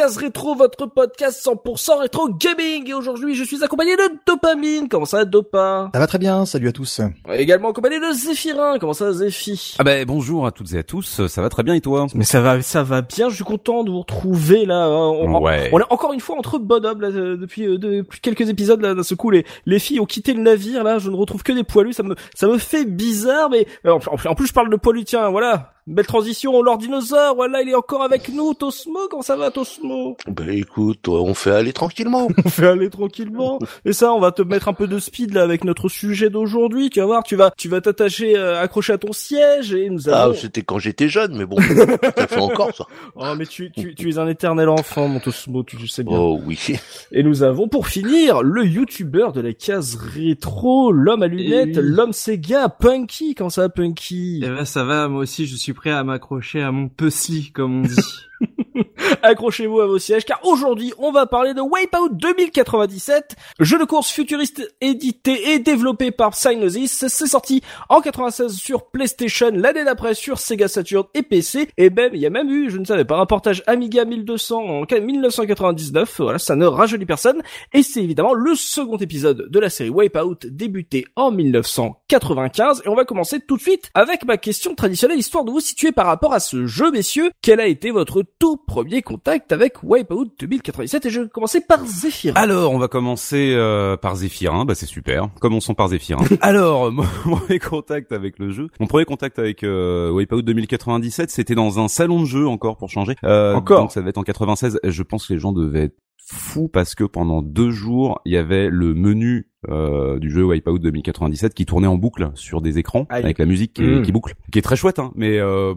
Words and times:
Case 0.00 0.16
rétro, 0.16 0.54
votre 0.54 0.86
podcast 0.86 1.44
100% 1.46 1.98
rétro 2.00 2.30
gaming. 2.30 2.88
Et 2.88 2.94
aujourd'hui, 2.94 3.34
je 3.34 3.44
suis 3.44 3.62
accompagné 3.62 3.96
de 3.96 4.02
Dopamine. 4.26 4.88
Comment 4.88 5.04
ça, 5.04 5.26
Dopa? 5.26 5.90
Ça 5.92 5.98
va 6.00 6.06
très 6.06 6.16
bien, 6.16 6.46
salut 6.46 6.68
à 6.68 6.72
tous. 6.72 7.02
Également 7.30 7.68
accompagné 7.68 8.00
de 8.00 8.10
Zéphirin. 8.10 8.78
Comment 8.78 8.94
ça, 8.94 9.12
Zéphi? 9.12 9.76
Ah 9.78 9.84
ben 9.84 10.06
bonjour 10.06 10.46
à 10.46 10.52
toutes 10.52 10.72
et 10.72 10.78
à 10.78 10.82
tous, 10.82 11.26
ça 11.26 11.42
va 11.42 11.50
très 11.50 11.62
bien 11.64 11.74
et 11.74 11.82
toi? 11.82 12.06
Mais 12.14 12.24
ça 12.24 12.40
va, 12.40 12.62
ça 12.62 12.82
va 12.82 13.02
bien. 13.02 13.28
Je 13.28 13.34
suis 13.34 13.44
content 13.44 13.84
de 13.84 13.90
vous 13.90 14.00
retrouver 14.00 14.64
là. 14.64 14.88
On, 14.88 15.38
Ouais. 15.42 15.68
on 15.70 15.78
est 15.80 15.84
encore 15.92 16.14
une 16.14 16.20
fois 16.20 16.38
entre 16.38 16.58
bonhommes 16.58 17.02
là 17.02 17.08
euh, 17.08 17.36
depuis, 17.36 17.66
euh, 17.66 17.76
depuis 17.76 18.20
quelques 18.20 18.48
épisodes 18.48 18.80
là. 18.80 18.94
D'un 18.94 19.02
ce 19.02 19.14
coup, 19.14 19.30
les 19.30 19.44
les 19.66 19.78
filles 19.78 20.00
ont 20.00 20.06
quitté 20.06 20.32
le 20.32 20.40
navire 20.42 20.82
là. 20.82 20.98
Je 20.98 21.10
ne 21.10 21.16
retrouve 21.16 21.42
que 21.42 21.52
des 21.52 21.64
poilus. 21.64 21.92
Ça 21.92 22.02
me 22.04 22.14
ça 22.34 22.46
me 22.46 22.56
fait 22.56 22.86
bizarre. 22.86 23.50
Mais 23.50 23.66
euh, 23.84 23.92
en, 23.92 24.30
en 24.30 24.34
plus, 24.34 24.46
je 24.46 24.52
parle 24.54 24.70
de 24.70 24.76
poilus. 24.76 25.04
Tiens, 25.04 25.28
voilà. 25.28 25.72
Belle 25.90 26.06
transition, 26.06 26.62
Lord 26.62 26.78
Dinosaure, 26.78 27.34
voilà, 27.34 27.62
il 27.62 27.68
est 27.68 27.74
encore 27.74 28.04
avec 28.04 28.28
nous, 28.28 28.54
Tosmo, 28.54 29.08
comment 29.10 29.22
ça 29.22 29.34
va 29.34 29.50
Tosmo? 29.50 30.16
Bah 30.28 30.44
écoute, 30.48 31.08
on 31.08 31.34
fait 31.34 31.50
aller 31.50 31.72
tranquillement. 31.72 32.28
On 32.44 32.48
fait 32.48 32.68
aller 32.68 32.88
tranquillement. 32.90 33.58
Et 33.84 33.92
ça, 33.92 34.12
on 34.12 34.20
va 34.20 34.30
te 34.30 34.42
mettre 34.42 34.68
un 34.68 34.72
peu 34.72 34.86
de 34.86 35.00
speed 35.00 35.34
là 35.34 35.42
avec 35.42 35.64
notre 35.64 35.88
sujet 35.88 36.30
d'aujourd'hui. 36.30 36.90
Tu 36.90 37.00
vas 37.00 37.06
voir, 37.06 37.22
tu 37.24 37.34
vas, 37.34 37.50
tu 37.56 37.68
vas 37.68 37.80
t'attacher, 37.80 38.36
euh, 38.38 38.60
accrocher 38.62 38.92
à 38.92 38.98
ton 38.98 39.12
siège 39.12 39.74
et 39.74 39.90
nous 39.90 40.08
Ah, 40.08 40.22
allons. 40.24 40.34
c'était 40.34 40.62
quand 40.62 40.78
j'étais 40.78 41.08
jeune, 41.08 41.36
mais 41.36 41.44
bon, 41.44 41.56
ça 42.16 42.26
fait 42.28 42.38
encore 42.38 42.72
ça. 42.74 42.84
oh 43.16 43.34
mais 43.36 43.46
tu, 43.46 43.72
tu, 43.72 43.94
tu 43.96 44.10
es 44.10 44.18
un 44.18 44.28
éternel 44.28 44.68
enfant, 44.68 45.08
mon 45.08 45.18
Tosmo, 45.18 45.64
tu 45.64 45.88
sais 45.88 46.04
bien. 46.04 46.16
Oh 46.16 46.40
oui. 46.46 46.58
Et 47.12 47.24
nous 47.24 47.42
avons 47.42 47.66
pour 47.66 47.88
finir 47.88 48.42
le 48.42 48.64
youtubeur 48.64 49.32
de 49.32 49.40
la 49.40 49.52
case 49.54 49.96
rétro, 49.96 50.92
l'homme 50.92 51.22
à 51.24 51.26
lunettes, 51.26 51.76
oui. 51.76 51.82
l'homme 51.82 52.12
Sega, 52.12 52.68
Punky. 52.68 53.34
Comment 53.34 53.50
ça, 53.50 53.68
Punky? 53.68 54.40
Eh 54.44 54.48
ben 54.48 54.64
ça 54.64 54.84
va, 54.84 55.08
moi 55.08 55.22
aussi 55.22 55.46
je 55.46 55.56
suis 55.56 55.72
prêt 55.80 55.92
à 55.92 56.04
m'accrocher 56.04 56.60
à 56.60 56.72
mon 56.72 56.90
pussy, 56.90 57.52
comme 57.52 57.80
on 57.80 57.82
dit. 57.84 57.96
Accrochez-vous 59.22 59.80
à 59.80 59.86
vos 59.86 59.98
sièges 59.98 60.24
car 60.24 60.40
aujourd'hui 60.44 60.92
on 60.98 61.12
va 61.12 61.26
parler 61.26 61.54
de 61.54 61.60
Wipeout 61.60 62.10
2097, 62.10 63.36
jeu 63.60 63.78
de 63.78 63.84
course 63.84 64.10
futuriste 64.10 64.74
édité 64.80 65.52
et 65.52 65.58
développé 65.58 66.10
par 66.10 66.30
Psygnosis. 66.30 67.06
C'est 67.08 67.26
sorti 67.26 67.62
en 67.88 68.00
96 68.00 68.56
sur 68.56 68.90
PlayStation, 68.90 69.50
l'année 69.52 69.84
d'après 69.84 70.14
sur 70.14 70.38
Sega 70.38 70.68
Saturn 70.68 71.06
et 71.14 71.22
PC. 71.22 71.68
Et 71.76 71.90
même, 71.90 72.12
il 72.14 72.20
y 72.20 72.26
a 72.26 72.30
même 72.30 72.48
eu, 72.50 72.70
je 72.70 72.78
ne 72.78 72.84
savais 72.84 73.04
pas, 73.04 73.18
un 73.18 73.26
portage 73.26 73.62
Amiga 73.66 74.04
1200 74.04 74.56
en 74.56 74.84
1999. 75.00 76.20
Voilà, 76.20 76.38
ça 76.38 76.56
ne 76.56 76.66
rajeunit 76.66 77.06
personne. 77.06 77.42
Et 77.72 77.82
c'est 77.82 78.02
évidemment 78.02 78.34
le 78.34 78.54
second 78.54 78.96
épisode 78.96 79.48
de 79.50 79.60
la 79.60 79.70
série 79.70 79.90
Wipeout 79.90 80.38
débuté 80.44 81.06
en 81.16 81.30
1995. 81.30 82.82
Et 82.84 82.88
on 82.88 82.94
va 82.94 83.04
commencer 83.04 83.40
tout 83.40 83.56
de 83.56 83.62
suite 83.62 83.90
avec 83.94 84.24
ma 84.24 84.36
question 84.36 84.74
traditionnelle, 84.74 85.18
histoire 85.18 85.44
de 85.44 85.50
vous 85.50 85.60
situer 85.60 85.92
par 85.92 86.06
rapport 86.06 86.32
à 86.32 86.40
ce 86.40 86.66
jeu, 86.66 86.90
messieurs. 86.90 87.30
Quel 87.42 87.60
a 87.60 87.66
été 87.66 87.90
votre 87.90 88.22
tout 88.38 88.56
premier 88.56 89.02
contact 89.02 89.52
avec 89.52 89.82
Wipeout 89.82 90.26
2097 90.38 91.06
Et 91.06 91.10
je 91.10 91.20
vais 91.22 91.28
commencer 91.28 91.60
par 91.60 91.84
Zephyr. 91.86 92.32
Alors 92.36 92.72
on 92.72 92.78
va 92.78 92.88
commencer 92.88 93.52
euh, 93.54 93.96
par 93.96 94.16
Zéphirin, 94.16 94.64
bah 94.64 94.74
c'est 94.74 94.86
super, 94.86 95.28
commençons 95.40 95.74
par 95.74 95.88
Zéphirin. 95.88 96.24
Alors 96.40 96.90
mon 96.92 97.02
premier 97.24 97.58
contact 97.58 98.12
avec 98.12 98.38
le 98.38 98.50
jeu, 98.50 98.68
mon 98.80 98.86
premier 98.86 99.04
contact 99.04 99.38
avec 99.38 99.62
euh, 99.64 100.10
Wipeout 100.10 100.42
2097 100.42 101.30
c'était 101.30 101.54
dans 101.54 101.78
un 101.78 101.88
salon 101.88 102.20
de 102.20 102.26
jeu 102.26 102.46
encore 102.46 102.76
pour 102.76 102.88
changer. 102.90 103.14
Euh, 103.24 103.54
Encore 103.54 103.80
Donc 103.80 103.92
ça 103.92 104.00
devait 104.00 104.10
être 104.10 104.18
en 104.18 104.22
96, 104.22 104.80
je 104.84 105.02
pense 105.02 105.26
que 105.26 105.32
les 105.34 105.38
gens 105.38 105.52
devaient 105.52 105.84
être 105.84 105.96
fous 106.32 106.68
parce 106.68 106.94
que 106.94 107.02
pendant 107.04 107.42
deux 107.42 107.70
jours 107.70 108.20
il 108.24 108.32
y 108.32 108.36
avait 108.36 108.68
le 108.68 108.94
menu 108.94 109.48
euh, 109.68 110.18
du 110.18 110.30
jeu 110.30 110.44
Wipeout 110.44 110.78
2097 110.78 111.54
qui 111.54 111.66
tournait 111.66 111.86
en 111.88 111.96
boucle 111.96 112.30
sur 112.34 112.60
des 112.60 112.78
écrans 112.78 113.06
avec 113.10 113.38
la 113.38 113.46
musique 113.46 113.72
qui, 113.74 113.82
Mm. 113.82 114.02
qui 114.02 114.12
boucle, 114.12 114.34
qui 114.52 114.58
est 114.58 114.62
très 114.62 114.76
chouette 114.76 114.98
hein, 115.00 115.10
mais 115.16 115.38
euh, 115.38 115.74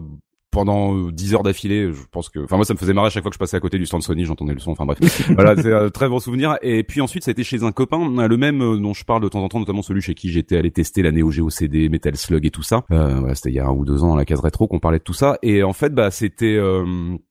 pendant 0.54 0.96
euh, 0.96 1.12
10 1.12 1.34
heures 1.34 1.42
d'affilée, 1.42 1.90
je 1.92 2.02
pense 2.10 2.28
que, 2.30 2.38
enfin 2.44 2.56
moi 2.56 2.64
ça 2.64 2.72
me 2.74 2.78
faisait 2.78 2.92
marrer 2.94 3.08
à 3.08 3.10
chaque 3.10 3.22
fois 3.22 3.30
que 3.30 3.34
je 3.34 3.38
passais 3.38 3.56
à 3.56 3.60
côté 3.60 3.78
du 3.78 3.86
stand 3.86 4.02
Sony, 4.02 4.24
j'entendais 4.24 4.54
le 4.54 4.60
son, 4.60 4.70
enfin 4.70 4.86
bref, 4.86 4.98
voilà, 5.34 5.54
c'est 5.60 5.72
un 5.72 5.90
très 5.90 6.08
bon 6.08 6.18
souvenir. 6.20 6.56
Et 6.62 6.82
puis 6.84 7.00
ensuite 7.00 7.24
ça 7.24 7.30
a 7.30 7.32
été 7.32 7.44
chez 7.44 7.62
un 7.64 7.72
copain, 7.72 8.00
euh, 8.18 8.28
le 8.28 8.36
même 8.36 8.62
euh, 8.62 8.76
dont 8.78 8.94
je 8.94 9.04
parle 9.04 9.22
de 9.22 9.28
temps 9.28 9.42
en 9.42 9.48
temps, 9.48 9.58
notamment 9.58 9.82
celui 9.82 10.00
chez 10.00 10.14
qui 10.14 10.30
j'étais 10.30 10.56
allé 10.56 10.70
tester 10.70 11.02
la 11.02 11.10
Neo 11.12 11.30
Geo 11.30 11.50
CD, 11.50 11.88
Metal 11.88 12.16
Slug 12.16 12.46
et 12.46 12.50
tout 12.50 12.62
ça. 12.62 12.84
Euh, 12.92 13.18
voilà, 13.18 13.34
c'était 13.34 13.50
il 13.50 13.54
y 13.56 13.60
a 13.60 13.66
un 13.66 13.72
ou 13.72 13.84
deux 13.84 14.02
ans 14.04 14.08
dans 14.08 14.16
la 14.16 14.24
case 14.24 14.40
rétro 14.40 14.68
qu'on 14.68 14.80
parlait 14.80 14.98
de 14.98 15.04
tout 15.04 15.12
ça. 15.12 15.38
Et 15.42 15.62
en 15.62 15.72
fait 15.72 15.94
bah 15.94 16.10
c'était 16.10 16.56
euh, 16.56 16.84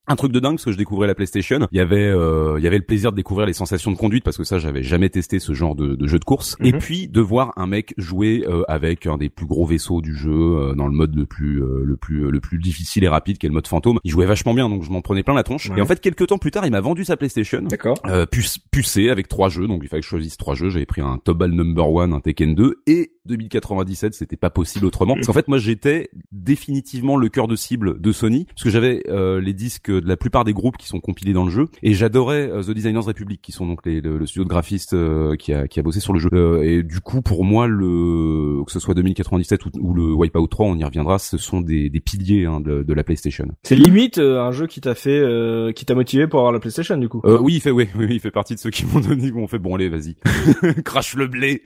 un 0.08 0.16
truc 0.16 0.32
de 0.34 0.40
dingue 0.40 0.56
parce 0.56 0.66
que 0.66 0.72
je 0.72 0.78
découvrais 0.78 1.08
la 1.08 1.16
PlayStation. 1.16 1.60
Il 1.72 1.78
y 1.78 1.82
avait 1.82 2.08
euh, 2.08 2.56
il 2.58 2.64
y 2.64 2.68
avait 2.68 2.78
le 2.78 2.84
plaisir 2.86 3.12
de 3.12 3.16
découvrir 3.16 3.48
les 3.48 3.54
sensations 3.54 3.92
de 3.92 3.98
conduite 3.98 4.24
parce 4.24 4.38
que 4.38 4.44
ça 4.44 4.60
j'avais 4.60 4.84
jamais 4.84 5.10
testé 5.10 5.40
ce 5.40 5.54
genre 5.54 5.76
de, 5.76 5.96
de 5.96 6.08
jeu 6.08 6.20
de 6.20 6.26
course. 6.26 6.58
Et 6.62 6.74
Mhm. 6.74 6.80
puis 6.80 7.08
de 7.08 7.22
voir 7.22 7.54
un 7.56 7.68
mec 7.68 7.94
jouer 7.98 8.44
euh, 8.48 8.64
avec 8.68 9.06
un 9.08 9.18
des 9.18 9.30
plus 9.30 9.46
gros 9.46 9.66
vaisseaux 9.66 10.02
du 10.02 10.16
jeu 10.16 10.32
euh, 10.32 10.76
dans 10.76 10.88
le 10.88 10.94
mode 10.94 11.16
le 11.16 11.26
plus 11.26 11.62
euh, 11.62 11.84
le 11.86 11.96
plus 11.96 12.30
le 12.32 12.40
plus 12.40 12.58
difficile 12.60 13.04
et 13.04 13.08
rapide 13.14 13.38
qui 13.38 13.46
est 13.46 13.50
le 13.50 13.54
mode 13.54 13.68
fantôme. 13.68 14.00
Il 14.04 14.12
jouait 14.12 14.26
vachement 14.26 14.54
bien 14.54 14.70
donc 14.70 14.84
je 14.84 14.90
m'en 14.92 15.02
prenais 15.02 15.24
plein 15.24 15.34
la 15.34 15.44
tronche. 15.44 15.70
Ouais. 15.70 15.78
Et 15.80 15.82
en 15.82 15.86
fait 15.86 16.00
quelques 16.02 16.28
temps 16.28 16.38
plus 16.38 16.52
tard 16.52 16.66
il 16.66 16.72
m'a 16.72 16.82
vendu 16.82 17.06
sa 17.06 17.16
PlayStation. 17.18 17.62
D'accord. 17.62 17.98
Euh, 18.06 18.26
puce- 18.26 18.58
pucé 18.72 19.10
avec 19.10 19.28
trois 19.28 19.50
jeux, 19.50 19.68
donc 19.68 19.82
il 19.84 19.88
fallait 19.90 20.02
que 20.02 20.06
je 20.06 20.10
choisisse 20.10 20.38
trois 20.38 20.56
jeux. 20.56 20.70
J'avais 20.70 20.86
pris 20.86 21.02
un 21.02 21.18
Tobal 21.24 21.52
Number 21.52 21.90
One, 21.90 22.14
un 22.14 22.20
Tekken 22.20 22.54
2 22.56 22.82
et 22.88 23.12
2097, 23.26 24.14
c'était 24.14 24.36
pas 24.38 24.50
possible 24.50 24.86
autrement. 24.86 25.16
Parce 25.16 25.28
qu'en 25.28 25.34
fait, 25.34 25.48
moi, 25.48 25.58
j'étais 25.58 26.10
définitivement 26.32 27.18
le 27.18 27.30
cœur 27.30 27.48
de 27.48 27.56
cible 27.56 28.00
de 28.00 28.12
Sony, 28.12 28.46
parce 28.46 28.64
que 28.64 28.70
j'avais 28.70 29.04
euh, 29.10 29.40
les 29.40 29.54
disques 29.54 29.92
de 29.92 30.08
la 30.08 30.18
plupart 30.18 30.44
des 30.44 30.54
groupes 30.54 30.78
qui 30.78 30.88
sont 30.88 31.00
compilés 31.00 31.34
dans 31.34 31.46
le 31.46 31.52
jeu, 31.52 31.68
et 31.82 31.94
j'adorais 31.94 32.50
euh, 32.50 32.64
The 32.64 32.72
Designers 32.72 33.00
Republic, 33.00 33.42
qui 33.42 33.52
sont 33.52 33.66
donc 33.66 33.86
les, 33.86 34.02
le, 34.02 34.18
le 34.18 34.26
studio 34.26 34.44
de 34.44 34.50
graphistes 34.50 34.94
euh, 34.94 35.36
qui 35.36 35.54
a 35.54 35.68
qui 35.68 35.80
a 35.80 35.84
bossé 35.84 36.00
sur 36.00 36.14
le 36.14 36.20
jeu. 36.20 36.30
Euh, 36.34 36.62
et 36.64 36.84
du 36.84 37.00
coup, 37.00 37.22
pour 37.22 37.44
moi, 37.44 37.68
le 37.68 38.64
que 38.66 38.72
ce 38.72 38.80
soit 38.80 38.94
2097 38.94 39.66
ou, 39.66 39.70
ou 39.80 39.94
le 39.94 40.14
Wipeout 40.14 40.48
3, 40.48 40.66
on 40.66 40.78
y 40.78 40.84
reviendra, 40.84 41.20
ce 41.20 41.38
sont 41.38 41.62
des, 41.62 41.90
des 41.90 42.00
piliers 42.00 42.46
hein, 42.46 42.60
de, 42.60 42.84
de 42.84 42.94
la 42.94 43.04
PlayStation. 43.04 43.48
C'est 43.64 43.76
limite 43.76 44.18
euh, 44.18 44.42
un 44.42 44.52
jeu 44.52 44.68
qui 44.68 44.82
t'a 44.82 44.96
fait, 44.96 45.20
euh, 45.20 45.72
qui 45.72 45.86
t'a 45.86 45.96
motivé 45.96 46.28
pour 46.28 46.40
avoir 46.40 46.52
la 46.52 46.60
PlayStation 46.60 46.98
du 46.98 47.10
coup. 47.10 47.22
Euh, 47.26 47.38
oui, 47.40 47.56
il 47.56 47.62
fait, 47.62 47.72
oui, 47.72 47.88
oui, 47.96 48.08
il 48.10 48.20
fait 48.20 48.32
partie 48.32 48.56
de 48.56 48.60
ceux 48.60 48.70
qui 48.70 48.86
m'ont 48.86 49.00
donné, 49.00 49.32
on 49.36 49.48
fait 49.48 49.60
bon, 49.60 49.76
allez, 49.76 49.90
vas-y, 49.90 50.16
crache 50.84 51.16
le 51.16 51.28
blé. 51.28 51.64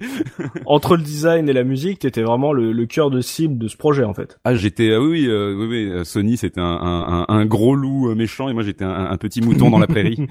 Entre 0.65 0.97
le 0.97 1.03
design 1.03 1.46
et 1.49 1.53
la 1.53 1.63
musique, 1.63 1.99
t'étais 1.99 2.21
vraiment 2.21 2.53
le, 2.53 2.71
le 2.71 2.85
cœur 2.85 3.09
de 3.09 3.21
cible 3.21 3.57
de 3.57 3.67
ce 3.67 3.77
projet 3.77 4.03
en 4.03 4.13
fait. 4.13 4.37
Ah, 4.43 4.55
j'étais, 4.55 4.93
ah 4.93 5.01
oui, 5.01 5.07
oui, 5.07 5.27
euh, 5.27 5.55
oui, 5.57 5.67
oui, 5.67 5.89
euh, 5.89 6.03
Sony, 6.03 6.37
c'était 6.37 6.61
un, 6.61 6.65
un, 6.65 7.25
un, 7.27 7.45
gros 7.45 7.75
loup 7.75 8.09
euh, 8.09 8.15
méchant 8.15 8.49
et 8.49 8.53
moi 8.53 8.63
j'étais 8.63 8.83
un, 8.83 9.07
un 9.11 9.17
petit 9.17 9.41
mouton 9.41 9.69
dans 9.69 9.79
la 9.79 9.87
prairie. 9.87 10.27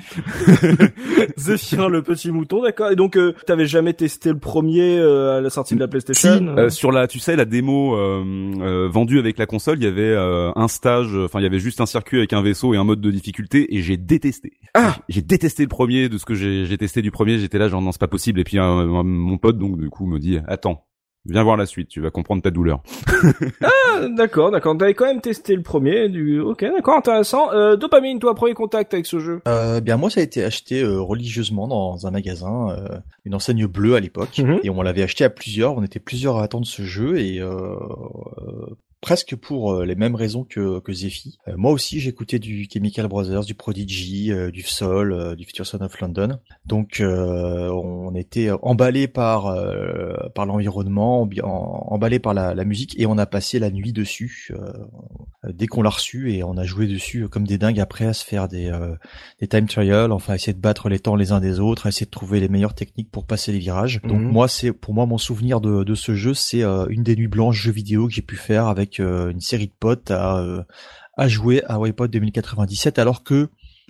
Zéphirin 1.37 1.89
le 1.89 2.03
petit 2.03 2.31
mouton, 2.31 2.63
d'accord. 2.63 2.91
Et 2.91 2.97
donc, 2.97 3.17
euh, 3.17 3.35
t'avais 3.47 3.67
jamais 3.67 3.93
testé 3.93 4.31
le 4.31 4.39
premier 4.39 4.99
euh, 4.99 5.39
à 5.39 5.41
la 5.41 5.51
sortie 5.51 5.75
de 5.75 5.81
la 5.81 5.89
PlayStation 5.89 6.55
Euh, 6.57 6.71
sur 6.71 6.93
la, 6.93 7.07
tu 7.07 7.19
sais, 7.19 7.37
la 7.37 7.45
démo 7.45 7.97
vendue 8.89 9.19
avec 9.19 9.39
la 9.39 9.47
console, 9.47 9.79
il 9.79 9.85
y 9.85 9.89
avait 9.89 10.03
euh, 10.03 10.53
un 10.57 10.69
stage, 10.69 11.15
enfin 11.17 11.41
il 11.41 11.43
y 11.43 11.47
avait 11.47 11.59
juste 11.59 11.81
un 11.81 11.87
circuit 11.87 12.19
avec 12.19 12.33
un 12.33 12.43
vaisseau 12.43 12.75
et 12.75 12.77
un 12.77 12.85
mode 12.85 13.01
de 13.01 13.11
difficulté 13.11 13.75
et 13.77 13.83
j'ai 13.83 13.97
détesté. 13.97 14.53
Ah. 14.75 14.97
J'ai 15.09 15.23
détesté 15.23 15.63
le 15.63 15.69
premier 15.69 16.09
de 16.09 16.19
ce 16.19 16.25
que 16.25 16.35
j'ai 16.35 16.65
j'ai 16.67 16.79
testé 16.79 17.03
du 17.03 17.11
premier. 17.11 17.39
J'étais 17.39 17.59
là, 17.59 17.69
genre 17.69 17.83
non, 17.83 17.93
c'est 17.93 18.01
pas 18.01 18.09
possible. 18.09 18.41
Et 18.41 18.45
puis 18.45 18.59
euh, 18.59 18.87
mon 18.87 19.39
pote 19.39 19.59
donc 19.59 19.79
du 19.79 19.91
coup 19.91 20.07
me 20.07 20.19
dit, 20.19 20.39
attends. 20.47 20.85
Viens 21.29 21.43
voir 21.43 21.57
la 21.57 21.67
suite, 21.67 21.89
tu 21.89 22.01
vas 22.01 22.11
comprendre 22.11 22.43
ta 22.43 22.51
douleur. 22.51 22.83
Ah, 23.63 24.07
D'accord, 24.15 24.51
d'accord. 24.51 24.77
T'avais 24.77 24.93
quand 24.95 25.07
même 25.07 25.21
testé 25.23 25.57
le 25.57 25.63
premier. 25.63 26.09
Du, 26.11 26.39
ok, 26.41 26.61
d'accord, 26.61 26.97
intéressant. 26.99 27.51
Euh, 27.53 27.77
dopamine, 27.77 28.19
toi, 28.19 28.35
premier 28.35 28.53
contact 28.55 28.93
avec 28.93 29.07
ce 29.07 29.19
jeu. 29.19 29.41
Euh, 29.49 29.81
bien 29.81 29.97
moi 29.97 30.11
ça 30.11 30.21
a 30.21 30.23
été 30.23 30.45
acheté 30.45 30.83
euh, 30.83 31.01
religieusement 31.01 31.67
dans 31.67 32.07
un 32.07 32.11
magasin, 32.11 32.69
euh, 32.71 32.99
une 33.25 33.35
enseigne 33.35 33.67
bleue 33.67 33.95
à 33.95 34.01
l'époque, 34.01 34.39
Mhm. 34.39 34.61
et 34.63 34.71
on 34.71 34.83
l'avait 34.83 35.03
acheté 35.03 35.25
à 35.25 35.31
plusieurs. 35.31 35.77
On 35.77 35.83
était 35.83 35.99
plusieurs 35.99 36.37
à 36.37 36.43
attendre 36.43 36.67
ce 36.67 36.83
jeu 36.83 37.19
et 37.19 37.41
euh, 37.41 37.49
euh, 37.51 38.67
presque 39.07 39.37
pour 39.37 39.73
euh, 39.73 39.85
les 39.85 39.95
mêmes 39.95 40.17
raisons 40.17 40.43
que, 40.43 40.81
que 40.81 40.93
Zephy. 40.93 41.39
Euh, 41.47 41.53
moi 41.57 41.71
aussi, 41.71 42.01
j'écoutais 42.01 42.41
du 42.41 42.67
Chemical 42.69 43.07
Brothers, 43.07 43.45
du 43.45 43.55
Prodigy, 43.55 44.33
euh, 44.33 44.51
du 44.51 44.63
Soul, 44.63 45.37
du 45.37 45.45
Future 45.45 45.65
Son 45.65 45.81
of 45.81 46.01
London. 46.01 46.41
Donc, 46.65 47.01
on 47.01 48.13
était 48.17 48.51
emballé 48.63 49.07
par 49.07 49.55
par 50.35 50.47
l'environnement, 50.47 51.29
emballé 51.45 52.19
par 52.19 52.35
la, 52.35 52.55
la, 52.55 52.65
musique, 52.65 52.99
et 52.99 53.07
on 53.07 53.17
a 53.19 53.27
passé 53.27 53.61
la 53.61 53.71
nuit 53.71 53.93
dessus 53.93 54.51
dès 55.49 55.69
qu'on 55.69 55.83
l'a 55.83 55.91
reçu, 55.91 56.33
et 56.33 56.43
on 56.43 56.57
a 56.57 56.65
joué 56.65 56.89
dessus 56.89 57.29
comme 57.29 57.47
des 57.47 57.59
dingues 57.59 57.79
après 57.79 58.07
à 58.07 58.13
se 58.13 58.25
faire 58.25 58.49
des 58.49 58.73
des 59.41 59.47
time 59.47 59.67
trials, 59.67 60.11
enfin 60.11 60.35
essayer 60.35 60.55
de 60.55 60.61
battre 60.61 60.89
les 60.89 60.99
temps 60.99 61.15
les 61.15 61.31
uns 61.31 61.41
des 61.41 61.61
autres, 61.61 61.87
essayer 61.87 62.07
de 62.07 62.11
trouver 62.11 62.41
les 62.41 62.49
meilleures 62.49 62.75
techniques 62.75 63.13
pour 63.13 63.25
passer 63.25 63.53
les 63.53 63.61
virages. 63.61 64.01
Donc 64.03 64.21
Mhm. 64.21 64.33
moi, 64.33 64.49
c'est 64.49 64.73
pour 64.73 64.95
moi 64.95 65.07
mon 65.07 65.19
souvenir 65.19 65.61
de, 65.61 65.85
de 65.85 65.95
ce 65.95 66.17
jeu, 66.17 66.35
c'est 66.35 66.65
une 66.65 67.05
des 67.05 67.15
nuits 67.15 67.29
blanches 67.29 67.63
jeux 67.63 67.73
vidéo 67.73 68.09
que 68.09 68.15
j'ai 68.15 68.23
pu 68.23 68.37
faire 68.37 68.67
avec 68.67 68.96
euh, 69.01 69.31
une 69.31 69.41
série 69.41 69.69
de 69.69 69.75
potes 69.79 70.11
à, 70.11 70.39
euh, 70.39 70.63
à 71.17 71.29
jouer 71.29 71.63
à 71.67 71.79
Wipeout 71.79 72.09
2097 72.09 72.99
alors 72.99 73.23
que 73.23 73.49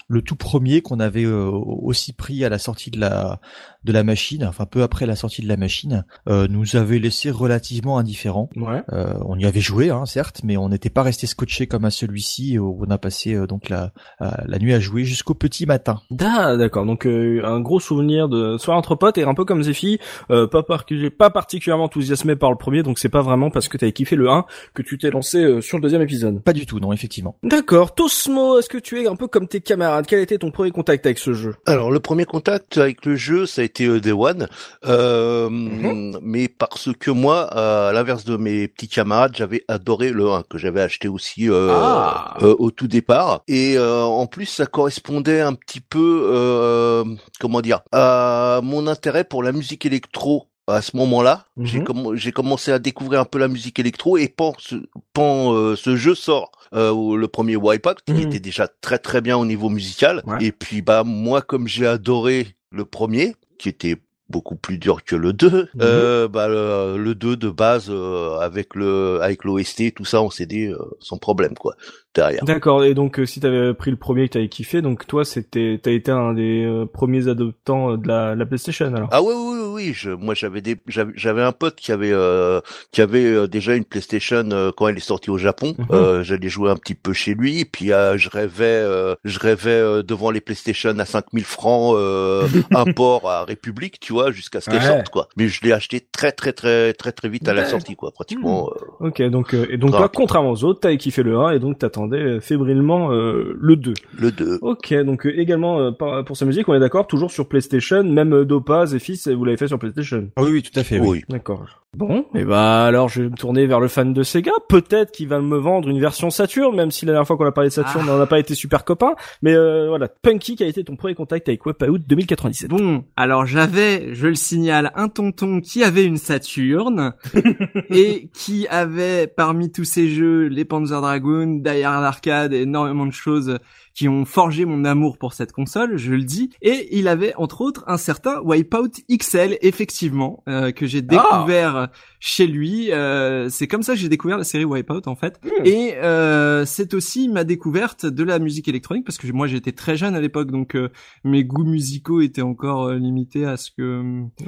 le 0.08 0.23
tout 0.23 0.37
premier 0.37 0.82
qu'on 0.82 1.00
avait 1.00 1.25
euh, 1.25 1.50
aussi 1.50 2.12
pris 2.12 2.44
à 2.44 2.49
la 2.49 2.58
sortie 2.58 2.91
de 2.91 3.00
la 3.00 3.41
de 3.87 3.93
la 3.93 4.05
machine, 4.05 4.44
enfin 4.44 4.67
peu 4.67 4.83
après 4.83 5.06
la 5.06 5.17
sortie 5.17 5.43
de 5.43 5.49
la 5.49 5.56
machine, 5.56 6.05
euh, 6.29 6.47
nous 6.49 6.77
avait 6.77 6.99
laissé 6.99 7.31
relativement 7.31 7.99
indifférents. 7.99 8.50
Ouais. 8.56 8.83
Euh, 8.93 9.15
on 9.25 9.38
y 9.38 9.47
avait 9.47 9.61
joué, 9.61 9.91
hein, 9.91 10.05
certes, 10.06 10.41
mais 10.44 10.56
on 10.56 10.69
n'était 10.69 10.91
pas 10.91 11.03
resté 11.03 11.27
scotché 11.27 11.67
comme 11.67 11.85
à 11.85 11.91
celui-ci 11.91 12.59
où 12.59 12.85
on 12.87 12.91
a 12.91 12.99
passé 12.99 13.35
euh, 13.35 13.47
donc 13.47 13.69
la 13.69 13.93
la 14.21 14.59
nuit 14.59 14.75
à 14.75 14.81
jouer 14.81 15.05
jusqu'au 15.05 15.35
petit 15.35 15.67
matin. 15.67 16.00
Ah, 16.21 16.56
d'accord. 16.56 16.85
Donc 16.85 17.06
euh, 17.06 17.43
un 17.44 17.61
gros 17.61 17.81
souvenir 17.81 18.29
de 18.29 18.59
soirée 18.59 18.79
entre 18.79 18.94
potes 18.94 19.19
et 19.19 19.25
un 19.25 19.35
peu 19.35 19.44
comme 19.44 19.62
Zephy, 19.62 19.99
euh, 20.31 20.47
pas 20.47 20.62
par 20.62 20.85
pas 21.19 21.31
particulièrement 21.31 21.85
enthousiasmé 21.85 22.37
par 22.37 22.50
le 22.50 22.56
premier, 22.56 22.83
donc 22.83 22.99
c'est 22.99 23.09
pas 23.09 23.23
vraiment 23.23 23.50
parce 23.50 23.69
que 23.69 23.79
t'avais 23.79 23.93
kiffé 23.93 24.17
le 24.17 24.29
1 24.29 24.44
que 24.75 24.83
tu 24.83 24.99
t'es 24.99 25.11
lancé 25.11 25.38
euh, 25.38 25.61
sur 25.61 25.79
le 25.79 25.83
deuxième 25.83 26.03
épisode. 26.03 26.43
Pas 26.43 26.53
du 26.53 26.67
tout, 26.67 26.81
non, 26.81 26.93
effectivement. 26.93 27.37
D'accord. 27.43 27.94
Tosmo, 27.94 28.59
est-ce 28.59 28.69
que 28.69 28.79
tu 28.79 29.03
es 29.03 29.09
un 29.09 29.17
peu 29.17 29.29
comme 29.29 29.49
tes 29.49 29.61
camarades? 29.61 30.06
Quel 30.06 30.21
a 30.21 30.23
été 30.23 30.38
ton 30.38 30.50
premier 30.50 30.71
contact 30.71 31.06
avec 31.06 31.19
ce 31.19 31.33
jeu? 31.33 31.55
Alors 31.67 31.91
le 31.91 32.00
premier 32.00 32.25
contact 32.25 32.79
avec 32.79 33.05
le 33.05 33.17
jeu, 33.17 33.47
ça 33.47 33.62
a 33.62 33.65
été 33.65 33.75
Day 33.84 34.12
One, 34.12 34.49
euh, 34.87 35.49
Mhm. 35.50 36.19
mais 36.23 36.49
parce 36.49 36.88
que 36.99 37.11
moi, 37.11 37.43
à 37.44 37.93
l'inverse 37.93 38.25
de 38.25 38.37
mes 38.37 38.69
petits 38.69 38.88
camarades, 38.88 39.34
j'avais 39.37 39.64
adoré 39.69 40.11
le 40.11 40.31
1 40.31 40.43
que 40.49 40.58
j'avais 40.58 40.81
acheté 40.81 41.08
aussi 41.08 41.49
euh, 41.50 41.70
Ah. 41.70 42.34
euh, 42.43 42.55
au 42.58 42.70
tout 42.70 42.88
départ, 42.88 43.43
et 43.49 43.76
euh, 43.76 44.02
en 44.02 44.26
plus 44.26 44.46
ça 44.46 44.67
correspondait 44.67 45.40
un 45.40 45.55
petit 45.55 45.81
peu, 45.81 46.28
euh, 46.32 47.05
comment 47.40 47.61
dire, 47.61 47.81
à 47.93 48.61
mon 48.62 48.87
intérêt 48.87 49.25
pour 49.25 49.43
la 49.43 49.52
musique 49.52 49.87
électro. 49.87 50.49
À 50.69 50.82
ce 50.82 50.96
moment-là, 50.96 51.44
j'ai 51.61 51.78
Mhm. 51.78 52.17
j'ai 52.17 52.32
commencé 52.32 52.73
à 52.73 52.81
découvrir 52.81 53.20
un 53.20 53.25
peu 53.25 53.38
la 53.38 53.46
musique 53.46 53.78
électro 53.78 54.17
et 54.19 54.34
ce, 54.58 54.75
quand, 55.14 55.55
euh, 55.55 55.76
ce 55.76 55.94
jeu 55.94 56.17
sort, 56.17 56.50
euh, 56.75 57.17
le 57.17 57.28
premier 57.28 57.55
Wipeout, 57.55 57.94
qui 58.05 58.14
Mhm. 58.14 58.20
était 58.23 58.40
déjà 58.40 58.67
très 58.81 58.99
très 58.99 59.20
bien 59.20 59.37
au 59.37 59.44
niveau 59.46 59.69
musical, 59.69 60.25
Ouais. 60.26 60.38
et 60.40 60.50
puis 60.50 60.82
bah 60.82 61.05
moi 61.05 61.40
comme 61.40 61.69
j'ai 61.69 61.87
adoré 61.87 62.56
le 62.73 62.84
premier, 62.84 63.37
qui 63.58 63.69
était 63.69 63.97
beaucoup 64.28 64.56
plus 64.56 64.78
dur 64.78 65.05
que 65.05 65.17
le 65.17 65.32
2, 65.32 65.49
Mhm. 65.49 65.67
euh, 65.82 66.28
bah 66.28 66.49
le, 66.49 66.96
le 66.99 67.14
2 67.14 67.37
de 67.37 67.49
base 67.50 67.87
euh, 67.90 68.38
avec 68.38 68.75
le 68.75 69.20
avec 69.23 69.44
l'OST 69.44 69.94
tout 69.94 70.05
ça 70.05 70.20
on 70.23 70.31
s'est 70.31 70.46
dit 70.46 70.64
euh, 70.67 70.78
sans 71.00 71.19
problème 71.19 71.55
quoi 71.55 71.75
derrière. 72.14 72.44
D'accord. 72.44 72.82
Et 72.84 72.94
donc 72.94 73.19
euh, 73.20 73.26
si 73.26 73.40
t'avais 73.40 73.75
pris 73.75 73.90
le 73.90 73.96
premier 73.99 74.26
que 74.28 74.32
t'avais 74.34 74.49
kiffé, 74.49 74.82
donc 74.82 75.06
toi 75.06 75.25
c'était 75.25 75.78
t'as 75.82 75.93
été 75.93 76.11
un 76.11 76.32
des 76.32 76.64
euh, 76.64 76.87
premiers 76.87 77.28
adoptants 77.28 77.93
euh, 77.93 77.96
de 77.99 78.08
la, 78.08 78.34
la 78.34 78.46
PlayStation 78.46 78.87
alors? 78.94 79.08
Ah 79.12 79.23
oui 79.23 79.32
oui 79.37 79.58
oui, 79.58 79.69
oui, 79.88 79.93
je, 79.94 80.11
moi 80.11 80.34
j'avais 80.34 80.62
des 80.62 80.76
j'avais 80.88 81.43
un 81.43 81.52
pote 81.52 81.76
qui 81.76 81.93
avait 81.93 82.12
euh, 82.12 82.61
qui 82.93 83.02
avait 83.02 83.46
déjà 83.49 83.75
une 83.76 83.84
PlayStation 83.84 84.49
euh, 84.50 84.70
quand 84.76 84.88
elle 84.88 84.96
est 84.96 85.00
sortie 85.00 85.31
au 85.31 85.38
Japon. 85.38 85.75
Euh, 85.90 86.23
j'allais 86.23 86.49
jouer 86.49 86.70
un 86.70 86.76
petit 86.76 86.94
peu 86.94 87.12
chez 87.12 87.34
lui 87.34 87.61
et 87.61 87.64
puis 87.64 87.93
euh, 87.93 88.17
je 88.17 88.28
rêvais 88.31 88.64
euh, 88.64 89.14
je 89.25 89.38
rêvais 89.38 89.70
euh, 89.70 90.02
devant 90.02 90.31
les 90.31 90.40
PlayStation 90.40 90.99
à 90.99 91.05
5000 91.05 91.44
francs 91.44 91.94
euh, 91.96 92.49
import 92.75 93.31
à 93.31 93.44
République, 93.44 94.00
tu 94.00 94.12
vois, 94.16 94.30
jusqu'à 94.32 94.60
ce 94.60 94.70
qu'elle 94.70 94.80
Ouais. 94.80 94.86
sorte 94.86 95.08
quoi. 95.10 95.28
Mais 95.36 95.48
je 95.48 95.60
l'ai 95.62 95.72
acheté 95.72 96.00
très 96.00 96.32
très 96.32 96.52
très 96.52 96.92
très 96.94 97.12
très 97.12 97.28
vite 97.28 97.46
à 97.48 97.54
la 97.54 97.64
sortie 97.64 97.94
quoi, 97.96 98.10
pratiquement. 98.10 98.68
euh, 99.00 99.06
Ok. 99.08 99.22
Donc 99.22 99.54
euh, 99.54 99.66
et 99.70 99.76
donc 99.78 99.90
toi, 99.92 100.08
contrairement 100.08 100.50
aux 100.50 100.64
autres, 100.64 100.80
t'avais 100.80 100.96
kiffé 100.96 101.22
le 101.22 101.38
1 101.38 101.50
et 101.52 101.58
donc 101.58 101.78
t'attendais 101.78 102.16
euh, 102.22 102.40
fébrilement 102.40 103.12
euh, 103.12 103.54
le 103.58 103.76
2. 103.76 103.94
le 104.18 104.30
2. 104.32 104.58
Ok, 104.62 104.92
donc 105.04 105.26
euh, 105.26 105.38
également 105.38 105.80
euh, 105.80 105.90
par- 105.92 106.24
pour 106.24 106.36
sa 106.36 106.44
musique, 106.46 106.68
on 106.68 106.74
est 106.74 106.80
d'accord, 106.80 107.06
toujours 107.06 107.30
sur 107.30 107.48
PlayStation, 107.48 108.02
même 108.02 108.32
euh, 108.34 108.44
Dopaz 108.44 108.94
et 108.94 108.98
Fils, 108.98 109.28
vous 109.28 109.44
l'avez 109.44 109.56
fait 109.58 109.68
sur 109.68 109.78
PlayStation? 109.78 110.30
Ah 110.36 110.42
oui, 110.42 110.50
oui, 110.52 110.62
tout 110.62 110.78
à 110.78 110.82
fait. 110.82 110.98
oui. 110.98 111.08
Oui. 111.08 111.24
D'accord. 111.28 111.64
Bon, 111.96 112.26
et 112.34 112.44
bah 112.44 112.84
alors 112.84 113.08
je 113.08 113.22
vais 113.22 113.31
me 113.31 113.34
tourner 113.37 113.66
vers 113.66 113.81
le 113.81 113.88
fan 113.88 114.12
de 114.12 114.22
Sega, 114.22 114.52
peut-être 114.69 115.12
qu'il 115.12 115.28
va 115.28 115.40
me 115.40 115.56
vendre 115.56 115.88
une 115.88 115.98
version 115.98 116.28
Saturn, 116.28 116.76
même 116.76 116.90
si 116.90 117.06
la 117.06 117.12
dernière 117.12 117.26
fois 117.26 117.38
qu'on 117.38 117.46
a 117.46 117.52
parlé 117.52 117.70
de 117.70 117.75
Saturn, 117.75 118.04
Ah. 118.06 118.12
on 118.12 118.19
n'a 118.19 118.26
pas 118.26 118.38
été 118.38 118.54
super 118.54 118.84
copains, 118.84 119.14
mais 119.40 119.54
euh, 119.54 119.88
voilà, 119.88 120.06
Punky 120.08 120.56
qui 120.56 120.62
a 120.64 120.66
été 120.66 120.84
ton 120.84 120.94
premier 120.96 121.14
contact 121.14 121.48
avec 121.48 121.64
Wipeout 121.64 121.98
2097. 121.98 122.69
Bon, 122.69 123.04
alors 123.16 123.46
j'avais, 123.46 124.12
je 124.14 124.26
le 124.26 124.34
signale, 124.34 124.93
un 124.94 125.08
tonton 125.08 125.62
qui 125.62 125.82
avait 125.84 126.04
une 126.04 126.19
Saturne 126.19 127.14
et 127.90 128.28
qui 128.34 128.69
avait 128.69 129.26
parmi 129.26 129.72
tous 129.72 129.84
ces 129.84 130.08
jeux 130.08 130.49
les 130.49 130.66
Panzer 130.66 131.00
Dragoon, 131.00 131.62
Die 131.64 131.82
Hard 131.82 132.04
Arcade, 132.04 132.52
énormément 132.52 133.06
de 133.06 133.12
choses 133.12 133.58
qui 133.96 134.08
ont 134.08 134.25
forgé 134.26 134.64
mon 134.66 134.84
amour 134.84 135.16
pour 135.19 135.32
cette 135.32 135.52
console, 135.52 135.96
je 135.96 136.12
le 136.12 136.22
dis. 136.22 136.50
Et 136.60 136.88
il 136.98 137.08
avait 137.08 137.34
entre 137.37 137.62
autres 137.62 137.82
un 137.87 137.96
certain 137.96 138.40
Wipeout 138.43 138.90
XL, 139.10 139.56
effectivement, 139.62 140.43
euh, 140.48 140.70
que 140.70 140.87
j'ai 140.87 141.00
découvert 141.02 141.88
chez 142.20 142.46
lui. 142.46 142.93
Euh, 142.93 143.48
c'est 143.48 143.66
comme 143.66 143.82
ça 143.82 143.94
que 143.94 143.98
j'ai 143.98 144.08
découvert 144.10 144.37
la 144.37 144.44
série 144.44 144.64
Wipeout 144.66 145.06
en 145.06 145.16
fait. 145.16 145.40
Et 145.64 145.94
euh, 145.96 146.64
c'est 146.66 146.93
aussi 146.94 147.28
ma 147.28 147.44
découverte 147.44 148.04
de 148.04 148.22
la 148.22 148.38
musique 148.38 148.69
électronique 148.69 149.04
parce 149.06 149.16
que 149.16 149.31
moi 149.32 149.46
j'étais 149.46 149.72
très 149.72 149.96
jeune 149.96 150.14
à 150.14 150.20
l'époque, 150.20 150.50
donc 150.50 150.76
euh, 150.76 150.90
mes 151.25 151.44
goûts 151.44 151.64
musicaux 151.64 152.20
étaient 152.20 152.42
encore 152.42 152.88
euh, 152.88 152.96
limités 152.96 153.46
à 153.46 153.56
ce 153.56 153.70
que. 153.70 154.02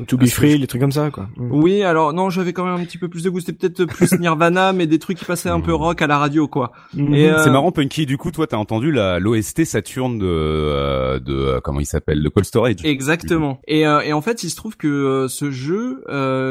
To 0.06 0.16
Ah, 0.20 0.24
be 0.24 0.28
free, 0.28 0.58
les 0.58 0.66
trucs 0.66 0.80
comme 0.82 0.92
ça, 0.92 1.10
quoi. 1.10 1.28
Oui, 1.38 1.82
alors 1.82 2.12
non, 2.12 2.28
j'avais 2.28 2.52
quand 2.52 2.64
même 2.64 2.74
un 2.80 2.84
petit 2.84 2.98
peu 2.98 3.08
plus 3.08 3.22
de 3.22 3.30
goût. 3.30 3.40
C'était 3.40 3.52
peut-être 3.68 3.84
plus 3.86 4.12
Nirvana, 4.18 4.72
mais 4.74 4.86
des 4.86 4.98
trucs 4.98 5.16
qui 5.18 5.24
passaient 5.24 5.48
un 5.48 5.60
peu 5.60 5.72
rock 5.72 6.02
à 6.02 6.06
la 6.06 6.18
radio, 6.18 6.48
quoi. 6.48 6.72
Et, 6.96 7.30
euh, 7.30 7.42
C'est 7.42 7.50
marrant, 7.50 7.72
Punky. 7.72 8.04
Du 8.04 8.18
coup, 8.18 8.30
toi, 8.30 8.46
t'as 8.46 8.56
entendu 8.58 8.92
la 8.92 9.18
l'OST 9.38 9.64
Saturn 9.64 10.18
de 10.18 10.26
euh, 10.26 11.18
de 11.18 11.34
euh, 11.34 11.60
comment 11.60 11.80
il 11.80 11.86
s'appelle, 11.86 12.22
de 12.22 12.28
Cold 12.28 12.46
Storage. 12.46 12.84
Exactement. 12.84 13.60
Et, 13.66 13.86
euh, 13.86 14.00
et 14.00 14.12
en 14.12 14.20
fait, 14.20 14.42
il 14.42 14.50
se 14.50 14.56
trouve 14.56 14.76
que 14.76 14.88
euh, 14.88 15.28
ce 15.28 15.50
jeu, 15.50 16.04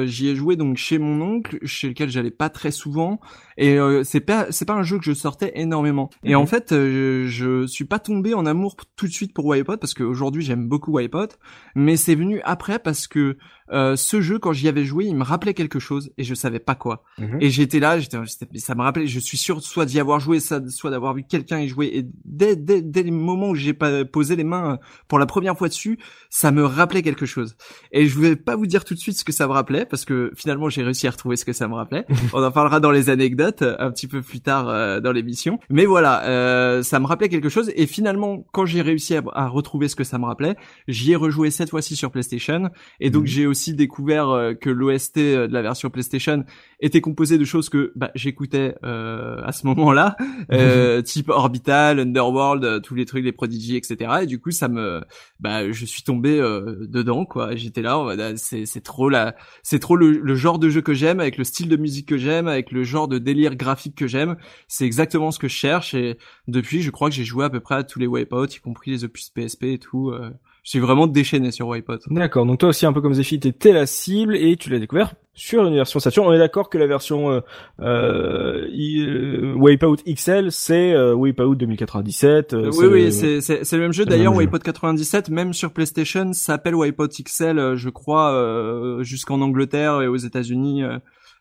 j'y 0.05 0.29
ai 0.29 0.35
joué 0.35 0.55
donc 0.55 0.77
chez 0.77 0.97
mon 0.97 1.21
oncle, 1.21 1.59
chez 1.63 1.89
lequel 1.89 2.09
j'allais 2.09 2.31
pas 2.31 2.49
très 2.49 2.71
souvent. 2.71 3.19
Et 3.57 3.77
euh, 3.79 4.03
c'est 4.03 4.19
pas 4.19 4.47
c'est 4.51 4.65
pas 4.65 4.73
un 4.75 4.83
jeu 4.83 4.97
que 4.99 5.03
je 5.03 5.13
sortais 5.13 5.51
énormément. 5.55 6.09
Et 6.23 6.31
Mhm. 6.35 6.41
en 6.41 6.45
fait, 6.45 6.71
euh, 6.71 7.25
je 7.27 7.65
suis 7.67 7.85
pas 7.85 7.99
tombé 7.99 8.33
en 8.33 8.45
amour 8.45 8.75
tout 8.95 9.07
de 9.07 9.11
suite 9.11 9.33
pour 9.33 9.45
Wipeout 9.45 9.77
parce 9.77 9.93
qu'aujourd'hui 9.93 10.43
j'aime 10.43 10.67
beaucoup 10.67 10.91
Wipeout, 10.97 11.29
mais 11.75 11.97
c'est 11.97 12.15
venu 12.15 12.41
après 12.43 12.79
parce 12.79 13.07
que 13.07 13.37
euh, 13.73 13.95
ce 13.97 14.21
jeu 14.21 14.39
quand 14.39 14.53
j'y 14.53 14.67
avais 14.69 14.85
joué, 14.85 15.05
il 15.05 15.15
me 15.15 15.23
rappelait 15.23 15.53
quelque 15.53 15.79
chose 15.79 16.11
et 16.17 16.23
je 16.23 16.33
savais 16.35 16.59
pas 16.59 16.75
quoi. 16.75 17.03
Mhm. 17.17 17.39
Et 17.41 17.49
j'étais 17.49 17.79
là, 17.79 17.99
j'étais, 17.99 18.17
ça 18.55 18.75
me 18.75 18.81
rappelait, 18.81 19.07
je 19.07 19.19
suis 19.19 19.37
sûr 19.37 19.61
soit 19.61 19.85
d'y 19.85 19.99
avoir 19.99 20.19
joué, 20.21 20.39
ça- 20.39 20.61
soit 20.69 20.89
d'avoir 20.91 21.13
vu 21.13 21.23
quelqu'un 21.27 21.59
y 21.59 21.67
jouer. 21.67 21.87
Et 21.93 22.05
dès, 22.23 22.55
dès, 22.55 22.81
dès 22.81 23.03
les 23.03 23.11
moments 23.11 23.49
où 23.49 23.55
j'ai 23.55 23.73
pas 23.73 24.05
posé 24.05 24.35
les 24.37 24.43
mains 24.45 24.73
euh, 24.73 24.77
pour 25.09 25.19
la 25.19 25.25
première 25.25 25.57
fois 25.57 25.67
dessus, 25.67 25.97
ça 26.29 26.51
me 26.51 26.63
rappelait 26.63 27.01
quelque 27.01 27.25
chose. 27.25 27.55
Et 27.91 28.05
je 28.07 28.17
vais 28.19 28.35
pas 28.37 28.55
vous 28.55 28.67
dire 28.67 28.85
tout 28.85 28.93
de 28.93 28.99
suite 28.99 29.17
ce 29.17 29.25
que 29.25 29.33
ça 29.33 29.47
me 29.47 29.51
rappelait, 29.53 29.85
parce 29.85 30.05
que 30.05 30.31
finalement 30.35 30.69
j'ai 30.69 30.83
réussi 30.83 31.07
à 31.07 31.11
retrouver 31.11 31.35
ce 31.35 31.43
que 31.43 31.53
ça 31.53 31.67
me 31.67 31.73
rappelait. 31.73 32.05
On 32.33 32.43
en 32.43 32.51
parlera 32.51 32.79
dans 32.79 32.91
les 32.91 33.09
anecdotes 33.09 33.46
euh, 33.61 33.75
un 33.79 33.91
petit 33.91 34.07
peu 34.07 34.21
plus 34.21 34.39
tard 34.41 34.69
euh, 34.69 34.99
dans 34.99 35.11
l'émission. 35.11 35.59
Mais 35.69 35.85
voilà, 35.85 36.25
euh, 36.25 36.83
ça 36.83 36.99
me 36.99 37.05
rappelait 37.05 37.29
quelque 37.29 37.49
chose. 37.49 37.71
Et 37.75 37.87
finalement, 37.87 38.45
quand 38.51 38.65
j'ai 38.65 38.81
réussi 38.81 39.15
à, 39.15 39.23
à 39.33 39.47
retrouver 39.47 39.87
ce 39.87 39.95
que 39.95 40.03
ça 40.03 40.17
me 40.17 40.25
rappelait, 40.25 40.55
j'y 40.87 41.11
ai 41.11 41.15
rejoué 41.15 41.51
cette 41.51 41.69
fois-ci 41.69 41.95
sur 41.95 42.11
PlayStation. 42.11 42.69
Et 42.99 43.09
donc 43.09 43.23
Mhm. 43.23 43.27
j'ai 43.27 43.45
aussi 43.47 43.73
découvert 43.73 44.29
euh, 44.29 44.53
que 44.53 44.69
l'OST 44.69 45.17
de 45.19 45.53
la 45.53 45.61
version 45.61 45.89
PlayStation 45.89 46.43
était 46.79 47.01
composé 47.01 47.37
de 47.37 47.45
choses 47.45 47.69
que 47.69 47.91
bah, 47.95 48.11
j'écoutais 48.15 48.75
euh, 48.83 49.41
à 49.43 49.51
ce 49.51 49.65
moment-là, 49.67 50.15
euh, 50.51 51.01
type 51.01 51.29
Orbital, 51.29 51.99
Underworld, 51.99 52.63
euh, 52.63 52.79
tous 52.79 52.93
les 52.95 53.05
trucs, 53.05 53.23
les 53.23 53.31
Prodigy, 53.31 53.75
etc. 53.75 54.11
Et 54.21 54.25
du 54.25 54.39
coup, 54.39 54.51
ça 54.51 54.67
me, 54.67 55.01
bah, 55.39 55.71
je 55.71 55.85
suis 55.85 56.03
tombé 56.03 56.39
euh, 56.39 56.85
dedans, 56.87 57.25
quoi. 57.25 57.55
J'étais 57.55 57.81
là, 57.81 57.97
ah, 58.19 58.31
c'est 58.35 58.65
c'est 58.65 58.81
trop 58.81 59.09
la, 59.09 59.35
c'est 59.63 59.79
trop 59.79 59.95
le, 59.95 60.11
le 60.11 60.35
genre 60.35 60.59
de 60.59 60.69
jeu 60.69 60.81
que 60.81 60.93
j'aime, 60.93 61.19
avec 61.19 61.37
le 61.37 61.43
style 61.43 61.67
de 61.69 61.77
musique 61.77 62.07
que 62.07 62.17
j'aime, 62.17 62.47
avec 62.47 62.71
le 62.71 62.83
genre 62.83 63.07
de 63.07 63.17
délire 63.17 63.36
graphique 63.55 63.95
que 63.95 64.07
j'aime. 64.07 64.35
C'est 64.67 64.85
exactement 64.85 65.31
ce 65.31 65.39
que 65.39 65.47
je 65.47 65.55
cherche. 65.55 65.93
Et 65.93 66.17
depuis, 66.47 66.81
je 66.81 66.91
crois 66.91 67.09
que 67.09 67.15
j'ai 67.15 67.23
joué 67.25 67.45
à 67.45 67.49
peu 67.49 67.59
près 67.59 67.75
à 67.75 67.83
tous 67.83 67.99
les 67.99 68.07
Wipeout, 68.07 68.47
y 68.55 68.59
compris 68.59 68.91
les 68.91 69.03
opus 69.03 69.29
PSP 69.29 69.63
et 69.63 69.79
tout. 69.79 70.09
euh, 70.09 70.31
je 70.63 70.71
suis 70.71 70.79
vraiment 70.79 71.07
déchaîné 71.07 71.51
sur 71.51 71.69
Wipeout. 71.69 71.99
D'accord, 72.07 72.45
donc 72.45 72.59
toi 72.59 72.67
aussi 72.69 72.85
un 72.85 72.91
peu 72.91 72.99
comme 72.99 73.13
Zephy, 73.13 73.39
t'étais 73.39 73.71
la 73.71 73.85
cible 73.85 74.35
et 74.35 74.57
tu 74.57 74.69
l'as 74.69 74.79
découvert 74.79 75.13
sur 75.33 75.65
une 75.65 75.75
version 75.75 76.01
Saturn. 76.01 76.27
On 76.27 76.33
est 76.33 76.37
d'accord 76.39 76.69
que 76.69 76.77
la 76.77 76.87
version 76.87 77.31
euh, 77.31 77.39
euh, 77.79 78.67
euh, 78.67 79.53
Wipeout 79.55 79.97
XL, 80.05 80.51
c'est 80.51 80.91
euh, 80.91 81.13
Wipeout 81.13 81.55
2097. 81.55 82.53
euh, 82.53 82.69
oui, 82.77 82.85
oui, 82.87 83.11
c'est 83.13 83.39
c'est 83.39 83.63
c'est 83.63 83.77
le 83.77 83.83
même 83.83 83.93
jeu. 83.93 84.03
D'ailleurs. 84.03 84.35
Wipeout 84.35 84.59
97, 84.59 85.29
même 85.29 85.53
sur 85.53 85.71
PlayStation, 85.71 86.33
s'appelle 86.33 86.75
Wipeout 86.75 87.07
XL, 87.23 87.75
je 87.75 87.89
crois, 87.89 88.33
euh, 88.33 89.03
jusqu'en 89.03 89.39
Angleterre 89.39 90.01
et 90.01 90.07
aux 90.07 90.17
États-Unis. 90.17 90.83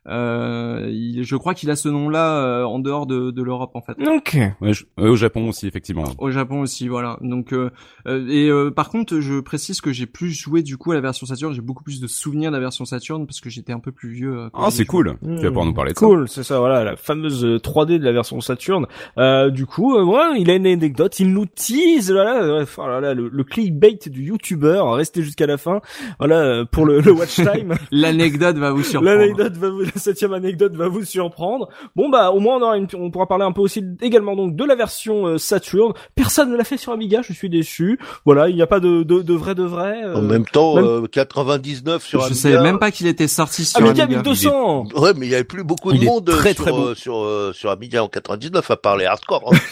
Euh, 0.09 0.17
Euh, 0.17 0.89
il- 0.91 1.25
je 1.25 1.37
crois 1.37 1.55
qu'il 1.55 1.71
a 1.71 1.77
ce 1.77 1.89
nom-là 1.89 2.39
euh, 2.43 2.65
en 2.65 2.79
dehors 2.79 3.07
de, 3.07 3.31
de 3.31 3.43
l'Europe 3.43 3.73
en 3.75 3.81
fait. 3.83 3.97
Ok. 4.07 4.37
Ouais, 4.61 4.73
je- 4.73 4.85
ouais, 4.99 5.09
au 5.09 5.17
Japon 5.17 5.49
aussi, 5.49 5.67
effectivement. 5.67 6.05
Au 6.19 6.31
Japon 6.31 6.61
aussi, 6.61 6.89
voilà. 6.89 7.19
Donc 7.21 7.53
euh, 7.53 7.71
euh, 8.09 8.27
et 8.29 8.49
euh, 8.49 8.71
par 8.71 8.89
contre, 8.89 9.21
je 9.21 9.41
précise 9.41 9.81
que 9.81 9.93
j'ai 9.93 10.07
plus 10.07 10.31
joué 10.31 10.63
du 10.63 10.77
coup 10.77 10.93
à 10.93 10.95
la 10.95 11.01
version 11.01 11.27
Saturn. 11.27 11.53
J'ai 11.55 11.61
beaucoup 11.61 11.85
plus 11.85 12.01
de 12.01 12.07
souvenirs 12.07 12.51
de 12.51 12.57
la 12.57 12.61
version 12.61 12.85
Saturn 12.85 13.27
parce 13.27 13.41
que 13.41 13.51
j'étais 13.51 13.73
un 13.73 13.79
peu 13.81 13.93
plus 13.93 14.11
vieux. 14.11 14.37
euh, 14.39 14.49
Ah, 14.55 14.67
j'y 14.71 14.77
c'est 14.79 14.85
cool. 14.87 15.17
Tu 15.23 15.29
vas 15.43 15.49
pouvoir 15.49 15.67
nous 15.67 15.75
parler 15.75 15.93
de 15.93 15.99
ça. 15.99 16.07
Cool, 16.07 16.29
c'est 16.29 16.43
ça, 16.43 16.59
voilà, 16.59 16.85
la 16.85 16.97
fameuse 16.97 17.45
euh, 17.45 17.59
3D 17.59 17.99
de 17.99 18.05
la 18.05 18.13
version 18.13 18.41
Saturn. 18.41 18.87
Euh, 19.19 19.51
du 19.51 19.67
coup, 19.67 19.97
euh, 19.97 20.05
ouais, 20.05 20.39
il 20.41 20.51
a 20.51 20.55
une 20.55 20.67
anecdote, 20.67 21.19
il 21.21 21.33
nous 21.33 21.47
tease, 21.47 22.11
voilà, 22.13 22.43
euh, 22.43 22.65
oh 22.79 22.87
là 22.87 23.01
là, 23.01 23.15
le, 23.15 23.29
le 23.29 23.45
clickbait 23.45 23.99
du 24.07 24.25
YouTuber, 24.25 24.81
restez 24.95 25.23
jusqu'à 25.23 25.47
la 25.47 25.57
fin, 25.59 25.81
voilà, 26.19 26.37
euh, 26.41 26.65
pour 26.65 26.87
le, 26.87 27.01
le 27.01 27.13
watch 27.13 27.37
time. 27.37 27.75
L'anecdote 27.91 28.57
va 28.57 28.73
vous 28.73 28.83
surprendre. 28.83 29.17
L'anecdote 29.17 29.57
va 29.57 29.71
vous, 29.71 29.83
septième 29.99 30.33
anecdote 30.33 30.75
va 30.77 30.89
vous 30.89 31.05
surprendre. 31.05 31.69
Bon 31.95 32.09
bah 32.09 32.31
au 32.31 32.41
moins 32.41 32.57
on 32.59 32.63
aura 32.63 32.77
une, 32.77 32.87
on 32.99 33.11
pourra 33.11 33.27
parler 33.27 33.45
un 33.45 33.53
peu 33.53 33.61
aussi 33.61 33.83
également 34.01 34.37
donc 34.37 34.57
de 34.57 34.65
la 34.65 34.75
version 34.75 35.27
euh, 35.27 35.39
Saturn. 35.39 35.93
Personne 36.15 36.51
ne 36.51 36.57
l'a 36.57 36.65
fait 36.65 36.77
sur 36.77 36.93
Amiga, 36.93 37.23
je 37.23 37.33
suis 37.33 37.49
déçu. 37.51 37.99
Voilà, 38.25 38.49
il 38.49 38.55
n'y 38.57 38.63
a 38.63 38.67
pas 38.67 38.81
de 38.81 39.03
de, 39.03 39.23
de 39.23 39.35
vrai 39.35 39.55
de 39.55 39.63
vrai. 39.65 40.03
euh, 40.05 40.17
En 40.17 40.23
même 40.23 40.45
temps, 40.47 40.77
même- 40.77 40.85
euh, 40.85 41.07
99 41.07 42.05
sur 42.05 42.21
Je 42.21 42.27
Amiga. 42.27 42.41
savais 42.41 42.61
même 42.63 42.79
pas 42.79 42.91
qu'il 42.91 43.07
était 43.07 43.29
sorti 43.29 43.65
sur 43.65 43.79
Amiga 43.81 44.05
Amiga. 44.05 44.19
1200. 44.23 44.85
Ouais, 44.97 45.13
mais 45.17 45.27
il 45.27 45.31
y 45.31 45.35
avait 45.35 45.45
plus 45.45 45.65
beaucoup 45.65 45.93
de 45.93 45.99
Il 45.99 46.05
monde 46.05 46.27
très, 46.27 46.55
sur, 46.55 46.65
très 46.65 46.73
beau. 46.73 46.89
euh, 46.89 46.95
sur, 46.95 47.19
euh, 47.19 47.53
sur 47.55 47.71
Amiga 47.71 48.03
en 48.05 48.09
99 48.09 48.71
à 48.71 48.77
part 48.77 48.97
les 48.97 49.05
hardcore. 49.07 49.53
hein. 49.53 49.57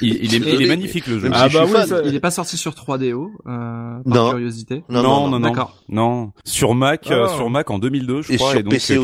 Il, 0.00 0.24
il 0.24 0.34
est, 0.34 0.38
il 0.54 0.62
est 0.62 0.66
magnifique 0.68 1.06
le 1.06 1.18
jeu. 1.18 1.30
Ah 1.32 1.44
si 1.48 1.54
je 1.54 1.58
bah 1.58 1.64
oui, 1.66 1.86
ça- 1.88 2.00
Il 2.04 2.14
est 2.14 2.20
pas 2.20 2.30
sorti 2.30 2.56
sur 2.56 2.72
3DO, 2.74 3.30
euh, 3.46 3.48
par 3.48 4.00
Non. 4.04 4.30
curiosité. 4.30 4.84
Non, 4.88 5.02
non, 5.02 5.28
non, 5.28 5.40
D'accord. 5.40 5.74
non. 5.88 6.32
Sur 6.44 6.74
Mac, 6.74 7.06
Ah. 7.10 7.12
euh, 7.14 7.28
sur 7.28 7.50
Mac 7.50 7.70
en 7.70 7.78
2002, 7.78 8.22
je 8.22 8.32
Et 8.32 8.36
crois, 8.36 8.50
sur 8.50 8.60
et 8.60 8.62
donc 8.62 8.72
PC 8.72 8.96
euh, 8.96 9.02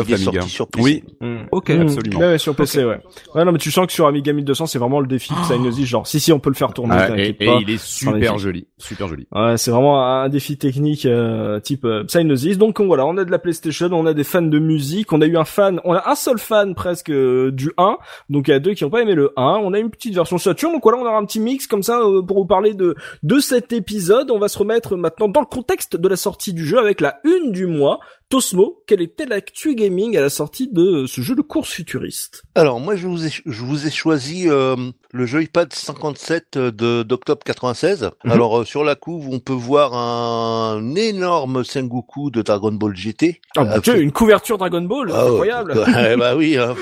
aussi. 0.00 0.06
99 0.06 0.08
Il 0.08 0.12
est 0.12 0.16
l'Amiga. 0.24 0.40
sorti 0.40 0.50
sur 0.54 0.68
PC. 0.68 0.84
Oui, 0.84 1.04
Hmm. 1.20 1.36
Ok. 1.52 1.68
Hmm. 1.70 1.80
absolument. 1.82 2.20
Ouais, 2.20 2.26
ouais, 2.26 2.38
sur 2.38 2.54
PC, 2.56 2.84
ouais. 2.84 3.00
Ouais, 3.34 3.44
non, 3.44 3.52
mais 3.52 3.58
tu 3.58 3.70
sens 3.70 3.86
que 3.86 3.92
sur 3.92 4.06
Amiga 4.06 4.32
1200, 4.32 4.66
c'est 4.66 4.78
vraiment 4.78 5.00
le 5.00 5.06
défi 5.06 5.32
de 5.32 5.38
Psygnosis, 5.40 5.86
genre, 5.86 6.06
si, 6.06 6.20
si, 6.20 6.32
on 6.32 6.38
peut 6.40 6.50
le 6.50 6.54
faire 6.56 6.72
tourner, 6.72 6.94
Ah, 6.98 7.04
et, 7.04 7.08
t'inquiète 7.08 7.36
et 7.40 7.46
pas. 7.46 7.58
il 7.60 7.70
est 7.70 7.80
super 7.82 8.38
joli, 8.38 8.66
super 8.78 9.08
joli. 9.08 9.26
Ouais, 9.32 9.56
c'est 9.56 9.70
vraiment 9.70 10.02
un 10.04 10.28
défi 10.28 10.56
technique 10.58 11.06
euh, 11.06 11.60
type 11.60 11.84
euh, 11.84 12.04
Psygnosis. 12.04 12.58
Donc 12.58 12.80
on- 12.80 12.86
voilà, 12.86 13.06
on 13.06 13.16
a 13.16 13.24
de 13.24 13.30
la 13.30 13.38
PlayStation, 13.38 13.88
on 13.92 14.06
a 14.06 14.14
des 14.14 14.24
fans 14.24 14.42
de 14.42 14.58
musique, 14.58 15.12
on 15.12 15.20
a 15.20 15.26
eu 15.26 15.36
un 15.36 15.44
fan, 15.44 15.80
on 15.84 15.92
a 15.94 16.08
un 16.10 16.14
seul 16.14 16.38
fan 16.38 16.74
presque 16.74 17.10
euh, 17.10 17.50
du 17.50 17.72
1, 17.78 17.96
donc 18.30 18.48
il 18.48 18.50
y 18.50 18.54
a 18.54 18.58
deux 18.58 18.74
qui 18.74 18.84
ont 18.84 18.90
pas 18.90 19.00
aimé 19.02 19.14
le 19.14 19.32
1. 19.36 19.60
On 19.62 19.72
a 19.72 19.78
une 19.78 19.90
petite 19.90 20.14
version 20.14 20.38
Saturn, 20.38 20.72
donc 20.72 20.82
voilà, 20.82 20.98
on 20.98 21.02
aura 21.06 21.16
un 21.18 21.24
petit 21.24 21.40
mix 21.40 21.66
comme 21.66 21.82
ça 21.82 22.00
euh, 22.00 22.22
pour 22.22 22.38
vous 22.38 22.46
parler 22.46 22.74
de 22.74 22.94
de 23.22 23.38
cet 23.38 23.72
épisode. 23.72 24.30
On 24.30 24.38
va 24.38 24.48
se 24.48 24.58
remettre 24.58 24.96
maintenant 24.96 25.28
dans 25.28 25.40
le 25.40 25.46
contexte 25.46 25.96
de 25.96 26.08
la 26.08 26.16
sortie 26.16 26.52
du 26.52 26.64
jeu 26.66 26.78
avec 26.78 27.00
la 27.00 27.18
une 27.24 27.52
du 27.52 27.66
mois. 27.66 28.00
Tosmo, 28.38 28.82
quelle 28.88 29.00
était 29.00 29.26
l'actu 29.26 29.76
gaming 29.76 30.16
à 30.16 30.20
la 30.20 30.28
sortie 30.28 30.66
de 30.66 31.06
ce 31.06 31.20
jeu 31.20 31.36
de 31.36 31.40
course 31.40 31.70
futuriste? 31.70 32.42
Alors 32.56 32.80
moi 32.80 32.96
je 32.96 33.06
vous 33.06 33.24
ai 33.24 33.30
je 33.30 33.62
vous 33.62 33.86
ai 33.86 33.92
choisi 33.92 34.48
euh, 34.48 34.74
le 35.12 35.24
jeu 35.24 35.40
iPad 35.44 35.72
57 35.72 36.58
de 36.58 37.04
d'octobre 37.04 37.42
96. 37.44 38.10
Mhm. 38.24 38.32
Alors 38.32 38.58
euh, 38.58 38.64
sur 38.64 38.82
la 38.82 38.96
couve 38.96 39.28
on 39.30 39.38
peut 39.38 39.52
voir 39.52 39.94
un 39.94 40.96
énorme 40.96 41.62
Sengoku 41.62 42.32
de 42.32 42.42
Dragon 42.42 42.72
Ball 42.72 42.96
GT. 42.96 43.40
Ah, 43.56 43.78
dieu, 43.78 43.92
fait- 43.92 44.00
une 44.00 44.10
couverture 44.10 44.58
Dragon 44.58 44.82
Ball, 44.82 45.12
Ah, 45.14 45.26
incroyable. 45.26 45.78
Ouais, 45.78 46.16
bah 46.18 46.34
oui. 46.34 46.56
hein. 46.58 46.74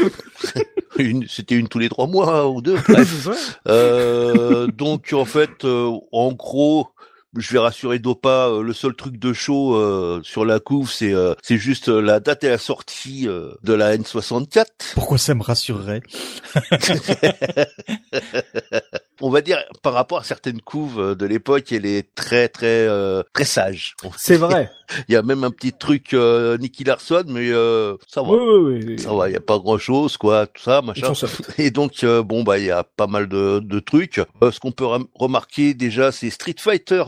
C'était 1.28 1.54
une 1.56 1.68
tous 1.68 1.78
les 1.78 1.90
trois 1.90 2.06
mois 2.06 2.48
ou 2.48 2.62
deux. 2.62 2.76
Bref. 2.88 3.58
Euh, 3.68 4.68
donc 4.68 5.10
en 5.12 5.26
fait, 5.26 5.66
euh, 5.66 5.90
en 6.12 6.32
gros, 6.32 6.88
je 7.36 7.52
vais 7.52 7.58
rassurer 7.58 7.98
Dopa, 7.98 8.48
euh, 8.48 8.62
le 8.62 8.72
seul 8.72 8.94
truc 8.94 9.18
de 9.18 9.32
show 9.32 9.74
euh, 9.74 10.20
sur 10.22 10.44
la 10.44 10.60
couve, 10.60 10.90
c'est 10.90 11.12
euh, 11.12 11.34
c'est 11.42 11.56
juste 11.56 11.88
euh, 11.88 12.00
la 12.00 12.20
date 12.20 12.44
et 12.44 12.48
la 12.48 12.58
sortie 12.58 13.26
euh, 13.26 13.52
de 13.62 13.72
la 13.72 13.96
N64. 13.96 14.66
Pourquoi 14.94 15.18
ça 15.18 15.34
me 15.34 15.42
rassurerait? 15.42 16.02
On 19.20 19.30
va 19.30 19.40
dire 19.40 19.58
par 19.82 19.92
rapport 19.92 20.18
à 20.18 20.24
certaines 20.24 20.60
couves 20.60 20.98
euh, 21.00 21.14
de 21.14 21.26
l'époque, 21.26 21.70
elle 21.70 21.86
est 21.86 22.12
très 22.14 22.48
très 22.48 22.86
euh, 22.88 23.22
très 23.34 23.44
sage. 23.44 23.94
C'est 24.16 24.36
vrai. 24.36 24.70
Il 25.08 25.12
y 25.12 25.16
a 25.16 25.22
même 25.22 25.44
un 25.44 25.50
petit 25.50 25.72
truc 25.72 26.12
euh, 26.14 26.56
Nicky 26.58 26.84
Larson, 26.84 27.24
mais 27.28 27.50
euh, 27.50 27.96
ça 28.08 28.22
va. 28.22 28.30
Oui, 28.30 28.38
oui, 28.78 28.84
oui. 28.86 28.98
Ça 28.98 29.12
va, 29.14 29.28
il 29.28 29.32
y 29.32 29.36
a 29.36 29.40
pas 29.40 29.58
grand 29.58 29.78
chose, 29.78 30.16
quoi, 30.16 30.46
tout 30.46 30.62
ça, 30.62 30.82
machin. 30.82 31.06
Et 31.58 31.70
donc 31.70 32.04
euh, 32.04 32.22
bon 32.22 32.42
bah 32.42 32.58
il 32.58 32.64
y 32.66 32.70
a 32.70 32.84
pas 32.84 33.06
mal 33.06 33.28
de, 33.28 33.60
de 33.60 33.80
trucs. 33.80 34.20
Euh, 34.42 34.50
ce 34.50 34.60
qu'on 34.60 34.72
peut 34.72 34.86
rem- 34.86 35.06
remarquer 35.14 35.74
déjà, 35.74 36.10
c'est 36.12 36.28
Street 36.30 36.56
Fighter 36.58 37.04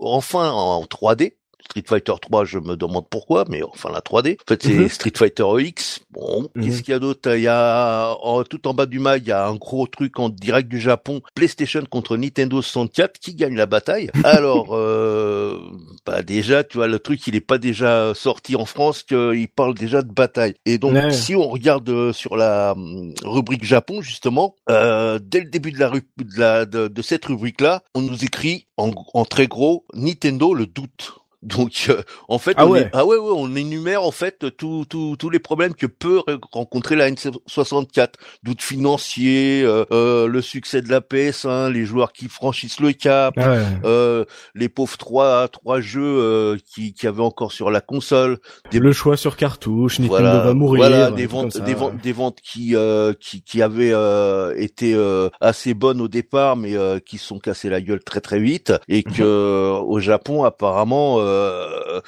enfin 0.00 0.50
en 0.50 0.82
3D. 0.84 1.34
Street 1.68 1.84
Fighter 1.86 2.12
3, 2.20 2.44
je 2.44 2.58
me 2.58 2.76
demande 2.76 3.06
pourquoi, 3.08 3.44
mais 3.48 3.62
enfin 3.62 3.90
la 3.92 4.00
3D. 4.00 4.36
En 4.40 4.48
fait, 4.48 4.62
c'est 4.62 4.74
Mhm. 4.74 4.88
Street 4.88 5.12
Fighter 5.16 5.44
EX. 5.58 6.00
Bon, 6.10 6.48
Mhm. 6.54 6.64
qu'est-ce 6.64 6.82
qu'il 6.82 6.92
y 6.92 6.94
a 6.94 6.98
d'autre? 6.98 7.34
Il 7.34 7.42
y 7.42 7.48
a 7.48 8.14
en- 8.22 8.44
tout 8.44 8.66
en 8.68 8.74
bas 8.74 8.86
du 8.86 8.98
mag, 8.98 9.22
il 9.24 9.28
y 9.28 9.32
a 9.32 9.46
un 9.46 9.54
gros 9.56 9.86
truc 9.86 10.18
en 10.18 10.28
direct 10.28 10.68
du 10.68 10.78
Japon, 10.80 11.22
PlayStation 11.34 11.82
contre 11.88 12.16
Nintendo 12.16 12.60
64, 12.62 13.18
qui 13.18 13.34
gagne 13.34 13.56
la 13.56 13.66
bataille? 13.66 14.10
Alors, 14.24 14.68
euh, 14.72 15.58
bah 16.06 16.22
déjà, 16.22 16.64
tu 16.64 16.76
vois, 16.76 16.86
le 16.86 16.98
truc, 16.98 17.26
il 17.26 17.34
est 17.34 17.40
pas 17.40 17.58
déjà 17.58 18.12
sorti 18.14 18.56
en 18.56 18.66
France, 18.66 19.02
qu'il 19.02 19.48
parle 19.48 19.74
déjà 19.74 20.02
de 20.02 20.12
bataille. 20.12 20.54
Et 20.66 20.78
donc, 20.78 20.92
Ouais. 20.94 21.10
si 21.12 21.34
on 21.34 21.48
regarde 21.48 21.88
euh, 21.88 22.12
sur 22.12 22.36
la 22.36 22.72
hum, 22.72 23.12
rubrique 23.24 23.64
Japon, 23.64 24.02
justement, 24.02 24.54
euh, 24.70 25.18
dès 25.22 25.40
le 25.40 25.48
début 25.50 25.72
de 25.72 25.78
la, 25.80 25.88
ru- 25.88 26.06
de, 26.18 26.38
la 26.38 26.66
de, 26.66 26.88
de 26.88 27.02
cette 27.02 27.24
rubrique-là, 27.24 27.82
on 27.94 28.02
nous 28.02 28.24
écrit 28.24 28.66
en, 28.76 28.90
en 29.14 29.24
très 29.24 29.46
gros 29.46 29.84
Nintendo 29.94 30.52
le 30.54 30.66
doute. 30.66 31.14
Donc, 31.44 31.86
euh, 31.90 32.02
en 32.28 32.38
fait, 32.38 32.54
Ah 32.56 32.66
on 32.66 32.70
ouais. 32.70 32.80
est- 32.82 32.90
ah 32.92 33.04
ouais, 33.04 33.16
ouais, 33.16 33.32
on 33.36 33.54
énumère 33.54 34.02
en 34.02 34.10
fait 34.10 34.46
tous 34.56 34.84
tous 34.88 35.16
tous 35.16 35.30
les 35.30 35.38
problèmes 35.38 35.74
que 35.74 35.86
peut 35.86 36.20
re- 36.26 36.38
rencontrer 36.52 36.96
la 36.96 37.10
N64, 37.10 38.14
doute 38.42 38.62
financier, 38.62 39.62
euh, 39.62 39.84
euh, 39.92 40.26
le 40.26 40.40
succès 40.42 40.80
de 40.82 40.88
la 40.88 41.00
PS1, 41.00 41.70
les 41.70 41.84
joueurs 41.84 42.12
qui 42.12 42.28
franchissent 42.28 42.80
le 42.80 42.92
cap, 42.92 43.36
Ouais. 43.36 43.62
euh, 43.84 44.24
les 44.54 44.68
pauvres 44.68 44.96
trois 44.96 45.48
trois 45.48 45.80
jeux 45.80 46.02
euh, 46.02 46.56
qui 46.72 46.94
qui 46.94 47.06
avaient 47.06 47.22
encore 47.22 47.52
sur 47.52 47.70
la 47.70 47.80
console, 47.80 48.38
des 48.70 48.78
Le 48.78 48.92
choix 48.92 49.16
sur 49.16 49.36
cartouche, 49.36 49.98
Nintendo 49.98 50.16
voilà, 50.22 50.38
va 50.44 50.54
mourir. 50.54 50.78
voilà, 50.80 51.10
des 51.10 51.26
ventes, 51.26 51.52
ça, 51.52 51.60
des 51.60 51.74
ventes, 51.74 51.96
des 52.02 52.12
ventes 52.12 52.38
qui 52.42 52.74
euh, 52.74 53.12
qui 53.20 53.42
qui 53.42 53.60
avaient 53.62 53.92
euh, 53.92 54.54
été 54.56 54.94
euh, 54.94 55.28
assez 55.40 55.74
bonnes 55.74 56.00
au 56.00 56.08
départ, 56.08 56.56
mais 56.56 56.76
euh, 56.76 56.98
qui 57.00 57.18
se 57.18 57.26
sont 57.26 57.38
cassées 57.38 57.68
la 57.68 57.80
gueule 57.80 58.02
très 58.02 58.20
très 58.20 58.38
vite, 58.40 58.72
et 58.88 59.02
que 59.02 59.22
euh, 59.22 59.72
au 59.78 59.98
Japon 60.00 60.44
apparemment 60.44 61.18
euh, 61.34 62.00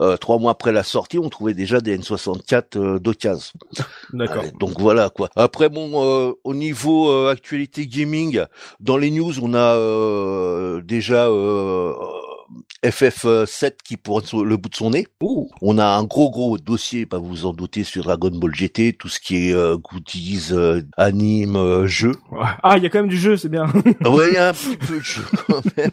euh, 0.00 0.16
trois 0.16 0.38
mois 0.38 0.52
après 0.52 0.72
la 0.72 0.82
sortie, 0.82 1.18
on 1.18 1.28
trouvait 1.28 1.54
déjà 1.54 1.80
des 1.80 1.96
N64 1.98 2.64
euh, 2.76 2.98
d'occasion. 2.98 3.52
D'accord. 4.12 4.44
Donc 4.58 4.80
voilà 4.80 5.10
quoi. 5.10 5.28
Après 5.36 5.68
bon, 5.68 6.34
au 6.44 6.54
niveau 6.54 7.26
actualité 7.26 7.86
gaming, 7.86 8.44
dans 8.80 8.96
les 8.96 9.10
news, 9.10 9.38
on 9.40 9.54
a 9.54 10.80
déjà 10.82 11.28
euh, 11.28 11.92
FF7 12.84 13.74
qui 13.84 13.96
pourrait 13.96 14.22
être 14.24 14.42
le 14.42 14.56
bout 14.56 14.68
de 14.68 14.74
son 14.74 14.90
nez. 14.90 15.06
On 15.60 15.78
a 15.78 15.84
un 15.84 16.04
gros 16.04 16.30
gros 16.30 16.58
dossier, 16.58 17.06
bah, 17.06 17.18
vous 17.18 17.28
vous 17.28 17.46
en 17.46 17.52
doutez, 17.52 17.84
sur 17.84 18.04
Dragon 18.04 18.30
Ball 18.30 18.54
GT, 18.54 18.94
tout 18.94 19.08
ce 19.08 19.20
qui 19.20 19.48
est 19.48 19.54
euh, 19.54 19.76
goodies, 19.76 20.48
euh, 20.52 20.82
anime, 20.96 21.56
euh. 21.56 21.86
Ouais. 22.30 22.46
Ah, 22.62 22.76
il 22.76 22.82
y 22.82 22.86
a 22.86 22.88
quand 22.88 23.00
même 23.00 23.08
du 23.08 23.18
jeu, 23.18 23.36
c'est 23.36 23.48
bien. 23.48 23.66
Ah 24.04 24.10
ouais, 24.10 24.28
il 24.30 24.34
y 24.34 24.38
a 24.38 24.48
un 24.48 24.52
petit 24.54 24.76
peu 24.76 24.98
de 24.98 25.02
jeu 25.02 25.22
quand 25.46 25.62
même. 25.76 25.90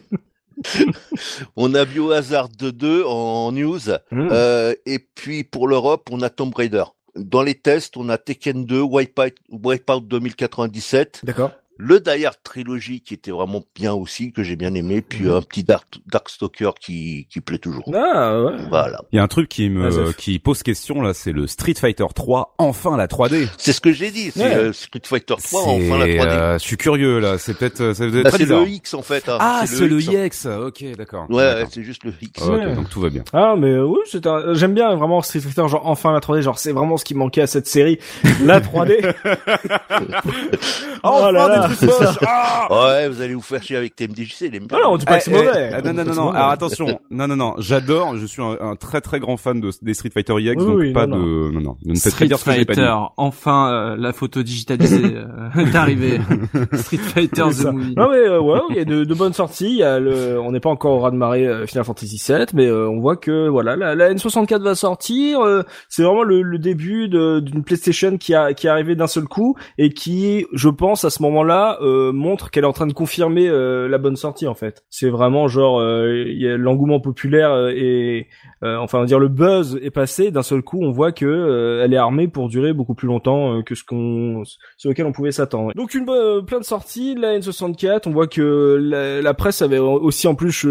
On 1.56 1.74
a 1.74 1.84
Biohazard 1.84 2.48
2 2.48 3.04
en 3.04 3.52
news. 3.52 3.90
Hmm. 4.10 4.28
Euh, 4.30 4.74
et 4.86 4.98
puis 4.98 5.44
pour 5.44 5.68
l'Europe, 5.68 6.08
on 6.10 6.22
a 6.22 6.30
Tomb 6.30 6.52
Raider. 6.54 6.84
Dans 7.16 7.42
les 7.42 7.54
tests, 7.54 7.96
on 7.96 8.08
a 8.08 8.18
Tekken 8.18 8.64
2, 8.64 8.80
Wipeout, 8.80 9.34
Wipeout 9.50 10.00
2097, 10.00 11.20
D'accord. 11.24 11.52
Le 11.80 12.00
Die 12.00 12.26
Hard 12.26 12.36
Trilogy 12.42 13.00
qui 13.00 13.14
était 13.14 13.30
vraiment 13.30 13.62
bien 13.74 13.92
aussi, 13.92 14.32
que 14.32 14.42
j'ai 14.42 14.56
bien 14.56 14.74
aimé, 14.74 15.00
puis 15.00 15.24
Mhm. 15.26 15.30
un 15.34 15.42
petit 15.42 15.62
Dark, 15.64 15.86
Darkstalker 16.06 16.70
qui, 16.80 17.26
qui 17.30 17.40
plaît 17.40 17.58
toujours. 17.58 17.84
Ah, 17.94 18.42
ouais. 18.42 18.52
Voilà. 18.68 19.00
Il 19.12 19.16
y 19.16 19.18
a 19.20 19.22
un 19.22 19.28
truc 19.28 19.48
qui 19.48 19.70
me 19.70 19.86
Ah, 20.08 20.12
qui 20.12 20.38
pose 20.40 20.62
question 20.64 21.00
là, 21.00 21.14
c'est 21.14 21.30
le 21.32 21.46
Street 21.46 21.74
Fighter 21.80 22.04
3 22.14 22.54
enfin 22.58 22.96
la 22.96 23.06
3D. 23.06 23.48
C'est 23.56 23.72
ce 23.72 23.80
que 23.80 23.92
j'ai 23.92 24.10
dit, 24.10 24.32
c'est 24.32 24.40
Ouais. 24.42 24.54
euh, 24.56 24.72
Street 24.72 25.00
Fighter 25.04 25.34
3, 25.40 25.62
C'est, 25.62 25.68
enfin 25.70 25.98
la 25.98 26.06
3D. 26.06 26.28
euh, 26.28 26.58
je 26.58 26.64
suis 26.64 26.76
curieux 26.76 27.20
là, 27.20 27.38
c'est 27.38 27.54
peut-être 27.56 27.80
euh, 27.80 28.22
Bah, 28.24 28.30
c'est 28.32 28.38
bizarre. 28.38 28.60
le 28.64 28.68
X 28.68 28.94
en 28.94 29.02
fait. 29.02 29.28
hein. 29.28 29.38
Ah, 29.40 29.62
c'est 29.66 29.86
le 29.86 30.00
X. 30.00 30.44
IX. 30.44 30.46
OK, 30.66 30.84
d'accord. 30.96 31.26
Ouais, 31.30 31.64
c'est 31.70 31.84
juste 31.84 32.02
le 32.04 32.12
X. 32.20 32.42
Ouais. 32.42 32.74
donc 32.74 32.88
tout 32.90 33.00
va 33.00 33.10
bien. 33.10 33.22
Ah, 33.32 33.54
mais 33.56 33.70
euh, 33.70 33.84
oui, 33.84 34.00
c'est 34.10 34.26
un... 34.26 34.52
j'aime 34.54 34.74
bien 34.74 34.94
vraiment 34.96 35.22
Street 35.22 35.40
Fighter, 35.40 35.68
genre 35.68 35.82
enfin 35.86 36.12
la 36.12 36.18
3D, 36.20 36.40
genre 36.42 36.58
c'est 36.58 36.72
vraiment 36.72 36.96
ce 36.96 37.04
qui 37.04 37.14
manquait 37.14 37.42
à 37.42 37.46
cette 37.46 37.66
série, 37.68 37.98
la 38.44 38.60
3D. 38.60 38.98
Enfin 41.02 41.28
Oh 41.28 41.32
là 41.32 41.48
là. 41.48 41.67
C'est 41.74 41.90
ça. 41.90 42.68
Ouais, 42.70 43.08
vous 43.08 43.20
allez 43.20 43.34
vous 43.34 43.40
faire 43.40 43.62
chier 43.62 43.76
avec 43.76 43.94
TMDJC, 43.96 44.42
aime 44.54 44.66
bien. 44.66 44.78
Non, 44.78 44.84
non, 44.84 44.92
on 44.92 44.96
dit 44.96 45.04
pas 45.06 45.18
que 45.18 45.24
c'est 45.24 45.30
Eh, 45.32 45.34
mauvais. 45.34 45.68
eh, 45.70 45.74
ah, 45.74 45.82
non, 45.82 46.04
non, 46.04 46.14
non, 46.14 46.30
Alors 46.30 46.50
attention. 46.50 47.00
Non, 47.10 47.26
non, 47.28 47.36
non. 47.36 47.54
J'adore. 47.58 48.16
Je 48.16 48.26
suis 48.26 48.42
un, 48.42 48.56
un 48.60 48.76
très, 48.76 49.00
très 49.00 49.20
grand 49.20 49.36
fan 49.36 49.60
de, 49.60 49.70
des 49.82 49.94
Street 49.94 50.10
Fighter 50.12 50.34
EX, 50.38 50.56
Oui, 50.58 50.64
donc 50.66 50.76
oui, 50.78 50.92
pas 50.92 51.06
non, 51.06 51.18
de, 51.18 51.50
non, 51.52 51.60
non. 51.60 51.76
Ne 51.84 51.90
me 51.92 51.94
faites 51.94 52.04
pas 52.04 52.10
Street 52.10 52.26
dire 52.26 52.38
ce 52.38 52.44
que 52.44 52.52
j'ai 52.52 52.64
pas 52.64 52.74
dit. 52.74 52.80
Fighter, 52.80 52.94
enfin 53.16 53.72
euh, 53.72 53.96
la 53.98 54.12
photo 54.12 54.42
digitalisée 54.42 55.02
euh, 55.16 55.48
est 55.56 55.74
arrivée. 55.74 56.20
Street 56.74 56.96
Fighter 56.98 57.42
the 57.48 57.52
ça. 57.52 57.72
movie. 57.72 57.94
Non 57.96 58.08
mais 58.10 58.18
euh, 58.18 58.40
ouais, 58.40 58.60
il 58.70 58.76
y 58.76 58.80
a 58.80 58.84
de, 58.84 59.04
de 59.04 59.14
bonnes 59.14 59.32
sorties. 59.32 59.70
Il 59.70 59.76
y 59.78 59.82
a 59.82 59.98
le, 59.98 60.38
on 60.40 60.52
n'est 60.52 60.60
pas 60.60 60.70
encore 60.70 60.92
au 60.92 60.98
ras 61.00 61.10
de 61.10 61.16
marée 61.16 61.46
euh, 61.46 61.66
Final 61.66 61.84
Fantasy 61.84 62.20
VII, 62.26 62.46
mais 62.54 62.66
euh, 62.66 62.88
on 62.88 63.00
voit 63.00 63.16
que 63.16 63.48
voilà, 63.48 63.76
la, 63.76 63.94
la 63.94 64.12
N64 64.14 64.62
va 64.62 64.74
sortir. 64.74 65.40
euh, 65.40 65.62
c'est 65.88 66.02
vraiment 66.02 66.22
le, 66.22 66.42
le 66.42 66.58
début 66.58 67.08
de- 67.08 67.40
d'une 67.40 67.62
PlayStation 67.64 68.16
qui 68.18 68.34
a 68.34 68.52
qui 68.54 68.66
est 68.66 68.70
arrivée 68.70 68.94
d'un 68.94 69.06
seul 69.06 69.24
coup 69.24 69.56
et 69.78 69.90
qui, 69.90 70.46
je 70.52 70.68
pense, 70.68 71.04
à 71.04 71.10
ce 71.10 71.22
moment-là, 71.22 71.57
euh, 71.80 72.12
montre 72.12 72.50
qu'elle 72.50 72.64
est 72.64 72.66
en 72.66 72.72
train 72.72 72.86
de 72.86 72.92
confirmer 72.92 73.48
euh, 73.48 73.88
la 73.88 73.98
bonne 73.98 74.16
sortie 74.16 74.46
en 74.46 74.54
fait. 74.54 74.84
C'est 74.90 75.08
vraiment 75.10 75.48
genre, 75.48 75.80
euh, 75.80 76.24
l'engouement 76.56 77.00
populaire 77.00 77.50
euh, 77.52 77.70
et 77.74 78.26
euh, 78.62 78.76
enfin 78.78 78.98
on 78.98 79.00
va 79.02 79.06
dire 79.06 79.18
le 79.18 79.28
buzz 79.28 79.78
est 79.82 79.90
passé. 79.90 80.30
D'un 80.30 80.42
seul 80.42 80.62
coup, 80.62 80.78
on 80.82 80.90
voit 80.90 81.12
que 81.12 81.26
euh, 81.26 81.82
elle 81.84 81.92
est 81.94 81.98
armée 81.98 82.28
pour 82.28 82.48
durer 82.48 82.72
beaucoup 82.72 82.94
plus 82.94 83.06
longtemps 83.08 83.62
que 83.62 83.74
ce 83.74 83.84
qu'on 83.84 84.42
sur 84.76 84.90
lequel 84.90 85.06
on 85.06 85.12
pouvait 85.12 85.32
s'attendre. 85.32 85.72
Donc 85.74 85.94
une 85.94 86.06
plein 86.46 86.58
de 86.58 86.64
sorties, 86.64 87.14
la 87.14 87.38
N64, 87.38 88.02
on 88.06 88.10
voit 88.10 88.26
que 88.26 88.78
la, 88.80 89.20
la 89.22 89.34
presse 89.34 89.62
avait 89.62 89.78
aussi 89.78 90.26
en 90.28 90.34
plus 90.34 90.66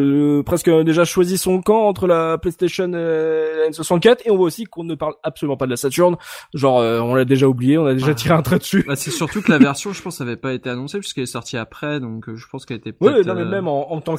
presque 0.46 0.70
déjà 0.70 1.06
choisi 1.06 1.38
son 1.38 1.62
camp 1.62 1.88
entre 1.88 2.08
la 2.08 2.38
PlayStation 2.38 2.88
et 2.90 2.92
la 2.92 3.70
N64 3.70 4.18
et 4.26 4.32
on 4.32 4.38
voit 4.38 4.46
aussi 4.48 4.66
qu'on 4.66 4.84
ne 4.84 4.96
parle 4.96 5.14
absolument 5.24 5.58
pas 5.58 5.66
de 5.66 5.72
la 5.72 5.78
Saturn, 5.78 6.16
genre 6.54 6.78
on 6.78 7.16
l'a 7.16 7.26
déjà 7.26 7.48
oublié, 7.48 7.78
on 7.78 7.86
a 7.86 7.94
déjà 7.94 8.12
Ah. 8.12 8.16
tiré 8.16 8.34
un 8.34 8.42
trait 8.42 8.58
dessus. 8.60 8.84
Bah, 8.88 8.96
c'est 8.96 9.12
surtout 9.12 9.42
que 9.42 9.52
la 9.52 9.58
version, 9.58 9.92
je 9.94 10.02
pense, 10.02 10.22
avait 10.22 10.38
pas 10.38 10.54
été 10.54 10.70
annoncée 10.78 11.00
puisqu'elle 11.00 11.24
est 11.24 11.28
sortie 11.28 11.58
après, 11.58 12.00
donc 12.00 12.30
euh, 12.30 12.36
je 12.36 12.46
pense 12.52 12.66
qu'elle 12.66 12.78
était 12.78 12.94
Oui, 13.02 13.12
non 13.26 13.34
mais 13.36 13.42
euh, 13.42 13.46
même 13.50 13.68
en, 13.68 13.92
en 13.92 14.02
tant 14.02 14.16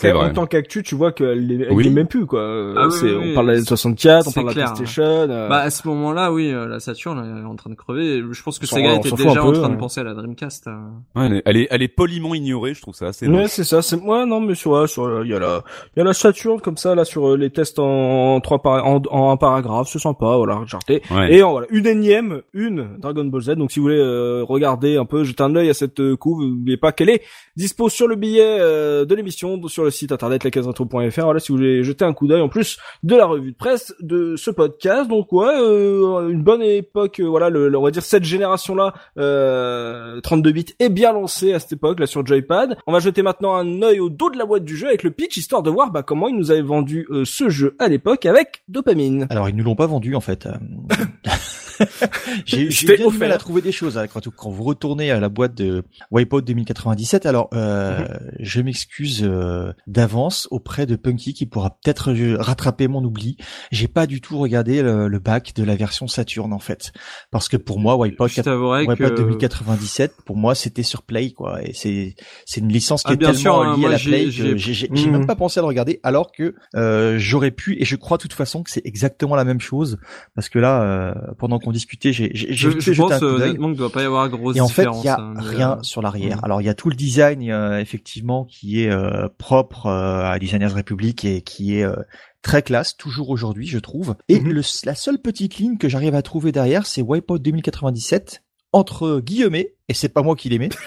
qu'actu, 0.46 0.82
tu 0.82 0.94
vois 0.94 1.12
qu'elle 1.12 1.50
est, 1.50 1.66
elle 1.68 1.72
Oui. 1.72 1.86
est 1.86 1.90
même 1.90 2.06
plus 2.08 2.26
quoi. 2.26 2.40
Euh, 2.40 2.74
Ah 2.76 2.86
oui, 2.86 2.92
c'est- 2.92 3.14
oui, 3.14 3.30
on 3.30 3.34
parle 3.34 3.46
de 3.48 3.52
la 3.52 3.58
c'est- 3.62 3.74
N64, 3.74 4.28
on 4.28 4.32
parle 4.32 4.54
de 4.54 4.60
la 4.60 4.66
PlayStation. 4.66 5.02
euh, 5.04 5.48
Bah 5.48 5.58
à 5.60 5.70
ce 5.70 5.86
moment-là, 5.88 6.32
oui, 6.32 6.50
euh, 6.52 6.66
la 6.66 6.80
Saturn 6.80 7.18
elle 7.18 7.42
est 7.42 7.46
en 7.46 7.56
train 7.56 7.70
de 7.70 7.74
crever. 7.74 8.22
Je 8.30 8.42
pense 8.42 8.58
que 8.58 8.64
On 8.70 8.74
Sega 8.76 8.94
on 8.94 8.98
était 8.98 9.10
déjà 9.12 9.30
en 9.42 9.46
peu, 9.46 9.52
train 9.58 9.68
de 9.68 9.72
ouais. 9.74 9.78
penser 9.78 10.00
à 10.00 10.04
la 10.04 10.14
Dreamcast. 10.14 10.66
euh. 10.66 10.76
Ouais, 11.16 11.26
elle 11.26 11.32
est- 11.36 11.42
elle 11.46 11.56
est, 11.56 11.68
elle 11.70 11.82
est 11.82 11.88
poliment 11.88 12.34
ignorée. 12.34 12.74
Je 12.74 12.82
trouve 12.82 12.94
ça 12.94 13.06
assez. 13.08 13.26
Ouais, 13.28 13.48
c'est 13.48 13.64
ça. 13.64 13.82
C'est 13.82 13.96
moi, 13.96 14.26
non, 14.26 14.40
mais 14.40 14.54
sur, 14.54 14.72
ouais, 14.72 14.86
sur, 14.86 15.24
il 15.24 15.30
y 15.30 15.34
a 15.34 15.38
la, 15.38 15.62
il 15.96 16.00
y 16.00 16.02
a 16.02 16.04
la 16.04 16.12
Saturn 16.12 16.60
comme 16.60 16.76
ça 16.76 16.94
là 16.94 17.04
sur 17.04 17.28
euh, 17.30 17.36
les 17.36 17.50
tests 17.50 17.78
en 17.78 18.40
trois 18.40 18.60
par, 18.60 18.86
en, 18.86 19.00
en 19.10 19.30
un 19.30 19.36
paragraphe, 19.36 19.88
c'est 19.90 19.98
sympa, 19.98 20.36
voilà. 20.36 20.60
Ouais. 20.88 21.34
Et 21.34 21.42
en, 21.42 21.52
voilà, 21.52 21.66
une 21.70 21.86
énième, 21.86 22.42
une 22.52 22.96
Dragon 22.98 23.24
Ball 23.24 23.42
Z. 23.42 23.50
Donc 23.56 23.70
si 23.70 23.78
vous 23.78 23.84
voulez 23.84 23.98
euh, 23.98 24.42
regarder 24.44 24.96
un 24.96 25.04
peu, 25.04 25.24
jeter 25.24 25.42
un 25.42 25.54
œil 25.56 25.68
à 25.70 25.74
cette 25.74 26.00
euh, 26.00 26.16
couve, 26.16 26.42
n'oubliez 26.56 26.76
pas 26.76 26.92
qu'elle 26.92 27.10
est 27.10 27.22
dispo 27.56 27.88
sur 27.88 28.06
le 28.08 28.16
billet 28.16 28.58
euh, 28.60 29.04
de 29.04 29.14
l'émission, 29.14 29.60
sur 29.68 29.84
le 29.84 29.90
site 29.90 30.12
internet 30.12 30.44
lacasetretro.fr. 30.44 31.22
Voilà, 31.22 31.40
si 31.40 31.52
vous 31.52 31.58
voulez 31.58 31.82
jeter 31.84 32.04
un 32.04 32.12
coup 32.12 32.26
d'œil 32.26 32.40
en 32.40 32.48
plus 32.48 32.78
de 33.02 33.14
la 33.16 33.26
revue 33.26 33.52
de 33.52 33.56
presse 33.56 33.94
de 34.00 34.36
ce 34.36 34.50
podcast. 34.50 35.08
Donc 35.08 35.32
ouais, 35.32 35.46
euh, 35.48 36.28
une 36.28 36.42
bonne 36.42 36.62
époque. 36.62 37.20
euh, 37.20 37.24
voilà, 37.28 37.50
le, 37.50 37.68
le- 37.68 37.78
on 37.78 37.82
va 37.82 37.90
dire 37.90 38.02
cette 38.02 38.24
génération 38.24 38.74
là, 38.74 38.94
euh, 39.18 40.20
32 40.20 40.52
bits 40.52 40.66
est 40.78 40.88
bien 40.88 41.12
lancée 41.12 41.52
à 41.52 41.58
cette 41.60 41.72
époque 41.72 42.00
là 42.00 42.06
sur 42.06 42.24
Joypad. 42.26 42.76
On 42.86 42.92
va 42.92 43.00
jeter 43.00 43.22
maintenant 43.22 43.54
un 43.54 43.82
œil 43.82 44.00
au 44.00 44.08
dos 44.10 44.30
de 44.30 44.38
la 44.38 44.44
boîte 44.46 44.64
du 44.64 44.76
jeu 44.76 44.88
avec 44.88 45.02
le 45.02 45.10
pitch 45.10 45.36
histoire 45.36 45.62
de 45.62 45.70
voir 45.70 45.90
bah, 45.90 46.02
comment 46.02 46.28
ils 46.28 46.36
nous 46.36 46.50
avaient 46.50 46.62
vendu 46.62 47.06
euh, 47.10 47.24
ce 47.24 47.48
jeu 47.48 47.76
à 47.78 47.88
l'époque 47.88 48.26
avec 48.26 48.62
Dopamine. 48.68 49.26
Alors 49.30 49.48
ils 49.48 49.56
nous 49.56 49.64
l'ont 49.64 49.76
pas 49.76 49.86
vendu 49.86 50.14
en 50.14 50.20
fait. 50.20 50.48
J'ai 52.47 52.70
j'ai 52.70 52.97
bien 52.97 53.08
du 53.08 53.18
mal 53.18 53.32
à 53.32 53.38
trouver 53.38 53.62
des 53.62 53.73
choses 53.73 53.99
hein, 53.99 54.06
quand, 54.06 54.28
quand 54.35 54.50
vous 54.50 54.64
retournez 54.64 55.11
à 55.11 55.20
la 55.20 55.28
boîte 55.28 55.54
de 55.54 55.82
Wipeout 56.11 56.40
2097. 56.42 57.26
Alors 57.26 57.49
euh, 57.52 58.06
je 58.38 58.61
m'excuse 58.61 59.23
euh, 59.25 59.73
d'avance 59.87 60.49
auprès 60.50 60.87
de 60.87 60.97
Punky 60.97 61.35
qui 61.35 61.47
pourra 61.47 61.70
peut-être 61.70 62.12
euh, 62.12 62.37
rattraper 62.38 62.88
mon 62.88 63.02
oubli. 63.04 63.37
J'ai 63.70 63.88
pas 63.88 64.06
du 64.06 64.20
tout 64.20 64.38
regardé 64.38 64.82
le, 64.82 65.08
le 65.08 65.18
bac 65.18 65.52
de 65.54 65.64
la 65.64 65.76
version 65.76 66.06
Saturn 66.08 66.52
en 66.52 66.58
fait, 66.58 66.92
parce 67.30 67.49
que 67.49 67.56
pour 67.56 67.78
moi 67.78 67.97
Wipeout, 67.97 68.28
Je 68.28 68.40
t'avouerai 68.42 68.87
Wipeout 68.87 69.11
que 69.11 69.16
2097 69.16 70.12
pour 70.25 70.37
moi 70.37 70.54
c'était 70.54 70.82
sur 70.82 71.02
Play 71.02 71.30
quoi 71.32 71.62
et 71.62 71.73
c'est 71.75 72.14
c'est 72.47 72.61
une 72.61 72.68
licence 72.73 73.02
qui 73.02 73.11
Ah, 73.11 73.14
est 73.14 73.16
bien 73.16 73.32
tellement 73.32 73.40
sûr, 73.40 73.62
hein, 73.62 73.76
liée 73.76 73.87
à 73.87 73.90
la 73.90 73.99
Play 73.99 74.25
que 74.26 74.30
j'ai- 74.30 74.58
j'ai- 74.58 74.75
j'ai 74.75 74.88
Mhm. 74.90 75.11
même 75.12 75.26
pas 75.26 75.37
pensé 75.37 75.58
à 75.61 75.62
le 75.62 75.66
regarder 75.68 76.00
alors 76.02 76.32
que 76.32 76.54
euh, 76.76 77.16
j'aurais 77.18 77.50
pu 77.50 77.76
et 77.80 77.85
je 77.85 77.97
crois 77.97 78.16
de 78.16 78.23
toute 78.23 78.32
façon 78.32 78.62
que 78.62 78.70
c'est 78.70 78.82
exactement 78.85 79.37
la 79.37 79.44
même 79.44 79.61
chose 79.61 79.99
parce 80.35 80.49
que 80.49 80.58
là 80.58 80.82
euh, 80.82 81.14
pendant 81.38 81.58
qu'on 81.58 81.67
discutait 81.72 82.12
j'ai 82.12 82.30
j'ai 82.34 82.52
je, 82.52 82.70
j'ai 82.70 82.80
je 82.80 82.92
jeté 82.92 82.96
pense 82.96 83.10
d'œil. 83.20 83.50
honnêtement 83.50 83.68
qu'il 83.68 83.76
doit 83.76 83.90
pas 83.90 84.02
y 84.02 84.06
avoir 84.06 84.28
grosse 84.28 84.56
Et 84.56 84.60
en 84.60 84.68
fait, 84.68 84.87
il 85.00 85.04
y 85.04 85.08
a 85.08 85.18
hein, 85.18 85.34
rien 85.38 85.72
euh, 85.78 85.82
sur 85.82 86.02
l'arrière. 86.02 86.37
mhm. 86.38 86.44
Alors, 86.44 86.60
il 86.60 86.64
y 86.64 86.68
a 86.68 86.75
tout 86.75 86.90
le 86.90 86.96
design, 86.96 87.48
euh, 87.50 87.78
effectivement, 87.80 88.44
qui 88.44 88.82
est 88.84 88.90
euh, 88.90 89.28
propre 89.38 89.87
euh, 89.87 90.25
à 90.30 90.38
Designers 90.38 90.66
Republic 90.75 91.25
et 91.25 91.42
qui 91.42 91.78
est 91.78 91.84
euh, 91.84 91.96
très 92.42 92.62
classe, 92.62 92.96
toujours 92.96 93.30
aujourd'hui, 93.30 93.66
je 93.66 93.78
trouve. 93.78 94.14
Et 94.28 94.40
Mhm. 94.40 94.52
le, 94.52 94.62
la 94.84 94.94
seule 94.94 95.18
petite 95.20 95.56
ligne 95.56 95.76
que 95.78 95.88
j'arrive 95.88 96.14
à 96.14 96.22
trouver 96.22 96.52
derrière, 96.52 96.87
c'est 96.87 97.02
Wipeout 97.02 97.38
2097, 97.38 98.42
entre 98.72 99.20
guillemets, 99.20 99.75
et 99.88 99.94
c'est 99.94 100.08
pas 100.08 100.22
moi 100.22 100.37
qui 100.37 100.48
Ouais. 100.56 100.68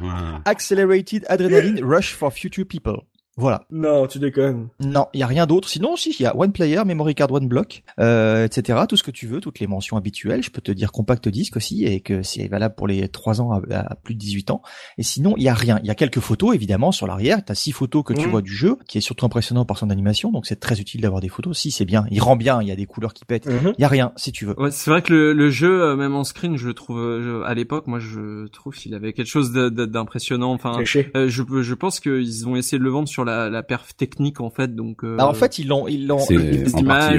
Accelerated 0.44 1.24
Adrenaline 1.28 1.84
Rush 1.84 2.14
for 2.14 2.32
Future 2.32 2.64
People. 2.66 3.02
Voilà. 3.36 3.62
Non, 3.70 4.06
tu 4.06 4.18
déconnes. 4.18 4.68
Non, 4.80 5.06
il 5.14 5.20
y 5.20 5.22
a 5.22 5.26
rien 5.26 5.46
d'autre. 5.46 5.68
Sinon, 5.68 5.96
si, 5.96 6.10
il 6.10 6.22
y 6.22 6.26
a 6.26 6.36
One 6.36 6.52
Player, 6.52 6.82
Memory 6.84 7.14
Card 7.14 7.32
One 7.32 7.48
Block, 7.48 7.82
euh, 7.98 8.44
etc. 8.44 8.80
Tout 8.88 8.96
ce 8.96 9.02
que 9.02 9.10
tu 9.10 9.26
veux, 9.26 9.40
toutes 9.40 9.60
les 9.60 9.66
mentions 9.66 9.96
habituelles. 9.96 10.42
Je 10.42 10.50
peux 10.50 10.60
te 10.60 10.72
dire 10.72 10.92
compact 10.92 11.28
disque 11.28 11.56
aussi, 11.56 11.84
et 11.86 12.00
que 12.00 12.22
c'est 12.22 12.48
valable 12.48 12.74
pour 12.74 12.86
les 12.86 13.08
3 13.08 13.40
ans 13.40 13.52
à, 13.52 13.76
à 13.78 13.94
plus 13.94 14.14
de 14.14 14.18
18 14.18 14.50
ans. 14.50 14.62
Et 14.98 15.02
sinon, 15.02 15.34
il 15.38 15.42
y 15.44 15.48
a 15.48 15.54
rien. 15.54 15.78
Il 15.82 15.86
y 15.86 15.90
a 15.90 15.94
quelques 15.94 16.20
photos, 16.20 16.54
évidemment, 16.54 16.92
sur 16.92 17.06
l'arrière. 17.06 17.42
T'as 17.44 17.54
six 17.54 17.72
photos 17.72 18.02
que 18.04 18.12
tu 18.12 18.24
Mhm. 18.26 18.30
vois 18.30 18.42
du 18.42 18.52
jeu, 18.54 18.76
qui 18.86 18.98
est 18.98 19.00
surtout 19.00 19.24
impressionnant 19.24 19.64
par 19.64 19.78
son 19.78 19.88
animation. 19.90 20.30
Donc, 20.32 20.44
c'est 20.46 20.60
très 20.60 20.80
utile 20.80 21.00
d'avoir 21.00 21.20
des 21.22 21.28
photos. 21.28 21.56
Si, 21.56 21.70
c'est 21.70 21.84
bien. 21.86 22.04
Il 22.10 22.20
rend 22.20 22.36
bien. 22.36 22.60
Il 22.60 22.68
y 22.68 22.72
a 22.72 22.76
des 22.76 22.86
couleurs 22.86 23.14
qui 23.14 23.24
pètent. 23.24 23.46
Mhm. 23.46 23.72
Il 23.78 23.80
y 23.80 23.84
a 23.84 23.88
rien, 23.88 24.12
si 24.16 24.32
tu 24.32 24.44
veux. 24.44 24.60
Ouais, 24.60 24.70
c'est 24.70 24.90
vrai 24.90 25.00
que 25.02 25.12
le, 25.14 25.32
le 25.32 25.50
jeu, 25.50 25.82
euh, 25.82 25.96
même 25.96 26.14
en 26.14 26.24
screen, 26.24 26.56
je 26.56 26.66
le 26.66 26.74
trouve 26.74 26.98
euh, 26.98 27.22
je- 27.22 27.46
à 27.46 27.54
l'époque, 27.54 27.86
moi, 27.86 28.00
je 28.00 28.48
trouve 28.48 28.74
qu'il 28.74 28.92
avait 28.94 29.12
quelque 29.14 29.28
chose 29.28 29.52
d'impressionnant. 29.52 30.52
Enfin, 30.52 30.80
euh, 31.16 31.28
je, 31.28 31.42
je 31.62 31.74
pense 31.74 32.00
qu'ils 32.00 32.46
ont 32.48 32.56
essayé 32.56 32.78
de 32.78 32.84
le 32.84 32.90
vendre 32.90 33.08
sur 33.08 33.24
la, 33.24 33.29
la 33.50 33.62
perf 33.62 33.94
technique 33.96 34.40
en 34.40 34.50
fait, 34.50 34.74
donc. 34.74 35.04
euh, 35.04 35.16
Bah, 35.16 35.26
en 35.26 35.34
fait, 35.34 35.58
ils 35.58 35.66
l'ont, 35.68 35.86
ils 35.88 36.06
l'ont, 36.06 36.18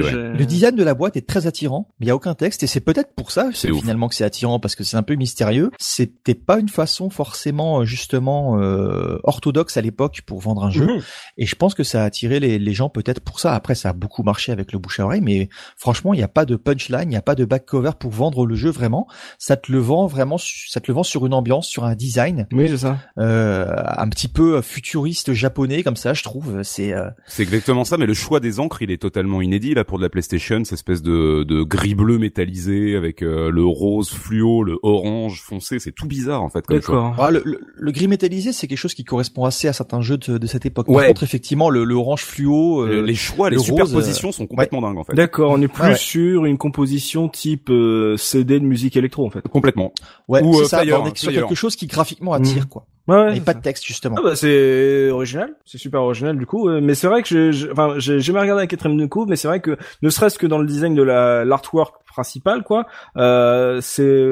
ouais. 0.02 0.14
euh, 0.14 0.34
Le 0.34 0.44
design 0.46 0.74
de 0.76 0.82
la 0.84 0.94
boîte 0.94 1.16
est 1.16 1.26
très 1.26 1.46
attirant, 1.46 1.88
mais 2.00 2.06
il 2.06 2.08
y 2.08 2.10
a 2.10 2.16
aucun 2.16 2.34
texte 2.34 2.62
et 2.62 2.66
c'est 2.66 2.80
peut-être 2.80 3.14
pour 3.14 3.30
ça 3.30 3.50
finalement 3.80 4.08
que 4.08 4.14
c'est 4.14 4.24
attirant 4.24 4.60
parce 4.60 4.74
que 4.76 4.84
c'est 4.84 4.96
un 4.96 5.02
peu 5.02 5.14
mystérieux. 5.14 5.70
C'était 5.78 6.34
pas 6.34 6.58
une 6.58 6.68
façon 6.68 7.10
forcément 7.10 7.80
euh, 7.80 7.84
justement 7.84 8.58
euh, 8.60 9.18
orthodoxe 9.24 9.76
à 9.76 9.80
l'époque 9.80 10.20
pour 10.26 10.40
vendre 10.40 10.64
un 10.64 10.70
jeu 10.70 10.86
Mhm. 10.86 11.00
et 11.38 11.46
je 11.46 11.54
pense 11.54 11.74
que 11.74 11.84
ça 11.84 12.02
a 12.02 12.04
attiré 12.04 12.40
les, 12.40 12.58
les 12.58 12.72
gens 12.74 12.88
peut-être 12.88 13.20
pour 13.20 13.40
ça. 13.40 13.54
Après 13.54 13.74
ça 13.74 13.90
a 13.90 13.92
beaucoup 13.92 14.22
marché 14.22 14.52
avec 14.52 14.72
le 14.72 14.78
bouche 14.78 15.00
à 15.00 15.04
oreille, 15.04 15.20
mais 15.20 15.48
franchement 15.76 16.12
il 16.14 16.18
n'y 16.18 16.22
a 16.22 16.28
pas 16.28 16.44
de 16.44 16.56
punchline, 16.56 17.02
il 17.04 17.08
n'y 17.08 17.16
a 17.16 17.22
pas 17.22 17.34
de 17.34 17.44
back 17.44 17.64
cover 17.66 17.92
pour 17.98 18.10
vendre 18.10 18.46
le 18.46 18.54
jeu 18.54 18.70
vraiment. 18.70 19.06
Ça 19.38 19.56
te 19.56 19.70
le 19.72 19.78
vend 19.78 20.06
vraiment, 20.06 20.36
ça 20.38 20.80
te 20.80 20.90
le 20.90 20.94
vend 20.94 21.02
sur 21.02 21.24
une 21.26 21.34
ambiance, 21.34 21.66
sur 21.68 21.84
un 21.84 21.94
design 21.94 22.46
Oui, 22.52 22.68
c'est 22.68 22.78
ça. 22.78 22.98
euh, 23.18 23.66
un 23.96 24.08
petit 24.08 24.28
peu 24.28 24.60
futuriste 24.62 25.32
japonais 25.32 25.82
comme 25.82 25.91
ça, 25.96 26.14
je 26.14 26.22
trouve. 26.22 26.62
C'est 26.62 26.92
euh, 26.92 27.08
C'est 27.26 27.42
exactement 27.42 27.84
ça, 27.84 27.96
mais 27.98 28.06
le 28.06 28.14
choix 28.14 28.40
des 28.40 28.60
encres, 28.60 28.82
il 28.82 28.90
est 28.90 29.00
totalement 29.00 29.40
inédit 29.42 29.74
là 29.74 29.84
pour 29.84 29.98
de 29.98 30.02
la 30.02 30.08
PlayStation, 30.08 30.64
cette 30.64 30.74
espèce 30.74 31.02
de, 31.02 31.44
de 31.44 31.62
gris 31.62 31.94
bleu 31.94 32.18
métallisé 32.18 32.96
avec 32.96 33.22
euh, 33.22 33.50
le 33.50 33.64
rose 33.64 34.10
fluo, 34.10 34.62
le 34.64 34.78
orange 34.82 35.42
foncé, 35.42 35.78
c'est 35.78 35.92
tout 35.92 36.06
bizarre 36.06 36.42
en 36.42 36.48
fait 36.48 36.66
comme 36.66 36.80
choix. 36.80 36.94
D'accord. 36.96 37.14
Ah, 37.18 37.30
le, 37.30 37.42
le, 37.44 37.60
le 37.76 37.92
gris 37.92 38.08
métallisé, 38.08 38.52
c'est 38.52 38.66
quelque 38.66 38.78
chose 38.78 38.94
qui 38.94 39.04
correspond 39.04 39.44
assez 39.44 39.68
à 39.68 39.72
certains 39.72 40.00
jeux 40.00 40.18
de, 40.18 40.38
de 40.38 40.46
cette 40.46 40.66
époque. 40.66 40.88
Ouais. 40.88 40.96
Par 40.96 41.06
contre, 41.08 41.22
effectivement, 41.22 41.70
le, 41.70 41.84
le 41.84 41.94
orange 41.94 42.22
fluo, 42.24 42.80
euh, 42.82 43.02
les 43.02 43.14
choix, 43.14 43.50
les 43.50 43.56
le 43.56 43.60
rose, 43.60 43.66
superpositions 43.68 44.32
sont 44.32 44.46
complètement 44.46 44.80
dingues 44.82 44.98
en 44.98 45.04
fait. 45.04 45.14
D'accord, 45.14 45.52
on 45.52 45.60
est 45.62 45.68
plus 45.68 45.82
ouais. 45.84 45.94
sur 45.96 46.44
une 46.44 46.58
composition 46.58 47.28
type 47.28 47.68
euh, 47.70 48.16
CD 48.16 48.58
de 48.60 48.64
musique 48.64 48.96
électro 48.96 49.26
en 49.26 49.30
fait. 49.30 49.42
Complètement. 49.48 49.92
ouais, 50.28 50.42
ou, 50.42 50.54
c'est 50.54 50.62
euh, 50.62 50.64
ça. 50.66 50.78
player, 50.78 50.94
on 50.94 51.06
est 51.06 51.16
sur 51.16 51.28
player. 51.28 51.40
quelque 51.42 51.54
chose 51.54 51.76
qui 51.76 51.86
graphiquement 51.86 52.32
attire, 52.32 52.62
Mhm. 52.62 52.68
quoi. 52.68 52.86
Ouais, 53.08 53.16
ouais, 53.16 53.36
Et 53.36 53.40
pas 53.40 53.52
ça. 53.52 53.58
de 53.58 53.62
texte 53.62 53.84
justement. 53.84 54.14
Ah 54.18 54.22
bah 54.22 54.36
c'est 54.36 55.10
original, 55.10 55.54
c'est 55.64 55.78
super 55.78 56.02
original 56.02 56.38
du 56.38 56.46
coup. 56.46 56.68
euh, 56.68 56.80
Mais 56.80 56.94
c'est 56.94 57.08
vrai 57.08 57.22
que 57.22 57.28
je, 57.28 57.50
je- 57.52 57.70
enfin 57.72 57.94
j'ai 57.98 58.20
jamais 58.20 58.38
regardé 58.40 58.62
la 58.62 58.66
quatrième 58.68 58.96
de 58.98 59.06
couve, 59.06 59.26
mais 59.28 59.36
c'est 59.36 59.48
vrai 59.48 59.60
que 59.60 59.76
ne 60.02 60.08
serait-ce 60.10 60.38
que 60.38 60.46
dans 60.46 60.58
le 60.58 60.66
design 60.66 60.94
de 60.94 61.02
la 61.02 61.44
l'artwork 61.44 61.96
principal 62.12 62.62
quoi, 62.62 62.86
euh, 63.16 63.80
c'est 63.82 64.22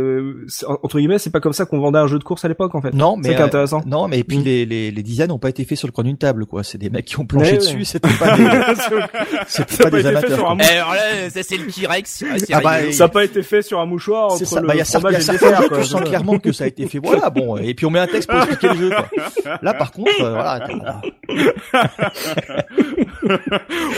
entre 0.83 0.99
guillemets 0.99 1.19
c'est 1.19 1.31
pas 1.31 1.41
comme 1.41 1.53
ça 1.53 1.65
qu'on 1.67 1.81
vendait 1.81 1.99
un 1.99 2.07
jeu 2.07 2.19
de 2.19 2.25
course 2.25 2.45
à 2.45 2.49
l'époque 2.49 2.75
en 2.75 2.81
fait. 2.83 2.93
Non, 2.95 3.17
mais 3.17 3.31
est 3.31 3.41
euh, 3.41 3.45
intéressant. 3.45 3.83
non, 3.87 4.07
mais 4.09 4.19
et 4.21 4.25
puis 4.25 4.39
Mm. 4.39 4.43
les, 4.45 4.67
les, 4.67 4.91
les 4.91 5.03
designs 5.03 5.27
n'ont 5.29 5.39
pas 5.39 5.49
été 5.51 5.65
faits 5.65 5.77
sur 5.79 5.89
le 5.89 5.93
coin 5.93 6.05
d'une 6.05 6.17
table, 6.19 6.47
quoi. 6.47 6.63
C'est 6.63 6.79
des 6.79 6.89
mecs 6.91 7.05
qui 7.05 7.19
ont 7.19 7.27
planché 7.27 7.53
Ouais, 7.53 7.57
dessus. 7.59 7.77
ouais. 7.79 7.85
C'était 7.85 8.09
pas 8.19 8.37
des, 8.37 8.45
c'était 9.49 9.77
pas 9.85 9.91
pas 9.91 10.07
amateurs. 10.09 10.51
un 10.51 10.59
Alors 10.59 10.95
là, 10.95 11.29
ça 11.31 11.43
c'est 11.43 11.57
le 11.57 11.67
T-Rex. 11.67 12.25
Ah, 12.31 12.37
Ah 12.53 12.61
bah. 12.63 12.93
Ça 12.93 13.05
a 13.05 13.09
pas 13.09 13.25
été 13.25 13.43
fait 13.43 13.63
sur 13.63 13.81
un 13.81 13.87
mouchoir 13.87 14.31
C'est 14.33 14.45
entre 14.45 14.55
ça. 14.55 14.61
le 14.61 14.67
Bah, 14.69 14.75
il 14.75 14.79
y 14.79 14.81
a 14.81 14.85
certains, 14.85 15.11
il 15.11 15.13
y 15.15 15.17
a 15.17 15.21
fromage 15.21 15.31
et 15.31 15.33
le 15.33 15.39
certains 15.39 15.63
jeux, 15.77 15.83
tu 15.83 15.89
sens 15.89 16.01
clairement 16.03 16.39
que 16.39 16.53
ça 16.53 16.65
a 16.65 16.67
été 16.67 16.87
fait. 16.87 16.99
Voilà, 17.03 17.31
bon. 17.31 17.57
Et 17.59 17.75
puis 17.75 17.87
on 17.87 17.91
met 17.91 17.99
un 17.99 18.07
texte 18.07 18.29
pour 18.31 18.39
expliquer 18.39 18.69
le 18.69 18.75
jeu, 18.77 18.91
quoi. 18.91 19.59
Là, 19.63 19.75
par 19.75 19.93
contre, 19.93 20.11
euh, 20.23 20.33
voilà. 20.33 20.67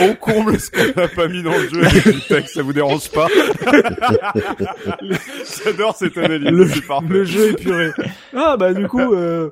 On 0.00 0.14
comble 0.14 0.58
ce 0.58 0.70
qu'on 0.70 1.00
n'a 1.00 1.08
pas 1.08 1.28
mis 1.28 1.42
dans 1.42 1.52
le 1.52 1.68
jeu 1.68 1.84
avec 1.84 2.08
du 2.08 2.20
texte, 2.22 2.54
ça 2.54 2.62
vous 2.62 2.72
dérange 2.72 3.08
pas? 3.10 3.28
J'adore 5.64 5.96
cette 5.96 6.16
analyse. 6.18 6.50
le, 6.50 7.08
le 7.08 7.24
jeu 7.24 7.50
épuré. 7.50 7.90
Ah 8.35 8.56
bah 8.56 8.72
du 8.72 8.87
coup, 8.88 9.12
euh, 9.14 9.50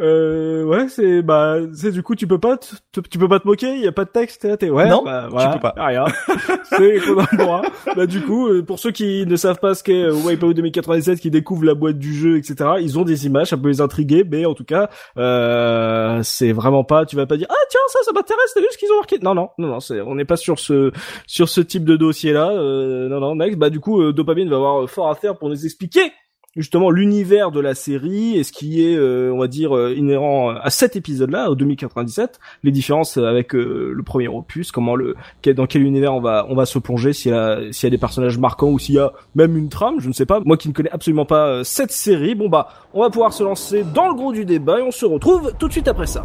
euh, 0.00 0.64
ouais, 0.64 0.88
c'est 0.88 1.22
bah, 1.22 1.58
c'est 1.74 1.90
du 1.92 2.02
coup 2.02 2.14
tu 2.14 2.26
peux 2.26 2.38
pas, 2.38 2.56
te- 2.56 3.00
tu 3.00 3.18
peux 3.18 3.28
pas 3.28 3.40
te 3.40 3.46
moquer, 3.46 3.74
il 3.76 3.82
y 3.82 3.86
a 3.86 3.92
pas 3.92 4.04
de 4.04 4.10
texte, 4.10 4.46
t'es 4.58 4.70
ouais, 4.70 4.88
Non, 4.88 5.02
bah, 5.04 5.24
tu 5.26 5.32
voilà, 5.32 5.52
peux 5.52 5.60
pas. 5.60 5.74
Rien. 5.76 6.04
c'est 6.64 6.98
Konamura. 7.00 7.62
Bah 7.94 8.06
du 8.06 8.22
coup, 8.22 8.48
euh, 8.48 8.62
pour 8.62 8.78
ceux 8.78 8.90
qui 8.90 9.26
ne 9.26 9.36
savent 9.36 9.58
pas 9.60 9.74
ce 9.74 9.82
qu'est 9.84 10.02
euh, 10.04 10.12
Wipeout 10.14 10.54
2097, 10.54 11.20
qui 11.20 11.30
découvrent 11.30 11.64
la 11.64 11.74
boîte 11.74 11.98
du 11.98 12.14
jeu, 12.14 12.38
etc. 12.38 12.70
Ils 12.80 12.98
ont 12.98 13.02
des 13.04 13.26
images, 13.26 13.48
ça 13.48 13.56
peut 13.56 13.68
les 13.68 13.80
intriguer, 13.80 14.24
mais 14.28 14.46
en 14.46 14.54
tout 14.54 14.64
cas, 14.64 14.88
euh, 15.18 16.20
c'est 16.22 16.52
vraiment 16.52 16.84
pas, 16.84 17.04
tu 17.06 17.16
vas 17.16 17.26
pas 17.26 17.36
dire 17.36 17.46
ah 17.50 17.64
tiens 17.70 17.80
ça, 17.88 17.98
ça 18.04 18.12
m'intéresse, 18.12 18.52
t'as 18.54 18.60
vu 18.60 18.66
ce 18.70 18.78
qu'ils 18.78 18.90
ont 18.92 18.96
marqué? 18.96 19.18
Non 19.22 19.34
non 19.34 19.50
non 19.58 19.68
non, 19.68 19.80
c'est, 19.80 20.00
on 20.00 20.14
n'est 20.14 20.24
pas 20.24 20.36
sur 20.36 20.58
ce 20.58 20.90
sur 21.26 21.48
ce 21.48 21.60
type 21.60 21.84
de 21.84 21.96
dossier 21.96 22.32
là. 22.32 22.50
Euh, 22.50 23.08
non 23.08 23.20
non, 23.20 23.34
next, 23.36 23.58
bah 23.58 23.70
du 23.70 23.80
coup, 23.80 24.00
euh, 24.02 24.12
Dopamine 24.12 24.48
va 24.48 24.56
avoir 24.56 24.88
fort 24.88 25.10
à 25.10 25.14
faire 25.14 25.36
pour 25.36 25.48
nous 25.48 25.64
expliquer 25.64 26.12
justement 26.56 26.90
l'univers 26.90 27.50
de 27.50 27.60
la 27.60 27.74
série 27.74 28.36
et 28.36 28.44
ce 28.44 28.52
qui 28.52 28.84
est, 28.84 28.96
euh, 28.96 29.32
on 29.32 29.38
va 29.38 29.48
dire, 29.48 29.76
euh, 29.76 29.94
inhérent 29.94 30.50
à 30.50 30.70
cet 30.70 30.96
épisode-là, 30.96 31.50
au 31.50 31.54
2097, 31.54 32.38
les 32.62 32.70
différences 32.70 33.16
avec 33.16 33.54
euh, 33.54 33.92
le 33.94 34.02
premier 34.02 34.28
opus, 34.28 34.70
comment 34.70 34.94
le, 34.94 35.16
dans 35.54 35.66
quel 35.66 35.82
univers 35.82 36.14
on 36.14 36.20
va, 36.20 36.46
on 36.48 36.54
va 36.54 36.66
se 36.66 36.78
plonger, 36.78 37.12
s'il 37.12 37.32
y 37.32 37.34
a, 37.34 37.60
s'il 37.72 37.86
y 37.86 37.88
a 37.88 37.90
des 37.90 37.98
personnages 37.98 38.38
marquants 38.38 38.70
ou 38.70 38.78
s'il 38.78 38.96
y 38.96 38.98
a 38.98 39.12
même 39.34 39.56
une 39.56 39.68
trame, 39.68 40.00
je 40.00 40.08
ne 40.08 40.12
sais 40.12 40.26
pas. 40.26 40.40
Moi 40.44 40.56
qui 40.56 40.68
ne 40.68 40.74
connais 40.74 40.90
absolument 40.90 41.26
pas 41.26 41.64
cette 41.64 41.92
série, 41.92 42.34
bon 42.34 42.48
bah, 42.48 42.68
on 42.92 43.00
va 43.00 43.10
pouvoir 43.10 43.32
se 43.32 43.42
lancer 43.42 43.84
dans 43.94 44.08
le 44.08 44.14
gros 44.14 44.32
du 44.32 44.44
débat 44.44 44.78
et 44.78 44.82
on 44.82 44.90
se 44.90 45.06
retrouve 45.06 45.52
tout 45.58 45.68
de 45.68 45.72
suite 45.72 45.88
après 45.88 46.06
ça. 46.06 46.24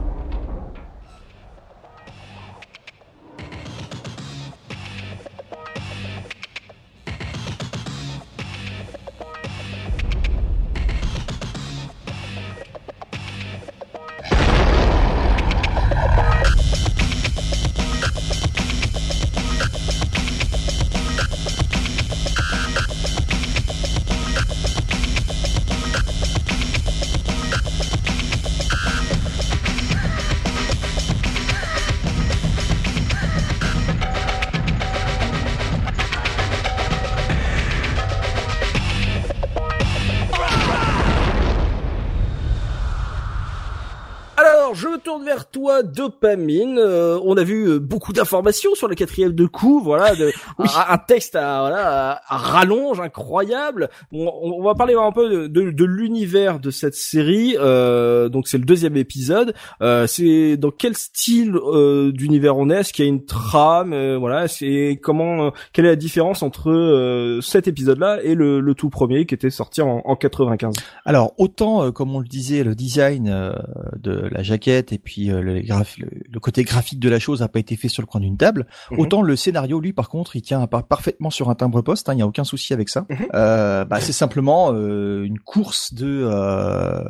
Dopamine. 45.84 46.78
Euh, 46.80 47.20
on 47.24 47.38
a 47.38 47.44
vu 47.44 47.68
euh, 47.68 47.80
beaucoup 47.80 48.14
d'informations 48.14 48.76
sur 48.76 48.88
le 48.88 48.96
quatrième 48.96 49.34
de 49.34 49.46
coup, 49.46 49.82
voilà, 49.84 50.16
de, 50.16 50.32
un, 50.60 50.66
un 50.94 50.98
texte 50.98 51.36
à, 51.36 51.62
voilà, 51.62 52.12
à, 52.12 52.22
à 52.34 52.38
rallonge 52.38 53.00
incroyable. 53.00 53.90
On, 54.12 54.28
on 54.44 54.64
va 54.64 54.76
parler 54.76 54.96
un 54.96 55.12
peu 55.12 55.30
de, 55.30 55.48
de, 55.48 55.72
de 55.72 55.86
l'univers 55.86 56.60
de 56.60 56.72
cette 56.72 56.96
série. 56.96 57.56
Euh, 57.60 58.30
donc, 58.30 58.48
c'est 58.48 58.58
le 58.58 58.66
deuxième 58.66 58.98
épisode. 58.98 59.54
Euh, 59.82 60.08
c'est 60.08 60.58
dans 60.58 60.72
quel 60.72 60.96
style 60.96 61.56
euh, 61.56 62.12
d'univers 62.12 62.58
on 62.58 62.70
est? 62.70 62.80
Est-ce 62.80 62.94
qu'il 62.94 63.06
y 63.06 63.08
a 63.08 63.12
une 63.12 63.26
trame? 63.26 63.94
Euh, 63.94 64.18
Voilà, 64.18 64.48
c'est 64.48 65.00
comment 65.02 65.48
euh, 65.48 65.50
Quelle 65.74 65.86
est 65.86 65.90
la 65.90 65.96
différence 65.96 66.44
entre 66.44 66.70
euh, 66.72 67.42
cet 67.42 67.68
épisode-là 67.68 68.20
et 68.24 68.36
le, 68.36 68.60
le 68.60 68.74
tout 68.74 68.90
premier 68.90 69.26
qui 69.26 69.34
était 69.36 69.50
sorti 69.50 69.82
en, 69.82 70.02
en 70.06 70.16
95 70.16 70.74
Alors 71.06 71.34
autant, 71.38 71.84
euh, 71.84 71.92
comme 71.92 72.16
on 72.16 72.20
le 72.20 72.28
disait, 72.28 72.64
le 72.64 72.76
design 72.76 73.28
euh, 73.30 73.54
de 74.00 74.28
la 74.32 74.44
jaquette 74.44 74.92
et 74.94 74.98
puis 74.98 75.32
euh, 75.32 75.42
le, 75.42 75.62
graph- 75.68 75.98
le, 76.00 76.10
le 76.30 76.40
côté 76.40 76.64
graphique 76.64 77.00
de 77.00 77.10
la 77.10 77.20
chose 77.20 77.42
n'a 77.42 77.48
pas 77.48 77.60
été 77.60 77.76
fait 77.76 77.88
sur 77.90 78.02
le 78.02 78.08
coin 78.08 78.22
d'une 78.22 78.38
table. 78.38 78.68
Mhm. 78.92 79.00
Autant 79.00 79.22
le 79.22 79.36
scénario, 79.36 79.80
lui, 79.80 79.94
par 79.94 80.10
contre, 80.10 80.36
il 80.36 80.42
tient 80.42 80.66
par- 80.68 80.86
parfaitement 80.88 81.30
sur 81.30 81.50
un 81.50 81.56
timbre 81.56 81.82
poste. 81.82 82.10
hein, 82.10 82.14
Il 82.14 82.18
n'y 82.18 82.22
a 82.22 82.28
aucun 82.28 82.44
souci 82.44 82.74
avec 82.74 82.90
ça. 82.90 83.06
Mhm. 83.10 83.18
Euh, 83.34 83.86
bah, 83.86 84.00
c'est 84.02 84.14
simplement 84.14 84.72
euh, 84.74 85.24
une 85.24 85.40
course 85.40 85.94
de, 85.94 86.22
euh, 86.32 87.04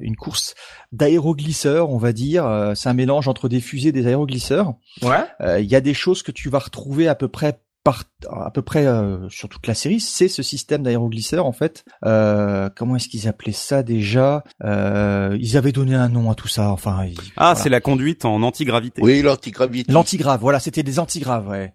une 0.00 0.16
course 0.16 0.54
d'aéroglisseurs, 0.92 1.90
on 1.90 1.98
va 1.98 2.12
dire. 2.12 2.46
Euh, 2.46 2.74
c'est 2.74 2.88
un 2.88 2.94
mélange 2.94 3.28
entre 3.28 3.48
des 3.48 3.60
fusées 3.60 3.88
et 3.88 3.92
des 3.92 4.06
aéroglisseurs. 4.06 4.74
Ouais. 5.02 5.16
Euh, 5.40 5.60
Il 5.60 5.70
y 5.70 5.74
a 5.76 5.80
des 5.80 5.94
choses 5.94 6.22
que 6.22 6.32
tu 6.32 6.48
vas 6.48 6.58
retrouver 6.58 7.08
à 7.08 7.14
peu 7.14 7.28
près 7.28 7.60
par 7.82 8.04
à 8.30 8.50
peu 8.50 8.62
près 8.62 8.86
euh, 8.86 9.28
sur 9.30 9.48
toute 9.48 9.66
la 9.66 9.74
série, 9.74 10.00
c'est 10.00 10.28
ce 10.28 10.42
système 10.42 10.82
d'aéroglisseur 10.82 11.46
en 11.46 11.52
fait. 11.52 11.84
Euh, 12.04 12.68
comment 12.76 12.96
est-ce 12.96 13.08
qu'ils 13.08 13.26
appelaient 13.28 13.52
ça 13.52 13.82
déjà? 13.82 14.44
Euh, 14.64 15.36
Ils 15.40 15.56
avaient 15.56 15.72
donné 15.72 15.94
un 15.94 16.08
nom 16.08 16.30
à 16.30 16.34
tout 16.34 16.48
ça. 16.48 16.70
Enfin, 16.70 17.04
ils- 17.06 17.16
Ah, 17.36 17.50
voilà. 17.50 17.54
c'est 17.54 17.68
la 17.70 17.80
conduite 17.80 18.24
en 18.24 18.42
antigravité. 18.42 19.00
Oui, 19.02 19.22
l'antigravité. 19.22 19.90
l'antigrave. 19.92 20.40
Voilà, 20.40 20.60
c'était 20.60 20.82
des 20.82 20.98
antigraves. 20.98 21.48
Ouais. 21.48 21.72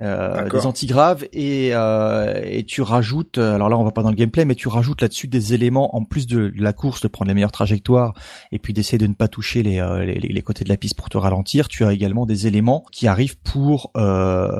Euh, 0.00 0.48
des 0.48 0.64
antigraves 0.66 1.24
et 1.32 1.70
euh, 1.72 2.40
et 2.44 2.64
tu 2.64 2.82
rajoutes. 2.82 3.38
euh, 3.38 3.54
Alors 3.56 3.68
là, 3.68 3.76
on 3.76 3.84
va 3.84 3.90
pas 3.90 4.02
dans 4.02 4.10
le 4.10 4.14
gameplay, 4.16 4.44
mais 4.44 4.54
tu 4.54 4.68
rajoutes 4.68 5.02
là-dessus 5.02 5.26
des 5.26 5.54
éléments 5.54 5.96
en 5.96 6.04
plus 6.04 6.26
de 6.26 6.52
la 6.56 6.72
course, 6.72 7.00
de 7.00 7.08
prendre 7.08 7.28
les 7.28 7.34
meilleures 7.34 7.50
trajectoires 7.52 8.14
et 8.52 8.58
puis 8.60 8.72
d'essayer 8.72 8.98
de 8.98 9.06
ne 9.08 9.14
pas 9.14 9.26
toucher 9.28 9.62
les, 9.62 9.80
euh, 9.80 10.04
les 10.04 10.14
les 10.20 10.42
côtés 10.42 10.62
de 10.64 10.68
la 10.68 10.76
piste 10.76 10.96
pour 10.96 11.08
te 11.08 11.18
ralentir. 11.18 11.66
Tu 11.68 11.84
as 11.84 11.92
également 11.92 12.26
des 12.26 12.46
éléments 12.46 12.84
qui 12.92 13.08
arrivent 13.08 13.38
pour 13.40 13.90
euh, 13.96 14.50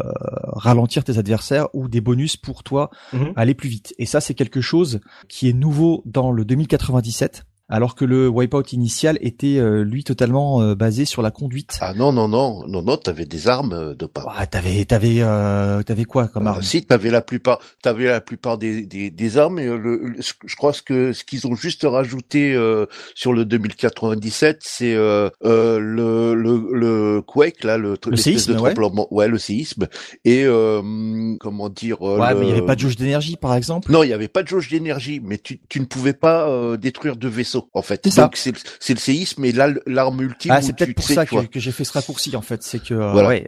ralentir 0.45 1.05
tes 1.05 1.19
adversaires 1.19 1.69
ou 1.73 1.89
des 1.89 2.01
bonus 2.01 2.37
pour 2.37 2.63
toi 2.65 2.91
Mhm. 3.13 3.33
aller 3.37 3.55
plus 3.55 3.69
vite. 3.69 3.95
Et 3.99 4.07
ça, 4.07 4.21
c'est 4.21 4.35
quelque 4.35 4.61
chose 4.61 5.01
qui 5.29 5.49
est 5.49 5.53
nouveau 5.53 6.03
dans 6.05 6.33
le 6.33 6.45
2097. 6.45 7.45
Alors 7.71 7.95
que 7.95 8.05
le 8.07 8.29
wipeout 8.29 8.73
initial 8.73 9.19
était 9.21 9.59
euh, 9.59 9.83
lui 9.85 10.03
totalement 10.03 10.63
euh, 10.63 10.75
basé 10.75 11.05
sur 11.05 11.21
la 11.21 11.31
conduite. 11.31 11.77
Ah 11.83 11.93
non, 11.95 12.13
non, 12.13 12.27
non, 12.27 12.67
non, 12.67 12.83
non, 12.83 12.97
t'avais 12.97 13.27
des 13.27 13.47
armes 13.47 13.75
euh, 13.75 13.95
de 13.95 14.07
pas. 14.07 14.25
Ah, 14.37 14.47
t'avais, 14.47 14.85
t'avais, 14.87 15.17
euh, 15.21 15.83
t'avais 15.83 16.05
quoi 16.05 16.29
comme 16.29 16.47
Euh, 16.47 16.51
arme? 16.51 16.63
si 16.63 16.85
t'avais 16.87 17.11
la 17.11 17.21
plupart, 17.21 17.59
t'avais 17.83 18.07
la 18.07 18.23
plupart 18.23 18.57
des, 18.57 18.87
des, 18.87 19.11
des 19.11 19.37
armes 19.37 19.59
et 19.59 19.67
le, 19.67 20.15
je 20.47 20.57
crois 20.57 20.73
ce 20.73 20.81
que 20.81 21.13
ce 21.13 21.25
qu'ils 21.25 21.47
ont 21.47 21.55
juste 21.55 21.83
rajouté 21.87 22.55
euh, 22.55 22.87
sur 23.15 23.35
le 23.35 23.45
2097, 23.45 24.61
c'est 24.63 24.95
euh, 24.95 25.29
euh, 25.45 25.79
le, 25.79 26.35
le 26.35 26.69
le 26.73 27.23
quake 27.23 27.65
là, 27.65 27.77
le, 27.77 27.97
Le 28.07 28.17
séisme, 28.17 28.55
de 28.55 28.59
ouais. 28.59 29.29
le 29.29 29.39
séisme 29.39 29.89
et 30.25 30.45
euh, 30.45 31.37
comment 31.39 31.69
dire. 31.69 32.01
Ouais, 32.01 32.35
mais 32.35 32.47
il 32.47 32.49
y 32.49 32.53
avait 32.53 32.63
pas 32.65 32.75
de 32.77 32.81
jauge 32.81 32.97
d'énergie, 32.97 33.37
par 33.37 33.55
exemple? 33.55 33.93
Non, 33.93 34.03
il 34.03 34.09
y 34.09 34.13
avait 34.15 34.29
pas 34.29 34.43
de 34.43 34.49
jauge 34.49 34.69
d'énergie, 34.71 35.21
mais 35.23 35.37
tu, 35.39 35.61
tu 35.69 35.81
ne 35.81 35.85
pouvais 35.85 36.15
pas 36.15 36.49
euh, 36.49 36.77
détruire 36.79 37.17
de 37.17 37.29
vaisseau 37.59 37.71
en 37.75 37.83
fait. 37.83 38.01
C'est 38.05 38.11
ça. 38.11 38.23
Donc 38.23 38.37
c'est 38.37 38.53
c'est 38.81 38.95
le 38.95 38.99
séisme 39.01 39.45
et 39.45 39.53
l'arme 39.87 40.21
ultime. 40.23 40.53
Ah, 40.55 40.63
c'est 40.63 40.73
peut-être 40.75 40.89
tu 40.89 40.95
pour 40.95 41.05
ça 41.05 41.27
que, 41.27 41.47
que 41.47 41.61
j'ai 41.61 41.73
fait 41.73 41.85
ce 41.85 41.93
raccourci 41.93 42.35
en 42.37 42.43
fait, 42.43 42.63
c'est 42.63 42.83
que 42.83 42.95
euh, 42.95 43.13
Voilà. 43.13 43.29
ouais, 43.29 43.47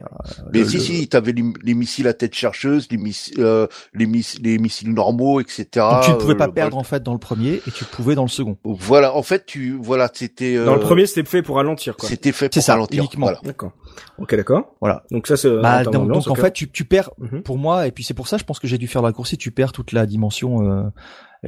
Mais 0.52 0.60
le- 0.60 0.64
si, 0.68 0.76
le- 0.76 0.82
si, 0.82 1.08
t'avais 1.08 1.32
les, 1.32 1.44
les 1.62 1.74
missiles 1.74 2.08
à 2.08 2.12
tête 2.14 2.34
chercheuse, 2.34 2.88
les 2.90 2.96
missiles, 2.98 3.34
euh, 3.38 3.66
les, 3.94 4.06
miss- 4.06 4.38
les 4.42 4.58
missiles 4.58 4.92
normaux, 4.92 5.40
etc. 5.40 5.64
donc 5.74 6.02
tu 6.04 6.10
ne 6.10 6.16
pouvais 6.16 6.34
euh, 6.34 6.36
pas 6.36 6.46
le- 6.46 6.52
perdre 6.52 6.76
en 6.76 6.82
fait 6.84 7.02
dans 7.02 7.12
le 7.12 7.18
premier 7.18 7.62
et 7.66 7.70
tu 7.70 7.84
pouvais 7.84 8.14
dans 8.14 8.22
le 8.24 8.28
second. 8.28 8.56
Voilà, 8.64 9.14
en 9.14 9.22
fait, 9.22 9.46
tu, 9.46 9.78
voilà, 9.80 10.10
c'était. 10.12 10.56
euh, 10.56 10.64
Dans 10.66 10.74
le 10.74 10.80
premier, 10.80 11.06
c'était 11.06 11.28
fait 11.28 11.42
pour 11.42 11.56
ralentir, 11.56 11.96
quoi. 11.96 12.08
C'était 12.08 12.32
fait 12.32 12.46
C'est 12.52 12.60
pour 12.60 12.64
ça, 12.66 12.72
ralentir. 12.74 12.98
uniquement. 13.02 13.26
Voilà. 13.26 13.40
D'accord. 13.44 13.72
Ok, 14.18 14.34
d'accord. 14.34 14.74
Voilà. 14.80 15.04
Donc 15.10 15.26
ça, 15.26 15.36
c'est. 15.36 15.50
Bah, 15.60 15.84
donc, 15.84 16.26
en 16.28 16.34
fait 16.34 16.52
tu, 16.52 16.70
tu 16.70 16.84
perds 16.84 17.10
Mhm. 17.18 17.42
pour 17.42 17.58
moi 17.58 17.86
et 17.86 17.90
puis 17.92 18.04
c'est 18.04 18.14
pour 18.14 18.28
ça 18.28 18.38
je 18.38 18.44
pense 18.44 18.58
que 18.58 18.66
j'ai 18.66 18.78
dû 18.78 18.86
faire 18.88 19.02
le 19.02 19.06
raccourci, 19.06 19.36
tu 19.36 19.50
perds 19.50 19.72
toute 19.72 19.92
la 19.92 20.06
dimension 20.06 20.62
euh, 20.68 20.82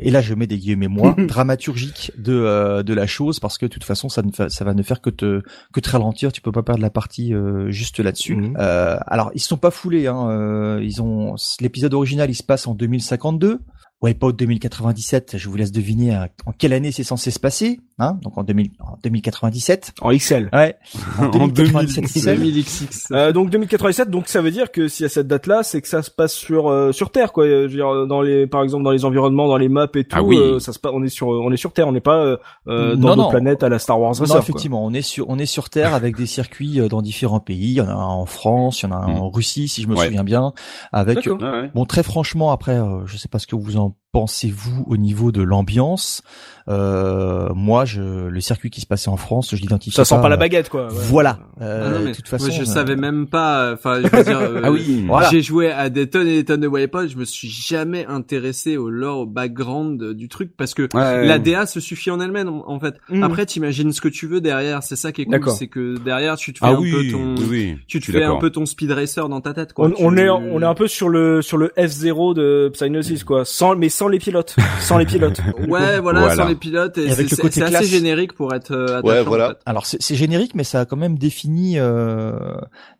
et 0.01 0.11
là 0.11 0.21
je 0.21 0.35
mets 0.35 0.47
des 0.47 0.59
guillemets 0.59 0.89
moi 0.89 1.15
dramaturgique 1.19 2.13
de 2.17 2.33
euh, 2.33 2.83
de 2.83 2.95
la 2.95 3.07
chose 3.07 3.41
parce 3.41 3.59
que 3.59 3.67
de 3.67 3.71
toute 3.71 3.85
façon 3.85 4.09
ça 4.09 4.23
ne 4.23 4.31
fa- 4.33 4.49
ça 4.49 4.65
va 4.65 4.75
ne 4.75 4.83
faire 4.83 5.01
que 5.01 5.11
te 5.11 5.43
que 5.73 5.81
te 5.81 5.91
ralentir, 5.91 6.33
tu 6.33 6.41
peux 6.41 6.53
pas 6.53 6.63
perdre 6.63 6.81
la 6.83 6.91
partie 6.91 7.35
euh, 7.35 7.71
juste 7.71 8.01
là-dessus. 8.01 8.37
Mhm. 8.37 8.57
Euh, 8.59 8.97
alors 9.07 9.31
ils 9.35 9.41
se 9.41 9.49
sont 9.49 9.57
pas 9.59 9.71
foulés 9.71 10.07
hein, 10.07 10.29
euh, 10.31 10.81
ils 10.83 11.03
ont 11.03 11.35
l'épisode 11.61 11.95
original 11.95 12.31
il 12.31 12.35
se 12.35 12.43
passe 12.43 12.67
en 12.67 12.75
2052. 12.75 13.61
Wipeout 14.05 14.33
2097, 14.33 15.37
je 15.39 15.49
vous 15.49 15.57
laisse 15.57 15.71
deviner 15.71 16.13
à- 16.13 16.29
en 16.47 16.51
quelle 16.53 16.73
année 16.73 16.91
c'est 16.91 17.05
censé 17.05 17.31
se 17.31 17.39
passer, 17.39 17.79
hein 18.03 18.19
Donc 18.23 18.37
en, 18.39 18.43
2000, 18.45 18.71
en 18.81 18.97
2097. 19.03 19.93
En 20.01 20.11
XL. 20.13 20.49
Ouais. 20.53 20.77
En 21.19 21.29
2097, 21.49 22.07
c'est 22.09 22.19
ça 22.21 22.35
2000XX. 22.35 23.07
Euh, 23.13 23.33
donc 23.33 23.51
2087, 23.51 24.11
donc 24.11 24.29
ça 24.29 24.41
veut 24.43 24.51
dire 24.51 24.71
que 24.73 24.89
s'il 24.89 25.05
y 25.05 25.07
a 25.07 25.09
cette 25.09 25.27
date-là, 25.29 25.63
c'est 25.63 25.81
que 25.81 25.89
ça 25.89 26.03
se 26.03 26.11
passe 26.11 26.33
sur 26.35 26.69
euh, 26.69 26.93
sur 26.93 27.11
Terre, 27.11 27.33
quoi. 27.33 27.47
Je 27.47 27.63
veux 27.63 27.69
dire, 27.69 28.07
dans 28.07 28.21
les, 28.23 28.47
par 28.47 28.63
exemple, 28.63 28.85
dans 28.85 28.91
les 28.91 29.05
environnements, 29.05 29.49
dans 29.49 29.57
les 29.57 29.69
maps 29.69 29.87
et 29.95 30.05
tout, 30.05 30.17
Ah 30.19 30.23
oui. 30.23 30.37
euh, 30.37 30.59
ça 30.59 30.73
se 30.73 30.79
passe, 30.79 30.93
on 30.95 31.03
est 31.03 31.09
sur, 31.09 31.29
on 31.29 31.51
est 31.53 31.57
sur 31.57 31.73
Terre, 31.73 31.89
on 31.89 31.93
n'est 31.93 32.01
pas 32.01 32.17
euh, 32.25 32.37
euh, 32.69 32.97
dans 32.97 33.11
Non, 33.11 33.17
nos 33.17 33.23
non. 33.25 33.31
planètes 33.31 33.63
à 33.63 33.69
la 33.69 33.79
Star 33.79 34.01
Wars 34.01 34.11
Racer. 34.11 34.27
Non, 34.27 34.33
quoi. 34.35 34.41
effectivement, 34.41 34.85
on 34.85 34.93
est 34.93 35.03
sur 35.03 35.29
on 35.29 35.39
est 35.39 35.47
sur 35.47 35.71
Terre 35.71 35.95
avec 35.95 36.17
des 36.17 36.27
circuits 36.27 36.81
euh, 36.81 36.89
dans 36.89 37.03
différents 37.03 37.41
pays. 37.41 37.71
Il 37.73 37.73
y 37.75 37.81
en 37.81 37.89
a 37.89 37.93
un 37.93 37.97
en 38.07 38.27
France, 38.27 38.83
il 38.83 38.87
y 38.89 38.93
en 38.93 38.97
a 38.97 38.99
un 38.99 39.09
Mm. 39.13 39.17
en 39.23 39.31
Russie, 39.31 39.69
si 39.69 39.83
je 39.83 39.89
me 39.89 39.95
Ouais. 39.97 40.07
souviens 40.07 40.25
bien. 40.25 40.53
Avec. 40.93 41.27
Ouais, 41.27 41.71
bon, 41.75 41.85
très 41.85 42.03
franchement, 42.03 42.51
après, 42.53 42.79
euh, 42.79 43.05
je 43.07 43.17
sais 43.17 43.29
pas 43.29 43.39
ce 43.39 43.47
que 43.47 43.57
vous 43.57 43.77
en 43.77 43.95
pensez-vous 44.13 44.85
au 44.87 44.97
niveau 44.97 45.33
de 45.33 45.43
l'ambiance? 45.43 46.23
Euh, 46.69 47.49
Moi, 47.55 47.85
je, 47.85 48.29
le 48.29 48.41
circuit 48.41 48.71
qui 48.71 48.81
se 48.81 48.87
passait 48.87 49.09
en 49.09 49.17
France, 49.17 49.51
je 49.55 49.61
l'identifie. 49.61 49.97
Ça 49.97 50.05
sent 50.05 50.21
pas 50.23 50.29
la 50.29 50.37
euh, 50.37 50.39
baguette, 50.39 50.69
quoi. 50.69 50.87
ouais. 50.87 50.93
Voilà. 50.95 51.39
Ah 51.61 51.65
Euh, 51.65 51.91
non, 51.99 52.05
mais 52.05 52.11
de 52.11 52.17
toute 52.17 52.29
façon, 52.29 52.47
moi, 52.47 52.55
je 52.55 52.63
euh, 52.63 52.67
savais 52.67 52.95
même 52.95 53.27
pas. 53.27 53.73
Enfin, 53.73 54.01
je 54.03 54.17
veux 54.17 54.23
dire, 54.23 54.39
euh, 54.41 54.61
Ah 54.63 54.71
oui, 54.71 55.05
voilà. 55.09 55.29
J'ai 55.31 55.43
joué 55.43 55.73
à 55.73 55.89
des 55.91 56.09
tonnes 56.09 56.29
et 56.29 56.37
des 56.37 56.45
tonnes 56.45 56.61
de 56.61 56.69
Wipeout, 56.69 57.09
je 57.09 57.17
me 57.17 57.25
suis 57.25 57.49
jamais 57.49 58.07
intéressé 58.07 58.77
au 58.77 58.91
lore, 58.91 59.21
au 59.21 59.27
background 59.27 60.13
du 60.13 60.29
truc 60.29 60.53
parce 60.57 60.75
que 60.75 60.83
Ouais. 60.95 61.27
la 61.27 61.39
DA 61.39 61.67
se 61.67 61.81
suffit 61.81 62.11
en 62.11 62.21
elle-même 62.21 62.49
en 62.49 62.71
en 62.71 62.79
fait. 62.79 62.95
Mhm. 63.09 63.23
Après, 63.25 63.47
t'imagines 63.47 63.93
ce 63.93 64.01
que 64.01 64.09
tu 64.09 64.27
veux 64.27 64.41
derrière, 64.41 64.83
c'est 64.83 64.95
ça 64.97 65.11
qui 65.11 65.23
est 65.23 65.25
cool, 65.25 65.51
c'est 65.51 65.69
que 65.69 65.97
derrière 65.99 66.37
tu 66.37 66.53
te 66.53 66.59
fais 66.59 66.67
Ah 66.67 66.71
un 66.71 66.77
oui, 66.79 66.93
peu 66.93 67.11
ton, 67.11 67.35
oui, 67.51 67.79
tu 67.89 67.99
te 68.01 68.13
fais 68.13 68.25
un 68.25 68.37
peu 68.37 68.51
ton 68.51 68.67
speed 68.67 68.91
racer 68.93 69.29
dans 69.29 69.41
ta 69.41 69.53
tête 69.55 69.73
quoi. 69.73 69.91
On, 69.99 70.17
est 70.17 70.29
on 70.29 70.61
est 70.61 70.65
un 70.67 70.75
peu 70.75 70.87
sur 70.87 71.09
le 71.09 71.41
sur 71.43 71.57
le 71.57 71.73
F0 71.79 72.35
de 72.35 72.71
Psygnosis 72.75 73.25
quoi, 73.25 73.45
sans 73.45 73.75
mais 73.75 73.89
sans 73.89 74.02
les 74.09 74.19
pilotes, 74.19 74.57
sans 74.81 74.99
les 74.99 75.07
pilotes. 75.07 75.41
Ouais, 75.69 76.01
voilà, 76.01 76.21
Voilà. 76.21 76.35
sans 76.37 76.49
les 76.49 76.55
pilotes 76.55 76.99
et, 76.99 77.07
Et 77.07 77.13
avec 77.13 77.29
c'est 77.29 77.37
le 77.37 77.43
côté 77.43 77.61
c'est 77.61 77.75
assez 77.75 77.87
générique 77.87 78.33
pour 78.35 78.53
être 78.55 78.73
euh, 78.73 78.99
attachant, 78.99 79.07
Ouais, 79.07 79.23
voilà. 79.23 79.47
en 79.47 79.49
fait. 79.51 79.59
Alors 79.67 79.87
c'est 79.87 80.01
c'est 80.03 80.15
générique, 80.15 80.55
mais 80.55 80.65
ça 80.65 80.81
a 80.81 80.85
quand 80.85 80.97
même 80.97 81.19
défini 81.19 81.79
euh, 81.79 82.33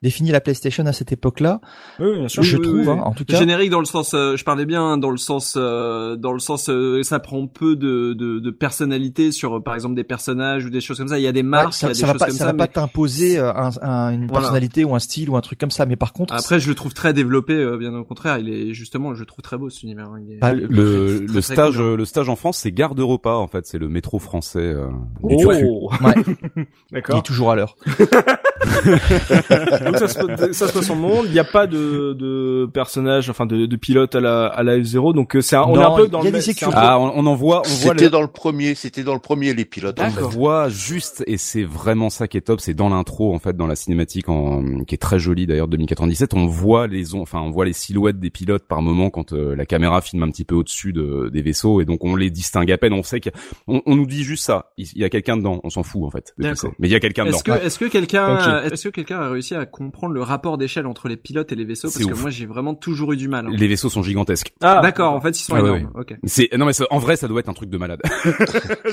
défini 0.03 0.31
la 0.31 0.41
PlayStation 0.41 0.85
à 0.87 0.93
cette 0.93 1.13
époque-là. 1.13 1.61
Oui, 1.99 2.19
bien 2.19 2.29
sûr. 2.29 2.43
je 2.43 2.57
oui, 2.57 2.63
trouve, 2.63 2.75
oui. 2.77 2.89
hein, 2.89 3.01
en 3.05 3.13
tout 3.13 3.25
cas. 3.25 3.39
Générique 3.39 3.71
dans 3.71 3.81
le 3.81 3.85
sens, 3.87 4.15
euh, 4.15 4.37
je 4.37 4.45
parlais 4.45 4.65
bien 4.67 4.83
hein, 4.83 4.99
dans 4.99 5.11
le 5.11 5.17
sens, 5.17 5.55
euh, 5.57 6.17
dans 6.17 6.33
le 6.33 6.39
sens, 6.39 6.69
euh, 6.69 7.03
ça 7.03 7.19
prend 7.19 7.47
peu 7.47 7.77
de, 7.77 8.13
de, 8.15 8.39
de 8.39 8.51
personnalité 8.51 9.33
sur, 9.33 9.63
par 9.63 9.75
exemple, 9.75 9.95
des 9.95 10.05
personnages 10.05 10.65
ou 10.65 10.71
des 10.71 10.81
choses 10.81 10.99
comme 10.99 11.09
ça. 11.09 11.19
Il 11.19 11.23
y 11.23 11.27
a 11.29 11.33
des 11.33 11.41
Ouais, 11.41 11.49
marques, 11.49 11.73
il 11.73 11.77
y 11.77 11.79
ça, 11.79 11.87
a 11.87 11.91
des 11.91 11.95
ça 11.97 12.07
va 12.07 12.13
choses 12.13 12.19
pas, 12.21 12.27
comme 12.27 12.35
ça 12.37 12.45
ça. 12.47 12.53
va 12.53 12.55
pas 12.59 12.67
t'imposer 12.69 13.39
un, 13.39 13.71
un- 13.83 14.11
une 14.13 14.27
Voilà. 14.27 14.41
personnalité 14.43 14.85
ou 14.85 14.95
un 14.95 14.99
style 14.99 15.29
ou 15.31 15.37
un 15.37 15.41
truc 15.41 15.59
comme 15.59 15.71
ça. 15.71 15.87
Mais 15.87 15.97
par 15.97 16.13
contre, 16.13 16.35
Après, 16.35 16.61
je 16.61 16.69
le 16.69 16.75
trouve 16.75 16.95
très 16.95 17.13
développé, 17.13 17.55
euh, 17.55 17.77
bien 17.77 17.93
au 17.95 18.05
contraire. 18.05 18.39
Il 18.39 18.49
est 18.49 18.73
justement, 18.75 19.15
je 19.15 19.21
le 19.21 19.27
trouve 19.27 19.43
très 19.43 19.57
beau 19.59 19.69
cet 19.71 19.83
univers. 19.83 20.09
Il 20.25 20.35
est- 20.35 20.39
Bah, 20.39 20.53
Le, 20.53 20.67
le 20.93 21.27
très, 21.27 21.27
très 21.27 21.43
stage, 21.43 21.77
cool, 21.77 21.83
hein. 21.85 21.97
le 21.97 22.05
stage 22.05 22.29
en 22.29 22.37
France, 22.37 22.59
c'est 22.59 22.73
garde 22.73 23.01
repas 23.01 23.37
en 23.37 23.47
fait, 23.49 23.67
c'est 23.67 23.79
le 23.79 23.89
métro 23.89 24.19
français. 24.19 24.61
euh, 24.61 24.89
du 25.25 25.37
turfu. 25.37 25.67
Oh, 25.69 25.91
ouais, 26.05 26.15
il 26.57 26.67
d'accord. 26.93 27.19
est 27.19 27.23
toujours 27.23 27.51
à 27.51 27.57
l'heure. 27.57 27.77
Donc 29.85 29.97
ça 29.99 30.09
se, 30.09 30.19
passe- 30.27 30.53
ça 30.53 30.69
se 30.69 30.73
passe 30.73 30.91
en 30.91 30.95
monde. 30.97 31.27
Il 31.27 31.33
n'y 31.33 31.39
a 31.39 31.45
pas 31.45 31.67
de, 31.67 32.13
de 32.19 32.69
personnage, 32.73 33.29
enfin 33.31 33.47
de, 33.47 33.67
de 33.67 33.77
pilote 33.77 34.15
à 34.15 34.21
la 34.21 34.47
à 34.47 34.63
la 34.63 34.79
F0. 34.79 35.15
Donc 35.15 35.37
euh, 35.37 35.41
c'est 35.41 35.57
un, 35.57 35.63
on 35.63 35.75
est 35.81 35.83
un 35.83 35.91
peu 35.97 36.09
dans 36.09 36.21
le 36.23 36.31
Ah, 36.75 36.99
on, 36.99 37.13
on 37.15 37.27
en 37.27 37.35
voit, 37.35 37.63
on 37.65 37.69
voit 37.69 37.93
C'était 37.95 38.11
dans 38.11 38.21
le 38.23 38.29
premier, 38.29 38.75
c'était 38.75 39.03
dans 39.03 39.15
le 39.15 39.21
premier 39.21 39.55
les 39.55 39.65
pilotes. 39.65 40.01
en 40.01 40.11
fait. 40.11 40.23
on 40.23 40.29
voit 40.29 40.69
juste 40.69 41.23
et 41.27 41.37
c'est 41.37 41.65
vraiment 41.65 42.11
ça 42.11 42.29
qui 42.29 42.37
est 42.37 42.43
top, 42.43 42.61
c'est 42.61 42.75
dans 42.75 42.89
l'intro 42.89 43.35
en 43.35 43.39
fait, 43.39 43.57
dans 43.57 43.67
la 43.67 43.77
cinématique 43.77 44.29
en, 44.29 44.85
qui 44.85 44.95
est 44.95 44.99
très 44.99 45.19
jolie 45.19 45.47
d'ailleurs 45.47 45.69
de 45.69 45.73
2097, 45.77 46.35
on 46.35 46.47
voit 46.47 46.87
les 46.87 47.15
on- 47.15 47.23
enfin 47.23 47.41
on 47.41 47.51
voit 47.51 47.65
les 47.65 47.73
silhouettes 47.73 48.21
des 48.21 48.31
pilotes 48.31 48.65
par 48.69 48.83
moment 48.83 49.11
quand 49.11 49.33
euh, 49.33 49.55
la 49.57 49.67
caméra 49.67 50.01
filme 50.01 50.23
un 50.23 50.31
petit 50.31 50.45
peu 50.45 50.55
au-dessus 50.55 50.93
de, 50.93 51.31
des 51.33 51.43
vaisseaux 51.43 51.81
et 51.81 51.85
donc 51.85 52.05
on 52.05 52.17
les 52.17 52.31
distingue 52.31 52.71
à 52.71 52.79
peine. 52.79 52.93
On 52.93 53.03
sait 53.03 53.21
qu'on 53.21 53.83
on 53.87 53.97
nous 53.97 54.07
dit 54.07 54.23
juste 54.25 54.45
ça, 54.45 54.73
il 54.77 54.87
il 54.95 55.01
y 55.01 55.05
a 55.05 55.09
quelqu'un 55.09 55.37
dedans, 55.37 55.61
on 55.65 55.71
s'en 55.71 55.83
fout 55.83 56.03
en 56.05 56.11
fait. 56.11 56.35
de. 56.39 56.45
Mais 56.79 56.89
il 56.89 56.91
y 56.93 56.95
a 56.95 57.01
quelqu'un 57.01 57.25
dedans. 57.25 57.37
Est-ce 57.37 57.45
que, 57.45 57.67
est-ce 57.67 57.79
que 57.79 57.85
quelqu'un, 57.87 58.37
Ok. 58.67 58.73
est-ce 58.73 58.85
que 58.85 58.89
quelqu'un 58.91 59.21
a 59.21 59.29
réussi 59.31 59.55
à 59.55 59.67
comprendre 59.67 60.15
le 60.15 60.23
rapport 60.23 60.59
d'échelle 60.59 60.87
entre 60.87 61.09
les 61.09 61.17
pilotes 61.17 61.51
et 61.53 61.55
les 61.55 61.65
vaisseaux? 61.65 61.89
Parce 61.93 62.05
que 62.05 62.15
moi, 62.15 62.31
j'ai 62.31 62.47
vraiment 62.47 62.75
toujours 62.75 63.13
eu 63.13 63.17
du 63.17 63.29
mal. 63.29 63.47
hein. 63.47 63.51
Les 63.53 63.69
vaisseaux 63.69 63.89
sont 63.91 64.03
gigantesques. 64.03 64.53
Ah, 64.63 64.81
D'accord, 64.83 65.13
en 65.15 65.21
fait, 65.21 65.39
ils 65.39 65.43
sont 65.45 65.55
Ah 65.55 65.63
ouais, 65.63 65.79
énormes. 65.81 65.93
Ok. 65.95 66.15
C'est 66.25 66.49
non 66.57 66.67
mais 66.67 66.73
ça- 66.73 66.85
en 66.91 66.99
vrai 66.99 67.17
ça 67.17 67.29
doit 67.29 67.41
être 67.41 67.49
un 67.49 67.55
truc 67.55 67.71
de 67.71 67.79
malade. 67.79 68.01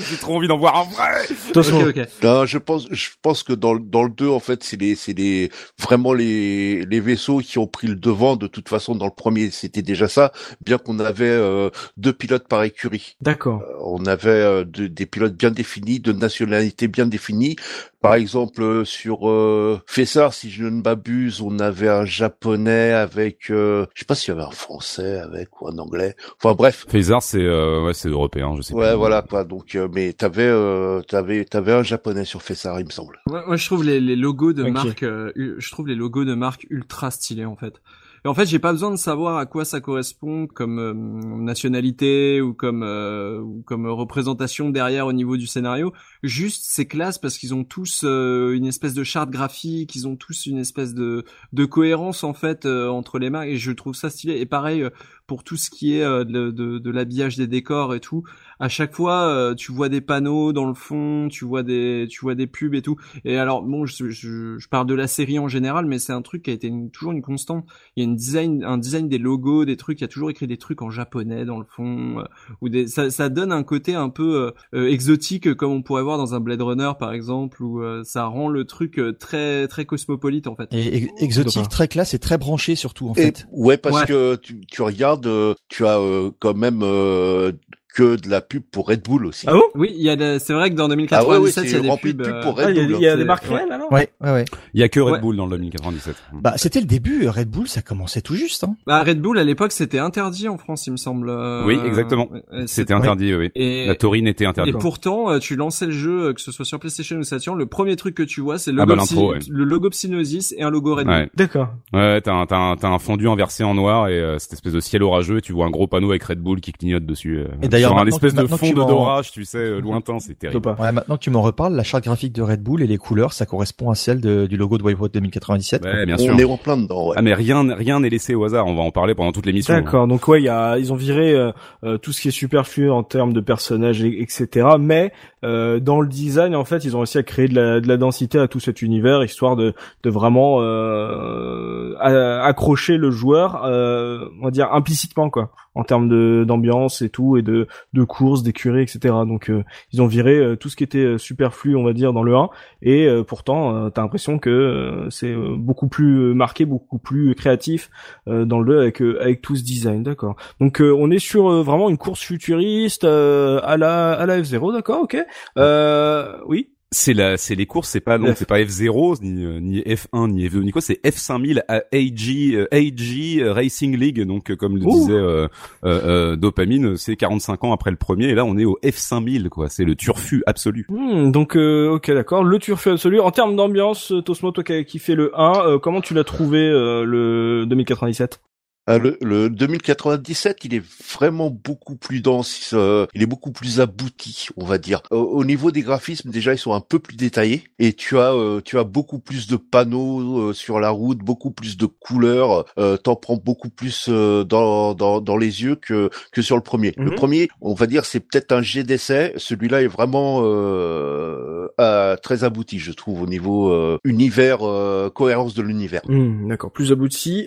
J'ai 0.10 0.17
trop 0.17 0.36
envie 0.36 0.48
d'en 0.48 0.58
voir 0.58 0.76
en 0.76 0.84
vrai. 0.86 1.26
Attention. 1.50 1.80
Ok, 1.82 1.98
ok. 1.98 2.08
Non, 2.24 2.45
je 2.45 2.58
pense, 2.58 2.88
je 2.91 3.10
pense 3.22 3.43
que 3.43 3.54
dans, 3.54 3.74
le- 3.74 3.80
dans 3.80 4.04
le 4.04 4.10
2, 4.10 4.28
en 4.30 4.39
fait, 4.39 4.63
c'est 4.63 4.80
les, 4.80 4.95
c'est 4.95 5.13
les, 5.13 5.52
vraiment 5.80 6.13
les, 6.13 6.86
les 6.86 7.00
vaisseaux 7.00 7.39
qui 7.39 7.58
ont 7.60 7.67
pris 7.67 7.88
le 7.88 7.95
devant. 7.95 8.36
De 8.36 8.48
toute 8.48 8.69
façon, 8.69 8.95
dans 8.95 9.06
le 9.06 9.12
premier, 9.15 9.50
c'était 9.52 9.82
déjà 9.82 10.08
ça, 10.08 10.32
bien 10.65 10.78
qu'on 10.78 11.00
avait 11.00 11.26
euh, 11.28 11.69
deux 11.98 12.13
pilotes 12.13 12.48
par 12.48 12.63
écurie. 12.63 13.15
D'accord. 13.22 13.62
Euh, 13.62 13.74
On 13.84 14.06
avait 14.06 14.30
euh, 14.30 14.63
de- 14.65 14.88
des 14.88 15.06
pilotes 15.06 15.36
bien 15.36 15.52
définis, 15.52 16.00
de 16.00 16.12
nationalités 16.12 16.88
bien 16.88 17.06
définies. 17.06 17.56
Par 18.02 18.16
exemple, 18.16 18.62
euh, 18.62 18.86
sur 18.86 19.30
euh, 19.30 19.82
Fessard, 19.86 20.34
si 20.34 20.50
je 20.50 20.64
ne 20.64 20.82
m'abuse, 20.82 21.42
on 21.42 21.60
avait 21.60 21.90
un 21.90 22.06
japonais 22.06 22.94
avec, 22.94 23.52
euh, 23.52 23.86
je 23.94 24.00
sais 24.00 24.06
pas 24.06 24.16
s'il 24.16 24.34
y 24.34 24.38
avait 24.38 24.46
un 24.48 24.52
français 24.52 25.20
avec 25.20 25.62
ou 25.62 25.68
un 25.68 25.78
anglais. 25.80 26.16
Enfin 26.42 26.56
bref, 26.56 26.86
Phasar 26.88 27.22
c'est 27.22 27.44
euh, 27.44 27.84
ouais 27.84 27.94
c'est 27.94 28.08
européen, 28.08 28.54
je 28.56 28.62
sais 28.62 28.74
ouais, 28.74 28.92
pas. 28.92 28.96
voilà 28.96 29.22
quoi. 29.22 29.44
Donc, 29.44 29.76
euh, 29.76 29.90
mais 29.94 30.14
t'avais, 30.14 30.48
euh, 30.48 31.02
t'avais, 31.02 31.44
t'avais 31.44 31.74
un 31.74 31.84
japonais 31.84 32.24
sur 32.24 32.42
Fessard, 32.42 32.80
il 32.80 32.86
me 32.86 32.92
semble. 32.92 33.20
Moi, 33.28 33.44
moi, 33.46 33.58
je 33.58 33.66
trouve 33.66 33.84
les, 33.84 34.00
les 34.00 34.16
logos 34.16 34.54
de 34.54 34.64
Ok. 34.64 34.70
marque, 34.72 35.04
euh, 35.04 35.34
je 35.36 35.72
trouve 35.72 35.88
les 35.88 35.96
logos 35.96 36.24
de 36.24 36.36
marque 36.36 36.68
ultra 36.70 37.12
stylés 37.12 37.46
en 37.46 37.58
fait. 37.58 37.82
Et 38.26 38.28
en 38.28 38.34
fait, 38.34 38.46
j'ai 38.46 38.60
pas 38.60 38.72
besoin 38.72 38.92
de 38.92 38.98
savoir 38.98 39.38
à 39.38 39.46
quoi 39.46 39.66
ça 39.66 39.80
correspond 39.80 40.48
comme 40.48 40.80
euh, 40.80 40.94
nationalité 40.94 42.42
ou 42.42 42.54
comme 42.54 42.84
euh, 42.84 43.44
comme 43.66 43.88
représentation 43.88 44.70
derrière 44.70 45.08
au 45.08 45.14
niveau 45.14 45.38
du 45.38 45.48
scénario. 45.48 45.94
Juste, 46.24 46.66
c'est 46.68 46.86
classe 46.86 47.18
parce 47.18 47.38
qu'ils 47.38 47.54
ont 47.54 47.64
tous 47.64 48.02
euh, 48.04 48.54
une 48.54 48.66
espèce 48.66 48.94
de 48.94 49.04
charte 49.04 49.30
graphique, 49.30 49.96
ils 49.96 50.08
ont 50.08 50.16
tous 50.16 50.46
une 50.46 50.58
espèce 50.58 50.94
de 50.94 51.24
de 51.54 51.66
cohérence 51.66 52.24
en 52.24 52.34
fait 52.34 52.66
euh, 52.66 52.90
entre 52.90 53.20
les 53.20 53.30
marques 53.30 53.48
et 53.50 53.58
je 53.58 53.72
trouve 53.72 53.96
ça 53.96 54.10
stylé. 54.10 54.40
Et 54.40 54.46
pareil 54.46 54.86
pour 55.28 55.44
tout 55.44 55.58
ce 55.58 55.70
qui 55.70 55.96
est 55.96 56.04
de, 56.04 56.50
de, 56.50 56.80
de 56.80 56.90
l'habillage 56.90 57.38
des 57.38 57.48
décors 57.48 57.94
et 57.94 58.00
tout. 58.00 58.24
À 58.60 58.67
chaque 58.67 58.93
fois, 58.93 59.22
euh, 59.28 59.56
tu 59.56 59.72
vois 59.72 59.88
des 59.88 60.02
panneaux 60.02 60.52
dans 60.52 60.65
le 60.65 60.74
fond, 60.74 61.30
tu 61.32 61.45
vois 61.45 61.63
des 61.63 62.08
tu 62.10 62.19
vois 62.22 62.36
des 62.36 62.45
pubs 62.48 62.74
et 62.76 62.82
tout. 62.82 62.98
Et 63.24 63.38
alors 63.38 63.62
bon, 63.62 63.86
je, 63.86 64.10
je, 64.10 64.58
je 64.58 64.67
parle 64.67 64.86
de 64.86 64.93
la 64.93 65.08
série 65.08 65.39
en 65.39 65.48
général, 65.48 65.86
mais 65.86 65.98
c'est 65.98 66.12
un 66.12 66.22
truc 66.22 66.43
qui 66.43 66.50
a 66.50 66.54
été 66.54 66.67
une- 66.67 66.91
toujours 66.91 67.13
une 67.13 67.22
constante. 67.22 67.65
Il 67.95 68.04
y 68.04 68.06
a 68.06 68.10
une 68.10 68.15
design, 68.17 68.63
un 68.65 68.78
design 68.78 69.08
des 69.08 69.17
logos, 69.17 69.63
des 69.65 69.78
trucs. 69.78 70.00
Il 70.00 70.02
y 70.02 70.06
a 70.06 70.08
toujours 70.10 70.30
écrit 70.30 70.45
des 70.48 70.58
trucs 70.58 70.82
en 70.82 70.89
japonais 70.89 71.45
dans 71.45 71.58
le 71.58 71.65
fond, 71.65 72.19
euh, 72.19 72.24
ou 72.62 72.67
des, 72.69 72.88
ça, 72.88 73.10
ça 73.10 73.30
donne 73.30 73.52
un 73.54 73.63
côté 73.63 73.95
un 73.95 74.10
peu 74.10 74.36
euh, 74.48 74.52
euh, 74.78 74.89
exotique, 74.89 75.48
euh, 75.48 75.56
comme 75.56 75.72
on 75.72 75.82
pourrait 75.82 76.04
voir 76.04 76.17
dans 76.17 76.36
un 76.36 76.39
Blade 76.41 76.62
Runner 76.62 76.91
par 77.00 77.13
exemple, 77.13 77.63
où 77.63 77.82
euh, 77.82 78.04
ça 78.04 78.26
rend 78.26 78.50
le 78.50 78.65
truc 78.65 79.00
euh, 79.00 79.13
très 79.13 79.67
très 79.69 79.86
cosmopolite 79.86 80.48
en 80.48 80.56
fait. 80.56 80.67
Et 80.74 80.98
ex- 80.98 81.08
exotique, 81.19 81.69
très 81.69 81.88
classe 81.88 82.13
et 82.13 82.19
très 82.19 82.38
branché 82.38 82.76
surtout 82.76 83.08
en 83.08 83.13
Et- 83.13 83.22
fait. 83.22 83.48
ouais, 83.54 83.78
parce 83.78 84.02
Ouais. 84.02 84.06
que 84.06 84.36
tu, 84.36 84.60
tu 84.67 84.82
regardes, 84.82 85.28
euh, 85.28 85.54
tu 85.69 85.86
as 85.86 85.98
euh, 86.00 86.32
quand 86.39 86.56
même 86.56 86.82
euh, 86.84 87.54
que 88.00 88.16
de 88.16 88.30
la 88.30 88.42
pub 88.42 88.64
pour 88.72 88.88
Red 88.88 89.04
Bull 89.04 89.26
aussi. 89.26 89.46
Ah 89.50 89.54
bon? 89.54 89.64
Oui, 89.76 89.92
il 89.96 90.02
y 90.02 90.10
a 90.10 90.16
des- 90.16 90.40
c'est 90.40 90.54
vrai 90.54 90.70
que 90.70 90.76
dans 90.76 90.86
Ah 90.86 90.90
ouais, 90.90 90.96
2097, 90.96 91.28
ouais, 91.28 91.40
il 91.40 91.72
y 91.72 91.76
a 91.76 91.78
c'est 91.78 91.82
des 91.82 91.90
rempli 91.90 92.14
pubs. 92.14 92.20
de 92.20 92.24
pubs 92.26 92.36
euh, 92.36 92.44
pour 92.44 92.60
Ah, 92.60 92.66
Red 92.68 92.76
il 92.76 92.78
y 92.78 92.80
a, 92.80 92.88
Bull. 92.88 92.96
il 92.98 93.04
y 93.04 93.08
a 93.08 93.18
des 93.18 93.26
marques 93.26 93.46
réelles 93.46 93.72
alors? 93.72 93.92
Ouais, 93.92 94.10
ouais, 94.22 94.32
ouais. 94.32 94.46
Il 94.74 94.80
y 94.80 94.84
a 94.84 94.90
que 94.90 95.00
Red 95.00 95.14
Ouais. 95.16 95.20
Bull 95.20 95.36
dans 95.36 95.46
le 95.46 95.52
2097. 95.58 96.16
Bah 96.34 96.54
c'était 96.58 96.80
le 96.80 96.86
début. 96.86 97.28
Red 97.28 97.50
Bull, 97.50 97.68
ça 97.68 97.82
commençait 97.82 98.22
tout 98.22 98.36
juste. 98.36 98.64
Hein. 98.64 98.76
Bah, 98.88 99.04
Red 99.04 99.22
Bull 99.22 99.38
à 99.40 99.44
l'époque 99.44 99.72
c'était 99.72 100.00
interdit 100.00 100.48
en 100.48 100.58
France, 100.58 100.88
il 100.88 100.92
me 100.92 100.98
semble. 100.98 101.30
euh, 101.30 101.66
Oui, 101.66 101.78
exactement. 101.86 102.30
euh, 102.54 102.64
C'était 102.68 102.94
interdit, 102.94 103.34
oui. 103.36 103.50
Et, 103.56 103.88
La 103.88 103.96
taurine 103.96 104.28
était 104.28 104.46
interdite. 104.46 104.76
et 104.76 104.78
pourtant, 104.78 105.30
euh, 105.32 105.40
tu 105.40 105.56
lançais 105.56 105.86
le 105.88 105.92
jeu, 105.92 106.28
euh, 106.30 106.34
que 106.34 106.42
ce 106.42 106.52
soit 106.52 106.66
sur 106.66 106.80
PlayStation 106.80 107.18
ou 107.18 107.24
Saturn, 107.24 107.58
le 107.58 107.66
premier 107.66 107.96
truc 107.96 108.16
que 108.16 108.24
tu 108.24 108.42
vois, 108.42 108.58
c'est 108.58 108.72
le, 108.72 108.82
Ah 108.82 108.86
bah, 108.86 108.96
le 108.96 109.64
logo 109.64 109.90
Psygnosis 109.90 110.54
et 110.58 110.64
un 110.64 110.70
logo 110.70 110.96
Red 110.96 111.06
Bull. 111.08 111.14
Ouais, 111.16 111.30
D'accord. 111.36 111.70
ouais, 111.94 112.22
t'as 112.22 112.34
un, 112.34 112.46
un, 112.50 112.78
un 112.82 113.00
fondu 113.00 113.28
inversé 113.28 113.64
en 113.64 113.74
noir 113.74 114.08
et 114.08 114.20
euh, 114.20 114.38
cette 114.40 114.54
espèce 114.54 114.74
de 114.74 114.80
ciel 114.80 115.04
orageux. 115.04 115.38
et 115.38 115.42
Tu 115.42 115.54
vois 115.54 115.66
un 115.66 115.70
gros 115.70 115.88
panneau 115.88 116.10
avec 116.12 116.24
Red 116.24 116.40
Bull 116.40 116.62
qui 116.62 116.72
clignote 116.72 117.06
dessus. 117.06 117.38
euh, 117.40 117.46
Et 117.62 117.68
d'ailleurs, 117.68 117.88
sur 117.89 117.97
un 117.97 118.04
maintenant 118.06 118.15
espèce 118.17 118.34
de 118.34 118.47
fond 118.47 118.58
tu 118.67 118.73
de 118.73 118.80
m'en- 118.80 118.88
d'orage, 118.88 119.32
tu 119.32 119.45
sais, 119.45 119.58
euh, 119.58 119.80
lointain, 119.80 120.19
c'est 120.19 120.38
terrible. 120.38 120.62
pas. 120.62 120.75
Ouais, 120.80 120.91
maintenant 120.91 121.15
que 121.17 121.21
tu 121.21 121.30
m'en 121.30 121.41
reparles, 121.41 121.75
la 121.75 121.84
charte 121.84 122.04
graphique 122.04 122.34
de 122.34 122.41
Red 122.41 122.62
Bull 122.63 122.82
et 122.82 122.88
les 122.88 122.97
couleurs, 122.97 123.34
ça 123.34 123.45
correspond 123.45 123.89
à 123.89 123.95
celle 123.95 124.21
de- 124.21 124.45
du 124.47 124.58
logo 124.58 124.78
de 124.78 124.84
Wipeout 124.84 125.10
2097. 125.10 125.84
Ouais, 125.84 126.06
bien 126.06 126.17
sûr. 126.17 126.34
On 126.34 126.38
est 126.39 126.43
en 126.45 126.58
plein 126.58 126.78
dedans, 126.78 127.08
ouais. 127.10 127.15
Ah 127.17 127.21
mais 127.21 127.34
rien, 127.34 127.65
rien 127.75 127.99
n'est 127.99 128.10
laissé 128.10 128.36
au 128.36 128.43
hasard. 128.45 128.67
On 128.67 128.75
va 128.75 128.82
en 128.84 128.91
parler 128.91 129.15
pendant 129.15 129.32
toute 129.32 129.45
l'émission. 129.45 129.73
D'accord. 129.73 130.08
Donc 130.08 130.28
ouais, 130.28 130.41
il 130.41 130.45
y 130.45 130.49
a, 130.49 130.78
ils 130.78 130.91
ont 130.93 130.95
viré 130.97 131.34
euh, 131.34 131.52
euh, 131.84 131.97
tout 131.97 132.12
ce 132.13 132.21
qui 132.21 132.28
est 132.30 132.32
superflu 132.32 132.89
en 132.91 133.04
termes 133.04 133.34
de 133.34 133.41
personnages, 133.41 134.02
et- 134.04 134.21
etc. 134.21 134.67
Mais 134.80 135.12
euh, 135.43 135.80
dans 135.80 136.02
le 136.02 136.08
design, 136.08 136.56
en 136.56 136.65
fait, 136.65 136.84
ils 136.86 136.95
ont 136.95 136.99
réussi 136.99 137.17
à 137.17 137.23
créer 137.23 137.47
de 137.47 137.56
la, 137.56 137.80
de 137.80 137.88
la 137.88 137.97
densité 137.97 138.38
à 138.39 138.47
tout 138.47 138.60
cet 138.60 138.82
univers, 138.82 139.23
histoire 139.23 139.56
de, 139.56 139.73
de 140.04 140.10
vraiment 140.10 140.62
euh, 140.62 142.39
accrocher 142.43 142.97
le 142.97 143.12
joueur, 143.12 143.63
euh, 143.65 144.25
on 144.41 144.45
va 144.45 144.52
dire 144.52 144.73
implicitement 144.73 145.30
quoi, 145.30 145.52
en 145.75 145.84
termes 145.84 146.10
de 146.10 146.43
d'ambiance 146.47 147.02
et 147.02 147.10
tout, 147.10 147.38
et 147.38 147.41
de 147.41 147.67
de 147.94 148.04
courses, 148.04 148.44
d'écuries, 148.44 148.84
etc. 148.84 149.00
Donc 149.28 149.50
euh, 149.50 149.64
ils 149.92 150.02
ont 150.02 150.08
viré 150.08 150.38
euh, 150.38 150.56
tout 150.56 150.70
ce 150.70 150.76
qui 150.76 150.84
était 150.84 151.00
euh, 151.00 151.18
superflu, 151.18 151.76
on 151.76 151.84
va 151.84 151.94
dire, 151.94 152.14
dans 152.14 152.24
le 152.24 152.36
1, 152.36 152.50
et 152.82 153.08
pourtant, 153.28 153.90
t'as 153.90 154.02
l'impression 154.02 154.40
que 154.40 155.08
c'est 155.10 155.36
beaucoup 155.36 155.88
plus 155.88 156.34
marqué, 156.34 156.66
beaucoup 156.66 156.98
plus 156.98 157.36
créatif 157.36 157.90
dans 158.28 158.60
le 158.60 158.66
2 158.66 158.80
avec 158.80 159.02
avec 159.02 159.42
tout 159.42 159.56
ce 159.56 159.64
design, 159.64 160.04
d'accord. 160.04 160.36
Donc 160.60 160.82
on 160.82 161.12
est 161.12 161.20
sur 161.20 161.64
vraiment 161.64 161.90
une 161.90 161.98
course 161.98 162.22
futuriste 162.22 163.04
à 163.04 163.78
la 163.78 164.14
à 164.14 164.26
la 164.26 164.42
F0, 164.42 164.74
d'accord, 164.74 165.02
ok. 165.04 165.18
Euh, 165.58 166.38
oui. 166.48 166.70
C'est 166.91 167.13
la, 167.13 167.38
c'est 167.38 167.54
les 167.54 167.67
courses, 167.67 167.89
c'est 167.89 167.99
pas 167.99 168.17
non, 168.17 168.34
F. 168.34 168.38
c'est 168.39 168.47
pas 168.47 168.60
F0 168.60 169.19
ni 169.21 169.45
euh, 169.45 169.60
ni 169.60 169.80
F1 169.82 170.32
ni 170.32 170.47
F2 170.47 170.62
ni 170.63 170.71
quoi, 170.71 170.82
c'est 170.82 170.99
F5000 171.06 171.62
à 171.67 171.84
AG 171.93 172.56
euh, 172.56 172.67
AG 172.71 173.43
Racing 173.56 173.95
League. 173.95 174.21
Donc 174.23 174.49
euh, 174.49 174.56
comme 174.56 174.75
le 174.75 174.86
Ouh. 174.88 174.91
disait 174.99 175.13
euh, 175.13 175.47
euh, 175.86 176.02
euh, 176.34 176.36
Dopamine, 176.36 176.97
c'est 176.97 177.15
45 177.15 177.63
ans 177.63 177.73
après 177.73 177.91
le 177.91 177.95
premier 177.97 178.30
et 178.30 178.34
là 178.34 178.43
on 178.43 178.58
est 178.58 178.65
au 178.65 178.80
F5000 178.84 179.49
quoi. 179.49 179.69
C'est 179.69 179.84
le 179.86 179.95
turfu 179.95 180.41
absolu. 180.47 180.88
Hmm, 180.89 181.30
donc 181.32 181.56
euh, 181.56 181.89
ok, 181.91 182.10
d'accord. 182.12 182.43
Le 182.43 182.58
turfu 182.58 182.89
absolu. 182.89 183.19
En 183.19 183.30
termes 183.30 183.56
d'ambiance, 183.56 184.12
euh, 184.12 184.21
Tosmo, 184.23 184.49
toi 184.52 184.63
qui 184.63 184.73
as 184.73 184.84
kiffé 184.84 185.13
le 185.13 185.32
1, 185.39 185.54
euh, 185.67 185.78
comment 185.78 186.02
tu 186.02 186.15
l'as 186.15 186.23
trouvé 186.23 186.58
euh, 186.58 187.04
le 187.06 187.65
2097 187.67 188.39
Euh, 188.43 188.49
le, 188.88 189.18
le 189.22 189.50
2097, 189.52 190.65
il 190.65 190.74
est 190.74 190.84
vraiment 191.13 191.50
beaucoup 191.52 191.96
plus 191.96 192.22
dense, 192.22 192.72
euh, 192.74 193.06
il 193.13 193.22
est 193.22 193.28
beaucoup 193.28 193.52
plus 193.52 193.80
abouti, 193.82 194.48
on 194.58 194.65
va 194.65 194.78
dire. 194.80 195.02
Au, 195.12 195.18
au 195.18 195.46
niveau 195.46 195.70
des 195.72 195.82
graphismes, 195.82 196.32
déjà, 196.32 196.54
ils 196.54 196.58
sont 196.58 196.74
un 196.74 196.82
peu 196.82 196.98
plus 196.98 197.15
détaillés 197.15 197.65
et 197.78 197.94
tu 197.94 198.18
as 198.18 198.34
euh, 198.34 198.62
tu 198.65 198.80
as 198.80 198.84
beaucoup 198.84 199.20
plus 199.20 199.48
de 199.48 199.58
panneaux 199.58 200.39
euh, 200.50 200.54
sur 200.54 200.80
la 200.80 200.89
route, 200.89 201.20
beaucoup 201.20 201.52
plus 201.52 201.78
de 201.78 201.86
couleurs. 201.86 202.65
Euh, 202.80 202.98
T'en 202.98 203.15
prends 203.15 203.38
beaucoup 203.38 203.70
plus 203.70 204.08
euh, 204.10 204.44
dans, 204.44 204.94
dans 204.96 205.22
dans 205.22 205.38
les 205.38 205.62
yeux 205.62 205.76
que 205.76 206.10
que 206.32 206.42
sur 206.42 206.56
le 206.56 206.63
premier. 206.63 206.94
Le 206.98 207.12
Mhm. 207.12 207.15
premier, 207.15 207.48
on 207.62 207.74
va 207.76 207.86
dire, 207.86 208.06
c'est 208.06 208.20
peut-être 208.22 208.52
un 208.52 208.62
jet 208.63 208.84
d'essai. 208.84 209.34
Celui-là 209.38 209.84
est 209.84 209.88
vraiment 209.88 210.42
euh, 210.44 211.68
euh, 211.80 212.15
très 212.18 212.44
abouti, 212.44 212.80
je 212.80 212.92
trouve, 212.92 213.22
au 213.22 213.28
niveau 213.28 213.72
euh, 213.72 213.98
univers, 214.04 214.60
euh, 214.68 215.10
cohérence 215.10 215.54
de 215.54 215.62
l'univers. 215.62 216.02
Hmm, 216.08 216.48
D'accord, 216.50 216.72
plus 216.72 216.92
abouti. 216.92 217.46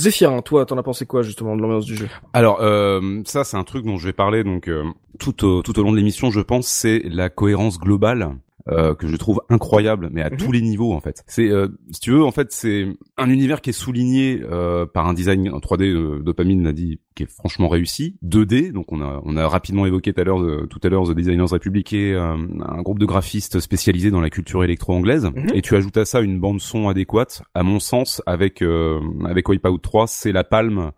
Zéphirin, 0.00 0.40
toi, 0.40 0.64
t'en 0.64 0.78
as 0.78 0.82
pensé 0.82 1.04
quoi 1.04 1.22
justement 1.22 1.56
de 1.56 1.60
l'ambiance 1.60 1.84
du 1.84 1.94
jeu? 1.94 2.08
Alors 2.32 2.62
euh, 2.62 3.20
ça 3.26 3.44
c'est 3.44 3.58
un 3.58 3.64
truc 3.64 3.84
dont 3.84 3.98
je 3.98 4.06
vais 4.06 4.12
parler 4.14 4.44
donc 4.44 4.66
euh, 4.68 4.84
tout 5.18 5.44
au, 5.44 5.62
tout 5.62 5.78
au 5.78 5.82
long 5.82 5.92
de 5.92 5.96
l'émission 5.98 6.30
je 6.30 6.40
pense 6.40 6.66
c'est 6.66 7.02
la 7.04 7.28
cohérence 7.28 7.78
globale 7.78 8.30
euh, 8.68 8.94
que 8.94 9.06
je 9.08 9.16
trouve 9.16 9.40
incroyable 9.48 10.10
mais 10.12 10.22
à 10.22 10.30
Mhm. 10.30 10.36
tous 10.36 10.52
les 10.52 10.60
niveaux 10.62 10.92
en 10.92 11.00
fait. 11.00 11.22
C'est 11.26 11.48
euh, 11.50 11.68
si 11.92 12.00
tu 12.00 12.10
veux 12.12 12.22
en 12.24 12.30
fait 12.32 12.52
c'est 12.52 12.86
un 13.16 13.30
univers 13.30 13.60
qui 13.60 13.70
est 13.70 13.74
souligné 13.74 14.42
euh, 14.50 14.86
par 14.86 15.06
un 15.08 15.14
design 15.14 15.48
en 15.50 15.58
3D 15.58 15.84
euh, 15.84 16.20
dopamine 16.22 16.62
l'a 16.64 16.72
dit 16.72 17.00
qui 17.14 17.24
est 17.24 17.30
franchement 17.30 17.68
réussi, 17.68 18.16
2D 18.24 18.72
donc 18.72 18.92
on 18.92 19.00
a 19.00 19.20
on 19.24 19.36
a 19.36 19.46
rapidement 19.48 19.86
évoqué 19.86 20.12
tout 20.12 20.20
à 20.20 20.24
l'heure 20.24 20.40
euh, 20.42 20.66
tout 20.68 20.80
à 20.82 20.88
l'heure 20.88 21.04
The 21.04 21.12
Designers 21.14 21.44
Republic 21.50 21.86
qui 21.86 21.96
est 21.98 22.14
euh, 22.14 22.36
un 22.60 22.82
groupe 22.82 22.98
de 22.98 23.06
graphistes 23.06 23.60
spécialisés 23.60 24.10
dans 24.10 24.20
la 24.20 24.30
culture 24.30 24.62
électro-anglaise 24.64 25.24
Mhm. 25.34 25.48
et 25.54 25.62
tu 25.62 25.74
ajoutes 25.76 25.96
à 25.96 26.04
ça 26.04 26.20
une 26.20 26.38
bande 26.40 26.60
son 26.60 26.88
adéquate 26.88 27.42
à 27.54 27.62
mon 27.62 27.80
sens 27.80 28.22
avec 28.26 28.62
euh, 28.62 29.00
avec 29.24 29.48
Wipeout 29.48 29.78
3 29.78 30.06
c'est 30.06 30.32
la 30.32 30.44
palme 30.44 30.92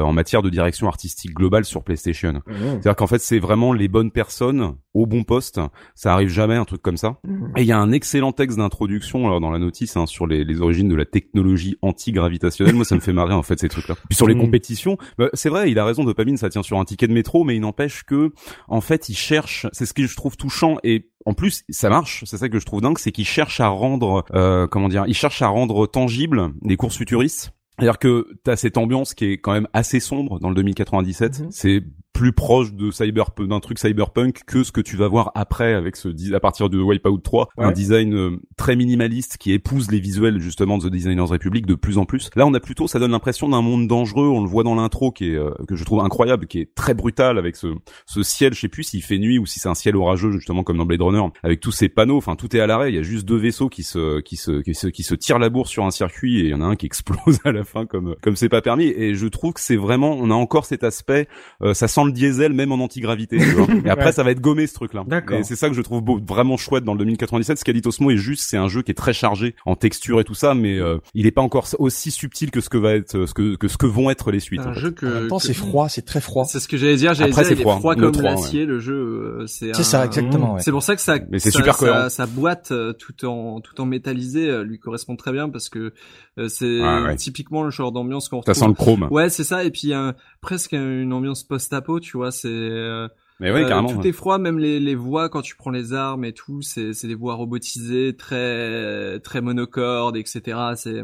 en 0.00 0.12
matière 0.12 0.42
de 0.42 0.50
direction 0.50 0.86
artistique 0.88 1.34
globale 1.34 1.64
sur 1.64 1.82
PlayStation. 1.84 2.40
C'est-à-dire 2.46 2.96
qu'en 2.96 3.06
fait, 3.06 3.18
c'est 3.20 3.38
vraiment 3.38 3.72
les 3.72 3.88
bonnes 3.88 4.10
personnes 4.10 4.76
au 4.94 5.06
bon 5.06 5.24
poste. 5.24 5.60
Ça 5.94 6.12
arrive 6.12 6.28
jamais 6.28 6.56
un 6.56 6.64
truc 6.64 6.82
comme 6.82 6.96
ça. 6.96 7.18
Et 7.56 7.62
il 7.62 7.66
y 7.66 7.72
a 7.72 7.78
un 7.78 7.92
excellent 7.92 8.32
texte 8.32 8.58
d'introduction 8.58 9.26
alors 9.26 9.40
dans 9.40 9.50
la 9.50 9.58
notice 9.58 9.96
hein, 9.96 10.06
sur 10.06 10.26
les, 10.26 10.44
les 10.44 10.60
origines 10.60 10.88
de 10.88 10.94
la 10.94 11.04
technologie 11.04 11.76
anti-gravitationnelle. 11.82 12.74
Moi, 12.74 12.84
ça 12.84 12.94
me 12.94 13.00
fait 13.00 13.12
marrer 13.12 13.34
en 13.34 13.42
fait 13.42 13.58
ces 13.58 13.68
trucs-là. 13.68 13.94
Puis 14.08 14.16
sur 14.16 14.26
les 14.26 14.34
Mhm. 14.34 14.40
compétitions, 14.42 14.96
bah, 15.18 15.28
c'est 15.34 15.48
vrai, 15.48 15.70
il 15.70 15.78
a 15.78 15.84
raison. 15.84 16.04
Dopamine, 16.04 16.36
ça 16.36 16.48
tient 16.50 16.62
sur 16.62 16.78
un 16.78 16.84
ticket 16.84 17.06
de 17.08 17.12
métro, 17.12 17.44
mais 17.44 17.56
il 17.56 17.60
n'empêche 17.60 18.02
que 18.04 18.32
en 18.68 18.80
fait, 18.80 19.08
il 19.08 19.14
cherche. 19.14 19.66
C'est 19.72 19.86
ce 19.86 19.94
que 19.94 20.06
je 20.06 20.16
trouve 20.16 20.36
touchant 20.36 20.76
et 20.84 21.08
en 21.24 21.34
plus, 21.34 21.62
ça 21.70 21.88
marche. 21.88 22.24
C'est 22.26 22.36
ça 22.36 22.48
que 22.48 22.58
je 22.58 22.66
trouve 22.66 22.80
dingue, 22.80 22.98
c'est 22.98 23.12
qu'il 23.12 23.24
cherche 23.26 23.60
à 23.60 23.68
rendre, 23.68 24.24
euh, 24.34 24.66
comment 24.66 24.88
dire, 24.88 25.04
il 25.06 25.14
cherche 25.14 25.40
à 25.42 25.48
rendre 25.48 25.86
tangible 25.86 26.50
des 26.62 26.76
courses 26.76 26.96
futuristes. 26.96 27.52
C'est-à-dire 27.82 27.98
que 27.98 28.28
t'as 28.44 28.54
cette 28.54 28.78
ambiance 28.78 29.12
qui 29.12 29.24
est 29.24 29.38
quand 29.38 29.50
même 29.50 29.66
assez 29.72 29.98
sombre 29.98 30.38
dans 30.38 30.50
le 30.50 30.54
2097. 30.54 31.40
Mhm. 31.40 31.46
C'est 31.50 31.82
plus 32.12 32.32
proche 32.32 32.72
de 32.72 32.90
cyber 32.90 33.30
d'un 33.38 33.60
truc 33.60 33.78
cyberpunk 33.78 34.42
que 34.46 34.62
ce 34.62 34.72
que 34.72 34.80
tu 34.80 34.96
vas 34.96 35.08
voir 35.08 35.32
après 35.34 35.74
avec 35.74 35.96
ce 35.96 36.08
à 36.34 36.40
partir 36.40 36.70
de 36.70 36.78
Wipeout 36.78 37.18
3, 37.18 37.48
un 37.58 37.72
design 37.72 38.14
euh, 38.14 38.40
très 38.56 38.76
minimaliste 38.76 39.38
qui 39.38 39.52
épouse 39.52 39.90
les 39.90 40.00
visuels 40.00 40.40
justement 40.40 40.78
de 40.78 40.88
The 40.88 40.92
Designers 40.92 41.22
Republic 41.22 41.66
de 41.66 41.74
plus 41.74 41.98
en 41.98 42.04
plus. 42.04 42.30
Là, 42.36 42.46
on 42.46 42.54
a 42.54 42.60
plutôt 42.60 42.86
ça 42.86 42.98
donne 42.98 43.12
l'impression 43.12 43.48
d'un 43.48 43.62
monde 43.62 43.88
dangereux, 43.88 44.28
on 44.28 44.42
le 44.42 44.48
voit 44.48 44.62
dans 44.62 44.74
l'intro 44.74 45.10
qui 45.10 45.30
est 45.30 45.36
euh, 45.36 45.50
que 45.66 45.74
je 45.76 45.84
trouve 45.84 46.00
incroyable, 46.00 46.46
qui 46.46 46.60
est 46.60 46.74
très 46.74 46.94
brutal 46.94 47.38
avec 47.38 47.56
ce 47.56 47.68
ce 48.06 48.22
ciel, 48.22 48.54
je 48.54 48.60
sais 48.60 48.68
plus 48.68 48.84
s'il 48.84 49.02
fait 49.02 49.18
nuit 49.18 49.38
ou 49.38 49.46
si 49.46 49.58
c'est 49.58 49.68
un 49.68 49.74
ciel 49.74 49.96
orageux 49.96 50.32
justement 50.32 50.62
comme 50.64 50.76
dans 50.76 50.86
Blade 50.86 51.02
Runner 51.02 51.22
avec 51.42 51.60
tous 51.60 51.72
ces 51.72 51.88
panneaux, 51.88 52.18
enfin 52.18 52.36
tout 52.36 52.54
est 52.56 52.60
à 52.60 52.66
l'arrêt, 52.66 52.92
il 52.92 52.94
y 52.94 52.98
a 52.98 53.02
juste 53.02 53.26
deux 53.26 53.38
vaisseaux 53.38 53.68
qui 53.68 53.82
se 53.82 54.20
qui 54.20 54.36
se 54.36 54.60
qui 54.60 54.74
se 54.74 54.86
qui 54.88 55.02
se 55.02 55.14
tirent 55.14 55.38
la 55.38 55.48
bourse 55.48 55.70
sur 55.70 55.84
un 55.84 55.90
circuit 55.90 56.40
et 56.40 56.44
il 56.44 56.50
y 56.50 56.54
en 56.54 56.60
a 56.60 56.66
un 56.66 56.76
qui 56.76 56.86
explose 56.92 57.40
à 57.44 57.52
la 57.52 57.64
fin 57.64 57.86
comme 57.86 58.14
comme 58.22 58.36
c'est 58.36 58.48
pas 58.48 58.62
permis. 58.62 58.86
Et 58.86 59.14
je 59.14 59.26
trouve 59.26 59.54
que 59.54 59.60
c'est 59.60 59.76
vraiment 59.76 60.12
on 60.12 60.30
a 60.30 60.34
encore 60.34 60.66
cet 60.66 60.84
aspect 60.84 61.26
euh, 61.62 61.74
ça 61.74 61.88
sent 61.88 62.01
le 62.04 62.12
diesel 62.12 62.52
même 62.52 62.72
en 62.72 62.76
antigravité 62.82 63.38
tu 63.38 63.44
vois. 63.50 63.66
et 63.84 63.88
après 63.90 64.06
Ouais. 64.06 64.12
ça 64.12 64.22
va 64.22 64.30
être 64.32 64.40
gommé 64.40 64.66
ce 64.66 64.74
truc 64.74 64.94
là 64.94 65.04
D'accord. 65.06 65.38
et 65.38 65.44
c'est 65.44 65.56
ça 65.56 65.68
que 65.68 65.74
je 65.74 65.82
trouve 65.82 66.00
beau, 66.02 66.20
vraiment 66.26 66.56
chouette 66.56 66.84
dans 66.84 66.92
le 66.94 66.98
2097 66.98 67.58
ce 67.58 67.64
qu'a 67.64 67.72
dit 67.72 67.82
Osmo 67.84 68.10
est 68.10 68.16
juste 68.16 68.48
c'est 68.48 68.56
un 68.56 68.68
jeu 68.68 68.82
qui 68.82 68.90
est 68.90 68.94
très 68.94 69.12
chargé 69.12 69.54
en 69.66 69.76
texture 69.76 70.20
et 70.20 70.24
tout 70.24 70.34
ça 70.34 70.54
mais 70.54 70.78
euh, 70.78 70.98
il 71.14 71.26
est 71.26 71.30
pas 71.30 71.42
encore 71.42 71.66
aussi 71.78 72.10
subtil 72.10 72.50
que 72.50 72.60
ce 72.60 72.68
que 72.68 72.78
va 72.78 72.94
être 72.94 73.26
ce 73.26 73.34
que 73.34 73.56
que 73.56 73.68
ce 73.68 73.76
que 73.76 73.86
vont 73.86 74.10
être 74.10 74.30
les 74.30 74.40
suites 74.40 74.60
C'est 74.62 74.66
en 74.68 74.70
un 74.70 74.74
fait. 74.74 74.80
jeu 74.80 74.90
que, 74.90 75.06
En 75.06 75.10
même 75.20 75.28
temps, 75.28 75.38
que- 75.38 75.42
c'est 75.44 75.54
froid, 75.54 75.88
c'est 75.88 76.02
très 76.04 76.20
froid. 76.20 76.44
C'est 76.44 76.60
ce 76.60 76.68
que 76.68 76.76
j'allais 76.76 76.96
dire. 76.96 77.14
J'allais 77.14 77.32
Après, 77.32 77.42
dire, 77.44 77.56
c'est 77.56 77.62
froid. 77.62 77.78
froid 77.78 77.94
comme 77.94 78.12
3, 78.12 78.22
l'acier, 78.22 78.64
le 78.66 78.78
jeu. 78.80 78.94
euh, 78.94 79.46
C'est 79.46 79.74
C'est 79.74 79.82
ça, 79.82 80.02
un- 80.02 80.06
exactement. 80.06 80.54
ouais. 80.54 80.60
C'est 80.62 80.70
pour 80.72 80.82
ça 80.82 80.94
que 80.94 81.00
ça, 81.00 81.16
Mais 81.30 81.38
c'est 81.38 81.50
ça- 81.50 81.58
super 81.58 81.74
ça- 81.74 81.78
cohérent. 81.86 82.08
Sa 82.08 82.26
boîte 82.26 82.70
euh, 82.72 82.92
tout 82.92 83.24
en 83.24 83.60
tout 83.60 83.80
en 83.80 83.86
métallisé 83.86 84.48
euh, 84.48 84.64
lui 84.64 84.78
correspond 84.78 85.16
très 85.16 85.32
bien 85.32 85.48
parce 85.48 85.68
que 85.68 85.92
euh, 86.38 86.48
c'est 86.48 86.80
Ouais, 86.80 87.02
ouais. 87.02 87.16
typiquement 87.16 87.62
le 87.62 87.70
genre 87.70 87.92
d'ambiance 87.92 88.28
qu'on 88.28 88.42
ça 88.42 88.52
retrouve. 88.52 88.62
sent 88.62 88.68
le 88.68 88.74
chrome 88.74 89.08
Ouais, 89.10 89.28
c'est 89.28 89.44
ça. 89.44 89.64
Et 89.64 89.70
puis 89.70 89.92
euh, 89.92 90.12
presque 90.40 90.72
une 90.72 91.12
ambiance 91.12 91.44
post-apo, 91.44 91.91
tu 92.00 92.16
vois. 92.16 92.30
C'est 92.30 92.48
euh, 92.48 93.08
mais 93.40 93.50
ouais 93.50 93.64
euh, 93.64 93.68
carrément 93.68 93.92
tout 93.92 93.98
ouais. 93.98 94.08
est 94.08 94.12
froid, 94.12 94.38
même 94.38 94.58
les, 94.58 94.78
les 94.80 94.94
voix 94.94 95.28
quand 95.28 95.42
tu 95.42 95.56
prends 95.56 95.70
les 95.70 95.92
armes 95.92 96.24
et 96.24 96.32
tout, 96.32 96.62
c'est 96.62 96.92
c'est 96.92 97.08
des 97.08 97.14
voix 97.14 97.34
robotisées, 97.34 98.16
très 98.16 99.18
très 99.20 99.40
monocordes, 99.40 100.16
etc. 100.16 100.58
C'est 100.76 101.02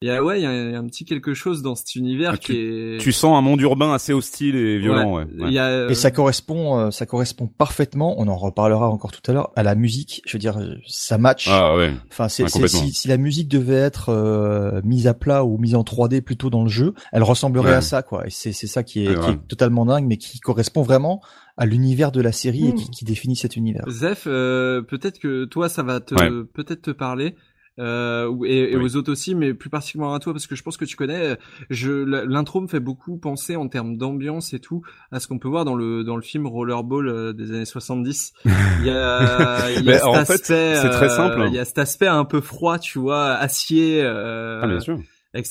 il 0.00 0.06
y 0.08 0.10
a 0.12 0.22
ouais, 0.22 0.38
il 0.38 0.42
y 0.44 0.46
a 0.46 0.54
il 0.54 0.70
y 0.72 0.74
a 0.74 0.78
un 0.78 0.86
petit 0.86 1.04
quelque 1.04 1.34
chose 1.34 1.60
dans 1.62 1.74
cet 1.74 1.96
univers 1.96 2.32
Ah, 2.34 2.36
qui 2.36 2.52
est. 2.56 2.98
tu 3.00 3.10
sens 3.10 3.36
un 3.36 3.40
monde 3.40 3.60
urbain 3.60 3.92
assez 3.92 4.12
hostile 4.12 4.54
et 4.54 4.78
violent 4.78 5.14
ouais, 5.16 5.26
y 5.50 5.58
a, 5.58 5.66
euh, 5.66 5.88
Et 5.88 5.94
ça 5.96 6.10
correspond, 6.12 6.78
euh, 6.78 6.90
ça 6.92 7.04
correspond 7.04 7.48
parfaitement. 7.48 8.14
On 8.20 8.28
en 8.28 8.36
reparlera 8.36 8.88
encore 8.88 9.10
tout 9.10 9.28
à 9.28 9.34
l'heure 9.34 9.50
à 9.56 9.62
la 9.64 9.74
musique. 9.74 10.22
Je 10.24 10.34
veux 10.34 10.38
dire, 10.38 10.56
ça 10.86 11.18
match. 11.18 11.48
ah 11.50 11.76
ouais 11.76 11.92
Enfin, 12.12 12.28
c'est, 12.28 12.46
si, 12.48 12.92
si 12.92 13.08
la 13.08 13.16
musique 13.16 13.48
devait 13.48 13.74
être 13.74 14.10
euh, 14.10 14.80
mise 14.84 15.06
à 15.08 15.14
plat 15.14 15.44
ou 15.44 15.58
mise 15.58 15.74
en 15.74 15.82
3D 15.82 16.20
plutôt 16.20 16.48
dans 16.48 16.62
le 16.62 16.68
jeu, 16.70 16.94
elle 17.12 17.22
ressemblerait 17.24 17.70
Ouais. 17.70 17.74
à 17.76 17.80
ça, 17.80 18.02
quoi. 18.02 18.26
Et 18.26 18.30
c'est, 18.30 18.52
c'est 18.52 18.68
ça 18.68 18.82
qui 18.84 19.04
est, 19.04 19.08
Ouais, 19.08 19.14
qui 19.16 19.20
ouais. 19.20 19.32
est 19.32 19.48
totalement 19.48 19.84
dingue, 19.84 20.06
mais 20.06 20.16
qui 20.16 20.38
correspond 20.38 20.82
vraiment 20.82 21.20
à 21.56 21.66
l'univers 21.66 22.12
de 22.12 22.20
la 22.20 22.30
série 22.30 22.68
et 22.68 22.74
qui, 22.74 22.88
qui 22.88 23.04
définit 23.04 23.34
cet 23.34 23.56
univers. 23.56 23.84
Zef, 23.90 24.24
euh, 24.28 24.80
peut-être 24.82 25.18
que 25.18 25.44
toi 25.44 25.68
ça 25.68 25.82
va 25.82 25.98
te 25.98 26.14
Ouais. 26.14 26.30
peut-être 26.54 26.82
te 26.82 26.90
parler. 26.92 27.34
Euh, 27.78 28.32
et, 28.44 28.72
et 28.72 28.76
Oui. 28.76 28.84
aux 28.84 28.96
autres 28.96 29.12
aussi, 29.12 29.34
mais 29.34 29.54
plus 29.54 29.70
particulièrement 29.70 30.14
à 30.14 30.18
toi 30.18 30.32
parce 30.32 30.46
que 30.46 30.56
je 30.56 30.62
pense 30.62 30.76
que 30.76 30.84
tu 30.84 30.96
connais. 30.96 31.38
Je 31.70 31.92
l'intro 31.92 32.60
me 32.60 32.66
fait 32.66 32.80
beaucoup 32.80 33.18
penser 33.18 33.56
en 33.56 33.68
termes 33.68 33.96
d'ambiance 33.96 34.52
et 34.52 34.60
tout 34.60 34.82
à 35.12 35.20
ce 35.20 35.28
qu'on 35.28 35.38
peut 35.38 35.48
voir 35.48 35.64
dans 35.64 35.74
le 35.74 36.02
dans 36.04 36.16
le 36.16 36.22
film 36.22 36.46
Rollerball 36.46 37.08
euh, 37.08 37.32
des 37.32 37.50
années 37.50 37.64
70. 37.64 38.32
Il 38.44 38.50
y 38.86 38.90
a, 38.90 39.70
il 39.76 39.84
y 39.84 39.90
a 39.90 39.98
cet 39.98 40.06
en 40.06 40.12
fait, 40.24 40.32
aspect, 40.32 40.74
c'est 40.76 40.90
très 40.90 41.06
euh, 41.06 41.16
simple. 41.16 41.44
Il 41.48 41.54
y 41.54 41.58
a 41.58 41.64
cet 41.64 41.78
aspect 41.78 42.08
un 42.08 42.24
peu 42.24 42.40
froid, 42.40 42.78
tu 42.78 42.98
vois, 42.98 43.32
acier. 43.34 44.02
Euh, 44.02 44.60
ah 44.62 44.66
bien 44.66 44.80
sûr 44.80 44.98
avec 45.34 45.46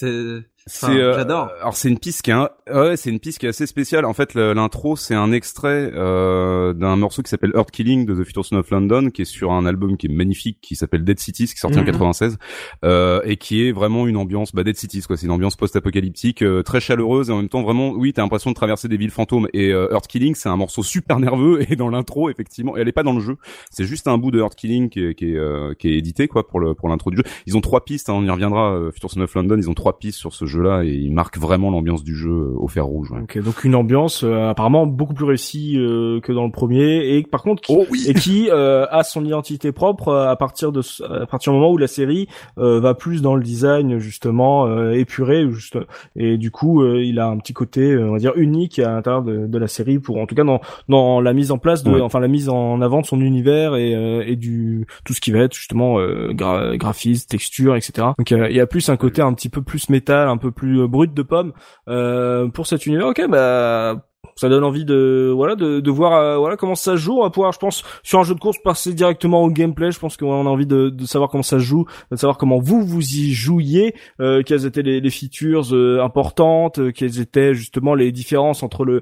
C'est, 0.70 0.86
Enfin, 0.86 0.96
euh. 0.96 1.48
Alors 1.62 1.76
c'est 1.76 1.90
une 1.90 1.98
piste 1.98 2.22
qui 2.22 2.30
est, 2.32 2.34
un- 2.34 2.50
ouais, 2.72 2.98
c'est 2.98 3.10
une 3.10 3.20
piste 3.20 3.40
qui 3.40 3.46
est 3.46 3.50
assez 3.50 3.66
spéciale. 3.66 4.06
En 4.06 4.14
fait, 4.14 4.34
l'intro 4.36 4.96
c'est 4.96 5.16
un 5.16 5.32
extrait 5.32 5.92
euh, 5.96 6.74
d'un 6.74 6.96
morceau 6.98 7.22
qui 7.24 7.30
s'appelle 7.30 7.52
Earth 7.56 7.72
Killing 7.72 8.06
de 8.06 8.14
The 8.22 8.26
Future 8.26 8.46
Son 8.46 8.58
of 8.58 8.70
London, 8.70 9.10
qui 9.10 9.22
est 9.24 9.26
sur 9.26 9.52
un 9.54 9.66
album 9.66 9.98
qui 9.98 10.08
est 10.08 10.14
magnifique, 10.14 10.60
qui 10.62 10.76
s'appelle 10.76 11.04
Dead 11.04 11.20
Cities, 11.20 11.46
qui 11.48 11.54
est 11.54 11.58
sorti 11.58 11.78
en 11.80 11.82
Mhm. 11.82 11.88
96, 11.88 12.38
euh, 12.84 13.22
et 13.24 13.38
qui 13.38 13.66
est 13.66 13.72
vraiment 13.72 14.08
une 14.08 14.18
ambiance, 14.18 14.54
bah 14.54 14.64
Dead 14.64 14.76
Cities 14.76 15.02
quoi. 15.02 15.16
C'est 15.18 15.26
une 15.26 15.32
ambiance 15.32 15.56
post-apocalyptique, 15.56 16.42
euh, 16.42 16.64
très 16.64 16.80
chaleureuse 16.82 17.30
et 17.30 17.34
en 17.34 17.38
même 17.38 17.50
temps 17.50 17.64
vraiment, 17.64 17.92
oui, 17.92 18.12
t'as 18.14 18.22
l'impression 18.22 18.50
de 18.52 18.56
traverser 18.56 18.88
des 18.88 18.98
villes 18.98 19.12
fantômes. 19.12 19.48
Et 19.54 19.72
euh, 19.72 19.88
Earth 19.94 20.08
Killing, 20.08 20.36
c'est 20.36 20.50
un 20.50 20.58
morceau 20.58 20.84
super 20.84 21.20
nerveux 21.20 21.60
et 21.72 21.76
dans 21.76 21.90
l'intro 21.90 22.30
effectivement, 22.30 22.76
elle 22.78 22.88
est 22.88 22.92
pas 22.94 23.04
dans 23.04 23.14
le 23.14 23.22
jeu. 23.22 23.38
C'est 23.72 23.86
juste 23.86 24.08
un 24.08 24.18
bout 24.18 24.32
de 24.32 24.40
Earth 24.40 24.56
Killing 24.56 24.90
qui 24.90 25.04
est, 25.06 25.16
qui 25.16 25.32
est, 25.32 25.38
euh, 25.38 25.74
qui 25.80 25.88
est 25.90 25.98
édité 25.98 26.28
quoi 26.28 26.46
pour 26.48 26.60
le 26.60 26.74
pour 26.74 26.90
l'intro 26.90 27.10
du 27.12 27.18
jeu. 27.18 27.24
Ils 27.46 27.56
ont 27.56 27.62
trois 27.62 27.86
pistes, 27.86 28.10
hein, 28.10 28.14
on 28.16 28.24
y 28.24 28.30
reviendra. 28.30 28.78
Future 28.94 29.12
Son 29.12 29.22
of 29.22 29.34
London, 29.34 29.56
ils 29.58 29.70
ont 29.70 29.74
trois 29.74 29.98
pistes 29.98 30.18
sur 30.20 30.34
ce 30.34 30.46
jeu-là 30.58 30.84
et 30.84 30.90
ils 30.90 31.12
marquent 31.14 31.38
vraiment 31.38 31.72
l'ambiance 31.72 32.04
du 32.04 32.16
jeu 32.16 32.30
euh, 32.32 32.54
au 32.58 32.68
fer 32.68 32.86
rouge. 32.86 33.12
ouais. 33.12 33.42
Donc 33.42 33.64
une 33.64 33.76
ambiance 33.76 34.24
euh, 34.24 34.50
apparemment 34.50 34.86
beaucoup 34.86 35.14
plus 35.14 35.26
réussie 35.26 35.76
euh, 35.78 36.20
que 36.22 36.32
dans 36.34 36.46
le 36.46 36.52
premier 36.52 37.16
et 37.18 37.24
par 37.24 37.44
contre 37.44 37.62
qui, 37.62 37.74
Oh 37.76 37.86
oui. 37.92 38.06
et 38.08 38.14
qui 38.14 38.50
euh, 38.52 38.86
a 38.90 39.04
son 39.04 39.24
identité 39.26 39.72
propre 39.72 40.10
euh, 40.10 40.30
à 40.30 40.36
partir 40.36 40.72
de 40.72 40.82
à 41.22 41.26
partir 41.26 41.52
du 41.54 41.60
moment 41.60 41.72
où 41.72 41.78
la 41.78 41.88
série 41.88 42.28
euh, 42.58 42.80
va 42.80 42.94
plus 42.94 43.22
dans 43.22 43.36
le 43.36 43.44
design 43.44 44.00
justement 44.00 44.66
euh, 44.68 44.92
épuré 44.94 45.48
juste 45.50 45.78
et 46.16 46.38
du 46.38 46.52
coup 46.52 46.82
euh, 46.82 47.04
il 47.04 47.20
a 47.20 47.28
un 47.28 47.38
petit 47.38 47.54
côté 47.54 47.98
on 47.98 48.12
va 48.14 48.18
dire 48.20 48.34
unique 48.36 48.80
à 48.80 48.90
l'intérieur 48.92 49.22
de, 49.24 49.48
de 49.48 49.58
la 49.58 49.68
série 49.68 50.00
pour 50.00 50.18
en 50.18 50.26
tout 50.26 50.36
cas 50.36 50.44
dans 50.44 50.62
dans 50.90 51.22
la 51.22 51.34
mise 51.34 51.52
en 51.52 51.58
place 51.58 51.84
de 51.84 51.92
Ouais. 51.92 52.02
enfin 52.02 52.20
la 52.20 52.28
mise 52.28 52.50
en 52.50 52.82
avant 52.82 53.02
de 53.02 53.06
son 53.06 53.22
univers 53.22 53.76
et 53.76 53.96
euh, 53.96 54.24
et 54.26 54.36
du 54.36 54.86
tout 55.06 55.14
ce 55.14 55.22
qui 55.22 55.32
va 55.32 55.40
être 55.40 55.54
justement 55.56 56.00
euh, 56.00 56.32
gra- 56.34 56.76
graphisme 56.78 57.28
texture 57.28 57.76
etc 57.76 58.08
donc 58.18 58.32
il 58.32 58.56
y 58.56 58.60
a 58.60 58.68
plus 58.68 58.90
un 58.90 58.98
côté 58.98 59.22
un 59.22 59.34
petit 59.34 59.50
peu 59.50 59.62
plus 59.62 59.90
métal 59.90 60.28
un 60.28 60.38
peu 60.38 60.47
plus 60.52 60.82
euh, 60.82 60.88
brut 60.88 61.14
de 61.14 61.22
pomme 61.24 61.54
euh, 61.88 62.48
pour 62.50 62.68
cet 62.68 62.86
univers. 62.86 63.08
Ok 63.08 63.28
bah 63.30 64.07
Ça 64.38 64.50
donne 64.50 64.64
envie 64.64 64.86
de 64.86 65.34
voilà 65.36 65.56
de, 65.56 65.80
de 65.80 65.92
voir 65.92 66.14
euh, 66.14 66.38
voilà 66.38 66.58
comment 66.58 66.76
ça 66.76 66.96
joue. 66.96 67.18
On 67.20 67.24
va 67.24 67.32
pouvoir, 67.32 67.52
je 67.52 67.58
pense, 67.58 67.84
sur 68.04 68.20
un 68.20 68.24
jeu 68.24 68.36
de 68.36 68.40
course 68.40 68.58
passer 68.64 68.94
directement 68.94 69.42
au 69.44 69.50
gameplay. 69.50 69.92
Je 69.92 70.00
pense 70.00 70.16
qu'on 70.16 70.46
a 70.46 70.50
envie 70.50 70.68
de, 70.68 70.90
de 70.90 71.06
savoir 71.06 71.32
comment 71.32 71.42
ça 71.44 71.58
se 71.58 71.64
joue, 71.64 71.86
de 72.12 72.16
savoir 72.16 72.38
comment 72.38 72.60
vous 72.60 72.84
vous 72.86 73.02
y 73.02 73.32
jouiez, 73.34 73.96
euh, 74.22 74.44
quelles 74.46 74.68
étaient 74.68 74.84
les, 74.84 75.02
les 75.02 75.10
features 75.10 75.74
euh, 75.74 76.04
importantes, 76.04 76.78
euh, 76.78 76.92
quelles 76.92 77.20
étaient 77.20 77.56
justement 77.56 77.96
les 77.96 78.12
différences 78.12 78.62
entre 78.62 78.86
le 78.86 79.02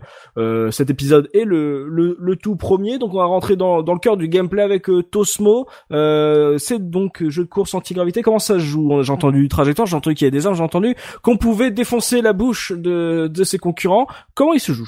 cet 0.72 0.90
épisode 0.90 1.30
et 1.34 1.44
le, 1.44 1.88
le 1.90 2.16
le 2.18 2.36
tout 2.38 2.56
premier. 2.56 2.98
Donc 2.98 3.14
on 3.14 3.18
va 3.18 3.26
rentrer 3.26 3.58
dans 3.58 3.84
dans 3.84 3.94
le 3.94 4.00
cœur 4.00 4.16
du 4.16 4.30
gameplay 4.30 4.64
avec 4.64 4.88
Tosmo. 5.12 5.68
C'est 5.90 6.90
donc 6.90 7.28
jeu 7.28 7.44
de 7.44 7.50
course 7.50 7.74
anti-gravité. 7.74 8.22
Comment 8.22 8.40
ça 8.40 8.56
se 8.56 8.60
joue 8.60 9.04
J'ai 9.04 9.12
entendu 9.12 9.50
trajectoire, 9.50 9.86
j'ai 9.86 9.98
entendu 9.98 10.16
qu'il 10.16 10.26
y 10.26 10.30
avait 10.30 10.38
des 10.38 10.48
armes, 10.48 10.56
j'ai 10.56 10.64
entendu 10.64 10.96
qu'on 11.22 11.36
pouvait 11.36 11.72
défoncer 11.72 12.22
la 12.22 12.32
bouche 12.32 12.72
de 12.72 13.28
de 13.28 13.44
ses 13.44 13.58
concurrents. 13.58 14.08
Comment 14.34 14.54
il 14.54 14.62
se 14.62 14.72
joue 14.72 14.86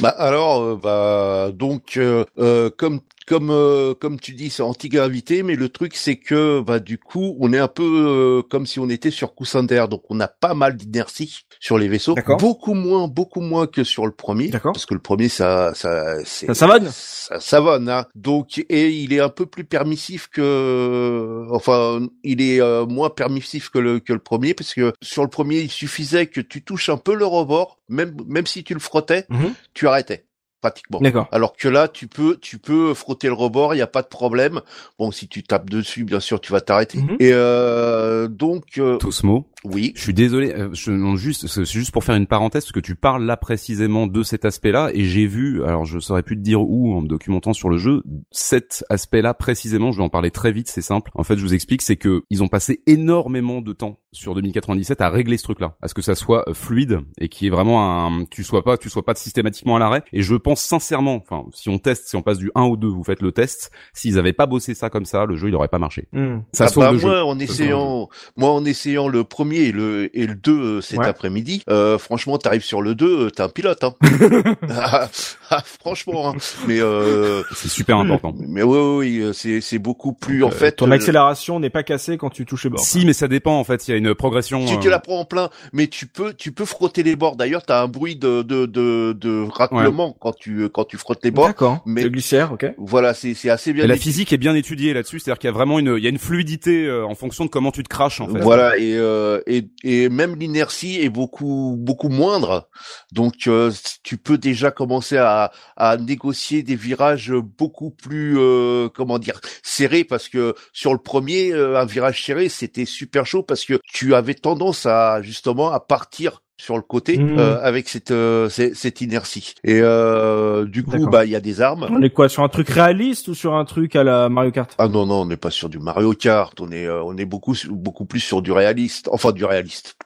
Bah 0.00 0.10
alors, 0.10 0.62
euh, 0.62 0.76
bah 0.76 1.50
donc 1.52 1.96
euh, 1.96 2.24
euh, 2.38 2.70
comme 2.76 3.00
comme 3.28 3.50
euh, 3.50 3.94
comme 3.94 4.18
tu 4.18 4.32
dis, 4.32 4.48
c'est 4.48 4.62
anti-gravité, 4.62 5.42
mais 5.42 5.54
le 5.54 5.68
truc 5.68 5.94
c'est 5.94 6.16
que 6.16 6.60
bah 6.60 6.80
du 6.80 6.96
coup, 6.98 7.36
on 7.40 7.52
est 7.52 7.58
un 7.58 7.68
peu 7.68 7.84
euh, 7.84 8.42
comme 8.48 8.66
si 8.66 8.80
on 8.80 8.88
était 8.88 9.10
sur 9.10 9.34
coussin 9.34 9.62
d'air, 9.62 9.88
donc 9.88 10.02
on 10.08 10.18
a 10.20 10.28
pas 10.28 10.54
mal 10.54 10.76
d'inertie 10.76 11.40
sur 11.60 11.76
les 11.76 11.88
vaisseaux, 11.88 12.14
beaucoup 12.38 12.74
moins, 12.74 13.06
beaucoup 13.06 13.40
moins 13.42 13.66
que 13.66 13.84
sur 13.84 14.06
le 14.06 14.12
premier, 14.12 14.48
D'accord. 14.48 14.72
parce 14.72 14.86
que 14.86 14.94
le 14.94 15.00
premier 15.00 15.28
ça 15.28 15.72
ça 15.74 16.16
c'est 16.24 16.46
Ça 16.46 16.54
savonne 16.54 16.88
ça 16.90 17.38
savonne, 17.40 17.88
hein. 17.90 18.06
Donc 18.14 18.64
et 18.70 18.88
il 18.90 19.12
est 19.12 19.20
un 19.20 19.28
peu 19.28 19.44
plus 19.46 19.64
permissif 19.64 20.28
que, 20.28 21.46
enfin, 21.50 22.06
il 22.24 22.40
est 22.40 22.60
euh, 22.60 22.86
moins 22.86 23.10
permissif 23.10 23.68
que 23.70 23.78
le 23.78 24.00
que 24.00 24.12
le 24.12 24.18
premier, 24.18 24.54
parce 24.54 24.72
que 24.74 24.92
sur 25.02 25.22
le 25.22 25.28
premier, 25.28 25.60
il 25.60 25.70
suffisait 25.70 26.26
que 26.26 26.40
tu 26.40 26.62
touches 26.64 26.88
un 26.88 26.96
peu 26.96 27.14
le 27.14 27.26
rebord, 27.26 27.78
même 27.88 28.16
même 28.26 28.46
si 28.46 28.64
tu 28.64 28.72
le 28.74 28.80
frottais, 28.80 29.26
Mhm. 29.28 29.52
tu 29.74 29.86
arrêtais 29.86 30.24
pratiquement. 30.60 31.00
D'accord. 31.00 31.28
Alors 31.32 31.56
que 31.56 31.68
là, 31.68 31.88
tu 31.88 32.06
peux, 32.08 32.36
tu 32.40 32.58
peux 32.58 32.94
frotter 32.94 33.28
le 33.28 33.34
rebord, 33.34 33.74
il 33.74 33.78
n'y 33.78 33.82
a 33.82 33.86
pas 33.86 34.02
de 34.02 34.08
problème. 34.08 34.60
Bon, 34.98 35.10
si 35.10 35.28
tu 35.28 35.42
tapes 35.42 35.70
dessus, 35.70 36.04
bien 36.04 36.20
sûr, 36.20 36.40
tu 36.40 36.52
vas 36.52 36.60
t'arrêter. 36.60 36.98
Mhm. 36.98 37.16
Et 37.20 37.30
euh, 37.32 38.28
donc, 38.28 38.78
euh, 38.78 38.98
Tosmo. 38.98 39.46
oui, 39.64 39.92
Je 39.94 40.02
suis 40.02 40.14
désolé, 40.14 40.52
euh, 40.52 40.68
je 40.72 40.90
non, 40.90 41.16
juste 41.16 41.46
c'est 41.46 41.64
juste 41.64 41.92
pour 41.92 42.04
faire 42.04 42.16
une 42.16 42.26
parenthèse 42.26 42.64
parce 42.64 42.72
que 42.72 42.80
tu 42.80 42.94
parles 42.94 43.24
là 43.24 43.36
précisément 43.36 44.06
de 44.06 44.22
cet 44.22 44.44
aspect-là 44.44 44.90
et 44.92 45.04
j'ai 45.04 45.26
vu, 45.26 45.62
alors 45.64 45.84
je 45.84 45.98
saurais 45.98 46.22
plus 46.22 46.36
te 46.36 46.42
dire 46.42 46.60
où 46.62 46.94
en 46.94 47.02
me 47.02 47.08
documentant 47.08 47.52
sur 47.52 47.68
le 47.68 47.78
jeu, 47.78 48.02
cet 48.30 48.84
aspect-là 48.90 49.34
précisément, 49.34 49.92
je 49.92 49.98
vais 49.98 50.04
en 50.04 50.08
parler 50.08 50.30
très 50.30 50.52
vite, 50.52 50.68
c'est 50.68 50.82
simple. 50.82 51.10
En 51.14 51.24
fait, 51.24 51.36
je 51.36 51.42
vous 51.42 51.54
explique, 51.54 51.82
c'est 51.82 51.96
que 51.96 52.22
ils 52.30 52.42
ont 52.42 52.48
passé 52.48 52.82
énormément 52.86 53.60
de 53.60 53.72
temps 53.72 53.98
sur 54.12 54.34
2097 54.34 55.00
à 55.00 55.10
régler 55.10 55.36
ce 55.36 55.44
truc-là, 55.44 55.76
à 55.82 55.88
ce 55.88 55.94
que 55.94 56.02
ça 56.02 56.14
soit 56.14 56.44
fluide 56.54 57.00
et 57.20 57.28
qui 57.28 57.46
est 57.46 57.50
vraiment 57.50 58.06
un, 58.06 58.24
tu 58.24 58.42
sois 58.42 58.64
pas, 58.64 58.76
tu 58.78 58.88
sois 58.88 59.04
pas 59.04 59.14
systématiquement 59.14 59.76
à 59.76 59.78
l'arrêt. 59.78 60.02
Et 60.12 60.22
je 60.22 60.34
pense 60.34 60.47
sincèrement, 60.56 61.14
enfin, 61.16 61.44
si 61.54 61.68
on 61.68 61.78
teste, 61.78 62.08
si 62.08 62.16
on 62.16 62.22
passe 62.22 62.38
du 62.38 62.50
1 62.54 62.62
au 62.62 62.76
2, 62.76 62.86
vous 62.88 63.04
faites 63.04 63.22
le 63.22 63.32
test, 63.32 63.70
s'ils 63.92 64.18
avaient 64.18 64.32
pas 64.32 64.46
bossé 64.46 64.74
ça 64.74 64.90
comme 64.90 65.04
ça, 65.04 65.24
le 65.26 65.36
jeu 65.36 65.48
il 65.48 65.54
aurait 65.54 65.68
pas 65.68 65.78
marché. 65.78 66.08
Hmm. 66.12 66.38
Ça 66.52 66.64
Ah 66.64 66.68
sauve 66.68 66.84
bah, 66.84 66.92
le 66.92 66.98
jeu. 66.98 67.06
moi, 67.08 67.24
en 67.24 67.38
essayant, 67.38 68.08
moi, 68.36 68.50
en 68.50 68.64
essayant 68.64 69.08
le 69.08 69.24
premier 69.24 69.58
et 69.58 69.72
le 69.72 70.10
et 70.16 70.26
le 70.26 70.34
2 70.34 70.52
euh, 70.52 70.80
cet 70.80 70.98
Ouais. 70.98 71.06
après-midi, 71.06 71.62
euh, 71.70 71.98
franchement, 71.98 72.38
t'arrives 72.38 72.64
sur 72.64 72.82
le 72.82 72.94
2, 72.94 73.26
euh, 73.26 73.30
t'es 73.30 73.42
un 73.42 73.48
pilote, 73.48 73.82
hein. 73.84 73.94
Ah, 74.70 75.08
ah, 75.50 75.62
franchement, 75.80 76.30
hein. 76.30 76.34
mais 76.66 76.80
euh, 76.80 77.42
C'est 77.54 77.68
super 77.68 77.98
important. 77.98 78.34
mais 78.38 78.62
oui, 78.62 78.78
oui, 78.78 79.20
oui, 79.22 79.30
c'est 79.34 79.60
c'est 79.60 79.78
beaucoup 79.78 80.12
plus 80.12 80.44
en 80.44 80.48
Euh, 80.48 80.50
fait. 80.50 80.72
ton 80.72 80.90
euh, 80.90 80.94
accélération 80.94 81.60
n'est 81.60 81.70
pas 81.70 81.82
cassée 81.82 82.16
quand 82.16 82.30
tu 82.30 82.44
touches 82.46 82.64
le 82.64 82.70
bord. 82.70 82.80
Si, 82.80 83.04
mais 83.06 83.12
ça 83.12 83.28
dépend 83.28 83.58
en 83.58 83.64
fait. 83.64 83.86
Il 83.88 83.90
y 83.92 83.94
a 83.94 83.96
une 83.96 84.14
progression. 84.14 84.64
Tu 84.66 84.74
euh, 84.74 84.78
te 84.78 84.88
la 84.88 84.98
prends 84.98 85.20
en 85.20 85.24
plein, 85.24 85.50
mais 85.72 85.86
tu 85.88 86.06
peux, 86.06 86.32
tu 86.34 86.52
peux 86.52 86.64
frotter 86.64 87.02
les 87.02 87.16
bords. 87.16 87.36
D'ailleurs, 87.36 87.64
t'as 87.64 87.82
un 87.82 87.88
bruit 87.88 88.16
de 88.16 88.42
de 88.42 88.66
de, 88.66 89.12
de 89.18 89.46
raclement 89.50 90.16
quand 90.20 90.37
tu 90.38 90.68
quand 90.70 90.84
tu 90.84 90.96
frottes 90.96 91.24
les 91.24 91.30
bords. 91.30 91.46
D'accord. 91.48 91.82
mais- 91.86 92.02
Le 92.02 92.08
glissière, 92.10 92.52
ok. 92.52 92.66
Voilà, 92.78 93.14
c'est 93.14 93.34
c'est 93.34 93.50
assez 93.50 93.72
bien. 93.72 93.84
Et 93.84 93.86
la 93.86 93.96
physique 93.96 94.32
est 94.32 94.38
bien 94.38 94.54
étudiée 94.54 94.92
là-dessus, 94.94 95.18
c'est-à-dire 95.20 95.38
qu'il 95.38 95.48
y 95.48 95.52
a 95.52 95.54
vraiment 95.54 95.78
une, 95.78 95.94
il 95.98 96.02
y 96.02 96.06
a 96.06 96.10
une 96.10 96.18
fluidité 96.18 96.86
euh, 96.86 97.04
en 97.06 97.14
fonction 97.14 97.44
de 97.44 97.50
comment 97.50 97.70
tu 97.70 97.82
te 97.82 97.88
craches 97.88 98.20
en 98.20 98.28
fait. 98.28 98.40
Voilà 98.40 98.78
et, 98.78 98.94
euh, 98.96 99.40
et 99.46 99.68
et 99.84 100.08
même 100.08 100.36
l'inertie 100.36 101.00
est 101.00 101.08
beaucoup 101.08 101.76
beaucoup 101.78 102.08
moindre, 102.08 102.68
donc 103.12 103.34
euh, 103.46 103.70
tu 104.02 104.16
peux 104.16 104.38
déjà 104.38 104.70
commencer 104.70 105.16
à 105.16 105.50
à 105.76 105.96
négocier 105.96 106.62
des 106.62 106.76
virages 106.76 107.32
beaucoup 107.32 107.90
plus 107.90 108.36
euh, 108.38 108.88
comment 108.88 109.18
dire 109.18 109.40
serrés 109.62 110.04
parce 110.04 110.28
que 110.28 110.54
sur 110.72 110.92
le 110.92 110.98
premier 110.98 111.52
euh, 111.52 111.78
un 111.80 111.84
virage 111.84 112.24
serré 112.24 112.48
c'était 112.48 112.84
super 112.84 113.26
chaud 113.26 113.42
parce 113.42 113.64
que 113.64 113.78
tu 113.84 114.14
avais 114.14 114.34
tendance 114.34 114.86
à 114.86 115.20
justement 115.22 115.70
à 115.72 115.80
partir 115.80 116.42
sur 116.60 116.76
le 116.76 116.82
côté 116.82 117.16
Mhm. 117.18 117.38
euh, 117.38 117.62
avec 117.62 117.88
cette, 117.88 118.10
euh, 118.10 118.48
cette 118.48 118.74
cette 118.74 119.00
inertie. 119.00 119.54
Et 119.64 119.80
euh, 119.80 120.64
du 120.66 120.82
coup 120.82 121.08
bah 121.08 121.24
il 121.24 121.30
y 121.30 121.36
a 121.36 121.40
des 121.40 121.60
armes. 121.60 121.86
On 121.88 122.02
est 122.02 122.10
quoi 122.10 122.28
sur 122.28 122.42
un 122.42 122.48
truc 122.48 122.68
réaliste 122.68 123.28
ou 123.28 123.34
sur 123.34 123.54
un 123.54 123.64
truc 123.64 123.94
à 123.96 124.02
la 124.04 124.28
Mario 124.28 124.50
Kart? 124.50 124.74
Ah 124.78 124.88
non 124.88 125.06
non, 125.06 125.22
on 125.22 125.26
n'est 125.26 125.36
pas 125.36 125.50
sur 125.50 125.68
du 125.68 125.78
Mario 125.78 126.12
Kart, 126.14 126.60
on 126.60 126.70
est 126.72 126.86
euh, 126.86 127.02
on 127.04 127.16
est 127.16 127.24
beaucoup 127.24 127.54
beaucoup 127.70 128.04
plus 128.06 128.20
sur 128.20 128.42
du 128.42 128.50
réaliste, 128.52 129.08
enfin 129.12 129.30
du 129.32 129.44
réaliste, 129.44 129.96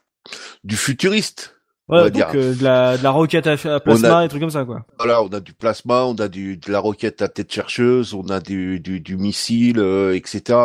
du 0.62 0.76
futuriste. 0.76 1.56
Va 1.88 2.10
donc 2.10 2.34
euh, 2.34 2.54
de 2.54 2.62
la 2.64 2.96
de 2.96 3.02
la 3.02 3.10
roquette 3.10 3.46
à, 3.46 3.56
plasma 3.80 4.24
et 4.24 4.28
trucs 4.28 4.40
comme 4.40 4.50
ça 4.50 4.64
quoi. 4.64 4.84
Voilà, 4.98 5.22
on 5.22 5.28
a 5.28 5.40
du 5.40 5.52
plasma, 5.52 6.04
on 6.04 6.14
a 6.14 6.28
du 6.28 6.56
de 6.56 6.70
la 6.70 6.78
roquette 6.78 7.20
à 7.22 7.28
tête 7.28 7.52
chercheuse, 7.52 8.14
on 8.14 8.28
a 8.30 8.40
du 8.40 8.78
du, 8.80 9.00
du 9.00 9.16
missile, 9.16 9.78
euh, 9.78 10.14
etc. 10.14 10.58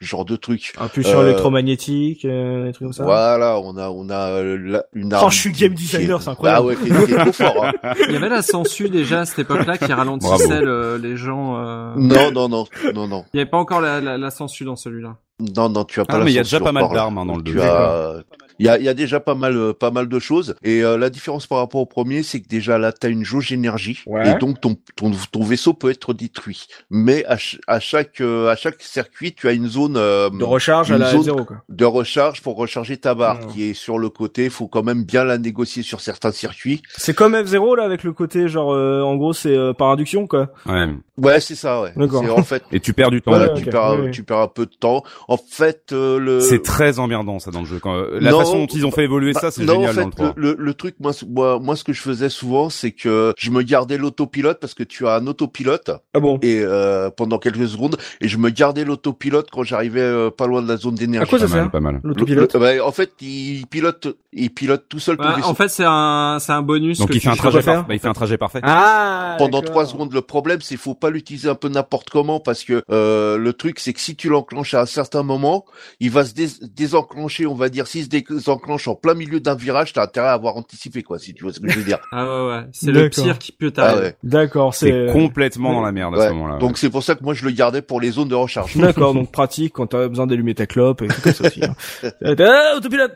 Genre 0.00 0.24
de 0.24 0.36
trucs. 0.36 0.72
Un 0.78 0.88
pulsion 0.88 1.20
Euh, 1.20 1.28
électromagnétique, 1.28 2.24
euh, 2.24 2.66
des 2.66 2.72
trucs 2.72 2.86
comme 2.86 2.92
ça. 2.92 3.04
Voilà, 3.04 3.58
on 3.60 3.76
a 3.76 3.88
on 3.90 4.08
a 4.10 4.30
euh, 4.30 4.58
la- 4.58 4.84
une 4.94 5.12
Oh, 5.14 5.16
arme. 5.16 5.30
je 5.30 5.38
suis 5.38 5.52
game 5.52 5.74
designer, 5.74 6.20
c'est 6.20 6.30
incroyable. 6.30 6.60
Ah 6.60 6.64
ouais, 6.66 6.76
qui, 6.76 7.06
qui 7.06 7.12
est 7.12 7.18
trop 7.18 7.32
fort. 7.32 7.64
Hein. 7.64 7.72
Il 8.08 8.12
y 8.12 8.16
avait 8.16 8.28
la 8.28 8.42
sensu 8.42 8.88
déjà 8.90 9.20
à 9.20 9.24
cette 9.26 9.38
époque-là 9.40 9.78
qui 9.78 9.92
ralentissait 9.92 10.60
le- 10.60 10.96
les 10.96 11.16
gens. 11.16 11.56
euh, 11.64 11.92
Non 11.96 12.30
non 12.32 12.48
non 12.48 12.64
non 12.94 13.06
non 13.08 13.24
Il 13.32 13.36
n'y 13.36 13.40
avait 13.42 13.50
pas 13.50 13.58
encore 13.58 13.80
la, 13.80 14.00
la, 14.00 14.18
la 14.18 14.30
sensu 14.30 14.64
dans 14.64 14.76
celui-là. 14.76 15.16
non 15.56 15.68
non, 15.68 15.84
tu 15.84 16.00
as 16.00 16.04
pas 16.04 16.14
Ah, 16.14 16.18
la 16.18 16.24
mais 16.24 16.32
il 16.32 16.34
y 16.34 16.38
a 16.38 16.42
déjà 16.42 16.58
censure 16.58 16.64
pas 16.64 16.72
mal 16.72 16.92
d'armes 16.92 17.18
hein, 17.18 17.26
dans 17.26 17.36
le 17.36 17.42
Tu 17.44 17.52
2. 17.54 17.60
as, 17.60 18.22
il 18.58 18.66
y 18.66 18.68
a, 18.68 18.78
il 18.78 18.84
y 18.84 18.88
a 18.88 18.94
déjà 18.94 19.20
pas 19.20 19.34
mal, 19.34 19.56
euh, 19.56 19.72
pas 19.72 19.90
mal 19.90 20.08
de 20.08 20.18
choses. 20.18 20.54
Et 20.62 20.82
euh, 20.84 20.96
la 20.96 21.10
différence 21.10 21.46
par 21.46 21.58
rapport 21.58 21.80
au 21.80 21.86
premier, 21.86 22.22
c'est 22.22 22.40
que 22.40 22.48
déjà 22.48 22.78
là, 22.78 22.92
tu 22.92 23.06
as 23.06 23.10
une 23.10 23.24
jauge 23.24 23.52
énergie, 23.52 24.00
Ouais. 24.06 24.30
et 24.30 24.34
donc 24.38 24.60
ton, 24.60 24.76
ton, 24.96 25.12
ton 25.32 25.42
vaisseau 25.42 25.74
peut 25.74 25.90
être 25.90 26.14
détruit. 26.14 26.66
Mais 26.90 27.24
à, 27.26 27.36
ch- 27.36 27.58
à 27.66 27.80
chaque, 27.80 28.20
euh, 28.20 28.48
à 28.50 28.56
chaque 28.56 28.80
circuit, 28.82 29.32
tu 29.34 29.48
as 29.48 29.52
une 29.52 29.68
zone 29.68 29.96
euh, 29.96 30.30
De 30.30 30.44
recharge 30.44 30.90
à 30.92 30.98
la 30.98 31.10
zone- 31.10 31.22
zéro 31.24 31.44
quoi. 31.44 31.56
de 31.68 31.84
recharge 31.84 32.42
pour 32.42 32.56
recharger 32.56 32.96
ta 32.96 33.14
barre, 33.14 33.46
qui 33.48 33.70
est 33.70 33.74
sur 33.74 33.98
le 33.98 34.08
côté. 34.10 34.48
faut 34.50 34.68
quand 34.68 34.82
même 34.82 35.04
bien 35.04 35.24
la 35.24 35.38
négocier 35.38 35.82
sur 35.82 36.00
certains 36.00 36.32
circuits. 36.32 36.82
C'est 36.96 37.14
comme 37.14 37.34
F0 37.34 37.76
là 37.76 37.84
avec 37.84 38.04
le 38.04 38.12
côté 38.12 38.48
genre 38.48 38.72
euh, 38.72 39.00
en 39.02 39.16
gros 39.16 39.32
c'est 39.32 39.56
euh, 39.56 39.72
par 39.72 39.88
induction 39.90 40.26
quoi. 40.26 40.48
Ouais. 40.66 40.86
Ouais, 41.16 41.40
c'est 41.40 41.54
ça. 41.54 41.80
Ouais. 41.82 41.92
D'accord. 41.96 42.22
C'est 42.24 42.30
en 42.30 42.42
fait. 42.42 42.62
Et 42.72 42.80
tu 42.80 42.92
perds 42.92 43.10
du 43.10 43.22
temps. 43.22 43.30
Voilà, 43.30 43.52
Ouais, 43.52 43.60
tu 43.62 43.66
perds, 43.70 43.94
Oui, 43.98 44.06
oui. 44.06 44.10
tu 44.10 44.22
perds 44.24 44.38
un 44.38 44.48
peu 44.48 44.66
de 44.66 44.74
temps. 44.74 45.02
En 45.28 45.36
fait, 45.36 45.90
euh, 45.92 46.18
le. 46.18 46.40
C'est 46.40 46.62
très 46.62 46.98
emmerdant 46.98 47.38
ça 47.38 47.50
dans 47.52 47.60
le 47.60 47.66
jeu. 47.66 47.78
Quand, 47.80 47.94
euh, 47.94 48.18
la 48.20 48.30
Non, 48.32 48.43
façon 48.44 48.58
dont 48.58 48.66
ils 48.66 48.86
ont 48.86 48.90
fait 48.90 49.04
évoluer 49.04 49.32
Bah, 49.32 49.40
ça, 49.40 49.50
c'est 49.50 49.64
non, 49.64 49.74
génial 49.74 49.90
en 49.90 49.92
fait, 49.94 50.00
dans 50.00 50.06
le 50.06 50.12
3. 50.12 50.32
Le, 50.36 50.48
le, 50.50 50.56
le 50.58 50.74
truc, 50.74 50.94
moi, 51.00 51.12
moi, 51.28 51.58
moi, 51.60 51.76
ce 51.76 51.84
que 51.84 51.92
je 51.92 52.00
faisais 52.00 52.28
souvent, 52.28 52.70
c'est 52.70 52.92
que 52.92 53.32
je 53.38 53.50
me 53.50 53.62
gardais 53.62 53.96
l'autopilote 53.98 54.58
parce 54.60 54.74
que 54.74 54.82
tu 54.82 55.06
as 55.06 55.16
un 55.16 55.26
autopilote 55.26 55.90
Ah 56.14 56.20
bon? 56.20 56.38
et 56.42 56.60
euh, 56.60 57.10
pendant 57.10 57.38
quelques 57.38 57.68
secondes, 57.68 57.96
et 58.20 58.28
je 58.28 58.36
me 58.38 58.50
gardais 58.50 58.84
l'autopilote 58.84 59.48
quand 59.52 59.62
j'arrivais 59.62 60.00
euh, 60.00 60.30
pas 60.30 60.46
loin 60.46 60.62
de 60.62 60.68
la 60.68 60.76
zone 60.76 60.94
À 60.94 60.98
d'énergie. 60.98 61.30
quoi 61.30 61.38
ça 61.38 61.46
Pas 61.46 61.50
mal, 61.54 61.62
sert 61.64 61.70
pas 61.70 61.80
mal. 61.80 62.00
L'autopilote? 62.04 62.56
bah, 62.56 62.84
en 62.84 62.92
fait, 62.92 63.12
il 63.20 63.66
pilote, 63.68 64.08
il 64.32 64.50
pilote 64.50 64.84
tout 64.88 64.98
seul 65.00 65.16
vaisseau. 65.16 65.48
en 65.48 65.54
fait, 65.54 65.68
c'est 65.68 65.84
un, 65.86 66.38
c'est 66.40 66.52
un 66.52 66.62
bonus. 66.62 66.98
Donc 66.98 67.08
que 67.08 67.14
il 67.14 67.20
fait 67.20 67.28
un 67.30 67.36
trajet 67.36 67.62
parfait. 67.62 67.84
Bah, 67.88 67.94
il 67.94 68.00
fait 68.00 68.08
un 68.08 68.12
trajet 68.14 68.38
parfait. 68.38 68.60
Ah. 68.62 69.36
pendant 69.38 69.62
trois 69.62 69.86
secondes. 69.86 70.12
Le 70.12 70.20
problème, 70.22 70.60
c'est 70.60 70.76
faut 70.76 70.94
pas 70.94 71.10
l'utiliser 71.10 71.48
un 71.48 71.54
peu 71.54 71.68
n'importe 71.68 72.10
comment 72.10 72.40
parce 72.40 72.64
que 72.64 72.82
euh, 72.90 73.36
le 73.38 73.52
truc, 73.52 73.78
c'est 73.80 73.92
que 73.92 74.00
si 74.00 74.16
tu 74.16 74.28
l'enclenches 74.28 74.74
à 74.74 74.82
un 74.82 74.86
certain 74.86 75.22
moment, 75.22 75.64
il 76.00 76.10
va 76.10 76.24
se 76.24 76.34
dés- 76.34 76.48
désenclencher. 76.74 77.46
On 77.46 77.54
va 77.54 77.68
dire 77.68 77.86
s'il 77.86 78.04
se 78.04 78.08
désenclenche 78.34 78.86
en 78.88 78.94
plein 78.94 79.14
milieu 79.14 79.40
d'un 79.40 79.54
virage, 79.54 79.92
t'as 79.92 80.02
intérêt 80.04 80.28
à 80.28 80.32
avoir 80.32 80.56
anticipé 80.56 81.02
quoi, 81.02 81.18
si 81.18 81.34
tu 81.34 81.44
vois 81.44 81.52
ce 81.52 81.60
que 81.60 81.68
je 81.70 81.78
veux 81.78 81.84
dire. 81.84 81.98
Ah 82.12 82.24
ouais, 82.24 82.48
ouais. 82.48 82.60
C'est 82.72 82.90
le 82.92 83.02
D'accord. 83.02 83.24
pire 83.24 83.38
qui 83.38 83.52
peut 83.52 83.68
Ah 83.68 83.80
t'arriver. 83.80 84.02
ouais. 84.02 84.16
D'accord, 84.22 84.74
C'est 84.74 85.06
complètement 85.12 85.72
dans 85.72 85.80
la 85.82 85.92
merde 85.92 86.14
à 86.14 86.18
Ouais. 86.18 86.28
ce 86.28 86.32
moment-là. 86.32 86.58
Donc 86.58 86.78
c'est 86.78 86.90
pour 86.90 87.02
ça 87.02 87.14
que 87.14 87.24
moi 87.24 87.34
je 87.34 87.44
le 87.44 87.50
gardais 87.50 87.82
pour 87.82 88.00
les 88.00 88.10
zones 88.10 88.28
de 88.28 88.34
recharge. 88.34 88.76
D'accord, 88.76 89.14
donc 89.14 89.32
pratique 89.32 89.72
quand 89.74 89.86
t'as 89.88 90.08
besoin 90.08 90.26
d'allumer 90.26 90.54
ta 90.54 90.66
clope 90.66 91.02
et 91.02 91.08
tout 91.08 91.20
comme 91.22 91.32
ça 91.32 91.46
aussi. 91.46 91.64
hein. 91.64 91.74
Euh, 92.24 92.34
ah, 92.38 92.76
autopilote 92.76 93.12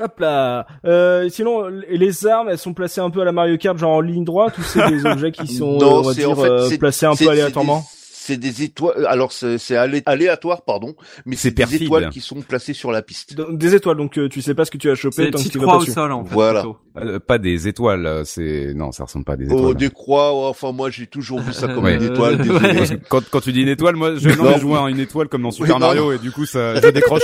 Hop 0.00 0.18
là 0.20 0.66
euh, 0.84 1.28
Sinon, 1.30 1.66
les- 1.88 2.26
armes, 2.26 2.48
elles 2.50 2.58
sont 2.58 2.74
placées 2.74 3.00
un 3.00 3.10
peu 3.10 3.20
à 3.22 3.24
la 3.24 3.32
Mario 3.32 3.56
Kart, 3.56 3.76
genre 3.78 3.92
en 3.92 4.00
ligne 4.00 4.24
droite, 4.24 4.56
ou 4.58 4.62
c'est 4.62 4.86
des 4.88 5.04
objets 5.06 5.32
qui 5.32 5.46
sont, 5.48 5.78
Non, 5.78 5.96
euh, 5.96 6.00
on 6.00 6.02
va 6.02 6.14
dire, 6.14 6.30
en 6.30 6.36
fait, 6.36 6.48
euh, 6.50 6.78
placés 6.78 7.06
un 7.06 7.16
peu 7.16 7.28
aléatoirement? 7.28 7.78
des- 7.78 8.01
C'est 8.24 8.36
des 8.36 8.62
étoiles. 8.62 9.04
Alors 9.06 9.32
c'est 9.32 9.58
c'est 9.58 9.74
alé- 9.74 10.04
aléatoire, 10.06 10.62
pardon, 10.62 10.94
mais 11.26 11.34
C'est 11.34 11.48
des 11.50 11.54
perfide. 11.56 11.82
étoiles 11.82 12.10
qui 12.10 12.20
sont 12.20 12.40
placées 12.40 12.72
sur 12.72 12.92
la 12.92 13.02
piste. 13.02 13.34
Des 13.50 13.74
étoiles, 13.74 13.96
donc 13.96 14.16
euh, 14.16 14.28
tu 14.28 14.40
sais 14.42 14.54
pas 14.54 14.64
ce 14.64 14.70
que 14.70 14.78
tu 14.78 14.88
as 14.90 14.94
chopé 14.94 15.16
C'est 15.16 15.24
des 15.24 15.30
petites 15.32 15.56
croix 15.58 15.66
pas 15.72 15.76
au 15.78 15.80
dessus. 15.80 15.90
sol, 15.92 16.12
en 16.12 16.24
fait. 16.24 16.32
Voilà. 16.32 16.64
Euh, 16.98 17.18
pas 17.18 17.38
des 17.38 17.66
étoiles, 17.66 18.06
euh, 18.06 18.22
c'est 18.24 18.74
non, 18.74 18.92
ça 18.92 19.04
ressemble 19.04 19.24
pas 19.24 19.32
à 19.32 19.36
des 19.36 19.46
étoiles. 19.46 19.60
Oh, 19.64 19.74
des 19.74 19.90
croix. 19.90 20.32
ouais, 20.40 20.46
Enfin 20.50 20.70
moi 20.72 20.90
j'ai 20.90 21.06
toujours 21.08 21.40
vu 21.40 21.52
ça 21.52 21.66
comme 21.66 21.88
une 21.88 22.02
étoile. 22.02 22.34
Euh, 22.40 22.44
désolé. 22.44 23.00
quand, 23.08 23.22
quand 23.28 23.40
tu 23.40 23.50
dis 23.52 23.62
une 23.62 23.68
étoile, 23.68 23.96
moi, 23.96 24.14
je 24.16 24.28
Non. 24.28 24.44
non, 24.44 24.58
joué 24.58 24.78
à 24.78 24.88
une 24.88 25.00
étoile 25.00 25.26
comme 25.28 25.42
dans 25.42 25.50
Super 25.50 25.74
Oui, 25.76 25.80
Mario 25.80 26.12
et 26.12 26.18
du 26.18 26.30
coup, 26.30 26.46
ça, 26.46 26.76
je 26.80 26.88
décroche. 26.90 27.22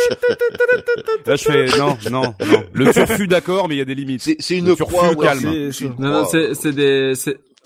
Là, 1.26 1.36
je 1.36 1.44
fais 1.44 1.66
non, 1.78 1.96
non, 2.10 2.22
non. 2.50 2.64
Le 2.72 2.92
turfu, 2.92 3.28
d'accord, 3.28 3.68
mais 3.68 3.76
il 3.76 3.78
y 3.78 3.82
a 3.82 3.84
des 3.84 3.94
limites. 3.94 4.22
C'est 4.22 4.36
c'est 4.40 4.56
une 4.58 4.66
Le 4.66 4.74
turfu 4.74 4.92
croix. 4.94 5.10
ouais, 5.10 5.26
calme. 5.26 5.44
une 5.46 5.74
c'est 6.54 6.72
des, 6.72 7.14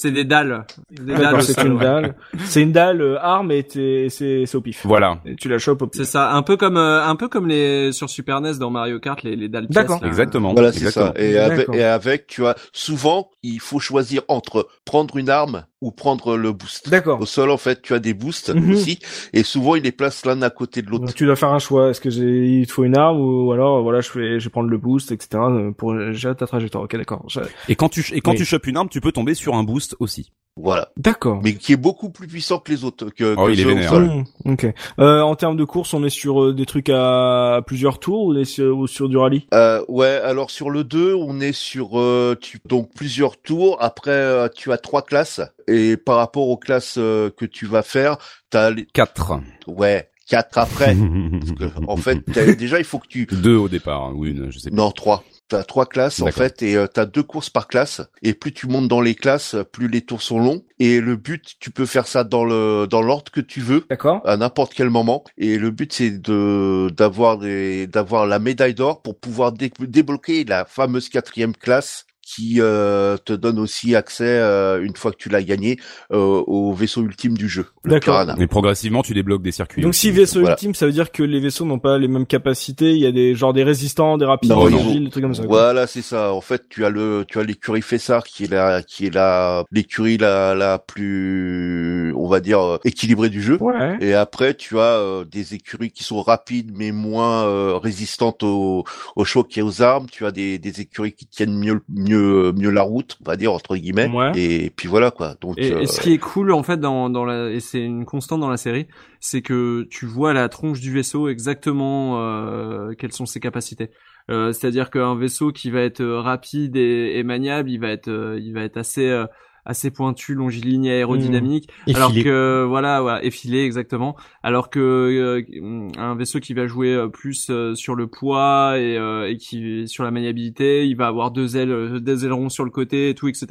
c'est, 0.02 0.10
des 0.10 0.24
dalles. 0.24 0.64
Des 0.90 1.14
c'est 1.40 1.62
une 1.62 1.78
dalle. 1.78 2.14
C'est 2.44 2.62
une 2.62 2.72
dalle 2.72 3.00
euh, 3.00 3.18
arme 3.20 3.50
et 3.50 3.64
c'est 3.68 4.08
c'est 4.10 4.54
au 4.54 4.60
pif. 4.60 4.84
Voilà. 4.84 5.18
Et 5.24 5.36
tu 5.36 5.48
la 5.48 5.58
chopes 5.58 5.82
au 5.82 5.86
pif. 5.86 6.00
C'est 6.00 6.10
ça, 6.10 6.32
un 6.32 6.42
peu 6.42 6.56
comme 6.56 6.76
euh, 6.76 7.04
un 7.04 7.16
peu 7.16 7.28
comme 7.28 7.46
les 7.46 7.92
sur 7.92 8.10
Super 8.10 8.40
NES 8.40 8.54
dans 8.58 8.70
Mario 8.70 8.98
Kart, 9.00 9.22
les, 9.22 9.36
les 9.36 9.48
dalles. 9.48 9.66
D'accord. 9.68 10.04
Exactement. 10.04 10.52
Voilà, 10.52 10.72
c'est 10.72 10.90
ça. 10.90 11.12
Et 11.16 11.38
avec, 11.38 11.68
et 11.72 11.84
avec, 11.84 12.26
tu 12.26 12.40
vois, 12.40 12.54
souvent, 12.72 13.30
il 13.42 13.60
faut 13.60 13.78
choisir 13.78 14.22
entre 14.28 14.68
prendre 14.84 15.16
une 15.16 15.30
arme 15.30 15.64
ou 15.82 15.90
prendre 15.90 16.36
le 16.38 16.52
boost. 16.52 16.88
D'accord. 16.88 17.20
Au 17.20 17.26
sol, 17.26 17.50
en 17.50 17.56
fait, 17.58 17.82
tu 17.82 17.92
as 17.92 17.98
des 17.98 18.14
boosts 18.14 18.54
Mhm. 18.54 18.72
aussi, 18.72 18.98
et 19.34 19.42
souvent, 19.42 19.74
ils 19.74 19.82
les 19.82 19.92
placent 19.92 20.24
l'un 20.24 20.40
à 20.42 20.48
côté 20.48 20.80
de 20.80 20.88
l'autre. 20.88 21.04
Donc 21.06 21.14
tu 21.14 21.26
dois 21.26 21.36
faire 21.36 21.52
un 21.52 21.58
choix. 21.58 21.90
Est-ce 21.90 22.00
que 22.00 22.08
j'ai, 22.08 22.60
il 22.60 22.66
te 22.66 22.72
faut 22.72 22.84
une 22.84 22.96
arme 22.96 23.20
ou 23.20 23.52
alors 23.52 23.82
voilà, 23.82 24.00
je 24.00 24.10
vais, 24.18 24.38
je 24.40 24.44
vais 24.44 24.50
prendre 24.50 24.70
le 24.70 24.78
boost, 24.78 25.12
etc. 25.12 25.28
euh, 25.50 25.72
pour 25.72 25.94
gérer 26.12 26.34
ta 26.36 26.46
trajectoire. 26.46 26.84
Ok, 26.84 26.96
d'accord. 26.96 27.24
Je- 27.28 27.40
Et 27.68 27.74
quand 27.74 27.88
tu 27.90 28.02
et 28.14 28.20
quand 28.20 28.30
Oui. 28.30 28.36
tu 28.38 28.44
chopes 28.44 28.66
une 28.68 28.76
arme, 28.78 28.88
tu 28.88 29.00
peux 29.00 29.12
tomber 29.12 29.34
sur 29.34 29.54
un 29.54 29.64
boost 29.64 29.96
aussi. 29.98 30.32
Voilà. 30.56 30.90
D'accord. 30.98 31.40
Mais 31.42 31.54
qui 31.54 31.72
est 31.72 31.76
beaucoup 31.78 32.10
plus 32.10 32.26
puissant 32.28 32.58
que 32.58 32.70
les 32.70 32.84
autres. 32.84 33.08
Que, 33.10 33.34
Oh, 33.38 33.46
que 33.46 33.52
il 33.52 33.60
est 33.60 33.64
vénère. 33.64 33.94
Mmh, 33.98 34.24
ok. 34.44 34.66
Euh, 34.98 35.20
en 35.22 35.34
termes 35.34 35.56
de 35.56 35.64
course, 35.64 35.94
on 35.94 36.04
est 36.04 36.10
sur 36.10 36.42
euh, 36.42 36.52
des 36.52 36.66
trucs 36.66 36.90
à, 36.90 37.54
à 37.56 37.62
plusieurs 37.62 37.98
tours 37.98 38.24
ou 38.26 38.32
on 38.34 38.36
est 38.36 38.44
sur, 38.44 38.76
ou 38.76 38.86
sur 38.86 39.08
du 39.08 39.16
rallye? 39.16 39.46
Euh, 39.54 39.82
ouais, 39.88 40.20
alors 40.22 40.50
sur 40.50 40.68
le 40.68 40.84
2, 40.84 41.14
on 41.14 41.40
est 41.40 41.52
sur 41.54 41.98
euh, 41.98 42.36
tu, 42.40 42.60
donc 42.68 42.90
plusieurs 42.94 43.40
tours. 43.40 43.78
Après, 43.80 44.10
euh, 44.10 44.48
tu 44.54 44.70
as 44.72 44.78
trois 44.78 45.02
classes. 45.02 45.40
Et 45.68 45.96
par 45.96 46.16
rapport 46.16 46.48
aux 46.48 46.58
classes 46.58 46.96
euh, 46.98 47.30
que 47.30 47.46
tu 47.46 47.64
vas 47.66 47.82
faire, 47.82 48.18
t'as 48.50 48.70
les... 48.70 48.84
4. 48.92 49.40
ouais 49.68 50.08
quatre 50.28 50.56
après. 50.56 50.94
Parce 51.40 51.52
que, 51.52 51.64
en 51.88 51.96
fait, 51.96 52.20
t'as- 52.32 52.54
déjà, 52.54 52.78
il 52.78 52.84
faut 52.84 52.98
que 52.98 53.08
tu 53.08 53.26
deux 53.26 53.56
au 53.56 53.68
départ, 53.68 54.02
hein, 54.04 54.12
ou 54.14 54.24
une, 54.24 54.50
je 54.50 54.58
sais 54.58 54.70
pas. 54.70 54.76
Non, 54.76 54.90
trois. 54.90 55.24
T'as 55.52 55.64
trois 55.64 55.84
classes 55.84 56.22
en 56.22 56.26
fait 56.32 56.62
et 56.62 56.76
euh, 56.76 56.86
t'as 56.86 57.04
deux 57.04 57.22
courses 57.22 57.50
par 57.50 57.68
classe. 57.68 58.00
Et 58.22 58.32
plus 58.32 58.52
tu 58.54 58.66
montes 58.68 58.88
dans 58.88 59.02
les 59.02 59.14
classes, 59.14 59.54
plus 59.70 59.86
les 59.86 60.00
tours 60.00 60.22
sont 60.22 60.38
longs. 60.38 60.64
Et 60.78 60.98
le 61.00 61.16
but, 61.16 61.56
tu 61.60 61.70
peux 61.70 61.84
faire 61.84 62.06
ça 62.06 62.24
dans 62.24 62.44
le 62.44 62.86
dans 62.88 63.02
l'ordre 63.02 63.30
que 63.30 63.40
tu 63.42 63.60
veux 63.60 63.84
D'accord. 63.90 64.22
à 64.24 64.36
n'importe 64.38 64.72
quel 64.72 64.88
moment. 64.88 65.24
Et 65.36 65.58
le 65.58 65.70
but, 65.70 65.92
c'est 65.92 66.10
de 66.22 66.90
d'avoir 66.96 67.36
des 67.36 67.86
d'avoir 67.86 68.26
la 68.26 68.38
médaille 68.38 68.72
d'or 68.74 69.02
pour 69.02 69.18
pouvoir 69.18 69.52
dé- 69.52 69.70
débloquer 69.78 70.44
la 70.44 70.64
fameuse 70.64 71.10
quatrième 71.10 71.54
classe 71.54 72.06
qui 72.34 72.56
euh, 72.60 73.16
te 73.24 73.32
donne 73.32 73.58
aussi 73.58 73.94
accès 73.94 74.24
euh, 74.26 74.82
une 74.82 74.96
fois 74.96 75.10
que 75.12 75.16
tu 75.16 75.28
l'as 75.28 75.42
gagné 75.42 75.78
euh, 76.12 76.16
au 76.46 76.72
vaisseau 76.72 77.02
ultime 77.02 77.36
du 77.36 77.48
jeu, 77.48 77.66
le 77.84 77.90
D'accord. 77.92 78.20
Piranha. 78.24 78.42
Et 78.42 78.46
progressivement, 78.46 79.02
tu 79.02 79.12
débloques 79.14 79.42
des 79.42 79.52
circuits. 79.52 79.82
Donc 79.82 79.90
aussi. 79.90 80.00
si 80.08 80.10
vaisseau 80.12 80.40
Voilà. 80.40 80.54
ultime, 80.54 80.74
ça 80.74 80.86
veut 80.86 80.92
dire 80.92 81.12
que 81.12 81.22
les 81.22 81.40
vaisseaux 81.40 81.64
n'ont 81.64 81.78
pas 81.78 81.98
les 81.98 82.08
mêmes 82.08 82.26
capacités. 82.26 82.92
Il 82.92 82.98
y 83.00 83.06
a 83.06 83.12
des 83.12 83.34
genre 83.34 83.52
des 83.52 83.64
résistants, 83.64 84.16
des 84.18 84.24
rapides, 84.24 84.50
Non, 84.50 84.64
des 84.66 84.72
non. 84.72 84.78
agiles, 84.80 85.04
des 85.04 85.10
trucs 85.10 85.22
comme 85.24 85.34
ça. 85.34 85.44
quoi. 85.44 85.62
Voilà, 85.62 85.86
c'est 85.86 86.02
ça. 86.02 86.32
En 86.32 86.40
fait, 86.40 86.64
tu 86.68 86.84
as 86.84 86.90
le, 86.90 87.24
tu 87.28 87.38
as 87.38 87.42
l'écurie 87.42 87.82
Fessard 87.82 88.24
qui 88.24 88.44
est 88.44 88.50
la, 88.50 88.82
qui 88.82 89.06
est 89.06 89.14
la, 89.14 89.64
l'écurie 89.70 90.16
la, 90.16 90.54
la 90.54 90.78
plus, 90.78 92.12
on 92.16 92.28
va 92.28 92.40
dire, 92.40 92.60
euh, 92.60 92.78
équilibrée 92.84 93.28
du 93.30 93.42
jeu. 93.42 93.58
Ouais. 93.60 93.96
Et 94.00 94.14
après, 94.14 94.54
tu 94.54 94.78
as 94.78 94.82
euh, 94.98 95.24
des 95.24 95.54
écuries 95.54 95.90
qui 95.90 96.04
sont 96.04 96.22
rapides 96.22 96.70
mais 96.74 96.92
moins 96.92 97.44
euh, 97.44 97.76
résistantes 97.76 98.42
au, 98.42 98.84
au 99.16 99.24
choc 99.24 99.56
et 99.58 99.62
aux 99.62 99.82
armes. 99.82 100.06
Tu 100.10 100.24
as 100.26 100.30
des, 100.32 100.58
des 100.58 100.80
écuries 100.80 101.12
qui 101.12 101.26
tiennent 101.26 101.56
mieux, 101.58 101.80
mieux, 101.88 102.21
mieux 102.56 102.70
la 102.70 102.82
route, 102.82 103.18
on 103.20 103.24
va 103.30 103.36
dire 103.36 103.52
entre 103.52 103.76
guillemets. 103.76 104.08
Ouais. 104.08 104.32
Et 104.36 104.70
puis 104.70 104.88
voilà 104.88 105.10
quoi. 105.10 105.34
Donc 105.40 105.58
Et, 105.58 105.72
euh, 105.72 105.80
et 105.80 105.86
ce 105.86 106.00
qui 106.00 106.12
est 106.12 106.18
cool 106.18 106.52
en 106.52 106.62
fait 106.62 106.78
dans, 106.78 107.10
dans 107.10 107.24
la 107.24 107.50
et 107.50 107.60
c'est 107.60 107.82
une 107.82 108.04
constante 108.04 108.40
dans 108.40 108.50
la 108.50 108.56
série, 108.56 108.86
c'est 109.20 109.42
que 109.42 109.86
tu 109.90 110.06
vois 110.06 110.32
la 110.32 110.48
tronche 110.48 110.80
du 110.80 110.92
vaisseau 110.92 111.28
exactement 111.28 112.20
euh, 112.20 112.92
quelles 112.98 113.12
sont 113.12 113.26
ses 113.26 113.40
capacités. 113.40 113.90
Euh, 114.30 114.52
C'est-à-dire 114.52 114.90
qu'un 114.90 115.16
vaisseau 115.16 115.50
qui 115.50 115.70
va 115.70 115.80
être 115.80 116.00
euh, 116.00 116.20
rapide 116.20 116.76
et, 116.76 117.18
et 117.18 117.24
maniable, 117.24 117.70
il 117.70 117.78
va 117.78 117.88
être 117.88 118.08
euh, 118.08 118.38
il 118.40 118.52
va 118.54 118.62
être 118.62 118.76
assez 118.76 119.08
euh, 119.08 119.26
assez 119.64 119.90
pointu, 119.90 120.34
longiligne, 120.34 120.86
et 120.86 120.92
aérodynamique. 120.92 121.68
Et 121.86 121.94
alors 121.94 122.12
que 122.24 122.64
voilà, 122.68 123.00
voilà, 123.00 123.24
effilé 123.24 123.62
exactement. 123.64 124.16
Alors 124.42 124.70
que 124.70 124.80
euh, 124.80 125.88
un 125.98 126.14
vaisseau 126.16 126.40
qui 126.40 126.52
va 126.54 126.66
jouer 126.66 126.94
euh, 126.94 127.08
plus 127.08 127.48
euh, 127.50 127.74
sur 127.74 127.94
le 127.94 128.06
poids 128.08 128.78
et, 128.78 128.96
euh, 128.96 129.28
et 129.28 129.36
qui 129.36 129.86
sur 129.86 130.04
la 130.04 130.10
maniabilité, 130.10 130.86
il 130.86 130.96
va 130.96 131.06
avoir 131.06 131.30
deux 131.30 131.56
ailes, 131.56 131.70
euh, 131.70 132.00
des 132.00 132.24
ailerons 132.24 132.48
sur 132.48 132.64
le 132.64 132.70
côté 132.70 133.10
et 133.10 133.14
tout, 133.14 133.28
etc. 133.28 133.46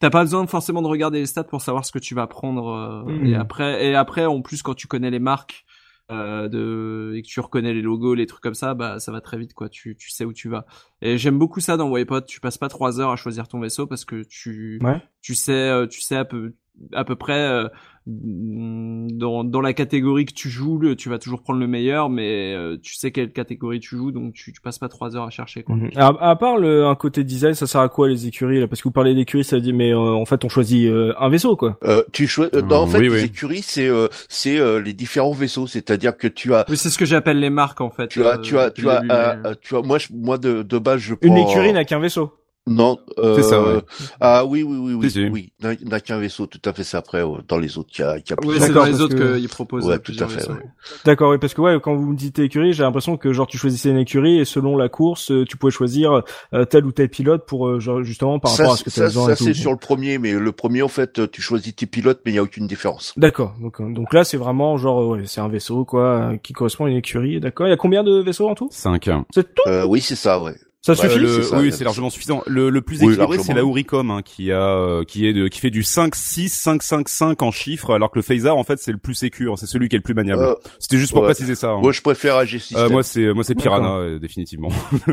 T'as 0.00 0.10
pas 0.10 0.22
besoin 0.22 0.46
forcément 0.46 0.82
de 0.82 0.88
regarder 0.88 1.20
les 1.20 1.26
stats 1.26 1.44
pour 1.44 1.62
savoir 1.62 1.84
ce 1.84 1.92
que 1.92 1.98
tu 1.98 2.14
vas 2.14 2.26
prendre. 2.26 2.68
euh, 2.68 3.12
Mhm. 3.12 3.26
Et 3.26 3.34
après, 3.34 3.86
et 3.86 3.94
après, 3.94 4.26
en 4.26 4.42
plus, 4.42 4.62
quand 4.62 4.74
tu 4.74 4.86
connais 4.86 5.10
les 5.10 5.18
marques. 5.18 5.64
Euh, 6.12 6.48
de 6.50 7.14
et 7.16 7.22
que 7.22 7.26
tu 7.26 7.40
reconnais 7.40 7.72
les 7.72 7.80
logos 7.80 8.12
les 8.12 8.26
trucs 8.26 8.42
comme 8.42 8.52
ça 8.52 8.74
bah 8.74 9.00
ça 9.00 9.10
va 9.10 9.22
très 9.22 9.38
vite 9.38 9.54
quoi. 9.54 9.70
Tu 9.70 9.96
tu 9.96 10.10
sais 10.10 10.26
où 10.26 10.34
tu 10.34 10.50
vas. 10.50 10.66
Et 11.00 11.16
j'aime 11.16 11.38
beaucoup 11.38 11.60
ça 11.60 11.78
dans 11.78 11.88
Wipeout 11.90 12.26
tu 12.26 12.40
passes 12.40 12.58
pas 12.58 12.68
trois 12.68 13.00
heures 13.00 13.08
à 13.10 13.16
choisir 13.16 13.48
ton 13.48 13.58
vaisseau 13.58 13.86
parce 13.86 14.04
que 14.04 14.22
tu 14.22 14.78
Ouais. 14.82 15.02
tu 15.22 15.34
sais 15.34 15.52
euh, 15.70 15.86
tu 15.86 16.02
sais 16.02 16.16
à 16.16 16.26
peu 16.26 16.56
à 16.92 17.04
peu 17.04 17.16
près 17.16 17.38
euh, 17.48 17.68
dans 18.06 19.44
dans 19.44 19.60
la 19.60 19.72
catégorie 19.72 20.26
que 20.26 20.32
tu 20.34 20.48
joues 20.50 20.78
le- 20.78 20.94
tu 20.96 21.08
vas 21.08 21.18
toujours 21.18 21.40
prendre 21.42 21.58
le 21.58 21.66
meilleur 21.66 22.10
mais 22.10 22.54
euh, 22.54 22.76
tu 22.82 22.94
sais 22.94 23.10
quelle 23.12 23.32
catégorie 23.32 23.80
tu 23.80 23.96
joues 23.96 24.12
donc 24.12 24.34
tu, 24.34 24.52
tu 24.52 24.60
passes 24.60 24.78
pas 24.78 24.88
trois 24.88 25.16
heures 25.16 25.24
à 25.24 25.30
chercher 25.30 25.62
quoi 25.62 25.74
Mhm. 25.76 25.90
À, 25.96 26.08
à 26.30 26.36
part 26.36 26.58
le 26.58 26.84
un 26.84 26.94
côté 26.94 27.24
design, 27.24 27.54
ça 27.54 27.66
sert 27.66 27.80
à 27.80 27.88
quoi 27.88 28.08
les 28.08 28.26
écuries 28.26 28.60
là? 28.60 28.68
Parce 28.68 28.80
que 28.82 28.88
vous 28.88 28.92
parlez 28.92 29.14
d'écuries, 29.14 29.42
ça 29.44 29.56
veut 29.56 29.62
dire 29.62 29.74
mais 29.74 29.92
euh, 29.92 29.98
en 29.98 30.24
fait 30.26 30.44
on 30.44 30.48
choisit 30.48 30.86
euh, 30.88 31.14
un 31.18 31.28
vaisseau 31.28 31.56
quoi. 31.56 31.78
euh, 31.84 32.02
tu 32.12 32.26
choi- 32.26 32.48
euh, 32.54 32.62
non, 32.62 32.76
en 32.76 32.82
Euh, 32.84 32.90
fait, 32.90 32.98
oui, 32.98 33.08
les 33.08 33.14
oui. 33.14 33.24
écuries, 33.24 33.62
c'est, 33.62 33.88
euh, 33.88 34.08
c'est 34.28 34.58
euh, 34.58 34.80
les 34.80 34.92
différents 34.92 35.32
vaisseaux. 35.32 35.66
C'est-à-dire 35.66 36.16
que 36.16 36.28
tu 36.28 36.54
as, 36.54 36.64
oui 36.68 36.76
c'est 36.76 36.90
ce 36.90 36.98
que 36.98 37.04
j'appelle 37.06 37.40
les 37.40 37.50
marques 37.50 37.80
en 37.80 37.90
fait 37.90 38.08
tu 38.08 38.24
as, 38.26 38.38
tu 38.38 38.58
as, 38.58 38.70
tu 38.70 38.88
as, 38.88 39.00
début, 39.00 39.08
mais- 39.08 39.54
tu 39.62 39.76
as, 39.76 39.82
moi, 39.82 39.98
je, 39.98 40.08
moi 40.12 40.38
de, 40.38 40.62
de 40.62 40.78
base, 40.78 41.00
je 41.00 41.14
Une 41.22 41.34
prends- 41.34 41.48
écurie 41.50 41.72
n'a 41.72 41.84
qu'un 41.84 41.98
vaisseau. 42.00 42.32
Non, 42.66 42.98
euh, 43.18 43.36
C'est 43.36 43.42
ça, 43.42 43.62
ouais. 43.62 43.82
Ah 44.20 44.46
oui, 44.46 44.62
oui, 44.62 44.78
oui, 44.80 44.94
oui, 44.94 45.10
Si, 45.10 45.20
si. 45.24 45.28
oui. 45.28 45.52
Il 45.62 45.86
n'y 45.86 45.92
a 45.92 46.00
qu'un 46.00 46.18
vaisseau, 46.18 46.46
tout 46.46 46.60
à 46.64 46.72
fait. 46.72 46.82
C'est 46.82 46.96
après 46.96 47.18
euh, 47.22 47.36
dans 47.46 47.58
les 47.58 47.76
autres 47.76 47.90
qu'il 47.90 48.04
y 48.06 48.08
a, 48.08 48.18
qu'il 48.20 48.30
y 48.30 48.32
a 48.32 48.36
oui 48.40 48.48
plusieurs. 48.56 48.62
c'est 48.62 48.68
D'accord, 48.72 48.86
dans 48.86 48.90
les 48.90 49.00
autres 49.02 49.14
que- 49.14 49.38
qu'ils 49.38 49.48
proposent 49.50 49.86
Ouais, 49.86 49.96
euh, 49.96 49.98
tout 49.98 50.14
à 50.18 50.26
fait, 50.28 50.48
ouais. 50.48 50.56
D'accord, 51.04 51.30
oui, 51.32 51.36
parce 51.38 51.52
que 51.52 51.60
ouais, 51.60 51.78
quand 51.82 51.94
vous 51.94 52.06
me 52.12 52.16
dites 52.16 52.38
écurie, 52.38 52.72
j'ai 52.72 52.82
l'impression 52.82 53.18
que 53.18 53.34
genre 53.34 53.46
tu 53.46 53.58
choisissais 53.58 53.90
une 53.90 53.98
écurie 53.98 54.38
et 54.38 54.46
selon 54.46 54.78
la 54.78 54.88
course, 54.88 55.30
euh, 55.30 55.44
tu 55.44 55.58
pouvais 55.58 55.72
choisir 55.72 56.22
euh, 56.54 56.64
tel 56.64 56.86
ou 56.86 56.92
tel 56.92 57.10
pilote 57.10 57.44
pour 57.46 57.68
euh, 57.68 57.80
genre, 57.80 58.02
justement 58.02 58.38
par 58.38 58.50
ça, 58.52 58.62
rapport 58.62 58.74
à 58.74 58.76
ce 58.78 58.84
que 58.84 58.88
tu 58.90 58.96
ça, 58.96 59.02
as 59.02 59.06
besoin. 59.08 59.26
ça, 59.26 59.36
tout. 59.36 59.44
c'est 59.44 59.52
sur 59.54 59.70
le 59.70 59.76
premier, 59.78 60.16
mais 60.16 60.32
le 60.32 60.52
premier, 60.52 60.80
en 60.80 60.88
fait, 60.88 61.18
euh, 61.18 61.26
tu 61.30 61.42
choisis 61.42 61.76
tes 61.76 61.84
pilotes, 61.84 62.20
mais 62.24 62.30
il 62.30 62.34
n'y 62.34 62.38
a 62.40 62.42
aucune 62.42 62.66
différence. 62.66 63.12
D'accord. 63.18 63.54
Donc 63.60 63.78
euh, 63.82 63.92
donc 63.92 64.14
là 64.14 64.24
c'est 64.24 64.38
vraiment 64.38 64.78
genre 64.78 65.02
euh, 65.02 65.16
ouais, 65.18 65.22
c'est 65.26 65.42
un 65.42 65.48
vaisseau 65.48 65.84
quoi 65.84 66.02
euh, 66.32 66.36
qui 66.38 66.54
correspond 66.54 66.86
à 66.86 66.88
une 66.90 66.96
écurie. 66.96 67.40
D'accord. 67.40 67.66
Il 67.66 67.70
y 67.70 67.74
a 67.74 67.76
combien 67.76 68.02
de 68.04 68.22
vaisseaux 68.22 68.48
en 68.48 68.54
tout? 68.54 68.68
5. 68.70 69.10
C'est 69.34 69.54
tout? 69.54 69.62
Euh, 69.68 69.84
oui, 69.84 70.00
c'est 70.00 70.16
ça, 70.16 70.40
ouais. 70.42 70.54
Ça 70.86 70.94
suffit. 70.94 71.18
le, 71.18 71.42
ça, 71.42 71.58
oui, 71.58 71.72
c'est 71.72 71.82
largement 71.84 72.10
suffisant. 72.10 72.42
Le, 72.46 72.68
le 72.68 72.80
plus 72.82 73.00
Oui, 73.00 73.14
équilibré, 73.14 73.38
c'est 73.38 73.54
la 73.54 73.62
Uricom, 73.62 74.10
hein, 74.10 74.20
qui 74.22 74.52
a, 74.52 74.60
euh, 74.60 75.04
qui 75.04 75.26
est 75.26 75.32
de, 75.32 75.48
qui 75.48 75.58
fait 75.60 75.70
du 75.70 75.82
5, 75.82 76.14
6, 76.14 76.48
5, 76.50 76.82
5, 76.82 77.08
5 77.08 77.42
en 77.42 77.50
chiffres, 77.50 77.94
alors 77.94 78.10
que 78.10 78.18
le 78.18 78.22
Phasar, 78.22 78.56
en 78.56 78.64
fait, 78.64 78.78
c'est 78.78 78.92
le 78.92 78.98
plus 78.98 79.14
sécure, 79.14 79.58
c'est 79.58 79.64
celui 79.66 79.88
qui 79.88 79.96
est 79.96 79.98
le 79.98 80.02
plus 80.02 80.12
maniable. 80.14 80.42
Euh, 80.42 80.54
C'était 80.78 80.98
juste 80.98 81.12
pour 81.12 81.22
ouais. 81.22 81.28
préciser 81.28 81.54
ça. 81.54 81.70
hein. 81.70 81.80
Moi, 81.80 81.92
je 81.92 82.02
préfère 82.02 82.36
AG 82.36 82.60
Euh, 82.76 82.90
moi, 82.90 83.02
c'est, 83.02 83.32
moi, 83.32 83.44
c'est 83.44 83.54
Piranha, 83.54 83.96
euh, 83.96 84.18
définitivement. 84.18 84.68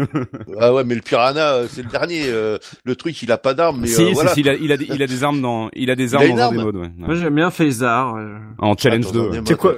Ah 0.60 0.74
ouais, 0.74 0.84
mais 0.84 0.96
le 0.96 1.02
Piranha, 1.02 1.62
c'est 1.70 1.84
le 1.84 1.90
dernier. 1.90 2.24
euh, 2.28 2.58
le 2.84 2.96
truc, 2.96 3.22
il 3.22 3.32
a 3.32 3.38
pas 3.38 3.54
d'armes, 3.54 3.82
mais 3.82 3.88
si, 3.88 4.02
euh, 4.04 4.08
si, 4.08 4.14
voilà. 4.14 4.34
si, 4.34 4.42
il 4.42 4.50
a, 4.50 4.54
il 4.56 4.72
a, 4.72 4.78
des, 4.78 4.86
il 4.86 5.02
a 5.02 5.08
des 5.08 5.24
armes 5.24 5.42
dans, 5.42 5.70
il 5.74 5.90
a 5.90 5.96
des 5.96 6.14
armes 6.16 6.28
dans 6.30 6.38
arme 6.38 6.58
des 6.58 6.64
modes, 6.64 6.76
ouais. 6.76 6.92
Moi 6.98 7.16
j'aime 7.16 7.36
bien 7.36 7.50
Phasar 7.50 8.16
euh, 8.16 8.38
En 8.60 8.76
challenge 8.78 9.06
Attends, 9.08 9.14
2. 9.14 9.20
j'en 9.20 9.26
ai 9.26 9.30
ouais. 9.30 9.36
marre, 9.38 9.44
C'est 9.48 9.56
quoi 9.58 9.76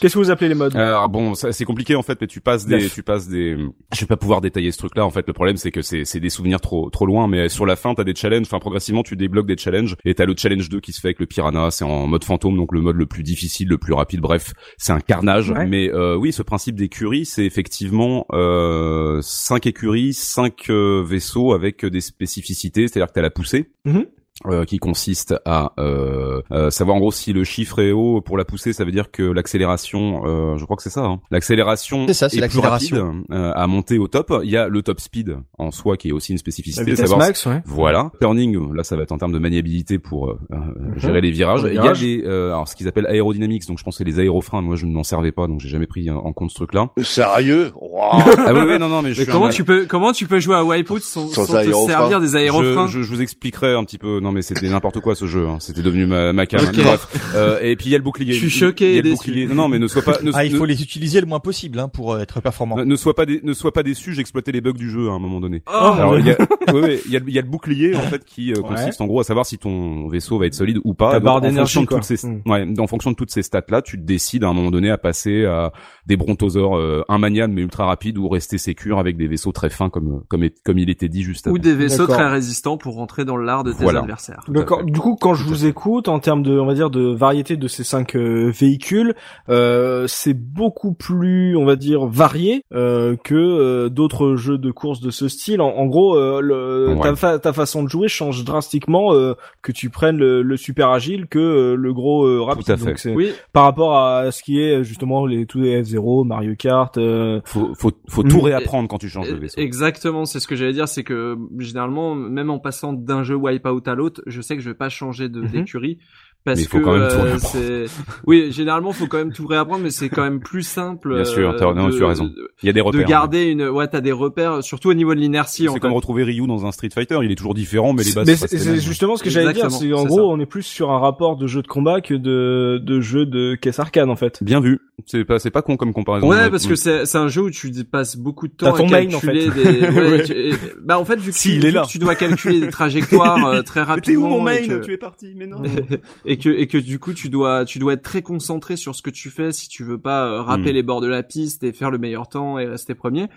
Qu'est-ce 0.00 0.14
que 0.14 0.18
vous 0.18 0.30
appelez 0.30 0.48
les 0.48 0.54
modes? 0.54 0.74
Alors 0.76 1.08
bon, 1.08 1.34
ça, 1.34 1.52
c'est 1.52 1.64
compliqué 1.64 1.94
en 1.94 2.02
fait, 2.02 2.18
mais 2.20 2.26
tu 2.26 2.40
passes 2.40 2.66
des, 2.66 2.88
tu 2.90 3.02
passes 3.02 3.28
des. 3.28 3.56
Je 3.94 4.00
vais 4.00 4.06
pas 4.06 4.16
pouvoir 4.16 4.40
détailler 4.40 4.72
ce 4.72 4.78
truc-là. 4.78 5.04
En 5.04 5.10
fait, 5.10 5.27
le 5.28 5.32
problème 5.34 5.56
c'est 5.56 5.70
que 5.70 5.82
c'est, 5.82 6.04
c'est 6.04 6.20
des 6.20 6.30
souvenirs 6.30 6.60
trop, 6.60 6.90
trop 6.90 7.06
loin. 7.06 7.28
Mais 7.28 7.48
sur 7.48 7.66
la 7.66 7.76
fin, 7.76 7.94
t'as 7.94 8.04
des 8.04 8.14
challenges. 8.14 8.46
Enfin, 8.46 8.58
progressivement, 8.58 9.02
tu 9.02 9.14
débloques 9.14 9.46
des 9.46 9.56
challenges. 9.56 9.94
Et 10.04 10.14
t'as 10.14 10.24
le 10.24 10.34
challenge 10.36 10.68
2 10.68 10.80
qui 10.80 10.92
se 10.92 11.00
fait 11.00 11.08
avec 11.08 11.20
le 11.20 11.26
piranha. 11.26 11.70
C'est 11.70 11.84
en 11.84 12.06
mode 12.06 12.24
fantôme, 12.24 12.56
donc 12.56 12.72
le 12.72 12.80
mode 12.80 12.96
le 12.96 13.06
plus 13.06 13.22
difficile, 13.22 13.68
le 13.68 13.78
plus 13.78 13.92
rapide. 13.92 14.20
Bref, 14.20 14.52
c'est 14.76 14.92
un 14.92 15.00
carnage. 15.00 15.50
Ouais. 15.50 15.66
Mais 15.66 15.92
euh, 15.92 16.16
oui, 16.16 16.32
ce 16.32 16.42
principe 16.42 16.76
d'écurie, 16.76 17.26
c'est 17.26 17.44
effectivement 17.44 18.26
euh, 18.32 19.20
cinq 19.22 19.66
écuries, 19.66 20.14
cinq 20.14 20.70
euh, 20.70 21.04
vaisseaux 21.06 21.52
avec 21.52 21.84
des 21.84 22.00
spécificités. 22.00 22.88
C'est-à-dire 22.88 23.08
que 23.08 23.12
t'as 23.12 23.22
la 23.22 23.30
poussée. 23.30 23.70
Mhm. 23.84 24.06
Euh, 24.46 24.64
qui 24.64 24.78
consiste 24.78 25.34
à 25.44 25.72
euh, 25.78 26.42
euh, 26.52 26.70
savoir 26.70 26.96
en 26.96 27.00
gros 27.00 27.10
si 27.12 27.32
le 27.32 27.44
chiffre 27.44 27.80
est 27.80 27.92
haut 27.92 28.20
pour 28.20 28.38
la 28.38 28.44
poussée, 28.44 28.72
ça 28.72 28.84
veut 28.84 28.92
dire 28.92 29.10
que 29.10 29.22
l'accélération, 29.22 30.22
euh, 30.26 30.56
je 30.56 30.64
crois 30.64 30.76
que 30.76 30.82
c'est 30.82 30.90
ça, 30.90 31.04
hein, 31.04 31.20
l'accélération 31.30 32.06
C'est 32.06 32.14
ça, 32.14 32.28
c'est 32.28 32.38
est 32.38 32.48
plus 32.48 32.60
rapide 32.60 33.02
euh, 33.32 33.52
à 33.54 33.66
monter 33.66 33.98
au 33.98 34.06
top. 34.08 34.32
Il 34.44 34.50
y 34.50 34.56
a 34.56 34.68
le 34.68 34.82
top 34.82 35.00
speed 35.00 35.36
en 35.58 35.70
soi 35.70 35.96
qui 35.96 36.08
est 36.10 36.12
aussi 36.12 36.32
une 36.32 36.38
spécificité, 36.38 36.94
savoir 36.96 37.18
max, 37.18 37.46
ouais. 37.46 37.62
voilà, 37.66 38.10
turning, 38.20 38.72
là 38.74 38.84
ça 38.84 38.96
va 38.96 39.02
être 39.02 39.12
en 39.12 39.18
termes 39.18 39.32
de 39.32 39.38
maniabilité 39.38 39.98
pour 39.98 40.28
euh, 40.28 40.38
euh, 40.52 40.56
gérer 40.96 41.20
les 41.20 41.30
virages. 41.30 41.62
Il 41.68 41.74
y 41.74 41.78
a 41.78 41.92
des, 41.92 42.22
euh, 42.24 42.48
alors 42.52 42.68
ce 42.68 42.76
qu'ils 42.76 42.88
appellent 42.88 43.06
aérodynamics, 43.06 43.66
donc 43.66 43.78
je 43.78 43.84
pense 43.84 43.94
que 43.96 44.04
c'est 44.04 44.10
les 44.10 44.20
aérofreins. 44.20 44.62
Moi 44.62 44.76
je 44.76 44.86
ne 44.86 44.92
m'en 44.92 45.04
servais 45.04 45.32
pas, 45.32 45.46
donc 45.46 45.60
j'ai 45.60 45.68
jamais 45.68 45.86
pris 45.86 46.10
en 46.10 46.32
compte 46.32 46.50
ce 46.50 46.56
truc-là. 46.56 46.90
Sérieux? 47.02 47.72
Wow. 47.74 48.00
ah 48.12 48.52
oui, 48.54 48.60
oui, 48.66 48.78
non, 48.78 48.88
non, 48.88 49.02
mais 49.02 49.12
je 49.14 49.20
mais 49.22 49.26
comment 49.26 49.46
un- 49.46 49.50
tu 49.50 49.64
peux 49.64 49.86
comment 49.86 50.12
tu 50.12 50.26
peux 50.26 50.38
jouer 50.40 50.56
à 50.56 50.64
Wipeout 50.64 51.00
sans, 51.00 51.28
Sans 51.28 51.46
sans 51.46 51.62
te 51.64 51.72
servir 51.86 52.20
des 52.20 52.36
aérofreins? 52.36 52.86
Je, 52.86 52.98
je, 52.98 53.02
je 53.02 53.08
vous 53.14 53.20
expliquerai 53.22 53.74
un 53.74 53.84
petit 53.84 53.98
peu. 53.98 54.20
Non, 54.20 54.27
Non 54.28 54.32
mais 54.32 54.42
c'était 54.42 54.68
n'importe 54.68 55.00
quoi 55.00 55.14
ce 55.14 55.24
jeu. 55.26 55.46
Hein. 55.48 55.56
C'était 55.58 55.80
devenu 55.80 56.04
ma, 56.04 56.34
ma 56.34 56.44
cam. 56.44 56.60
Bref. 56.60 57.32
Euh, 57.34 57.58
et 57.62 57.76
puis 57.76 57.86
il 57.86 57.92
y 57.92 57.94
a 57.94 57.98
le 57.98 58.04
bouclier. 58.04 58.34
Je 58.34 58.38
suis 58.38 58.50
choqué 58.50 58.90
Il 58.90 58.96
y 58.96 58.98
a 58.98 59.02
le 59.02 59.10
bouclier. 59.12 59.46
Non, 59.46 59.54
non 59.54 59.68
mais 59.68 59.78
ne 59.78 59.88
sois 59.88 60.02
pas. 60.02 60.18
Ne, 60.22 60.30
Ah, 60.34 60.44
il 60.44 60.52
ne- 60.52 60.58
faut 60.58 60.66
les 60.66 60.82
utiliser 60.82 61.20
le 61.22 61.26
moins 61.26 61.40
possible 61.40 61.78
hein, 61.78 61.88
pour 61.88 62.12
euh, 62.12 62.20
être 62.20 62.40
performant. 62.42 62.76
ne, 62.76 62.84
ne 62.84 62.96
sois 62.96 63.14
pas 63.14 63.24
dé- 63.24 63.40
ne 63.42 63.52
sois 63.54 63.72
pas 63.72 63.82
déçu. 63.82 64.12
J'exploitais 64.12 64.52
les 64.52 64.60
bugs 64.60 64.72
du 64.74 64.90
jeu 64.90 65.08
à 65.08 65.12
un 65.12 65.18
moment 65.18 65.40
donné. 65.40 65.62
Oh, 65.66 65.70
Alors 65.70 66.18
il 66.18 66.26
y 66.26 66.30
a, 66.30 66.36
ouais, 66.72 66.80
ouais, 66.80 67.00
il 67.06 67.12
y 67.12 67.16
a, 67.16 67.20
y 67.26 67.38
a 67.38 67.42
le 67.42 67.48
bouclier 67.48 67.96
en 67.96 68.00
fait 68.02 68.22
qui 68.26 68.52
euh, 68.52 68.56
Ouais. 68.60 68.74
consiste 68.74 69.00
en 69.00 69.06
gros 69.06 69.20
à 69.20 69.24
savoir 69.24 69.46
si 69.46 69.56
ton 69.56 70.08
vaisseau 70.08 70.38
va 70.38 70.44
être 70.46 70.54
solide 70.54 70.78
ou 70.84 70.92
pas. 70.92 71.12
Ta 71.12 71.16
Donc, 71.20 71.24
barre 71.24 71.36
en 71.36 71.40
d'énergie, 71.40 71.74
fonction 71.74 71.82
de 71.82 71.86
toutes 71.86 72.04
ces, 72.16 72.26
Mm. 72.26 72.42
ouais, 72.46 72.66
en 72.78 72.86
fonction 72.86 73.10
de 73.12 73.16
toutes 73.16 73.30
ces 73.30 73.42
stats 73.42 73.62
là, 73.70 73.80
tu 73.80 73.96
décides 73.96 74.44
à 74.44 74.48
un 74.48 74.52
moment 74.52 74.70
donné 74.70 74.90
à 74.90 74.98
passer 74.98 75.44
à 75.46 75.72
des 76.08 76.16
brontosaures 76.16 76.76
euh, 76.76 77.04
immaniables 77.08 77.52
mais 77.54 77.62
ultra 77.62 77.86
rapides 77.86 78.18
ou 78.18 78.28
rester 78.28 78.58
sécure 78.58 78.98
avec 78.98 79.16
des 79.16 79.28
vaisseaux 79.28 79.52
très 79.52 79.70
fins 79.70 79.90
comme 79.90 80.22
comme 80.28 80.42
est- 80.42 80.60
comme 80.64 80.78
il 80.78 80.90
était 80.90 81.08
dit 81.08 81.22
juste 81.22 81.46
avant. 81.46 81.54
Ou 81.54 81.58
des 81.58 81.74
vaisseaux 81.74 82.06
très 82.06 82.26
résistants 82.28 82.76
pour 82.78 82.94
rentrer 82.96 83.24
dans 83.24 83.36
l'art 83.36 83.62
de 83.62 83.72
tes 83.72 83.84
Voilà. 83.84 84.00
adversaires. 84.00 84.40
D'accord. 84.48 84.82
Du 84.84 84.98
coup, 84.98 85.16
quand 85.20 85.34
je 85.34 85.44
vous 85.44 85.66
écoute, 85.66 86.08
en 86.08 86.18
termes 86.18 86.42
de, 86.42 86.58
on 86.58 86.66
va 86.66 86.74
dire, 86.74 86.90
de 86.90 87.02
variété 87.14 87.56
de 87.56 87.68
ces 87.68 87.84
cinq 87.84 88.16
euh, 88.16 88.50
véhicules, 88.50 89.14
euh, 89.48 90.06
c'est 90.08 90.34
beaucoup 90.34 90.94
plus, 90.94 91.56
on 91.56 91.64
va 91.64 91.76
dire, 91.76 92.06
varié 92.06 92.62
euh, 92.72 93.16
que 93.22 93.34
euh, 93.34 93.88
d'autres 93.88 94.36
jeux 94.36 94.58
de 94.58 94.70
course 94.70 95.00
de 95.00 95.10
ce 95.10 95.28
style. 95.28 95.60
En, 95.60 95.68
en 95.76 95.86
gros, 95.86 96.16
euh, 96.16 96.40
le, 96.40 96.94
Ouais. 96.94 97.00
ta, 97.02 97.14
fa- 97.16 97.38
ta 97.38 97.52
façon 97.52 97.82
de 97.82 97.88
jouer 97.88 98.08
change 98.08 98.44
drastiquement 98.44 99.12
euh, 99.12 99.34
que 99.62 99.72
tu 99.72 99.90
prennes 99.90 100.16
le, 100.16 100.42
le 100.42 100.56
super 100.56 100.88
agile 100.88 101.26
que 101.28 101.38
euh, 101.38 101.74
le 101.76 101.92
gros 101.92 102.24
euh, 102.26 102.40
rapide. 102.42 102.64
Tout 102.64 102.72
à 102.72 102.76
fait. 102.76 102.84
Donc, 102.86 102.98
c'est 102.98 103.14
Oui, 103.14 103.32
par 103.52 103.64
rapport 103.64 103.96
à 103.96 104.30
ce 104.30 104.42
qui 104.42 104.60
est 104.60 104.82
justement 104.84 105.26
les 105.26 105.44
tous 105.46 105.60
les 105.60 105.97
F0, 105.98 106.26
Mario 106.26 106.54
Kart. 106.56 106.96
euh, 106.98 107.40
Faut 107.44 107.74
faut 107.74 107.92
faut 108.08 108.22
Mm. 108.24 108.28
tout 108.28 108.40
réapprendre 108.40 108.88
quand 108.88 108.98
tu 108.98 109.08
changes 109.08 109.28
de 109.30 109.34
e- 109.36 109.38
vaisseau. 109.40 109.60
exactement. 109.60 110.24
C'est 110.24 110.40
ce 110.40 110.46
que 110.48 110.56
j'allais 110.56 110.72
dire, 110.72 110.88
c'est 110.88 111.04
que 111.04 111.36
généralement, 111.58 112.14
même 112.14 112.50
en 112.50 112.58
passant 112.58 112.92
d'un 112.92 113.22
jeu 113.22 113.34
Wipeout 113.36 113.82
à 113.86 113.94
l'autre, 113.94 114.22
je 114.26 114.40
sais 114.40 114.56
que 114.56 114.62
je 114.62 114.70
vais 114.70 114.74
pas 114.76 114.88
changer 114.88 115.28
de 115.28 115.40
Mhm. 115.40 115.48
d'écurie. 115.48 115.98
Parce 116.44 116.56
Mais 116.58 116.64
il 116.64 116.68
faut 116.68 116.78
que 116.78 116.84
quand 116.84 116.96
même 116.96 117.08
tout 117.08 117.16
euh, 117.16 117.22
réapprendre. 117.24 117.86
oui 118.26 118.52
généralement 118.52 118.92
faut 118.92 119.06
quand 119.06 119.18
même 119.18 119.32
tout 119.32 119.46
réapprendre 119.46 119.82
mais 119.82 119.90
c'est 119.90 120.08
quand 120.08 120.22
même 120.22 120.40
plus 120.40 120.62
simple 120.62 121.14
Bien 121.14 121.24
sûr, 121.24 121.50
euh, 121.50 121.56
t'as- 121.58 121.74
non, 121.74 121.88
de- 121.88 121.96
tu 121.96 122.02
as 122.04 122.08
raison. 122.08 122.30
Il 122.62 122.66
y 122.66 122.70
a 122.70 122.72
des 122.72 122.80
repères. 122.80 123.02
de 123.02 123.06
garder 123.06 123.44
une 123.46 123.68
ouais 123.68 123.86
t'as 123.88 124.00
des 124.00 124.12
repères 124.12 124.62
surtout 124.62 124.88
au 124.88 124.94
niveau 124.94 125.14
de 125.14 125.20
l'inertie 125.20 125.68
en 125.68 125.72
C'est 125.72 125.74
fait. 125.76 125.80
comme 125.80 125.92
retrouver 125.92 126.22
Ryu 126.24 126.46
dans 126.46 126.64
un 126.64 126.72
Street 126.72 126.88
Fighter, 126.94 127.18
il 127.22 127.30
est 127.32 127.34
toujours 127.34 127.52
différent, 127.54 127.92
mais 127.92 128.02
les 128.04 128.12
bases 128.12 128.26
Mais 128.26 128.36
sont 128.36 128.46
c'est 128.48 128.80
justement 128.80 129.16
ce 129.16 129.24
que 129.24 129.30
j'allais 129.30 129.52
dire. 129.52 129.70
C'est 129.70 129.92
en 129.92 130.04
gros, 130.06 130.16
ça. 130.16 130.22
on 130.22 130.40
est 130.40 130.46
plus 130.46 130.62
sur 130.62 130.90
un 130.90 130.98
rapport 130.98 131.36
de 131.36 131.46
jeu 131.46 131.60
de 131.60 131.66
combat 131.66 132.00
que 132.00 132.14
de 132.14 132.80
de 132.82 133.00
jeu 133.00 133.26
de 133.26 133.54
caisse 133.54 133.78
arcade 133.78 134.08
en 134.08 134.16
fait. 134.16 134.42
Bien 134.42 134.60
vu. 134.60 134.80
C'est 135.06 135.24
pas, 135.24 135.38
c'est 135.38 135.50
pas 135.50 135.62
con 135.62 135.76
comme 135.76 135.92
comparaison. 135.92 136.28
Ouais, 136.28 136.50
parce 136.50 136.66
que 136.66 136.74
c'est 136.76 137.04
c'est 137.04 137.18
un 137.18 137.28
jeu 137.28 137.42
où 137.42 137.50
tu 137.50 137.70
passes 137.84 138.16
beaucoup 138.16 138.48
de 138.48 138.52
temps 138.52 138.72
ton 138.72 138.86
à 138.88 138.90
main, 138.90 139.06
en 139.06 139.20
calculer 139.20 139.50
fait. 139.50 139.62
des. 139.64 139.88
ouais, 139.88 140.10
Ouais. 140.10 140.22
tu- 140.24 140.32
et- 140.32 140.54
Bah 140.82 140.98
en 140.98 141.04
fait 141.04 141.16
vu 141.20 141.30
que, 141.30 141.36
Si, 141.36 141.50
tu, 141.50 141.56
il 141.56 141.64
est 141.66 141.68
vu 141.68 141.74
là. 141.74 141.82
que 141.82 141.88
tu 141.88 141.98
dois 141.98 142.14
calculer 142.14 142.60
des 142.60 142.68
trajectoires 142.70 143.46
euh, 143.46 143.62
très 143.62 143.82
rapidement 143.82 144.48
et 144.48 144.66
que, 144.66 144.90
es 144.90 144.96
parti, 144.96 145.34
mais 145.36 145.46
non. 145.46 145.62
et 146.28 146.36
que 146.36 146.50
et 146.50 146.66
que 146.66 146.78
du 146.78 146.98
coup 146.98 147.14
tu 147.14 147.28
dois 147.30 147.64
tu 147.64 147.78
dois 147.78 147.94
être 147.94 148.02
très 148.02 148.22
concentré 148.22 148.76
sur 148.76 148.94
ce 148.94 149.02
que 149.02 149.10
tu 149.10 149.30
fais 149.30 149.50
si 149.50 149.68
tu 149.68 149.82
veux 149.82 149.98
pas 149.98 150.26
euh, 150.26 150.42
râper 150.42 150.70
Mm. 150.70 150.74
les 150.74 150.82
bords 150.82 151.00
de 151.00 151.06
la 151.06 151.22
piste 151.22 151.64
et 151.64 151.72
faire 151.72 151.90
le 151.90 151.98
meilleur 151.98 152.28
temps 152.28 152.58
et 152.58 152.66
rester 152.66 152.94
premier. 152.94 153.28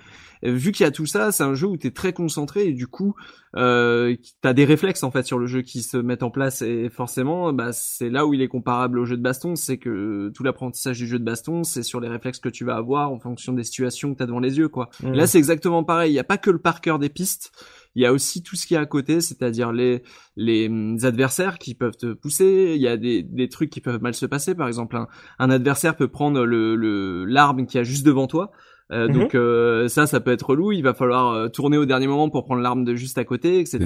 Et 0.44 0.52
vu 0.52 0.72
qu'il 0.72 0.84
y 0.84 0.88
a 0.88 0.92
tout 0.92 1.06
ça, 1.06 1.32
c'est 1.32 1.44
un 1.44 1.54
jeu 1.54 1.68
où 1.68 1.78
tu 1.78 1.88
es 1.88 1.92
très 1.92 2.14
concentré 2.14 2.68
et 2.68 2.74
du 2.74 2.88
coup 2.88 3.16
euh, 3.58 4.16
t'as 4.42 4.54
des 4.54 4.64
réflexes 4.64 5.04
en 5.04 5.12
fait 5.12 5.26
sur 5.26 5.38
le 5.38 5.46
jeu 5.46 5.62
qui 5.62 5.82
se 5.82 5.98
mettent 5.98 6.24
en 6.24 6.32
place 6.32 6.62
et 6.62 6.90
forcément 6.90 7.52
bah 7.52 7.74
c'est 7.74 8.10
là 8.10 8.26
où 8.26 8.34
il 8.34 8.42
est 8.42 8.48
comparable 8.48 8.98
au 8.98 9.06
jeu 9.06 9.18
de 9.18 9.22
baston, 9.22 9.56
c'est 9.56 9.78
que 9.78 10.32
tout 10.34 10.44
l'apprentissage 10.44 10.98
du 10.98 11.06
jeu 11.06 11.20
de 11.20 11.26
baston, 11.26 11.64
c'est 11.64 11.84
sur 11.84 12.00
les 12.00 12.08
réflexes 12.08 12.40
que 12.40 12.50
tu 12.50 12.64
vas 12.64 12.78
avoir 12.78 13.12
en 13.12 13.20
fonction 13.20 13.52
des 13.54 13.64
situations 13.64 14.14
que 14.14 14.18
tu 14.18 14.24
as 14.24 14.26
devant 14.26 14.40
les 14.40 14.58
yeux 14.58 14.70
quoi. 14.70 14.90
Mm. 15.04 15.12
Là, 15.14 15.28
c'est 15.28 15.38
exactement 15.38 15.84
pareil. 15.84 16.12
Il 16.12 16.14
n'y 16.14 16.20
a 16.20 16.24
pas 16.24 16.38
que 16.38 16.50
le 16.50 16.60
par 16.60 16.82
cœur 16.82 17.00
des 17.00 17.10
pistes. 17.10 17.52
Il 17.96 18.02
y 18.02 18.06
a 18.06 18.14
aussi 18.14 18.42
tout 18.42 18.56
ce 18.56 18.66
qui 18.66 18.76
est 18.76 18.78
à 18.78 18.86
côté, 18.86 19.20
c'est-à-dire 19.20 19.74
les 19.74 20.02
les 20.38 20.70
hum, 20.70 20.98
adversaires 21.04 21.60
qui 21.60 21.76
peuvent 21.76 21.98
te 21.98 22.14
pousser. 22.14 22.74
Il 22.76 22.82
y 22.82 22.88
a 22.88 22.96
des 22.96 23.22
des 23.22 23.50
trucs 23.50 23.70
qui 23.70 23.82
peuvent 23.82 24.02
mal 24.02 24.14
se 24.14 24.26
passer. 24.26 24.56
Par 24.56 24.68
exemple, 24.68 24.96
un, 24.96 25.08
un 25.40 25.50
adversaire 25.50 25.98
peut 25.98 26.08
prendre 26.08 26.46
le 26.46 26.76
le 26.76 27.26
l'arme 27.26 27.66
qui 27.66 27.78
a 27.78 27.84
juste 27.84 28.06
devant 28.06 28.28
toi. 28.28 28.52
Euh, 28.92 29.08
Mhm. 29.08 29.14
Donc 29.20 29.36
euh, 29.36 29.88
ça, 29.88 30.06
ça 30.06 30.20
peut 30.20 30.32
être 30.32 30.50
relou. 30.50 30.72
Il 30.72 30.82
va 30.82 30.94
falloir 30.94 31.32
euh, 31.34 31.48
tourner 31.48 31.78
au 31.78 31.86
dernier 31.86 32.08
moment 32.08 32.30
pour 32.30 32.46
prendre 32.46 32.62
l'arme 32.62 32.84
de 32.84 32.96
juste 32.96 33.18
à 33.18 33.24
côté, 33.24 33.60
etc. 33.60 33.80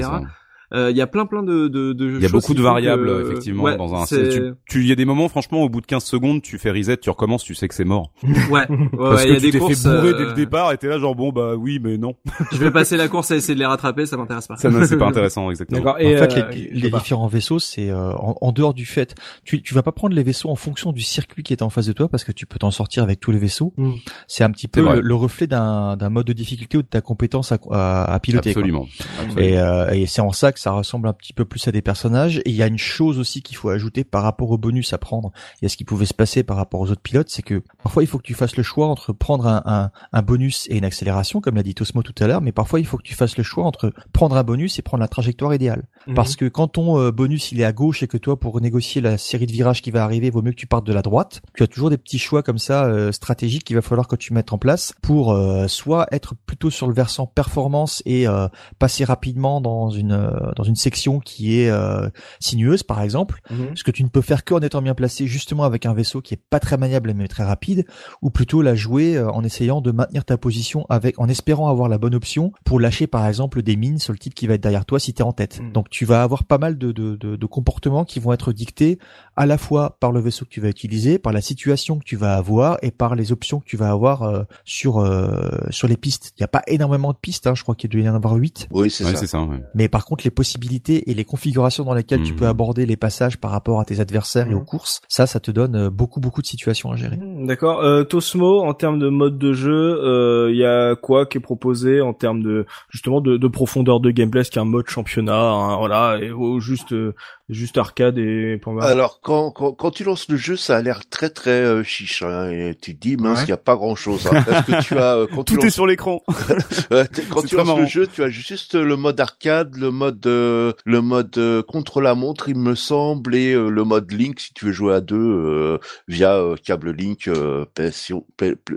Euh, 0.74 0.90
Il 0.92 0.98
y 0.98 1.02
a 1.02 1.08
plein 1.08 1.26
plein 1.26 1.44
de 1.44 1.68
de, 1.68 1.94
de 1.94 2.16
Il 2.18 2.22
y 2.22 2.26
a 2.26 2.30
beaucoup 2.30 2.54
de 2.54 2.62
variables 2.62 3.08
que- 3.08 3.30
effectivement 3.32 3.64
Ouais, 3.64 3.78
dans 3.78 3.94
un. 3.96 4.06
Tu, 4.06 4.54
tu, 4.70 4.82
il 4.82 4.88
y 4.88 4.92
a 4.92 4.96
des 4.96 5.06
moments 5.06 5.30
franchement 5.30 5.62
au 5.64 5.70
bout 5.70 5.82
de 5.82 5.86
15 5.86 6.04
secondes, 6.04 6.42
tu 6.42 6.58
fais 6.58 6.72
reset, 6.72 6.98
tu 6.98 7.10
recommences, 7.10 7.44
tu 7.44 7.54
sais 7.56 7.68
que 7.68 7.76
c'est 7.76 7.86
mort. 7.86 8.12
Ouais, 8.50 8.70
ouais, 8.70 8.88
Parce 8.98 9.24
il 9.26 9.30
y 9.30 9.32
que 9.34 9.38
a 9.38 9.40
tu 9.40 9.46
des 9.48 9.52
t'es 9.54 9.58
courses. 9.60 9.84
fait 9.84 9.90
bourrer 9.90 10.10
euh, 10.10 10.18
dès 10.18 10.26
le 10.26 10.34
départ 10.34 10.72
et 10.72 10.78
t'es 10.78 10.88
là 10.88 11.00
genre 11.00 11.16
bon 11.16 11.32
bah 11.32 11.56
oui 11.56 11.80
mais 11.84 11.98
non. 11.98 12.16
Je 12.52 12.58
vais 12.58 12.72
passer 12.72 12.98
la 12.98 13.08
course 13.08 13.32
à 13.32 13.36
essayer 13.36 13.54
de 13.56 13.60
les 13.60 13.66
rattraper, 13.66 14.06
ça 14.06 14.18
m'intéresse 14.18 14.48
pas. 14.48 14.56
Ça 14.58 14.70
c'est 14.86 14.98
pas 14.98 15.08
intéressant 15.10 15.50
exactement. 15.50 15.80
D'accord. 15.80 15.96
En 15.96 15.98
Et 16.00 16.18
fait, 16.18 16.38
euh, 16.38 16.50
les, 16.52 16.70
les 16.72 16.90
différents 16.92 17.28
vaisseaux, 17.28 17.60
c'est 17.60 17.90
euh, 17.90 18.12
en, 18.14 18.36
en 18.42 18.52
dehors 18.52 18.74
du 18.74 18.86
fait, 18.86 19.16
tu, 19.44 19.62
tu 19.62 19.74
vas 19.74 19.84
pas 19.84 19.92
prendre 19.92 20.16
les 20.16 20.24
vaisseaux 20.24 20.50
en 20.50 20.56
fonction 20.56 20.92
du 20.92 21.02
circuit 21.02 21.44
qui 21.44 21.54
est 21.54 21.62
en 21.62 21.70
face 21.70 21.86
de 21.88 21.94
toi 21.94 22.08
parce 22.10 22.24
que 22.24 22.32
tu 22.32 22.46
peux 22.46 22.60
t'en 22.60 22.72
sortir 22.72 23.04
avec 23.04 23.20
tous 23.20 23.32
les 23.32 23.40
vaisseaux. 23.40 23.74
Mm. 23.78 23.92
C'est 24.28 24.44
un 24.44 24.52
petit 24.52 24.68
peu 24.68 24.82
le, 24.82 25.02
le 25.02 25.16
reflet 25.16 25.48
d'un 25.48 25.96
d'un 25.98 26.10
mode 26.10 26.26
de 26.28 26.34
difficulté 26.34 26.78
ou 26.78 26.82
de 26.82 26.88
ta 26.88 27.02
compétence 27.02 27.52
à, 27.52 27.58
à, 27.72 28.14
à 28.14 28.20
piloter. 28.20 28.50
Absolument. 28.52 28.88
Absolument. 29.20 29.42
Et, 29.42 29.58
euh, 29.60 29.90
et 29.92 30.06
c'est 30.06 30.22
en 30.22 30.32
ça 30.32 30.52
que 30.52 30.60
ça 30.66 30.72
ressemble 30.72 31.08
un 31.08 31.14
petit 31.14 31.34
peu 31.34 31.46
plus 31.46 31.68
à 31.68 31.72
des 31.72 31.84
personnages. 31.84 32.40
Et 32.40 32.50
il 32.50 32.56
y 32.56 32.64
a 32.64 32.68
une 32.68 32.80
chose 32.80 33.20
aussi 33.20 33.44
qu'il 33.44 33.56
faut 33.56 33.70
ajouter 33.70 34.04
par 34.04 34.24
rapport 34.24 34.50
au 34.50 34.58
bonus 34.58 34.94
à 34.94 34.98
prendre 34.98 35.32
et 35.62 35.68
à 35.68 35.70
ce 35.70 35.78
qui 35.78 35.86
pouvait 35.86 36.08
se 36.08 36.14
passer 36.16 36.42
par 36.42 36.58
rapport 36.58 36.80
aux 36.82 36.90
autres 36.90 37.04
pilotes, 37.04 37.30
c'est 37.30 37.44
que 37.44 37.62
parfois 37.84 38.02
il 38.02 38.08
faut 38.08 38.18
que 38.18 38.24
tu 38.24 38.34
fasses 38.34 38.58
le 38.58 38.64
choix 38.64 38.88
entre 38.88 39.14
prendre 39.14 39.46
un, 39.46 39.62
un, 39.66 39.92
un 40.12 40.22
bonus 40.24 40.66
et 40.72 40.78
une 40.78 40.84
accélération, 40.84 41.40
comme 41.40 41.54
l'a 41.54 41.62
dit 41.62 41.76
Tosmo 41.76 42.02
tout 42.02 42.16
à 42.20 42.26
l'heure, 42.26 42.42
mais 42.42 42.52
parfois 42.52 42.80
il 42.80 42.88
faut 42.88 42.98
que 42.98 43.04
tu 43.04 43.14
fasses 43.14 43.38
le 43.38 43.44
choix 43.44 43.64
entre 43.64 43.94
prendre 44.12 44.36
un 44.38 44.44
bonus 44.44 44.80
et 44.80 44.82
prendre 44.82 45.02
la 45.02 45.08
trajectoire 45.08 45.54
idéale. 45.54 45.84
Mhm. 46.08 46.16
Parce 46.16 46.36
que 46.36 46.46
quand 46.46 46.68
ton 46.68 47.00
euh, 47.00 47.12
bonus 47.12 47.52
il 47.52 47.62
est 47.62 47.66
à 47.66 47.72
gauche 47.72 48.02
et 48.02 48.08
que 48.08 48.18
toi 48.18 48.40
pour 48.40 48.60
négocier 48.60 49.02
la 49.02 49.20
série 49.20 49.46
de 49.46 49.52
virages 49.52 49.84
qui 49.84 49.92
va 49.92 50.04
arriver, 50.04 50.32
vaut 50.32 50.42
mieux 50.42 50.52
que 50.52 50.56
tu 50.56 50.66
partes 50.66 50.88
de 50.88 50.94
la 50.94 51.04
droite. 51.04 51.44
Tu 51.54 51.62
as 51.62 51.68
toujours 51.68 51.92
des 51.92 52.00
petits 52.00 52.18
choix 52.18 52.42
comme 52.42 52.58
ça 52.58 52.86
euh, 52.86 53.12
stratégiques 53.12 53.66
qu'il 53.66 53.76
va 53.76 53.84
falloir 53.84 54.08
que 54.08 54.16
tu 54.16 54.34
mettes 54.34 54.52
en 54.52 54.58
place 54.58 54.96
pour 55.04 55.32
euh, 55.32 55.68
soit 55.68 56.08
être 56.12 56.34
plutôt 56.48 56.72
sur 56.72 56.88
le 56.88 56.94
versant 56.96 57.28
performance 57.28 58.02
et 58.08 58.28
euh, 58.28 58.48
passer 58.80 59.04
rapidement 59.04 59.62
dans 59.62 59.92
une 59.92 60.14
dans 60.56 60.64
une 60.64 60.76
section 60.76 61.20
qui 61.20 61.60
est 61.60 61.70
euh, 61.70 62.10
sinueuse 62.40 62.84
par 62.84 63.02
exemple, 63.02 63.42
Mhm. 63.50 63.76
ce 63.76 63.84
que 63.84 63.92
tu 63.92 64.04
ne 64.04 64.10
peux 64.10 64.22
faire 64.22 64.44
qu'en 64.46 64.60
étant 64.60 64.82
bien 64.82 64.94
placé 64.96 65.28
justement 65.28 65.64
avec 65.64 65.86
un 65.86 65.94
vaisseau 65.94 66.22
qui 66.22 66.34
est 66.34 66.42
pas 66.50 66.60
très 66.60 66.78
maniable 66.78 67.14
mais 67.16 67.28
très 67.28 67.44
rapide, 67.44 67.86
ou 68.22 68.30
plutôt 68.30 68.62
la 68.62 68.76
jouer 68.76 69.18
euh, 69.18 69.30
en 69.32 69.44
essayant 69.44 69.82
de 69.82 69.92
maintenir 69.92 70.26
ta 70.26 70.38
position 70.38 70.86
avec 70.90 71.20
en 71.20 71.28
espérant 71.30 71.70
avoir 71.70 71.90
la 71.90 71.98
bonne 71.98 72.16
option 72.16 72.52
pour 72.64 72.80
lâcher 72.80 73.08
par 73.08 73.28
exemple 73.28 73.62
des 73.62 73.76
mines 73.76 74.00
sur 74.00 74.14
le 74.14 74.20
type 74.20 74.34
qui 74.36 74.48
va 74.48 74.56
être 74.56 74.62
derrière 74.64 74.86
toi 74.86 75.00
si 75.00 75.14
tu 75.14 75.22
es 75.22 75.26
en 75.26 75.32
tête. 75.34 75.62
Mhm. 75.62 75.72
Donc 75.72 75.90
tu 75.90 76.06
vas 76.06 76.24
avoir 76.24 76.44
pas 76.44 76.58
mal 76.58 76.78
de, 76.78 76.92
de, 76.92 77.16
de, 77.16 77.36
de 77.36 77.46
comportements 77.46 78.06
qui 78.06 78.20
vont 78.20 78.34
être 78.34 78.52
dictés 78.54 79.00
à 79.38 79.46
la 79.46 79.58
fois 79.58 79.98
par 80.00 80.12
le 80.12 80.20
vaisseau 80.20 80.46
que 80.46 80.50
tu 80.50 80.62
vas 80.62 80.70
utiliser, 80.70 81.20
par 81.20 81.34
la 81.34 81.42
situation 81.42 82.00
que 82.00 82.04
tu 82.06 82.16
vas 82.16 82.36
avoir 82.36 82.78
et 82.82 82.92
par 82.92 83.16
les 83.16 83.32
options 83.32 83.60
que 83.60 83.66
tu 83.66 83.78
vas 83.78 83.90
avoir 83.90 84.24
euh, 84.24 84.44
sur 84.64 85.00
euh, 85.00 85.50
sur 85.70 85.88
les 85.88 85.98
pistes. 85.98 86.32
Il 86.38 86.42
n'y 86.42 86.46
a 86.46 86.48
pas 86.50 86.62
énormément 86.68 87.12
de 87.12 87.18
pistes, 87.18 87.48
hein, 87.48 87.54
je 87.56 87.64
crois 87.64 87.76
qu'il 87.76 87.90
doit 87.90 88.02
y 88.02 88.10
en 88.10 88.16
avoir 88.16 88.34
huit. 88.36 88.68
Oui, 88.72 88.90
c'est 88.90 89.04
Ouais, 89.06 89.12
ça. 89.12 89.18
c'est 89.18 89.28
ça. 89.28 89.42
ouais. 89.42 89.62
Mais 89.74 89.90
par 89.90 90.06
contre, 90.06 90.24
les 90.24 90.32
possibilités 90.32 91.10
et 91.10 91.14
les 91.14 91.26
configurations 91.26 91.84
dans 91.84 91.94
lesquelles 91.94 92.24
tu 92.24 92.32
Mhm. 92.34 92.38
peux 92.40 92.48
aborder 92.48 92.86
les 92.86 92.96
passages 92.98 93.38
par 93.38 93.52
rapport 93.52 93.80
à 93.80 93.86
tes 93.86 94.00
adversaires 94.00 94.48
et 94.48 94.52
Mhm. 94.52 94.58
aux 94.58 94.64
courses, 94.64 95.02
ça, 95.08 95.28
ça 95.28 95.40
te 95.40 95.52
donne 95.52 95.76
euh, 95.76 95.90
beaucoup, 95.90 96.20
beaucoup 96.20 96.42
de 96.42 96.48
situations 96.48 96.92
à 96.92 96.96
gérer. 96.96 97.18
Hmm, 97.18 97.46
D'accord. 97.46 97.82
Euh, 97.82 98.04
Tosmo, 98.04 98.62
en 98.64 98.74
termes 98.74 99.00
de 99.00 99.10
mode 99.10 99.38
de 99.38 99.54
jeu, 99.54 99.72
euh, 100.04 100.50
il 100.52 100.58
y 100.58 100.66
a 100.66 100.96
quoi 100.96 101.26
qui 101.26 101.38
est 101.38 101.42
proposé 101.42 102.02
en 102.02 102.14
termes 102.14 102.42
de 102.42 102.66
justement 102.90 103.22
de, 103.22 103.38
de 103.38 103.48
profondeur 103.48 104.00
de 104.00 104.12
gameplay, 104.12 104.42
est-ce 104.42 104.52
qu'il 104.52 104.60
y 104.60 104.64
a 104.64 104.68
un 104.68 104.70
mode 104.70 104.88
championnat, 104.88 105.36
hein, 105.52 105.78
voilà, 105.78 106.18
et, 106.22 106.32
ou 106.32 106.60
juste 106.60 106.94
euh, 106.94 107.14
juste 107.50 107.78
arcade 107.78 108.18
et 108.18 108.60
Alors 108.82 109.20
quand, 109.22 109.52
quand 109.52 109.72
quand 109.74 109.92
tu 109.92 110.04
lances 110.04 110.28
le 110.30 110.38
jeu, 110.38 110.56
ça 110.58 110.78
a 110.78 110.82
l'air 110.82 111.02
très 111.10 111.30
très 111.30 111.52
euh, 111.64 111.84
chiche. 111.84 112.24
Hein, 112.24 112.50
et 112.50 112.76
tu 112.80 112.96
te 112.96 113.00
dis 113.00 113.18
mince, 113.18 113.40
il 113.40 113.44
Ouais. 113.44 113.50
y 113.50 113.52
a 113.54 113.58
pas 113.58 113.76
grand 113.76 113.96
chose. 113.96 114.26
Hein, 114.28 114.44
parce 114.48 114.66
que 114.66 114.84
tu 114.84 114.98
as 114.98 115.16
euh, 115.18 115.28
quand 115.34 115.44
tu 115.44 115.56
Tout 115.60 115.66
est 115.66 115.70
sur 115.70 115.86
l'écran. 115.86 116.22
euh, 116.92 117.06
quand 117.30 117.44
tu 117.46 117.56
lances 117.56 117.78
le 117.80 117.86
jeu, 117.86 118.08
tu 118.08 118.24
as 118.24 118.30
juste 118.30 118.76
le 118.76 118.96
mode 118.96 119.20
arcade, 119.20 119.76
le 119.76 119.92
mode 119.92 120.26
euh, 120.28 120.74
le 120.86 121.02
mode 121.02 121.38
euh, 121.38 121.62
contre 121.62 122.02
la 122.02 122.16
montre, 122.16 122.50
il 122.50 122.58
me 122.58 122.74
semble, 122.76 123.36
et 123.36 123.54
euh, 123.54 123.70
le 123.70 123.84
mode 123.84 124.12
Link 124.12 124.40
si 124.40 124.54
tu 124.54 124.66
veux 124.66 124.72
jouer 124.72 124.96
à 124.96 125.02
deux 125.02 125.16
euh, 125.18 125.78
via 126.08 126.36
euh, 126.38 126.56
câble 126.56 126.92
Link 126.92 127.28
euh, 127.28 127.66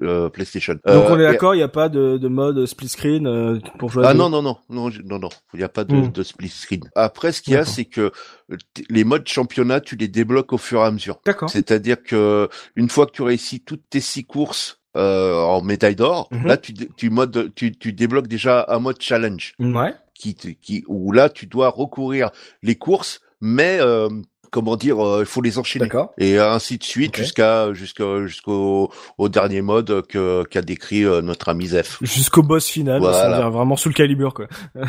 euh, 0.02 0.28
PlayStation. 0.28 0.74
Donc 0.74 0.82
Euh, 0.86 1.06
on 1.10 1.18
est 1.18 1.22
d'accord, 1.22 1.54
il 1.54 1.58
n'y 1.58 1.62
a 1.62 1.68
pas 1.68 1.88
de, 1.88 2.18
de 2.18 2.28
mode 2.28 2.66
split 2.66 2.88
screen 2.88 3.26
euh, 3.26 3.58
pour 3.78 3.90
jouer 3.90 4.04
à 4.04 4.08
Ah 4.08 4.12
deux 4.12 4.18
non 4.18 4.28
non 4.30 4.42
non 4.42 4.56
non 4.68 4.90
non 5.04 5.18
non 5.18 5.28
il 5.54 5.58
n'y 5.58 5.64
a 5.64 5.68
pas 5.68 5.84
de, 5.84 5.94
Hmm. 5.94 6.12
de 6.12 6.22
split 6.22 6.48
screen. 6.50 6.82
Après 6.94 7.32
ce 7.32 7.40
qu'il 7.42 7.54
y 7.54 7.56
a 7.56 7.64
c'est 7.64 7.86
que 7.86 8.12
euh, 8.50 8.56
les 8.90 9.04
modes 9.04 9.26
championnat 9.28 9.80
tu 9.80 9.96
les 9.96 10.09
débloques 10.09 10.52
au 10.52 10.59
fur 10.59 10.80
et 10.80 10.84
à 10.84 10.90
mesure. 10.90 11.20
D'accord. 11.26 11.50
C'est-à-dire 11.50 12.02
que 12.02 12.48
une 12.76 12.88
fois 12.88 13.06
que 13.06 13.12
tu 13.12 13.22
réussis 13.22 13.61
toutes 13.61 13.82
tes 13.90 14.00
six 14.00 14.24
courses 14.24 14.80
euh, 14.96 15.34
en 15.42 15.62
médaille 15.62 15.96
d'or, 15.96 16.28
Mhm. 16.32 16.46
là 16.46 16.56
tu, 16.56 16.72
tu 16.74 17.11
mode 17.11 17.52
tu, 17.54 17.76
tu 17.76 17.92
débloques 17.92 18.26
déjà 18.28 18.64
un 18.68 18.78
mode 18.78 19.00
challenge 19.00 19.54
Ouais. 19.59 19.94
qui 20.14 20.34
qui 20.34 20.84
où 20.88 21.12
là 21.12 21.28
tu 21.28 21.46
dois 21.46 21.68
recourir 21.68 22.30
les 22.62 22.74
courses 22.76 23.20
mais 23.40 23.78
euh, 23.80 24.09
comment 24.51 24.76
dire, 24.76 25.05
euh, 25.05 25.20
il 25.20 25.26
faut 25.26 25.40
les 25.42 25.59
enchaîner. 25.59 25.86
D'accord. 25.86 26.12
Et 26.18 26.38
ainsi 26.38 26.78
de 26.78 26.84
suite 26.84 27.16
jusqu'à 27.16 27.72
jusqu'au 27.72 28.26
jusqu'au 28.26 28.90
au 29.18 29.28
dernier 29.28 29.62
mode 29.62 30.03
que 30.09 30.44
qu'a 30.44 30.62
décrit 30.62 31.05
euh, 31.05 31.20
notre 31.22 31.49
ami 31.49 31.66
Zef. 31.68 31.99
Jusqu'au 32.03 32.42
boss 32.42 32.66
final, 32.68 33.01
Voilà. 33.01 33.16
c'est-à-dire 33.16 33.51
vraiment 33.51 33.76
sous 33.76 33.88
le 33.88 33.94
calibre, 33.94 34.32
quoi. 34.32 34.46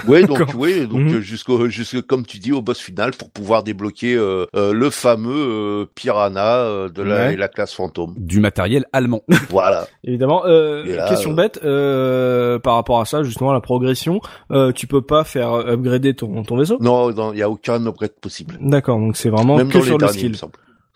Oui, 0.08 0.26
donc 0.26 0.54
oui, 0.58 0.88
donc 0.88 1.00
Mhm. 1.02 1.20
jusqu'au 1.20 1.68
jusque 1.70 2.02
comme 2.02 2.26
tu 2.26 2.38
dis 2.40 2.52
au 2.52 2.62
boss 2.62 2.80
final 2.80 3.12
pour 3.12 3.30
pouvoir 3.32 3.64
débloquer 3.64 4.16
euh, 4.16 4.46
euh, 4.56 4.74
le 4.74 4.90
fameux 4.90 5.34
euh, 5.36 5.86
Piranha 5.96 6.58
euh, 6.58 6.90
de 6.90 7.02
la, 7.04 7.16
Ouais. 7.28 7.34
et 7.34 7.38
la 7.38 7.48
classe 7.48 7.74
fantôme. 7.74 8.14
Du 8.18 8.40
matériel 8.40 8.86
allemand. 8.94 9.22
voilà. 9.50 9.88
Évidemment. 10.04 10.44
Euh, 10.46 10.84
là, 10.96 11.08
question 11.10 11.32
euh, 11.32 11.36
bête, 11.36 11.60
euh, 11.64 12.60
par 12.60 12.76
rapport 12.76 13.00
à 13.02 13.06
ça, 13.06 13.24
justement, 13.24 13.52
la 13.54 13.62
progression, 13.62 14.22
euh, 14.52 14.72
tu 14.72 14.88
peux 14.88 15.02
pas 15.02 15.24
faire 15.24 15.54
upgrader 15.54 16.14
ton, 16.14 16.44
ton 16.44 16.58
vaisseau? 16.58 16.78
Non, 16.80 17.12
non, 17.12 17.34
il 17.34 17.40
y 17.40 17.44
a 17.44 17.50
aucun 17.50 17.86
upgrade 17.86 18.12
possible. 18.22 18.58
D'accord, 18.62 18.98
donc 19.00 19.18
c'est 19.18 19.30
vraiment 19.30 19.49
Même 19.58 19.70
que 19.70 19.82
sur 19.82 19.98
le 19.98 20.08
skill. 20.08 20.30
me 20.32 20.36
semble. 20.36 20.54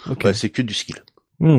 Ok. 0.10 0.24
Ouais, 0.26 0.34
c'est 0.34 0.50
que 0.50 0.62
du 0.62 0.74
skill. 0.74 0.98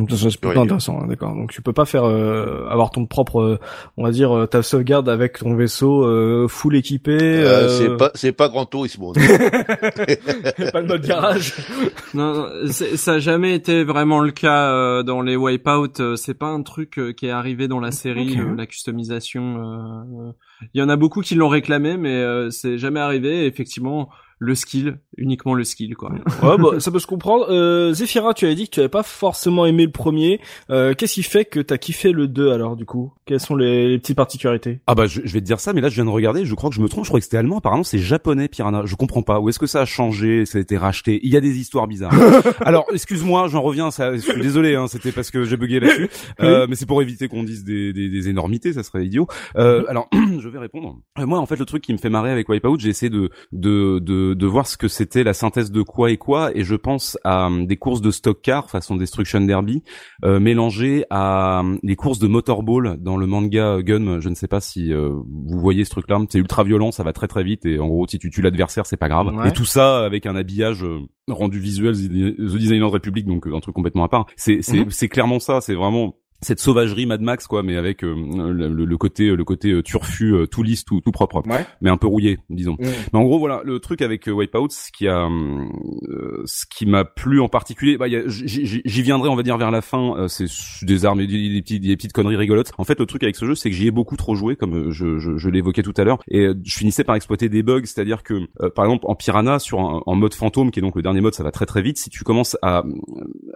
Ça, 0.09 0.31
c'est 0.31 0.41
plutôt 0.41 0.61
intéressant, 0.63 0.99
hein, 1.03 1.07
d'accord. 1.09 1.35
Donc 1.35 1.53
tu 1.53 1.61
peux 1.61 1.75
pas 1.75 1.85
faire 1.85 2.05
euh, 2.05 2.67
avoir 2.71 2.91
ton 2.91 3.05
propre, 3.05 3.41
euh, 3.41 3.59
on 3.99 4.05
va 4.05 4.13
dire, 4.13 4.33
euh, 4.35 4.47
ta 4.47 4.63
sauvegarde 4.63 5.11
avec 5.11 5.39
ton 5.41 5.55
vaisseau 5.57 6.05
euh, 6.07 6.47
full 6.49 6.75
équipé. 6.77 7.13
Euh, 7.21 7.67
euh, 7.67 7.69
C'est 7.69 7.97
pas 7.99 8.11
c'est 8.15 8.33
pas 8.33 8.49
Grand 8.49 8.65
Turismo. 8.65 9.13
pas 10.73 10.81
le 10.81 10.87
mode 10.87 11.03
garage. 11.07 11.55
Non, 12.15 12.47
ça 12.71 13.15
a 13.15 13.19
jamais 13.19 13.55
été 13.55 13.83
vraiment 13.85 14.21
le 14.21 14.31
cas 14.31 14.71
euh, 14.71 15.03
dans 15.03 15.21
les 15.21 15.37
Wipeout. 15.37 16.01
euh, 16.01 16.17
C'est 16.17 16.35
pas 16.35 16.47
un 16.47 16.63
truc 16.63 16.99
euh, 16.99 17.13
qui 17.13 17.27
est 17.27 17.31
arrivé 17.31 17.67
dans 17.69 17.81
la 17.81 17.91
série, 17.91 18.39
euh, 18.39 18.55
la 18.57 18.67
customisation. 18.67 19.57
euh, 19.59 20.29
euh. 20.29 20.33
Il 20.73 20.81
y 20.81 20.83
en 20.85 20.89
a 20.89 20.97
beaucoup 20.97 21.21
qui 21.21 21.35
l'ont 21.35 21.49
réclamé, 21.49 21.97
mais 21.97 22.15
euh, 22.15 22.51
c'est 22.51 22.79
jamais 22.79 23.01
arrivé. 23.01 23.43
Et 23.43 23.47
effectivement, 23.47 24.09
le 24.39 24.55
skill, 24.55 24.99
uniquement 25.17 25.55
le 25.55 25.65
skill, 25.65 25.95
quoi. 25.95 26.13
Ouais, 26.43 26.59
bah, 26.59 26.81
ça 26.81 26.91
peut 26.91 26.99
se 26.99 27.07
comprendre. 27.07 27.47
Euh, 27.49 27.93
Zephyra, 27.93 28.35
tu 28.35 28.45
avais 28.47 28.55
dit 28.55 28.67
que 28.67 28.75
tu 28.75 28.81
avais 28.81 28.89
pas 28.89 29.03
forcément 29.03 29.67
aimé 29.67 29.85
le 29.85 29.93
premier. 29.93 30.41
Euh, 30.71 30.95
Qu'est-ce 30.95 31.15
qui 31.15 31.23
fait 31.23 31.45
que 31.45 31.61
t'as 31.61 31.79
kiffé 31.79 32.13
le 32.13 32.29
2 32.29 32.51
alors 32.53 32.77
du 32.77 32.85
coup? 32.85 33.13
Quelles 33.27 33.41
sont 33.41 33.57
les, 33.57 33.89
les 33.89 33.99
petites 33.99 34.17
particularités? 34.17 34.81
Ah 34.87 34.95
bah 34.95 35.07
je, 35.07 35.21
je 35.25 35.33
vais 35.33 35.41
te 35.41 35.47
dire 35.47 35.61
ça, 35.61 35.73
mais 35.73 35.81
là 35.81 35.89
je 35.89 35.95
viens 35.95 36.05
de 36.05 36.11
regarder, 36.11 36.45
je 36.45 36.55
crois 36.55 36.71
que 36.71 36.77
je 36.77 36.81
me 36.81 36.89
trompe, 36.89 37.05
je 37.05 37.11
crois 37.11 37.21
que 37.21 37.25
c'était 37.25 37.37
allemand, 37.37 37.59
apparemment 37.59 37.85
c'est 37.85 37.99
japonais 37.99 38.49
Piranha, 38.49 38.83
je 38.85 38.95
comprends 38.97 39.23
pas, 39.23 39.41
où 39.41 39.49
est-ce 39.49 39.59
que 39.59 39.67
ça 39.67 39.81
a 39.81 39.85
changé, 39.85 40.45
ça 40.47 40.59
a 40.59 40.61
été 40.61 40.77
racheté, 40.77 41.21
il 41.23 41.31
y 41.33 41.37
a 41.37 41.41
des 41.41 41.59
histoires 41.59 41.87
bizarres. 41.87 42.15
Alors 42.61 42.87
excuse-moi, 42.93 43.49
j'en 43.49 43.63
reviens, 43.63 43.91
ça, 43.91 44.15
je 44.15 44.21
suis 44.21 44.41
désolé, 44.41 44.75
hein, 44.75 44.87
c'était 44.89 45.13
parce 45.13 45.31
que 45.31 45.45
j'ai 45.45 45.57
bugué 45.57 45.81
là-dessus, 45.81 46.11
euh, 46.41 46.67
mais 46.69 46.75
c'est 46.77 46.87
pour 46.87 47.01
éviter 47.03 47.29
qu'on 47.29 47.45
dise 47.45 47.65
des, 47.65 47.93
des, 47.93 48.09
des 48.09 48.29
énormités, 48.29 48.73
ça 48.73 48.83
serait 48.83 49.07
idiot. 49.07 49.27
Euh, 49.57 49.85
alors 49.89 50.09
je 50.39 50.49
vais 50.49 50.59
répondre. 50.59 50.99
Euh, 51.19 51.27
moi 51.27 51.39
en 51.39 51.47
fait 51.47 51.57
le 51.57 51.65
truc 51.65 51.83
qui 51.83 51.93
me 51.93 51.99
fait 51.99 52.11
marrer 52.11 52.31
avec 52.31 52.49
Wipeout, 52.49 52.79
j'ai 52.81 52.91
essayé 52.91 53.11
de, 53.11 53.31
de, 53.53 53.99
de, 54.01 54.24
de 54.33 54.47
voir 54.47 54.67
ce 54.67 54.77
que 54.79 54.89
c'était 54.89 55.25
la 55.25 55.35
synthèse 55.35 55.71
de 55.71 55.83
quoi 55.83 56.11
et 56.11 56.17
quoi, 56.17 56.57
et 56.57 56.65
je 56.65 56.75
pense 56.75 57.19
à 57.25 57.47
hum, 57.47 57.67
des 57.67 57.77
courses 57.77 58.01
de 58.01 58.11
stock 58.11 58.41
car 58.43 58.71
façon 58.71 58.97
Destruction 58.97 59.41
Derby, 59.43 59.83
euh, 60.25 60.41
mélangé 60.41 61.05
à 61.11 61.61
hum, 61.61 61.79
les 61.83 61.97
courses 61.97 62.19
de 62.19 62.29
motorball 62.29 62.97
dans 63.01 63.17
le 63.17 63.27
manga 63.27 63.83
Gun. 63.83 64.21
Je 64.21 64.29
ne 64.29 64.35
sais 64.35 64.49
pas 64.49 64.61
si 64.61 64.93
euh, 64.93 65.11
vous 65.11 65.59
voyez 65.59 65.85
ce 65.85 65.91
truc-là. 65.91 66.21
C'est 66.31 66.39
ultra 66.39 66.65
violent, 66.65 66.93
ça 66.93 67.03
va 67.03 67.13
très 67.13 67.27
très 67.27 67.43
vite 67.45 67.67
et 67.67 67.79
en 67.79 67.89
gros 67.89 68.07
si 68.07 68.19
tu 68.19 68.31
tues 68.31 68.41
l'adversaire 68.43 68.87
c'est 68.87 68.97
pas 68.97 69.09
grave. 69.09 69.35
Ouais. 69.35 69.49
Et 69.49 69.53
tout 69.53 69.65
ça 69.65 70.05
avec 70.05 70.27
un 70.27 70.37
habillage 70.37 70.85
euh, 70.85 71.01
rendu 71.29 71.59
visuel 71.59 71.95
The 71.95 72.57
Designer 72.57 72.91
Republic 72.91 73.27
donc 73.27 73.47
euh, 73.47 73.55
un 73.57 73.61
truc 73.61 73.75
complètement 73.75 74.05
à 74.05 74.09
part. 74.09 74.27
C'est 74.37 74.63
c'est 74.63 74.85
Mhm. 74.85 74.91
c'est 74.91 75.09
clairement 75.09 75.41
ça. 75.41 75.61
C'est 75.61 75.75
vraiment 75.75 76.17
cette 76.45 76.61
sauvagerie 76.61 77.07
Mad 77.07 77.21
Max 77.21 77.47
quoi 77.47 77.63
mais 77.63 77.77
avec 77.77 78.05
euh, 78.05 78.15
le, 78.53 78.69
le 78.85 78.97
côté 78.99 79.35
le 79.35 79.45
côté 79.45 79.71
euh, 79.73 79.83
turfu 79.83 80.33
euh, 80.35 80.47
tout 80.47 80.63
lisse 80.63 80.85
tout 80.85 81.01
tout 81.01 81.11
propre 81.13 81.43
Ouais. 81.47 81.67
mais 81.81 81.91
un 81.91 81.97
peu 81.97 82.07
rouillé 82.07 82.39
disons 82.51 82.77
mais 83.13 83.19
en 83.19 83.25
gros, 83.25 83.39
voilà, 83.39 83.61
le 83.65 83.81
truc 83.81 84.03
avec 84.03 84.29
euh, 84.29 84.33
Wipeout, 84.33 84.69
ce 84.71 84.93
qui 84.93 85.09
a, 85.09 85.27
euh, 85.29 86.43
ce 86.45 86.65
qui 86.67 86.87
m'a 86.87 87.05
plu 87.05 87.41
en 87.41 87.49
particulier, 87.49 87.97
bah, 87.97 88.07
j'y 88.29 89.03
viendrai, 89.03 89.29
on 89.29 89.37
va 89.37 89.43
dire 89.43 89.57
vers 89.57 89.71
la 89.71 89.81
fin. 89.81 90.17
euh, 90.19 90.29
c'est 90.29 90.47
des 90.85 91.05
armes 91.07 91.21
et 91.21 91.27
des, 91.27 91.49
des 91.49 91.63
petits- 91.63 91.81
des 91.81 91.97
petites 91.97 92.13
conneries 92.13 92.37
rigolotes. 92.37 92.73
En 92.79 92.85
fait, 92.85 92.99
le 93.01 93.07
truc 93.07 93.23
avec 93.23 93.37
ce 93.37 93.47
jeu, 93.47 93.55
c'est 93.55 93.71
que 93.71 93.77
j'y 93.77 93.87
ai 93.87 93.91
beaucoup 93.91 94.17
trop 94.17 94.35
joué, 94.35 94.57
comme 94.57 94.91
je, 94.91 95.19
je, 95.19 95.37
je 95.39 95.49
l'évoquais 95.49 95.83
tout 95.83 95.95
à 95.97 96.05
l'heure, 96.05 96.19
et 96.29 96.49
je 96.63 96.77
finissais 96.77 97.05
par 97.05 97.17
exploiter 97.17 97.49
des 97.49 97.63
bugs, 97.63 97.81
c'est-à-dire 97.85 98.23
que, 98.23 98.35
euh, 98.63 98.71
par 98.71 98.85
exemple, 98.85 99.05
en 99.09 99.15
Piranha, 99.15 99.59
sur 99.59 99.81
un, 99.81 100.03
en 100.07 100.15
mode 100.15 100.35
fantôme, 100.35 100.71
qui 100.71 100.81
est 100.81 100.83
donc 100.83 100.97
le 100.97 101.03
dernier 101.03 101.21
mode, 101.21 101.35
ça 101.35 101.43
va 101.45 101.51
très 101.51 101.67
très 101.67 101.83
vite. 101.83 101.99
Si 101.99 102.11
tu 102.11 102.25
commences 102.25 102.57
à 102.63 102.83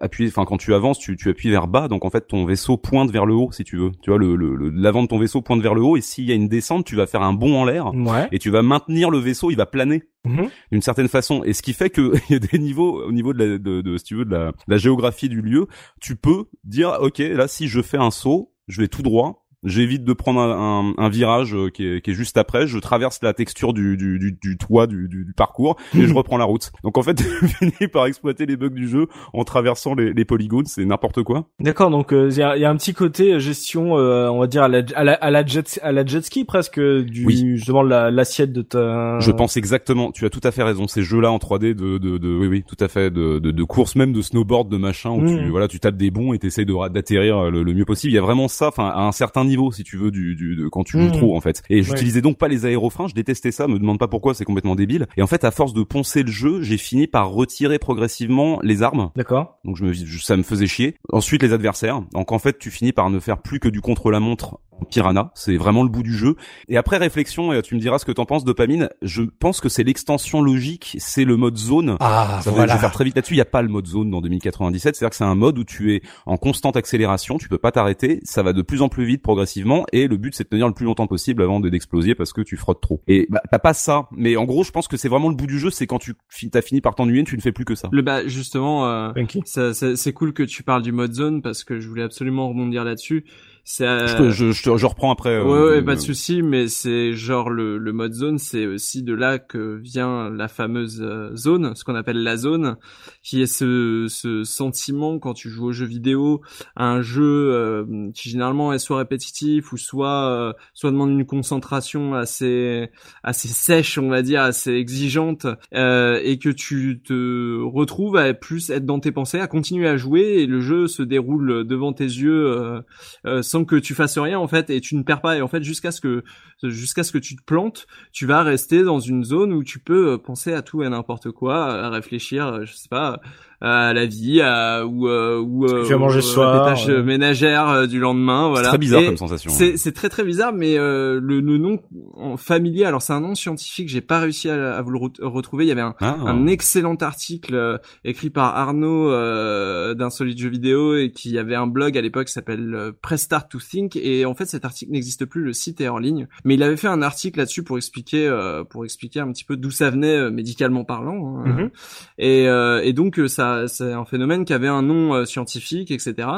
appuyer, 0.00 0.30
enfin, 0.30 0.44
quand 0.44 0.56
tu 0.56 0.72
avances, 0.74 0.98
tu, 0.98 1.16
tu 1.16 1.28
appuies 1.28 1.50
vers 1.50 1.68
bas, 1.68 1.88
donc 1.88 2.04
en 2.04 2.10
fait, 2.10 2.26
ton 2.26 2.44
vaisseau 2.46 2.76
pointe 2.78 3.10
vers 3.10 3.26
le 3.26 3.34
haut, 3.34 3.50
si 3.52 3.64
tu 3.64 3.76
veux. 3.76 3.90
Tu 4.02 4.08
vois, 4.10 4.18
le 4.18 4.34
le- 4.36 4.54
le- 4.56 4.70
l'avant 4.70 5.02
de 5.02 5.08
ton 5.08 5.18
vaisseau 5.18 5.42
pointe 5.42 5.60
vers 5.60 5.74
le 5.74 5.82
haut, 5.82 5.96
et 5.96 6.00
s'il 6.00 6.24
y 6.24 6.32
a 6.32 6.34
une 6.34 6.48
descente, 6.48 6.86
tu 6.86 6.96
vas 6.96 7.06
faire 7.06 7.22
un 7.22 7.34
bond 7.34 7.54
en 7.60 7.64
l'air 7.66 7.92
Ouais. 7.94 8.28
et 8.32 8.38
tu 8.38 8.48
vas 8.50 8.62
maintenir 8.62 9.10
le 9.10 9.18
vaisseau, 9.18 9.50
il 9.50 9.56
va 9.56 9.66
planer 9.66 10.04
Mhm. 10.24 10.48
d'une 10.72 10.82
certaine 10.82 11.08
façon. 11.08 11.42
Et 11.44 11.52
ce 11.52 11.60
qui 11.62 11.72
fait 11.74 11.90
que 11.90 12.12
il 12.30 12.32
y 12.32 12.36
a 12.36 12.38
des 12.38 12.58
niveaux 12.58 13.04
au 13.04 13.12
niveau 13.12 13.32
de, 13.34 13.44
la, 13.44 13.58
de, 13.58 13.80
de 13.82 13.98
si 13.98 14.04
tu 14.04 14.14
veux 14.16 14.24
de 14.24 14.30
la, 14.32 14.46
de 14.52 14.56
la 14.68 14.76
géographie 14.78 15.28
du 15.28 15.42
lieu, 15.42 15.66
tu 16.00 16.16
peux 16.16 16.44
dire 16.64 16.96
ok 17.02 17.18
là 17.18 17.48
si 17.48 17.68
je 17.68 17.82
fais 17.82 17.98
un 17.98 18.10
saut, 18.10 18.52
je 18.68 18.80
vais 18.80 18.88
tout 18.88 19.02
droit. 19.02 19.44
J'évite 19.64 20.04
de 20.04 20.12
prendre 20.12 20.40
un, 20.40 20.90
un, 20.90 20.94
un 21.04 21.08
virage 21.08 21.52
euh, 21.54 21.68
qui 21.68 21.84
est, 21.86 22.00
qui 22.00 22.12
est 22.12 22.14
juste 22.14 22.36
après. 22.36 22.66
Je 22.68 22.78
traverse 22.78 23.18
la 23.22 23.32
texture 23.34 23.72
du, 23.72 23.96
du, 23.96 24.18
du, 24.20 24.38
du 24.40 24.56
toit 24.56 24.86
du, 24.86 25.08
du, 25.08 25.26
parcours 25.36 25.76
et 25.96 26.06
je 26.06 26.14
reprends 26.14 26.36
la 26.38 26.44
route. 26.44 26.70
Donc 26.84 26.96
en 26.96 27.02
fait, 27.02 27.20
je 27.42 27.46
finis 27.46 27.88
par 27.92 28.06
exploiter 28.06 28.46
les 28.46 28.56
bugs 28.56 28.68
du 28.68 28.88
jeu 28.88 29.08
en 29.32 29.42
traversant 29.44 29.94
les, 29.94 30.12
les 30.12 30.24
polygones. 30.24 30.66
C'est 30.66 30.84
n'importe 30.84 31.22
quoi. 31.24 31.48
D'accord, 31.58 31.90
donc 31.90 32.12
euh, 32.12 32.28
il 32.30 32.36
y, 32.38 32.42
a, 32.42 32.56
y 32.56 32.64
a 32.64 32.70
un 32.70 32.76
petit 32.76 32.94
côté 32.94 33.34
euh, 33.34 33.38
gestion, 33.40 33.98
euh, 33.98 34.28
on 34.28 34.38
va 34.38 34.46
dire 34.46 34.62
à 34.62 34.68
la, 34.68 34.82
à 34.94 35.02
la, 35.02 35.14
à 35.14 35.30
la 35.30 35.44
jet 35.44 35.80
à 35.82 35.90
la 35.90 36.06
jet 36.06 36.24
ski 36.24 36.44
presque 36.44 36.78
du 36.80 37.26
Oui. 37.26 37.36
justement 37.56 37.82
de 37.82 37.88
la- 37.88 38.10
l'assiette 38.12 38.52
de 38.52 38.62
ta. 38.62 39.18
Je 39.18 39.32
pense 39.32 39.56
exactement. 39.56 40.12
Tu 40.12 40.24
as 40.24 40.30
tout 40.30 40.40
à 40.44 40.52
fait 40.52 40.62
raison. 40.62 40.86
Ces 40.86 41.02
jeux-là 41.02 41.32
en 41.32 41.38
3D 41.38 41.74
de, 41.74 41.98
de, 41.98 42.18
de 42.18 42.28
oui, 42.28 42.46
oui, 42.46 42.64
tout 42.66 42.76
à 42.78 42.86
fait, 42.86 43.10
de, 43.10 43.40
de, 43.40 43.50
de 43.50 43.64
course 43.64 43.96
même 43.96 44.12
de 44.12 44.22
snowboard, 44.22 44.68
de 44.70 44.76
machin, 44.76 45.10
où 45.10 45.26
tu, 45.26 45.34
Mhm. 45.34 45.50
voilà, 45.50 45.66
tu 45.66 45.80
tapes 45.80 45.96
des 45.96 46.10
bons 46.12 46.32
et 46.32 46.38
t'essayes 46.38 46.64
d'atterrir 46.66 47.50
le, 47.50 47.64
le 47.64 47.74
mieux 47.74 47.84
possible. 47.84 48.12
Il 48.12 48.14
y 48.16 48.18
a 48.18 48.22
vraiment 48.22 48.46
ça, 48.46 48.68
enfin, 48.68 48.86
à 48.88 49.00
un 49.02 49.12
certain 49.12 49.47
niveau, 49.48 49.72
si 49.72 49.82
tu 49.84 49.96
veux, 49.96 50.10
du, 50.10 50.36
du 50.36 50.54
de, 50.56 50.68
quand 50.68 50.84
tu 50.84 50.98
joues 50.98 51.06
Mhm. 51.06 51.12
trop, 51.12 51.36
en 51.36 51.40
fait. 51.40 51.62
Et 51.70 51.82
j'utilisais 51.82 52.20
donc 52.20 52.38
pas 52.38 52.48
les 52.48 52.66
aérofreins. 52.66 53.08
Je 53.08 53.14
détestais 53.14 53.50
ça. 53.50 53.66
Me 53.66 53.78
demande 53.78 53.98
pas 53.98 54.08
pourquoi. 54.08 54.34
C'est 54.34 54.44
complètement 54.44 54.76
débile. 54.76 55.06
Et 55.16 55.22
en 55.22 55.26
fait, 55.26 55.44
à 55.44 55.50
force 55.50 55.72
de 55.74 55.82
poncer 55.82 56.22
le 56.22 56.30
jeu, 56.30 56.62
j'ai 56.62 56.78
fini 56.78 57.06
par 57.06 57.30
retirer 57.30 57.78
progressivement 57.78 58.60
les 58.62 58.82
armes. 58.82 59.10
D'accord. 59.16 59.58
Donc 59.64 59.76
je 59.76 59.84
me, 59.84 59.92
je- 59.92 60.22
ça 60.22 60.36
me 60.36 60.42
faisait 60.42 60.66
chier. 60.66 60.94
Ensuite 61.12 61.42
les 61.42 61.52
adversaires. 61.52 62.02
Donc 62.12 62.32
en 62.32 62.38
fait 62.38 62.58
tu 62.58 62.70
finis 62.70 62.92
par 62.92 63.10
ne 63.10 63.18
faire 63.18 63.38
plus 63.42 63.58
que 63.60 63.68
du 63.68 63.80
contre 63.80 64.10
la 64.10 64.20
montre 64.20 64.58
en 64.80 64.84
Piranha. 64.84 65.32
C'est 65.34 65.56
vraiment 65.56 65.82
le 65.82 65.88
bout 65.88 66.04
du 66.04 66.14
jeu. 66.16 66.36
Et 66.68 66.76
après 66.76 66.98
réflexion, 66.98 67.52
et 67.52 67.60
tu 67.62 67.74
me 67.74 67.80
diras 67.80 67.98
ce 67.98 68.04
que 68.04 68.12
t'en 68.12 68.26
penses, 68.26 68.44
dopamine. 68.44 68.88
Je 69.02 69.22
pense 69.22 69.60
que 69.60 69.68
c'est 69.68 69.82
l'extension 69.82 70.40
logique, 70.40 70.94
c'est 71.00 71.24
le 71.24 71.36
mode 71.36 71.56
zone. 71.56 71.96
Ah, 71.98 72.38
Ça 72.44 72.52
va, 72.52 72.66
je 72.68 72.72
vais 72.72 72.78
faire 72.78 72.92
très 72.92 73.02
vite 73.04 73.16
là-dessus. 73.16 73.34
Il 73.34 73.38
n'y 73.38 73.42
a 73.42 73.44
pas 73.46 73.62
le 73.62 73.68
mode 73.68 73.86
zone 73.88 74.10
dans 74.10 74.20
2097. 74.20 74.94
C'est-à-dire 74.94 75.10
que 75.10 75.16
c'est 75.16 75.24
un 75.24 75.34
mode 75.34 75.58
où 75.58 75.64
tu 75.64 75.94
es 75.94 76.02
en 76.26 76.36
constante 76.36 76.76
accélération, 76.76 77.38
tu 77.38 77.48
peux 77.48 77.58
pas 77.58 77.72
t'arrêter. 77.72 78.20
Ça 78.22 78.42
va 78.44 78.52
de 78.52 78.62
plus 78.62 78.80
en 78.82 78.88
plus 78.88 79.04
vite 79.04 79.22
progressivement, 79.38 79.86
et 79.92 80.08
le 80.08 80.16
but 80.16 80.34
c'est 80.34 80.42
de 80.44 80.48
tenir 80.48 80.66
le 80.66 80.74
plus 80.74 80.84
longtemps 80.84 81.06
possible 81.06 81.42
avant 81.42 81.60
de 81.60 81.68
d'exploser 81.68 82.16
parce 82.16 82.32
que 82.32 82.40
tu 82.40 82.56
frottes 82.56 82.80
trop. 82.80 83.00
Et 83.06 83.26
bah, 83.30 83.40
t'as 83.50 83.60
pas 83.60 83.72
ça. 83.72 84.08
Mais 84.10 84.36
en 84.36 84.44
gros, 84.44 84.64
je 84.64 84.72
pense 84.72 84.88
que 84.88 84.96
c'est 84.96 85.08
vraiment 85.08 85.28
le 85.28 85.36
bout 85.36 85.46
du 85.46 85.60
jeu. 85.60 85.70
C'est 85.70 85.86
quand 85.86 86.00
tu 86.00 86.14
t'as 86.50 86.60
fini 86.60 86.80
par 86.80 86.96
t'ennuyer, 86.96 87.22
tu 87.22 87.36
ne 87.36 87.40
fais 87.40 87.52
plus 87.52 87.64
que 87.64 87.76
ça. 87.76 87.88
Le 87.92 88.02
bah 88.02 88.26
justement, 88.26 88.86
euh, 88.88 89.12
c'est 89.44 90.12
cool 90.12 90.32
que 90.32 90.42
tu 90.42 90.64
parles 90.64 90.82
du 90.82 90.90
mode 90.90 91.12
zone 91.12 91.40
parce 91.40 91.62
que 91.62 91.78
je 91.78 91.88
voulais 91.88 92.02
absolument 92.02 92.48
rebondir 92.48 92.82
là-dessus. 92.82 93.24
C'est 93.70 93.86
euh, 93.86 94.30
Je, 94.30 94.46
je, 94.46 94.52
je, 94.52 94.62
te- 94.62 94.76
je 94.78 94.86
reprends 94.86 95.10
après. 95.12 95.28
euh, 95.28 95.44
Ouais, 95.44 95.50
ouais, 95.50 95.76
euh, 95.80 95.82
pas 95.84 95.94
de 95.94 96.00
souci, 96.00 96.40
mais 96.40 96.68
c'est 96.68 97.12
genre 97.12 97.50
le, 97.50 97.76
le 97.76 97.92
mode 97.92 98.14
zone, 98.14 98.38
c'est 98.38 98.66
aussi 98.66 99.02
de 99.02 99.12
là 99.12 99.38
que 99.38 99.76
vient 99.76 100.30
la 100.30 100.48
fameuse 100.48 101.02
euh, 101.02 101.36
zone, 101.36 101.74
ce 101.76 101.84
qu'on 101.84 101.94
appelle 101.94 102.22
la 102.22 102.38
zone, 102.38 102.76
qui 103.22 103.42
est 103.42 103.46
ce, 103.46 104.06
ce 104.08 104.42
sentiment 104.42 105.18
quand 105.18 105.34
tu 105.34 105.50
joues 105.50 105.66
aux 105.66 105.72
jeux 105.72 105.84
vidéo, 105.84 106.40
à 106.76 106.86
un 106.86 107.02
jeu 107.02 107.22
euh, 107.52 107.84
qui 108.14 108.30
généralement 108.30 108.72
est 108.72 108.78
soit 108.78 108.96
répétitif 108.96 109.70
ou 109.70 109.76
soit 109.76 110.30
euh, 110.30 110.52
soit 110.72 110.90
demande 110.90 111.10
une 111.10 111.26
concentration 111.26 112.14
assez 112.14 112.88
assez 113.22 113.48
sèche, 113.48 113.98
on 113.98 114.08
va 114.08 114.22
dire, 114.22 114.40
assez 114.40 114.72
exigeante, 114.72 115.46
euh, 115.74 116.18
et 116.24 116.38
que 116.38 116.48
tu 116.48 117.02
te 117.04 117.62
retrouves 117.62 118.16
à 118.16 118.32
plus 118.32 118.70
être 118.70 118.86
dans 118.86 118.98
tes 118.98 119.12
pensées, 119.12 119.40
à 119.40 119.46
continuer 119.46 119.88
à 119.88 119.98
jouer, 119.98 120.38
et 120.40 120.46
le 120.46 120.60
jeu 120.62 120.86
se 120.86 121.02
déroule 121.02 121.66
devant 121.66 121.92
tes 121.92 122.04
yeux. 122.04 122.46
euh, 122.50 122.80
euh, 123.26 123.42
que 123.66 123.76
tu 123.76 123.94
fasses 123.94 124.18
rien 124.18 124.38
en 124.38 124.48
fait 124.48 124.70
et 124.70 124.80
tu 124.80 124.96
ne 124.96 125.02
perds 125.02 125.20
pas. 125.20 125.36
Et 125.36 125.42
en 125.42 125.48
fait 125.48 125.62
jusqu'à 125.62 125.90
ce 125.90 126.00
que 126.00 126.24
jusqu'à 126.62 127.02
ce 127.02 127.12
que 127.12 127.18
tu 127.18 127.36
te 127.36 127.42
plantes 127.42 127.86
tu 128.12 128.26
vas 128.26 128.42
rester 128.42 128.82
dans 128.82 129.00
une 129.00 129.24
zone 129.24 129.52
où 129.52 129.64
tu 129.64 129.78
peux 129.78 130.12
euh, 130.12 130.18
penser 130.18 130.52
à 130.52 130.62
tout 130.62 130.82
et 130.82 130.88
n'importe 130.88 131.30
quoi 131.30 131.66
à 131.66 131.90
réfléchir 131.90 132.46
euh, 132.46 132.64
je 132.64 132.74
sais 132.74 132.88
pas 132.88 133.20
à 133.60 133.92
la 133.92 134.06
vie, 134.06 134.40
à, 134.40 134.86
ou 134.86 135.08
euh, 135.08 135.38
ou 135.40 135.66
tu 135.84 135.90
vas 135.92 135.98
manger 135.98 136.20
ce 136.20 136.28
euh, 136.30 136.32
soir, 136.34 136.64
des 136.64 136.70
tâches 136.70 136.88
euh. 136.88 137.02
ménagères 137.02 137.68
euh, 137.68 137.86
du 137.86 137.98
lendemain. 137.98 138.44
C'est 138.46 138.50
Voilà. 138.50 138.68
très 138.68 138.78
bizarre 138.78 139.00
Et 139.00 139.06
comme 139.06 139.16
sensation. 139.16 139.50
C'est 139.50 139.76
c'est 139.76 139.92
très 139.92 140.08
très 140.08 140.22
bizarre, 140.24 140.52
mais 140.52 140.78
euh, 140.78 141.18
le, 141.20 141.40
le 141.40 141.58
nom 141.58 141.80
en 142.14 142.36
familier, 142.36 142.84
alors 142.84 143.02
c'est 143.02 143.12
un 143.12 143.20
nom 143.20 143.34
scientifique, 143.34 143.88
j'ai 143.88 144.00
pas 144.00 144.20
réussi 144.20 144.48
à, 144.48 144.76
à 144.76 144.82
vous 144.82 144.90
le 144.90 144.98
re- 144.98 145.22
retrouver. 145.24 145.64
Il 145.64 145.68
y 145.68 145.72
avait 145.72 145.80
un, 145.80 145.94
Ah. 146.00 146.16
un 146.24 146.46
excellent 146.46 146.94
article 146.96 147.54
euh, 147.56 147.78
écrit 148.04 148.30
par 148.30 148.56
Arnaud 148.56 149.10
euh, 149.10 149.94
d'un 149.94 150.10
solide 150.10 150.38
jeu 150.38 150.48
vidéo 150.48 150.94
et 150.96 151.10
qui 151.10 151.36
avait 151.38 151.54
un 151.56 151.66
blog 151.66 151.98
à 151.98 152.00
l'époque 152.00 152.26
qui 152.28 152.32
s'appelle 152.32 152.74
euh, 152.74 152.92
Press 153.02 153.22
Start 153.22 153.50
to 153.50 153.58
Think 153.58 153.96
et 153.96 154.24
en 154.24 154.34
fait 154.34 154.46
cet 154.46 154.64
article 154.64 154.92
n'existe 154.92 155.24
plus, 155.24 155.42
le 155.42 155.52
site 155.52 155.80
est 155.80 155.88
en 155.88 155.98
ligne, 155.98 156.28
mais 156.44 156.54
il 156.54 156.62
avait 156.62 156.76
fait 156.76 156.88
un 156.88 157.02
article 157.02 157.38
là-dessus 157.40 157.62
pour 157.64 157.76
expliquer 157.76 158.26
euh, 158.28 158.62
pour 158.64 158.84
expliquer 158.84 159.20
un 159.20 159.32
petit 159.32 159.44
peu 159.44 159.56
d'où 159.56 159.70
ça 159.70 159.90
venait 159.90 160.16
euh, 160.16 160.30
médicalement 160.30 160.84
parlant 160.84 161.38
hein. 161.44 161.48
Mhm. 161.48 161.70
et, 162.18 162.46
euh, 162.48 162.80
et 162.84 162.92
donc 162.92 163.18
euh, 163.18 163.26
ça 163.48 163.68
c'est 163.68 163.92
un 163.92 164.04
phénomène 164.04 164.44
qui 164.44 164.52
avait 164.52 164.68
un 164.68 164.82
nom 164.82 165.14
euh, 165.14 165.24
scientifique 165.24 165.90
etc 165.90 166.28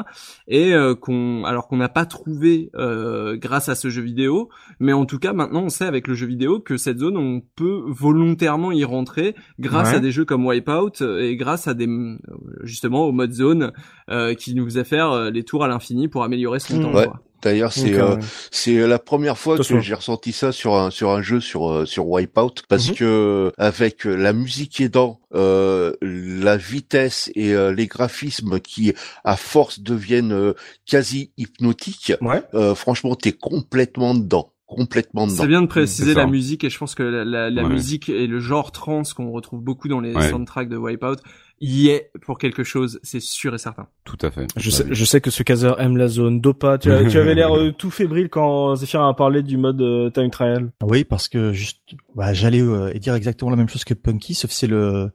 et 0.48 0.72
euh, 0.74 0.94
qu'on 0.94 1.44
alors 1.44 1.68
qu'on 1.68 1.76
n'a 1.76 1.88
pas 1.88 2.06
trouvé 2.06 2.70
euh, 2.76 3.36
grâce 3.36 3.68
à 3.68 3.74
ce 3.74 3.90
jeu 3.90 4.02
vidéo 4.02 4.48
mais 4.78 4.92
en 4.92 5.06
tout 5.06 5.18
cas 5.18 5.32
maintenant 5.32 5.62
on 5.64 5.68
sait 5.68 5.84
avec 5.86 6.06
le 6.08 6.14
jeu 6.14 6.26
vidéo 6.26 6.60
que 6.60 6.76
cette 6.76 6.98
zone 6.98 7.16
on 7.16 7.42
peut 7.56 7.82
volontairement 7.88 8.72
y 8.72 8.84
rentrer 8.84 9.34
grâce 9.58 9.90
Ouais. 9.90 9.96
à 9.96 10.00
des 10.00 10.10
jeux 10.12 10.24
comme 10.24 10.46
Wipeout 10.46 11.02
et 11.02 11.36
grâce 11.36 11.66
à 11.68 11.74
des 11.74 11.88
justement 12.62 13.04
au 13.06 13.12
mode 13.12 13.32
zone 13.32 13.72
euh, 14.10 14.34
qui 14.34 14.54
nous 14.54 14.64
faisait 14.64 14.84
faire 14.84 15.30
les 15.30 15.42
tours 15.44 15.64
à 15.64 15.68
l'infini 15.68 16.08
pour 16.08 16.22
améliorer 16.24 16.58
son 16.60 16.76
Mmh. 16.78 16.82
temps 16.82 16.94
Ouais. 16.94 17.06
quoi. 17.06 17.20
D'ailleurs, 17.42 17.72
c'est 17.72 17.94
euh, 17.94 18.16
euh, 18.16 18.20
c'est 18.50 18.86
la 18.86 18.98
première 18.98 19.38
fois 19.38 19.54
Attention. 19.54 19.76
que 19.76 19.82
j'ai 19.82 19.94
ressenti 19.94 20.32
ça 20.32 20.52
sur 20.52 20.74
un 20.76 20.90
sur 20.90 21.10
un 21.10 21.22
jeu 21.22 21.40
sur 21.40 21.70
euh, 21.70 21.86
sur 21.86 22.06
Wipeout 22.08 22.54
parce 22.68 22.88
Mhm. 22.90 22.94
que 22.96 23.52
avec 23.58 24.04
la 24.04 24.32
musique 24.32 24.80
aidant, 24.80 25.20
euh, 25.34 25.92
la 26.02 26.56
vitesse 26.56 27.30
et 27.34 27.54
euh, 27.54 27.72
les 27.72 27.86
graphismes 27.86 28.60
qui 28.60 28.92
à 29.24 29.36
force 29.36 29.80
deviennent 29.80 30.32
euh, 30.32 30.52
quasi 30.86 31.32
hypnotiques, 31.36 32.12
Ouais. 32.20 32.42
euh, 32.54 32.74
franchement, 32.74 33.14
t'es 33.14 33.32
complètement 33.32 34.14
dedans, 34.14 34.52
complètement 34.66 35.26
dedans. 35.26 35.42
C'est 35.42 35.48
bien 35.48 35.62
de 35.62 35.66
préciser 35.66 36.08
C'est 36.08 36.14
ça. 36.14 36.20
la 36.20 36.26
musique 36.26 36.64
et 36.64 36.70
je 36.70 36.78
pense 36.78 36.94
que 36.94 37.02
la, 37.02 37.24
la, 37.24 37.50
la 37.50 37.62
Ouais. 37.62 37.68
musique 37.68 38.08
et 38.08 38.26
le 38.26 38.40
genre 38.40 38.72
trance 38.72 39.14
qu'on 39.14 39.30
retrouve 39.30 39.60
beaucoup 39.62 39.88
dans 39.88 40.00
les 40.00 40.14
Ouais. 40.14 40.30
soundtracks 40.30 40.68
de 40.68 40.76
Wipeout 40.76 41.16
y 41.60 41.88
est 41.88 42.10
pour 42.24 42.38
quelque 42.38 42.64
chose, 42.64 42.98
c'est 43.02 43.20
sûr 43.20 43.54
et 43.54 43.58
certain. 43.58 43.86
Tout 44.04 44.16
à 44.22 44.30
fait. 44.30 44.46
Je 44.56 44.70
Bah 44.70 44.76
sais, 44.76 44.84
oui. 44.84 44.88
je 44.92 45.04
sais 45.04 45.20
que 45.20 45.30
ce 45.30 45.42
caseur 45.42 45.80
aime 45.80 45.96
la 45.96 46.08
zone. 46.08 46.40
Dopa, 46.40 46.78
tu, 46.78 46.90
as- 46.90 47.04
tu 47.04 47.18
avais 47.18 47.34
l'air 47.34 47.54
euh, 47.56 47.70
tout 47.72 47.90
fébrile 47.90 48.28
quand 48.30 48.74
Zephyr 48.76 49.02
a 49.02 49.14
parlé 49.14 49.42
du 49.42 49.56
mode 49.58 49.80
euh, 49.82 50.10
time 50.10 50.30
trial. 50.30 50.70
Oui, 50.82 51.04
parce 51.04 51.28
que 51.28 51.52
juste, 51.52 51.80
bah, 52.14 52.32
j'allais 52.32 52.62
euh, 52.62 52.92
dire 52.94 53.14
exactement 53.14 53.50
la 53.50 53.56
même 53.56 53.68
chose 53.68 53.84
que 53.84 53.92
Punky, 53.94 54.34
sauf 54.34 54.50
c'est 54.50 54.66
le, 54.66 55.10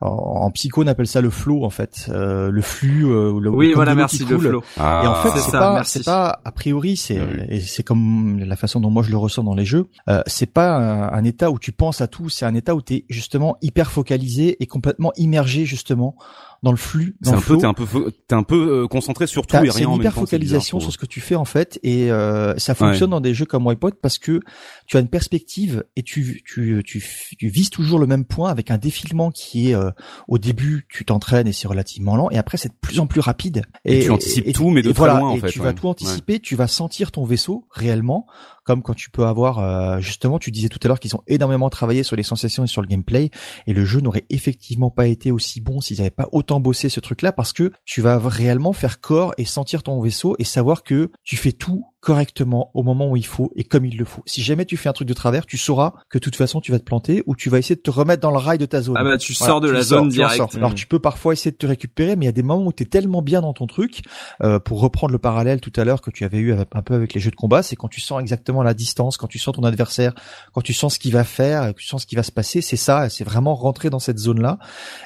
en, 0.00 0.08
en 0.08 0.50
psycho 0.50 0.82
on 0.82 0.86
appelle 0.86 1.06
ça 1.06 1.20
le 1.22 1.30
flow 1.30 1.64
en 1.64 1.70
fait, 1.70 2.06
euh, 2.10 2.50
le 2.50 2.60
flux. 2.60 3.06
euh, 3.06 3.40
le, 3.40 3.48
Oui, 3.50 3.72
voilà, 3.74 3.94
merci 3.94 4.24
le 4.26 4.38
flow. 4.38 4.62
Ah, 4.76 5.02
Et 5.04 5.08
en 5.08 5.14
fait, 5.14 5.38
c'est 5.40 5.52
pas, 5.52 5.82
c'est 5.84 6.04
pas 6.04 6.40
a 6.44 6.52
priori, 6.52 6.96
c'est 6.98 7.18
Oui. 7.20 7.42
et 7.48 7.60
c'est 7.60 7.82
comme 7.82 8.38
la 8.40 8.56
façon 8.56 8.80
dont 8.80 8.90
moi 8.90 9.02
je 9.02 9.10
le 9.10 9.16
ressens 9.16 9.44
dans 9.44 9.54
les 9.54 9.64
jeux. 9.64 9.86
Euh, 10.10 10.22
c'est 10.26 10.52
pas 10.52 10.76
un, 10.76 11.12
un 11.18 11.24
état 11.24 11.50
où 11.50 11.58
tu 11.58 11.72
penses 11.72 12.02
à 12.02 12.06
tout, 12.06 12.28
c'est 12.28 12.44
un 12.44 12.54
état 12.54 12.74
où 12.74 12.82
tu 12.82 12.94
es 12.94 13.04
justement 13.08 13.56
hyper 13.62 13.90
focalisé 13.90 14.56
et 14.62 14.66
complètement 14.66 15.12
immergé 15.16 15.64
justement 15.64 15.85
justement 15.86 16.16
dans 16.66 16.72
le 16.72 16.76
flux, 16.78 17.14
un 17.26 17.40
peu, 17.40 17.56
t'es 17.56 17.64
un 17.64 17.74
peu, 17.74 18.10
t'es 18.26 18.34
un 18.34 18.42
peu 18.42 18.82
euh, 18.82 18.88
concentré 18.88 19.28
sur 19.28 19.46
tout 19.46 19.54
et 19.54 19.70
rien 19.70 19.88
une 19.88 20.00
hyper 20.00 20.14
temps. 20.14 20.26
c'est 20.26 20.36
bizarre, 20.36 20.60
focalisation 20.60 20.80
sur 20.80 20.90
ce 20.90 20.98
que 20.98 21.06
tu 21.06 21.20
fais 21.20 21.36
en 21.36 21.44
fait 21.44 21.78
et 21.84 22.10
euh, 22.10 22.58
ça 22.58 22.74
fonctionne 22.74 23.10
dans 23.10 23.20
des 23.20 23.34
jeux 23.34 23.44
comme 23.44 23.68
Wipeout 23.68 23.92
parce 24.02 24.18
que 24.18 24.40
tu 24.88 24.96
as 24.96 25.00
une 25.00 25.06
perspective 25.06 25.84
et 25.94 26.02
tu 26.02 26.42
tu 26.44 26.82
tu, 26.84 27.04
tu 27.38 27.48
vises 27.48 27.70
toujours 27.70 28.00
le 28.00 28.08
même 28.08 28.24
point 28.24 28.50
avec 28.50 28.72
un 28.72 28.78
défilement 28.78 29.30
qui 29.30 29.70
est 29.70 29.76
euh, 29.76 29.92
au 30.26 30.38
début 30.38 30.88
tu 30.88 31.04
t'entraînes 31.04 31.46
et 31.46 31.52
c'est 31.52 31.68
relativement 31.68 32.16
lent 32.16 32.30
et 32.32 32.36
après 32.36 32.56
c'est 32.56 32.70
de 32.70 32.74
plus 32.80 32.98
en 32.98 33.06
plus 33.06 33.20
rapide 33.20 33.62
Et 33.84 34.00
tu 34.00 34.10
anticipes 34.10 34.52
tout, 34.52 34.70
mais 34.70 34.82
de 34.82 34.90
très 34.90 34.98
voilà, 34.98 35.20
loin, 35.20 35.30
en 35.30 35.36
et 35.36 35.38
fait, 35.40 35.50
tu 35.50 35.60
ouais. 35.60 35.66
vas 35.66 35.72
tout 35.72 35.86
anticiper 35.86 36.40
tu 36.40 36.56
vas 36.56 36.66
sentir 36.66 37.12
ton 37.12 37.24
vaisseau 37.24 37.68
réellement 37.70 38.26
comme 38.64 38.82
quand 38.82 38.94
tu 38.94 39.10
peux 39.10 39.24
avoir 39.24 39.60
euh, 39.60 40.00
justement 40.00 40.40
tu 40.40 40.50
disais 40.50 40.68
tout 40.68 40.80
à 40.82 40.88
l'heure 40.88 40.98
qu'ils 40.98 41.14
ont 41.14 41.22
énormément 41.28 41.70
travaillé 41.70 42.02
sur 42.02 42.16
les 42.16 42.24
sensations 42.24 42.64
et 42.64 42.66
sur 42.66 42.82
le 42.82 42.88
gameplay 42.88 43.30
et 43.68 43.72
le 43.72 43.84
jeu 43.84 44.00
n'aurait 44.00 44.26
effectivement 44.30 44.90
pas 44.90 45.06
été 45.06 45.30
aussi 45.30 45.60
bon 45.60 45.80
s'ils 45.80 45.98
n'avaient 45.98 46.10
pas 46.10 46.28
autant 46.32 46.55
bossé 46.60 46.88
ce 46.88 47.00
truc 47.00 47.22
là 47.22 47.32
parce 47.32 47.52
que 47.52 47.72
tu 47.84 48.00
vas 48.00 48.18
réellement 48.18 48.72
faire 48.72 49.00
corps 49.00 49.34
et 49.38 49.44
sentir 49.44 49.82
ton 49.82 50.00
vaisseau 50.00 50.36
et 50.38 50.44
savoir 50.44 50.82
que 50.82 51.10
tu 51.24 51.36
fais 51.36 51.52
tout 51.52 51.84
correctement 52.06 52.70
au 52.74 52.84
moment 52.84 53.10
où 53.10 53.16
il 53.16 53.26
faut 53.26 53.50
et 53.56 53.64
comme 53.64 53.84
il 53.84 53.96
le 53.96 54.04
faut. 54.04 54.22
Si 54.26 54.40
jamais 54.40 54.64
tu 54.64 54.76
fais 54.76 54.88
un 54.88 54.92
truc 54.92 55.08
de 55.08 55.12
travers, 55.12 55.44
tu 55.44 55.58
sauras 55.58 55.92
que 56.08 56.18
de 56.18 56.22
toute 56.22 56.36
façon 56.36 56.60
tu 56.60 56.70
vas 56.70 56.78
te 56.78 56.84
planter 56.84 57.24
ou 57.26 57.34
tu 57.34 57.50
vas 57.50 57.58
essayer 57.58 57.74
de 57.74 57.80
te 57.80 57.90
remettre 57.90 58.22
dans 58.22 58.30
le 58.30 58.38
rail 58.38 58.58
de 58.58 58.64
ta 58.64 58.80
zone. 58.80 58.94
Ah 58.96 59.02
bah 59.02 59.18
tu 59.18 59.32
Voilà, 59.32 59.50
sors 59.52 59.60
de 59.60 59.66
tu 59.66 59.74
la 59.74 59.82
sors, 59.82 59.98
zone 59.98 60.08
tu 60.12 60.22
en 60.22 60.28
direct. 60.28 60.36
sors. 60.36 60.54
Alors 60.56 60.72
tu 60.72 60.86
peux 60.86 61.00
parfois 61.00 61.32
essayer 61.32 61.50
de 61.50 61.56
te 61.56 61.66
récupérer, 61.66 62.14
mais 62.14 62.26
il 62.26 62.28
y 62.28 62.28
a 62.28 62.32
des 62.32 62.44
moments 62.44 62.64
où 62.64 62.72
tu 62.72 62.84
es 62.84 62.86
tellement 62.86 63.22
bien 63.22 63.40
dans 63.40 63.52
ton 63.54 63.66
truc, 63.66 64.02
euh, 64.44 64.60
pour 64.60 64.80
reprendre 64.80 65.10
le 65.12 65.18
parallèle 65.18 65.60
tout 65.60 65.72
à 65.74 65.84
l'heure 65.84 66.00
que 66.00 66.12
tu 66.12 66.24
avais 66.24 66.38
eu 66.38 66.52
un 66.54 66.82
peu 66.82 66.94
avec 66.94 67.12
les 67.12 67.20
jeux 67.20 67.32
de 67.32 67.36
combat, 67.36 67.64
c'est 67.64 67.74
quand 67.74 67.88
tu 67.88 68.00
sens 68.00 68.20
exactement 68.20 68.62
la 68.62 68.72
distance, 68.74 69.16
quand 69.16 69.26
tu 69.26 69.40
sens 69.40 69.56
ton 69.56 69.64
adversaire, 69.64 70.14
quand 70.52 70.60
tu 70.60 70.74
sens 70.74 70.94
ce 70.94 70.98
qu'il 71.00 71.12
va 71.12 71.24
faire, 71.24 71.62
quand 71.66 71.74
tu 71.76 71.86
sens 71.86 72.02
ce 72.02 72.06
qui 72.06 72.14
va 72.14 72.22
se 72.22 72.30
passer, 72.30 72.60
c'est 72.60 72.76
ça, 72.76 73.08
c'est 73.08 73.24
vraiment 73.24 73.56
rentrer 73.56 73.90
dans 73.90 73.98
cette 73.98 74.18
zone-là. 74.18 74.58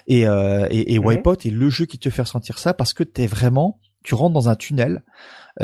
Et, 0.06 0.28
euh, 0.28 0.66
et, 0.70 0.92
et 0.94 0.98
Mhm. 0.98 1.06
Wipeout 1.06 1.46
est 1.46 1.50
le 1.50 1.70
jeu 1.70 1.86
qui 1.86 1.98
te 1.98 2.10
fait 2.10 2.20
ressentir 2.22 2.58
ça 2.58 2.74
parce 2.74 2.92
que 2.92 3.04
t'es 3.04 3.26
vraiment, 3.26 3.80
tu 4.04 4.14
rentres 4.14 4.34
dans 4.34 4.50
un 4.50 4.54
tunnel 4.56 5.02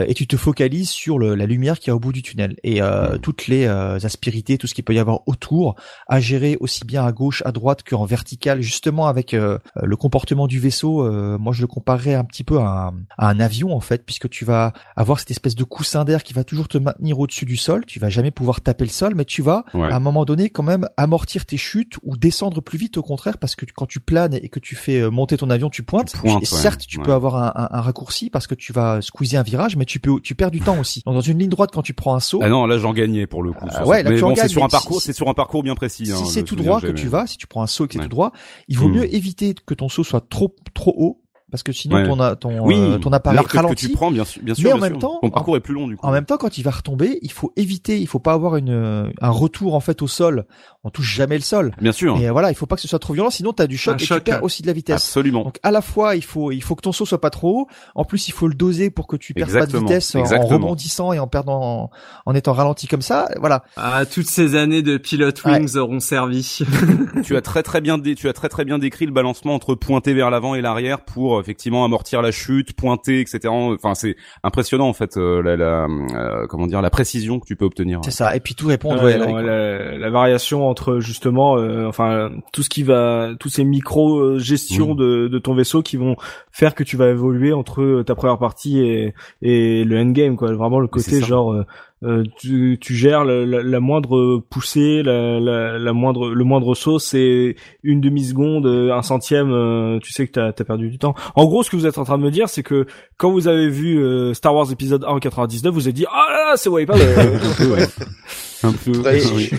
et 0.07 0.14
tu 0.14 0.26
te 0.26 0.36
focalises 0.36 0.90
sur 0.90 1.18
le- 1.18 1.34
la 1.34 1.47
lumière 1.47 1.78
qui 1.78 1.90
est 1.90 1.92
au 1.92 1.99
bout 2.01 2.12
du 2.12 2.22
tunnel 2.22 2.57
et 2.62 2.82
euh, 2.82 3.18
toutes 3.18 3.47
les 3.47 3.64
euh, 3.66 3.99
aspérités, 4.03 4.59
tout 4.59 4.66
ce 4.66 4.74
qu'il 4.74 4.84
peut 4.84 4.94
y 4.94 4.99
avoir 4.99 5.20
autour, 5.26 5.74
à 6.09 6.20
gérer 6.20 6.57
aussi 6.61 6.84
bien 6.84 7.05
à 7.05 7.12
gauche, 7.12 7.42
à 7.47 7.53
droite 7.53 7.82
qu'en 7.82 8.05
vertical, 8.05 8.61
justement 8.61 9.07
avec 9.07 9.32
euh, 9.34 9.59
le 9.82 9.97
comportement 9.97 10.47
du 10.47 10.59
vaisseau. 10.61 11.03
euh, 11.05 11.38
moi, 11.38 11.53
je 11.53 11.61
le 11.62 11.66
comparerais 11.66 12.14
un 12.14 12.24
petit 12.24 12.44
peu 12.44 12.59
à 12.59 12.88
un, 12.88 12.94
à 13.18 13.28
un 13.30 13.40
avion 13.40 13.74
en 13.74 13.80
fait, 13.80 14.05
puisque 14.05 14.28
tu 14.28 14.44
vas 14.44 14.72
avoir 14.97 15.18
cette 15.20 15.30
espèce 15.30 15.55
de 15.55 15.64
coussin 15.64 16.05
d'air 16.05 16.22
qui 16.22 16.32
va 16.34 16.44
toujours 16.44 16.68
te 16.68 16.78
maintenir 16.78 17.18
au-dessus 17.18 17.44
du 17.47 17.57
sol. 17.57 17.84
Tu 17.86 17.99
vas 17.99 18.09
jamais 18.11 18.30
pouvoir 18.30 18.61
taper 18.61 18.84
le 18.84 18.90
sol, 18.90 19.14
mais 19.14 19.24
tu 19.24 19.42
vas 19.42 19.64
Ouais. 19.74 19.90
à 19.90 19.97
un 19.97 20.01
moment 20.01 20.24
donné 20.24 20.51
quand 20.51 20.62
même 20.62 20.88
amortir 20.97 21.47
tes 21.47 21.57
chutes 21.57 21.94
ou 22.03 22.16
descendre 22.16 22.61
plus 22.61 22.78
vite 22.78 22.97
au 22.99 23.03
contraire, 23.03 23.38
parce 23.38 23.57
que 23.57 23.64
quand 23.74 23.86
tu 23.86 24.01
planes 24.01 24.34
et 24.34 24.49
que 24.49 24.59
tu 24.61 24.74
fais 24.76 25.01
euh, 25.01 25.11
monter 25.11 25.36
ton 25.38 25.49
avion, 25.51 25.70
tu 25.70 25.82
pointes. 25.82 26.12
Tu 26.12 26.18
pointes, 26.18 26.34
et 26.34 26.38
ouais. 26.38 26.44
certes, 26.44 26.82
tu 26.86 26.99
Ouais. 26.99 27.05
peux 27.05 27.12
avoir 27.12 27.36
un, 27.36 27.53
un- 27.55 27.68
un 27.78 27.80
raccourci 27.80 28.28
parce 28.30 28.47
que 28.47 28.55
tu 28.55 28.72
vas 28.72 29.01
squeezer 29.01 29.38
un 29.38 29.42
virage, 29.42 29.76
mais 29.76 29.86
tu 29.87 30.01
peux 30.01 30.20
tu 30.20 30.34
perds 30.34 30.51
du 30.51 30.61
temps 30.61 30.78
aussi. 30.78 31.03
Donc 31.07 31.14
dans 31.14 31.20
une 31.20 31.39
ligne 31.39 31.49
droite, 31.49 31.70
quand 31.72 31.82
tu 31.82 31.95
prends 31.95 32.14
un 32.14 32.20
saut, 32.20 32.41
Ah 32.43 32.49
non, 32.49 32.66
là 32.66 32.76
j'en 32.78 32.93
gagnais 32.93 33.26
pour 33.26 33.43
le 33.43 33.53
coup. 33.53 33.66
Ah 33.70 33.87
ouais, 33.87 34.03
là, 34.03 34.11
mais 34.11 34.16
tu 34.18 34.24
en 34.24 34.28
bon, 34.30 34.34
c'est 34.37 34.49
sur 34.49 34.62
un 34.64 34.68
parcours, 34.68 35.01
si- 35.01 35.07
c'est 35.07 35.12
sur 35.14 35.28
un 35.28 35.34
parcours 35.34 35.62
bien 35.62 35.74
précis. 35.74 36.11
hein, 36.12 36.16
si 36.16 36.26
c'est 36.26 36.41
le 36.41 36.47
tout 36.47 36.57
droit 36.57 36.80
que 36.80 36.89
tu 36.93 37.09
vas, 37.09 37.26
si 37.26 37.39
tu 37.39 37.47
prends 37.47 37.62
un 37.62 37.66
saut 37.66 37.84
et 37.84 37.89
que 37.89 37.95
c'est 37.95 37.99
Ouais. 38.01 38.05
tout 38.05 38.11
droit, 38.11 38.32
il 38.68 38.76
vaut 38.78 38.89
Hmm. 38.89 38.97
mieux 38.97 39.14
éviter 39.14 39.55
que 39.66 39.74
ton 39.74 39.89
saut 39.89 40.05
soit 40.05 40.28
trop 40.28 40.55
trop 40.74 40.95
haut 40.97 41.22
parce 41.51 41.62
que 41.62 41.72
sinon 41.72 41.97
Ouais. 41.97 42.05
ton 42.07 42.18
a- 42.20 42.36
ton 42.36 42.61
Oui, 42.66 42.74
euh, 42.76 42.99
ton 42.99 43.12
appareil 43.12 43.36
l'arc 43.36 43.49
que 43.49 43.57
ralentit. 43.57 43.86
tu 43.88 43.92
prends, 43.92 44.11
bien 44.11 44.24
sûr, 44.24 44.42
bien 44.42 44.55
sûr. 44.55 44.64
Mais 44.64 44.72
en 44.72 44.78
bien 44.78 44.82
même 44.90 45.01
sûr. 45.01 45.09
temps, 45.11 45.18
ton 45.22 45.30
parcours 45.30 45.57
est 45.57 45.61
plus 45.61 45.74
long 45.74 45.86
du 45.88 45.97
coup. 45.97 46.07
En 46.07 46.11
même 46.12 46.24
temps, 46.24 46.36
quand 46.36 46.59
il 46.59 46.62
va 46.62 46.70
retomber, 46.72 47.18
il 47.22 47.30
faut 47.32 47.53
éviter, 47.57 47.99
il 48.01 48.07
faut 48.07 48.18
pas 48.18 48.32
avoir 48.32 48.57
une 48.57 49.12
un 49.20 49.30
retour 49.30 49.74
en 49.74 49.80
fait 49.80 50.03
au 50.03 50.09
sol. 50.09 50.44
On 50.84 50.90
touche 50.90 51.12
jamais 51.14 51.34
le 51.36 51.42
sol. 51.42 51.72
Bien 51.80 51.90
sûr, 51.92 52.16
Et 52.20 52.30
voilà, 52.30 52.51
il 52.51 52.55
faut 52.55 52.66
pas 52.66 52.76
que 52.76 52.82
ce 52.82 52.86
soit 52.88 52.99
trop 53.01 53.12
violent, 53.12 53.30
sinon 53.30 53.53
tu 53.53 53.61
as 53.62 53.66
du 53.66 53.76
choc 53.76 53.94
Un 53.94 53.97
et 53.99 54.05
choc, 54.05 54.18
tu 54.24 54.30
perds 54.30 54.42
aussi 54.44 54.62
de 54.62 54.66
la 54.68 54.72
vitesse. 54.72 54.97
absolument. 55.03 55.42
Donc 55.44 55.59
à 55.64 55.70
la 55.72 55.82
fois 55.82 56.14
il 56.16 56.22
faut 56.22 56.53
il 56.53 56.62
faut 56.62 56.74
que 56.76 56.82
ton 56.82 56.92
saut 56.92 57.07
soit 57.07 57.20
pas 57.20 57.30
trop 57.30 57.61
haut, 57.62 57.66
en 57.94 58.05
plus 58.05 58.28
il 58.28 58.32
faut 58.32 58.47
le 58.49 58.55
doser 58.55 58.90
pour 58.90 59.07
que 59.07 59.16
tu 59.16 59.34
perdes 59.34 59.53
pas 59.53 59.66
de 59.66 59.78
vitesse 59.78 60.14
en- 60.14 60.22
rebondissant 60.47 61.12
et 61.12 61.18
en 61.18 61.26
perdant 61.26 61.61
en, 61.62 61.90
en 62.26 62.34
étant 62.34 62.53
ralenti 62.53 62.86
comme 62.86 63.03
ça. 63.03 63.28
Voilà. 63.40 63.64
Ah, 63.76 64.05
toutes 64.07 64.28
ces 64.28 64.55
années 64.55 64.82
de 64.82 64.97
Pilot 64.97 65.26
Ouais. 65.44 65.59
Wings 65.59 65.76
auront 65.76 66.01
servi. 66.01 66.59
tu 67.24 67.36
as 67.36 67.40
très 67.42 67.62
très 67.62 67.80
bien 67.80 67.99
dé- 67.99 68.14
tu 68.14 68.28
as 68.28 68.32
très 68.32 68.49
très 68.49 68.64
bien 68.64 68.78
décrit 68.78 69.07
le 69.07 69.12
balancement 69.12 69.55
entre 69.55 69.74
pointer 69.74 70.14
vers 70.14 70.30
l'avant 70.30 70.55
et 70.55 70.61
l'arrière 70.61 71.01
pour 71.01 71.36
effectivement 71.41 71.84
amortir 71.84 72.22
la 72.22 72.30
chute, 72.30 72.72
pointer, 72.74 73.20
etc. 73.20 73.41
Enfin, 73.49 73.95
c'est 73.95 74.16
impressionnant 74.43 74.89
en 74.89 74.93
fait 74.93 75.16
euh, 75.16 75.43
la, 75.43 75.57
la 75.57 75.87
euh, 75.87 76.47
comment 76.49 76.66
dire 76.66 76.82
la 76.82 76.91
précision 76.91 77.41
que 77.41 77.47
tu 77.47 77.57
peux 77.57 77.64
obtenir. 77.64 78.01
C'est 78.05 78.11
ça. 78.11 78.37
Et 78.37 78.41
puis 78.41 78.55
tout 78.55 78.66
répondre. 78.68 79.03
Ouais, 79.03 79.18
non, 79.18 79.37
la, 79.37 79.97
la 79.99 80.11
variation 80.11 80.68
entre 80.68 81.01
justement, 81.01 81.57
euh, 81.59 81.87
enfin 81.87 82.30
tout 82.53 82.62
ce 82.62 82.68
qui 82.68 82.82
va, 82.82 83.30
tous 83.41 83.49
ces 83.49 83.64
micro 83.64 84.39
gestions 84.39 84.76
Mm. 84.95 84.97
de, 84.97 85.28
de 85.28 85.39
ton 85.39 85.55
vaisseau 85.55 85.82
qui 85.82 85.97
vont 85.97 86.16
faire 86.53 86.74
que 86.74 86.84
tu 86.84 86.97
vas 86.97 87.09
évoluer 87.09 87.53
entre 87.53 88.03
ta 88.07 88.14
première 88.14 88.39
partie 88.39 88.80
et, 88.80 89.14
et 89.43 89.84
le 89.84 89.99
endgame, 89.99 90.37
quoi. 90.37 90.53
Vraiment 90.53 90.80
le 90.80 90.87
côté 90.87 91.20
genre, 91.22 91.64
euh, 92.03 92.07
euh, 92.20 92.24
tu, 92.38 92.78
tu 92.80 92.94
gères 92.94 93.24
la, 93.24 93.44
la, 93.47 93.62
la 93.62 93.80
moindre 93.80 94.42
poussée, 94.51 95.03
la, 95.03 95.40
la, 95.40 95.78
la 95.78 95.92
moindre, 95.92 96.28
le 96.30 96.44
moindre 96.44 96.74
saut, 96.74 96.99
c'est 96.99 97.57
une 97.82 98.01
demi 98.01 98.24
seconde, 98.24 98.66
un 98.66 99.03
centième, 99.03 99.51
euh, 99.51 99.99
tu 100.01 100.12
sais 100.12 100.26
que 100.26 100.32
t'as 100.32 100.49
as 100.49 100.53
perdu 100.64 100.90
du 100.90 100.99
temps. 100.99 101.14
En 101.34 101.47
gros, 101.47 101.62
ce 101.62 101.70
que 101.70 101.76
vous 101.76 101.86
êtes 101.86 101.97
en 101.99 102.05
train 102.05 102.18
de 102.18 102.22
me 102.22 102.30
dire, 102.30 102.49
c'est 102.49 102.62
que 102.62 102.86
quand 103.16 103.30
vous 103.32 103.49
avez 103.49 103.68
vu 103.70 103.99
euh, 103.99 104.34
Star 104.34 104.55
Wars 104.55 104.70
épisode 104.70 105.05
1 105.05 105.09
en 105.09 105.18
99, 105.18 105.72
vous 105.72 105.86
avez 105.86 105.92
dit 105.94 106.05
ah 106.11 106.26
là 106.30 106.51
là, 106.51 106.57
c'est 106.57 106.68
Wipeout. 106.68 106.94
Un 108.62 108.72
peu. 108.72 108.92
Oui. 109.05 109.51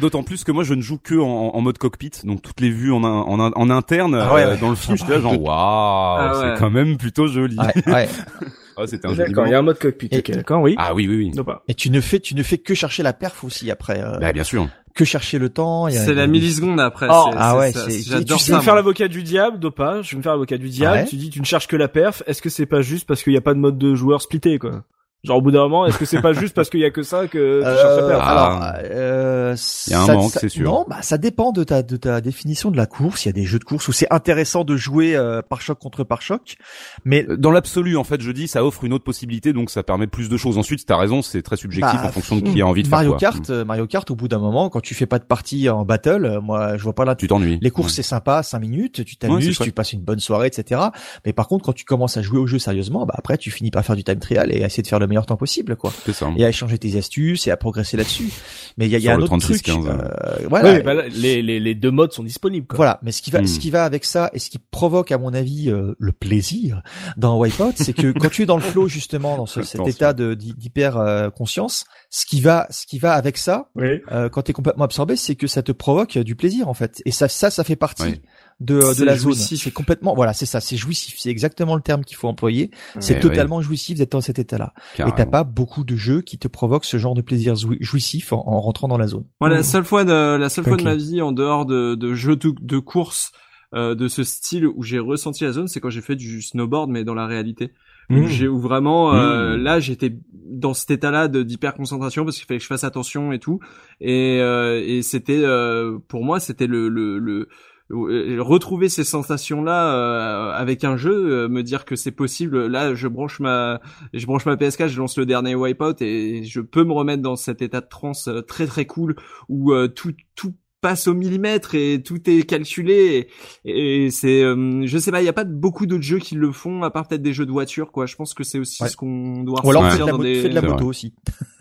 D'autant 0.00 0.22
plus 0.22 0.44
que 0.44 0.52
moi 0.52 0.62
je 0.62 0.74
ne 0.74 0.82
joue 0.82 0.98
que 0.98 1.14
en, 1.14 1.26
en 1.54 1.60
mode 1.62 1.78
cockpit, 1.78 2.10
donc 2.24 2.42
toutes 2.42 2.60
les 2.60 2.70
vues 2.70 2.92
en, 2.92 3.02
en, 3.02 3.38
en 3.40 3.70
interne 3.70 4.14
Ah 4.14 4.34
ouais, 4.34 4.42
euh, 4.44 4.50
ouais. 4.52 4.58
dans 4.60 4.68
le 4.70 4.76
film, 4.76 4.96
j'étais 4.96 5.12
là 5.12 5.20
genre 5.20 5.40
waouh, 5.40 5.48
Ah 5.50 6.32
ouais. 6.34 6.52
c'est 6.54 6.60
quand 6.60 6.70
même 6.70 6.96
plutôt 6.98 7.26
joli. 7.28 7.56
Ah, 8.80 8.86
c'était 8.86 9.06
un 9.06 9.10
jeu 9.14 9.24
D'accord, 9.24 9.46
il 9.46 9.50
y 9.50 9.54
a 9.54 9.58
un 9.58 9.62
mode 9.62 9.78
cockpit. 9.78 10.08
Et- 10.10 10.18
Ok, 10.18 10.30
d'accord, 10.32 10.62
oui. 10.62 10.74
Ah 10.78 10.94
oui, 10.94 11.06
oui, 11.08 11.16
oui. 11.16 11.30
Non 11.36 11.44
pas. 11.44 11.62
Et 11.68 11.74
tu 11.74 11.90
ne 11.90 12.00
fais, 12.00 12.20
tu 12.20 12.34
ne 12.34 12.42
fais 12.42 12.58
que 12.58 12.74
chercher 12.74 13.02
la 13.02 13.12
perf 13.12 13.44
aussi 13.44 13.70
après. 13.70 14.00
euh, 14.02 14.18
Bah, 14.18 14.32
bien 14.32 14.44
sûr. 14.44 14.68
que 14.94 15.04
chercher 15.04 15.38
le 15.38 15.48
temps. 15.50 15.86
il 15.88 15.94
y 15.94 15.98
a- 15.98 16.04
C'est 16.04 16.14
la 16.14 16.26
milliseconde 16.26 16.80
après. 16.80 17.06
Oh, 17.10 17.28
c'est- 17.30 17.36
ah 17.38 17.56
ouais, 17.58 17.72
ça, 17.72 17.88
c'est- 17.88 18.02
J'adore 18.08 18.38
tu 18.38 18.44
ça. 18.44 18.52
vais 18.52 18.58
me 18.58 18.62
faire 18.64 18.74
l'avocat 18.74 19.06
du 19.08 19.22
diable, 19.22 19.58
Dopa. 19.60 20.02
Je 20.02 20.10
vais 20.12 20.16
me 20.18 20.22
faire 20.22 20.32
l'avocat 20.32 20.58
du 20.58 20.68
diable. 20.68 20.98
Ouais. 20.98 21.04
Tu 21.06 21.16
dis, 21.16 21.30
tu 21.30 21.40
ne 21.40 21.44
cherches 21.44 21.68
que 21.68 21.76
la 21.76 21.88
perf. 21.88 22.22
Est-ce 22.26 22.42
que 22.42 22.48
c'est 22.50 22.66
pas 22.66 22.82
juste 22.82 23.06
parce 23.06 23.22
qu'il 23.22 23.32
y 23.32 23.36
a 23.36 23.40
pas 23.40 23.54
de 23.54 23.58
mode 23.60 23.78
de 23.78 23.94
joueur 23.94 24.20
splitté, 24.20 24.58
quoi? 24.58 24.82
Genre, 25.22 25.36
au 25.36 25.42
bout 25.42 25.50
d'un 25.50 25.60
moment, 25.60 25.84
est-ce 25.84 25.98
que 25.98 26.06
c'est 26.06 26.22
pas 26.22 26.32
juste 26.32 26.54
parce 26.54 26.70
qu'il 26.70 26.80
y 26.80 26.84
a 26.86 26.90
que 26.90 27.02
ça 27.02 27.26
que 27.26 27.60
tu 27.60 27.64
cherches 27.66 27.82
la 27.82 28.02
Euh, 28.04 28.20
alors, 28.20 28.58
Ah. 28.62 28.78
euh, 28.84 29.56
Il 29.86 29.90
y 29.92 29.94
a 29.94 30.00
un 30.02 30.06
ça- 30.06 30.14
manque, 30.14 30.32
c'est 30.32 30.48
sûr. 30.48 30.64
Non, 30.70 30.86
bah 30.88 31.02
ça 31.02 31.18
dépend 31.18 31.52
de 31.52 31.62
ta 31.62 31.82
de 31.82 31.96
ta 31.98 32.20
définition 32.22 32.70
de 32.70 32.76
la 32.78 32.86
course. 32.86 33.24
Il 33.24 33.28
y 33.28 33.30
a 33.30 33.32
des 33.32 33.44
jeux 33.44 33.58
de 33.58 33.64
course 33.64 33.86
où 33.88 33.92
c'est 33.92 34.06
intéressant 34.10 34.64
de 34.64 34.76
jouer 34.78 35.14
euh, 35.16 35.42
par 35.42 35.60
choc 35.60 35.78
contre 35.78 36.04
par 36.04 36.22
choc, 36.22 36.56
mais 37.04 37.26
Dans 37.36 37.50
l'absolu, 37.50 37.96
en 37.98 38.04
fait, 38.04 38.20
je 38.22 38.30
dis, 38.32 38.48
ça 38.48 38.64
offre 38.64 38.84
une 38.84 38.92
autre 38.94 39.04
possibilité, 39.04 39.52
donc 39.52 39.68
ça 39.70 39.82
permet 39.82 40.06
plus 40.06 40.28
de 40.30 40.36
choses. 40.38 40.56
Ensuite, 40.56 40.86
t'as 40.86 40.96
raison, 40.96 41.20
c'est 41.20 41.42
très 41.42 41.56
subjectif 41.56 42.00
Bah, 42.00 42.08
en 42.08 42.12
fonction 42.12 42.36
de 42.36 42.40
qui 42.48 42.62
a 42.62 42.66
envie 42.66 42.82
de 42.82 42.88
Mario 42.88 43.18
faire 43.18 43.30
quoi. 43.32 43.38
Kart, 43.40 43.50
euh, 43.50 43.64
Mario 43.66 43.86
Kart, 43.86 44.10
au 44.10 44.14
bout 44.16 44.28
d'un 44.28 44.38
moment, 44.38 44.70
quand 44.70 44.80
tu 44.80 44.94
fais 44.94 45.06
pas 45.06 45.18
de 45.18 45.24
partie 45.24 45.68
en 45.68 45.84
battle, 45.84 46.24
euh, 46.24 46.40
moi 46.40 46.76
je 46.78 46.82
vois 46.82 46.94
pas 46.94 47.04
là. 47.04 47.14
Tu 47.14 47.26
t'ennuies. 47.28 47.58
Les 47.60 47.70
courses 47.70 47.92
c'est 47.94 48.02
sympa, 48.02 48.42
cinq 48.42 48.60
minutes, 48.60 49.04
tu 49.04 49.16
t'amuses, 49.16 49.58
tu 49.58 49.72
passes 49.72 49.92
une 49.92 50.00
bonne 50.02 50.20
soirée, 50.20 50.46
etc. 50.46 50.80
Mais 51.26 51.32
par 51.34 51.46
contre, 51.46 51.64
quand 51.66 51.72
tu 51.74 51.84
commences 51.84 52.16
à 52.16 52.22
jouer 52.22 52.38
au 52.38 52.46
jeu 52.46 52.58
sérieusement, 52.58 53.04
bah 53.04 53.14
après 53.18 53.36
tu 53.36 53.50
finis 53.50 53.70
par 53.70 53.84
faire 53.84 53.96
du 53.96 54.04
time 54.04 54.18
trial 54.18 54.50
et 54.50 54.62
à 54.62 54.66
essayer 54.66 54.82
de 54.82 54.88
faire 54.88 54.98
le 54.98 55.09
meilleur 55.10 55.26
temps 55.26 55.36
possible, 55.36 55.76
quoi. 55.76 55.92
Ça. 56.12 56.30
Et 56.38 56.44
à 56.44 56.48
échanger 56.48 56.78
tes 56.78 56.96
astuces 56.96 57.46
et 57.46 57.50
à 57.50 57.56
progresser 57.58 57.96
là-dessus. 57.98 58.30
Mais 58.78 58.86
il 58.86 58.92
y 58.92 58.94
a, 58.94 58.98
il 58.98 59.04
y 59.04 59.08
a 59.10 59.14
un 59.14 59.18
autre 59.20 59.36
truc. 59.38 59.58
36-15, 59.62 59.86
euh, 59.88 60.46
voilà. 60.48 60.72
Ouais, 60.72 60.82
bah 60.82 60.94
là, 60.94 61.02
les, 61.08 61.42
les, 61.42 61.60
les 61.60 61.74
deux 61.74 61.90
modes 61.90 62.12
sont 62.12 62.22
disponibles, 62.22 62.66
quoi. 62.66 62.76
Voilà, 62.76 62.98
mais 63.02 63.12
ce 63.12 63.20
qui 63.20 63.30
va, 63.30 63.40
Hmm. 63.42 63.46
ce 63.46 63.58
qui 63.58 63.70
va 63.70 63.84
avec 63.84 64.04
ça 64.06 64.30
et 64.32 64.38
ce 64.38 64.48
qui 64.48 64.58
provoque, 64.58 65.12
à 65.12 65.18
mon 65.18 65.34
avis, 65.34 65.68
euh, 65.70 65.94
le 65.98 66.12
plaisir 66.12 66.82
dans 67.16 67.38
Wipeout, 67.38 67.72
c'est 67.76 67.92
que 67.92 68.12
quand 68.12 68.30
tu 68.30 68.42
es 68.42 68.46
dans 68.46 68.56
le 68.56 68.62
flow 68.62 68.88
justement, 68.88 69.36
dans 69.36 69.46
ce- 69.46 69.62
cet 69.64 69.86
état 69.86 70.12
de 70.12 70.34
d'hyper 70.34 70.96
euh, 70.96 71.30
conscience, 71.30 71.84
ce 72.10 72.24
qui 72.26 72.40
va, 72.40 72.66
ce 72.70 72.86
qui 72.86 72.98
va 72.98 73.12
avec 73.14 73.36
ça, 73.36 73.68
Oui. 73.76 74.00
euh, 74.12 74.28
quand 74.28 74.42
tu 74.42 74.50
es 74.50 74.54
complètement 74.54 74.84
absorbé, 74.84 75.16
c'est 75.16 75.34
que 75.34 75.46
ça 75.46 75.62
te 75.62 75.72
provoque 75.72 76.16
euh, 76.16 76.24
du 76.24 76.36
plaisir 76.36 76.68
en 76.68 76.74
fait. 76.74 77.02
Et 77.04 77.10
ça, 77.10 77.28
ça, 77.28 77.50
ça 77.50 77.64
fait 77.64 77.76
partie. 77.76 78.20
De, 78.60 78.76
de 78.76 78.80
C'est 78.92 79.04
la 79.04 79.16
zone. 79.16 79.34
C'est 79.34 79.70
complètement, 79.70 80.14
voilà, 80.14 80.32
c'est 80.32 80.46
ça, 80.46 80.60
c'est 80.60 80.76
jouissif. 80.76 81.16
C'est 81.18 81.30
exactement 81.30 81.74
le 81.76 81.82
terme 81.82 82.04
qu'il 82.04 82.16
faut 82.16 82.28
employer. 82.28 82.70
C'est 82.98 83.14
Ouais, 83.14 83.20
totalement 83.20 83.60
jouissif 83.62 83.98
d'être 83.98 84.12
dans 84.12 84.20
cet 84.20 84.38
état-là. 84.38 84.74
Et 84.98 85.10
t'as 85.16 85.26
pas 85.26 85.44
beaucoup 85.44 85.84
de 85.84 85.96
jeux 85.96 86.20
qui 86.20 86.38
te 86.38 86.48
provoquent 86.48 86.84
ce 86.84 86.98
genre 86.98 87.14
de 87.14 87.22
plaisir 87.22 87.54
jou- 87.56 87.76
jouissif 87.80 88.32
en, 88.32 88.42
en 88.46 88.60
rentrant 88.60 88.88
dans 88.88 88.98
la 88.98 89.06
zone. 89.06 89.24
Moi, 89.40 89.48
la 89.50 89.62
seule 89.62 89.84
fois 89.84 90.04
de 90.04 90.36
la 90.36 90.48
seule 90.48 90.64
fois 90.64 90.76
de 90.76 90.82
ma 90.84 90.94
vie 90.94 91.22
en 91.22 91.32
dehors 91.32 91.66
de, 91.66 91.94
de 91.94 92.14
jeux 92.14 92.36
de, 92.36 92.52
de 92.60 92.78
course 92.78 93.32
euh, 93.74 93.94
de 93.94 94.08
ce 94.08 94.24
style 94.24 94.66
où 94.66 94.82
j'ai 94.82 94.98
ressenti 94.98 95.44
la 95.44 95.52
zone, 95.52 95.68
c'est 95.68 95.80
quand 95.80 95.90
j'ai 95.90 96.00
fait 96.00 96.16
du 96.16 96.42
snowboard, 96.42 96.90
mais 96.90 97.04
dans 97.04 97.14
la 97.14 97.26
réalité. 97.26 97.72
Où 98.10 98.14
Mmh. 98.14 98.26
J'ai 98.26 98.48
où 98.48 98.58
vraiment 98.58 99.14
euh, 99.14 99.56
Mmh. 99.56 99.62
là 99.62 99.78
j'étais 99.78 100.12
dans 100.32 100.74
cet 100.74 100.90
état-là 100.90 101.28
de 101.28 101.44
d'hyper 101.44 101.74
concentration 101.74 102.24
parce 102.24 102.36
qu'il 102.38 102.44
fallait 102.44 102.58
que 102.58 102.64
je 102.64 102.68
fasse 102.68 102.82
attention 102.82 103.30
et 103.30 103.38
tout 103.38 103.60
et 104.00 104.40
euh, 104.40 104.82
et 104.84 105.02
c'était 105.02 105.40
euh, 105.44 105.96
pour 106.08 106.24
moi 106.24 106.40
c'était 106.40 106.66
le 106.66 106.88
le, 106.88 107.20
le 107.20 107.32
euh, 107.42 107.46
retrouver 107.92 108.88
ces 108.88 109.04
sensations 109.04 109.62
là 109.62 110.52
avec 110.54 110.84
un 110.84 110.96
jeu 110.96 111.12
euh, 111.12 111.48
me 111.48 111.62
dire 111.62 111.84
que 111.84 111.96
c'est 111.96 112.12
possible 112.12 112.66
là 112.66 112.94
je 112.94 113.08
branche 113.08 113.40
ma 113.40 113.80
je 114.14 114.24
branche 114.26 114.46
ma 114.46 114.54
PS4 114.54 114.88
je 114.88 114.98
lance 114.98 115.18
le 115.18 115.26
dernier 115.26 115.54
wipeout 115.56 116.00
et 116.00 116.44
je 116.44 116.60
peux 116.60 116.84
me 116.84 116.92
remettre 116.92 117.22
dans 117.22 117.36
cet 117.36 117.62
état 117.62 117.80
de 117.80 117.88
transe 117.88 118.28
euh, 118.28 118.42
très 118.42 118.66
très 118.66 118.86
cool 118.86 119.16
où 119.48 119.72
euh, 119.72 119.88
tout 119.88 120.12
tout 120.36 120.54
passe 120.80 121.08
au 121.08 121.14
millimètre 121.14 121.74
et 121.74 122.00
tout 122.02 122.30
est 122.30 122.44
calculé 122.48 123.28
et, 123.64 124.04
et 124.04 124.10
c'est 124.10 124.42
euh, 124.42 124.82
je 124.86 124.98
sais 124.98 125.10
pas 125.10 125.20
il 125.20 125.26
y 125.26 125.28
a 125.28 125.32
pas 125.34 125.44
beaucoup 125.44 125.84
d'autres 125.86 126.02
jeux 126.04 126.18
qui 126.20 126.36
le 126.36 126.52
font 126.52 126.82
à 126.84 126.90
part 126.90 127.06
peut-être 127.08 127.20
des 127.22 127.32
jeux 127.34 127.44
de 127.44 127.50
voiture 127.50 127.92
quoi 127.92 128.06
je 128.06 128.16
pense 128.16 128.32
que 128.34 128.44
c'est 128.44 128.58
aussi 128.58 128.82
Ouais. 128.82 128.88
ce 128.88 128.96
qu'on 128.96 129.42
doit 129.42 129.60
Ou 129.64 129.70
alors 129.70 129.82
ressentir 129.84 130.06
fais 130.06 130.06
de 130.06 130.06
la, 130.06 130.12
dans 130.12 130.22
des 130.22 130.42
fais 130.42 130.48
de 130.48 130.54
la 130.54 130.62
moto 130.62 130.86
aussi. 130.86 131.12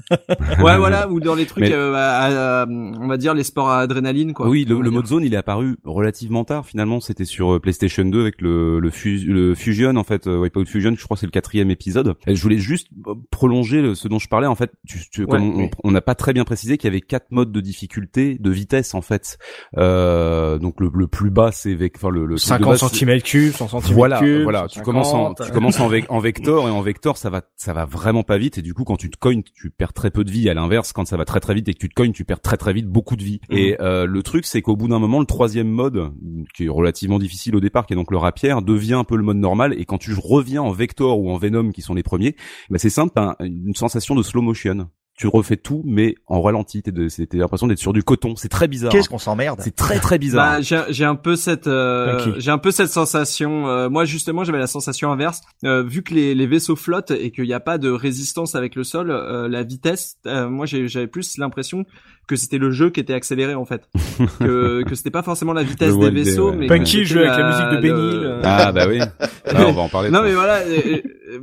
ouais 0.64 0.78
voilà 0.78 1.10
ou 1.10 1.20
dans 1.20 1.36
les 1.36 1.45
trucs 1.45 1.64
Mais- 1.64 1.74
euh, 1.74 1.93
à- 1.95 2.62
à- 2.62 2.66
on 2.68 3.07
va 3.07 3.18
dire 3.18 3.34
les 3.34 3.43
sports 3.43 3.70
à 3.70 3.80
adrénaline 3.80 4.34
quoi 4.34 4.47
Oui, 4.49 4.66
le, 4.68 4.80
le 4.82 4.89
mode 4.91 5.05
zone, 5.07 5.24
il 5.24 5.34
est 5.34 5.38
apparu 5.38 5.78
relativement 5.84 6.43
tard. 6.45 6.66
Finalement, 6.66 6.99
c'était 6.99 7.26
sur 7.26 7.55
euh, 7.55 7.60
PlayStation 7.60 8.03
2 8.05 8.20
avec 8.22 8.41
le, 8.41 8.80
le, 8.80 8.89
Fus- 8.89 9.26
le 9.28 9.55
Fusion, 9.55 9.95
en 9.95 10.03
fait, 10.03 10.28
euh, 10.28 10.38
Wipeout 10.39 10.66
Fusion. 10.66 10.93
Je 10.97 11.03
crois 11.03 11.16
que 11.16 11.20
c'est 11.22 11.26
le 11.28 11.32
quatrième 11.32 11.70
épisode. 11.72 12.16
Et 12.28 12.36
je 12.36 12.41
voulais 12.41 12.57
juste 12.57 12.88
euh, 13.07 13.14
prolonger 13.32 13.82
le- 13.82 13.95
ce 13.95 14.07
dont 14.07 14.20
je 14.20 14.28
parlais. 14.28 14.47
En 14.47 14.55
fait, 14.55 14.72
tu, 14.88 14.99
tu- 15.12 15.26
comme 15.28 15.43
on- 15.43 15.57
oui. 15.64 15.70
on 15.84 15.91
n'a 15.91 16.01
pas 16.01 16.16
très 16.16 16.34
bien 16.34 16.43
précisé 16.43 16.78
qu'il 16.78 16.88
y 16.88 16.91
avait 16.91 17.01
quatre 17.01 17.28
modes 17.32 17.51
de 17.51 17.62
difficulté, 17.62 18.38
de 18.39 18.49
vitesse, 18.49 18.93
en 18.95 19.01
fait. 19.01 19.38
Euh, 19.78 20.57
donc 20.57 20.80
le, 20.80 20.89
le 20.93 21.07
plus 21.07 21.30
bas, 21.30 21.51
c'est 21.51 21.74
avec, 21.74 21.95
enfin 21.97 22.10
le, 22.10 22.22
le 22.26 22.36
truc 22.36 22.60
de 22.60 22.66
50 22.66 22.70
base, 22.70 22.80
c'est- 22.91 22.97
cm 23.05 23.22
cubes, 23.22 23.53
100 23.53 23.68
cm 23.82 23.93
voilà, 23.95 24.20
cubes. 24.20 24.43
voilà. 24.43 24.68
Tu 24.68 24.80
150. 24.80 24.86
commences 24.86 25.14
en, 25.14 25.34
tu 25.34 25.51
commences 25.51 25.80
en, 25.80 25.89
en 26.10 26.20
vector 26.20 26.68
et 26.68 26.72
en 26.72 26.82
vector, 26.82 27.18
ça 27.18 27.30
va, 27.30 27.41
ça 27.55 27.74
va 27.74 27.86
vraiment 27.86 28.24
pas 28.24 28.38
vite 28.38 28.57
et 28.57 28.62
du 28.62 28.74
coup, 28.74 28.84
quand 28.84 28.97
tu 28.97 29.10
te 29.10 29.18
cognes, 29.18 29.43
tu 29.53 29.70
perds 29.70 29.93
très 30.00 30.12
peu 30.12 30.24
de 30.24 30.32
vie. 30.32 30.50
À 30.50 30.54
l'inverse, 30.54 30.93
quand 30.93 31.06
ça 31.06 31.18
va 31.18 31.26
très 31.26 31.41
très 31.41 31.54
vite 31.54 31.68
et 31.68 31.74
que 31.74 31.80
tu 31.80 31.89
te 31.89 31.93
cognes, 31.93 32.14
tu 32.14 32.24
perds 32.24 32.39
très 32.39 32.56
très 32.56 32.72
vite 32.72 32.88
beaucoup 32.88 33.18
de 33.18 33.24
vie. 33.24 33.41
Et 33.50 33.76
euh, 33.82 34.06
le 34.06 34.24
truc, 34.24 34.45
c'est 34.45 34.62
qu'au 34.62 34.78
bout 34.78 34.88
d'un 34.88 35.00
moment, 35.00 35.20
le 35.20 35.26
troisième 35.26 35.68
mode, 35.68 36.14
qui 36.56 36.66
est 36.66 36.70
relativement 36.70 37.20
difficile 37.20 37.54
au 37.58 37.60
départ, 37.60 37.86
qui 37.86 37.93
est 37.93 37.97
donc 37.97 38.10
le 38.10 38.18
rapière, 38.18 38.62
devient 38.62 38.93
un 38.93 39.04
peu 39.04 39.18
le 39.18 39.24
mode 39.24 39.38
normal. 39.38 39.76
Et 39.78 39.84
quand 39.84 39.97
tu 39.97 40.14
reviens 40.14 40.62
en 40.62 40.72
vector 40.72 41.20
ou 41.20 41.30
en 41.32 41.38
venom, 41.38 41.72
qui 41.72 41.82
sont 41.82 41.93
les 41.93 42.04
premiers, 42.04 42.38
bah 42.70 42.80
c'est 42.80 42.89
simple, 42.89 43.20
une 43.41 43.76
sensation 43.76 44.16
de 44.16 44.24
slow 44.24 44.41
motion. 44.41 44.88
Tu 45.20 45.28
refais 45.28 45.58
tout, 45.58 45.82
mais 45.86 46.16
en 46.28 46.42
ralenti. 46.42 46.82
T'es 46.82 46.94
de- 46.94 47.10
C'était 47.10 47.38
l'impression 47.38 47.68
d'être 47.68 47.78
sur 47.80 47.92
du 47.92 48.04
coton. 48.04 48.38
C'est 48.38 48.48
très 48.48 48.70
bizarre. 48.70 48.90
Qu'est-ce 48.90 49.10
qu'on 49.10 49.18
s'emmerde 49.18 49.60
C'est 49.62 49.76
très 49.76 50.00
très 50.00 50.18
bizarre. 50.18 50.56
Bah, 50.56 50.62
j'ai 50.62 50.82
j'ai 50.90 51.04
un 51.04 51.16
peu 51.16 51.36
cette 51.36 51.68
euh, 51.68 52.34
j'ai 52.38 52.52
un 52.52 52.58
peu 52.58 52.72
cette 52.72 52.88
sensation. 52.90 53.68
euh, 53.68 53.90
moi 53.90 54.06
justement, 54.06 54.46
j'avais 54.46 54.60
la 54.60 54.68
sensation 54.68 55.12
inverse. 55.12 55.42
Euh, 55.66 55.84
vu 55.84 56.04
que 56.04 56.14
les, 56.14 56.34
les 56.36 56.48
vaisseaux 56.48 56.78
flottent 56.78 57.12
et 57.12 57.32
qu'il 57.32 57.44
n'y 57.44 57.54
a 57.54 57.60
pas 57.60 57.78
de 57.78 57.90
résistance 57.90 58.56
avec 58.56 58.76
le 58.76 58.86
sol, 58.86 59.12
euh, 59.12 59.50
la 59.50 59.64
vitesse. 59.64 60.16
euh, 60.26 60.48
moi, 60.48 60.66
j'ai- 60.66 60.88
j'avais 60.88 61.08
plus 61.08 61.38
l'impression 61.38 61.84
que 62.28 62.36
c'était 62.38 62.60
le 62.60 62.72
jeu 62.72 62.90
qui 62.90 63.00
était 63.02 63.14
accéléré 63.14 63.56
en 63.56 63.66
fait. 63.66 63.90
que 64.40 64.84
que 64.84 64.96
c'était 64.96 65.12
pas 65.12 65.24
forcément 65.24 65.52
la 65.52 65.64
vitesse 65.64 65.98
des 65.98 66.12
vaisseaux, 66.12 66.54
mais 66.54 66.60
ouais. 66.60 66.68
que 66.68 66.74
Punky 66.76 67.04
joue 67.04 67.20
avec 67.20 67.32
la 67.32 67.50
musique 67.50 67.70
de 67.72 67.82
Benny. 67.82 68.24
là. 68.24 68.40
Ah 68.44 68.72
bah 68.72 68.86
oui. 68.88 69.00
Ah, 69.20 69.66
on 69.68 69.74
va 69.74 69.82
en 69.82 69.90
parler. 69.90 70.10
Non 70.12 70.22
mais 70.22 70.34
voilà, 70.34 70.60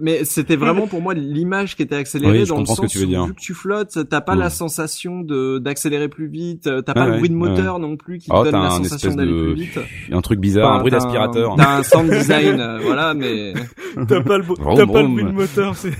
mais 0.00 0.24
c'était 0.24 0.56
vraiment 0.56 0.86
pour 0.86 1.00
moi 1.02 1.14
l'image 1.14 1.76
qui 1.76 1.82
était 1.82 1.94
accélérée 1.96 2.40
Oui, 2.42 2.46
dans 2.48 2.60
le 2.60 2.66
sens 2.66 2.80
que 2.80 2.86
tu 2.86 2.98
veux 2.98 3.04
où 3.04 3.08
dire. 3.08 3.26
vu 3.26 3.34
que 3.34 3.40
tu 3.40 3.54
flottes, 3.54 3.98
t'as 4.08 4.20
pas 4.20 4.34
Mm. 4.34 4.38
la 4.40 4.50
sensation 4.50 5.20
de 5.20 5.58
d'accélérer 5.58 6.08
plus 6.08 6.26
vite, 6.28 6.62
t'as 6.64 6.80
Ah 6.88 6.94
pas 6.94 7.06
le 7.06 7.16
bruit 7.18 7.28
de 7.28 7.34
ouais. 7.34 7.48
moteur 7.48 7.78
non 7.78 7.96
plus 7.96 8.18
qui 8.18 8.28
te 8.28 8.34
Oh, 8.36 8.44
donne 8.44 8.52
la 8.52 8.66
un 8.66 8.70
sensation 8.70 9.14
d'aller 9.14 9.30
de- 9.32 9.52
plus 9.52 9.54
vite. 9.54 9.78
un 10.12 10.20
truc 10.20 10.40
bizarre, 10.40 10.72
un 10.74 10.78
bruit 10.80 10.90
d'aspirateur. 10.90 11.54
T'as 11.56 11.78
un 11.78 11.82
sound 11.82 12.10
design, 12.10 12.60
euh, 12.60 12.78
voilà, 12.82 13.14
mais 13.14 13.54
T'as 14.08 14.20
pas 14.22 14.38
le, 14.38 14.44
t'as 14.44 14.86
pas 14.86 15.02
le 15.02 15.08
bruit 15.08 15.24
de 15.24 15.30
moteur, 15.30 15.74
c'est, 15.76 15.92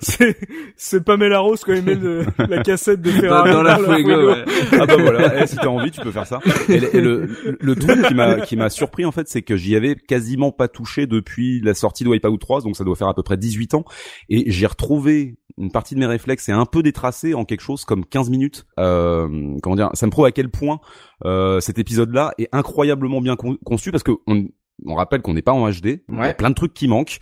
c'est, 0.00 0.36
c'est 0.76 1.04
Pamela 1.04 1.40
Rose 1.40 1.62
quand 1.64 1.74
il 1.74 1.82
met 1.82 1.94
le- 1.94 2.24
la 2.48 2.62
cassette 2.62 3.00
de 3.02 3.10
dans, 3.10 3.18
Ferrari 3.20 3.52
dans 3.52 3.62
la 3.62 3.76
Fuego, 3.78 4.28
ouais. 4.30 4.44
Ah 4.72 4.86
bah 4.86 4.96
voilà, 4.98 5.42
eh, 5.42 5.46
si 5.46 5.56
t'as 5.56 5.66
envie, 5.66 5.90
tu 5.90 6.00
peux 6.00 6.10
faire 6.10 6.26
ça. 6.26 6.40
Et, 6.68 6.78
le- 6.80 6.96
et 6.96 7.00
le, 7.00 7.28
le 7.60 7.74
truc 7.76 8.02
qui 8.06 8.14
m'a 8.14 8.40
qui 8.40 8.56
m'a 8.56 8.70
surpris 8.70 9.04
en 9.04 9.12
fait, 9.12 9.28
c'est 9.28 9.42
que 9.42 9.56
j'y 9.56 9.76
avais 9.76 9.94
quasiment 9.96 10.52
pas 10.52 10.68
touché 10.68 11.06
depuis 11.06 11.60
la 11.60 11.74
sortie 11.74 12.04
de 12.04 12.08
Wipeout 12.08 12.36
3, 12.38 12.62
donc 12.62 12.76
ça 12.76 12.84
doit 12.84 12.96
faire 12.96 13.07
à 13.08 13.14
peu 13.14 13.22
près 13.22 13.36
18 13.36 13.74
ans, 13.74 13.84
et 14.28 14.50
j'ai 14.50 14.66
retrouvé 14.66 15.36
une 15.56 15.72
partie 15.72 15.94
de 15.94 16.00
mes 16.00 16.06
réflexes 16.06 16.48
et 16.48 16.52
un 16.52 16.66
peu 16.66 16.82
détracé 16.82 17.34
en 17.34 17.44
quelque 17.44 17.62
chose 17.62 17.84
comme 17.84 18.04
15 18.04 18.30
minutes. 18.30 18.64
Euh, 18.78 19.56
comment 19.62 19.74
dire 19.76 19.90
Ça 19.94 20.06
me 20.06 20.10
prouve 20.12 20.24
à 20.26 20.30
quel 20.32 20.50
point 20.50 20.78
euh, 21.24 21.58
cet 21.60 21.78
épisode-là 21.78 22.32
est 22.38 22.48
incroyablement 22.52 23.20
bien 23.20 23.34
con- 23.36 23.58
conçu 23.64 23.90
parce 23.90 24.04
que 24.04 24.12
on, 24.28 24.46
on 24.86 24.94
rappelle 24.94 25.20
qu'on 25.20 25.34
n'est 25.34 25.42
pas 25.42 25.52
en 25.52 25.68
HD, 25.68 25.74
il 26.08 26.14
y 26.14 26.20
a 26.30 26.34
plein 26.34 26.50
de 26.50 26.54
trucs 26.54 26.74
qui 26.74 26.86
manquent. 26.86 27.18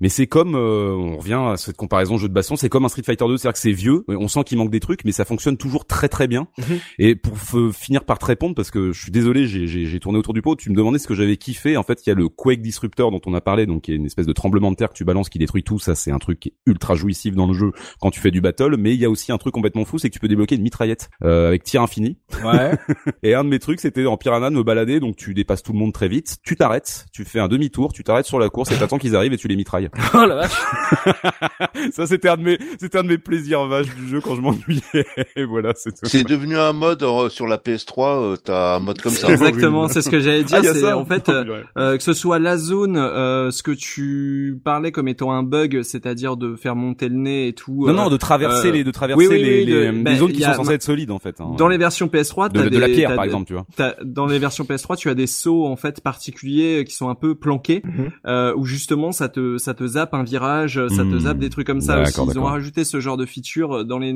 Mais 0.00 0.08
c'est 0.08 0.26
comme, 0.26 0.54
euh, 0.54 0.92
on 0.92 1.18
revient 1.18 1.40
à 1.52 1.56
cette 1.56 1.76
comparaison 1.76 2.18
jeu 2.18 2.28
de 2.28 2.34
baston, 2.34 2.56
c'est 2.56 2.68
comme 2.68 2.84
un 2.84 2.88
Street 2.88 3.02
Fighter 3.02 3.26
2, 3.26 3.36
c'est-à-dire 3.36 3.54
que 3.54 3.58
c'est 3.58 3.72
vieux, 3.72 4.04
on 4.08 4.28
sent 4.28 4.44
qu'il 4.44 4.58
manque 4.58 4.70
des 4.70 4.80
trucs, 4.80 5.04
mais 5.04 5.12
ça 5.12 5.24
fonctionne 5.24 5.56
toujours 5.56 5.86
très 5.86 6.08
très 6.08 6.28
bien. 6.28 6.48
Mhm. 6.58 6.78
Et 6.98 7.14
pour 7.16 7.36
finir 7.72 8.04
par 8.04 8.18
te 8.18 8.26
répondre, 8.26 8.54
parce 8.54 8.70
que 8.70 8.92
je 8.92 9.02
suis 9.02 9.12
désolé, 9.12 9.46
j'ai 9.46 10.00
tourné 10.00 10.18
autour 10.18 10.34
du 10.34 10.42
pot, 10.42 10.56
tu 10.56 10.70
me 10.70 10.76
demandais 10.76 10.98
ce 10.98 11.06
que 11.06 11.14
j'avais 11.14 11.36
kiffé. 11.36 11.76
En 11.76 11.82
fait, 11.82 12.06
il 12.06 12.10
y 12.10 12.12
a 12.12 12.14
le 12.14 12.28
Quake 12.28 12.60
Disruptor 12.60 13.10
dont 13.10 13.20
on 13.26 13.34
a 13.34 13.40
parlé, 13.40 13.66
donc 13.66 13.82
qui 13.82 13.92
est 13.92 13.96
une 13.96 14.06
espèce 14.06 14.26
de 14.26 14.32
tremblement 14.32 14.70
de 14.70 14.76
terre 14.76 14.90
que 14.90 14.94
tu 14.94 15.04
balances 15.04 15.28
qui 15.28 15.38
détruit 15.38 15.62
tout. 15.62 15.78
Ça, 15.78 15.94
c'est 15.94 16.10
un 16.10 16.18
truc 16.18 16.40
qui 16.40 16.48
est 16.48 16.54
ultra 16.66 16.94
jouissif 16.94 17.34
dans 17.34 17.46
le 17.46 17.54
jeu 17.54 17.72
quand 18.00 18.10
tu 18.10 18.20
fais 18.20 18.30
du 18.30 18.40
battle. 18.40 18.76
Mais 18.76 18.94
il 18.94 19.00
y 19.00 19.04
a 19.04 19.10
aussi 19.10 19.32
un 19.32 19.38
truc 19.38 19.54
complètement 19.54 19.84
fou, 19.84 19.98
c'est 19.98 20.08
que 20.08 20.14
tu 20.14 20.20
peux 20.20 20.28
débloquer 20.28 20.56
une 20.56 20.62
mitraillette 20.62 21.10
euh, 21.24 21.48
avec 21.48 21.64
tir 21.64 21.82
infini. 21.82 22.18
Ouais. 22.44 22.72
Et 23.22 23.34
un 23.34 23.44
de 23.44 23.48
mes 23.48 23.58
trucs, 23.58 23.80
c'était 23.80 24.06
en 24.06 24.16
piranha 24.16 24.50
de 24.50 24.54
me 24.54 24.62
balader, 24.62 25.00
donc 25.00 25.16
tu 25.16 25.34
dépasses 25.34 25.62
tout 25.62 25.72
le 25.72 25.78
monde 25.78 25.92
très 25.92 26.08
vite, 26.08 26.38
tu 26.42 26.56
t'arrêtes, 26.56 27.06
tu 27.12 27.24
fais 27.24 27.40
un 27.40 27.48
demi-tour, 27.48 27.92
tu 27.92 28.04
t'arrêtes 28.04 28.26
sur 28.26 28.38
la 28.38 28.48
course 28.48 28.70
et 28.72 28.76
t'attends 28.76 28.98
qu'ils 28.98 29.16
arrivent 29.16 29.32
et 29.32 29.36
tu 29.36 29.48
les 29.48 29.56
mitrailles. 29.56 29.87
Oh 30.14 30.24
la 30.26 30.34
vache. 30.36 30.52
Ça, 31.92 32.06
c'était 32.06 32.28
un 32.28 32.36
de 32.36 32.42
mes, 32.42 32.58
c'était 32.80 32.98
un 32.98 33.02
de 33.02 33.08
mes 33.08 33.18
plaisirs 33.18 33.66
vaches 33.66 33.94
du 33.94 34.08
jeu 34.08 34.20
quand 34.20 34.34
je 34.34 34.40
m'ennuyais. 34.40 35.06
Et 35.36 35.44
voilà, 35.44 35.72
c'est 35.76 35.90
tout. 35.92 36.06
C'est 36.06 36.24
devenu 36.24 36.56
un 36.56 36.72
mode 36.72 37.02
euh, 37.02 37.28
sur 37.28 37.46
la 37.46 37.56
PS3, 37.56 37.92
euh, 38.32 38.36
t'as 38.36 38.76
un 38.76 38.80
mode 38.80 39.00
comme 39.00 39.12
ça. 39.12 39.28
Exactement, 39.30 39.88
c'est 39.88 40.02
ce 40.02 40.10
que 40.10 40.20
j'allais 40.20 40.44
dire. 40.44 40.58
Ah, 40.60 40.62
c'est 40.64 40.80
ça 40.80 40.96
en 40.98 41.04
fait 41.04 41.28
euh, 41.28 41.62
euh, 41.76 41.96
que 41.96 42.02
ce 42.02 42.12
soit 42.12 42.38
la 42.38 42.56
zone, 42.56 42.96
euh, 42.96 43.50
ce 43.50 43.62
que 43.62 43.70
tu 43.72 44.58
parlais 44.64 44.92
comme 44.92 45.08
étant 45.08 45.32
un 45.32 45.42
bug, 45.42 45.82
c'est-à-dire 45.82 46.36
de 46.36 46.56
faire 46.56 46.76
monter 46.76 47.08
le 47.08 47.16
nez 47.16 47.48
et 47.48 47.52
tout. 47.52 47.84
Non, 47.86 47.88
euh, 47.88 47.92
non, 47.92 48.08
de 48.10 48.16
traverser 48.16 48.68
euh, 48.68 48.72
les, 48.72 48.84
de 48.84 48.90
traverser 48.90 49.26
oui, 49.26 49.28
oui, 49.30 49.42
les, 49.42 49.58
oui, 49.60 49.64
les, 49.66 49.72
de- 49.74 49.78
les 49.92 50.02
ben, 50.02 50.16
zones 50.18 50.32
qui 50.32 50.42
sont 50.42 50.54
censées 50.54 50.74
être 50.74 50.82
solides, 50.82 51.10
en 51.10 51.18
fait. 51.18 51.40
hein. 51.40 51.52
Dans 51.56 51.68
les 51.68 51.78
versions 51.78 52.06
PS3, 52.06 52.50
de, 52.52 52.78
la 52.78 52.86
pierre, 52.88 53.14
par 53.14 53.24
exemple, 53.24 53.46
tu 53.46 53.54
vois. 53.54 53.66
dans 54.04 54.26
les 54.26 54.38
versions 54.38 54.64
PS3, 54.64 54.96
tu 54.96 55.08
as 55.10 55.14
des 55.14 55.26
sauts 55.26 55.66
en 55.66 55.76
fait 55.76 56.00
particuliers 56.00 56.84
qui 56.86 56.94
sont 56.94 57.08
un 57.08 57.14
peu 57.14 57.34
planqués, 57.34 57.82
Mhm. 57.84 58.10
euh, 58.26 58.54
où 58.56 58.64
justement 58.64 59.12
ça 59.12 59.28
te 59.28 59.56
ça 59.58 59.74
te 59.74 59.77
zappe 59.86 60.14
un 60.14 60.22
virage, 60.24 60.80
ça 60.88 61.04
te 61.04 61.08
Hmm. 61.14 61.20
zappe 61.20 61.38
des 61.38 61.50
trucs 61.50 61.66
comme 61.66 61.80
ça 61.80 62.02
aussi. 62.02 62.20
Ils 62.32 62.38
ont 62.38 62.44
rajouté 62.44 62.84
ce 62.84 63.00
genre 63.00 63.16
de 63.16 63.24
feature 63.26 63.84
dans 63.84 63.98
les. 63.98 64.12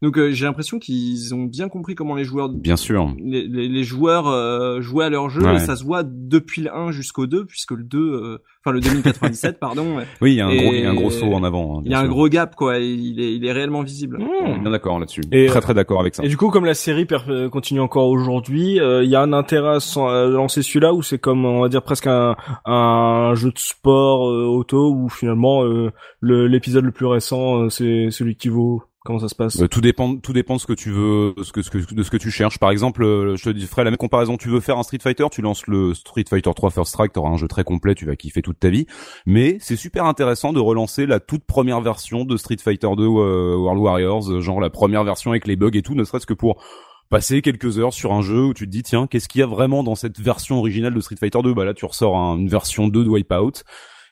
Donc 0.00 0.16
euh, 0.18 0.30
j'ai 0.32 0.44
l'impression 0.46 0.78
qu'ils 0.78 1.34
ont 1.34 1.44
bien 1.44 1.68
compris 1.68 1.94
comment 1.94 2.14
les 2.14 2.24
joueurs 2.24 2.48
Bien 2.48 2.76
sûr. 2.76 3.14
les, 3.22 3.46
les, 3.46 3.68
les 3.68 3.84
joueurs 3.84 4.26
euh, 4.28 4.80
jouaient 4.80 5.04
à 5.06 5.10
leur 5.10 5.28
jeu 5.30 5.42
Ouais. 5.42 5.56
et 5.56 5.58
ça 5.58 5.76
se 5.76 5.84
voit 5.84 6.02
depuis 6.04 6.62
le 6.62 6.74
1 6.74 6.92
jusqu'au 6.92 7.26
2 7.26 7.44
puisque 7.46 7.72
le 7.72 7.82
2 7.84 7.98
euh, 7.98 8.38
enfin 8.64 8.72
le 8.74 8.80
2097 8.80 9.58
pardon. 9.58 9.98
Oui, 10.20 10.32
il 10.32 10.36
y 10.36 10.40
a 10.40 10.46
un 10.46 10.54
gros, 10.54 10.72
il 10.72 10.80
y 10.80 10.84
a 10.86 10.90
un 10.90 10.94
gros 10.94 11.10
saut 11.10 11.32
en 11.32 11.42
avant. 11.44 11.78
hein, 11.78 11.82
il 11.84 11.90
y 11.90 11.94
a 11.94 11.98
un 12.00 12.08
gros 12.08 12.28
gap 12.28 12.54
quoi 12.54 12.78
il 12.78 13.20
est 13.20 13.34
il 13.34 13.44
est 13.44 13.52
réellement 13.52 13.82
visible 13.82 14.18
On 14.20 14.54
est 14.56 14.58
Bien 14.60 14.70
d'accord 14.70 14.98
là-dessus. 14.98 15.22
Et, 15.32 15.46
très 15.46 15.58
euh, 15.58 15.60
très 15.60 15.74
d'accord 15.74 16.00
avec 16.00 16.14
ça. 16.14 16.24
Et 16.24 16.28
du 16.28 16.36
coup, 16.36 16.50
comme 16.50 16.64
la 16.64 16.74
série 16.74 17.06
euh, 17.28 17.48
continue 17.48 17.80
encore 17.80 18.08
aujourd'hui, 18.08 18.80
euh, 18.80 19.02
il 19.04 19.10
y 19.10 19.16
a 19.16 19.20
un 19.22 19.32
intérêt 19.32 19.78
à 19.96 20.26
lancer 20.26 20.62
celui-là 20.62 20.92
ou 20.94 21.02
c'est 21.02 21.18
comme 21.18 21.44
on 21.44 21.60
va 21.62 21.68
dire 21.68 21.82
presque 21.82 22.06
un, 22.06 22.36
un 22.64 23.34
jeu 23.34 23.50
de 23.50 23.58
sport 23.58 24.28
euh, 24.30 24.44
auto 24.44 24.92
où 24.92 25.08
finalement 25.08 25.64
euh, 25.64 25.90
le- 26.20 26.46
l'épisode 26.46 26.84
le 26.84 26.92
plus 26.92 27.06
récent 27.06 27.62
euh, 27.64 27.68
c'est 27.68 28.08
celui 28.10 28.36
qui 28.36 28.48
vaut. 28.48 28.82
Comment 29.04 29.18
ça 29.18 29.28
se 29.28 29.34
passe 29.34 29.60
Euh, 29.60 29.66
tout 29.66 29.80
dépend, 29.80 30.16
tout 30.16 30.32
dépend 30.32 30.54
de 30.54 30.60
ce 30.60 30.66
que 30.66 30.72
tu 30.72 30.90
veux, 30.90 31.34
ce 31.42 31.50
que, 31.50 31.60
de 31.94 32.02
ce 32.04 32.10
que 32.10 32.16
tu 32.16 32.30
cherches. 32.30 32.58
Par 32.58 32.70
exemple, 32.70 33.02
euh, 33.02 33.34
je 33.36 33.42
te 33.44 33.50
dis, 33.50 33.68
la 33.76 33.84
même 33.84 33.96
comparaison. 33.96 34.36
Tu 34.36 34.48
veux 34.48 34.60
faire 34.60 34.78
un 34.78 34.84
Street 34.84 35.00
Fighter, 35.02 35.26
tu 35.30 35.42
lances 35.42 35.66
le 35.66 35.92
Street 35.92 36.24
Fighter 36.28 36.50
3 36.54 36.70
First 36.70 36.92
Strike, 36.92 37.12
t'auras 37.12 37.30
un 37.30 37.36
jeu 37.36 37.48
très 37.48 37.64
complet, 37.64 37.96
tu 37.96 38.06
vas 38.06 38.14
kiffer 38.14 38.42
toute 38.42 38.60
ta 38.60 38.68
vie. 38.70 38.86
Mais 39.26 39.56
c'est 39.60 39.74
super 39.76 40.04
intéressant 40.04 40.52
de 40.52 40.60
relancer 40.60 41.06
la 41.06 41.18
toute 41.18 41.44
première 41.44 41.80
version 41.80 42.24
de 42.24 42.36
Street 42.36 42.58
Fighter 42.62 42.88
2 42.96 43.02
euh, 43.02 43.56
World 43.56 43.80
Warriors, 43.82 44.30
euh, 44.30 44.40
genre 44.40 44.60
la 44.60 44.70
première 44.70 45.02
version 45.02 45.32
avec 45.32 45.48
les 45.48 45.56
bugs 45.56 45.70
et 45.74 45.82
tout, 45.82 45.94
ne 45.96 46.04
serait-ce 46.04 46.26
que 46.26 46.34
pour 46.34 46.62
passer 47.10 47.42
quelques 47.42 47.78
heures 47.80 47.92
sur 47.92 48.12
un 48.12 48.22
jeu 48.22 48.42
où 48.44 48.54
tu 48.54 48.64
te 48.66 48.70
dis 48.70 48.82
tiens 48.82 49.06
qu'est-ce 49.06 49.28
qu'il 49.28 49.40
y 49.40 49.42
a 49.42 49.46
vraiment 49.46 49.82
dans 49.82 49.94
cette 49.96 50.18
version 50.18 50.58
originale 50.58 50.94
de 50.94 51.00
Street 51.00 51.16
Fighter 51.20 51.40
2 51.42 51.52
bah 51.52 51.66
là 51.66 51.74
tu 51.74 51.84
ressors 51.84 52.16
un- 52.16 52.38
une 52.38 52.48
version 52.48 52.88
2 52.88 53.04
de 53.04 53.08
Wipeout 53.10 53.64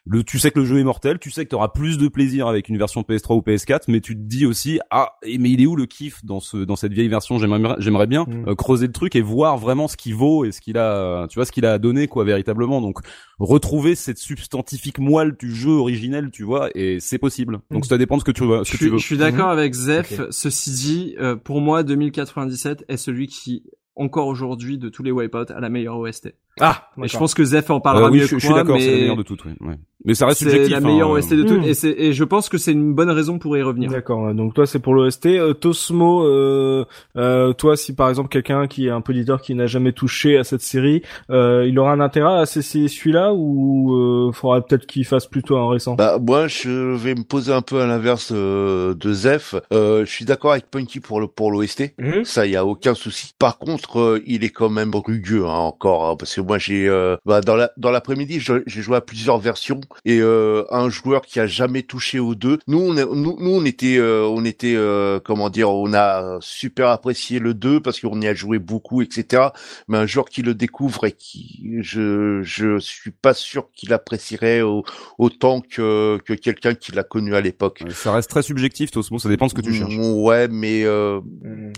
le, 0.07 0.25
tu 0.25 0.39
sais 0.39 0.51
que 0.51 0.59
le 0.59 0.65
jeu 0.65 0.79
est 0.79 0.85
mortel, 0.85 1.19
tu 1.19 1.31
sais 1.31 1.45
que 1.45 1.51
tu 1.51 1.55
auras 1.55 1.69
plus 1.69 1.99
de 1.99 2.09
plaisir 2.09 2.47
avec 2.49 2.69
une 2.71 2.79
version 2.79 3.03
PS3 3.03 3.35
ou 3.37 3.41
PS4, 3.43 3.83
mais 3.89 4.01
tu 4.01 4.15
te 4.17 4.21
dis 4.23 4.47
aussi 4.47 4.81
ah 4.91 5.13
et- 5.23 5.37
mais 5.39 5.51
il 5.51 5.61
est 5.63 5.67
où 5.67 5.77
le 5.77 5.85
kiff 5.87 6.25
dans 6.25 6.41
ce 6.41 6.57
dans 6.57 6.75
cette 6.77 6.93
vieille 6.93 7.09
version? 7.09 7.39
J'aimerais 7.39 7.77
j'aimerais 7.79 8.07
bien 8.07 8.25
Mm. 8.27 8.49
euh, 8.49 8.55
creuser 8.55 8.87
le 8.87 8.93
truc 8.93 9.15
et 9.15 9.21
voir 9.21 9.59
vraiment 9.59 9.89
ce 9.89 9.97
qu'il 9.99 10.15
vaut 10.15 10.45
et 10.47 10.53
ce 10.53 10.61
qu'il 10.63 10.79
a 10.79 11.27
tu 11.29 11.35
vois 11.39 11.45
ce 11.45 11.53
qu'il 11.53 11.67
a 11.67 11.79
donné 11.79 12.09
quoi 12.09 12.25
véritablement. 12.25 12.81
Donc 12.81 13.01
retrouver 13.39 13.95
cette 13.95 14.19
substantifique 14.19 14.99
moelle 14.99 15.37
du 15.39 15.55
jeu 15.55 15.71
originel, 15.73 16.31
tu 16.33 16.45
vois, 16.45 16.71
et 16.75 16.99
c'est 17.01 17.19
possible. 17.19 17.61
Donc 17.71 17.85
ça 17.87 17.99
dépend 17.99 18.17
de 18.17 18.21
ce 18.21 18.25
que 18.25 18.33
tu 18.33 18.45
veux. 18.45 18.65
Ce 18.65 18.69
je 18.69 18.73
que 18.73 18.77
tu 18.79 18.85
suis, 18.85 18.91
veux. 18.93 18.99
je 18.99 19.05
suis 19.05 19.19
d'accord 19.19 19.47
Mhm. 19.53 19.59
avec 19.59 19.75
Zef 19.75 20.21
ceci 20.31 20.71
dit 20.73 21.15
euh, 21.21 21.37
pour 21.37 21.61
moi 21.61 21.83
2097 21.83 22.85
est 22.89 22.97
celui 22.97 23.27
qui 23.27 23.65
encore 23.97 24.29
aujourd'hui 24.29 24.79
de 24.79 24.89
tous 24.89 25.03
les 25.03 25.11
wipeouts 25.11 25.53
a 25.53 25.61
la 25.61 25.69
meilleure 25.69 25.99
OST 25.99 26.35
Ah, 26.61 26.89
et 27.03 27.09
je 27.09 27.17
pense 27.19 27.35
que 27.35 27.45
Zef 27.45 27.71
en 27.71 27.81
parlera 27.81 28.09
Euh, 28.09 28.11
oui, 28.11 28.19
mieux 28.21 28.25
je, 28.27 28.31
que 28.35 28.39
je 28.41 28.47
suis 28.47 28.55
d'accord, 28.55 28.77
c'est 28.79 28.87
la 28.87 28.93
mais 28.93 29.01
meilleure 29.01 29.17
de 29.17 29.23
toutes. 29.23 29.45
oui, 29.45 29.53
ouais. 29.61 29.75
Mais 30.07 30.15
ça 30.15 30.25
reste 30.25 30.39
c'est 30.39 30.47
subjectif. 30.49 30.73
la 30.73 30.81
meilleure 30.81 31.09
hein. 31.11 31.19
OST 31.19 31.35
de 31.35 31.43
toutes 31.43 31.67
et, 31.67 31.75
c'est- 31.75 31.95
et 31.99 32.15
je 32.15 32.25
pense 32.25 32.49
que 32.49 32.57
c'est 32.57 32.73
une 32.73 32.95
bonne 32.95 33.11
raison 33.11 33.39
pour 33.39 33.55
y 33.59 33.63
revenir 33.63 33.91
D'accord. 33.91 34.33
Donc 34.33 34.55
toi 34.55 34.65
c'est 34.67 34.79
pour 34.79 34.95
l'OST. 34.95 35.27
Euh, 35.27 35.53
Tosmo, 35.53 36.25
euh, 36.25 36.87
euh, 37.19 37.53
toi 37.53 37.77
si 37.77 37.95
par 37.95 38.09
exemple 38.09 38.31
quelqu'un 38.31 38.67
qui 38.67 38.87
est 38.87 38.91
un 38.91 39.03
peu 39.03 39.13
leader 39.13 39.43
qui 39.43 39.55
n'a 39.55 39.67
jamais 39.67 39.93
touché 39.93 40.39
à 40.39 40.45
cette 40.45 40.63
série, 40.63 41.03
euh, 41.31 41.67
il 41.69 41.79
aura 41.79 41.93
un 41.93 42.01
intérêt 42.01 42.33
à 42.33 42.43
essayer 42.45 42.89
celui-là 42.89 43.35
ou 43.35 43.95
euh, 43.95 44.33
faudra 44.33 44.63
peut-être 44.63 44.87
qu'il 44.87 45.05
fasse 45.05 45.27
plutôt 45.27 45.59
un 45.59 45.69
récent? 45.69 45.97
Bah 45.97 46.19
moi 46.19 46.47
je 46.49 46.95
vais 46.97 47.15
me 47.15 47.23
poser 47.23 47.53
un 47.53 47.61
peu 47.63 47.81
à 47.83 47.87
l'inverse 47.87 48.33
euh, 48.35 48.95
de 48.95 49.13
Zef. 49.13 49.55
Euh, 49.71 50.07
je 50.07 50.11
suis 50.11 50.25
d'accord 50.25 50.53
avec 50.53 50.71
Punky 50.71 51.01
pour 51.01 51.21
le 51.21 51.27
pour 51.27 51.51
l'OST. 51.51 51.93
Mhm. 51.99 52.25
Ça 52.25 52.47
y 52.47 52.57
a 52.57 52.65
aucun 52.65 52.95
souci. 52.95 53.33
Par 53.39 53.59
contre, 53.59 54.01
euh, 54.01 54.23
il 54.27 54.45
est 54.45 54.49
quand 54.51 54.71
même 54.71 54.93
rugueux 54.95 55.45
hein, 55.45 55.51
encore 55.59 56.09
hein, 56.09 56.17
parce 56.19 56.35
que 56.35 56.41
moi 56.51 56.59
j'ai 56.59 56.89
euh, 56.89 57.17
bah, 57.25 57.41
dans 57.43 57.55
la 57.55 57.71
dans 57.77 57.93
l'après-midi 57.93 58.41
j'ai 58.41 58.83
joué 58.83 58.97
à 58.97 59.01
plusieurs 59.01 59.39
versions 59.39 59.81
et 60.05 60.19
euh, 60.21 60.65
un 60.73 60.89
joueur 60.91 61.23
qui 61.23 61.39
a 61.39 61.47
jamais 61.47 61.83
touché 61.85 62.19
aux 62.19 62.35
deux. 62.35 62.59
Nous 62.67 62.79
on 62.81 62.97
est- 62.97 63.05
nous, 63.05 63.37
nous 63.39 63.51
on 63.61 63.65
était 63.65 63.99
euh, 63.99 64.25
on 64.27 64.45
était 64.45 64.75
euh, 64.75 65.21
comment 65.25 65.49
dire 65.49 65.71
on 65.71 65.93
a 65.95 66.39
super 66.41 66.89
apprécié 66.89 67.39
le 67.39 67.55
2 67.55 67.79
parce 67.81 68.01
qu'on 68.01 68.21
y 68.21 68.27
a 68.27 68.35
joué 68.35 68.59
beaucoup 68.59 69.01
etc. 69.01 69.45
Mais 69.87 69.97
un 69.99 70.07
joueur 70.07 70.25
qui 70.29 70.43
le 70.43 70.55
découvre 70.55 71.05
et 71.07 71.13
qui 71.13 71.71
je 71.83 72.41
je 72.43 72.81
suis 72.81 73.13
pas 73.13 73.33
sûr 73.35 73.69
qu'il 73.73 73.93
apprécierait 73.93 74.63
au- 74.63 74.83
autant 75.19 75.61
que 75.61 76.19
que 76.25 76.33
quelqu'un 76.33 76.75
qui 76.75 76.91
l'a 76.91 77.05
connu 77.05 77.37
à 77.37 77.41
l'époque. 77.41 77.85
Ça 77.91 78.13
reste 78.13 78.29
très 78.31 78.43
subjectif, 78.43 78.91
Tosmo. 78.91 79.21
Ça 79.21 79.29
dépend 79.29 79.47
de 79.47 79.51
ce 79.51 79.55
que 79.55 79.61
tu 79.61 79.73
cherches. 79.73 79.95
Mm, 79.97 80.01
Ouais, 80.31 80.49
mais 80.49 80.83
euh, 80.85 81.21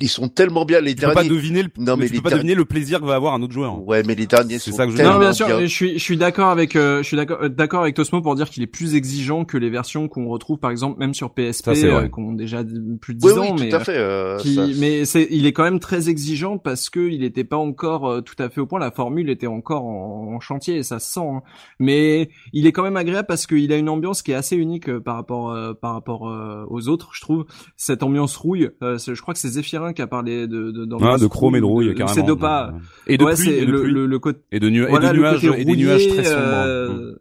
ils 0.00 0.08
sont 0.08 0.28
tellement 0.28 0.64
bien 0.64 0.80
les 0.80 0.94
Tu 0.94 1.02
peux 1.02 1.08
pas 1.08 1.14
derniers. 1.22 1.28
deviner 1.28 1.62
le, 1.64 1.68
Non, 1.78 1.96
mais 1.98 2.06
tu 2.06 2.12
les 2.12 2.18
peux 2.18 2.22
pas 2.22 2.28
derniers- 2.30 2.42
deviner 2.44 2.54
le 2.54 2.64
plaisir 2.64 3.00
que 3.00 3.04
va 3.04 3.14
avoir 3.16 3.34
un 3.34 3.42
autre 3.42 3.52
joueur. 3.52 3.82
Ouais, 3.86 4.02
mais 4.06 4.14
les 4.14 4.26
derniers 4.26 4.51
Sont 4.58 4.72
ça 4.72 4.86
que 4.86 4.92
je 4.92 5.02
Non, 5.02 5.18
bien 5.18 5.32
sûr, 5.32 5.46
je 5.60 5.66
suis, 5.66 5.94
je 5.94 6.02
suis 6.02 6.16
d'accord 6.16 6.48
avec, 6.48 6.76
euh, 6.76 6.98
je 6.98 7.02
suis 7.08 7.16
d'accord, 7.16 7.38
euh, 7.42 7.48
d'accord 7.48 7.82
avec 7.82 7.94
Tosmo 7.94 8.20
pour 8.22 8.34
dire 8.34 8.48
qu'il 8.50 8.62
est 8.62 8.66
plus 8.66 8.94
exigeant 8.94 9.44
que 9.44 9.56
les 9.58 9.70
versions 9.70 10.08
qu'on 10.08 10.28
retrouve, 10.28 10.58
par 10.58 10.70
exemple, 10.70 10.98
même 10.98 11.14
sur 11.14 11.32
PSP, 11.34 11.68
euh, 11.68 12.08
qui 12.08 12.20
ont 12.20 12.32
déjà 12.32 12.62
plus 13.00 13.14
de 13.14 13.18
10 13.20 13.26
Oui, 13.26 13.32
ans, 13.38 13.42
oui, 13.54 13.60
mais, 13.60 13.68
tout 13.70 13.76
à 13.76 13.78
euh, 13.80 13.84
fait. 13.84 13.96
euh, 13.96 14.36
qui, 14.38 14.54
ça- 14.54 14.66
mais 14.78 15.04
c'est, 15.04 15.26
il 15.30 15.46
est 15.46 15.52
quand 15.52 15.64
même 15.64 15.80
très 15.80 16.08
exigeant 16.08 16.58
parce 16.58 16.90
que 16.90 17.00
il 17.00 17.24
était 17.24 17.44
pas 17.44 17.56
encore 17.56 18.08
euh, 18.08 18.20
tout 18.20 18.34
à 18.38 18.48
fait 18.48 18.60
au 18.60 18.66
point. 18.66 18.78
La 18.80 18.90
formule 18.90 19.30
était 19.30 19.46
encore 19.46 19.84
en, 19.84 20.34
en 20.34 20.40
chantier 20.40 20.76
et 20.76 20.82
ça 20.82 20.98
se 20.98 21.12
sent. 21.12 21.20
hein. 21.20 21.42
Mais 21.78 22.28
il 22.52 22.66
est 22.66 22.72
quand 22.72 22.82
même 22.82 22.96
agréable 22.96 23.26
parce 23.28 23.46
qu'il 23.46 23.72
a 23.72 23.76
une 23.76 23.88
ambiance 23.88 24.22
qui 24.22 24.32
est 24.32 24.34
assez 24.36 24.56
unique 24.56 24.88
euh, 24.88 25.00
par 25.00 25.16
rapport, 25.16 25.50
euh, 25.50 25.72
par 25.74 25.92
rapport 25.94 26.28
euh, 26.28 26.64
aux 26.68 26.88
autres, 26.88 27.10
je 27.14 27.20
trouve. 27.20 27.44
Cette 27.76 28.02
ambiance 28.02 28.36
rouille. 28.36 28.70
euh, 28.82 28.98
je 28.98 29.20
crois 29.20 29.34
que 29.34 29.40
c'est 29.40 29.48
Zéphirin 29.48 29.92
qui 29.92 30.02
a 30.02 30.06
parlé 30.06 30.46
de, 30.46 30.70
de, 30.70 30.88
Ah, 31.02 31.18
de 31.18 31.26
chrome 31.26 31.56
et 31.56 31.60
de 31.60 31.64
rouille, 31.64 31.88
de- 31.88 31.92
carrément. 31.92 32.14
C'est 32.14 32.22
Dopa. 32.22 32.74
Et 33.06 33.18
de 33.18 33.24
ouais, 33.24 33.34
pluie, 33.34 33.50
et 33.50 33.66
de 33.66 33.70
le, 33.72 33.82
pluie. 33.82 33.92
le, 33.92 34.06
le 34.06 34.18
côté 34.18 34.38
Et 34.52 34.60
de, 34.60 34.68
nu- 34.68 34.82
et 34.84 34.86
voilà 34.86 35.08
de 35.08 35.14
le 35.14 35.20
nuages, 35.22 35.44
et 35.58 35.64
des 35.64 35.76
nuages 35.76 36.06
très 36.08 36.24
sombres. 36.24 36.36
hein. 36.40 36.66
euh, 36.66 37.16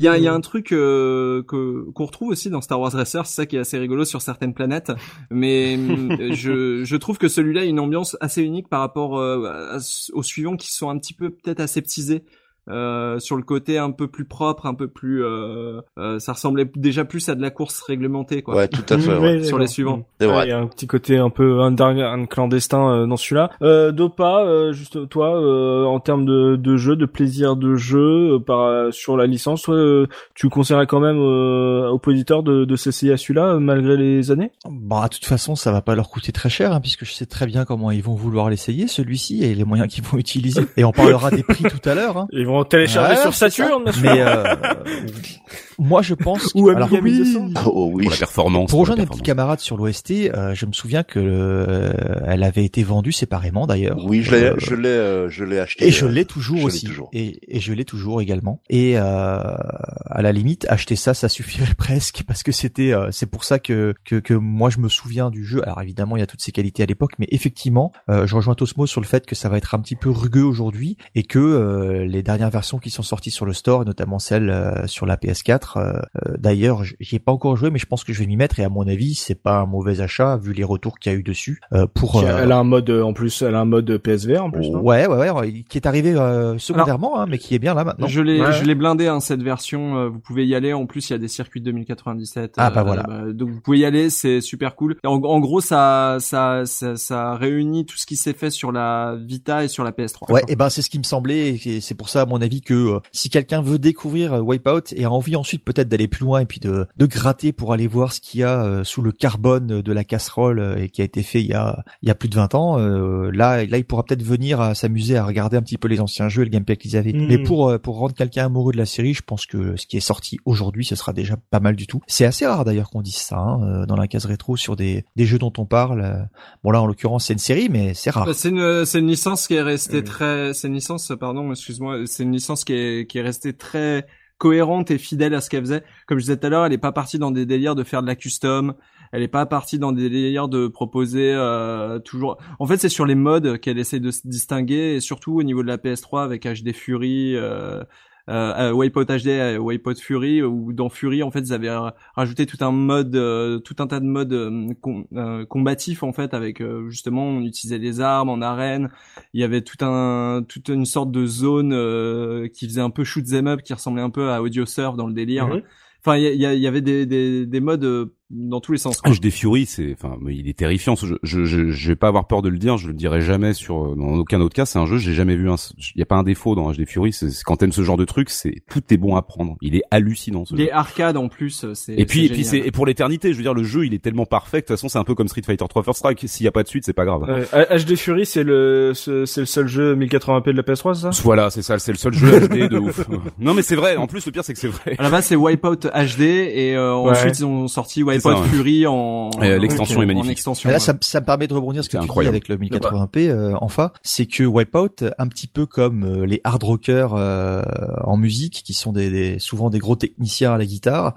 il 0.00 0.04
y 0.04 0.08
a, 0.08 0.16
y 0.18 0.28
a 0.28 0.32
un 0.32 0.40
truc 0.40 0.70
euh, 0.72 1.42
que 1.42 1.90
qu'on 1.90 2.04
retrouve 2.06 2.28
aussi 2.30 2.50
dans 2.50 2.60
Star 2.60 2.78
Wars 2.80 2.92
Racer, 2.92 3.26
c'est 3.26 3.34
ça 3.34 3.46
qui 3.46 3.56
est 3.56 3.60
assez 3.60 3.78
rigolo 3.78 4.04
sur 4.04 4.22
certaines 4.22 4.54
planètes. 4.54 4.92
Mais 5.30 5.76
hum, 5.76 6.16
je, 6.32 6.82
je 6.84 6.96
trouve 6.96 7.18
que 7.18 7.26
celui-là 7.28 7.62
a 7.62 7.64
une 7.64 7.80
ambiance 7.80 8.16
assez 8.20 8.42
unique 8.42 8.68
par 8.68 8.78
rapport 8.80 9.18
euh, 9.18 9.46
à- 9.48 9.78
aux 10.12 10.22
suivants 10.22 10.56
qui 10.56 10.72
sont 10.72 10.88
un 10.90 10.98
petit 10.98 11.14
peu 11.14 11.30
peut-être 11.30 11.58
aseptisés. 11.60 12.22
Euh, 12.70 13.18
sur 13.18 13.36
le 13.36 13.42
côté 13.42 13.78
un 13.78 13.90
peu 13.90 14.08
plus 14.08 14.24
propre, 14.24 14.66
un 14.66 14.74
peu 14.74 14.88
plus, 14.88 15.24
euh, 15.24 15.80
euh, 15.98 16.18
ça 16.18 16.32
ressemblait 16.34 16.70
déjà 16.76 17.04
plus 17.04 17.28
à 17.28 17.34
de 17.34 17.42
la 17.42 17.50
course 17.50 17.80
réglementée, 17.82 18.42
quoi. 18.42 18.54
Ouais, 18.56 18.68
tout 18.68 18.82
à 18.88 18.98
fait. 18.98 19.14
Mhm, 19.14 19.22
ouais. 19.22 19.36
oui, 19.38 19.44
Sur 19.46 19.58
les 19.58 19.66
suivants. 19.66 20.04
C'est 20.20 20.26
Ouais, 20.26 20.32
vrai. 20.32 20.46
Il 20.46 20.50
y 20.50 20.52
a 20.52 20.58
un 20.58 20.66
petit 20.66 20.86
côté 20.86 21.16
un 21.16 21.30
peu 21.30 21.60
underground 21.60 22.28
clandestin 22.28 22.90
euh, 22.92 23.06
dans 23.06 23.16
celui-là. 23.16 23.50
Euh, 23.62 23.92
Dopa, 23.92 24.42
euh, 24.44 24.72
juste 24.72 25.08
toi, 25.08 25.40
euh, 25.40 25.84
en 25.84 26.00
termes 26.00 26.24
de, 26.26 26.56
de 26.56 26.76
jeu, 26.76 26.96
de 26.96 27.06
plaisir 27.06 27.56
de 27.56 27.76
jeu, 27.76 28.34
euh, 28.34 28.38
par 28.38 28.92
sur 28.92 29.16
la 29.16 29.26
licence, 29.26 29.62
toi, 29.62 29.74
euh, 29.74 30.06
tu 30.34 30.48
conseillerais 30.48 30.86
quand 30.86 31.00
même 31.00 31.18
euh, 31.18 31.88
aux 31.90 32.00
auditeurs 32.06 32.42
de, 32.42 32.64
de 32.64 32.76
s'essayer 32.76 33.12
à 33.12 33.16
celui-là 33.16 33.54
euh, 33.54 33.58
malgré 33.60 33.96
les 33.96 34.30
années? 34.30 34.50
Bon, 34.68 35.02
de 35.02 35.08
toute 35.08 35.24
façon, 35.24 35.54
ça 35.56 35.72
va 35.72 35.80
pas 35.82 35.94
leur 35.94 36.10
coûter 36.10 36.32
très 36.32 36.48
cher, 36.50 36.72
hein, 36.72 36.80
puisque 36.80 37.04
je 37.04 37.12
sais 37.12 37.26
très 37.26 37.46
bien 37.46 37.64
comment 37.64 37.90
ils 37.90 38.02
vont 38.02 38.14
vouloir 38.14 38.50
l'essayer, 38.50 38.86
celui-ci, 38.88 39.42
et 39.44 39.54
les 39.54 39.64
moyens 39.64 39.88
qu'ils 39.92 40.04
vont 40.04 40.18
utiliser. 40.18 40.62
Et 40.76 40.84
on 40.84 40.92
parlera 40.92 41.30
des 41.30 41.42
prix 41.42 41.64
tout 41.64 41.88
à 41.88 41.94
l'heure. 41.94 42.16
Hein. 42.18 42.28
Ils 42.32 42.46
vont 42.46 42.57
télécharger 42.64 43.14
Ouais, 43.16 43.20
sur 43.22 43.34
c'est 43.34 43.50
Saturn, 43.50 43.84
bien 43.84 43.92
sûr. 43.92 44.02
Mais 44.02 44.20
euh, 44.20 44.54
moi, 45.78 46.02
je 46.02 46.14
pense. 46.14 46.52
Ou 46.54 46.68
alors, 46.68 46.88
Amiga 46.88 47.00
1200. 47.00 47.48
Oh 47.66 47.90
oui. 47.92 48.04
Pour 48.04 48.12
la 48.12 48.16
performance. 48.18 48.70
pour 48.70 48.80
rejoindre 48.80 49.02
mes 49.02 49.06
petits 49.06 49.22
camarades 49.22 49.60
sur 49.60 49.76
l'OST, 49.76 50.10
euh, 50.34 50.54
je 50.54 50.66
me 50.66 50.72
souviens 50.72 51.02
que 51.02 51.18
euh, 51.18 51.92
elle 52.26 52.42
avait 52.42 52.64
été 52.64 52.82
vendue 52.82 53.12
séparément 53.12 53.66
d'ailleurs. 53.66 53.98
Oui, 54.04 54.22
je 54.22 54.32
l'ai, 54.34 54.42
Euh, 54.44 54.54
je 54.58 54.74
l'ai, 54.74 54.88
euh, 54.88 55.28
je 55.28 55.44
l'ai 55.44 55.58
acheté. 55.58 55.86
Et 55.86 55.90
je 55.90 56.06
l'ai 56.06 56.24
toujours 56.24 56.56
je 56.58 56.62
l'ai 56.62 56.66
aussi. 56.66 56.86
toujours. 56.86 57.08
Et, 57.12 57.38
et 57.48 57.60
je 57.60 57.72
l'ai 57.72 57.84
toujours 57.84 58.20
également. 58.20 58.60
Et 58.70 58.98
euh, 58.98 59.02
à 59.02 60.22
la 60.22 60.32
limite, 60.32 60.66
acheter 60.68 60.96
ça, 60.96 61.14
ça 61.14 61.28
suffirait 61.28 61.74
presque 61.78 62.22
parce 62.26 62.42
que 62.42 62.52
c'était, 62.52 62.92
euh, 62.92 63.08
c'est 63.12 63.26
pour 63.26 63.44
ça 63.44 63.58
que, 63.58 63.94
que 64.04 64.16
que 64.16 64.34
moi 64.34 64.70
je 64.70 64.78
me 64.78 64.88
souviens 64.88 65.30
du 65.30 65.44
jeu. 65.44 65.62
Alors 65.64 65.80
évidemment, 65.82 66.16
il 66.16 66.20
y 66.20 66.22
a 66.22 66.26
toutes 66.26 66.42
ces 66.42 66.52
qualités 66.52 66.82
à 66.82 66.86
l'époque, 66.86 67.12
mais 67.18 67.26
effectivement, 67.30 67.92
euh, 68.10 68.26
je 68.26 68.34
rejoins 68.34 68.54
Tosmo 68.54 68.86
sur 68.86 69.00
le 69.00 69.06
fait 69.06 69.26
que 69.26 69.34
ça 69.34 69.48
va 69.48 69.56
être 69.58 69.74
un 69.74 69.80
petit 69.80 69.96
peu 69.96 70.10
rugueux 70.10 70.42
aujourd'hui 70.44 70.96
et 71.14 71.22
que 71.22 71.38
euh, 71.38 72.04
les 72.04 72.22
dernières 72.22 72.50
versions 72.50 72.78
qui 72.78 72.90
sont 72.90 73.02
sorties 73.02 73.30
sur 73.30 73.46
le 73.46 73.52
store, 73.52 73.82
et 73.82 73.84
notamment 73.84 74.18
celle 74.18 74.50
euh, 74.50 74.86
sur 74.86 75.06
la 75.06 75.16
PS4. 75.16 75.67
Euh, 75.76 75.92
euh, 76.26 76.34
D'ailleurs, 76.38 76.82
j'y 77.00 77.16
ai 77.16 77.18
pas 77.18 77.32
encore 77.32 77.56
joué, 77.56 77.70
mais 77.70 77.78
je 77.78 77.86
pense 77.86 78.04
que 78.04 78.12
je 78.12 78.20
vais 78.20 78.26
m'y 78.26 78.36
mettre. 78.36 78.58
Et 78.60 78.64
à 78.64 78.68
mon 78.68 78.86
avis, 78.88 79.14
c'est 79.14 79.34
pas 79.34 79.58
un 79.58 79.66
mauvais 79.66 80.00
achat 80.00 80.36
vu 80.36 80.52
les 80.52 80.64
retours 80.64 80.98
qu'il 80.98 81.12
y 81.12 81.14
a 81.14 81.18
eu 81.18 81.22
dessus. 81.22 81.60
euh, 81.72 81.86
pour 81.86 82.22
euh, 82.22 82.40
Elle 82.42 82.52
a 82.52 82.58
un 82.58 82.64
mode, 82.64 82.90
en 82.90 83.12
plus, 83.12 83.42
elle 83.42 83.54
a 83.54 83.60
un 83.60 83.64
mode 83.64 83.98
PSVR 83.98 84.44
en 84.44 84.50
plus, 84.50 84.68
Ouais, 84.68 85.06
ouais, 85.06 85.30
ouais, 85.30 85.64
qui 85.68 85.78
est 85.78 85.86
arrivé 85.86 86.14
euh, 86.14 86.56
secondairement, 86.58 87.20
hein, 87.20 87.26
mais 87.28 87.38
qui 87.38 87.54
est 87.54 87.58
bien 87.58 87.74
là 87.74 87.84
maintenant. 87.84 88.06
Je 88.06 88.20
l'ai, 88.20 88.40
Ouais. 88.40 88.52
je 88.52 88.64
l'ai 88.64 88.74
blindé 88.74 89.06
hein, 89.06 89.20
cette 89.20 89.42
version. 89.42 90.08
vous 90.08 90.20
pouvez 90.20 90.46
y 90.46 90.54
aller. 90.54 90.72
En 90.72 90.86
plus, 90.86 91.10
il 91.10 91.12
y 91.12 91.16
a 91.16 91.18
des 91.18 91.28
circuits 91.28 91.60
de 91.60 91.66
2097. 91.66 92.54
Ah, 92.56 92.70
bah 92.70 92.82
voilà. 92.82 93.04
donc 93.32 93.50
vous 93.50 93.60
pouvez 93.60 93.78
y 93.78 93.84
aller, 93.84 94.10
c'est 94.10 94.40
super 94.40 94.74
cool. 94.76 94.96
En, 95.04 95.14
en 95.22 95.40
gros, 95.40 95.60
ça, 95.60 96.16
ça, 96.20 96.62
ça, 96.64 96.96
ça 96.96 97.34
réunit 97.34 97.84
tout 97.86 97.96
ce 97.96 98.06
qui 98.06 98.16
s'est 98.16 98.32
fait 98.32 98.50
sur 98.50 98.72
la 98.72 99.16
Vita 99.20 99.64
et 99.64 99.68
sur 99.68 99.84
la 99.84 99.90
PS3. 99.92 100.32
Ouais, 100.32 100.42
et 100.48 100.56
ben 100.56 100.68
c'est 100.68 100.82
ce 100.82 100.90
qui 100.90 100.98
me 100.98 101.04
semblait, 101.04 101.50
et 101.64 101.80
c'est 101.80 101.94
pour 101.94 102.08
ça 102.08 102.26
mon 102.26 102.40
avis 102.40 102.60
que 102.60 102.74
euh, 102.74 103.00
si 103.12 103.30
quelqu'un 103.30 103.62
veut 103.62 103.78
découvrir 103.78 104.44
Wipeout 104.44 104.92
et 104.94 105.04
a 105.04 105.10
envie 105.10 105.36
ensuite 105.36 105.57
peut-être 105.64 105.88
d'aller 105.88 106.08
plus 106.08 106.24
loin 106.24 106.40
et 106.40 106.46
puis 106.46 106.60
de, 106.60 106.86
de 106.96 107.06
gratter 107.06 107.52
pour 107.52 107.72
aller 107.72 107.86
voir 107.86 108.12
ce 108.12 108.20
qu'il 108.20 108.40
y 108.40 108.44
a 108.44 108.62
euh, 108.64 108.84
sous 108.84 109.02
le 109.02 109.12
carbone 109.12 109.82
de 109.82 109.92
la 109.92 110.04
casserole 110.04 110.58
euh, 110.58 110.76
et 110.82 110.88
qui 110.88 111.02
a 111.02 111.04
été 111.04 111.22
fait 111.22 111.40
il 111.40 111.46
y 111.46 111.54
a 111.54 111.84
il 112.02 112.08
y 112.08 112.10
a 112.10 112.14
plus 112.14 112.28
de 112.28 112.34
20 112.34 112.54
ans, 112.54 112.78
euh, 112.78 113.30
là 113.32 113.64
là 113.64 113.78
il 113.78 113.84
pourra 113.84 114.04
peut-être 114.04 114.22
venir 114.22 114.60
à 114.60 114.74
s'amuser 114.74 115.16
à 115.16 115.24
regarder 115.24 115.56
un 115.56 115.62
petit 115.62 115.78
peu 115.78 115.88
les 115.88 116.00
anciens 116.00 116.28
jeux 116.28 116.42
et 116.42 116.44
le 116.44 116.50
gameplay 116.50 116.76
qu'ils 116.76 116.96
avaient. 116.96 117.12
Mais 117.12 117.38
pour 117.38 117.68
euh, 117.68 117.78
pour 117.78 117.98
rendre 117.98 118.14
quelqu'un 118.14 118.46
amoureux 118.46 118.72
de 118.72 118.78
la 118.78 118.86
série, 118.86 119.14
je 119.14 119.22
pense 119.22 119.46
que 119.46 119.76
ce 119.76 119.86
qui 119.86 119.96
est 119.96 120.00
sorti 120.00 120.38
aujourd'hui, 120.44 120.84
ce 120.84 120.96
sera 120.96 121.12
déjà 121.12 121.36
pas 121.50 121.60
mal 121.60 121.76
du 121.76 121.86
tout. 121.86 122.00
C'est 122.06 122.24
assez 122.24 122.46
rare 122.46 122.64
d'ailleurs 122.64 122.90
qu'on 122.90 123.02
dise 123.02 123.16
ça 123.16 123.38
hein, 123.38 123.86
dans 123.86 123.96
la 123.96 124.08
case 124.08 124.24
rétro 124.26 124.56
sur 124.56 124.76
des 124.76 125.04
des 125.16 125.26
jeux 125.26 125.38
dont 125.38 125.52
on 125.58 125.66
parle. 125.66 126.28
Bon 126.62 126.70
là 126.70 126.80
en 126.80 126.86
l'occurrence 126.86 127.26
c'est 127.26 127.32
une 127.32 127.38
série, 127.38 127.68
mais 127.68 127.94
c'est 127.94 128.10
rare. 128.10 128.26
Bah, 128.26 128.34
c'est 128.34 128.50
une 128.50 128.84
c'est 128.84 129.00
une 129.00 129.08
licence 129.08 129.46
qui 129.46 129.54
est 129.54 129.62
restée 129.62 130.04
très 130.04 130.54
c'est 130.54 130.68
une 130.68 130.74
licence 130.74 131.12
pardon 131.18 131.50
excuse-moi 131.50 132.02
c'est 132.06 132.22
une 132.22 132.32
licence 132.32 132.64
qui 132.64 132.72
est 132.72 133.06
qui 133.10 133.18
est 133.18 133.22
restée 133.22 133.52
très 133.52 134.06
cohérente 134.38 134.90
et 134.90 134.98
fidèle 134.98 135.34
à 135.34 135.40
ce 135.40 135.50
qu'elle 135.50 135.62
faisait. 135.62 135.84
Comme 136.06 136.18
je 136.18 136.24
disais 136.24 136.36
tout 136.36 136.46
à 136.46 136.50
l'heure 136.50 136.64
elle 136.64 136.72
est 136.72 136.78
pas 136.78 136.92
partie 136.92 137.18
dans 137.18 137.30
des 137.30 137.44
délires 137.44 137.74
de 137.74 137.84
faire 137.84 138.02
de 138.02 138.06
la 138.06 138.16
custom. 138.16 138.74
Elle 139.12 139.22
est 139.22 139.28
pas 139.28 139.46
partie 139.46 139.78
dans 139.78 139.92
des 139.92 140.08
délires 140.08 140.48
de 140.48 140.68
proposer 140.68 141.32
euh, 141.34 141.98
toujours. 141.98 142.38
En 142.58 142.66
fait 142.66 142.78
c'est 142.78 142.88
sur 142.88 143.06
les 143.06 143.14
modes 143.14 143.58
qu'elle 143.58 143.78
essaie 143.78 144.00
de 144.00 144.10
se 144.10 144.26
distinguer 144.26 144.94
et 144.94 145.00
surtout 145.00 145.34
au 145.34 145.42
niveau 145.42 145.62
de 145.62 145.68
la 145.68 145.76
PS3 145.76 146.22
avec 146.22 146.46
HD 146.46 146.72
Fury 146.72 147.34
euh, 147.36 147.82
euh, 148.28 148.70
euh, 148.70 148.72
Wipeout 148.72 149.04
HD, 149.04 149.28
euh, 149.28 149.58
Wipeout 149.58 149.94
Fury, 150.00 150.42
où 150.42 150.72
dans 150.72 150.88
Fury 150.88 151.22
en 151.22 151.30
fait 151.30 151.40
ils 151.40 151.52
avaient 151.52 151.70
ra- 151.70 151.94
rajouté 152.14 152.46
tout 152.46 152.58
un 152.60 152.72
mode, 152.72 153.16
euh, 153.16 153.58
tout 153.58 153.76
un 153.78 153.86
tas 153.86 154.00
de 154.00 154.04
modes 154.04 154.32
euh, 154.32 154.68
com- 154.80 155.06
euh, 155.14 155.46
combatifs 155.46 156.02
en 156.02 156.12
fait 156.12 156.34
avec 156.34 156.60
euh, 156.60 156.88
justement 156.90 157.24
on 157.24 157.40
utilisait 157.42 157.78
des 157.78 158.00
armes 158.00 158.28
en 158.28 158.40
arène, 158.42 158.90
il 159.32 159.40
y 159.40 159.44
avait 159.44 159.62
tout 159.62 159.82
un, 159.84 160.44
toute 160.46 160.68
une 160.68 160.84
sorte 160.84 161.10
de 161.10 161.26
zone 161.26 161.72
euh, 161.72 162.48
qui 162.48 162.66
faisait 162.66 162.80
un 162.80 162.90
peu 162.90 163.04
shoot 163.04 163.24
'em 163.32 163.46
up, 163.46 163.62
qui 163.62 163.72
ressemblait 163.72 164.02
un 164.02 164.10
peu 164.10 164.30
à 164.30 164.42
Audio 164.42 164.66
Surf 164.66 164.96
dans 164.96 165.06
le 165.06 165.14
délire. 165.14 165.48
Mhm. 165.48 165.62
Enfin 166.00 166.16
il 166.16 166.34
y, 166.40 166.66
avait 166.66 166.80
des, 166.80 167.06
des, 167.06 167.44
des 167.44 167.60
modes 167.60 167.84
euh, 167.84 168.14
dans 168.30 168.60
tous 168.60 168.72
les 168.72 168.78
sens. 168.78 169.00
quoi. 169.00 169.10
HD 169.12 169.30
Fury, 169.30 169.64
c'est, 169.66 169.92
enfin, 169.94 170.18
il 170.28 170.48
est 170.48 170.56
terrifiant. 170.58 170.96
ce 170.96 171.06
jeu. 171.06 171.18
Je, 171.22 171.44
je, 171.44 171.70
je 171.70 171.88
vais 171.88 171.96
pas 171.96 172.08
avoir 172.08 172.26
peur 172.26 172.42
de 172.42 172.48
le 172.48 172.58
dire. 172.58 172.76
Je 172.76 172.88
le 172.88 172.92
dirai 172.94 173.20
jamais 173.22 173.54
sur, 173.54 173.84
euh, 173.92 173.94
dans 173.96 174.18
aucun 174.18 174.40
autre 174.40 174.54
cas. 174.54 174.66
C'est 174.66 174.78
un 174.78 174.86
jeu, 174.86 174.98
j'ai 174.98 175.14
jamais 175.14 175.34
vu 175.36 175.50
un, 175.50 175.56
il 175.94 175.98
y 175.98 176.02
a 176.02 176.06
pas 176.06 176.16
un 176.16 176.22
défaut 176.22 176.54
dans 176.54 176.70
HD 176.72 176.86
Fury. 176.86 177.12
C'est 177.12 177.30
c'est 177.30 177.42
quand 177.44 177.56
t'aimes 177.56 177.72
ce 177.72 177.82
genre 177.82 177.96
de 177.96 178.04
truc, 178.04 178.28
c'est 178.30 178.62
tout 178.70 178.82
est 178.90 178.96
bon 178.98 179.16
à 179.16 179.22
prendre. 179.22 179.56
Il 179.62 179.76
est 179.76 179.82
hallucinant. 179.90 180.44
Ce 180.44 180.54
Il 180.54 180.60
est 180.60 180.70
arcade 180.70 181.16
en 181.16 181.28
plus, 181.28 181.64
euh, 181.64 181.74
c'est 181.74 181.94
Et 181.94 182.04
puis, 182.04 182.26
et 182.26 182.28
puis 182.28 182.44
c'est, 182.44 182.58
et 182.58 182.70
pour 182.70 182.84
l'éternité. 182.86 183.32
Je 183.32 183.36
veux 183.38 183.42
dire, 183.42 183.54
le 183.54 183.64
jeu, 183.64 183.86
il 183.86 183.94
est 183.94 184.02
tellement 184.02 184.26
parfait. 184.26 184.58
que 184.60 184.66
De 184.66 184.68
toute 184.68 184.76
façon, 184.76 184.88
c'est 184.88 184.98
un 184.98 185.04
peu 185.04 185.14
comme 185.14 185.28
Street 185.28 185.42
Fighter 185.44 185.64
3 185.68 185.82
First 185.82 185.98
Strike. 186.00 186.22
S'il 186.28 186.44
y 186.44 186.48
a 186.48 186.52
pas 186.52 186.62
de 186.62 186.68
suite, 186.68 186.84
c'est 186.84 186.92
pas 186.92 187.06
grave. 187.06 187.22
HD 187.52 187.96
Fury, 187.96 188.26
c'est 188.26 188.44
le, 188.44 188.92
c'est 188.94 189.40
le 189.40 189.46
seul 189.46 189.68
jeu 189.68 189.96
1080p 189.96 190.46
de 190.46 190.50
la 190.52 190.62
PS3, 190.62 190.94
c'est 190.94 191.00
ça? 191.12 191.22
Voilà, 191.22 191.48
c'est 191.50 191.62
ça. 191.62 191.78
C'est 191.78 191.92
le 191.92 191.98
seul 191.98 192.12
jeu 192.12 192.40
HD 192.46 192.68
de 192.68 192.78
ouf. 192.78 193.08
Non, 193.38 193.54
mais 193.54 193.62
c'est 193.62 193.76
vrai. 193.76 193.96
En 193.96 194.06
plus, 194.06 194.24
le 194.26 194.32
pire, 194.32 194.44
c'est 194.44 194.52
que 194.52 194.58
c'est 194.58 194.68
vrai. 194.68 194.96
À 194.98 195.02
la 195.04 195.10
base, 195.10 195.24
c'est 195.26 195.36
Wipeout 195.36 195.76
HD 195.86 196.20
et 196.22 196.74
euh, 196.76 196.94
Ouais. 196.98 197.10
ensuite 197.12 197.38
ils 197.38 197.44
ont 197.46 197.68
sorti 197.68 198.02
Wipeout 198.02 198.17
ça, 198.20 198.40
ouais. 198.40 198.48
Fury 198.48 198.86
en 198.86 199.30
Et, 199.42 199.46
euh, 199.50 199.58
l'extension 199.58 199.98
en- 199.98 200.02
est 200.02 200.06
magnifique. 200.06 200.28
En 200.28 200.32
extension. 200.32 200.68
Mais 200.68 200.72
là, 200.72 200.78
ouais. 200.78 200.84
ça, 200.84 200.94
ça 201.00 201.20
me 201.20 201.26
permet 201.26 201.46
de 201.46 201.54
rebondir 201.54 201.82
ce 201.84 201.88
que 201.88 201.92
C'est 201.92 201.98
tu 201.98 202.04
incroyable. 202.04 202.32
dis 202.34 202.36
avec 202.36 202.48
le 202.48 202.56
1080p, 202.56 203.28
euh, 203.28 203.54
enfin, 203.60 203.90
c'est 204.02 204.26
que 204.26 204.44
Wipeout, 204.44 205.04
un 205.18 205.26
petit 205.28 205.46
peu 205.46 205.66
comme 205.66 206.04
euh, 206.04 206.26
les 206.26 206.40
hard 206.44 206.62
rockers 206.62 207.14
euh, 207.14 207.62
en 208.04 208.16
musique, 208.16 208.62
qui 208.64 208.74
sont 208.74 208.92
des, 208.92 209.10
des- 209.10 209.38
souvent 209.38 209.70
des 209.70 209.78
gros 209.78 209.96
techniciens 209.96 210.52
à 210.54 210.58
la 210.58 210.66
guitare, 210.66 211.14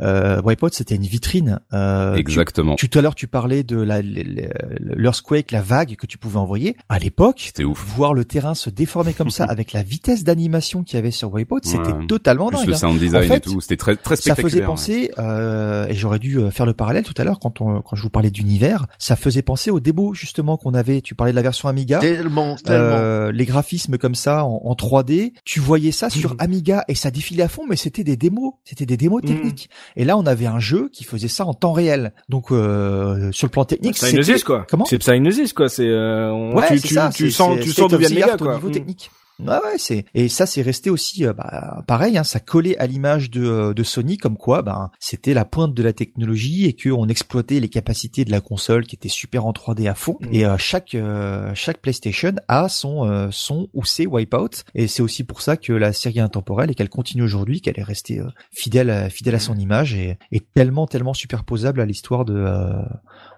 euh, 0.00 0.40
Wipeout, 0.42 0.70
c'était 0.72 0.94
une 0.96 1.02
vitrine. 1.02 1.60
Euh, 1.72 2.14
Exactement. 2.14 2.76
Tu, 2.76 2.88
tout 2.88 2.98
à 2.98 3.02
l'heure, 3.02 3.14
tu 3.14 3.26
parlais 3.26 3.62
de 3.62 3.80
la- 3.80 4.02
le- 4.02 4.22
le- 4.22 4.94
l'earthquake, 4.96 5.50
la 5.52 5.62
vague 5.62 5.96
que 5.96 6.06
tu 6.06 6.18
pouvais 6.18 6.38
envoyer. 6.38 6.76
À 6.88 6.98
l'époque, 6.98 7.42
C'était 7.46 7.64
ouf. 7.64 7.84
voir 7.96 8.14
le 8.14 8.24
terrain 8.24 8.54
se 8.54 8.70
déformer 8.70 9.12
comme 9.12 9.30
ça, 9.30 9.44
avec 9.48 9.72
la 9.72 9.82
vitesse 9.82 10.24
d'animation 10.24 10.82
qu'il 10.82 10.96
y 10.96 10.98
avait 10.98 11.10
sur 11.10 11.32
Wipeout, 11.32 11.60
c'était 11.62 11.92
Ouais. 11.92 12.06
totalement 12.06 12.48
Plus 12.48 12.58
dingue. 12.58 12.66
le 12.68 12.74
hein. 12.74 12.76
sound 12.76 12.98
design 12.98 13.24
En 13.24 13.28
fait, 13.28 13.36
et 13.36 13.40
tout. 13.40 13.60
C'était 13.60 13.76
très, 13.76 13.96
très 13.96 14.16
Ça 14.16 14.22
spectaculaire. 14.34 14.50
faisait 14.50 14.60
ouais. 14.60 14.66
penser, 14.66 15.10
euh, 15.18 15.86
et 15.88 15.94
j'aurais 15.94 16.18
dû 16.18 16.38
euh, 16.44 16.50
faire 16.50 16.66
le 16.66 16.74
parallèle 16.74 17.04
tout 17.04 17.14
à 17.18 17.24
l'heure 17.24 17.38
quand 17.40 17.60
on, 17.60 17.80
quand 17.82 17.96
je 17.96 18.02
vous 18.02 18.10
parlais 18.10 18.30
d'univers, 18.30 18.86
ça 18.98 19.16
faisait 19.16 19.42
penser 19.42 19.70
au 19.70 19.80
démo 19.80 20.14
justement 20.14 20.56
qu'on 20.56 20.74
avait. 20.74 21.00
Tu 21.00 21.14
parlais 21.14 21.32
de 21.32 21.36
la 21.36 21.42
version 21.42 21.68
Amiga. 21.68 21.98
Tellement, 21.98 22.56
tellement. 22.56 22.96
Euh, 22.96 23.32
les 23.32 23.44
graphismes 23.44 23.98
comme 23.98 24.14
ça 24.14 24.44
en, 24.44 24.60
en 24.64 24.74
3D, 24.74 25.32
tu 25.44 25.60
voyais 25.60 25.92
ça 25.92 26.10
sur 26.10 26.32
Mhm. 26.32 26.36
Amiga 26.40 26.84
et 26.88 26.94
ça 26.94 27.10
défilait 27.10 27.42
à 27.42 27.48
fond, 27.48 27.62
mais 27.68 27.76
c'était 27.76 28.04
des 28.04 28.16
démos, 28.16 28.52
c'était 28.64 28.86
des 28.86 28.96
démos 28.96 29.22
Mhm. 29.22 29.28
techniques. 29.28 29.70
Et 29.96 30.04
là, 30.04 30.16
on 30.16 30.26
avait 30.26 30.46
un 30.46 30.58
jeu 30.60 30.88
qui 30.92 31.04
faisait 31.04 31.28
ça 31.28 31.44
en 31.46 31.54
temps 31.54 31.72
réel. 31.72 32.12
Donc 32.28 32.50
euh, 32.52 33.30
sur 33.32 33.46
le 33.46 33.50
plan 33.50 33.64
technique, 33.64 33.96
c'était 33.96 34.18
Psygnosis, 34.20 34.44
quoi. 34.44 34.66
Comment 34.68 34.84
C'est 34.84 34.98
Psygnosis, 34.98 35.52
quoi. 35.52 35.68
C'est, 35.68 35.86
euh, 35.88 36.30
on- 36.32 36.54
Ouais, 36.56 36.66
tu, 36.68 36.78
c'est 36.78 36.88
tu, 36.88 36.94
ça, 36.94 37.10
tu 37.14 37.24
c'est- 37.26 37.30
sens, 37.30 37.54
c'est 37.58 37.62
tu 37.64 37.70
sens 37.70 37.88
d'où 37.90 37.96
of 37.96 38.00
vient 38.00 38.08
the 38.08 38.12
le 38.14 38.22
art 38.22 38.26
méga, 38.30 38.34
au 38.34 38.44
quoi. 38.44 38.54
niveau 38.54 38.68
Mm. 38.68 38.72
technique. 38.72 39.10
Ouais, 39.40 39.46
ouais, 39.46 39.78
c'est 39.78 40.04
et 40.14 40.28
ça 40.28 40.46
c'est 40.46 40.62
resté 40.62 40.90
aussi 40.90 41.26
euh, 41.26 41.32
bah, 41.32 41.82
pareil, 41.88 42.16
hein, 42.16 42.22
ça 42.22 42.38
collait 42.38 42.76
à 42.78 42.86
l'image 42.86 43.30
de, 43.30 43.44
euh, 43.44 43.74
de 43.74 43.82
Sony 43.82 44.16
comme 44.16 44.36
quoi, 44.36 44.62
ben 44.62 44.90
c'était 45.00 45.34
la 45.34 45.44
pointe 45.44 45.74
de 45.74 45.82
la 45.82 45.92
technologie 45.92 46.66
et 46.66 46.72
que 46.74 46.88
on 46.90 47.08
exploitait 47.08 47.58
les 47.58 47.68
capacités 47.68 48.24
de 48.24 48.30
la 48.30 48.40
console 48.40 48.86
qui 48.86 48.94
était 48.94 49.08
super 49.08 49.44
en 49.44 49.52
3D 49.52 49.88
à 49.88 49.94
fond. 49.94 50.18
Mhm. 50.20 50.28
Et 50.32 50.46
euh, 50.46 50.56
chaque 50.56 50.94
euh, 50.94 51.50
chaque 51.54 51.78
PlayStation 51.78 52.34
a 52.46 52.68
son 52.68 53.08
euh, 53.08 53.28
son 53.32 53.68
ou 53.74 53.84
ses 53.84 54.06
Wipeout 54.06 54.62
et 54.74 54.86
c'est 54.86 55.02
aussi 55.02 55.24
pour 55.24 55.40
ça 55.40 55.56
que 55.56 55.72
la 55.72 55.92
série 55.92 56.18
est 56.18 56.22
intemporelle 56.22 56.70
et 56.70 56.74
qu'elle 56.74 56.88
continue 56.88 57.24
aujourd'hui, 57.24 57.60
qu'elle 57.60 57.78
est 57.78 57.82
restée 57.82 58.20
fidèle 58.52 58.90
à, 58.90 59.10
fidèle 59.10 59.34
à 59.34 59.40
son 59.40 59.56
image 59.56 59.94
et, 59.94 60.16
et 60.30 60.40
tellement 60.40 60.86
tellement 60.86 61.14
superposable 61.14 61.80
à 61.80 61.86
l'histoire 61.86 62.24
de, 62.24 62.34
euh, 62.36 62.82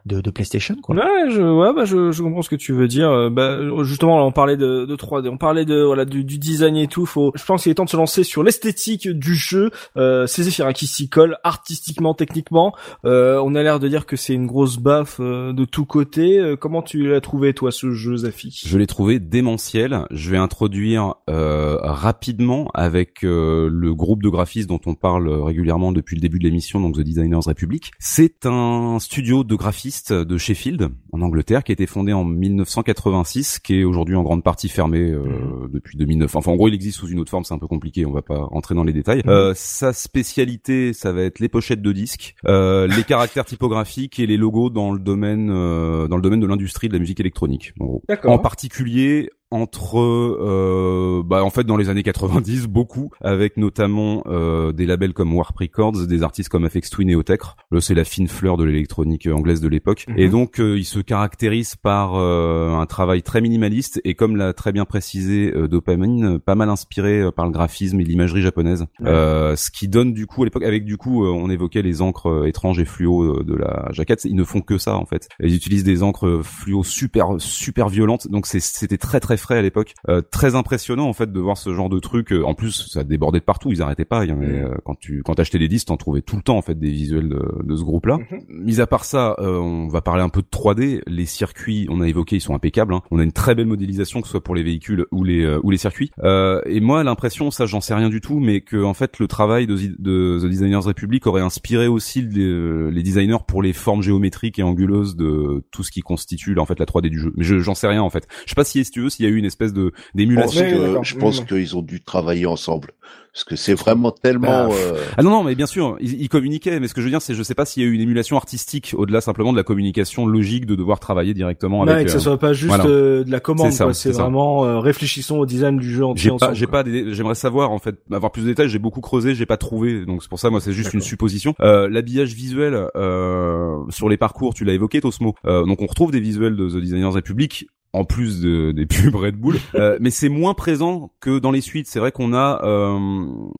de 0.07 0.21
de 0.21 0.31
PlayStation 0.31 0.77
quoi. 0.83 0.95
Ouais, 0.97 1.31
je, 1.31 1.43
ouais, 1.43 1.75
bah, 1.75 1.85
je, 1.85 2.13
je 2.13 2.23
comprends 2.23 2.43
ce 2.43 2.49
que 2.51 2.57
tu 2.57 2.73
veux 2.73 2.89
dire. 2.89 3.11
Euh, 3.11 3.31
Bah, 3.31 3.59
justement, 3.85 4.19
là, 4.19 4.25
on 4.25 4.33
parlait 4.33 4.57
de, 4.57 4.85
de 4.87 4.97
3D, 4.97 5.29
on 5.29 5.37
parlait 5.37 5.65
de, 5.65 5.83
voilà, 5.83 6.05
du, 6.05 6.25
du 6.25 6.39
design 6.39 6.77
et 6.77 6.87
tout. 6.87 7.05
Faut, 7.07 7.33
je 7.35 7.45
pense 7.45 7.63
qu'il 7.65 7.73
est 7.73 7.75
temps 7.75 7.85
de 7.85 7.91
se 7.91 7.97
lancer 7.97 8.25
sur 8.25 8.43
l'esthétique 8.43 9.09
du 9.09 9.35
jeu. 9.35 9.71
Euh, 9.97 10.27
c'est 10.27 10.43
Zephyr 10.45 10.67
hein, 10.67 10.73
qui 10.73 10.87
s'y 10.87 11.09
colle 11.09 11.39
artistiquement, 11.45 12.15
techniquement. 12.15 12.75
Euh, 13.05 13.41
on 13.45 13.55
a 13.55 13.63
l'air 13.63 13.81
de 13.81 13.89
dire 13.89 14.07
que 14.07 14.17
c'est 14.17 14.35
une 14.35 14.47
grosse 14.47 14.79
baffe 14.79 15.19
euh, 15.21 15.53
de 15.53 15.65
tous 15.65 15.85
côtés. 15.85 16.39
Euh, 16.39 16.57
comment 16.57 16.83
tu 16.83 17.07
l'as 17.09 17.21
trouvé, 17.21 17.53
toi, 17.53 17.71
ce 17.73 17.91
jeu, 17.93 18.17
Zafi? 18.19 18.63
Je 18.65 18.79
l'ai 18.79 18.87
trouvé 18.87 19.19
démentiel. 19.19 20.05
Je 20.11 20.31
vais 20.31 20.39
introduire 20.39 21.15
euh, 21.29 21.77
rapidement 21.83 22.71
avec 22.75 23.25
euh, 23.25 23.69
le 23.71 23.95
groupe 23.95 24.23
de 24.23 24.29
graphistes 24.29 24.69
dont 24.69 24.81
on 24.87 24.95
parle 24.95 25.29
régulièrement 25.29 25.93
depuis 25.93 26.17
le 26.17 26.21
début 26.21 26.39
de 26.39 26.45
l'émission, 26.45 26.81
donc 26.81 26.97
The 26.97 27.01
Designers 27.01 27.41
Republic. 27.47 27.91
C'est 27.99 28.47
un 28.47 28.99
studio 29.01 29.45
de 29.45 29.55
graphistes 29.55 29.96
de 30.13 30.39
Sheffield, 30.39 30.91
en 31.13 31.23
Angleterre, 31.23 31.65
qui 31.65 31.73
a 31.73 31.75
été 31.75 31.87
fondé 31.87 32.13
en 32.13 32.25
1986, 32.25 33.59
qui 33.59 33.81
est 33.81 33.85
aujourd'hui 33.85 34.17
en 34.17 34.23
grande 34.23 34.43
partie 34.43 34.69
fermé 34.69 34.99
euh, 35.11 35.69
depuis 35.73 35.97
2009. 35.97 36.37
Enfin, 36.37 36.53
en 36.53 36.57
gros, 36.57 36.69
il 36.69 36.75
existe 36.75 36.99
sous 36.99 37.09
une 37.09 37.19
autre 37.19 37.31
forme, 37.31 37.45
c'est 37.45 37.55
un 37.55 37.59
peu 37.59 37.67
compliqué, 37.67 38.07
on 38.07 38.13
va 38.13 38.23
pas 38.23 38.49
entrer 38.51 38.75
dans 38.75 38.85
les 38.85 38.93
détails. 38.93 39.23
Mhm. 39.25 39.31
Euh, 39.31 39.53
sa 39.55 39.93
spécialité, 39.93 40.93
ça 40.93 41.13
va 41.13 41.23
être 41.23 41.41
les 41.41 41.49
pochettes 41.49 41.83
de 41.83 41.93
disques, 41.93 42.35
euh, 42.47 42.87
les 42.87 43.05
caractères 43.09 43.45
typographiques 43.45 44.19
et 44.19 44.27
les 44.27 44.37
logos 44.37 44.71
dans 44.71 44.93
le 44.93 44.99
domaine 44.99 45.47
dans 45.47 46.17
le 46.17 46.23
domaine 46.23 46.41
de 46.41 46.47
l'industrie 46.47 46.89
de 46.89 46.93
la 46.93 46.99
musique 46.99 47.21
électronique. 47.21 47.73
En 47.81 47.87
gros. 47.87 48.03
D'accord. 48.09 48.33
En 48.33 48.39
particulier 48.39 49.31
entre 49.51 50.01
euh, 50.01 51.23
bah 51.25 51.45
en 51.45 51.51
fait 51.51 51.65
dans 51.65 51.77
les 51.77 51.89
années 51.89 52.03
90 52.03 52.67
beaucoup 52.67 53.11
avec 53.21 53.57
notamment 53.57 54.25
euh, 54.27 54.73
des 54.73 54.87
labels 54.87 55.13
comme 55.13 55.33
Warp 55.35 55.57
Records 55.57 56.07
des 56.07 56.23
artistes 56.23 56.49
comme 56.49 56.69
FX 56.69 56.91
Twin 56.91 57.09
et 57.09 57.15
Otecre 57.15 57.57
c'est 57.81 57.95
la 57.95 58.05
fine 58.05 58.27
fleur 58.27 58.57
de 58.57 58.65
l'électronique 58.65 59.27
anglaise 59.27 59.61
de 59.61 59.69
l'époque. 59.69 60.07
Mhm. 60.09 60.19
et 60.19 60.29
donc 60.29 60.61
euh, 60.61 60.77
il 60.79 60.85
se 60.85 60.99
caractérise 60.99 61.77
par 61.77 62.15
euh, 62.17 62.73
un 62.73 62.87
travail 62.87 63.23
très 63.23 63.41
minimaliste 63.41 64.01
et 64.05 64.15
comme 64.15 64.37
l'a 64.37 64.53
très 64.53 64.73
bien 64.73 64.85
précisé 64.85 65.53
euh, 65.55 65.69
Dopamine 65.69 66.39
pas 66.41 66.55
mal 66.55 66.69
inspiré 66.69 67.21
euh, 67.21 67.31
par 67.31 67.47
le 67.47 67.53
graphisme 67.53 68.01
et 68.01 68.05
l'imagerie 68.05 68.43
japonaise. 68.43 68.87
Euh, 69.03 69.55
ce 69.57 69.71
qui 69.71 69.89
donne 69.89 70.13
du 70.13 70.27
coup 70.27 70.43
à 70.43 70.47
l'époque 70.47 70.65
avec 70.65 70.85
du 70.85 70.97
coup 70.97 71.25
euh, 71.25 71.31
on 71.31 71.51
évoquait 71.51 71.83
les 71.83 72.03
encres 72.03 72.47
étranges 72.47 72.79
et 72.81 72.85
fluo 72.85 73.43
de 73.45 73.55
la 73.55 73.89
jaquette. 73.93 74.25
Ils 74.25 74.35
ne 74.35 74.45
font 74.45 74.61
que 74.61 74.79
ça 74.79 74.97
en 74.97 75.07
fait. 75.07 75.29
Ils 75.41 75.55
utilisent 75.55 75.85
des 75.85 76.03
encres 76.03 76.41
fluo 76.43 76.83
super 76.83 77.37
super 77.39 77.89
violentes. 77.89 78.29
Donc 78.29 78.47
c'était 78.47 78.99
très 78.99 79.21
très 79.21 79.36
frais 79.37 79.59
à 79.59 79.63
l'époque. 79.63 79.95
Euh, 80.09 80.23
très 80.23 80.55
impressionnant 80.55 81.09
en 81.09 81.13
fait 81.13 81.33
de 81.33 81.41
voir 81.41 81.57
ce 81.59 81.73
genre 81.75 81.89
de 81.89 81.99
truc. 81.99 82.33
Euh, 82.33 82.43
en 82.45 82.55
plus 82.55 82.89
ça 82.91 83.05
débordait 83.05 83.41
de 83.41 83.45
partout. 83.45 83.71
Ils 83.73 83.83
arrêtaient 83.83 84.05
pas. 84.05 84.25
Il 84.25 84.31
y 84.31 84.33
en 84.33 84.41
avait, 84.41 84.61
euh, 84.63 84.75
quand 84.85 84.95
tu 84.99 85.23
quand 85.25 85.35
t'achetais 85.35 85.59
des 85.59 85.69
disques 85.69 85.89
t'en 85.89 85.97
trouvais 85.97 86.23
tout 86.23 86.37
le 86.37 86.43
temps 86.43 86.57
en 86.57 86.63
fait 86.63 86.79
des 86.79 86.91
visuels 86.91 87.29
de, 87.29 87.43
de 87.63 87.77
ce 87.77 87.83
groupe 87.83 88.07
là 88.07 88.19
mis 88.49 88.81
à 88.81 88.87
part 88.87 89.05
ça 89.05 89.37
euh, 89.39 89.59
on 89.59 89.89
va 89.89 90.01
parler 90.01 90.23
un 90.23 90.29
peu 90.29 90.41
de 90.43 90.47
3D 90.47 91.01
les 91.07 91.27
circuits 91.27 91.87
on 91.91 92.01
a 92.01 92.09
évoqué 92.09 92.37
ils 92.37 92.41
sont 92.41 92.55
impeccables 92.55 92.95
hein. 92.95 93.03
on 93.11 93.19
a 93.19 93.23
une 93.23 93.33
très 93.33 93.55
belle 93.55 93.67
modélisation 93.67 94.21
que 94.21 94.27
ce 94.27 94.33
soit 94.33 94.43
pour 94.43 94.55
les 94.55 94.63
véhicules 94.63 95.07
ou 95.13 95.25
les 95.25 95.43
euh, 95.45 95.61
ou 95.63 95.71
les 95.71 95.77
circuits. 95.77 96.11
Euh, 96.23 96.61
et 96.67 96.81
moi 96.81 97.05
l'impression 97.05 97.51
ça 97.51 97.67
j'en 97.67 97.81
sais 97.81 97.95
rien 97.95 98.09
du 98.09 98.21
tout 98.21 98.41
mais 98.41 98.61
que 98.61 98.83
en 98.83 98.95
fait 98.95 99.19
le 99.19 99.27
travail 99.29 99.67
de, 99.67 99.77
de 99.99 100.39
The 100.43 100.47
Designers 100.47 100.77
Republic 100.77 101.27
aurait 101.27 101.43
inspiré 101.43 101.87
aussi 101.87 102.23
les, 102.23 102.91
les 102.91 103.03
designers 103.03 103.39
pour 103.47 103.63
les 103.63 103.73
formes 103.73 104.03
géométriques 104.03 104.59
et 104.59 104.63
anguleuses 104.63 105.17
de 105.17 105.65
tout 105.71 105.83
ce 105.83 105.91
qui 105.91 106.01
constitue 106.01 106.55
là, 106.55 106.63
en 106.63 106.67
fait 106.67 106.79
la 106.79 106.87
3D 106.87 107.09
du 107.09 107.19
jeu. 107.19 107.33
Mais 107.37 107.45
je- 107.45 107.59
j'en 107.59 107.75
sais 107.75 107.87
rien 107.89 108.03
en 108.03 108.11
fait. 108.11 108.27
Je 108.45 108.51
sais 108.51 108.55
pas 108.55 108.65
si 108.65 108.85
si 108.85 108.91
tu 108.91 109.01
veux 109.01 109.09
s'il 109.11 109.25
y 109.27 109.33
a 109.33 109.35
eu 109.35 109.39
une 109.39 109.45
espèce 109.45 109.73
de 109.73 109.85
Je 109.85 109.91
pense 109.91 110.13
d'émulation. 110.15 110.61
Ouais, 110.63 110.73
que- 110.73 110.79
d'accord. 110.87 111.05
je 111.05 111.17
pense 111.17 111.41
qu'ils 111.41 111.77
ont 111.77 111.83
dû 111.83 112.01
travailler 112.03 112.47
ensemble. 112.47 112.93
Parce 113.33 113.45
que 113.45 113.57
c'est 113.57 113.75
vraiment 113.75 114.13
tellement... 114.13 114.69
Bah, 114.69 114.69
euh, 114.73 114.97
Ah 115.19 115.23
non 115.23 115.29
non 115.29 115.45
mais 115.45 115.55
bien 115.55 115.67
sûr 115.67 115.99
ils, 116.01 116.23
ils 116.23 116.29
communiquaient 116.31 116.81
mais 116.81 116.89
ce 116.89 116.95
que 116.95 117.03
je 117.03 117.05
veux 117.07 117.11
dire 117.11 117.21
c'est 117.21 117.35
je 117.35 117.43
sais 117.43 117.55
pas 117.55 117.67
s'il 117.67 117.83
y 117.83 117.87
a 117.87 117.89
eu 117.91 117.93
une 117.93 118.01
émulation 118.01 118.39
artistique 118.39 118.95
au-delà 118.97 119.21
simplement 119.21 119.53
de 119.53 119.59
la 119.59 119.63
communication 119.63 120.25
logique 120.27 120.65
de 120.65 120.75
devoir 120.75 121.01
travailler 121.01 121.35
directement 121.35 121.83
Ouais, 121.83 121.93
avec 121.93 122.07
que 122.07 122.13
ça 122.13 122.17
euh, 122.17 122.21
soit 122.21 122.39
pas 122.39 122.55
juste 122.55 122.69
voilà. 122.75 122.87
euh, 122.87 123.25
de 123.25 123.31
la 123.31 123.41
commande, 123.41 123.67
C'est 123.73 123.77
ça, 123.77 123.85
quoi. 123.85 123.93
c'est 123.93 124.09
C'est 124.09 124.15
ça. 124.15 124.23
vraiment 124.23 124.65
euh, 124.65 124.79
réfléchissons 124.81 125.37
au 125.37 125.45
design 125.45 125.77
du 125.77 125.93
jeu 125.93 126.07
entier 126.07 126.23
J'ai 126.23 126.29
pas, 126.31 126.35
ensemble. 126.37 126.55
j'ai 126.55 126.65
quoi. 126.65 126.73
pas, 126.79 126.83
des- 126.85 127.13
j'aimerais 127.13 127.35
savoir 127.35 127.73
en 127.73 127.79
fait, 127.79 127.97
avoir 128.11 128.33
plus 128.33 128.41
de 128.41 128.47
détails. 128.47 128.71
J'ai 128.71 128.79
beaucoup 128.79 129.03
creusé, 129.03 129.35
j'ai 129.35 129.45
pas 129.45 129.59
trouvé, 129.59 130.07
donc 130.07 130.23
c'est 130.23 130.31
pour 130.31 130.39
ça 130.39 130.49
moi 130.49 130.63
c'est 130.63 130.73
juste 130.73 130.95
une 130.95 131.03
supposition. 131.03 131.55
Euh, 131.61 131.91
L'habillage 131.91 132.33
visuel 132.33 132.89
euh, 132.97 133.77
sur 133.91 134.09
les 134.09 134.17
parcours, 134.17 134.55
tu 134.55 134.65
l'as 134.65 134.73
évoqué 134.73 135.03
Tosmo. 135.03 135.35
Euh, 135.47 135.67
donc 135.67 135.83
on 135.83 135.87
retrouve 135.87 136.11
des 136.11 136.21
visuels 136.21 136.57
de 136.57 136.71
The 136.71 136.77
Designers 136.81 137.05
Republic 137.13 137.67
en 137.97 138.05
plus 138.05 138.41
de, 138.41 138.73
des 138.73 138.87
pubs 138.87 139.15
Red 139.15 139.37
Bull, 139.37 139.57
Euh, 139.75 139.99
mais 140.01 140.11
c'est 140.11 140.29
moins 140.29 140.55
présent 140.55 141.13
que 141.21 141.39
dans 141.39 141.51
les 141.51 141.61
suites. 141.61 141.87
C'est 141.87 141.99
vrai 141.99 142.13
qu'on 142.13 142.35
a, 142.35 142.61
euh, 142.65 142.99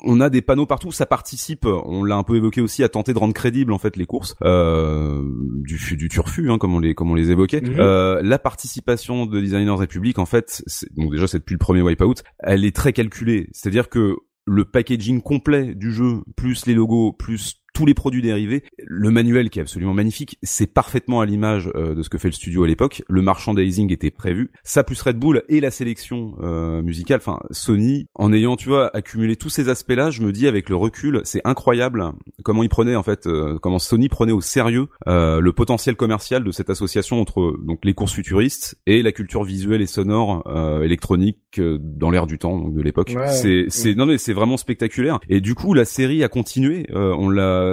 on 0.05 0.21
a 0.21 0.31
des 0.31 0.43
panneaux 0.43 0.67
partout. 0.67 0.93
Ça 0.93 1.07
participe, 1.07 1.67
on 1.67 2.05
l'a 2.05 2.17
un 2.17 2.23
peu 2.23 2.37
évoqué 2.37 2.61
aussi, 2.61 2.85
à 2.85 2.89
tenter 2.89 3.13
de 3.13 3.19
rendre 3.19 3.35
crédibles 3.35 3.73
en 3.73 3.79
fait 3.79 3.97
les 3.97 4.07
courses 4.07 4.37
euh, 4.43 5.23
du, 5.63 5.97
du 5.97 6.09
turfu, 6.09 6.51
hein, 6.51 6.59
comme 6.59 6.75
on 6.75 6.81
les, 6.81 6.95
comme 6.95 7.11
on 7.11 7.15
les 7.15 7.31
évoquait. 7.31 7.61
Mhm. 7.61 7.77
Euh, 7.79 8.21
la 8.23 8.39
participation 8.39 9.27
de 9.27 9.41
Designers 9.41 9.71
Republic, 9.71 10.19
en 10.19 10.27
fait, 10.27 10.63
donc 10.97 11.13
déjà 11.13 11.27
c'est 11.27 11.39
depuis 11.39 11.55
le 11.55 11.59
premier 11.59 11.83
Wipeout, 11.83 12.17
elle 12.39 12.65
est 12.65 12.75
très 12.75 12.93
calculée. 12.93 13.49
C'est-à-dire 13.53 13.89
que 13.89 14.17
le 14.47 14.65
packaging 14.65 15.23
complet 15.23 15.75
du 15.75 15.93
jeu, 15.93 16.21
plus 16.37 16.67
les 16.67 16.75
logos, 16.75 17.13
plus 17.13 17.63
tous 17.77 17.85
les 17.85 17.93
produits 17.93 18.23
dérivés, 18.23 18.65
le 18.79 19.11
manuel 19.11 19.51
qui 19.51 19.59
est 19.59 19.63
absolument 19.63 19.93
magnifique, 19.93 20.39
c'est 20.43 20.67
parfaitement 20.67 21.21
à 21.21 21.27
l'image 21.27 21.71
euh, 21.75 21.95
de 21.95 22.03
ce 22.03 22.09
que 22.09 22.17
fait 22.17 22.29
le 22.29 22.33
studio 22.33 22.65
à 22.65 22.67
l'époque. 22.67 23.03
Le 23.07 23.21
merchandising 23.21 23.93
était 23.93 24.11
prévu, 24.11 24.51
ça 24.65 24.83
plus 24.83 24.99
Red 25.03 25.19
Bull 25.19 25.43
et 25.51 25.61
la 25.61 25.71
sélection 25.71 26.37
euh, 26.41 26.81
musicale. 26.81 27.19
Enfin, 27.19 27.39
Sony, 27.51 28.07
en 28.15 28.33
ayant, 28.33 28.57
tu 28.57 28.71
vois, 28.71 28.91
accumulé 28.97 29.37
tous 29.37 29.51
ces 29.51 29.69
aspects-là, 29.69 30.09
je 30.09 30.23
me 30.23 30.33
dis 30.33 30.49
avec 30.49 30.71
le 30.71 30.77
recul, 30.77 31.21
c'est 31.25 31.43
incroyable 31.45 32.13
comment 32.45 32.63
il 32.63 32.69
prenait 32.69 32.97
en 32.97 33.03
fait, 33.03 33.27
euh, 33.27 33.59
comment 33.61 33.79
Sony 33.79 34.09
prenait 34.09 34.33
au 34.33 34.41
sérieux 34.41 34.87
euh, 35.07 35.41
le 35.41 35.53
potentiel 35.53 35.97
commercial 35.97 36.45
de 36.45 36.53
cette 36.53 36.71
association 36.71 37.21
entre 37.21 37.57
donc 37.63 37.81
les 37.85 37.93
courses 37.93 38.13
futuristes 38.13 38.79
et 38.87 39.03
la 39.03 39.13
culture 39.13 39.45
visuelle 39.45 39.83
et 39.83 39.87
sonore 39.87 40.45
euh, 40.47 40.83
électronique 40.83 41.39
euh, 41.59 41.77
dans 41.81 42.11
l'air 42.11 42.27
du 42.27 42.39
temps 42.39 42.57
donc 42.57 42.75
de 42.75 42.83
l'époque. 42.83 43.13
Ouais. 43.17 43.29
c'est 43.29 43.67
c'est 43.69 43.95
non 43.95 44.07
mais 44.07 44.17
c'est 44.17 44.33
vraiment 44.33 44.57
spectaculaire. 44.57 45.19
Et 45.29 45.41
du 45.41 45.55
coup 45.55 45.75
la 45.75 45.85
série 45.85 46.23
a 46.23 46.29
continué. 46.29 46.87
Euh, 46.93 47.15
on 47.19 47.29
l'a 47.29 47.66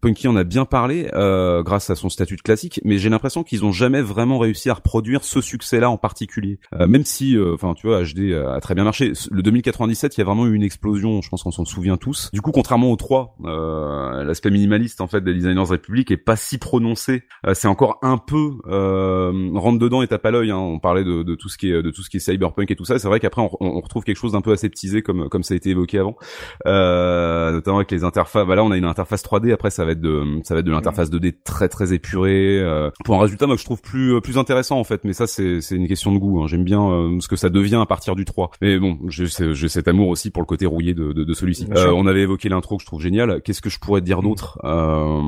Punky 0.00 0.28
en 0.28 0.36
a 0.36 0.44
bien 0.44 0.64
parlé 0.64 1.08
euh, 1.14 1.62
grâce 1.62 1.90
à 1.90 1.94
son 1.94 2.08
statut 2.08 2.36
de 2.36 2.42
classique, 2.42 2.80
mais 2.84 2.98
j'ai 2.98 3.08
l'impression 3.08 3.42
qu'ils 3.42 3.64
ont 3.64 3.72
jamais 3.72 4.02
vraiment 4.02 4.38
réussi 4.38 4.70
à 4.70 4.74
reproduire 4.74 5.24
ce 5.24 5.40
succès-là 5.40 5.90
en 5.90 5.98
particulier. 5.98 6.58
Euh, 6.74 6.86
même 6.86 7.04
si, 7.04 7.36
euh, 7.36 7.54
enfin 7.54 7.74
tu 7.74 7.86
vois, 7.86 8.02
HD 8.02 8.32
a 8.32 8.60
très 8.60 8.74
bien 8.74 8.84
marché. 8.84 9.12
Le 9.30 9.42
2097, 9.42 10.16
il 10.16 10.20
y 10.20 10.22
a 10.22 10.24
vraiment 10.24 10.46
eu 10.46 10.54
une 10.54 10.62
explosion. 10.62 11.22
Je 11.22 11.28
pense 11.28 11.42
qu'on 11.42 11.50
s'en 11.50 11.64
souvient 11.64 11.96
tous. 11.96 12.30
Du 12.32 12.40
coup, 12.40 12.52
contrairement 12.52 12.90
aux 12.90 12.96
trois, 12.96 13.36
euh, 13.44 14.24
l'aspect 14.24 14.50
minimaliste 14.50 15.00
en 15.00 15.06
fait 15.06 15.22
des 15.22 15.34
Designers 15.34 15.60
Republic 15.60 16.10
est 16.10 16.16
pas 16.16 16.36
si 16.36 16.58
prononcé. 16.58 17.24
Euh, 17.46 17.54
c'est 17.54 17.68
encore 17.68 17.98
un 18.02 18.18
peu 18.18 18.52
euh, 18.66 19.50
rentre 19.54 19.78
dedans 19.78 20.02
et 20.02 20.08
tape 20.08 20.24
à 20.26 20.30
l'œil. 20.30 20.50
Hein. 20.50 20.58
On 20.58 20.78
parlait 20.78 21.04
de, 21.04 21.22
de 21.22 21.34
tout 21.34 21.48
ce 21.48 21.58
qui 21.58 21.70
est 21.70 21.82
de 21.82 21.90
tout 21.90 22.02
ce 22.02 22.10
qui 22.10 22.18
est 22.18 22.20
cyberpunk 22.20 22.70
et 22.70 22.76
tout 22.76 22.84
ça. 22.84 22.98
C'est 22.98 23.08
vrai 23.08 23.20
qu'après 23.20 23.42
on, 23.42 23.50
on 23.60 23.80
retrouve 23.80 24.04
quelque 24.04 24.16
chose 24.16 24.32
d'un 24.32 24.40
peu 24.40 24.52
aseptisé 24.52 25.02
comme 25.02 25.28
comme 25.28 25.42
ça 25.42 25.54
a 25.54 25.56
été 25.56 25.70
évoqué 25.70 25.98
avant, 25.98 26.16
euh, 26.66 27.52
notamment 27.52 27.78
avec 27.78 27.90
les 27.90 28.04
interfaces. 28.04 28.46
Bah 28.46 28.54
là, 28.54 28.64
on 28.64 28.70
a 28.70 28.76
une 28.76 28.84
interface 28.84 29.22
3D. 29.26 29.52
Après, 29.52 29.70
ça 29.70 29.84
va 29.84 29.92
être 29.92 30.00
de 30.00 30.40
ça 30.44 30.54
va 30.54 30.60
être 30.60 30.66
de 30.66 30.72
l'interface 30.72 31.10
2D 31.10 31.34
très 31.44 31.68
très 31.68 31.92
épurée 31.92 32.58
euh, 32.60 32.90
pour 33.04 33.16
un 33.16 33.20
résultat 33.20 33.46
moi 33.46 33.56
que 33.56 33.60
je 33.60 33.66
trouve 33.66 33.82
plus 33.82 34.20
plus 34.20 34.38
intéressant 34.38 34.78
en 34.78 34.84
fait. 34.84 35.04
Mais 35.04 35.12
ça 35.12 35.26
c'est 35.26 35.60
c'est 35.60 35.76
une 35.76 35.88
question 35.88 36.12
de 36.12 36.18
goût. 36.18 36.42
Hein. 36.42 36.46
J'aime 36.46 36.64
bien 36.64 36.82
euh, 36.82 37.20
ce 37.20 37.28
que 37.28 37.36
ça 37.36 37.48
devient 37.48 37.80
à 37.82 37.86
partir 37.86 38.16
du 38.16 38.24
3. 38.24 38.50
Mais 38.62 38.78
bon, 38.78 38.98
j'ai 39.08 39.26
j'ai 39.26 39.68
cet 39.68 39.88
amour 39.88 40.08
aussi 40.08 40.30
pour 40.30 40.42
le 40.42 40.46
côté 40.46 40.66
rouillé 40.66 40.94
de 40.94 41.12
de, 41.12 41.24
de 41.24 41.32
celui-ci. 41.32 41.66
Euh, 41.76 41.92
on 41.92 42.06
avait 42.06 42.22
évoqué 42.22 42.48
l'intro 42.48 42.76
que 42.76 42.82
je 42.82 42.86
trouve 42.86 43.00
génial. 43.00 43.42
Qu'est-ce 43.42 43.62
que 43.62 43.70
je 43.70 43.78
pourrais 43.78 44.00
te 44.00 44.06
dire 44.06 44.22
d'autre 44.22 44.58
euh, 44.64 45.20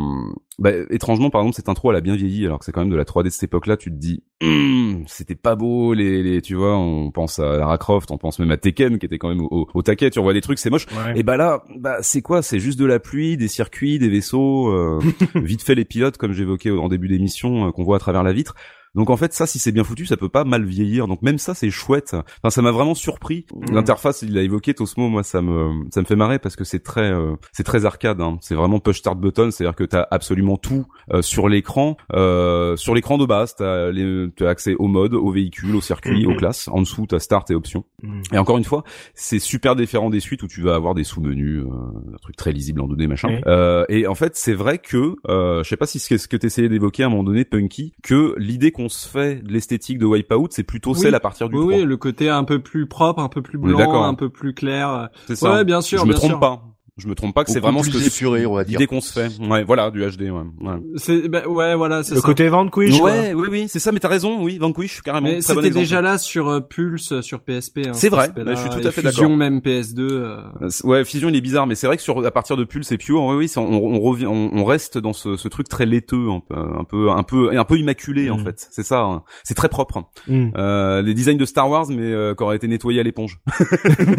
bah, 0.59 0.73
étrangement, 0.91 1.31
par 1.31 1.43
exemple, 1.43 1.55
cette 1.55 1.69
intro, 1.69 1.91
elle 1.91 1.97
a 1.97 2.01
bien 2.01 2.17
vieilli, 2.17 2.45
alors 2.45 2.59
que 2.59 2.65
c'est 2.65 2.73
quand 2.73 2.81
même 2.81 2.91
de 2.91 2.97
la 2.97 3.05
3D 3.05 3.25
de 3.25 3.29
cette 3.31 3.45
époque-là. 3.45 3.77
Tu 3.77 3.91
te 3.91 3.97
dis, 3.97 4.25
Hum, 4.41 5.03
c'était 5.09 5.35
pas 5.35 5.57
beau, 5.57 5.95
les, 5.95 6.23
les, 6.23 6.41
tu 6.41 6.55
vois, 6.55 6.79
on 6.79 7.11
pense 7.11 7.41
à 7.41 7.57
Lara 7.57 7.77
Croft, 7.77 8.13
on 8.13 8.19
pense 8.19 8.39
même 8.39 8.53
à 8.53 8.57
Tekken, 8.57 9.01
qui 9.01 9.07
était 9.07 9.19
quand 9.19 9.29
même 9.29 9.41
au, 9.41 9.49
au, 9.51 9.69
au 9.75 9.83
taquet. 9.83 10.11
Tu 10.11 10.21
revois 10.21 10.33
des 10.33 10.41
trucs, 10.41 10.61
c'est 10.61 10.71
moche. 10.71 10.87
Ouais. 10.87 11.19
Et 11.19 11.25
bah 11.25 11.37
là, 11.37 11.65
bah 11.77 11.97
c'est 12.03 12.23
quoi? 12.23 12.41
C'est 12.41 12.61
juste 12.61 12.79
de 12.79 12.85
la 12.85 13.01
pluie, 13.01 13.37
des 13.37 13.49
circuits, 13.49 13.88
des 13.97 14.11
vaisseaux, 14.11 14.69
euh, 14.69 15.01
vite 15.35 15.63
fait 15.63 15.75
les 15.75 15.87
pilotes, 15.87 16.19
comme 16.19 16.33
j'évoquais 16.33 16.71
en 16.71 16.89
début 16.89 17.09
d'émission, 17.09 17.69
euh, 17.69 17.73
qu'on 17.73 17.85
voit 17.85 17.97
à 17.97 18.01
travers 18.01 18.23
la 18.23 18.33
vitre. 18.35 18.55
Donc 18.99 19.11
en 19.11 19.17
fait, 19.17 19.33
ça, 19.33 19.47
si 19.47 19.61
c'est 19.61 19.71
bien 19.71 19.85
foutu, 19.85 20.07
ça 20.07 20.17
peut 20.17 20.29
pas 20.29 20.43
mal 20.43 20.65
vieillir. 20.65 21.07
Donc 21.07 21.23
même 21.23 21.39
ça, 21.39 21.55
c'est 21.55 21.71
chouette. 21.71 22.17
Enfin, 22.43 22.51
ça 22.51 22.63
m'a 22.63 22.73
vraiment 22.73 22.97
surpris. 22.97 23.47
L'interface, 23.71 24.23
il 24.23 24.35
l'a 24.35 24.43
évoqué, 24.43 24.75
Tosmo, 24.75 25.09
moi, 25.09 25.23
ça 25.23 25.41
me, 25.41 25.85
ça 25.93 26.01
me 26.01 26.07
fait 26.07 26.17
marrer 26.17 26.41
parce 26.41 26.57
que 26.57 26.65
c'est 26.65 26.81
très, 26.81 27.13
euh, 27.13 27.37
c'est 27.53 27.63
très 27.63 27.85
arcade. 27.85 28.21
Hein. 28.21 28.39
C'est 28.41 28.57
vraiment 28.57 28.81
push 28.81 28.99
start 28.99 29.21
button, 29.21 29.53
c'est-à-dire 29.53 29.77
que 29.77 29.85
t'as 29.85 30.09
absolument 30.11 30.57
tout 30.57 30.85
euh, 31.13 31.23
sur 31.23 31.49
l'écran. 31.49 31.97
Euh, 32.13 32.75
sur 32.75 32.93
l'écran 32.93 33.19
de 33.19 33.25
base, 33.25 33.55
t'as 33.55 33.93
les, 33.93 34.27
t'as 34.37 34.49
accès 34.49 34.75
au 34.75 34.89
mode, 34.89 35.15
au 35.15 35.31
véhicule, 35.31 35.77
au 35.77 35.81
circuit, 35.81 36.27
aux 36.27 36.35
classes. 36.35 36.67
En 36.67 36.81
dessous, 36.81 37.07
t'as 37.07 37.21
start 37.21 37.49
et 37.53 37.55
options. 37.55 37.85
Mhm. 38.03 38.23
Et 38.33 38.39
encore 38.39 38.59
une 38.59 38.65
fois, 38.65 38.83
c'est 39.15 39.39
super 39.39 39.77
différent 39.77 40.11
des 40.11 40.21
suites 40.21 40.43
où 40.43 40.49
tu 40.49 40.63
vas 40.63 40.75
avoir 40.75 40.95
des 40.95 41.05
sous-menus, 41.05 41.63
euh, 41.63 42.15
un 42.15 42.19
truc 42.21 42.37
très 42.37 42.53
lisible 42.53 42.81
en 42.81 42.89
2D 42.89 43.07
machin. 43.07 43.41
Euh, 43.47 43.85
et 43.89 44.07
en 44.07 44.15
fait, 44.15 44.37
c'est 44.37 44.55
vrai 44.55 44.79
que, 44.79 45.15
euh, 45.29 45.63
je 45.63 45.69
sais 45.69 45.77
pas 45.77 45.87
si 45.87 45.99
c'est 45.99 46.19
ce 46.19 46.29
que 46.29 46.37
t'essayais 46.37 46.69
d'évoquer 46.69 47.03
à 47.03 47.07
un 47.07 47.11
moment 47.11 47.25
donné, 47.25 47.45
Punky, 47.45 47.93
que 48.03 48.35
l'idée 48.39 48.73
qu'on 48.73 48.88
se 48.89 49.09
fait 49.09 49.37
de 49.43 49.53
l'esthétique 49.53 49.99
de 49.99 50.07
Wipeout, 50.07 50.49
c'est 50.51 50.63
plutôt 50.65 50.93
Oui. 50.95 50.99
celle 51.01 51.15
à 51.15 51.21
partir 51.21 51.49
du 51.49 51.57
Oui, 51.57 51.63
3. 51.67 51.77
oui, 51.79 51.85
le 51.85 51.97
côté 51.97 52.29
un 52.31 52.45
peu 52.45 52.59
plus 52.61 52.87
propre, 52.87 53.21
un 53.21 53.29
peu 53.29 53.43
plus 53.43 53.59
blanc, 53.59 54.03
hein. 54.05 54.09
un 54.09 54.15
peu 54.15 54.29
plus 54.31 54.55
clair. 54.55 55.09
C'est 55.27 55.37
ça. 55.37 55.53
Ouais, 55.53 55.65
bien 55.65 55.81
sûr, 55.81 56.01
Je 56.01 56.05
me 56.05 56.11
bien 56.11 56.19
trompe 56.19 56.31
sûr. 56.33 56.41
pas. 56.41 56.63
Je 56.99 57.07
me 57.09 57.15
trompe 57.15 57.35
pas 57.35 57.45
que 57.45 57.51
c'est 57.51 57.61
vraiment 57.61 57.83
ce 57.83 57.91
plus 57.91 58.01
que 58.03 58.07
épuré, 58.09 58.45
on 58.45 58.55
va 58.55 58.65
dire. 58.65 58.79
l'idée 58.79 58.87
qu'on 58.89 59.01
se 59.01 59.13
fait. 59.13 59.31
Ouais, 59.41 59.63
voilà, 59.65 59.91
du 59.91 60.01
HD. 60.05 60.23
Ouais. 60.23 60.31
ouais. 60.61 60.77
C'est, 60.97 61.29
ben, 61.29 61.47
ouais, 61.47 61.75
voilà, 61.77 62.03
c'est 62.03 62.15
Le 62.17 62.21
ça. 62.21 62.27
côté 62.27 62.49
Vanquish. 62.49 62.99
quoi. 62.99 63.11
Ouais, 63.13 63.33
oui, 63.35 63.49
oui, 63.51 63.65
c'est 63.69 63.79
ça. 63.79 63.93
Mais 63.93 64.01
t'as 64.01 64.09
raison. 64.09 64.43
Oui, 64.43 64.59
Vanquish, 64.59 65.01
carrément. 65.03 65.29
Mais 65.29 65.37
bon 65.37 65.41
c'était 65.43 65.71
déjà 65.71 66.01
là 66.03 66.19
sur 66.19 66.49
euh, 66.49 66.61
Pulse, 66.61 67.21
sur 67.21 67.41
PSP. 67.41 67.79
Hein, 67.87 67.93
C'est 67.95 68.09
vrai, 68.09 68.25
aspect-là. 68.25 68.55
je 68.55 68.61
suis 68.61 68.69
tout 68.71 68.87
à 68.87 68.91
fait 68.91 69.01
Fusion 69.03 69.23
d'accord. 69.23 69.37
même 69.37 69.59
PS2. 69.61 70.01
euh, 70.01 70.41
Euh, 70.63 70.69
Ouais, 70.85 71.05
Fusion 71.05 71.29
il 71.29 71.37
est 71.37 71.41
bizarre, 71.41 71.67
mais 71.67 71.75
c'est 71.77 71.87
vrai 71.87 71.97
que 71.97 72.03
sur 72.03 72.25
à 72.27 72.31
partir 72.31 72.57
de 72.57 72.65
Pulse 72.65 72.91
et 72.93 72.99
Pure, 72.99 73.23
oui, 73.25 73.37
oui, 73.37 73.49
c'est- 73.49 73.61
on, 73.61 73.71
on 73.73 74.01
revient, 74.01 74.27
on, 74.27 74.51
on 74.53 74.65
reste 74.65 74.99
dans 74.99 75.13
ce, 75.13 75.37
ce 75.37 75.49
truc 75.49 75.69
très 75.69 75.87
laiteux, 75.87 76.29
un 76.31 76.41
peu, 76.41 76.57
un 76.57 76.85
peu, 76.85 77.11
un 77.11 77.23
peu, 77.23 77.57
un 77.57 77.65
peu 77.65 77.77
immaculé 77.79 78.29
en 78.31 78.39
Mm. 78.39 78.45
fait. 78.45 78.67
C'est 78.71 78.83
ça. 78.83 79.03
hein. 79.03 79.23
C'est 79.45 79.55
très 79.55 79.69
propre. 79.69 80.03
Mm. 80.27 80.49
Euh, 80.57 81.03
les 81.03 81.15
designs 81.15 81.37
de 81.39 81.45
Star 81.45 81.69
Wars, 81.71 81.87
mais 81.91 82.03
euh, 82.13 82.35
qui 82.35 82.43
auraient 82.43 82.57
été 82.57 82.67
nettoyés 82.69 83.01
à 83.01 83.03
l'éponge. 83.05 83.39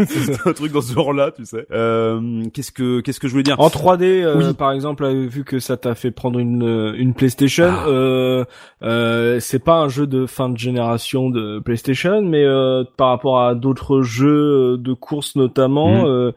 c'est 0.07 0.47
un 0.47 0.53
truc 0.53 0.71
dans 0.71 0.81
ce 0.81 0.93
genre-là, 0.93 1.31
tu 1.35 1.45
sais. 1.45 1.65
Euh, 1.71 2.43
qu'est-ce 2.69 2.71
que, 2.71 3.01
qu'est-ce 3.01 3.19
que 3.19 3.27
je 3.27 3.31
voulais 3.33 3.43
dire? 3.43 3.59
En 3.59 3.67
3D, 3.69 4.03
euh, 4.23 4.35
Oui. 4.37 4.53
par 4.53 4.71
exemple, 4.71 5.07
vu 5.07 5.43
que 5.43 5.59
ça 5.59 5.77
t'a 5.77 5.95
fait 5.95 6.11
prendre 6.11 6.39
une 6.39 6.63
euh, 6.63 6.93
une 6.97 7.13
PlayStation, 7.13 7.69
Ah. 7.69 7.87
euh, 7.87 8.45
euh, 8.83 9.39
c'est 9.39 9.63
pas 9.63 9.75
un 9.79 9.87
jeu 9.89 10.07
de 10.07 10.25
fin 10.25 10.49
de 10.49 10.57
génération 10.57 11.29
de 11.29 11.59
PlayStation, 11.59 12.21
mais 12.21 12.43
euh, 12.43 12.83
par 12.97 13.09
rapport 13.09 13.41
à 13.41 13.55
d'autres 13.55 14.01
jeux 14.01 14.73
euh, 14.73 14.77
de 14.77 14.93
course 14.93 15.35
notamment, 15.35 16.05
euh, 16.07 16.31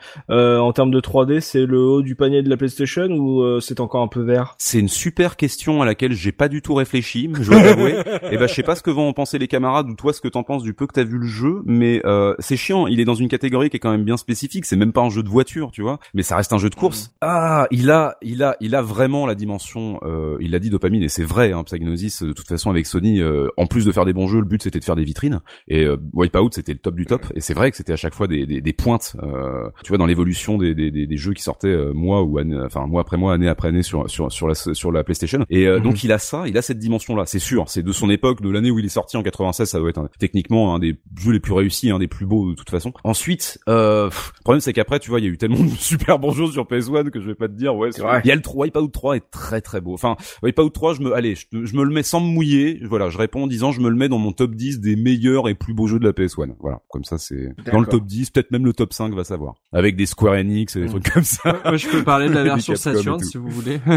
en 0.59 0.73
termes 0.73 0.91
de 0.91 1.01
3D, 1.01 1.41
c'est 1.41 1.67
le 1.67 1.81
haut 1.81 2.03
du 2.03 2.15
panier 2.15 2.43
de 2.43 2.49
la 2.51 2.57
PlayStation 2.57 3.07
ou 3.09 3.43
euh, 3.43 3.61
c'est 3.61 3.81
encore 3.81 4.03
un 4.03 4.09
peu 4.09 4.23
vert? 4.23 4.55
C'est 4.59 4.79
une 4.79 4.89
super 4.89 5.37
question 5.37 5.83
à 5.83 5.87
laquelle 5.87 6.13
j'ai 6.13 6.33
pas 6.33 6.49
du 6.49 6.63
tout 6.63 6.75
réfléchi, 6.75 7.31
je 7.41 7.51
dois 7.51 7.61
t'avouer. 7.63 7.95
Et 8.31 8.37
ben 8.39 8.47
je 8.47 8.55
sais 8.55 8.63
pas 8.63 8.75
ce 8.75 8.83
que 8.83 8.91
vont 8.91 9.09
en 9.09 9.13
penser 9.13 9.39
les 9.39 9.49
camarades 9.49 9.89
ou 9.89 9.95
toi 9.95 10.13
ce 10.13 10.21
que 10.21 10.29
t'en 10.29 10.43
penses 10.43 10.63
du 10.63 10.75
peu 10.75 10.87
que 10.87 10.93
t'as 10.93 11.05
vu 11.05 11.19
le 11.19 11.27
jeu, 11.27 11.63
mais 11.65 12.01
euh, 12.05 12.35
c'est 12.39 12.57
chiant. 12.57 12.87
Il 12.87 13.01
est 13.01 13.05
dans 13.05 13.15
une 13.15 13.29
catégorie 13.29 13.71
qui 13.71 13.77
est 13.77 13.81
quand 13.81 13.91
même 13.91 14.05
bien 14.05 14.17
spécifique. 14.17 14.65
C'est 14.67 14.77
même 14.77 14.93
pas 14.93 15.03
un 15.03 15.11
jeu 15.11 15.23
de 15.23 15.29
voiture, 15.29 15.71
tu 15.73 15.83
vois, 15.83 15.99
mais 16.15 16.22
ça 16.23 16.37
reste 16.37 16.53
un 16.53 16.59
jeu 16.59 16.71
de 16.71 16.75
course. 16.75 17.11
Ah, 17.21 17.67
il 17.71 17.91
a, 17.91 18.17
il 18.23 18.43
a, 18.43 18.57
il 18.61 18.75
a 18.75 18.83
vraiment 18.83 19.27
la 19.27 19.35
dimension. 19.35 19.99
Euh, 20.03 20.37
il 20.41 20.51
l'a 20.53 20.59
dit 20.59 20.71
dopamine 20.71 21.03
et 21.03 21.09
c'est 21.09 21.25
vrai. 21.25 21.53
Hein, 21.53 21.65
Psygnosis, 21.65 22.23
de 22.23 22.33
toute 22.33 22.49
façon 22.49 22.71
avec 22.71 22.87
Sony, 22.87 23.21
euh, 23.21 23.49
en 23.57 23.67
plus 23.67 23.85
de 23.85 23.93
faire 23.93 24.05
des 24.05 24.13
bons 24.13 24.27
jeux, 24.29 24.39
le 24.41 24.47
but 24.47 24.63
c'était 24.63 24.79
de 24.79 24.85
faire 24.85 24.97
des 24.97 25.05
vitrines. 25.05 25.41
Et 25.69 25.85
euh, 25.85 25.97
Wipeout 26.13 26.51
c'était 26.53 26.73
le 26.73 26.79
top 26.79 26.95
du 26.95 27.07
top. 27.07 27.27
Et 27.35 27.41
c'est 27.41 27.55
vrai 27.55 27.71
que 27.71 27.77
c'était 27.77 27.93
à 27.93 27.97
chaque 27.97 28.15
fois 28.15 28.27
des, 28.27 28.47
des, 28.47 28.61
des 28.61 28.73
pointes. 28.73 29.17
euh, 29.23 29.69
tu 29.85 29.89
vois 29.89 29.99
dans 29.99 30.07
l'évolution 30.07 30.59
des, 30.59 30.75
des, 30.75 30.91
des, 30.91 31.17
jeux 31.17 31.33
qui 31.33 31.43
sortaient 31.43 31.69
euh, 31.69 31.93
mois 31.93 32.23
ou 32.23 32.39
année, 32.39 32.57
enfin 32.65 32.87
mois 32.87 33.01
après 33.03 33.17
mois, 33.17 33.35
année 33.35 33.49
après 33.49 33.69
année 33.69 33.83
sur 33.83 34.09
sur 34.11 34.31
sur 34.33 34.49
la 34.49 34.55
sur 34.55 34.93
la 34.93 35.05
PlayStation. 35.05 35.45
Et 35.51 35.67
euh, 35.67 35.79
Mhm. 35.79 35.83
donc 35.85 36.05
il 36.05 36.13
a 36.13 36.19
ça, 36.19 36.45
il 36.47 36.57
a 36.59 36.63
cette 36.63 36.79
dimension 36.79 37.17
là. 37.17 37.25
C'est 37.27 37.39
sûr, 37.39 37.65
c'est 37.69 37.83
de 37.83 37.93
son 37.93 38.11
époque, 38.11 38.43
de 38.43 38.51
l'année 38.51 38.71
où 38.71 38.79
il 38.79 38.85
est 38.85 38.89
sorti 38.89 39.17
en 39.17 39.23
96. 39.23 39.69
Ça 39.69 39.79
doit 39.79 39.91
être 39.91 39.99
un- 39.99 40.09
techniquement 40.19 40.75
un 40.75 40.79
des 40.79 40.97
jeux 41.19 41.33
les 41.33 41.41
plus 41.41 41.53
réussis, 41.55 41.91
un 41.91 41.99
des 41.99 42.09
plus 42.09 42.27
beaux 42.27 42.51
de 42.51 42.55
toute 42.55 42.71
façon. 42.71 42.93
Ensuite, 43.05 43.59
euh, 43.69 44.07
le 44.07 44.43
problème 44.45 44.61
c'est 44.61 44.73
qu'après 44.73 44.99
tu 45.01 45.11
vois 45.11 45.21
il 45.21 45.25
y 45.25 45.29
a 45.29 45.31
eu 45.31 45.39
tellement 45.39 45.63
de 45.65 45.69
super 45.79 46.12
jeux 46.33 46.47
sur 46.49 46.65
PS1 46.65 47.11
que 47.11 47.21
je 47.21 47.27
vais 47.27 47.35
pas 47.35 47.49
te 47.49 47.55
dire 47.55 47.75
ouais. 47.77 47.93
c'est- 47.93 48.03
vrai. 48.03 48.21
Il 48.25 48.29
y 48.29 48.33
a 48.33 48.35
le 48.35 48.43
3, 48.43 48.67
Wipeout 48.67 48.89
3 48.89 49.17
est 49.17 49.31
très 49.31 49.61
très 49.61 49.81
beau. 49.81 49.95
Enfin 49.95 50.17
Wipeout 50.43 50.71
3, 50.71 50.95
je 50.95 51.01
me 51.03 51.13
allez, 51.15 51.35
je, 51.35 51.47
je 51.65 51.77
me 51.77 51.85
le 51.85 51.91
mets 51.93 52.03
sans 52.03 52.21
me 52.21 52.27
mouiller. 52.27 52.81
Voilà, 52.89 53.09
je 53.11 53.19
réponds 53.19 53.45
en 53.45 53.47
disant 53.47 53.73
je 53.73 53.81
me 53.81 53.89
le 53.89 53.97
mets 53.97 54.09
dans 54.09 54.19
mon 54.19 54.33
top 54.33 54.55
10 54.55 54.81
des 54.81 54.97
meilleurs 54.97 55.49
et 55.49 55.55
plus 55.55 55.75
beaux 55.75 55.87
jeux 55.87 55.99
de 55.99 56.05
la 56.05 56.13
PS1. 56.13 56.55
Voilà, 56.61 56.81
comme 56.89 57.05
ça 57.05 57.19
c'est 57.19 57.51
dans 57.73 57.81
le 57.81 57.87
top 57.87 58.05
10, 58.07 58.31
peut-être 58.31 58.51
même 58.51 58.65
le 58.65 58.73
top 58.73 58.93
5 58.93 59.15
va 59.15 59.25
savoir. 59.25 59.55
Avec 59.73 59.97
des 59.97 60.07
Square 60.07 60.35
Enix 60.35 60.77
et 60.77 60.81
des 60.83 60.87
trucs 60.89 61.11
comme 61.11 61.23
ça. 61.25 61.57
Moi, 61.65 61.77
je 61.77 61.89
peux 61.89 62.03
parler 62.03 62.29
de 62.29 62.35
la 62.35 62.43
version 62.45 62.75
Saturn 62.77 63.21
si 63.21 63.37
vous 63.39 63.49
voulez. 63.49 63.81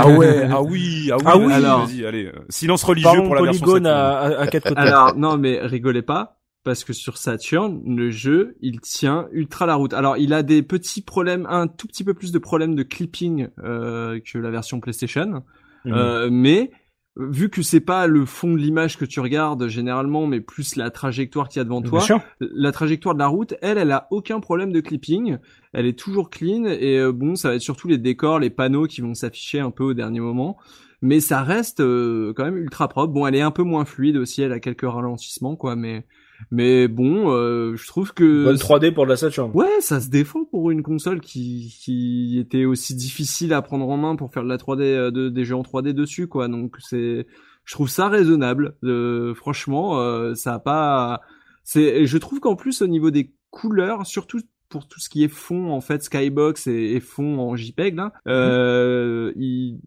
Ah 0.00 0.08
ouais, 0.08 0.42
ah 0.50 0.62
oui, 0.62 1.10
ah 1.12 1.16
oui, 1.16 1.22
Ah 1.26 1.38
oui. 1.38 1.46
vas-y, 1.46 1.54
Alors. 1.54 1.88
allez, 2.08 2.30
silence 2.48 2.82
religieux 2.84 3.22
pour 3.24 3.34
la 3.34 3.42
version 3.42 3.64
polygone 3.64 3.84
Saturn. 3.84 3.86
à, 3.86 4.38
à, 4.38 4.40
à 4.42 4.46
quatre. 4.46 4.72
Alors, 4.76 5.16
non, 5.16 5.36
mais 5.38 5.58
rigolez 5.62 6.02
pas. 6.02 6.38
Parce 6.64 6.82
que 6.82 6.92
sur 6.92 7.18
Saturn, 7.18 7.82
le 7.86 8.10
jeu, 8.10 8.56
il 8.60 8.80
tient 8.80 9.28
ultra 9.32 9.66
la 9.66 9.74
route. 9.74 9.92
Alors, 9.92 10.16
il 10.16 10.32
a 10.32 10.42
des 10.42 10.62
petits 10.62 11.02
problèmes, 11.02 11.46
un 11.48 11.66
tout 11.68 11.86
petit 11.86 12.04
peu 12.04 12.14
plus 12.14 12.32
de 12.32 12.38
problèmes 12.38 12.74
de 12.74 12.82
clipping 12.82 13.48
euh, 13.62 14.18
que 14.20 14.38
la 14.38 14.50
version 14.50 14.80
PlayStation, 14.80 15.42
Mhm. 15.84 15.92
euh, 15.92 16.28
mais 16.32 16.70
vu 17.16 17.48
que 17.48 17.62
c'est 17.62 17.80
pas 17.80 18.06
le 18.06 18.24
fond 18.24 18.50
de 18.52 18.56
l'image 18.56 18.98
que 18.98 19.04
tu 19.04 19.20
regardes 19.20 19.68
généralement, 19.68 20.26
mais 20.26 20.40
plus 20.40 20.74
la 20.76 20.90
trajectoire 20.90 21.48
qu'il 21.48 21.60
y 21.60 21.62
a 21.62 21.64
devant 21.64 21.80
toi, 21.82 22.00
la 22.40 22.72
trajectoire 22.72 23.14
de 23.14 23.20
la 23.20 23.28
route, 23.28 23.54
elle, 23.62 23.78
elle 23.78 23.92
a 23.92 24.08
aucun 24.10 24.40
problème 24.40 24.72
de 24.72 24.80
clipping. 24.80 25.36
Elle 25.72 25.86
est 25.86 25.98
toujours 25.98 26.30
clean 26.30 26.64
et 26.64 26.98
euh, 26.98 27.12
bon, 27.12 27.36
ça 27.36 27.50
va 27.50 27.54
être 27.54 27.60
surtout 27.60 27.86
les 27.86 27.98
décors, 27.98 28.40
les 28.40 28.50
panneaux 28.50 28.86
qui 28.86 29.00
vont 29.00 29.14
s'afficher 29.14 29.60
un 29.60 29.70
peu 29.70 29.84
au 29.84 29.94
dernier 29.94 30.20
moment. 30.20 30.56
Mais 31.02 31.20
ça 31.20 31.42
reste 31.42 31.80
euh, 31.80 32.32
quand 32.34 32.44
même 32.44 32.56
ultra 32.56 32.88
propre. 32.88 33.12
Bon, 33.12 33.26
elle 33.26 33.34
est 33.34 33.42
un 33.42 33.50
peu 33.50 33.62
moins 33.62 33.84
fluide 33.84 34.16
aussi, 34.16 34.40
elle 34.42 34.52
a 34.52 34.58
quelques 34.58 34.88
ralentissements 34.88 35.54
quoi, 35.54 35.76
mais 35.76 36.06
mais 36.50 36.88
bon, 36.88 37.30
euh, 37.30 37.74
je 37.76 37.86
trouve 37.86 38.12
que 38.14 38.44
Bonne 38.44 38.56
3D 38.56 38.92
pour 38.92 39.04
de 39.04 39.10
la 39.10 39.16
Saturn. 39.16 39.50
Ouais, 39.54 39.80
ça 39.80 40.00
se 40.00 40.08
défend 40.08 40.44
pour 40.44 40.70
une 40.70 40.82
console 40.82 41.20
qui, 41.20 41.74
qui 41.80 42.38
était 42.38 42.64
aussi 42.64 42.94
difficile 42.94 43.52
à 43.52 43.62
prendre 43.62 43.88
en 43.88 43.96
main 43.96 44.16
pour 44.16 44.32
faire 44.32 44.42
de 44.44 44.48
la 44.48 44.56
3D, 44.58 44.80
euh, 44.82 45.10
de, 45.10 45.28
des 45.28 45.44
jeux 45.44 45.56
en 45.56 45.62
3D 45.62 45.92
dessus, 45.92 46.26
quoi. 46.28 46.48
Donc 46.48 46.76
c'est, 46.80 47.26
je 47.64 47.74
trouve 47.74 47.88
ça 47.88 48.08
raisonnable. 48.08 48.76
Euh, 48.84 49.34
franchement, 49.34 50.00
euh, 50.00 50.34
ça 50.34 50.54
a 50.54 50.58
pas, 50.58 51.20
c'est, 51.64 52.06
je 52.06 52.18
trouve 52.18 52.40
qu'en 52.40 52.56
plus 52.56 52.82
au 52.82 52.86
niveau 52.86 53.10
des 53.10 53.32
couleurs, 53.50 54.06
surtout 54.06 54.40
pour 54.70 54.88
tout 54.88 54.98
ce 54.98 55.08
qui 55.08 55.22
est 55.22 55.28
fond 55.28 55.70
en 55.70 55.80
fait 55.80 56.02
skybox 56.02 56.66
et, 56.66 56.72
et 56.94 57.00
fond 57.00 57.38
en 57.38 57.54
JPEG 57.54 57.94
là, 57.94 58.12
euh, 58.26 59.32
il- 59.36 59.78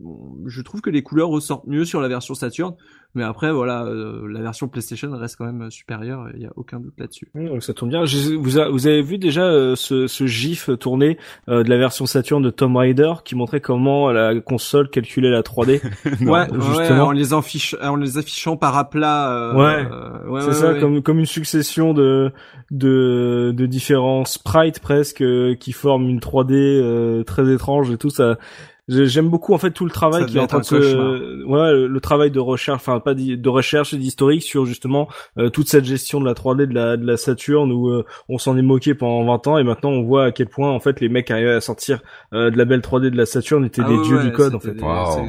je 0.46 0.62
trouve 0.62 0.80
que 0.80 0.90
les 0.90 1.04
couleurs 1.04 1.28
ressortent 1.28 1.68
mieux 1.68 1.84
sur 1.84 2.00
la 2.00 2.08
version 2.08 2.34
Saturn. 2.36 2.74
Mais 3.16 3.24
après 3.24 3.52
voilà, 3.52 3.84
euh, 3.86 4.28
la 4.30 4.42
version 4.42 4.68
PlayStation 4.68 5.10
reste 5.18 5.38
quand 5.38 5.52
même 5.52 5.72
supérieure. 5.72 6.28
Il 6.36 6.42
y 6.42 6.46
a 6.46 6.52
aucun 6.56 6.80
doute 6.80 6.94
là-dessus. 7.00 7.28
Mmh, 7.34 7.48
donc 7.48 7.64
ça 7.64 7.74
tombe 7.74 7.90
bien. 7.90 8.06
Je- 8.06 8.36
vous, 8.36 8.60
a- 8.60 8.70
vous 8.70 8.86
avez 8.86 9.02
vu 9.02 9.18
déjà 9.18 9.42
euh, 9.44 9.76
ce, 9.76 10.06
ce 10.06 10.28
gif 10.28 10.70
tourné 10.80 11.18
euh, 11.50 11.64
de 11.64 11.70
la 11.70 11.78
version 11.78 12.06
Saturn 12.06 12.44
de 12.44 12.50
Tomb 12.52 12.76
Raider 12.76 13.14
qui 13.26 13.36
montrait 13.36 13.60
comment 13.62 14.12
la 14.12 14.40
console 14.40 14.90
calculait 14.90 15.32
la 15.32 15.42
3D. 15.42 15.82
Non. 16.22 16.32
ouais, 16.34 16.48
justement. 16.54 16.76
ouais, 16.78 17.00
en 17.02 17.12
les 17.12 17.34
affiche, 17.34 17.76
en 17.82 17.96
les 17.96 18.18
affichant 18.20 18.56
par 18.56 18.78
à 18.78 18.90
plat. 18.90 19.32
euh, 19.32 19.54
Ouais. 19.56 19.88
euh, 19.92 20.30
ouais, 20.30 20.42
c'est 20.42 20.48
ouais, 20.50 20.54
ça, 20.54 20.74
ouais. 20.74 20.80
comme 20.80 21.02
comme 21.02 21.18
une 21.20 21.26
succession 21.26 21.94
de 21.96 22.32
de, 22.72 23.54
de 23.56 23.66
différents 23.66 24.26
sprites 24.26 24.80
presque 24.80 25.22
euh, 25.22 25.56
qui 25.56 25.72
forment 25.72 26.08
une 26.10 26.20
3D 26.20 26.52
euh, 26.54 27.24
très 27.24 27.52
étrange 27.52 27.90
et 27.92 27.98
tout 27.98 28.10
ça. 28.10 28.38
J'ai- 28.88 29.08
J'aime 29.08 29.30
beaucoup 29.30 29.54
en 29.54 29.58
fait 29.58 29.72
tout 29.72 29.84
le 29.86 29.92
travail 29.92 30.26
qui 30.26 30.38
est 30.38 30.42
en 30.42 30.48
train 30.48 30.60
de 30.60 30.64
se, 30.66 31.44
ouais, 31.46 31.72
le, 31.74 31.88
le 31.88 32.00
travail 32.00 32.32
de 32.32 32.40
recherche, 32.40 32.78
enfin 32.80 33.00
pas 33.00 33.14
de 33.14 33.50
recherche 33.50 33.94
et 33.94 33.98
d'historique 33.98 34.44
sur 34.44 34.66
justement 34.66 35.08
euh, 35.38 35.50
toute 35.50 35.68
cette 35.68 35.86
gestion 35.86 36.20
de 36.22 36.26
la 36.26 36.34
3D 36.34 36.66
de 36.68 36.74
la 36.74 36.98
de 36.98 37.06
la 37.06 37.18
Saturn 37.18 37.72
où 37.72 37.90
euh, 37.90 38.06
on 38.30 38.38
s'en 38.38 38.58
est 38.58 38.62
moqué 38.62 38.94
pendant 38.96 39.26
20 39.26 39.48
ans 39.48 39.58
et 39.58 39.64
maintenant 39.64 39.90
on 39.92 40.04
voit 40.04 40.26
à 40.26 40.32
quel 40.32 40.48
point 40.48 40.72
en 40.72 40.80
fait 40.80 41.00
les 41.02 41.10
mecs 41.10 41.30
arrivaient 41.32 41.54
à 41.56 41.62
sortir 41.62 42.02
euh, 42.34 42.50
de 42.50 42.58
la 42.58 42.66
belle 42.66 42.82
3D 42.82 43.10
de 43.10 43.18
la 43.18 43.26
Saturn 43.26 43.66
étaient 43.66 43.82
Ah 43.84 43.90
des 43.90 43.96
ouais, 43.98 44.04
dieux 44.04 44.18
ouais, 44.18 44.24
du 44.24 44.32
code 44.32 44.56
en 44.56 44.60
c'était 44.60 44.80
fait. 44.80 44.86
Wow. 44.86 45.28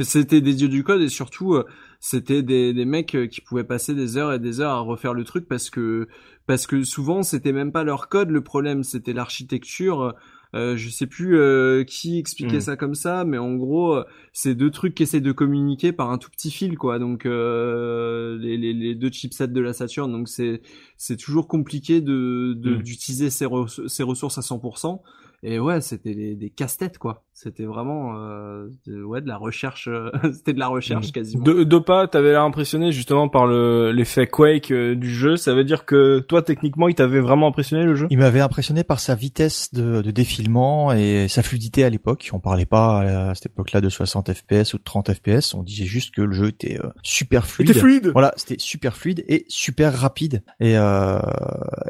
C'était 0.00 0.40
des 0.40 0.54
dieux 0.54 0.68
du 0.68 0.84
code 0.84 1.00
et 1.02 1.08
surtout 1.08 1.54
euh, 1.54 1.64
c'était 2.00 2.42
des, 2.42 2.72
des 2.72 2.84
mecs 2.84 3.16
qui 3.30 3.40
pouvaient 3.40 3.64
passer 3.64 3.94
des 3.94 4.16
heures 4.16 4.32
et 4.32 4.38
des 4.38 4.60
heures 4.60 4.72
à 4.72 4.80
refaire 4.80 5.14
le 5.14 5.24
truc 5.24 5.46
parce 5.48 5.70
que 5.70 6.08
parce 6.46 6.66
que 6.66 6.82
souvent 6.82 7.22
c'était 7.22 7.52
même 7.52 7.72
pas 7.72 7.84
leur 7.84 8.08
code 8.08 8.30
le 8.30 8.42
problème, 8.42 8.82
c'était 8.82 9.12
l'architecture. 9.12 10.14
Euh, 10.54 10.76
je 10.76 10.90
sais 10.90 11.06
plus 11.06 11.38
euh, 11.38 11.82
qui 11.82 12.18
expliquait 12.18 12.58
Mm. 12.58 12.60
ça 12.60 12.76
comme 12.76 12.94
ça, 12.94 13.24
mais 13.24 13.38
en 13.38 13.54
gros, 13.54 13.94
euh, 13.94 14.04
c'est 14.34 14.54
deux 14.54 14.70
trucs 14.70 14.94
qui 14.94 15.02
essaient 15.02 15.20
de 15.22 15.32
communiquer 15.32 15.92
par 15.92 16.10
un 16.10 16.18
tout 16.18 16.30
petit 16.30 16.50
fil, 16.50 16.76
quoi. 16.76 16.98
Donc 16.98 17.24
euh, 17.24 18.36
les, 18.38 18.56
les, 18.58 18.72
les 18.74 18.94
deux 18.94 19.10
chipsets 19.10 19.48
de 19.48 19.60
la 19.60 19.72
Saturn, 19.72 20.12
donc 20.12 20.28
c'est 20.28 20.60
c'est 20.98 21.16
toujours 21.16 21.48
compliqué 21.48 22.00
de 22.02 22.52
de- 22.56 22.76
Mm. 22.76 22.82
d'utiliser 22.82 23.30
ces 23.30 23.46
ressources 23.46 24.36
à 24.38 24.42
100%. 24.42 25.00
Et 25.44 25.58
ouais, 25.58 25.80
c'était 25.80 26.14
des, 26.14 26.34
des 26.36 26.50
casse-têtes, 26.50 26.98
quoi. 26.98 27.24
C'était 27.34 27.64
vraiment 27.64 28.14
euh, 28.16 28.68
de, 28.86 29.02
ouais 29.02 29.20
de 29.20 29.26
la 29.26 29.36
recherche. 29.36 29.88
euh, 29.88 30.10
c'était 30.32 30.52
de 30.52 30.58
la 30.60 30.68
recherche 30.68 31.08
Mm. 31.08 31.12
quasiment. 31.12 31.42
De, 31.44 31.64
Dopa, 31.64 32.06
t'avais 32.06 32.30
l'air 32.30 32.42
impressionné 32.42 32.92
justement 32.92 33.28
par 33.28 33.46
le 33.46 33.90
l'effet 33.90 34.26
Quake 34.28 34.70
euh, 34.70 34.94
du 34.94 35.10
jeu. 35.12 35.36
Ça 35.36 35.52
veut 35.54 35.64
dire 35.64 35.84
que 35.84 36.20
toi, 36.20 36.42
techniquement, 36.42 36.88
il 36.88 36.94
t'avait 36.94 37.18
vraiment 37.20 37.48
impressionné 37.48 37.84
le 37.84 37.94
jeu? 37.96 38.06
Il 38.10 38.18
m'avait 38.18 38.40
impressionné 38.40 38.84
par 38.84 39.00
sa 39.00 39.14
vitesse 39.16 39.72
de, 39.74 40.00
de 40.02 40.10
défilement 40.12 40.92
et 40.92 41.26
sa 41.28 41.42
fluidité 41.42 41.82
à 41.84 41.90
l'époque. 41.90 42.30
On 42.32 42.38
parlait 42.38 42.66
pas 42.66 43.00
à 43.30 43.34
cette 43.34 43.46
époque-là 43.46 43.80
de 43.80 43.88
60 43.88 44.32
FPS 44.32 44.74
ou 44.74 44.78
de 44.78 44.84
30 44.84 45.12
FPS. 45.12 45.54
On 45.54 45.62
disait 45.64 45.86
juste 45.86 46.14
que 46.14 46.22
le 46.22 46.32
jeu 46.32 46.48
était 46.48 46.78
euh, 46.78 46.88
super 47.02 47.46
fluide. 47.46 47.68
C'était 47.68 47.80
fluide. 47.80 48.10
Voilà, 48.12 48.32
c'était 48.36 48.56
super 48.58 48.96
fluide 48.96 49.24
et 49.26 49.44
super 49.48 49.92
rapide. 49.98 50.44
Et 50.60 50.76
euh, 50.78 51.18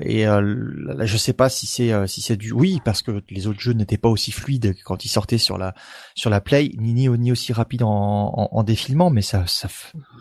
et 0.00 0.26
euh, 0.26 0.40
là, 0.86 1.04
je 1.04 1.16
sais 1.18 1.32
pas 1.34 1.48
si 1.50 1.66
c'est 1.66 1.92
euh, 1.92 2.06
si 2.06 2.22
c'est 2.22 2.36
du 2.36 2.52
oui 2.52 2.80
parce 2.84 3.02
que 3.02 3.10
les 3.28 3.41
autres 3.46 3.60
jeux 3.60 3.72
n'étaient 3.72 3.98
pas 3.98 4.08
aussi 4.08 4.32
fluides 4.32 4.74
que 4.74 4.82
quand 4.84 5.04
ils 5.04 5.08
sortaient 5.08 5.38
sur 5.38 5.58
la 5.58 5.74
sur 6.14 6.30
la 6.30 6.40
Play, 6.40 6.72
ni 6.78 6.92
ni, 6.94 7.08
ni 7.08 7.32
aussi 7.32 7.52
rapide 7.52 7.82
en, 7.82 7.88
en, 8.34 8.48
en 8.52 8.62
défilement, 8.62 9.10
mais 9.10 9.22
ça 9.22 9.46
ça 9.46 9.68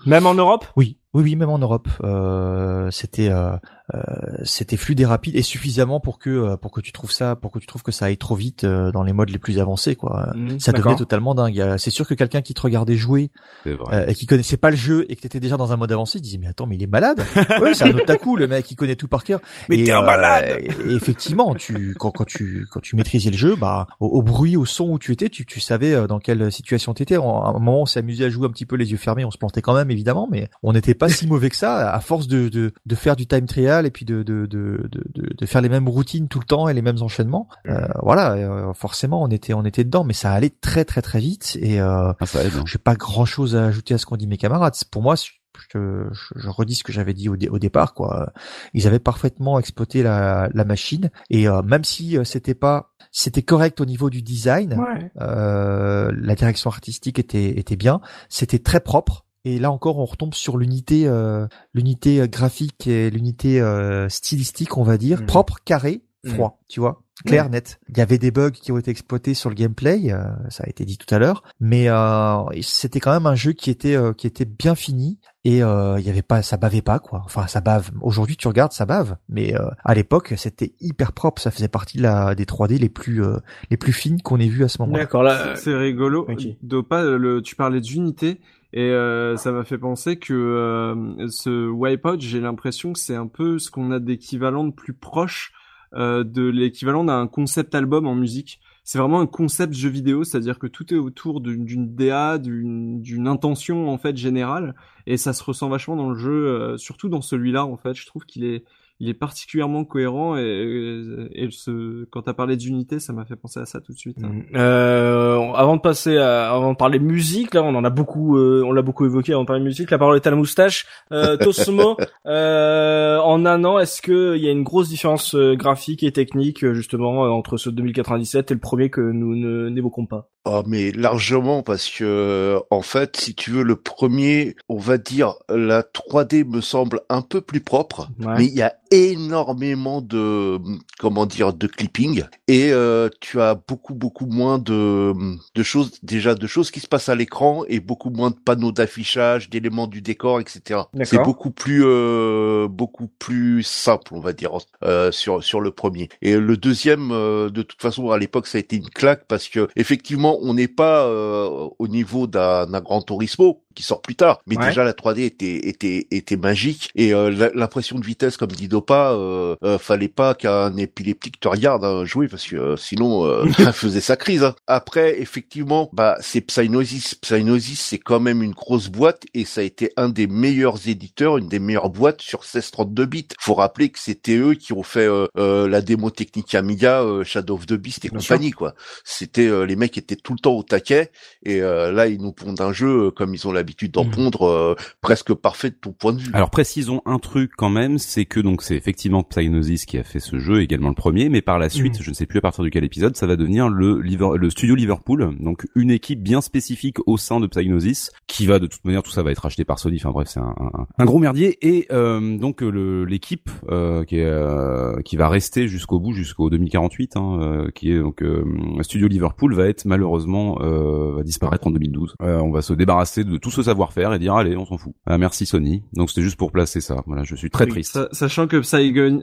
Même 0.06 0.26
en 0.26 0.34
Europe? 0.34 0.65
oui, 0.76 0.98
oui, 1.14 1.24
oui, 1.24 1.36
même 1.36 1.50
en 1.50 1.60
Europe, 1.60 1.90
euh, 2.04 2.90
c'était 2.92 3.30
euh, 3.30 3.58
euh, 3.94 4.00
c'était 4.44 4.78
fluide 4.78 5.02
et 5.02 5.06
rapide 5.06 5.36
et 5.36 5.42
suffisamment 5.42 6.00
pour 6.00 6.20
que 6.20 6.30
euh, 6.30 6.56
pour 6.56 6.72
que 6.72 6.80
tu 6.80 6.94
trouves 6.94 7.12
ça, 7.12 7.36
pour 7.36 7.52
que 7.52 7.60
tu 7.60 7.68
trouves 7.68 7.84
que 7.84 7.92
ça 7.92 8.06
aille 8.06 8.18
trop 8.18 8.36
vite 8.36 8.64
euh, 8.64 8.92
dans 8.92 9.04
les 9.04 9.12
modes 9.12 9.30
les 9.30 9.38
plus 9.38 9.60
avancés, 9.60 9.96
quoi. 9.96 10.32
Ça 10.60 10.72
devenait 10.72 10.96
totalement 10.96 11.36
dingue. 11.36 11.76
C'est 11.78 11.90
sûr 11.90 12.08
que 12.08 12.14
quelqu'un 12.14 12.42
qui 12.42 12.54
te 12.54 12.62
regardait 12.62 12.96
jouer 12.96 13.32
euh, 13.68 14.06
et 14.08 14.14
qui 14.16 14.26
connaissait 14.26 14.56
pas 14.56 14.70
le 14.70 14.78
jeu 14.78 15.06
et 15.10 15.16
que 15.18 15.22
t'étais 15.22 15.42
déjà 15.42 15.58
dans 15.58 15.74
un 15.74 15.78
mode 15.78 15.92
avancé, 15.92 16.20
il 16.20 16.22
disait 16.22 16.38
mais 16.38 16.48
attends 16.48 16.68
mais 16.68 16.76
il 16.76 16.84
est 16.84 16.88
malade. 16.88 17.22
ouais, 17.62 17.74
c'est 17.74 17.84
un 17.86 17.96
otaku 17.96 18.38
le 18.38 18.48
mec, 18.48 18.72
il 18.72 18.76
connaît 18.76 18.96
tout 18.96 19.10
par 19.10 19.26
cœur. 19.26 19.42
Mais 19.68 19.84
t'es 19.84 19.92
un 19.92 20.04
malade 20.04 20.62
et 20.86 20.94
effectivement, 20.94 21.54
tu 21.56 21.96
quand, 22.00 22.12
quand 22.12 22.26
tu 22.26 22.68
quand 22.72 22.80
tu 22.80 22.96
maîtrisais 22.96 23.32
le 23.32 23.38
jeu, 23.38 23.56
bah 23.58 23.88
au, 24.00 24.08
au 24.08 24.22
bruit, 24.22 24.56
au 24.56 24.66
son 24.66 24.90
où 24.92 25.00
tu 25.00 25.12
étais, 25.12 25.28
tu, 25.28 25.46
tu 25.46 25.60
savais 25.60 26.08
dans 26.08 26.20
quelle 26.20 26.52
situation 26.52 26.94
t'étais. 26.94 27.16
À 27.16 27.20
un 27.20 27.54
moment, 27.54 27.82
on 27.82 27.86
s'est 27.86 28.00
amusé 28.00 28.24
à 28.24 28.30
jouer 28.30 28.48
un 28.48 28.52
petit 28.52 28.66
peu 28.66 28.78
les 28.78 28.92
yeux 28.92 28.98
fermés, 28.98 29.26
on 29.26 29.32
se 29.32 29.38
plantait 29.38 29.62
quand 29.62 29.74
même 29.74 29.92
évidemment, 29.92 30.30
mais 30.32 30.50
on 30.64 30.72
n'était 30.72 30.94
pas 31.02 31.10
si 31.10 31.28
mauvais 31.28 31.49
que 31.49 31.56
ça 31.56 31.91
à 31.91 31.99
force 31.99 32.28
de, 32.28 32.48
de 32.48 32.72
de 32.86 32.95
faire 32.95 33.15
du 33.15 33.26
time 33.28 33.45
trial 33.48 33.86
et 33.86 33.91
puis 33.91 34.06
de 34.06 34.23
de 34.23 34.45
de 34.45 34.88
de, 34.91 35.03
de, 35.14 35.34
de 35.36 35.45
faire 35.45 35.61
les 35.61 35.69
mêmes 35.69 35.90
routines 35.90 36.28
tout 36.28 36.40
le 36.40 36.45
temps 36.45 36.69
et 36.69 36.73
les 36.73 36.82
mêmes 36.82 37.02
enchaînements. 37.02 37.48
Euh, 37.68 37.88
voilà, 38.03 38.34
euh, 38.34 38.73
forcément, 38.73 39.22
on 39.23 39.28
était 39.30 39.53
on 39.53 39.65
était 39.65 39.84
dedans, 39.84 40.03
mais 40.03 40.14
ça 40.14 40.32
allait 40.32 40.49
très 40.61 40.86
très 40.86 41.02
très 41.02 41.19
vite 41.19 41.57
et 41.60 41.82
euh, 41.82 42.14
Ah, 42.19 42.26
hein. 42.36 42.64
j'ai 42.65 42.78
pas 42.78 42.95
grand 42.95 43.26
chose 43.26 43.56
à 43.56 43.65
ajouter 43.65 43.94
à 43.95 43.98
ce 43.98 44.06
qu'ont 44.06 44.15
dit 44.18 44.28
mes 44.28 44.38
camarades. 44.38 44.76
C'est- 44.76 44.90
Pour 44.90 45.02
moi, 45.02 45.15
je, 45.15 45.32
je, 45.73 46.07
je 46.36 46.49
redis 46.49 46.76
ce 46.76 46.84
que 46.84 46.91
j'avais 46.94 47.14
dit 47.14 47.28
au, 47.30 47.36
dé- 47.36 47.49
au 47.49 47.60
départ, 47.60 47.94
quoi. 47.94 48.32
Ils 48.73 48.88
avaient 48.88 48.99
parfaitement 48.99 49.60
exploité 49.60 50.03
la, 50.03 50.49
la 50.53 50.65
machine 50.65 51.10
et 51.30 51.48
euh, 51.49 51.61
même 51.64 51.84
si 51.84 52.18
euh, 52.18 52.23
c'était 52.23 52.53
pas, 52.56 52.91
c'était 53.11 53.41
correct 53.41 53.82
au 53.82 53.86
niveau 53.86 54.10
du 54.10 54.22
design, 54.22 54.73
Ouais. 54.76 55.11
euh, 55.22 56.11
la 56.15 56.36
direction 56.36 56.69
artistique 56.69 57.19
était 57.19 57.57
était 57.60 57.76
bien, 57.76 57.99
c'était 58.30 58.60
très 58.60 58.80
propre. 58.80 59.26
Et 59.43 59.57
là 59.57 59.72
encore, 59.72 59.97
on 59.97 60.05
retombe 60.05 60.34
sur 60.35 60.57
l'unité, 60.57 61.07
euh, 61.07 61.47
l'unité 61.73 62.22
euh, 62.22 62.27
graphique 62.27 62.85
et 62.88 63.09
l'unité 63.09 63.59
euh, 63.59 64.07
stylistique, 64.07 64.77
on 64.77 64.84
va 64.84 64.97
dire, 64.97 65.22
Mhm. 65.22 65.26
propre, 65.26 65.57
carré, 65.65 66.01
froid, 66.26 66.60
tu 66.68 66.80
vois, 66.80 67.02
clair, 67.26 67.49
net. 67.49 67.80
Il 67.89 67.98
y 67.98 68.02
avait 68.02 68.18
des 68.18 68.31
bugs 68.31 68.52
qui 68.52 68.72
ont 68.72 68.77
été 68.77 68.91
exploités 68.91 69.34
sur 69.34 69.49
le 69.49 69.56
gameplay, 69.56 70.11
euh, 70.11 70.23
ça 70.49 70.64
a 70.65 70.69
été 70.69 70.85
dit 70.85 70.98
tout 70.98 71.14
à 71.14 71.19
l'heure, 71.19 71.43
mais 71.60 71.89
euh, 71.89 72.38
c'était 72.61 72.99
quand 72.99 73.11
même 73.11 73.26
un 73.26 73.35
jeu 73.35 73.53
qui 73.53 73.69
était 73.69 73.95
euh, 73.95 74.14
qui 74.14 74.27
était 74.27 74.45
bien 74.45 74.76
fini 74.76 75.19
et 75.43 75.64
euh, 75.64 75.99
il 75.99 76.06
y 76.06 76.10
avait 76.10 76.22
pas, 76.22 76.43
ça 76.43 76.57
bavait 76.57 76.84
pas 76.84 76.99
quoi. 76.99 77.22
Enfin, 77.26 77.48
ça 77.48 77.61
bave. 77.61 77.89
Aujourd'hui, 78.02 78.38
tu 78.38 78.48
regardes, 78.48 78.73
ça 78.73 78.85
bave, 78.85 79.18
mais 79.30 79.56
euh, 79.56 79.69
à 79.84 79.95
l'époque, 79.95 80.34
c'était 80.38 80.73
hyper 80.80 81.14
propre. 81.14 81.41
Ça 81.41 81.49
faisait 81.49 81.68
partie 81.68 81.98
de 81.98 82.03
la 82.03 82.35
des 82.35 82.45
3D 82.45 82.77
les 82.77 82.89
plus 82.89 83.23
euh, 83.23 83.38
les 83.72 83.77
plus 83.77 83.93
fines 83.93 84.22
qu'on 84.22 84.39
ait 84.39 84.48
vues 84.48 84.64
à 84.64 84.68
ce 84.68 84.81
moment-là. 84.84 84.99
D'accord. 84.99 85.23
Là, 85.23 85.56
C'est 85.56 85.76
rigolo. 85.76 86.27
ok. 86.30 86.48
Dopa, 86.61 87.03
le, 87.03 87.41
tu 87.41 87.56
parlais 87.56 87.81
d'unité 87.81 88.39
et 88.73 88.91
euh, 88.91 89.35
ça 89.35 89.52
m'a 89.52 89.64
fait 89.64 89.77
penser 89.77 90.18
que 90.18 90.34
euh, 90.34 91.27
ce 91.30 91.68
Wipeout, 91.69 92.19
j'ai 92.19 92.39
l'impression 92.39 92.93
que 92.93 92.99
c'est 92.99 93.15
un 93.15 93.27
peu 93.27 93.60
ce 93.60 93.69
qu'on 93.69 93.91
a 93.91 93.99
d'équivalent 93.99 94.64
de 94.64 94.72
plus 94.72 94.93
proche 94.93 95.52
euh, 95.53 95.61
de 95.93 96.47
l'équivalent 96.47 97.03
d'un 97.03 97.27
concept 97.27 97.76
album 97.76 98.07
en 98.07 98.15
musique. 98.15 98.59
C'est 98.84 98.97
vraiment 98.97 99.19
un 99.19 99.27
concept 99.27 99.73
jeu 99.73 99.89
vidéo, 99.89 100.23
c'est-à-dire 100.23 100.57
que 100.57 100.68
tout 100.68 100.93
est 100.93 100.97
autour 100.97 101.39
d'une 101.41 101.95
DA, 101.95 102.38
d'une 102.38 103.01
d'une 103.01 103.27
intention 103.27 103.89
en 103.89 103.97
fait 103.97 104.18
générale, 104.18 104.76
et 105.05 105.18
ça 105.18 105.34
se 105.34 105.43
ressent 105.43 105.69
vachement 105.69 105.95
dans 105.95 106.09
le 106.09 106.18
jeu, 106.18 106.47
euh, 106.47 106.77
surtout 106.77 107.07
dans 107.07 107.22
celui-là 107.22 107.65
en 107.65 107.77
fait. 107.77 107.93
Je 107.93 108.05
trouve 108.05 108.26
qu'il 108.26 108.43
est 108.43 108.65
il 109.02 109.10
est 109.10 109.14
particulièrement 109.15 109.84
cohérent 109.84 110.38
et, 110.38 111.28
et 111.34 111.48
ce, 111.52 112.06
quand 112.11 112.22
t'as 112.22 112.34
parlé 112.34 112.56
d'unité, 112.56 112.99
ça 112.99 113.14
m'a 113.14 113.26
fait 113.26 113.36
penser 113.36 113.60
à 113.60 113.65
ça 113.65 113.82
tout 113.82 113.91
de 113.94 113.98
suite. 113.98 114.18
hein. 114.23 114.32
Euh, 114.56 115.52
avant 115.53 115.76
de 115.76 115.82
passer 115.82 116.18
à, 116.18 116.52
avant 116.52 116.72
de 116.73 116.78
parler 116.78 116.99
musique, 116.99 117.53
là, 117.56 117.64
on 117.64 117.73
en 117.76 117.84
a 117.84 117.90
beaucoup, 117.90 118.38
euh, 118.38 118.64
on 118.65 118.72
l'a 118.72 118.84
beaucoup 118.84 119.06
évoqué 119.06 119.34
avant 119.34 119.41
de 119.41 119.48
parler 119.48 119.64
musique. 119.64 119.90
La 119.91 119.98
parole 119.98 120.15
est 120.15 120.28
à 120.28 120.30
la 120.30 120.36
moustache. 120.36 120.86
Euh, 121.11 121.36
Tosmo, 121.36 121.98
euh, 122.28 123.18
en 123.19 123.45
un 123.45 123.64
an, 123.64 123.80
est-ce 123.80 124.02
que 124.02 124.36
il 124.38 124.44
y 124.44 124.48
a 124.48 124.52
une 124.52 124.64
grosse 124.64 124.90
différence 124.90 125.36
euh, 125.36 125.56
graphique 125.56 126.03
et 126.03 126.11
technique 126.11 126.64
euh, 126.64 126.73
justement 126.73 127.26
euh, 127.26 127.30
entre 127.30 127.57
ce 127.57 127.69
2097 127.69 128.52
et 128.52 128.53
le 128.53 128.60
premier 128.60 128.90
que 128.90 129.02
nous 129.02 129.36
ne 129.36 129.69
n'évoquons 129.69 130.06
pas? 130.06 130.30
Ah 130.44 130.64
mais 130.65 130.91
largement 130.91 131.61
parce 131.61 131.88
que 131.88 132.57
en 132.72 132.82
fait 132.82 133.15
si 133.15 133.36
tu 133.36 133.52
veux 133.52 133.61
le 133.61 133.76
premier 133.76 134.56
on 134.69 134.78
va 134.80 134.98
dire 134.98 135.36
la 135.49 135.84
3D 135.84 136.45
me 136.49 136.61
semble 136.61 137.02
un 137.10 137.22
peu 137.22 137.41
plus 137.41 137.61
propre 137.61 138.10
Ouais. 138.19 138.34
mais 138.40 138.45
il 138.45 138.53
y 138.56 138.64
a 138.64 138.73
énormément 138.91 140.01
de 140.01 140.59
comment 140.99 141.26
dire 141.26 141.53
de 141.53 141.68
clipping. 141.68 142.23
Et 142.47 142.72
euh, 142.72 143.09
tu 143.19 143.41
as 143.41 143.55
beaucoup 143.55 143.95
beaucoup 143.95 144.26
moins 144.26 144.59
de 144.59 145.13
de 145.55 145.63
choses 145.63 145.99
déjà 146.03 146.35
de 146.35 146.47
choses 146.47 146.72
qui 146.72 146.80
se 146.80 146.88
passent 146.88 147.09
à 147.09 147.15
l'écran 147.15 147.63
et 147.68 147.80
beaucoup 147.80 148.09
moins 148.09 148.30
de 148.30 148.35
panneaux 148.35 148.72
d'affichage 148.72 149.49
d'éléments 149.49 149.88
du 149.88 150.01
décor 150.01 150.39
etc 150.39 150.81
c'est 151.03 151.22
beaucoup 151.23 151.51
plus 151.51 151.84
euh, 151.85 152.68
beaucoup 152.68 153.07
plus 153.07 153.63
simple 153.63 154.13
on 154.13 154.19
va 154.19 154.34
dire 154.34 154.57
euh, 154.84 155.11
sur 155.11 155.43
sur 155.43 155.61
le 155.61 155.72
premier. 155.72 156.09
Et 156.22 156.35
le 156.35 156.57
deuxième 156.57 157.11
euh, 157.11 157.49
de 157.49 157.61
toute 157.61 157.81
façon 157.81 158.11
à 158.11 158.18
l'époque 158.18 158.47
ça 158.47 158.57
a 158.57 158.61
été 158.61 158.76
une 158.76 158.89
claque 158.89 159.26
parce 159.27 159.47
que 159.47 159.68
effectivement 159.76 160.38
on 160.41 160.53
n'est 160.53 160.68
pas 160.68 161.05
euh, 161.05 161.69
au 161.80 161.88
niveau 161.88 162.27
d'un 162.27 162.68
d'un 162.68 162.81
Gran 162.81 163.01
Turismo 163.01 163.63
qui 163.73 163.84
sort 163.84 164.02
plus 164.02 164.15
tard. 164.15 164.41
Mais 164.48 164.57
Ouais. 164.57 164.68
déjà 164.68 164.84
la 164.84 164.93
3D 164.93 165.19
était 165.26 165.68
était 165.68 166.07
était 166.11 166.38
magique. 166.38 166.89
Et 166.95 167.14
euh, 167.14 167.30
la- 167.31 167.52
l'impression 167.53 167.98
de 167.99 168.06
vitesse 168.06 168.38
comme 168.38 168.52
dit 168.52 168.68
Dopa 168.68 169.11
euh, 169.14 169.56
euh, 169.64 169.77
fallait 169.77 170.07
pas 170.07 170.34
qu'un 170.35 170.76
épileptique 170.77 171.39
te 171.39 171.48
regarde 171.48 171.84
hein, 171.85 172.06
jouer 172.06 172.27
parce 172.27 172.45
que 172.48 172.56
euh, 172.56 172.77
sinon 172.77 173.26
euh, 173.26 173.45
ça 173.57 173.73
faisait 173.73 174.02
sa 174.02 174.15
crise 174.15 174.43
hein. 174.43 174.56
après 174.68 175.19
effectivement 175.22 175.89
bah 175.93 176.18
c'est 176.22 176.41
Psygnosis. 176.41 177.15
Psygnosis 177.15 177.80
c'est 177.80 177.98
quand 177.99 178.19
même 178.19 178.41
une 178.43 178.52
grosse 178.53 178.89
boîte 178.89 179.23
et 179.34 179.45
ça 179.45 179.61
a 179.61 179.64
été 179.64 179.91
un 179.98 180.10
des 180.10 180.27
meilleurs 180.27 180.88
éditeurs 180.88 181.38
une 181.38 181.48
des 181.48 181.60
meilleures 181.60 181.89
boîtes 181.89 182.22
sur 182.22 182.39
1632 182.41 183.06
bits. 183.06 183.27
Faut 183.39 183.53
rappeler 183.53 183.89
que 183.89 183.99
c'était 183.99 184.35
eux 184.38 184.53
qui 184.53 184.73
ont 184.73 184.84
fait 184.84 185.07
euh, 185.07 185.68
la 185.68 185.81
démo 185.81 186.10
technique 186.11 186.53
Amiga 186.56 187.02
euh, 187.03 187.23
Shadow 187.23 187.56
of 187.56 187.65
the 187.65 187.73
Beast 187.73 188.06
et 188.06 188.10
Bien 188.10 188.19
compagnie 188.19 188.52
quoi. 188.52 188.73
C'était 189.03 189.48
euh, 189.48 189.64
les 189.65 189.76
mecs 189.76 189.98
étaient 189.98 190.15
tout 190.15 190.34
le 190.34 190.39
temps 190.39 190.53
au 190.53 190.64
taquet 190.64 191.11
et 191.43 191.61
euh, 191.61 191.91
là 191.91 192.07
ils 192.07 192.22
nous 192.22 192.31
pondent 192.34 192.61
un 192.61 192.73
jeu 192.73 193.11
comme 193.11 193.34
ils 193.34 193.48
ont 193.48 193.52
l'habitude 193.62 193.92
d'en 193.92 194.04
Mhm. 194.06 194.12
pondre 194.12 194.44
euh, 194.48 194.76
presque 195.02 195.34
parfait 195.34 195.70
de 195.70 195.76
ton 195.76 195.92
point 195.92 196.14
de 196.14 196.20
vue 196.20 196.32
Alors 196.34 196.50
précisons 196.50 197.02
un 197.06 197.20
truc 197.20 197.52
quand 197.58 197.70
même, 197.70 197.98
c'est 197.98 198.26
que 198.26 198.40
donc 198.40 198.62
c'est 198.64 198.76
effectivement 198.76 199.24
Psygnosis 199.24 199.86
qui 199.86 199.98
a 199.98 200.04
fait 200.04 200.20
ce 200.20 200.40
jeu, 200.40 200.62
également 200.62 200.90
le 200.90 200.96
premier, 200.96 201.30
mais 201.30 201.42
par 201.42 201.60
la 201.60 201.70
suite, 201.70 201.98
Mhm. 202.00 202.04
je 202.04 202.10
ne 202.10 202.16
sais 202.16 202.26
plus 202.26 202.40
à 202.40 202.42
partir 202.42 202.64
de 202.64 202.70
quel 202.70 202.84
épisode, 202.84 203.16
ça 203.16 203.28
va 203.28 203.36
devenir 203.36 203.70
le, 203.70 204.02
Liver- 204.02 204.38
le 204.38 204.50
studio 204.50 204.76
Liverpool, 204.76 205.36
donc 205.40 205.66
une 205.76 205.92
équipe 205.92 206.22
bien 206.22 206.42
spécifique 206.42 206.98
au 207.08 207.18
sein 207.18 207.40
de 207.40 207.48
Psygnosis, 207.48 208.12
qui 208.28 208.46
va 208.46 208.60
de 208.60 208.68
toute 208.68 208.84
manière, 208.86 209.04
tout 209.04 209.12
ça 209.12 209.24
va 209.24 209.32
être 209.32 209.46
acheté 209.46 209.64
par 209.66 209.80
Sony, 209.80 209.98
enfin 209.98 210.12
bref, 210.12 210.28
c'est 210.30 210.40
un, 210.40 210.56
un- 210.60 210.88
un 210.98 211.06
gros 211.06 211.20
merdier, 211.20 211.58
et 211.62 211.88
euh, 211.92 212.38
donc 212.38 212.62
le- 212.62 213.06
l'équipe 213.06 213.50
euh, 213.70 214.04
qui, 214.04 214.18
est, 214.18 214.26
euh, 214.26 215.00
qui 215.04 215.16
va 215.18 215.30
rester 215.30 215.68
jusqu'au 215.68 216.00
bout, 216.00 216.14
jusqu'au 216.14 216.50
2048, 216.50 217.16
hein, 217.18 217.40
euh, 217.42 217.72
qui 217.74 217.92
est 217.92 218.00
donc 218.00 218.24
euh, 218.24 218.44
Studio 218.82 219.08
Liverpool, 219.08 219.54
va 219.54 219.68
être 219.68 219.86
malheureusement 219.86 220.58
euh, 220.62 221.16
va 221.18 221.24
disparaître 221.24 221.68
en 221.68 221.72
2012. 221.72 222.16
Euh, 222.22 222.40
on 222.40 222.52
va 222.52 222.62
se 222.62 222.74
débarrasser 222.74 223.24
de 223.24 223.38
tout 223.38 223.51
ce 223.52 223.64
savoir-faire 223.64 224.14
et 224.14 224.19
dire 224.19 224.34
allez, 224.36 224.56
on 224.57 224.65
s'en 224.65 224.78
fout. 224.78 224.94
Ah, 225.06 225.18
merci 225.18 225.45
Sony. 225.45 225.84
Donc 225.94 226.10
c'était 226.10 226.22
juste 226.22 226.38
pour 226.38 226.52
placer 226.52 226.82
ça. 226.82 227.03
Voilà, 227.06 227.23
je 227.23 227.36
suis 227.36 227.49
très 227.49 227.65
Oui, 227.65 227.72
triste. 227.72 227.94
sa- 227.94 228.10
sachant 228.11 228.48
que 228.48 228.57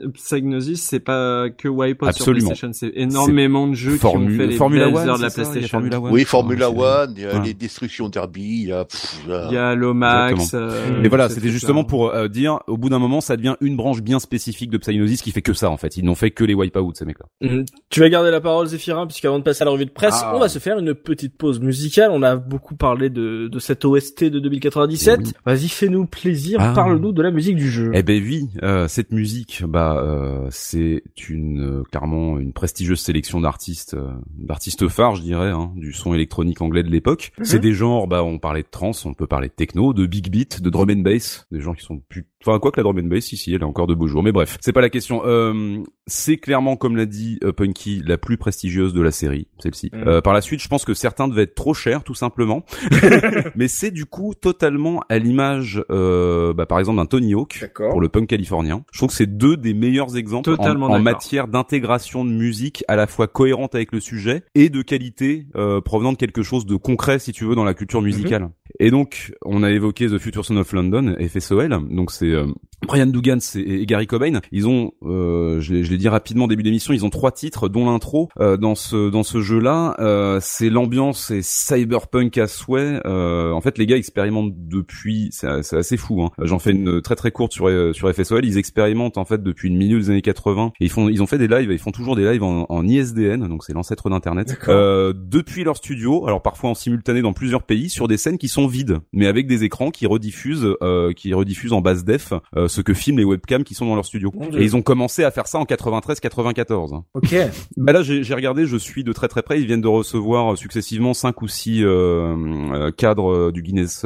Psygnosis, 0.07 0.81
c'est 0.81 0.99
pas 0.99 1.49
que 1.49 1.67
Wipeout 1.67 2.05
sur 2.05 2.09
Absolument. 2.09 2.47
PlayStation, 2.49 2.71
c'est 2.73 2.91
énormément 2.95 3.67
de 3.67 3.73
jeux 3.73 3.97
qui 3.97 4.05
ont 4.05 4.27
fait 4.27 4.47
les 4.47 4.55
Formula 4.55 4.85
belles 4.85 4.95
One, 4.95 5.09
heures 5.09 5.17
de 5.17 5.23
la 5.23 5.29
ça, 5.29 5.41
PlayStation. 5.41 5.79
Formula 5.79 5.99
One. 5.99 6.11
oui 6.11 6.23
Formula 6.23 6.69
One 6.71 7.13
il 7.17 7.23
y 7.23 7.25
a 7.25 7.39
les 7.41 7.53
destructions 7.53 8.09
derby 8.09 8.61
il 8.63 8.67
y 8.69 8.71
a, 8.71 8.85
pff, 8.85 9.19
il 9.25 9.29
y 9.31 9.33
a- 9.33 9.47
Il 9.49 9.53
y 9.53 9.57
a 9.57 9.75
Lomax. 9.75 10.51
Euh, 10.53 10.99
Mais 11.01 11.07
voilà, 11.09 11.29
c'était 11.29 11.49
justement 11.49 11.83
pour 11.83 12.09
euh, 12.13 12.27
dire, 12.27 12.59
au 12.67 12.77
bout 12.77 12.89
d'un 12.89 12.99
moment, 12.99 13.21
ça 13.21 13.35
devient 13.37 13.55
une 13.61 13.75
branche 13.75 14.01
bien 14.01 14.19
spécifique 14.19 14.69
de 14.69 14.77
Psygnosis 14.77 15.21
qui 15.21 15.31
fait 15.31 15.41
que 15.41 15.53
ça 15.53 15.69
en 15.69 15.77
fait. 15.77 15.97
Ils 15.97 16.05
n'ont 16.05 16.15
fait 16.15 16.31
que 16.31 16.43
les 16.43 16.53
wipeouts 16.53 16.93
ces 16.95 17.05
mecs-là. 17.05 17.25
Mhm. 17.41 17.65
Tu 17.89 17.99
vas 17.99 18.09
garder 18.09 18.31
la 18.31 18.41
parole, 18.41 18.67
Zéphirin, 18.67 19.07
puisqu'avant 19.07 19.39
de 19.39 19.43
passer 19.43 19.61
à 19.61 19.65
la 19.65 19.71
revue 19.71 19.85
de 19.85 19.91
presse, 19.91 20.19
Ah. 20.23 20.33
on 20.35 20.39
va 20.39 20.49
se 20.49 20.59
faire 20.59 20.77
une 20.79 20.93
petite 20.93 21.37
pause 21.37 21.59
musicale. 21.59 22.09
On 22.11 22.23
a 22.23 22.35
beaucoup 22.35 22.75
parlé 22.75 23.09
de, 23.09 23.47
de 23.47 23.59
cette 23.59 23.85
OST 23.85 24.18
de 24.29 24.39
2097. 24.39 25.19
Eh 25.21 25.25
oui. 25.25 25.31
Vas-y, 25.45 25.67
fais-nous 25.69 26.05
plaisir, 26.05 26.57
Ah. 26.61 26.73
parle-nous 26.75 27.11
de 27.11 27.21
la 27.21 27.31
musique 27.31 27.55
du 27.55 27.69
jeu. 27.69 27.91
Eh 27.93 28.03
ben 28.03 28.21
oui, 28.21 28.49
euh, 28.63 28.87
cette 28.87 29.11
musique, 29.11 29.63
bah 29.67 29.97
euh, 30.03 30.47
c'est 30.51 31.03
une 31.29 31.61
euh, 31.79 31.83
clairement 31.83 32.37
une 32.39 32.53
prestigieuse 32.53 32.99
sélection 32.99 33.39
d'artistes, 33.41 33.93
euh, 33.93 34.09
d'artistes 34.37 34.87
phares, 34.87 35.15
je 35.15 35.21
dirais, 35.21 35.49
hein, 35.51 35.71
du 35.75 35.93
son 35.93 36.13
électronique 36.13 36.61
anglais 36.61 36.83
de 36.83 36.89
l'époque. 36.89 37.31
Mhm. 37.37 37.45
C'est 37.45 37.59
des 37.59 37.73
genres, 37.73 38.07
bah 38.07 38.23
on 38.23 38.39
parlait 38.39 38.63
de 38.63 38.67
trance, 38.69 39.05
on 39.05 39.13
peut 39.13 39.27
parler 39.27 39.47
de 39.47 39.53
techno, 39.53 39.93
de 39.93 40.05
big 40.05 40.29
beat, 40.29 40.61
de 40.61 40.69
drum 40.69 40.89
and 40.89 41.01
bass, 41.01 41.45
des 41.51 41.61
gens 41.61 41.73
qui 41.73 41.83
sont 41.85 41.99
plus, 42.09 42.25
enfin 42.45 42.59
quoi 42.59 42.71
que 42.71 42.79
la 42.79 42.83
drum 42.83 42.97
and 42.99 43.07
bass 43.07 43.31
ici, 43.31 43.53
elle 43.53 43.63
a 43.63 43.67
encore 43.67 43.87
de 43.87 43.93
beaux 43.93 44.07
jours, 44.07 44.23
mais 44.23 44.31
bref, 44.31 44.57
c'est 44.61 44.73
pas 44.73 44.81
la 44.81 44.89
question. 44.89 45.21
Euh, 45.25 45.77
c'est 46.07 46.37
clairement, 46.37 46.75
comme 46.75 46.97
l'a 46.97 47.05
dit 47.05 47.37
euh, 47.43 47.51
Punky, 47.51 48.01
la 48.05 48.17
plus 48.17 48.37
prestigieuse 48.37 48.93
de 48.93 49.01
la 49.01 49.11
série, 49.11 49.47
celle-ci. 49.59 49.89
Mhm. 49.93 50.07
Euh, 50.07 50.21
par 50.21 50.33
la 50.33 50.41
suite, 50.41 50.59
je 50.61 50.67
pense 50.67 50.83
que 50.85 50.93
certains 50.93 51.27
devaient 51.27 51.43
être 51.43 51.55
trop 51.55 51.73
chers, 51.73 52.03
tout 52.03 52.15
simplement, 52.15 52.65
mais 53.55 53.67
c'est 53.67 53.91
du 53.91 54.05
coup 54.09 54.33
totalement 54.39 55.01
à 55.09 55.17
l'image, 55.17 55.83
euh, 55.89 56.53
bah, 56.53 56.65
par 56.65 56.79
exemple 56.79 56.97
d'un 56.97 57.05
Tony 57.05 57.33
Hawk 57.33 57.59
D'accord. 57.61 57.91
pour 57.91 58.01
le 58.01 58.09
punk 58.09 58.27
californien. 58.27 58.83
Je 58.91 58.99
trouve 58.99 59.09
que 59.09 59.15
c'est 59.15 59.37
deux 59.37 59.57
des 59.57 59.73
meilleurs 59.73 60.17
exemples 60.17 60.49
en, 60.49 60.55
Totalement 60.57 60.87
en 60.87 60.89
d'accord. 60.89 61.03
matière 61.03 61.47
d'intégration 61.47 62.25
de 62.25 62.31
musique 62.31 62.83
à 62.87 62.95
la 62.95 63.07
fois 63.07 63.27
cohérente 63.27 63.75
avec 63.75 63.91
le 63.91 63.99
sujet 63.99 64.43
et 64.55 64.69
de 64.69 64.81
qualité 64.81 65.47
euh, 65.55 65.81
provenant 65.81 66.11
de 66.11 66.17
quelque 66.17 66.43
chose 66.43 66.65
de 66.65 66.75
concret, 66.75 67.19
si 67.19 67.31
tu 67.31 67.45
veux, 67.45 67.55
dans 67.55 67.63
la 67.63 67.73
culture 67.73 68.01
musicale. 68.01 68.49
Et 68.79 68.91
donc, 68.91 69.33
on 69.43 69.63
a 69.63 69.71
évoqué 69.71 70.07
The 70.07 70.17
Future 70.17 70.45
Son 70.45 70.57
of 70.57 70.71
London, 70.73 71.15
FSOL. 71.19 71.69
Donc 71.89 72.11
c'est 72.11 72.31
euh, 72.31 72.47
Brian 72.87 73.07
Dugan 73.07 73.37
et 73.55 73.85
Gary 73.85 74.07
Cobain. 74.07 74.39
Ils 74.51 74.67
ont, 74.67 74.93
euh, 75.03 75.59
je 75.61 75.73
l'ai 75.73 75.97
dit 75.97 76.07
rapidement 76.07 76.45
au 76.45 76.47
début 76.47 76.63
d'émission, 76.63 76.93
ils 76.93 77.05
ont 77.05 77.09
trois 77.09 77.31
titres, 77.31 77.69
dont 77.69 77.85
l'intro 77.85 78.29
euh, 78.39 78.57
dans 78.57 78.75
ce 78.75 79.09
dans 79.09 79.23
ce 79.23 79.41
jeu-là. 79.41 79.95
Euh, 79.99 80.39
c'est 80.41 80.69
l'ambiance 80.69 81.31
et 81.31 81.41
cyberpunk 81.41 82.37
à 82.37 82.47
souhait. 82.47 83.01
Euh, 83.05 83.51
en 83.51 83.61
fait, 83.61 83.77
les 83.77 83.85
gars 83.85 83.97
expérimentent 83.97 84.53
depuis, 84.55 85.29
c'est 85.31 85.47
assez 85.47 85.97
fou. 85.97 86.23
Hein. 86.23 86.31
J'en 86.41 86.59
fais 86.59 86.71
une 86.71 87.01
très 87.01 87.15
très 87.15 87.31
courte 87.31 87.53
sur 87.53 87.69
sur 87.93 88.13
FSOL. 88.13 88.45
Ils 88.45 88.57
expérimentent 88.57 89.17
en 89.17 89.25
fait 89.25 89.43
depuis 89.43 89.69
le 89.69 89.75
milieu 89.75 89.99
des 89.99 90.09
années 90.09 90.21
80. 90.21 90.73
Et 90.79 90.85
ils 90.85 90.89
font 90.89 91.09
ils 91.09 91.21
ont 91.21 91.27
fait 91.27 91.37
des 91.37 91.47
lives, 91.47 91.71
ils 91.71 91.79
font 91.79 91.91
toujours 91.91 92.15
des 92.15 92.29
lives 92.29 92.43
en, 92.43 92.65
en 92.69 92.87
ISDN, 92.87 93.47
donc 93.47 93.63
c'est 93.63 93.73
l'ancêtre 93.73 94.09
d'internet. 94.09 94.57
Euh, 94.67 95.13
depuis 95.15 95.63
leur 95.63 95.77
studio, 95.77 96.25
alors 96.27 96.41
parfois 96.41 96.69
en 96.69 96.75
simultané 96.75 97.21
dans 97.21 97.33
plusieurs 97.33 97.63
pays, 97.63 97.89
sur 97.89 98.07
des 98.07 98.17
scènes 98.17 98.37
qui 98.37 98.47
sont 98.47 98.67
vides, 98.67 98.99
mais 99.13 99.27
avec 99.27 99.47
des 99.47 99.63
écrans 99.63 99.91
qui 99.91 100.05
rediffusent 100.05 100.75
euh, 100.81 101.13
qui 101.13 101.33
rediffusent 101.33 101.73
en 101.73 101.81
basse 101.81 102.03
def 102.03 102.33
ce 102.69 102.81
que 102.81 102.93
filment 102.93 103.17
les 103.17 103.25
webcams 103.25 103.63
qui 103.63 103.73
sont 103.73 103.85
dans 103.85 103.95
leur 103.95 104.05
studio. 104.05 104.31
Et 104.57 104.63
ils 104.63 104.75
ont 104.75 104.81
commencé 104.81 105.23
à 105.25 105.31
faire 105.31 105.47
ça 105.47 105.59
en 105.59 105.65
93-94. 105.65 106.95
hein. 106.95 107.03
Ok. 107.13 107.35
Bah 107.77 107.93
là, 107.93 108.01
j'ai 108.03 108.33
regardé, 108.33 108.65
je 108.65 108.77
suis 108.77 109.03
de 109.03 109.13
très 109.13 109.27
très 109.27 109.41
près. 109.41 109.59
Ils 109.59 109.65
viennent 109.65 109.81
de 109.81 109.87
recevoir 109.87 110.53
euh, 110.53 110.55
successivement 110.55 111.13
cinq 111.13 111.41
ou 111.41 111.47
six 111.47 111.83
euh, 111.83 112.35
euh, 112.73 112.91
cadres 112.91 113.31
euh, 113.31 113.51
du 113.51 113.61
Guinness 113.61 114.05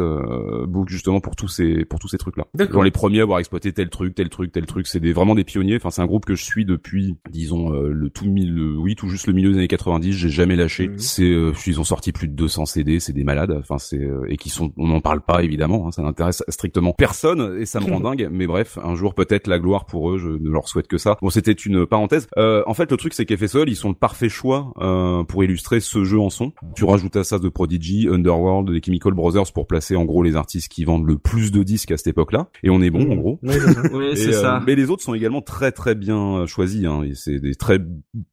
Book 0.67 0.89
justement 0.89 1.19
pour 1.21 1.35
tous 1.35 1.47
ces 1.47 1.85
pour 1.85 1.99
tous 1.99 2.07
ces 2.07 2.17
trucs-là. 2.17 2.45
D'accord. 2.53 2.75
Dans 2.77 2.81
les 2.83 2.91
premiers 2.91 3.19
à 3.19 3.23
avoir 3.23 3.39
exploité 3.39 3.73
tel 3.73 3.89
truc, 3.89 4.15
tel 4.15 4.29
truc, 4.29 4.51
tel 4.51 4.65
truc, 4.65 4.87
c'est 4.87 4.99
des 4.99 5.11
vraiment 5.13 5.35
des 5.35 5.43
pionniers. 5.43 5.75
Enfin, 5.77 5.89
c'est 5.89 6.01
un 6.01 6.05
groupe 6.05 6.25
que 6.25 6.35
je 6.35 6.43
suis 6.43 6.65
depuis, 6.65 7.15
disons 7.31 7.69
le 7.71 8.09
tout 8.09 8.25
mille, 8.25 8.53
le- 8.53 8.77
oui, 8.77 8.95
tout 8.95 9.07
juste 9.09 9.27
le 9.27 9.33
milieu 9.33 9.51
des 9.51 9.57
années 9.57 9.67
90. 9.67 10.13
J'ai 10.13 10.29
jamais 10.29 10.55
lâché. 10.55 10.87
Mhm. 10.89 10.99
C'est, 10.99 11.23
euh, 11.23 11.51
ils 11.67 11.79
ont 11.79 11.83
sorti 11.83 12.11
plus 12.11 12.27
de 12.27 12.33
200 12.33 12.65
CD, 12.65 12.99
c'est 12.99 13.13
des 13.13 13.23
malades. 13.23 13.55
Enfin, 13.59 13.77
c'est 13.79 13.99
euh, 13.99 14.25
et 14.29 14.37
qui 14.37 14.49
sont, 14.49 14.71
on 14.77 14.87
n'en 14.87 15.01
parle 15.01 15.21
pas 15.21 15.43
évidemment. 15.43 15.87
hein, 15.87 15.91
ça 15.91 16.01
n'intéresse 16.03 16.43
strictement 16.49 16.93
personne 16.93 17.57
et 17.59 17.65
ça 17.65 17.79
me 17.79 17.85
rend 17.91 17.99
dingue. 17.99 18.29
Mais 18.31 18.45
bref, 18.53 18.77
un 18.83 18.93
jour 18.95 19.15
peut-être 19.15 19.47
la 19.47 19.57
gloire 19.57 19.85
pour 19.85 20.11
eux. 20.11 20.17
Je 20.19 20.29
ne 20.29 20.49
leur 20.49 20.67
souhaite 20.67 20.87
que 20.87 20.97
ça. 20.99 21.17
Bon, 21.21 21.29
c'était 21.31 21.51
une 21.53 21.85
parenthèse. 21.87 22.27
Euh, 22.37 22.61
en 22.67 22.73
fait, 22.75 22.91
le 22.91 22.97
truc 22.97 23.13
c'est 23.15 23.25
qu'FSOL, 23.25 23.67
ils 23.67 23.75
sont 23.75 23.89
le 23.89 23.95
parfait 23.95 24.29
choix 24.29 24.73
euh, 24.79 25.23
pour 25.23 25.43
illustrer 25.43 25.79
ce 25.79 26.03
jeu 26.03 26.19
en 26.19 26.29
son. 26.29 26.51
Tu 26.75 26.85
rajoutes 26.85 27.15
à 27.15 27.23
ça 27.23 27.39
The 27.39 27.49
Prodigy, 27.49 28.07
Underworld, 28.11 28.69
les 28.69 28.81
Chemical 28.83 29.13
Brothers 29.13 29.51
pour 29.53 29.65
placer 29.65 29.95
en 29.95 30.05
gros 30.05 30.21
les 30.21 30.35
artistes 30.35 30.71
qui 30.71 30.83
vendent 30.83 31.07
le 31.07 31.17
plus 31.17 31.51
de 31.51 31.63
disques 31.63 31.91
à 31.91 31.97
cette 31.97 32.07
époque-là. 32.07 32.49
Et 32.61 32.69
on 32.69 32.81
est 32.81 32.91
bon 32.91 33.11
en 33.11 33.15
gros. 33.15 33.39
Oui, 33.41 33.53
c'est 33.53 33.73
ça. 33.73 33.81
Oui, 33.91 34.05
Et, 34.11 34.15
c'est 34.15 34.35
euh, 34.35 34.41
ça. 34.41 34.63
mais 34.67 34.75
les 34.75 34.89
autres 34.91 35.01
sont 35.03 35.15
également 35.15 35.41
très 35.41 35.71
très 35.71 35.95
bien 35.95 36.37
euh, 36.41 36.45
choisis. 36.45 36.85
Hein. 36.85 37.01
C'est 37.15 37.39
des 37.39 37.55
très, 37.55 37.79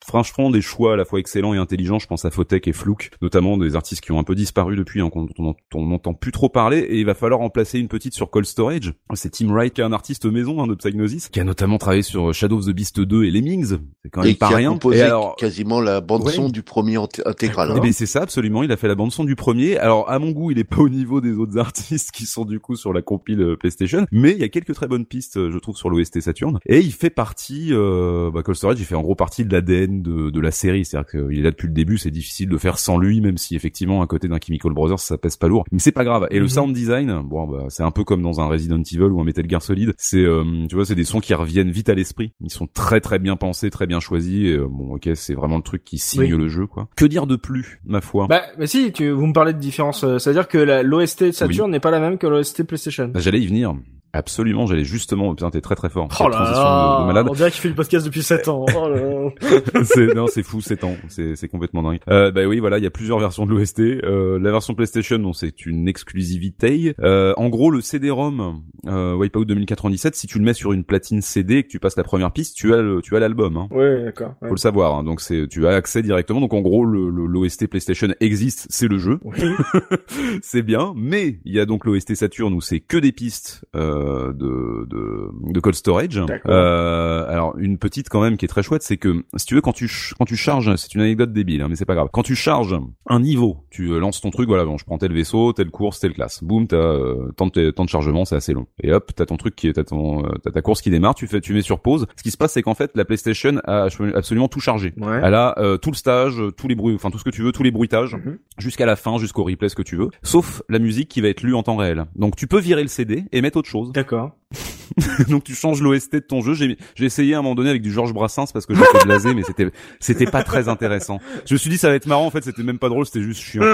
franchement, 0.07 0.51
des 0.51 0.61
choix 0.61 0.95
à 0.95 0.97
la 0.97 1.05
fois 1.05 1.19
excellents 1.21 1.55
et 1.55 1.59
intelligents. 1.59 1.99
Je 1.99 2.07
pense 2.07 2.25
à 2.25 2.31
Fotech 2.31 2.69
et 2.69 2.73
Flouk, 2.73 3.11
notamment 3.23 3.57
des 3.57 3.77
artistes 3.77 4.03
qui 4.03 4.13
ont 4.13 4.19
un 4.19 4.25
peu 4.25 4.35
disparu 4.35 4.77
depuis, 4.77 5.01
hein, 5.01 5.11
qu'on- 5.11 5.29
dont 5.39 5.55
on 5.75 5.87
n'entend 5.87 6.15
plus 6.15 6.33
trop 6.33 6.49
parler. 6.49 6.79
Et 6.79 6.99
il 7.01 7.07
va 7.07 7.15
falloir 7.15 7.41
en 7.41 7.51
placer 7.51 7.79
une 7.79 7.89
petite 7.89 8.15
sur 8.15 8.31
Cold 8.31 8.47
Storage. 8.47 8.93
C'est 9.15 9.31
Tim 9.31 9.49
Wright, 9.53 9.73
qui 9.73 9.81
est 9.81 9.85
un 9.85 9.93
artiste 9.93 10.10
artiste 10.11 10.27
maison 10.27 10.61
hein, 10.61 10.67
de 10.67 10.75
Psygnosis, 10.75 11.29
qui 11.29 11.39
a 11.39 11.45
notamment 11.45 11.79
travaillé 11.79 12.03
sur 12.03 12.35
Shadow 12.35 12.59
of 12.59 12.67
the 12.67 12.71
Beast 12.71 12.99
2 13.01 13.25
et 13.25 13.31
Lemmings. 13.31 13.77
C'est 14.03 14.11
quand 14.11 14.23
même 14.23 14.31
Et 14.31 14.35
pas 14.35 14.49
qui 14.49 14.55
a 14.55 14.57
rien. 14.57 14.73
composé 14.73 14.99
Et 14.99 15.03
alors, 15.03 15.37
quasiment 15.37 15.81
la 15.81 16.01
bande 16.01 16.25
Ouais. 16.25 16.33
son 16.33 16.49
du 16.49 16.63
premier 16.65 16.97
int- 16.97 17.23
intégral. 17.25 17.71
eh 17.73 17.79
hein. 17.79 17.81
ben, 17.81 17.93
c'est 17.93 18.07
ça, 18.07 18.23
absolument. 18.23 18.65
Il 18.65 18.73
a 18.73 18.77
fait 18.77 18.89
la 18.89 18.97
bande 18.97 19.13
son 19.13 19.23
du 19.23 19.37
premier. 19.37 19.77
Alors, 19.79 20.11
à 20.11 20.19
mon 20.19 20.33
goût, 20.33 20.51
il 20.51 20.59
est 20.59 20.65
pas 20.65 20.79
au 20.79 20.89
niveau 20.89 21.21
des 21.21 21.35
autres 21.35 21.57
artistes 21.59 22.11
qui 22.11 22.27
sont 22.27 22.45
du 22.45 22.59
coup 22.59 22.75
sur 22.75 22.93
la 22.93 23.03
compile 23.03 23.41
euh, 23.41 23.57
PlayStation, 23.57 24.05
mais 24.11 24.33
il 24.33 24.39
y 24.39 24.43
a 24.43 24.49
quelques 24.49 24.75
très 24.75 24.89
bonnes 24.89 25.07
pistes, 25.07 25.37
euh, 25.37 25.53
je 25.53 25.59
trouve, 25.59 25.77
sur 25.77 25.91
l'OST 25.91 26.21
Saturn. 26.21 26.59
Et 26.67 26.81
il 26.81 26.93
fait 26.93 27.11
partie, 27.11 27.69
euh, 27.71 28.33
bah, 28.33 28.43
Cold 28.43 28.57
Storage, 28.57 28.81
il 28.81 28.85
fait 28.85 28.97
en 28.97 29.03
gros 29.03 29.15
partie 29.15 29.45
de 29.45 29.53
l'ADN 29.53 30.03
de, 30.03 30.31
de 30.31 30.41
la 30.41 30.51
série. 30.51 30.85
C'est-à-dire 30.85 31.09
qu'il 31.11 31.39
est 31.39 31.43
là 31.43 31.53
depuis 31.53 31.69
le 31.69 31.73
début, 31.75 31.99
c'est 31.99 32.11
difficile 32.11 32.49
de 32.49 32.59
faire 32.59 32.79
sans 32.79 32.99
lui, 32.99 33.21
même 33.21 33.39
si 33.39 33.55
effectivement, 33.55 34.03
à 34.03 34.07
côté 34.09 34.27
d'un 34.27 34.39
Chemical 34.45 34.73
Brothers, 34.73 34.99
ça 34.99 35.19
pèse 35.19 35.37
pas 35.37 35.47
lourd. 35.47 35.65
Mais 35.71 35.79
c'est 35.79 35.93
pas 35.93 36.05
grave. 36.05 36.27
Et 36.33 36.39
le 36.39 36.45
Mhm. 36.45 36.49
sound 36.49 36.75
design, 36.75 37.23
bon, 37.25 37.47
bah, 37.47 37.67
c'est 37.69 37.85
un 37.85 37.93
peu 37.93 38.03
comme 38.03 38.23
dans 38.23 38.41
un 38.41 38.47
Resident 38.47 38.81
Evil 38.83 39.03
ou 39.05 39.21
un 39.21 39.25
Metal 39.25 39.49
Gear 39.49 39.63
Solid. 39.63 39.93
C'est, 40.03 40.25
euh, 40.25 40.45
tu 40.67 40.77
vois, 40.77 40.87
c'est 40.87 40.95
des 40.95 41.05
sons 41.05 41.21
qui 41.21 41.35
reviennent 41.35 41.71
vite 41.71 41.91
à 41.91 41.95
l'esprit. 41.95 42.33
Ils 42.41 42.51
sont 42.51 42.67
très 42.67 43.03
très 43.03 43.19
bien 43.19 43.37
pensés, 43.37 43.69
très 43.69 43.87
bien 43.87 44.01
choisis. 44.01 44.47
Et, 44.47 44.53
euh, 44.55 44.67
bon, 44.67 44.95
ok, 44.95 45.11
c'est 45.15 45.35
vraiment 45.35 45.59
le 45.59 45.63
truc 45.63 45.85
qui 45.85 45.99
signe 45.99 46.23
Oui. 46.23 46.29
le 46.31 46.49
jeu, 46.49 46.67
quoi. 46.67 46.89
Que 46.97 47.05
dire 47.05 47.27
de 47.27 47.37
plus, 47.37 47.81
ma 47.85 48.01
foi? 48.01 48.27
Bah, 48.27 48.41
mais 48.59 48.67
si, 48.67 48.93
tu, 48.93 49.11
vous 49.11 49.27
me 49.27 49.35
parlez 49.35 49.53
de 49.53 49.59
différence. 49.59 50.03
euh, 50.05 50.19
C'est-à-dire 50.19 50.49
que 50.49 50.57
la- 50.57 50.83
l'OST 50.83 51.25
de 51.25 51.31
Saturn 51.33 51.71
n'est 51.71 51.81
pas 51.81 51.91
la 51.91 52.01
même 52.01 52.17
que 52.17 52.27
l'OST 52.27 52.63
PlayStation. 52.65 53.09
Bah, 53.09 53.21
J'allais 53.21 53.41
y 53.41 53.47
venir. 53.47 53.75
Absolument, 54.13 54.67
j'allais 54.67 54.85
justement. 54.85 55.35
Putain, 55.35 55.51
t'es 55.51 55.61
très 55.61 55.77
très 55.77 55.89
fort. 55.89 56.09
Oh 56.21 56.29
là 56.29 56.39
là, 56.41 56.97
de, 56.99 57.03
de 57.03 57.07
malade. 57.07 57.27
on 57.31 57.35
dirait 57.35 57.51
qu'il 57.51 57.61
fait 57.61 57.69
le 57.69 57.75
podcast 57.75 58.05
depuis 58.05 58.23
7 58.23 58.49
ans. 58.49 58.67
Oh 58.77 58.89
là 58.89 59.31
c'est 59.85 60.15
non, 60.15 60.27
c'est 60.27 60.43
fou, 60.43 60.61
c'est 60.61 60.79
temps, 60.79 60.97
c'est 61.09 61.37
c'est 61.37 61.49
complètement 61.49 61.83
dingue. 61.83 62.01
Euh, 62.09 62.31
bah 62.33 62.45
oui, 62.47 62.59
voilà, 62.59 62.79
il 62.79 62.85
y 62.85 62.87
a 62.87 62.91
plusieurs 62.91 63.19
versions 63.21 63.47
de 63.47 63.51
l'OST. 63.51 63.81
Euh, 63.81 64.39
la 64.41 64.51
version 64.51 64.75
PlayStation, 64.75 65.19
bon, 65.19 65.33
c'est 65.33 65.65
une 65.67 65.87
exclusivité. 65.89 66.95
Euh, 67.01 67.35
en 67.37 67.49
gros, 67.49 67.71
le 67.71 67.81
CD-ROM 67.81 68.63
euh, 68.87 69.15
Wipeout 69.15 69.45
2097, 69.45 70.15
si 70.17 70.27
tu 70.27 70.39
le 70.39 70.45
mets 70.45 70.55
sur 70.55 70.73
une 70.73 70.85
platine 70.85 71.23
CD 71.23 71.59
et 71.59 71.63
que 71.63 71.69
tu 71.69 71.79
passes 71.79 71.97
la 71.97 72.05
première 72.05 72.33
piste, 72.33 72.57
tu 72.57 72.75
as 72.75 72.83
le, 72.83 73.01
tu 73.03 73.17
as 73.17 73.21
l'album. 73.21 73.57
Hein. 73.57 73.69
Ouais, 73.71 74.05
d'accord. 74.05 74.35
ouais. 74.43 74.49
Faut 74.49 74.55
le 74.55 74.61
savoir. 74.61 74.95
hein. 74.97 75.05
Donc 75.05 75.21
c'est, 75.21 75.47
tu 75.49 75.67
as 75.67 75.71
accès 75.71 76.03
directement. 76.03 76.41
Donc 76.41 76.53
en 76.55 76.61
gros, 76.61 76.85
le 76.85 77.11
le- 77.11 77.27
l'OST 77.27 77.67
PlayStation 77.69 78.09
existe, 78.21 78.67
c'est 78.71 78.89
le 78.89 78.99
jeu. 78.99 79.19
Oui. 79.25 79.39
c'est 80.43 80.63
bien, 80.63 80.93
mais 80.97 81.39
il 81.45 81.55
y 81.55 81.61
a 81.61 81.67
donc 81.67 81.85
l'OST 81.85 82.15
Saturn 82.15 82.53
où 82.55 82.61
c'est 82.61 82.81
que 82.81 82.97
des 82.97 83.13
pistes 83.13 83.65
euh, 83.77 84.00
de, 84.01 84.87
de 84.89 85.29
de 85.53 85.61
Cold 85.61 85.75
Storage. 85.77 86.23
Euh, 86.47 87.25
alors 87.29 87.57
une 87.59 87.79
petite 87.79 88.09
quand 88.09 88.21
même 88.21 88.37
qui 88.37 88.45
est 88.45 88.49
très 88.49 88.63
chouette, 88.63 88.83
c'est 88.83 88.97
que 88.97 89.25
si 89.37 89.47
tu 89.47 89.55
veux 89.55 89.61
quand 89.61 89.73
tu 89.73 89.91
quand 90.19 90.25
tu 90.25 90.37
charges, 90.37 90.75
c'est 90.77 90.95
une 90.95 91.01
anecdote 91.03 91.33
débile, 91.33 91.63
hein, 91.63 91.67
mais 91.69 91.77
c'est 91.77 91.85
pas 91.85 91.95
grave. 91.95 92.09
Quand 92.13 92.23
tu 92.23 92.35
charges 92.35 92.77
un 93.09 93.21
niveau, 93.21 93.59
tu 93.71 93.91
euh, 93.93 93.99
lances 93.99 94.21
ton 94.21 94.31
truc, 94.31 94.49
voilà, 94.49 94.65
bon, 94.65 94.79
je 94.79 94.85
prends 94.85 94.99
tel 94.99 95.13
vaisseau, 95.13 95.53
telle 95.53 95.71
course, 95.71 96.01
telle 96.01 96.13
classe, 96.15 96.43
boum, 96.43 96.67
t'as 96.67 96.77
euh, 96.77 97.31
tant 97.37 97.47
de 97.47 97.71
temps 97.71 97.85
de 97.85 97.89
chargement, 97.89 98.25
c'est 98.25 98.37
assez 98.37 98.53
long. 98.53 98.67
Et 98.83 98.93
hop, 98.93 99.11
t'as 99.15 99.27
ton 99.27 99.37
truc 99.37 99.55
qui 99.57 99.69
est, 99.69 99.73
t'as 99.75 99.85
ton, 99.85 100.25
euh, 100.25 100.31
t'as 100.43 100.51
ta 100.51 100.63
course 100.63 100.83
qui 100.83 100.91
démarre, 100.91 101.15
tu 101.15 101.27
fais, 101.27 101.41
tu 101.41 101.53
mets 101.55 101.63
sur 101.63 101.81
pause. 101.81 102.07
Ce 102.17 102.23
qui 102.23 102.31
se 102.31 102.37
passe, 102.37 102.53
c'est 102.53 102.63
qu'en 102.63 102.75
fait, 102.75 102.91
la 102.95 103.05
PlayStation 103.05 103.61
a 103.65 103.89
absolument 104.15 104.49
tout 104.49 104.61
chargé. 104.61 104.93
Ouais. 104.97 105.21
Elle 105.23 105.35
a 105.35 105.55
euh, 105.59 105.77
tout 105.77 105.91
le 105.91 105.97
stage, 105.97 106.41
tous 106.57 106.69
les 106.69 106.75
bruits, 106.75 106.95
enfin 106.95 107.11
tout 107.11 107.19
ce 107.19 107.25
que 107.25 107.31
tu 107.31 107.43
veux, 107.43 107.53
tous 107.53 107.63
les 107.63 107.71
bruitages, 107.71 108.15
Mhm. 108.15 108.39
jusqu'à 108.59 108.87
la 108.87 108.97
fin, 108.97 109.19
jusqu'au 109.19 109.45
replay, 109.45 109.69
ce 109.69 109.75
que 109.77 109.83
tu 109.83 109.97
veux, 109.97 110.09
sauf 110.23 110.63
la 110.69 110.79
musique 110.79 111.09
qui 111.09 111.21
va 111.21 111.29
être 111.29 111.43
lue 111.43 111.55
en 111.55 111.63
temps 111.63 111.77
réel. 111.77 112.07
Donc 112.17 112.37
tu 112.37 112.47
peux 112.47 112.59
virer 112.61 112.83
le 112.83 112.89
CD 112.89 113.25
et 113.33 113.41
mettre 113.41 113.57
autre 113.59 113.69
chose. 113.69 113.90
D'accord. 113.91 114.40
Donc 115.29 115.45
tu 115.45 115.55
changes 115.55 115.81
l'OST 115.81 116.15
de 116.15 116.19
ton 116.19 116.41
jeu. 116.43 116.55
J'ai 116.55 116.77
j'ai 116.97 117.05
essayé 117.05 117.35
à 117.35 117.39
un 117.39 117.43
moment 117.43 117.55
donné 117.55 117.71
avec 117.71 117.81
du 117.83 117.93
Georges 117.93 118.13
Brassens 118.13 118.47
parce 118.53 118.67
que 118.67 118.75
j'étais 118.75 118.87
blasé, 119.05 119.33
mais 119.35 119.43
c'était 119.45 119.71
c'était 120.01 120.27
pas 120.27 120.43
très 120.43 120.69
intéressant. 120.69 121.21
Je 121.47 121.55
me 121.55 121.59
suis 121.59 121.71
dit 121.71 121.79
ça 121.79 121.89
va 121.89 121.95
être 121.95 122.07
marrant. 122.07 122.27
En 122.27 122.31
fait, 122.31 122.43
c'était 122.43 122.65
même 122.65 122.79
pas 122.81 122.89
drôle, 122.89 123.07
c'était 123.07 123.23
juste 123.23 123.41
chiant. 123.41 123.63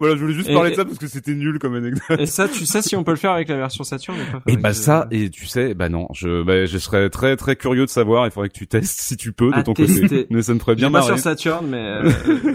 voilà, 0.00 0.16
je 0.16 0.20
voulais 0.20 0.34
juste 0.34 0.48
Et- 0.50 0.54
parler 0.54 0.70
de 0.70 0.76
ça 0.76 0.84
parce 0.84 0.98
que 0.98 1.06
c'était 1.06 1.34
nul 1.34 1.58
comme 1.58 1.74
anecdote. 1.74 2.02
Et 2.18 2.26
ça, 2.26 2.48
tu 2.48 2.66
sais 2.66 2.82
si 2.82 2.96
on 2.96 3.04
peut 3.04 3.12
le 3.12 3.16
faire 3.16 3.32
avec 3.32 3.48
la 3.48 3.56
version 3.56 3.84
Saturn 3.84 4.16
ou 4.18 4.32
pas? 4.32 4.38
Et 4.46 4.52
Faudrait 4.52 4.56
bah 4.62 4.72
ça, 4.72 5.06
et 5.10 5.30
tu 5.30 5.46
sais, 5.46 5.74
bah 5.74 5.88
non, 5.88 6.08
je, 6.12 6.42
bah, 6.42 6.66
je 6.66 6.78
serais 6.78 7.08
très 7.10 7.36
très 7.36 7.56
curieux 7.56 7.84
de 7.84 7.90
savoir. 7.90 8.26
Il 8.26 8.30
faudrait 8.32 8.48
que 8.48 8.58
tu 8.58 8.66
testes 8.66 9.00
si 9.00 9.16
tu 9.16 9.32
peux 9.32 9.50
de 9.50 9.54
À 9.56 9.62
ton 9.62 9.74
tester. 9.74 10.00
côté. 10.02 10.26
Mais 10.30 10.42
ça 10.42 10.54
me 10.54 10.58
ferait 10.58 10.74
bien 10.74 10.88
J'ai 10.88 10.92
pas 10.92 10.98
marrer. 11.00 11.12
sur 11.12 11.18
Saturn, 11.20 11.66
mais 11.68 11.76
euh, 11.78 12.10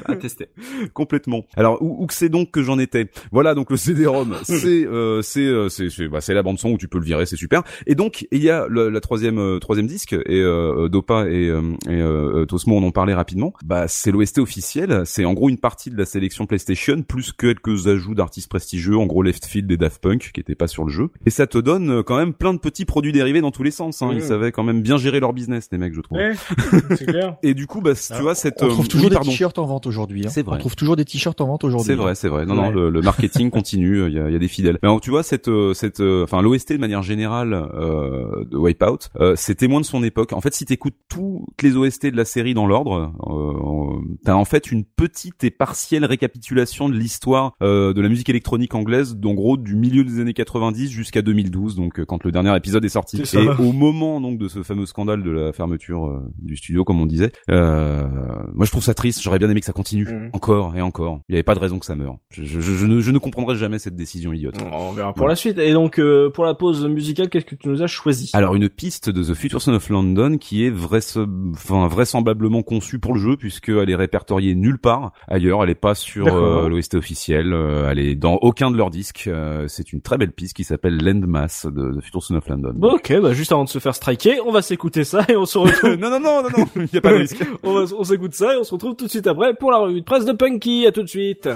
à 0.05 0.15
tester. 0.15 0.47
complètement. 0.93 1.45
Alors 1.55 1.81
où, 1.81 2.03
où 2.03 2.07
que 2.07 2.13
c'est 2.13 2.29
donc 2.29 2.51
que 2.51 2.61
j'en 2.63 2.79
étais? 2.79 3.09
Voilà 3.31 3.55
donc 3.55 3.71
le 3.71 3.77
CD-ROM, 3.77 4.35
c'est 4.43 4.85
euh, 4.85 5.21
c'est 5.21 5.39
euh, 5.45 5.69
c'est 5.69 5.89
c'est 5.89 6.07
bah, 6.07 6.21
c'est 6.21 6.33
la 6.33 6.40
bande 6.43 6.59
son 6.59 6.71
où 6.71 6.77
tu 6.77 6.87
peux 6.87 6.97
le 6.97 7.03
virer, 7.05 7.25
c'est 7.25 7.35
super. 7.35 7.63
Et 7.87 7.95
donc 7.95 8.27
il 8.31 8.41
y 8.43 8.49
a 8.49 8.65
le, 8.67 8.89
la 8.89 8.99
troisième 9.01 9.39
euh, 9.39 9.59
troisième 9.59 9.87
disque 9.87 10.13
et 10.13 10.41
euh, 10.41 10.87
Dopa 10.89 11.27
et 11.29 11.47
euh, 11.49 11.61
et 11.87 11.91
euh, 12.01 12.45
Tosmo 12.45 12.77
en 12.77 12.83
ont 12.83 12.91
parlé 12.91 13.13
rapidement. 13.13 13.53
Bah 13.65 13.87
c'est 13.87 14.11
l'OST 14.11 14.39
officiel, 14.39 15.01
c'est 15.05 15.25
en 15.25 15.33
gros 15.33 15.49
une 15.49 15.57
partie 15.57 15.89
de 15.89 15.97
la 15.97 16.05
sélection 16.05 16.45
PlayStation 16.45 17.01
plus 17.03 17.31
quelques 17.31 17.87
ajouts 17.87 18.15
d'artistes 18.15 18.49
prestigieux, 18.49 18.97
en 18.97 19.05
gros 19.05 19.23
Left 19.23 19.45
Field 19.45 19.71
et 19.71 19.77
Daft 19.77 20.01
Punk 20.01 20.31
qui 20.33 20.39
étaient 20.39 20.55
pas 20.55 20.67
sur 20.67 20.83
le 20.85 20.91
jeu. 20.91 21.09
Et 21.25 21.29
ça 21.29 21.47
te 21.47 21.57
donne 21.57 21.89
euh, 21.89 22.03
quand 22.03 22.17
même 22.17 22.33
plein 22.33 22.53
de 22.53 22.59
petits 22.59 22.85
produits 22.85 23.11
dérivés 23.11 23.41
dans 23.41 23.51
tous 23.51 23.63
les 23.63 23.71
sens. 23.71 24.01
Hein. 24.01 24.09
Ils 24.11 24.17
Mhm. 24.21 24.27
savaient 24.27 24.51
quand 24.51 24.63
même 24.63 24.81
bien 24.81 24.97
gérer 24.97 25.19
leur 25.19 25.33
business 25.33 25.67
les 25.71 25.77
mecs, 25.77 25.93
je 25.93 26.01
trouve. 26.01 26.17
Ouais, 26.17 26.33
c'est 26.97 27.05
clair. 27.05 27.37
Et 27.43 27.53
du 27.53 27.67
coup 27.67 27.81
bah 27.81 27.91
tu 27.95 28.21
vois 28.21 28.35
cette 28.35 28.61
On 28.61 28.67
euh, 28.67 28.69
trouve 28.69 28.87
toujours 28.87 29.09
oui, 29.11 29.17
des 29.17 29.21
t-shirts 29.23 29.57
en 29.59 29.65
vente 29.65 29.87
aujourd'hui. 29.87 30.23
Hein. 30.25 30.29
C'est 30.31 30.43
vrai. 30.45 30.55
On 30.57 30.59
trouve 30.59 30.75
toujours 30.75 30.95
des 30.95 31.05
t-shirts 31.05 31.39
en 31.41 31.47
vente 31.47 31.63
aujourd'hui. 31.63 31.87
C'est 31.87 31.95
vrai, 31.95 32.15
c'est 32.15 32.27
vrai. 32.29 32.45
Non, 32.45 32.55
non, 32.55 32.61
Ouais. 32.67 32.71
le, 32.73 32.89
le 32.89 33.01
marketing 33.01 33.49
continue. 33.49 34.07
Il 34.07 34.13
y 34.13 34.19
a, 34.19 34.27
il 34.29 34.33
y 34.33 34.35
a 34.35 34.39
des 34.39 34.47
fidèles. 34.47 34.77
Mais 34.83 34.87
alors, 34.87 35.01
tu 35.01 35.09
vois 35.09 35.23
cette, 35.23 35.47
euh, 35.47 35.73
cette, 35.73 35.99
euh, 35.99 36.23
enfin, 36.31 36.41
l'OST 36.41 36.73
de 36.73 36.77
manière 36.77 37.01
générale 37.03 37.53
euh, 37.73 38.45
de 38.45 38.57
Wipeout, 38.57 39.09
euh, 39.19 39.33
c'est 39.35 39.55
témoin 39.55 39.79
de 39.81 39.85
son 39.85 40.03
époque. 40.03 40.33
En 40.33 40.41
fait, 40.41 40.53
si 40.53 40.65
t'écoutes 40.65 40.95
toutes 41.09 41.61
les 41.61 41.75
OST 41.75 42.07
de 42.07 42.17
la 42.17 42.25
série 42.25 42.53
dans 42.53 42.67
l'ordre, 42.67 43.13
euh, 43.27 44.15
t'as 44.23 44.33
en 44.35 44.45
fait 44.45 44.71
une 44.71 44.83
petite 44.85 45.43
et 45.43 45.51
partielle 45.51 46.05
récapitulation 46.05 46.89
de 46.89 46.95
l'histoire 46.95 47.53
euh, 47.61 47.93
de 47.93 48.01
la 48.01 48.09
musique 48.09 48.29
électronique 48.29 48.73
anglaise, 48.75 49.15
d'en 49.15 49.33
gros 49.33 49.57
du 49.57 49.75
milieu 49.75 50.03
des 50.03 50.19
années 50.19 50.33
90 50.33 50.89
jusqu'à 50.89 51.21
2012, 51.21 51.75
donc 51.75 51.99
euh, 51.99 52.05
quand 52.05 52.23
le 52.23 52.31
dernier 52.31 52.55
épisode 52.55 52.83
est 52.85 52.89
sorti. 52.89 53.17
C'est 53.17 53.25
ça. 53.25 53.41
Et 53.41 53.47
au 53.49 53.71
moment 53.71 54.21
donc 54.21 54.37
de 54.37 54.47
ce 54.47 54.63
fameux 54.63 54.85
scandale 54.85 55.23
de 55.23 55.31
la 55.31 55.53
fermeture 55.53 56.05
euh, 56.07 56.19
du 56.39 56.55
studio, 56.57 56.83
comme 56.83 57.01
on 57.01 57.05
disait, 57.05 57.31
euh, 57.49 58.07
moi 58.53 58.65
je 58.65 58.71
trouve 58.71 58.83
ça 58.83 58.93
triste. 58.93 59.21
J'aurais 59.21 59.39
bien 59.39 59.49
aimé 59.49 59.59
que 59.59 59.65
ça 59.65 59.73
continue 59.73 60.05
Mhm. 60.05 60.29
encore 60.33 60.75
et 60.75 60.81
encore. 60.81 61.19
Il 61.29 61.33
n'y 61.33 61.35
avait 61.37 61.43
pas 61.43 61.55
de 61.55 61.59
raison 61.59 61.79
que 61.79 61.85
ça 61.85 61.95
meure. 61.95 62.17
Je, 62.31 62.43
je, 62.43 62.59
je, 62.59 62.73
je 62.73 62.85
ne, 62.85 62.99
je 62.99 63.11
ne 63.11 63.17
comprendrai 63.19 63.55
jamais 63.55 63.79
cette 63.79 63.95
décision 63.95 64.33
idiote. 64.33 64.55
On 64.73 64.91
verra 64.91 65.13
pour 65.13 65.27
la 65.27 65.35
suite. 65.35 65.57
Et 65.57 65.73
donc, 65.73 65.99
euh, 65.99 66.20
pour 66.29 66.45
la 66.45 66.53
pause 66.53 66.85
musicale, 66.87 67.29
qu'est-ce 67.29 67.45
que 67.45 67.55
tu 67.55 67.67
nous 67.69 67.81
as 67.81 67.87
choisi? 67.87 68.29
Alors 68.33 68.55
une 68.55 68.69
piste 68.69 69.09
de 69.09 69.23
The 69.23 69.33
Future 69.35 69.61
Son 69.61 69.73
of 69.73 69.89
London 69.89 70.37
qui 70.37 70.65
est 70.65 70.69
vraise- 70.69 71.17
enfin, 71.53 71.87
vraisemblablement 71.87 72.61
conçue 72.63 72.99
pour 72.99 73.13
le 73.13 73.19
jeu 73.19 73.37
puisqu'elle 73.37 73.89
est 73.89 73.95
répertoriée 73.95 74.55
nulle 74.55 74.77
part 74.79 75.11
ailleurs. 75.27 75.63
Elle 75.63 75.69
est 75.69 75.75
pas 75.75 75.95
sur 75.95 76.27
euh, 76.27 76.67
l'OST 76.69 76.95
officiel. 76.95 77.53
euh, 77.53 77.89
elle 77.91 77.99
est 77.99 78.15
dans 78.15 78.35
aucun 78.35 78.71
de 78.71 78.77
leurs 78.77 78.89
disques. 78.89 79.25
Euh, 79.27 79.65
c'est 79.67 79.93
une 79.93 80.01
très 80.01 80.17
belle 80.17 80.31
piste 80.31 80.55
qui 80.55 80.63
s'appelle 80.63 80.97
Landmass 81.03 81.65
de 81.65 81.99
The 81.99 82.03
Future 82.03 82.23
Son 82.23 82.35
of 82.35 82.47
London. 82.47 82.73
Bon, 82.75 82.93
ok, 82.93 83.19
bah 83.21 83.33
juste 83.33 83.51
avant 83.51 83.63
de 83.63 83.69
se 83.69 83.79
faire 83.79 83.95
striker, 83.95 84.39
on 84.45 84.51
va 84.51 84.61
s'écouter 84.61 85.03
ça 85.03 85.25
et 85.29 85.35
on 85.35 85.45
se 85.45 85.57
retrouve. 85.57 85.95
non 85.95 86.09
non 86.09 86.19
non 86.19 86.41
non 86.43 86.49
non, 86.57 86.65
il 86.75 86.89
y 86.93 86.97
a 86.97 87.01
pas 87.01 87.11
de 87.11 87.17
risque. 87.17 87.43
on 87.63 87.73
va- 87.73 87.95
on 87.97 88.03
s'écoute 88.03 88.33
ça 88.33 88.53
et 88.53 88.57
on 88.57 88.63
se 88.63 88.73
retrouve 88.73 88.95
tout 88.95 89.05
de 89.05 89.09
suite 89.09 89.27
après 89.27 89.53
pour 89.53 89.71
la 89.71 89.77
revue 89.79 90.01
de 90.01 90.05
presse 90.05 90.25
de 90.25 90.31
Punky. 90.33 90.85
À 90.87 90.91
tout 90.91 91.03
de 91.03 91.07
suite. 91.07 91.49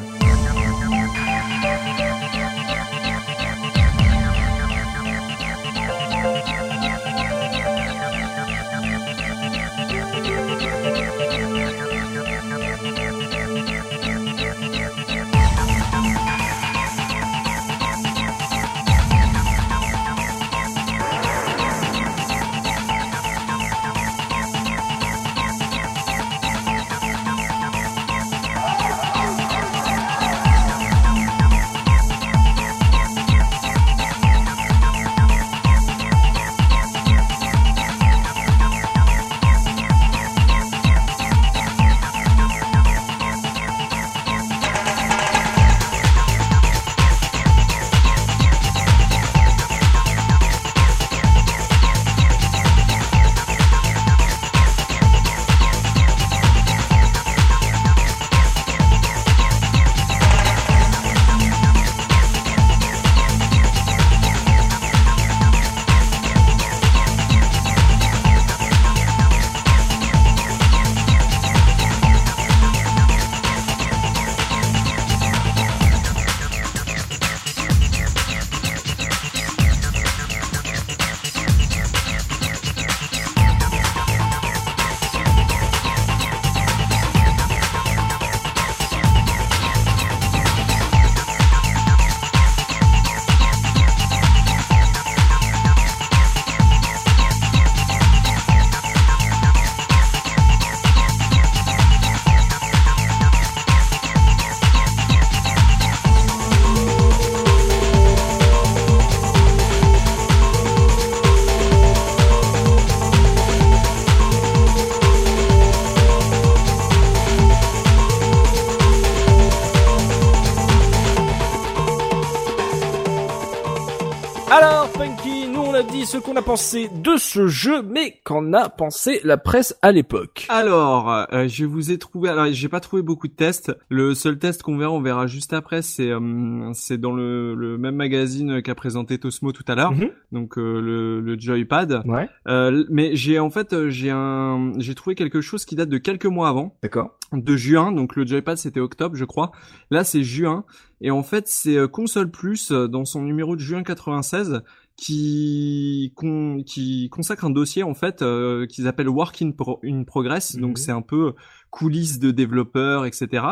Pensé 126.55 126.87
de 127.03 127.17
ce 127.17 127.47
jeu, 127.47 127.81
mais 127.81 128.21
qu'en 128.23 128.53
a 128.53 128.69
pensé 128.69 129.19
la 129.25 129.35
presse 129.35 129.77
à 129.81 129.91
l'époque 129.91 130.45
Alors, 130.47 131.11
euh, 131.33 131.49
je 131.49 131.65
vous 131.65 131.91
ai 131.91 131.97
trouvé. 131.97 132.29
Alors, 132.29 132.45
j'ai 132.49 132.69
pas 132.69 132.79
trouvé 132.79 133.01
beaucoup 133.01 133.27
de 133.27 133.33
tests. 133.33 133.75
Le 133.89 134.15
seul 134.15 134.39
test 134.39 134.63
qu'on 134.63 134.77
verra, 134.77 134.93
on 134.93 135.01
verra 135.01 135.27
juste 135.27 135.51
après, 135.51 135.81
c'est 135.81 136.09
euh, 136.11 136.71
c'est 136.73 136.97
dans 136.97 137.11
le, 137.11 137.55
le 137.55 137.77
même 137.77 137.95
magazine 137.97 138.61
qu'a 138.61 138.73
présenté 138.73 139.17
Tosmo 139.17 139.51
tout 139.51 139.65
à 139.67 139.75
l'heure, 139.75 139.91
Mhm. 139.91 140.09
donc 140.31 140.57
euh, 140.57 140.79
le, 140.79 141.19
le 141.19 141.37
Joypad. 141.37 142.03
Ouais, 142.05 142.29
Euh, 142.47 142.85
mais 142.89 143.17
j'ai 143.17 143.37
en 143.37 143.49
fait 143.49 143.73
euh, 143.73 143.89
j'ai 143.89 144.11
un 144.11 144.71
j'ai 144.77 144.95
trouvé 144.95 145.15
quelque 145.15 145.41
chose 145.41 145.65
qui 145.65 145.75
date 145.75 145.89
de 145.89 145.97
quelques 145.97 146.25
mois 146.25 146.47
avant, 146.47 146.77
d'accord. 146.81 147.17
de 147.33 147.57
juin. 147.57 147.91
Donc 147.91 148.15
le 148.15 148.25
Joypad 148.25 148.57
c'était 148.57 148.79
octobre, 148.79 149.17
je 149.17 149.25
crois. 149.25 149.51
Là 149.91 150.05
c'est 150.05 150.23
juin. 150.23 150.63
Et 151.01 151.11
en 151.11 151.21
fait 151.23 151.49
c'est 151.49 151.75
euh, 151.75 151.89
Console 151.89 152.31
Plus 152.31 152.71
euh, 152.71 152.87
dans 152.87 153.03
son 153.03 153.21
numéro 153.23 153.57
de 153.57 153.61
juin 153.61 153.83
96 153.83 154.61
qui 154.97 156.13
con- 156.15 156.63
qui 156.65 157.09
consacre 157.09 157.45
un 157.45 157.49
dossier 157.49 157.83
en 157.83 157.93
fait 157.93 158.21
euh, 158.21 158.65
qu'ils 158.65 158.87
appellent 158.87 159.09
Work 159.09 159.41
in, 159.41 159.51
Pro- 159.51 159.79
in 159.83 160.03
Progress. 160.03 160.55
Mhm. 160.55 160.61
Donc 160.61 160.77
c'est 160.77 160.91
un 160.91 161.01
peu 161.01 161.33
coulisses 161.69 162.19
de 162.19 162.31
développeurs, 162.31 163.05
etc. 163.05 163.43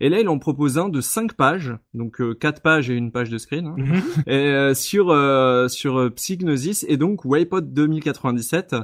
Et 0.00 0.08
là 0.08 0.20
il 0.20 0.28
en 0.28 0.38
propose 0.38 0.78
un 0.78 0.88
de 0.88 1.00
5 1.02 1.34
pages, 1.34 1.74
donc 1.92 2.20
euh, 2.20 2.34
4 2.34 2.62
pages 2.62 2.88
et 2.90 2.94
une 2.94 3.12
page 3.12 3.28
de 3.28 3.36
screen. 3.38 3.66
hein 3.66 3.74
et, 4.26 4.32
euh, 4.34 4.74
sur 4.74 5.10
euh, 5.10 5.68
sur 5.68 5.98
euh, 5.98 6.10
Psygnosis 6.10 6.84
et 6.88 6.96
donc 6.96 7.24
Wipeout 7.26 7.60
2097 7.60 8.74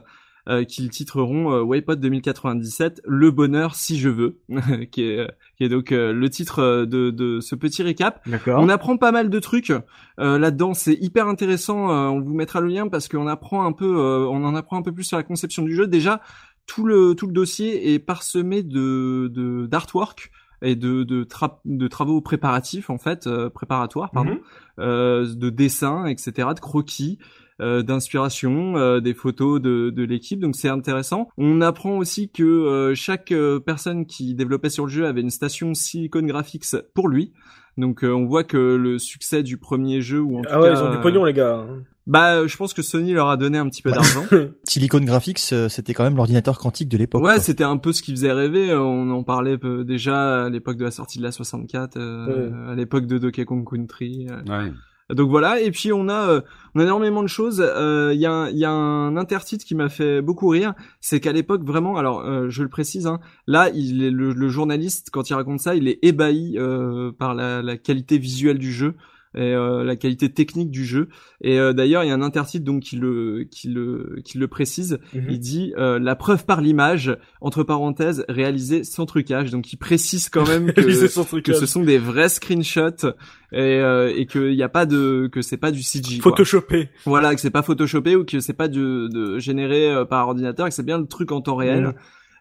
euh, 0.49 0.65
qu'ils 0.65 0.91
titreront 0.91 1.53
euh, 1.53 1.63
Wipeout 1.63 1.97
2097 1.97 3.01
le 3.05 3.31
bonheur 3.31 3.75
si 3.75 3.99
je 3.99 4.09
veux 4.09 4.39
qui 4.91 5.03
est 5.05 5.19
euh, 5.21 5.27
qui 5.57 5.65
est 5.65 5.69
donc 5.69 5.93
euh, 5.93 6.13
le 6.13 6.31
titre 6.31 6.59
euh, 6.61 6.87
de 6.87 7.11
de 7.11 7.41
ce 7.41 7.55
petit 7.55 7.83
récap 7.83 8.21
on 8.59 8.69
apprend 8.69 8.97
pas 8.97 9.13
mal 9.13 9.31
de 9.31 9.39
trucs 9.39 9.73
euh, 10.19 10.39
là-dedans, 10.39 10.75
c'est 10.75 10.95
hyper 10.95 11.27
intéressant. 11.29 11.91
euh, 11.91 12.09
on 12.09 12.21
vous 12.21 12.35
mettra 12.35 12.61
le 12.61 12.69
lien 12.69 12.89
parce 12.89 13.09
qu'on 13.09 13.27
apprend 13.27 13.65
un 13.65 13.73
peu, 13.73 13.87
euh, 13.99 14.27
on 14.29 14.45
en 14.45 14.55
apprend 14.55 14.77
un 14.79 14.83
peu 14.83 14.93
plus 14.93 15.05
sur 15.05 15.17
la 15.17 15.23
conception 15.23 15.63
du 15.63 15.75
jeu. 15.75 15.87
Déjà, 15.87 16.21
tout 16.67 16.85
le 16.85 17.15
tout 17.15 17.27
le 17.27 17.33
dossier 17.33 17.93
est 17.95 17.99
parsemé 17.99 18.63
de 18.63 19.29
de 19.33 19.67
d'artwork 19.67 20.31
et 20.61 20.77
de 20.77 21.03
de, 21.03 21.25
tra- 21.25 21.59
de 21.65 21.89
travaux 21.89 22.21
préparatifs 22.21 22.89
en 22.91 22.99
fait, 22.99 23.27
euh, 23.27 23.49
préparatoires 23.51 24.11
pardon, 24.13 24.35
Mhm. 24.35 24.41
euh, 24.81 25.35
de 25.35 25.51
dessins, 25.51 26.07
etc., 26.07 26.49
de 26.55 26.61
croquis. 26.61 27.19
Euh, 27.63 27.83
d'inspiration, 27.83 28.77
euh, 28.77 29.01
des 29.01 29.15
photos 29.15 29.61
de, 29.61 29.91
de 29.91 30.03
l'équipe, 30.05 30.41
donc 30.41 30.57
c'est 30.57 30.69
intéressant. 30.69 31.29
On 31.39 31.61
apprend 31.61 31.97
aussi 31.99 32.29
que 32.31 32.43
euh, 32.43 32.95
chaque 32.95 33.33
personne 33.65 34.05
qui 34.07 34.35
développait 34.35 34.71
sur 34.71 34.85
le 34.87 34.91
jeu 34.91 35.07
avait 35.07 35.21
une 35.23 35.31
station 35.31 35.73
Silicon 35.75 36.23
Graphics 36.23 36.65
pour 36.95 37.09
lui. 37.09 37.33
Donc 37.79 38.05
euh, 38.05 38.13
on 38.13 38.27
voit 38.27 38.45
que 38.45 38.59
le 38.77 38.99
succès 38.99 39.43
du 39.43 39.57
premier 39.57 40.03
jeu 40.03 40.21
ou 40.21 40.39
en 40.39 40.43
tout 40.43 40.49
Ah 40.53 40.61
ouais, 40.61 40.69
cas, 40.69 40.75
ils 40.79 40.83
ont 40.83 40.91
du 40.91 40.97
euh, 40.99 41.01
pognon 41.01 41.25
les 41.25 41.33
gars. 41.33 41.65
Bah 42.07 42.47
je 42.47 42.55
pense 42.57 42.75
que 42.75 42.83
Sony 42.83 43.13
leur 43.15 43.29
a 43.31 43.37
donné 43.39 43.57
un 43.57 43.67
petit 43.69 43.81
peu 43.81 43.91
d'argent. 43.93 44.25
Silicon 44.65 45.01
Graphics, 45.01 45.41
euh, 45.53 45.69
c'était 45.71 45.95
quand 45.95 46.05
même 46.05 46.17
l'ordinateur 46.17 46.59
quantique 46.59 46.89
de 46.91 46.99
l'époque. 46.99 47.23
ouais, 47.23 47.35
quoi. 47.35 47.41
c'était 47.41 47.65
un 47.65 47.79
peu 47.79 47.93
ce 47.95 48.03
qui 48.03 48.11
faisait 48.11 48.33
rêver. 48.33 48.75
On 48.75 49.09
en 49.11 49.23
parlait 49.23 49.57
peu- 49.57 49.85
déjà 49.85 50.45
à 50.45 50.49
l'époque 50.51 50.77
de 50.77 50.85
la 50.85 50.91
sortie 50.91 51.17
de 51.19 51.23
la 51.23 51.33
64, 51.33 51.97
euh, 51.97 52.71
à 52.71 52.75
l'époque 52.75 53.07
de 53.07 53.17
Donkey 53.19 53.45
Kong 53.47 53.65
Country. 53.67 54.27
euh. 54.29 54.43
Ouais. 54.67 54.73
Donc 55.13 55.31
voilà, 55.31 55.61
et 55.61 55.71
puis 55.71 55.93
on 55.93 56.09
a, 56.09 56.29
euh, 56.29 56.41
énormément 56.77 57.23
de 57.23 57.29
choses. 57.29 57.61
Euh, 57.65 58.13
Il 58.15 58.21
y, 58.21 58.27
a 58.27 58.33
un- 58.33 58.51
y 58.51 58.65
a 58.65 58.71
un 58.71 59.17
intertitre 59.17 59.65
qui 59.65 59.75
m'a 59.75 59.89
fait 59.89 60.23
beaucoup 60.23 60.49
rire, 60.49 60.75
c'est 61.01 61.21
qu'à 61.21 61.33
l'époque 61.33 61.65
vraiment, 61.65 61.97
alors 61.97 62.21
euh, 62.21 62.49
je 62.49 62.63
le 62.63 62.69
précise, 62.69 63.07
hein, 63.07 63.21
là 63.47 63.71
il 63.75 64.03
est 64.03 64.11
le, 64.11 64.49
journaliste 64.49 65.11
quand 65.11 65.31
il 65.31 65.35
raconte 65.35 65.61
ça, 65.61 65.75
il 65.75 65.89
est 65.89 65.99
ébahi 66.03 66.57
euh, 66.57 67.13
par 67.13 67.35
la 67.35 67.77
qualité 67.77 68.19
visuelle 68.19 68.59
du 68.59 68.73
jeu 68.73 68.95
et 69.35 69.41
euh, 69.41 69.85
la 69.85 69.97
qualité 69.97 70.31
technique 70.31 70.71
du 70.71 70.85
jeu. 70.85 71.09
Et 71.41 71.59
euh, 71.59 71.73
d'ailleurs 71.73 72.05
il 72.05 72.09
y 72.09 72.11
a 72.11 72.15
un 72.15 72.23
intertitre 72.23 72.65
donc 72.65 72.83
qui 72.83 72.97
le 72.97 73.47
qui 73.51 73.69
le 73.69 74.21
qui 74.25 74.39
le 74.39 74.49
précise. 74.49 74.99
Mhm. 75.15 75.27
Il 75.29 75.41
dit 75.41 75.75
euh, 75.77 75.99
la 75.99 76.17
preuve 76.17 76.45
par 76.45 76.61
l'image 76.61 77.17
entre 77.41 77.63
parenthèses 77.63 78.25
réalisée 78.29 78.85
sans 78.85 79.07
trucage. 79.07 79.51
Donc 79.51 79.73
il 79.73 79.77
précise 79.77 80.29
quand 80.29 80.47
même 80.47 80.67
que 80.73 81.41
que 81.41 81.53
ce 81.55 81.67
sont 81.67 81.83
des 81.83 81.99
vrais 81.99 82.29
screenshots 82.29 83.07
et, 83.53 83.59
euh, 83.59 84.13
et 84.15 84.27
qu'il 84.27 84.55
n'y 84.55 84.63
a 84.63 84.69
pas 84.69 84.87
de 84.87 85.29
que 85.33 85.43
c'est 85.43 85.57
pas 85.57 85.71
du 85.71 85.83
CG. 85.83 86.19
quoi. 86.19 86.33
Photoshopé. 86.33 86.91
Voilà, 87.05 87.35
que 87.35 87.41
c'est 87.41 87.51
pas 87.51 87.63
photoshopé 87.63 88.17
ou 88.17 88.25
que 88.25 88.41
c'est 88.41 88.53
pas 88.53 88.69
du, 88.69 88.81
de 88.81 89.39
généré 89.39 89.93
par 90.09 90.29
ordinateur, 90.29 90.67
et 90.67 90.71
que 90.71 90.75
c'est 90.75 90.83
bien 90.87 90.99
le 90.99 91.07
truc 91.07 91.33
en 91.33 91.41
temps 91.41 91.57
réel. 91.57 91.85
Mhm. 91.85 91.95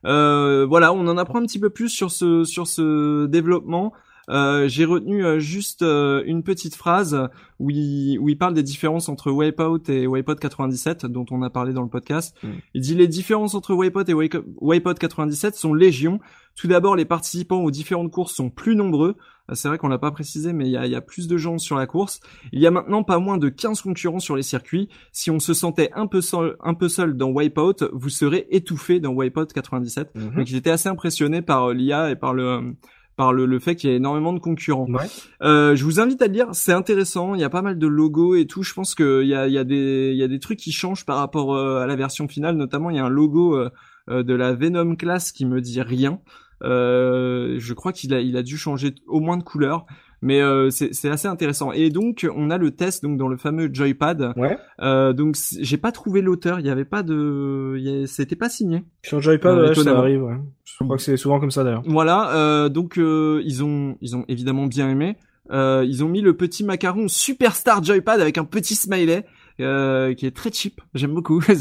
Euh, 0.06 0.66
voilà, 0.68 0.94
on 0.94 1.08
en 1.08 1.18
apprend 1.18 1.40
un 1.40 1.46
petit 1.46 1.60
peu 1.60 1.70
plus 1.70 1.90
sur 1.90 2.12
ce 2.12 2.44
sur 2.44 2.68
ce 2.68 3.26
développement. 3.28 3.94
Euh, 4.32 4.68
J'ai 4.68 4.86
retenu 4.86 5.26
euh, 5.26 5.40
juste 5.40 5.82
euh, 5.82 6.24
une 6.26 6.44
petite 6.44 6.76
phrase 6.76 7.30
où 7.60 7.70
il, 7.70 8.18
où 8.20 8.30
il 8.30 8.38
parle 8.38 8.54
des 8.54 8.64
différences 8.64 9.10
entre 9.10 9.32
Wipeout 9.32 9.90
et 9.90 10.08
Wipeout 10.08 10.36
97, 10.36 11.06
dont 11.06 11.26
on 11.32 11.42
a 11.42 11.50
parlé 11.50 11.74
dans 11.74 11.84
le 11.84 11.90
podcast. 11.90 12.36
Mm. 12.42 12.48
Il 12.74 12.82
dit 12.82 12.96
les 12.96 13.08
différences 13.08 13.54
entre 13.54 13.74
Wipeout 13.74 14.10
et 14.10 14.14
Wipeout 14.14 14.94
97 14.94 15.56
sont 15.56 15.74
légion. 15.74 16.20
Tout 16.56 16.68
d'abord, 16.68 16.96
les 16.96 17.06
participants 17.06 17.62
aux 17.62 17.72
différentes 17.72 18.12
courses 18.12 18.34
sont 18.34 18.50
plus 18.50 18.76
nombreux. 18.76 19.16
Euh, 19.50 19.56
C'est 19.56 19.68
vrai 19.68 19.78
qu'on 19.78 19.88
l'a 19.88 19.98
pas 19.98 20.12
précisé, 20.12 20.54
mais 20.54 20.66
il 20.66 20.72
y 20.72 20.78
a, 20.78 20.86
y 20.88 20.96
a 20.96 21.02
plus 21.02 21.28
de 21.28 21.38
gens 21.38 21.58
sur 21.58 21.76
la 21.76 21.86
course. 21.86 22.20
Il 22.52 22.60
y 22.60 22.68
a 22.68 22.72
maintenant 22.72 23.04
pas 23.04 23.20
moins 23.20 23.38
de 23.38 23.50
15 23.50 23.82
concurrents 23.82 24.20
sur 24.20 24.36
les 24.36 24.44
circuits. 24.44 24.90
Si 25.12 25.32
on 25.32 25.40
se 25.40 25.54
sentait 25.54 25.92
un 25.94 26.08
peu 26.08 26.22
seul, 26.22 26.58
un 26.62 26.74
peu 26.74 26.90
seul 26.90 27.16
dans 27.16 27.30
Wipeout, 27.30 27.90
vous 27.94 28.10
serez 28.10 28.48
étouffé 28.50 29.00
dans 29.00 29.12
Wipeout 29.12 29.48
97. 29.48 30.16
Mhm. 30.16 30.36
Donc 30.36 30.48
j'étais 30.48 30.72
assez 30.72 30.90
impressionné 30.90 31.42
par 31.42 31.70
euh, 31.70 31.74
l'IA 31.74 32.12
et 32.12 32.16
par 32.16 32.34
le 32.34 32.76
par 33.22 33.34
le, 33.34 33.46
le 33.46 33.60
fait 33.60 33.76
qu'il 33.76 33.92
y 33.92 33.94
a 33.94 33.96
énormément 33.96 34.34
de 34.34 34.40
concurrents. 34.40 34.88
Ouais. 34.90 35.06
Euh, 35.44 35.76
je 35.76 35.84
vous 35.86 36.00
invite 36.00 36.24
à 36.24 36.28
le 36.28 36.34
lire, 36.34 36.48
c'est 36.54 36.74
intéressant. 36.74 37.36
Il 37.36 37.42
y 37.42 37.44
a 37.44 37.52
pas 37.52 37.62
mal 37.62 37.78
de 37.78 37.86
logos 37.86 38.34
et 38.34 38.48
tout. 38.48 38.64
Je 38.64 38.74
pense 38.74 38.96
qu'il 38.96 39.28
y 39.28 39.36
a, 39.36 39.46
il 39.46 39.54
y 39.54 39.60
a 39.60 39.64
des 39.64 40.10
il 40.12 40.18
y 40.18 40.24
a 40.24 40.28
des 40.28 40.40
trucs 40.40 40.58
qui 40.58 40.72
changent 40.72 41.06
par 41.06 41.18
rapport 41.18 41.54
euh, 41.54 41.84
à 41.84 41.86
la 41.86 41.96
version 41.96 42.28
finale. 42.28 42.56
Notamment, 42.56 42.90
il 42.90 42.96
y 42.96 43.00
a 43.00 43.06
un 43.06 43.10
logo 43.10 43.56
euh, 43.56 43.70
euh, 44.10 44.24
de 44.24 44.34
la 44.34 44.56
Venom 44.56 44.96
class 44.96 45.32
qui 45.32 45.46
me 45.46 45.62
dit 45.62 45.84
rien. 45.84 46.20
Euh, 46.64 47.58
je 47.60 47.74
crois 47.76 47.92
qu'il 47.92 48.12
a 48.16 48.22
il 48.22 48.36
a 48.38 48.42
dû 48.42 48.58
changer 48.58 48.96
au 49.06 49.20
moins 49.20 49.38
de 49.38 49.44
couleur. 49.44 49.86
Mais 50.22 50.40
euh, 50.40 50.70
c'est 50.70 51.10
assez 51.10 51.28
intéressant. 51.28 51.72
Et 51.72 51.90
donc 51.90 52.28
on 52.36 52.52
a 52.52 52.58
le 52.58 52.72
test 52.72 53.02
donc 53.04 53.18
dans 53.18 53.28
le 53.28 53.38
fameux 53.38 53.70
Joypad. 53.74 54.34
Ouais. 54.36 54.58
Euh, 54.82 55.14
donc 55.14 55.36
j'ai 55.60 55.78
pas 55.78 55.92
trouvé 55.92 56.22
l'auteur. 56.22 56.60
Il 56.60 56.66
y 56.66 56.70
avait 56.70 56.86
pas 56.86 57.02
de, 57.02 58.04
c'était 58.06 58.36
pas 58.36 58.50
signé. 58.50 58.84
Sur 59.04 59.20
Joypad, 59.20 59.58
Euh, 59.58 59.70
ouais, 59.70 59.76
ça 59.76 59.98
arrive. 59.98 60.24
Ouais. 60.24 60.38
Je 60.64 60.84
crois 60.84 60.98
que 60.98 61.02
c'est 61.04 61.18
souvent 61.18 61.40
comme 61.40 61.52
ça 61.52 61.64
d'ailleurs. 61.64 61.84
Voilà, 61.86 62.36
euh, 62.36 62.70
donc 62.70 62.98
euh, 62.98 63.42
ils 63.46 63.64
ont 63.64 63.98
ils 64.02 64.16
ont 64.16 64.26
évidemment 64.28 64.68
bien 64.68 64.90
aimé. 64.90 65.18
Euh, 65.52 65.84
ils 65.88 66.04
ont 66.04 66.08
mis 66.08 66.22
le 66.22 66.38
petit 66.38 66.64
macaron 66.64 67.08
Superstar 67.08 67.84
Joypad 67.84 68.22
avec 68.22 68.38
un 68.38 68.46
petit 68.46 68.76
smiley 68.76 69.26
euh, 69.62 70.14
qui 70.14 70.26
est 70.26 70.36
très 70.36 70.52
cheap. 70.52 70.82
J'aime 70.94 71.14
beaucoup. 71.14 71.40
Très, 71.42 71.56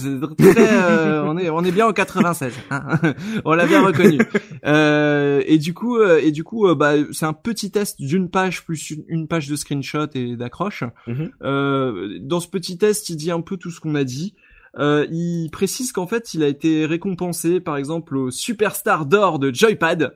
euh, 0.58 1.22
on 1.24 1.38
est 1.38 1.50
on 1.50 1.62
est 1.62 1.70
bien 1.72 1.86
en 1.86 1.92
96. 1.92 2.52
hein. 2.70 2.98
on 3.44 3.52
l'a 3.52 3.66
bien 3.66 3.84
reconnu. 3.84 4.18
Euh, 4.64 5.42
et 5.46 5.58
du 5.58 5.74
coup 5.74 5.96
euh, 5.96 6.20
et 6.22 6.32
du 6.32 6.44
coup 6.44 6.66
euh, 6.66 6.74
bah 6.74 6.94
c'est 7.12 7.26
un 7.26 7.32
petit 7.32 7.70
test 7.70 8.00
d'une 8.00 8.30
page 8.30 8.64
plus 8.64 8.90
une, 8.90 9.04
une 9.08 9.28
page 9.28 9.48
de 9.48 9.56
screenshot 9.56 10.06
et 10.14 10.36
d'accroche. 10.36 10.84
Mhm. 11.06 11.30
Euh, 11.42 12.18
dans 12.20 12.40
ce 12.40 12.48
petit 12.48 12.78
test, 12.78 13.08
il 13.10 13.16
dit 13.16 13.30
un 13.30 13.40
peu 13.40 13.56
tout 13.56 13.70
ce 13.70 13.80
qu'on 13.80 13.94
a 13.94 14.04
dit. 14.04 14.34
Euh, 14.78 15.06
il 15.10 15.50
précise 15.50 15.92
qu'en 15.92 16.06
fait, 16.06 16.32
il 16.34 16.42
a 16.42 16.48
été 16.48 16.86
récompensé, 16.86 17.60
par 17.60 17.76
exemple, 17.76 18.16
au 18.16 18.30
Superstar 18.30 19.06
d'or 19.06 19.38
de 19.38 19.52
Joypad. 19.52 20.12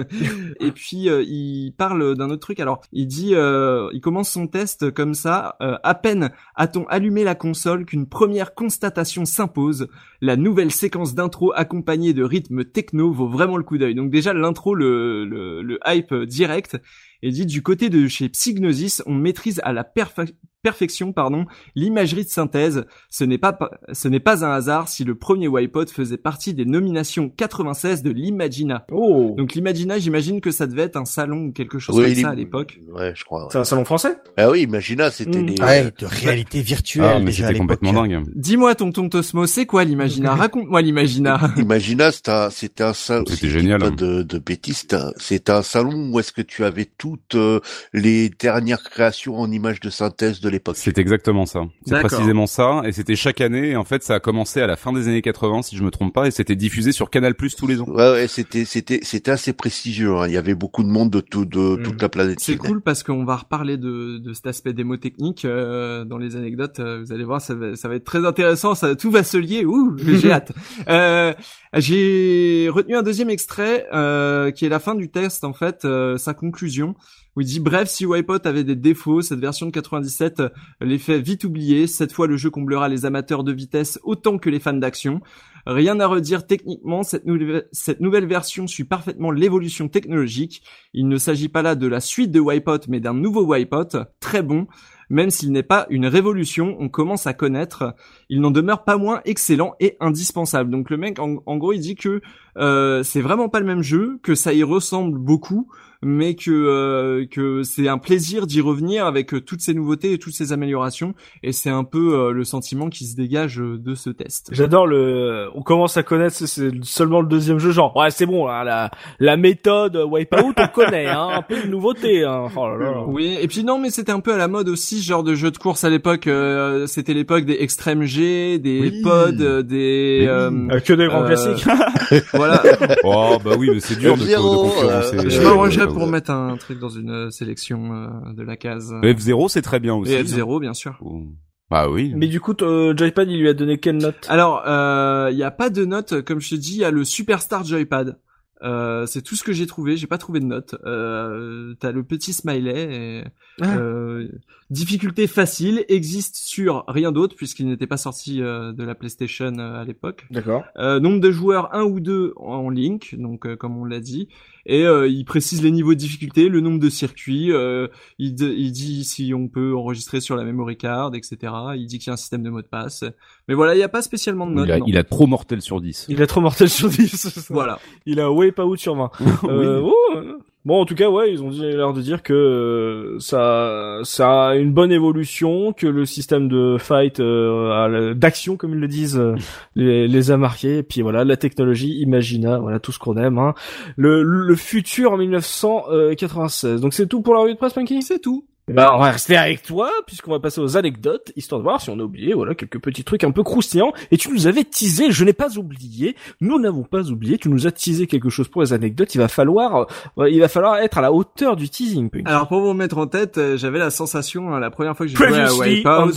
et 0.60 0.72
puis, 0.72 1.08
euh, 1.08 1.22
il 1.22 1.72
parle 1.76 2.16
d'un 2.16 2.30
autre 2.30 2.40
truc. 2.40 2.60
Alors, 2.60 2.80
il 2.92 3.06
dit, 3.06 3.34
euh, 3.34 3.88
il 3.92 4.00
commence 4.00 4.30
son 4.30 4.46
test 4.46 4.90
comme 4.90 5.14
ça. 5.14 5.56
euh, 5.62 5.76
à 5.82 5.94
peine 5.94 6.30
a-t-on 6.56 6.84
allumé 6.86 7.24
la 7.24 7.34
console 7.34 7.84
qu'une 7.84 8.06
première 8.06 8.54
constatation 8.54 9.24
s'impose. 9.24 9.88
La 10.20 10.36
nouvelle 10.36 10.70
séquence 10.70 11.14
d'intro 11.14 11.52
accompagnée 11.54 12.12
de 12.12 12.24
rythme 12.24 12.64
techno 12.64 13.12
vaut 13.12 13.28
vraiment 13.28 13.56
le 13.56 13.64
coup 13.64 13.78
d'œil. 13.78 13.94
Donc 13.94 14.10
déjà, 14.10 14.32
l'intro, 14.32 14.74
le, 14.74 15.24
le, 15.24 15.62
le 15.62 15.78
hype 15.86 16.14
direct. 16.14 16.80
Et 17.22 17.30
dit 17.30 17.46
du 17.46 17.62
côté 17.62 17.88
de 17.88 18.08
chez 18.08 18.28
Psygnosis, 18.28 19.02
on 19.06 19.14
maîtrise 19.14 19.60
à 19.64 19.72
la 19.72 19.84
perfe- 19.84 20.32
perfection, 20.62 21.12
pardon, 21.12 21.44
l'imagerie 21.74 22.24
de 22.24 22.28
synthèse. 22.28 22.84
Ce 23.10 23.24
n'est 23.24 23.38
pas, 23.38 23.58
ce 23.92 24.06
n'est 24.08 24.20
pas 24.20 24.44
un 24.44 24.50
hasard 24.52 24.88
si 24.88 25.02
le 25.02 25.16
premier 25.16 25.48
Wipeout 25.48 25.86
faisait 25.92 26.16
partie 26.18 26.54
des 26.54 26.64
nominations 26.64 27.28
96 27.28 28.02
de 28.04 28.10
l'Imagina. 28.10 28.86
Oh. 28.92 29.34
Donc 29.36 29.54
l'Imagina, 29.54 29.98
j'imagine 29.98 30.40
que 30.40 30.50
ça 30.52 30.66
devait 30.68 30.82
être 30.82 30.96
un 30.96 31.04
salon 31.04 31.46
ou 31.46 31.52
quelque 31.52 31.78
chose 31.80 31.96
Oui, 31.98 32.14
comme 32.14 32.22
ça 32.22 32.28
à 32.30 32.34
l'époque. 32.36 32.78
Ouais, 32.92 33.12
je 33.16 33.24
crois. 33.24 33.42
ouais. 33.44 33.48
C'est 33.50 33.58
un 33.58 33.64
salon 33.64 33.84
français? 33.84 34.16
Ah 34.36 34.50
oui, 34.50 34.62
Imagina, 34.62 35.10
c'était 35.10 35.40
Mm. 35.42 35.46
les. 35.46 35.60
Ouais, 35.62 35.90
de 35.98 36.06
réalité 36.06 36.60
virtuelle 36.62 37.10
Ah, 37.16 37.18
mais 37.18 37.32
c'était 37.32 37.54
complètement 37.58 37.92
dingue. 37.92 38.22
Dis-moi, 38.34 38.74
tonton 38.76 39.08
Tosmo, 39.08 39.46
c'est 39.46 39.66
quoi 39.66 39.82
l'Imagina? 39.84 40.34
Raconte-moi 40.36 40.80
l'Imagina. 40.82 41.40
Imagina, 41.56 42.12
c'était 42.12 42.30
un, 42.30 42.50
c'était 42.50 42.84
un 42.84 42.92
salon. 42.94 43.24
C'était 43.28 43.48
génial. 43.48 43.80
Pas 43.80 43.90
de, 43.90 44.22
de 44.22 44.38
bêtises, 44.38 44.86
c'était 45.16 45.50
un, 45.52 45.62
salon 45.62 46.10
où 46.12 46.20
est-ce 46.20 46.30
que 46.32 46.42
tu 46.42 46.64
avais 46.64 46.84
tous 46.84 47.11
toutes 47.16 47.34
euh, 47.34 47.60
les 47.92 48.28
dernières 48.30 48.82
créations 48.82 49.38
en 49.38 49.50
images 49.50 49.80
de 49.80 49.90
synthèse 49.90 50.40
de 50.40 50.48
l'époque. 50.48 50.76
C'est 50.78 50.98
exactement 50.98 51.46
ça. 51.46 51.62
C'est 51.86 52.00
précisément 52.00 52.46
ça. 52.46 52.82
Et 52.84 52.92
c'était 52.92 53.16
chaque 53.16 53.40
année. 53.40 53.70
Et 53.70 53.76
en 53.76 53.84
fait, 53.84 54.02
ça 54.02 54.14
a 54.14 54.20
commencé 54.20 54.60
à 54.60 54.66
la 54.66 54.76
fin 54.76 54.92
des 54.92 55.08
années 55.08 55.22
80, 55.22 55.62
si 55.62 55.76
je 55.76 55.82
me 55.84 55.90
trompe 55.90 56.12
pas, 56.14 56.26
et 56.26 56.30
c'était 56.30 56.56
diffusé 56.56 56.92
sur 56.92 57.10
Canal 57.10 57.34
Plus 57.34 57.54
tous 57.56 57.66
les 57.66 57.80
ans. 57.80 57.86
Ouais, 57.88 58.10
ouais, 58.12 58.28
c'était 58.28 58.64
c'était 58.64 59.00
c'était 59.02 59.30
assez 59.30 59.52
prestigieux. 59.52 60.16
hein. 60.16 60.26
Il 60.26 60.32
y 60.32 60.36
avait 60.36 60.54
beaucoup 60.54 60.82
de 60.82 60.88
monde 60.88 61.10
de 61.10 61.20
tout 61.20 61.44
de 61.44 61.76
Mm. 61.76 61.82
toute 61.82 62.02
la 62.02 62.08
planète. 62.08 62.38
C'est 62.40 62.56
cool 62.56 62.80
parce 62.80 63.02
qu'on 63.02 63.24
va 63.24 63.36
reparler 63.36 63.76
de, 63.76 64.18
de 64.18 64.32
cet 64.32 64.46
aspect 64.46 64.72
démo 64.72 64.96
technique 64.96 65.44
euh, 65.44 66.04
dans 66.04 66.18
les 66.18 66.36
anecdotes. 66.36 66.80
euh, 66.80 67.00
vous 67.04 67.12
allez 67.12 67.24
voir, 67.24 67.40
ça 67.40 67.54
va, 67.54 67.76
ça 67.76 67.88
va 67.88 67.94
être 67.94 68.04
très 68.04 68.24
intéressant. 68.26 68.74
Ça, 68.74 68.94
tout 68.96 69.10
va 69.10 69.22
se 69.22 69.36
lier. 69.36 69.64
Ouh, 69.64 69.96
j'ai 69.98 70.32
hâte. 70.32 70.52
Euh, 70.88 71.32
j'ai 71.74 72.68
retenu 72.70 72.96
un 72.96 73.02
deuxième 73.02 73.30
extrait 73.30 73.86
euh, 73.92 74.50
qui 74.50 74.66
est 74.66 74.68
la 74.68 74.78
fin 74.78 74.94
du 74.94 75.08
test 75.10 75.44
en 75.44 75.52
fait, 75.52 75.84
euh, 75.84 76.16
sa 76.18 76.34
conclusion 76.34 76.94
où 77.36 77.40
il 77.40 77.46
dit 77.46 77.60
bref 77.60 77.88
si 77.88 78.04
Wipeout 78.04 78.46
avait 78.46 78.64
des 78.64 78.76
défauts, 78.76 79.22
cette 79.22 79.38
version 79.38 79.66
de 79.66 79.70
97 79.70 80.40
euh, 80.40 80.48
les 80.80 80.98
fait 80.98 81.20
vite 81.20 81.44
oublier. 81.44 81.86
Cette 81.86 82.12
fois 82.12 82.26
le 82.26 82.36
jeu 82.36 82.50
comblera 82.50 82.88
les 82.88 83.06
amateurs 83.06 83.44
de 83.44 83.52
vitesse 83.52 83.98
autant 84.02 84.38
que 84.38 84.50
les 84.50 84.60
fans 84.60 84.72
d'action. 84.72 85.20
Rien 85.64 86.00
à 86.00 86.06
redire 86.06 86.46
techniquement, 86.46 87.04
cette, 87.04 87.24
nouvelle- 87.24 88.26
version 88.26 88.66
suit 88.66 88.84
parfaitement 88.84 89.30
l'évolution 89.30 89.88
technologique. 89.88 90.62
Il 90.92 91.06
ne 91.08 91.16
s'agit 91.16 91.48
pas 91.48 91.62
là 91.62 91.76
de 91.76 91.86
la 91.86 92.00
suite 92.00 92.32
de 92.32 92.40
Wipeout, 92.40 92.88
mais 92.88 92.98
d'un 92.98 93.14
nouveau 93.14 93.44
Wipeout, 93.44 93.96
très 94.18 94.42
bon. 94.42 94.66
Même 95.08 95.30
s'il 95.30 95.52
n'est 95.52 95.62
pas 95.62 95.86
une 95.90 96.06
révolution, 96.06 96.76
on 96.80 96.88
commence 96.88 97.26
à 97.26 97.34
connaître. 97.34 97.94
Il 98.28 98.40
n'en 98.40 98.50
demeure 98.50 98.82
pas 98.82 98.96
moins 98.96 99.20
excellent 99.24 99.74
et 99.78 99.96
indispensable. 100.00 100.70
Donc 100.70 100.90
le 100.90 100.96
mec, 100.96 101.18
en 101.18 101.56
gros, 101.58 101.72
il 101.72 101.80
dit 101.80 101.94
que 101.94 102.22
euh, 102.58 103.02
c'est 103.02 103.20
vraiment 103.20 103.48
pas 103.48 103.60
le 103.60 103.66
même 103.66 103.82
jeu, 103.82 104.18
que 104.22 104.34
ça 104.34 104.52
y 104.52 104.62
ressemble 104.62 105.18
beaucoup, 105.18 105.68
mais 106.04 106.34
que 106.34 106.50
euh, 106.50 107.26
que 107.30 107.62
c'est 107.62 107.86
un 107.86 107.96
plaisir 107.96 108.48
d'y 108.48 108.60
revenir 108.60 109.06
avec 109.06 109.32
euh, 109.34 109.40
toutes 109.40 109.60
ces 109.60 109.72
nouveautés 109.72 110.12
et 110.12 110.18
toutes 110.18 110.32
ces 110.34 110.52
améliorations. 110.52 111.14
Et 111.44 111.52
c'est 111.52 111.70
un 111.70 111.84
peu 111.84 112.14
euh, 112.18 112.32
le 112.32 112.42
sentiment 112.42 112.88
qui 112.88 113.04
se 113.06 113.14
dégage 113.14 113.58
de 113.58 113.94
ce 113.94 114.10
test. 114.10 114.48
J'adore 114.50 114.88
le. 114.88 115.46
On 115.54 115.62
commence 115.62 115.96
à 115.96 116.02
connaître. 116.02 116.34
c'est- 116.34 116.72
seulement 116.82 117.20
le 117.20 117.28
deuxième 117.28 117.60
jeu. 117.60 117.70
Genre, 117.70 117.96
ouais, 117.96 118.10
c'est 118.10 118.26
bon. 118.26 118.48
Là, 118.48 118.64
la 118.64 118.90
la 119.20 119.36
méthode 119.36 119.94
Wipeout, 119.96 120.54
on 120.58 120.66
connaît. 120.74 121.06
Hein, 121.06 121.28
un 121.36 121.42
peu 121.42 121.62
de 121.62 121.68
nouveauté. 121.68 122.24
Hein. 122.24 122.48
Oh 122.56 122.66
là 122.66 122.76
là. 122.78 123.04
Oui, 123.06 123.36
et 123.40 123.46
puis 123.46 123.62
non, 123.62 123.78
mais 123.78 123.90
c'était 123.90 124.10
un 124.10 124.18
peu 124.18 124.32
à 124.34 124.38
la 124.38 124.48
mode 124.48 124.68
aussi, 124.68 125.00
genre 125.02 125.22
de 125.22 125.36
jeu 125.36 125.52
de 125.52 125.58
course 125.58 125.84
à 125.84 125.88
l'époque. 125.88 126.26
euh, 126.26 126.88
c'était 126.88 127.14
l'époque 127.14 127.44
des 127.44 127.58
Extreme 127.60 128.02
G, 128.02 128.58
des 128.58 128.80
Oui. 128.80 129.02
pods, 129.04 129.62
des 129.62 130.28
oui. 130.50 130.82
que 130.84 130.92
des 130.94 131.06
grands 131.06 131.24
classiques. 131.24 131.64
voilà. 132.46 132.62
Oh 133.04 133.38
bah 133.44 133.52
oui, 133.58 133.70
mais 133.72 133.80
c'est 133.80 133.96
dur 133.98 134.16
de, 134.16 134.22
de 134.22 134.26
F0, 134.26 134.36
concurrencer. 134.36 135.16
euh, 135.18 135.28
Je 135.30 135.40
Euh, 135.40 135.44
m'arrangerais 135.44 135.84
euh, 135.84 135.92
pour 135.92 136.06
mettre 136.06 136.30
un 136.30 136.56
truc 136.56 136.78
dans 136.78 136.88
une 136.88 137.10
euh, 137.10 137.30
sélection 137.30 137.92
euh, 137.94 138.32
de 138.32 138.42
la 138.42 138.56
case. 138.56 138.92
Mais 139.02 139.12
F0, 139.12 139.48
c'est 139.48 139.62
très 139.62 139.80
bien 139.80 139.94
aussi. 139.94 140.12
Et 140.12 140.22
F0, 140.22 140.60
bien 140.60 140.74
sûr. 140.74 140.96
Oh. 141.00 141.22
Bah 141.70 141.88
oui. 141.88 142.12
Mais 142.14 142.26
du 142.26 142.38
coup, 142.40 142.54
euh, 142.62 142.94
Joypad, 142.96 143.30
il 143.30 143.40
lui 143.40 143.48
a 143.48 143.54
donné 143.54 143.78
quelle 143.78 143.96
note? 143.96 144.26
Alors, 144.28 144.62
euh, 144.66 145.28
il 145.30 145.36
n'y 145.36 145.42
a 145.42 145.50
pas 145.50 145.70
de 145.70 145.84
note, 145.84 146.20
comme 146.22 146.40
je 146.40 146.50
te 146.50 146.54
dis, 146.54 146.72
il 146.74 146.80
y 146.80 146.84
a 146.84 146.90
le 146.90 147.04
Superstar 147.04 147.64
Joypad. 147.64 148.18
Euh, 148.62 149.06
c'est 149.06 149.22
tout 149.22 149.34
ce 149.36 149.42
que 149.44 149.52
j'ai 149.52 149.66
trouvé. 149.66 149.96
J'ai 149.96 150.06
pas 150.06 150.18
trouvé 150.18 150.40
de 150.40 150.44
note. 150.46 150.76
Euh, 150.84 151.74
T'as 151.80 151.92
le 151.92 152.02
petit 152.04 152.32
smiley. 152.32 153.20
Et, 153.20 153.24
Ah. 153.60 153.76
euh, 153.76 154.28
difficulté 154.70 155.26
facile 155.26 155.84
existe 155.88 156.36
sur 156.36 156.84
rien 156.88 157.12
d'autre 157.12 157.36
puisqu'il 157.36 157.66
n'était 157.68 157.86
pas 157.86 157.98
sorti 157.98 158.40
euh, 158.40 158.72
de 158.72 158.82
la 158.82 158.94
PlayStation 158.94 159.52
euh, 159.58 159.80
à 159.80 159.84
l'époque. 159.84 160.26
D'accord. 160.30 160.64
Euh, 160.78 161.00
nombre 161.00 161.20
de 161.20 161.30
joueurs 161.30 161.74
un 161.74 161.82
ou 161.84 162.00
deux 162.00 162.32
en 162.36 162.70
link, 162.70 163.14
donc 163.18 163.54
comme 163.56 163.76
on 163.76 163.84
l'a 163.84 164.00
dit, 164.00 164.28
et 164.66 164.84
euh, 164.86 165.08
il 165.08 165.24
précise 165.24 165.62
les 165.62 165.70
niveaux 165.70 165.94
de 165.94 165.98
difficulté, 165.98 166.48
le 166.48 166.60
nombre 166.60 166.78
de 166.78 166.88
circuits, 166.88 167.52
euh, 167.52 167.88
il, 168.18 168.34
d- 168.34 168.54
il 168.56 168.72
dit 168.72 169.04
si 169.04 169.32
on 169.34 169.48
peut 169.48 169.76
enregistrer 169.76 170.20
sur 170.20 170.36
la 170.36 170.44
memory 170.44 170.76
card, 170.76 171.14
etc. 171.14 171.52
Il 171.76 171.86
dit 171.86 171.98
qu'il 171.98 172.08
y 172.08 172.10
a 172.10 172.14
un 172.14 172.16
système 172.16 172.42
de 172.42 172.50
mot 172.50 172.62
de 172.62 172.66
passe, 172.68 173.04
mais 173.48 173.54
voilà, 173.54 173.74
il 173.74 173.78
n'y 173.78 173.82
a 173.84 173.88
pas 173.88 174.02
spécialement 174.02 174.46
de 174.46 174.52
notes. 174.54 174.66
Il 174.66 174.72
a, 174.72 174.78
il 174.86 174.96
a 174.98 175.04
trop 175.04 175.26
mortel 175.26 175.60
sur 175.62 175.80
10. 175.80 176.06
Il 176.08 176.22
a 176.22 176.26
trop 176.26 176.40
mortel 176.40 176.68
sur 176.68 176.88
10. 176.88 177.46
Voilà. 177.50 177.78
Il 178.06 178.20
a 178.20 178.30
Wipeout 178.32 178.76
sur 178.76 178.94
20. 178.96 179.10
Euh, 179.44 179.80
Oui. 179.82 179.90
oh, 180.14 180.20
bon, 180.64 180.80
en 180.80 180.84
tout 180.84 180.94
cas, 180.94 181.08
ouais, 181.10 181.32
ils 181.32 181.42
ont 181.42 181.50
dit- 181.50 181.60
l'air 181.60 181.92
de 181.92 182.00
dire 182.00 182.22
que 182.22 182.32
euh, 182.32 183.18
ça, 183.18 183.98
ça 184.04 184.48
a 184.48 184.54
une 184.56 184.72
bonne 184.72 184.92
évolution, 184.92 185.72
que 185.72 185.86
le 185.86 186.04
système 186.06 186.48
de 186.48 186.76
fight, 186.78 187.20
euh, 187.20 188.14
d'action, 188.14 188.56
comme 188.56 188.74
ils 188.74 188.80
le 188.80 188.88
disent, 188.88 189.18
euh, 189.18 189.34
les, 189.76 190.08
les 190.08 190.30
a 190.30 190.36
marqués. 190.36 190.78
Et 190.78 190.82
puis 190.82 191.02
voilà, 191.02 191.24
la 191.24 191.36
technologie, 191.36 191.98
Imagina, 192.00 192.58
voilà 192.58 192.78
tout 192.80 192.92
ce 192.92 192.98
qu'on 192.98 193.16
aime. 193.16 193.38
Hein. 193.38 193.54
Le, 193.96 194.22
le 194.22 194.56
futur 194.56 195.12
en 195.12 195.16
1996. 195.16 196.80
Donc 196.80 196.94
c'est 196.94 197.06
tout 197.06 197.22
pour 197.22 197.34
la 197.34 197.40
revue 197.40 197.54
de 197.54 197.58
presse, 197.58 197.72
Punky? 197.72 198.02
C'est 198.02 198.18
tout. 198.20 198.46
Bah, 198.68 198.92
on 198.94 198.98
va 199.00 199.10
rester 199.10 199.36
avec 199.36 199.62
toi, 199.62 199.90
puisqu'on 200.06 200.30
va 200.30 200.38
passer 200.40 200.60
aux 200.60 200.76
anecdotes, 200.76 201.32
histoire 201.36 201.60
de 201.60 201.64
voir 201.64 201.80
si 201.80 201.90
on 201.90 201.98
a 201.98 202.02
oublié, 202.02 202.32
voilà, 202.32 202.54
quelques 202.54 202.80
petits 202.80 203.02
trucs 203.04 203.24
un 203.24 203.32
peu 203.32 203.42
croustillants. 203.42 203.92
Et 204.10 204.16
tu 204.16 204.30
nous 204.30 204.46
avais 204.46 204.64
teasé, 204.64 205.10
je 205.10 205.24
n'ai 205.24 205.32
pas 205.32 205.58
oublié, 205.58 206.16
nous 206.40 206.60
n'avons 206.60 206.84
pas 206.84 207.10
oublié, 207.10 207.38
tu 207.38 207.48
nous 207.48 207.66
as 207.66 207.72
teasé 207.72 208.06
quelque 208.06 208.30
chose 208.30 208.48
pour 208.48 208.62
les 208.62 208.72
anecdotes, 208.72 209.14
il 209.14 209.18
va 209.18 209.28
falloir, 209.28 209.86
euh, 210.18 210.30
il 210.30 210.40
va 210.40 210.48
falloir 210.48 210.76
être 210.76 210.96
à 210.96 211.00
la 211.00 211.12
hauteur 211.12 211.56
du 211.56 211.68
teasing. 211.68 212.08
Alors 212.24 212.46
pour 212.48 212.60
vous 212.60 212.72
mettre 212.72 212.98
en 212.98 213.06
tête, 213.08 213.36
euh, 213.38 213.56
j'avais 213.56 213.78
la 213.80 213.90
sensation, 213.90 214.54
hein, 214.54 214.60
la 214.60 214.70
première 214.70 214.96
fois 214.96 215.06
que 215.06 215.10
j'ai 215.12 215.16
joué 215.18 215.26
à 215.40 215.52
Wipeout. 215.52 216.12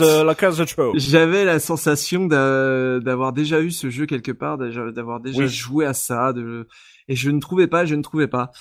J'avais 0.95 1.45
la 1.45 1.59
sensation 1.59 2.25
d'a- 2.27 2.99
d'avoir 2.99 3.33
déjà 3.33 3.59
eu 3.61 3.71
ce 3.71 3.89
jeu 3.89 4.05
quelque 4.05 4.31
part, 4.31 4.57
d'avoir 4.57 5.19
déjà 5.19 5.39
Oui. 5.43 5.47
joué 5.49 5.85
à 5.85 5.93
ça, 5.93 6.31
de... 6.31 6.67
et 7.07 7.15
je 7.15 7.31
ne 7.31 7.39
trouvais 7.39 7.67
pas, 7.67 7.85
je 7.85 7.95
ne 7.95 8.01
trouvais 8.01 8.27
pas. 8.27 8.51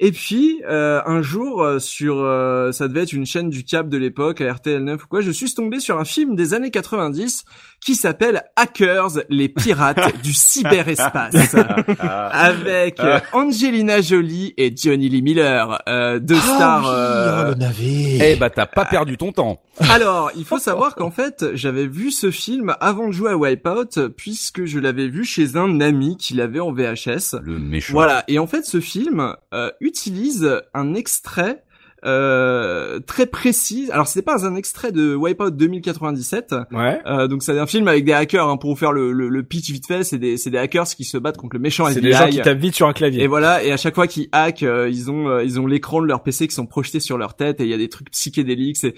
Et 0.00 0.10
puis 0.10 0.60
euh, 0.68 1.00
un 1.06 1.22
jour 1.22 1.62
euh, 1.62 1.78
sur, 1.78 2.18
euh, 2.18 2.72
ça 2.72 2.88
devait 2.88 3.02
être 3.02 3.12
une 3.12 3.26
chaîne 3.26 3.48
du 3.48 3.64
câble 3.64 3.88
de 3.88 3.96
l'époque, 3.96 4.40
à 4.40 4.52
RTL9 4.52 4.94
ou 4.94 5.06
quoi, 5.08 5.20
je 5.20 5.30
suis 5.30 5.52
tombé 5.54 5.78
sur 5.78 5.98
un 5.98 6.04
film 6.04 6.34
des 6.34 6.52
années 6.52 6.72
90 6.72 7.44
qui 7.84 7.94
s'appelle 7.94 8.42
Hackers, 8.56 9.22
les 9.28 9.48
pirates 9.48 10.20
du 10.22 10.32
cyberespace, 10.34 11.54
avec 11.98 12.98
euh, 13.00 13.20
Angelina 13.32 14.00
Jolie 14.00 14.54
et 14.56 14.74
Johnny 14.74 15.08
Lee 15.08 15.22
Miller, 15.22 15.80
euh, 15.88 16.18
deux 16.18 16.34
stars. 16.34 16.86
euh, 16.88 17.44
oh, 17.44 17.48
le 17.50 17.54
navet. 17.54 18.32
Eh 18.32 18.36
bah 18.36 18.50
t'as 18.50 18.66
pas 18.66 18.86
perdu 18.86 19.16
ton 19.16 19.32
temps. 19.32 19.60
alors, 19.90 20.30
il 20.36 20.44
faut 20.44 20.58
savoir 20.58 20.94
qu'en 20.94 21.10
fait, 21.10 21.44
j'avais 21.54 21.86
vu 21.86 22.10
ce 22.10 22.30
film 22.30 22.74
avant 22.80 23.08
de 23.08 23.12
jouer 23.12 23.32
à 23.32 23.36
Wipeout, 23.36 24.08
puisque 24.16 24.64
je 24.64 24.78
l'avais 24.78 25.08
vu 25.08 25.24
chez 25.24 25.56
un 25.56 25.80
ami 25.80 26.16
qui 26.16 26.34
l'avait 26.34 26.60
en 26.60 26.72
VHS. 26.72 27.36
Le 27.42 27.58
méchant. 27.58 27.92
Voilà, 27.92 28.24
et 28.28 28.38
en 28.38 28.46
fait, 28.46 28.64
ce 28.64 28.80
film 28.80 29.34
euh, 29.52 29.70
utilise 29.84 30.62
un 30.72 30.94
extrait 30.94 31.63
euh, 32.04 33.00
très 33.00 33.26
précis. 33.26 33.88
Alors, 33.92 34.06
c'est 34.06 34.22
pas 34.22 34.46
un 34.46 34.54
extrait 34.56 34.92
de 34.92 35.14
Wipeout 35.14 35.50
2097. 35.50 36.54
Ouais. 36.72 37.00
Euh, 37.06 37.26
donc 37.28 37.42
c'est 37.42 37.58
un 37.58 37.66
film 37.66 37.88
avec 37.88 38.04
des 38.04 38.12
hackers. 38.12 38.48
Hein, 38.48 38.56
pour 38.56 38.70
vous 38.70 38.76
faire 38.76 38.92
le, 38.92 39.12
le, 39.12 39.28
le 39.28 39.42
pitch 39.42 39.70
vite 39.70 39.86
fait, 39.86 40.04
c'est 40.04 40.18
des, 40.18 40.36
c'est 40.36 40.50
des 40.50 40.58
hackers 40.58 40.86
qui 40.86 41.04
se 41.04 41.16
battent 41.18 41.36
contre 41.36 41.56
le 41.56 41.60
méchant 41.60 41.86
C'est 41.86 41.98
FBI. 41.98 42.02
des 42.02 42.12
gens 42.12 42.28
qui 42.28 42.40
tapent 42.42 42.58
vite 42.58 42.74
sur 42.74 42.86
un 42.88 42.92
clavier. 42.92 43.22
Et 43.22 43.26
voilà, 43.26 43.62
et 43.64 43.72
à 43.72 43.76
chaque 43.76 43.94
fois 43.94 44.06
qu'ils 44.06 44.28
hackent, 44.32 44.62
euh, 44.62 44.88
ils 44.90 45.10
ont 45.10 45.28
euh, 45.28 45.44
ils 45.44 45.58
ont 45.60 45.66
l'écran 45.66 46.00
de 46.02 46.06
leur 46.06 46.22
PC 46.22 46.46
qui 46.48 46.54
sont 46.54 46.66
projetés 46.66 47.00
sur 47.00 47.16
leur 47.18 47.34
tête 47.34 47.60
et 47.60 47.64
il 47.64 47.70
y 47.70 47.74
a 47.74 47.78
des 47.78 47.88
trucs 47.88 48.10
psychédéliques. 48.10 48.76
C'est 48.76 48.94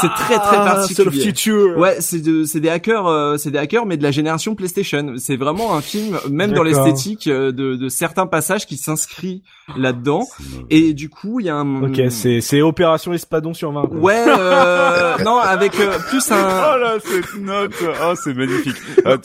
c'est 0.00 0.08
très 0.08 0.36
très 0.38 0.56
Ah, 0.58 0.84
c'est 0.86 0.98
le 0.98 1.04
particulier. 1.04 1.24
futur. 1.24 1.78
Ouais, 1.78 1.96
c'est 2.00 2.20
de, 2.20 2.44
c'est 2.44 2.60
des 2.60 2.68
hackers, 2.68 3.06
euh, 3.06 3.36
c'est 3.36 3.50
des 3.50 3.58
hackers, 3.58 3.86
mais 3.86 3.96
de 3.96 4.02
la 4.02 4.10
génération 4.10 4.54
PlayStation. 4.54 5.14
C'est 5.16 5.36
vraiment 5.36 5.74
un 5.74 5.80
film, 5.80 6.18
même 6.30 6.52
dans 6.52 6.62
l'esthétique, 6.62 7.26
euh, 7.26 7.52
de, 7.52 7.76
de 7.76 7.88
certains 7.88 8.26
passages 8.26 8.66
qui 8.66 8.76
s'inscrit 8.76 9.42
là-dedans. 9.76 10.24
Et 10.70 10.92
du 10.94 11.08
coup, 11.08 11.40
il 11.40 11.46
y 11.46 11.48
a 11.48 11.56
un. 11.56 11.82
Ok, 11.84 12.00
c'est, 12.26 12.40
c'est 12.40 12.62
Opération 12.62 13.12
Espadon 13.12 13.54
sur 13.54 13.72
20. 13.72 13.86
quoi. 13.86 13.96
Ouais, 13.98 14.24
euh, 14.28 15.16
non, 15.24 15.38
avec 15.38 15.78
euh, 15.80 15.92
plus 16.08 16.30
un. 16.30 16.36
là, 16.78 16.94
cette 17.04 17.40
note. 17.40 17.72
Ah, 18.02 18.14
c'est 18.16 18.34
magnifique. 18.34 18.76
Ah. 19.04 19.16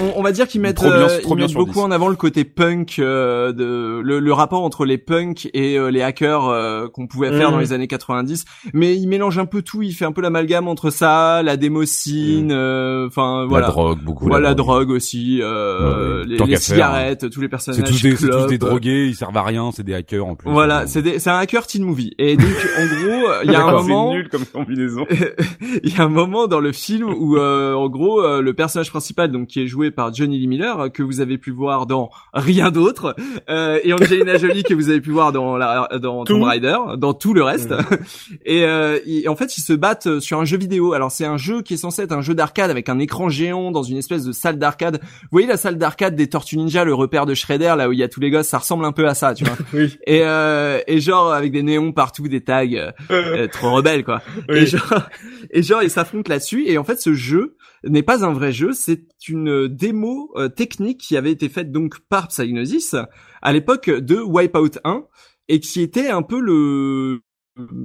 On, 0.00 0.20
on 0.20 0.22
va 0.22 0.32
dire 0.32 0.48
qu'ils 0.48 0.60
mettent, 0.60 0.76
Trop 0.76 0.88
bien, 0.88 0.96
euh, 1.08 1.20
trop 1.20 1.34
ils 1.34 1.36
bien 1.36 1.44
mettent 1.44 1.50
sur 1.50 1.60
beaucoup 1.60 1.72
10. 1.74 1.80
en 1.80 1.90
avant 1.90 2.08
le 2.08 2.16
côté 2.16 2.44
punk 2.44 2.96
euh, 2.98 3.52
de 3.52 4.00
le, 4.02 4.18
le 4.18 4.32
rapport 4.32 4.62
entre 4.64 4.84
les 4.84 4.98
punks 4.98 5.48
et 5.54 5.78
euh, 5.78 5.90
les 5.90 6.02
hackers 6.02 6.48
euh, 6.48 6.88
qu'on 6.88 7.06
pouvait 7.06 7.30
faire 7.30 7.48
Mhm. 7.48 7.54
dans 7.54 7.60
les 7.60 7.72
années 7.72 7.86
90. 7.88 8.44
Mais 8.74 8.96
il 8.96 9.06
mélange 9.08 9.38
un 9.38 9.46
peu 9.46 9.62
tout. 9.62 9.82
Il 9.82 9.92
fait 9.92 10.04
un 10.04 10.12
peu 10.12 10.20
l'amalgame 10.22 10.68
entre 10.68 10.90
ça, 10.90 11.42
la 11.42 11.56
démocine, 11.56 12.50
euh, 12.52 13.06
enfin 13.06 13.46
voilà. 13.48 13.66
La 13.66 13.72
drogue, 13.72 13.98
beaucoup. 14.02 14.26
Voilà, 14.26 14.42
la 14.44 14.48
la 14.50 14.54
drogue 14.54 14.90
aussi, 14.90 15.40
euh, 15.42 16.24
Ouais, 16.24 16.46
les, 16.46 16.56
cigarettes, 16.56 17.30
tous 17.30 17.40
les 17.40 17.48
personnages 17.48 17.80
C'est 17.80 17.86
tous 17.86 18.02
des, 18.02 18.14
tous 18.16 18.58
drogués, 18.58 19.06
ils 19.06 19.14
servent 19.14 19.36
à 19.36 19.42
rien, 19.42 19.70
c'est 19.74 19.82
des 19.82 19.94
hackers 19.94 20.26
en 20.26 20.34
plus. 20.34 20.50
Voilà, 20.50 20.86
c'est 20.86 21.02
des- 21.02 21.18
c'est 21.18 21.30
un 21.30 21.38
hacker 21.38 21.66
teen 21.66 21.82
movie. 21.84 22.12
Et 22.18 22.31
donc, 22.36 22.46
en 22.78 22.86
gros, 22.86 23.28
il 23.44 23.50
y 23.50 23.54
a 23.54 23.64
un 23.64 23.72
moment, 23.72 24.10
C'est 24.10 24.16
nul 24.16 24.28
comme 24.28 24.44
combinaison. 24.46 25.06
il 25.82 25.96
y 25.96 26.00
a 26.00 26.04
un 26.04 26.08
moment 26.08 26.46
dans 26.46 26.60
le 26.60 26.72
film 26.72 27.08
où, 27.08 27.36
euh, 27.36 27.74
en 27.74 27.88
gros, 27.88 28.22
euh, 28.22 28.40
le 28.40 28.54
personnage 28.54 28.90
principal, 28.90 29.30
donc 29.30 29.48
qui 29.48 29.62
est 29.62 29.66
joué 29.66 29.90
par 29.90 30.12
Johnny 30.14 30.38
Lee 30.38 30.46
Miller, 30.46 30.80
euh, 30.80 30.88
que 30.88 31.02
vous 31.02 31.20
avez 31.20 31.38
pu 31.38 31.50
voir 31.50 31.86
dans 31.86 32.10
rien 32.32 32.70
d'autre, 32.70 33.14
euh, 33.48 33.78
et 33.82 33.92
Angelina 33.92 34.36
Jolie 34.38 34.62
que 34.62 34.74
vous 34.74 34.88
avez 34.88 35.00
pu 35.00 35.10
voir 35.10 35.32
dans 35.32 35.56
la, 35.56 35.88
dans 36.00 36.24
Tout. 36.24 36.34
Tomb 36.34 36.44
Raider, 36.44 36.76
dans 36.98 37.14
tout 37.14 37.34
le 37.34 37.42
reste. 37.42 37.72
et, 38.44 38.64
euh, 38.64 38.98
et 39.06 39.28
en 39.28 39.36
fait, 39.36 39.56
ils 39.56 39.62
se 39.62 39.72
battent 39.72 40.20
sur 40.20 40.40
un 40.40 40.44
jeu 40.44 40.58
vidéo. 40.58 40.92
Alors, 40.92 41.10
c'est 41.10 41.24
un 41.24 41.36
jeu 41.36 41.62
qui 41.62 41.74
est 41.74 41.78
censé 41.78 42.02
être 42.02 42.12
un 42.12 42.22
jeu 42.22 42.34
d'arcade 42.34 42.70
avec 42.70 42.88
un 42.88 42.98
écran 42.98 43.28
géant 43.28 43.70
dans 43.70 43.82
une 43.82 43.96
espèce 43.96 44.24
de 44.24 44.32
salle 44.32 44.58
d'arcade. 44.58 45.00
Vous 45.02 45.28
voyez 45.32 45.46
la 45.46 45.56
salle 45.56 45.78
d'arcade 45.78 46.14
des 46.14 46.28
Tortues 46.28 46.56
Ninja, 46.56 46.84
le 46.84 46.94
repère 46.94 47.26
de 47.26 47.34
Shredder, 47.34 47.74
là 47.76 47.88
où 47.88 47.92
il 47.92 47.98
y 47.98 48.02
a 48.02 48.08
tous 48.08 48.20
les 48.20 48.30
gosses, 48.30 48.48
ça 48.48 48.58
ressemble 48.58 48.84
un 48.84 48.92
peu 48.92 49.06
à 49.06 49.14
ça, 49.14 49.34
tu 49.34 49.44
vois. 49.44 49.56
Oui. 49.72 49.96
Et, 50.06 50.20
euh, 50.22 50.80
et 50.86 51.00
genre 51.00 51.32
avec 51.32 51.50
des 51.50 51.62
néons 51.62 51.92
partout 51.92 52.11
des 52.20 52.42
tags 52.42 52.64
euh, 52.64 52.92
euh, 53.10 53.48
trop 53.48 53.72
rebelles 53.72 54.04
quoi. 54.04 54.22
Oui. 54.48 54.58
Et 54.58 54.66
genre, 54.66 55.08
et 55.50 55.62
genre 55.62 55.82
ils 55.82 55.90
s'affrontent 55.90 56.28
là-dessus 56.28 56.66
et 56.66 56.78
en 56.78 56.84
fait 56.84 57.00
ce 57.00 57.14
jeu 57.14 57.56
n'est 57.84 58.02
pas 58.02 58.24
un 58.24 58.32
vrai 58.32 58.52
jeu, 58.52 58.72
c'est 58.72 59.02
une 59.28 59.68
démo 59.68 60.32
euh, 60.36 60.48
technique 60.48 61.00
qui 61.00 61.16
avait 61.16 61.32
été 61.32 61.48
faite 61.48 61.72
donc 61.72 62.00
par 62.08 62.28
Psygnosis 62.28 62.94
à 63.40 63.52
l'époque 63.52 63.90
de 63.90 64.20
Wipeout 64.20 64.78
1 64.84 65.04
et 65.48 65.60
qui 65.60 65.80
était 65.80 66.08
un 66.08 66.22
peu 66.22 66.40
le 66.40 67.20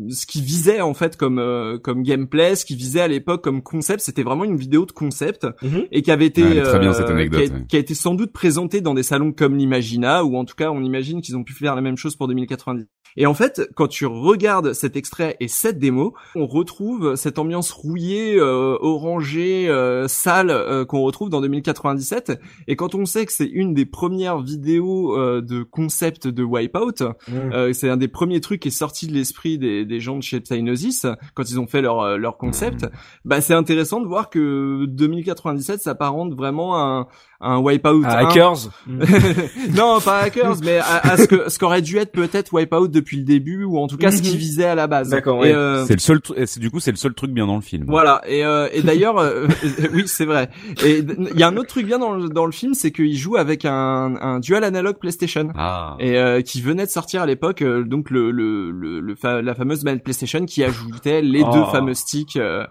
ce 0.09 0.25
qui 0.25 0.41
visait 0.41 0.79
en 0.81 0.93
fait 0.93 1.17
comme 1.17 1.39
euh, 1.39 1.77
comme 1.77 2.01
gameplay, 2.03 2.55
ce 2.55 2.63
qui 2.65 2.75
visait 2.75 3.01
à 3.01 3.07
l'époque 3.07 3.43
comme 3.43 3.61
concept, 3.61 3.99
c'était 4.01 4.23
vraiment 4.23 4.45
une 4.45 4.55
vidéo 4.55 4.85
de 4.85 4.91
concept 4.93 5.45
Mhm. 5.61 5.83
et 5.91 6.01
qui 6.01 6.11
avait 6.11 6.25
été 6.27 6.41
Ouais, 6.43 6.51
elle 6.51 6.57
est 6.59 6.63
très 6.63 6.79
bien, 6.79 6.89
euh, 6.91 6.93
cette 6.93 7.09
anecdote, 7.09 7.41
qui, 7.41 7.51
a, 7.51 7.53
ouais. 7.53 7.65
qui 7.67 7.75
a 7.75 7.79
été 7.79 7.93
sans 7.93 8.13
doute 8.15 8.31
présentée 8.31 8.79
dans 8.81 8.93
des 8.93 9.03
salons 9.03 9.31
comme 9.33 9.57
l'Imagina 9.57 10.23
ou 10.23 10.37
en 10.37 10.45
tout 10.45 10.55
cas 10.55 10.71
on 10.71 10.81
imagine 10.83 11.21
qu'ils 11.21 11.35
ont 11.35 11.43
pu 11.43 11.53
faire 11.53 11.75
la 11.75 11.81
même 11.81 11.97
chose 11.97 12.15
pour 12.15 12.27
2090. 12.27 12.85
Et 13.19 13.25
en 13.25 13.33
fait, 13.33 13.67
quand 13.75 13.87
tu 13.87 14.05
regardes 14.05 14.73
cet 14.73 14.95
extrait 14.95 15.37
et 15.39 15.47
cette 15.47 15.79
démo, 15.79 16.13
on 16.35 16.45
retrouve 16.45 17.15
cette 17.15 17.39
ambiance 17.39 17.71
rouillée, 17.71 18.35
euh, 18.37 18.77
orangée, 18.79 19.67
euh, 19.69 20.07
sale 20.07 20.51
euh, 20.51 20.85
qu'on 20.85 21.01
retrouve 21.01 21.29
dans 21.29 21.41
2097. 21.41 22.39
Et 22.67 22.75
quand 22.75 22.93
on 22.93 23.05
sait 23.05 23.25
que 23.25 23.31
c'est 23.31 23.47
une 23.47 23.73
des 23.73 23.85
premières 23.87 24.39
vidéos 24.41 25.17
euh, 25.17 25.41
de 25.41 25.63
concept 25.63 26.27
de 26.27 26.43
Wipeout, 26.43 27.03
euh, 27.31 27.73
c'est 27.73 27.89
un 27.89 27.97
des 27.97 28.07
premiers 28.07 28.39
trucs 28.41 28.61
qui 28.61 28.67
est 28.67 28.71
sorti 28.71 29.07
de 29.07 29.13
l'esprit 29.13 29.56
des, 29.57 29.85
des 29.85 29.99
gens 29.99 30.17
de 30.17 30.23
chez 30.23 30.39
Psygnosis 30.39 31.05
quand 31.33 31.49
ils 31.49 31.59
ont 31.59 31.67
fait 31.67 31.81
leur 31.81 32.17
leur 32.17 32.37
concept. 32.37 32.85
Bah 33.25 33.41
c'est 33.41 33.53
intéressant 33.53 34.01
de 34.01 34.07
voir 34.07 34.29
que 34.29 34.85
2097 34.85 35.81
s'apparente 35.81 36.33
vraiment 36.33 36.75
à 36.75 36.79
un, 36.79 37.07
un 37.39 37.59
Wipeout. 37.59 38.03
Ah, 38.05 38.19
1. 38.19 38.25
hackers. 38.27 38.57
non, 39.75 39.99
pas 40.01 40.19
hackers, 40.21 40.57
mais 40.63 40.77
à, 40.79 40.97
à 41.11 41.17
ce 41.17 41.25
que 41.27 41.49
ce 41.49 41.59
qu'aurait 41.59 41.81
dû 41.81 41.97
être 41.97 42.11
peut-être 42.11 42.53
Wipeout 42.53 42.87
depuis 42.87 43.17
le 43.17 43.23
début 43.23 43.63
ou 43.63 43.77
en 43.77 43.87
tout 43.87 43.97
cas 43.97 44.11
ce 44.11 44.21
qui 44.21 44.31
Mhm. 44.31 44.37
visait 44.37 44.65
à 44.65 44.75
la 44.75 44.87
base. 44.87 45.09
D'accord, 45.09 45.37
Et, 45.45 45.49
ouais. 45.49 45.55
euh, 45.55 45.85
C'est 45.85 45.93
le 45.93 45.99
seul, 45.99 46.19
c'est- 46.45 46.59
du 46.59 46.71
coup, 46.71 46.79
c'est 46.79 46.91
le 46.91 46.97
seul 46.97 47.13
truc 47.13 47.31
bien 47.31 47.45
dans 47.47 47.55
le 47.55 47.61
film. 47.61 47.85
voilà 47.87 48.21
et, 48.27 48.43
euh, 48.43 48.67
et 48.73 48.81
d'ailleurs 48.81 49.17
euh, 49.19 49.47
oui 49.93 50.03
c'est 50.07 50.25
vrai 50.25 50.49
et 50.83 50.99
il 50.99 51.39
y 51.39 51.43
a 51.43 51.47
un 51.47 51.57
autre 51.57 51.67
truc 51.69 51.85
bien 51.85 51.99
dans 51.99 52.11
le, 52.11 52.29
dans 52.29 52.45
le 52.45 52.51
film 52.51 52.73
c'est 52.73 52.91
qu'il 52.91 53.15
joue 53.17 53.35
avec 53.37 53.65
un, 53.65 54.15
un 54.19 54.39
dual 54.39 54.63
analogue 54.63 54.97
PlayStation 54.99 55.49
Ah. 55.57 55.95
et 55.99 56.17
euh, 56.17 56.41
qui 56.41 56.61
venait 56.61 56.85
de 56.85 56.91
sortir 56.91 57.21
à 57.21 57.25
l'époque 57.25 57.61
euh, 57.61 57.83
donc 57.83 58.09
le, 58.09 58.31
le, 58.31 58.71
le, 58.71 58.99
le 58.99 59.15
fa- 59.15 59.41
la 59.41 59.53
fameuse 59.55 59.83
manette 59.83 60.03
PlayStation 60.03 60.45
qui 60.45 60.63
ajoutait 60.63 61.21
les 61.21 61.43
Oh. 61.45 61.51
deux 61.53 61.65
fameux 61.71 61.93
sticks 61.93 62.35
euh, 62.35 62.65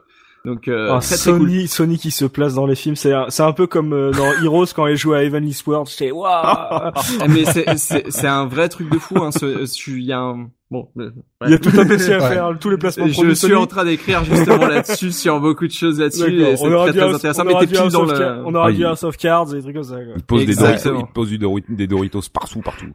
donc 0.47 0.69
euh, 0.69 0.89
Ah, 0.95 1.01
très 1.01 1.17
très 1.17 1.31
cool 1.33 1.41
Sony, 1.51 1.69
Sony 1.69 1.99
qui 1.99 2.11
se 2.11 2.25
place 2.25 2.55
dans 2.55 2.65
les 2.67 2.75
films, 2.77 2.97
c'est 2.97 3.13
un, 3.13 3.27
c'est 3.29 3.43
un 3.43 3.53
peu 3.53 3.67
comme 3.67 3.93
euh, 3.93 4.13
dans 4.13 4.33
Heroes 4.43 4.67
quand 4.75 4.87
il 4.87 4.97
joue 4.97 5.13
à 5.13 5.23
Heavenly 5.23 5.53
Sword. 5.53 5.89
C'est 5.89 6.11
waouh. 6.11 6.31
Ah, 6.33 6.93
mais 7.29 7.45
c'est 7.45 7.77
c'est 7.79 8.11
c'est 8.11 8.27
un 8.29 8.47
vrai 8.47 8.69
truc 8.71 8.89
de 8.91 8.99
fou 8.99 9.23
hein 9.23 9.31
ce- 9.33 9.67
ce- 9.67 9.91
il 9.91 10.05
y 10.05 10.13
a 10.15 10.21
un 10.21 10.49
bon 10.71 10.89
euh, 10.99 11.11
Il 11.45 11.51
y 11.51 11.55
a 11.55 11.59
tout 11.59 11.71
un 11.79 11.87
PC 11.87 12.13
à 12.13 12.19
Ouais. 12.23 12.29
faire, 12.35 12.57
tous 12.61 12.71
les 12.71 12.77
placements 12.77 13.07
je 13.07 13.13
suis 13.13 13.37
Sony. 13.37 13.55
en 13.55 13.67
train 13.67 13.85
d'écrire 13.85 14.25
justement 14.25 14.67
là-dessus 14.67 15.13
sur 15.13 15.41
beaucoup 15.41 15.67
de 15.67 15.73
choses 15.73 16.01
là-dessus 16.01 16.43
et 16.43 16.57
c'est 16.57 16.65
On 16.67 16.73
aura 16.73 16.89
très 16.91 16.99
très 16.99 17.09
un- 17.09 17.15
intéressant 17.15 17.43
on 17.43 17.45
mais 17.47 17.53
aura 17.53 17.61
t'es 17.61 17.67
dû 17.67 17.77
un 17.77 17.83
pile 17.83 17.93
dans 17.93 17.99
soft 18.07 18.13
le 18.13 18.19
car- 18.19 18.43
On 18.47 18.55
aura 18.55 18.69
Ah, 18.69 18.73
cards 19.19 19.53
et 19.53 19.57
des 19.57 19.63
trucs 19.63 19.75
comme 19.75 19.85
ça. 19.85 19.95
quoi. 19.97 20.15
Il 20.17 20.23
pose 20.25 20.45
des 20.47 20.55
Doritos, 20.57 20.99
il 20.99 21.07
pose 21.13 21.29
du 21.29 21.39
des 21.77 21.87
Doritos 21.87 22.21
partout, 22.33 22.61
partout. 22.61 22.87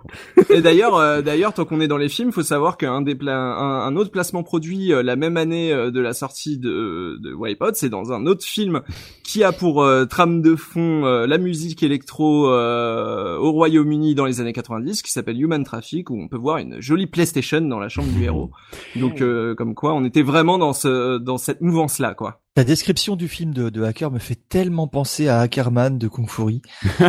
Et 0.49 0.61
d'ailleurs, 0.61 0.95
euh, 0.95 1.21
d'ailleurs, 1.21 1.53
tant 1.53 1.63
qu'on 1.65 1.79
est 1.79 1.87
dans 1.87 1.97
les 1.97 2.09
films, 2.09 2.31
faut 2.31 2.43
savoir 2.43 2.77
qu'un 2.77 3.01
des 3.01 3.15
pla- 3.15 3.37
un, 3.37 3.87
un 3.87 3.95
autre 3.95 4.11
placement 4.11 4.43
produit 4.43 4.91
euh, 4.91 5.01
la 5.03 5.15
même 5.15 5.37
année 5.37 5.71
euh, 5.71 5.91
de 5.91 5.99
la 6.01 6.13
sortie 6.13 6.57
de, 6.57 7.17
de 7.21 7.33
Wipeout, 7.33 7.71
c'est 7.75 7.89
dans 7.89 8.11
un 8.11 8.25
autre 8.25 8.43
film 8.45 8.81
qui 9.23 9.43
a 9.43 9.51
pour 9.53 9.81
euh, 9.83 10.05
trame 10.05 10.41
de 10.41 10.55
fond 10.55 11.05
euh, 11.05 11.25
la 11.25 11.37
musique 11.37 11.83
électro 11.83 12.49
euh, 12.49 13.37
au 13.37 13.51
Royaume-Uni 13.51 14.13
dans 14.15 14.25
les 14.25 14.41
années 14.41 14.53
90, 14.53 15.01
qui 15.03 15.11
s'appelle 15.11 15.39
Human 15.41 15.63
Traffic, 15.63 16.09
où 16.09 16.19
on 16.21 16.27
peut 16.27 16.37
voir 16.37 16.57
une 16.57 16.81
jolie 16.81 17.07
PlayStation 17.07 17.60
dans 17.69 17.79
la 17.79 17.89
chambre 17.89 18.09
du 18.09 18.23
héros. 18.23 18.51
Donc, 18.95 19.21
euh, 19.21 19.55
comme 19.55 19.75
quoi, 19.75 19.93
on 19.93 20.03
était 20.03 20.23
vraiment 20.23 20.57
dans 20.57 20.73
ce 20.73 21.17
dans 21.17 21.37
cette 21.37 21.61
mouvance-là, 21.61 22.13
quoi. 22.13 22.40
La 22.57 22.65
description 22.65 23.15
du 23.15 23.29
film 23.29 23.53
de, 23.53 23.69
de 23.69 23.81
Hacker 23.81 24.11
me 24.11 24.19
fait 24.19 24.35
tellement 24.49 24.85
penser 24.85 25.29
à 25.29 25.39
Hackerman 25.39 25.97
de 25.97 26.09
Kung 26.09 26.27
Fury. 26.29 26.61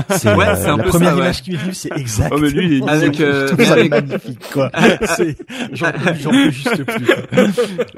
C'est 0.09 0.33
Ouais, 0.37 0.47
euh, 0.47 0.55
c'est 0.55 0.69
un 0.69 0.77
la 0.77 0.85
peu 0.85 0.91
première 0.91 1.09
ça, 1.09 1.15
ouais. 1.17 1.21
image 1.23 1.43
qui 1.43 1.51
m'est 1.51 1.57
venue, 1.57 1.75
c'est 1.75 1.91
exactement. 1.97 2.39
Oh, 2.39 2.43
mais 2.45 2.51
lui, 2.51 2.77
il 2.79 2.85
est. 2.85 2.89
Avec, 2.89 3.21
euh, 3.21 3.41
Je 3.43 3.47
trouve 3.49 3.59
mais 3.59 3.65
ça 3.65 3.73
avec- 3.73 3.91
magnifique, 3.91 4.39
quoi. 4.53 4.71
C'est, 5.17 5.37
j'en 5.73 5.91
peux, 5.91 6.15
j'en 6.15 6.31
peux 6.31 6.51
juste 6.53 6.85
plus. 6.85 7.07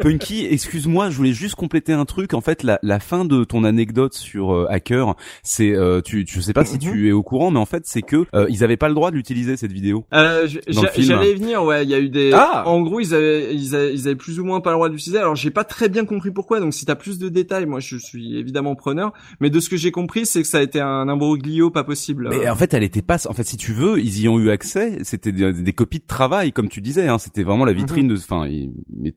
Punky, 0.00 0.46
excuse-moi, 0.50 1.10
je 1.10 1.16
voulais 1.18 1.34
juste 1.34 1.54
compléter 1.54 1.92
un 1.92 2.06
truc. 2.06 2.32
En 2.32 2.40
fait, 2.40 2.62
la, 2.62 2.78
la 2.82 2.98
fin 2.98 3.26
de 3.26 3.44
ton 3.44 3.64
anecdote 3.64 4.14
sur 4.14 4.54
euh, 4.54 4.66
Hacker, 4.70 5.14
c'est, 5.42 5.74
euh, 5.76 6.00
tu, 6.00 6.24
je 6.26 6.40
sais 6.40 6.54
pas 6.54 6.64
si 6.64 6.78
tu 6.78 7.10
es 7.10 7.12
au 7.12 7.22
courant, 7.22 7.50
mais 7.50 7.58
en 7.60 7.66
fait, 7.66 7.82
c'est 7.84 8.00
que 8.00 8.24
euh, 8.34 8.46
ils 8.48 8.64
avaient 8.64 8.78
pas 8.78 8.88
le 8.88 8.94
droit 8.94 9.10
de 9.10 9.16
l'utiliser 9.16 9.58
cette 9.58 9.72
vidéo. 9.72 10.06
Euh, 10.14 10.48
je- 10.48 10.60
Dans 10.72 10.80
le 10.80 10.86
j'a- 10.86 10.92
film. 10.94 11.06
J'allais 11.08 11.32
y 11.32 11.34
venir, 11.34 11.62
ouais. 11.62 11.84
Il 11.84 11.90
y 11.90 11.94
a 11.94 11.98
eu 12.00 12.08
des. 12.08 12.30
Ah 12.32 12.62
En 12.66 12.80
gros, 12.80 13.00
ils 13.00 13.12
avaient, 13.14 13.54
ils 13.54 13.74
avaient, 13.76 13.92
ils 13.92 14.06
avaient 14.06 14.16
plus 14.16 14.40
ou 14.40 14.46
moins 14.46 14.62
pas 14.62 14.70
le 14.70 14.76
droit 14.76 14.88
d'utiliser. 14.88 15.18
Alors, 15.18 15.36
j'ai 15.36 15.50
pas 15.50 15.64
très 15.64 15.90
bien 15.90 16.06
compris 16.06 16.30
pourquoi. 16.30 16.58
Donc, 16.58 16.72
si 16.72 16.86
t'as 16.86 16.94
plus 16.94 17.18
de 17.18 17.33
détails, 17.34 17.66
moi, 17.66 17.80
je 17.80 17.96
suis 17.98 18.38
évidemment 18.38 18.74
preneur. 18.74 19.12
Mais 19.40 19.50
de 19.50 19.60
ce 19.60 19.68
que 19.68 19.76
j'ai 19.76 19.90
compris, 19.90 20.24
c'est 20.24 20.40
que 20.40 20.48
ça 20.48 20.58
a 20.58 20.62
été 20.62 20.80
un 20.80 21.08
imbroglio 21.08 21.70
pas 21.70 21.84
possible. 21.84 22.28
Mais 22.30 22.48
en 22.48 22.56
fait, 22.56 22.72
elle 22.72 22.82
était 22.82 23.02
pas. 23.02 23.18
En 23.28 23.34
fait, 23.34 23.44
si 23.44 23.58
tu 23.58 23.72
veux, 23.74 23.98
ils 24.00 24.20
y 24.22 24.28
ont 24.28 24.38
eu 24.38 24.48
accès. 24.50 24.98
C'était 25.02 25.32
des, 25.32 25.52
des 25.52 25.72
copies 25.74 25.98
de 25.98 26.06
travail, 26.06 26.52
comme 26.52 26.68
tu 26.70 26.80
disais. 26.80 27.08
Hein, 27.08 27.18
c'était 27.18 27.42
vraiment 27.42 27.66
la 27.66 27.72
vitrine 27.74 28.08
de. 28.08 28.14
Enfin, 28.16 28.46
ils, 28.46 28.70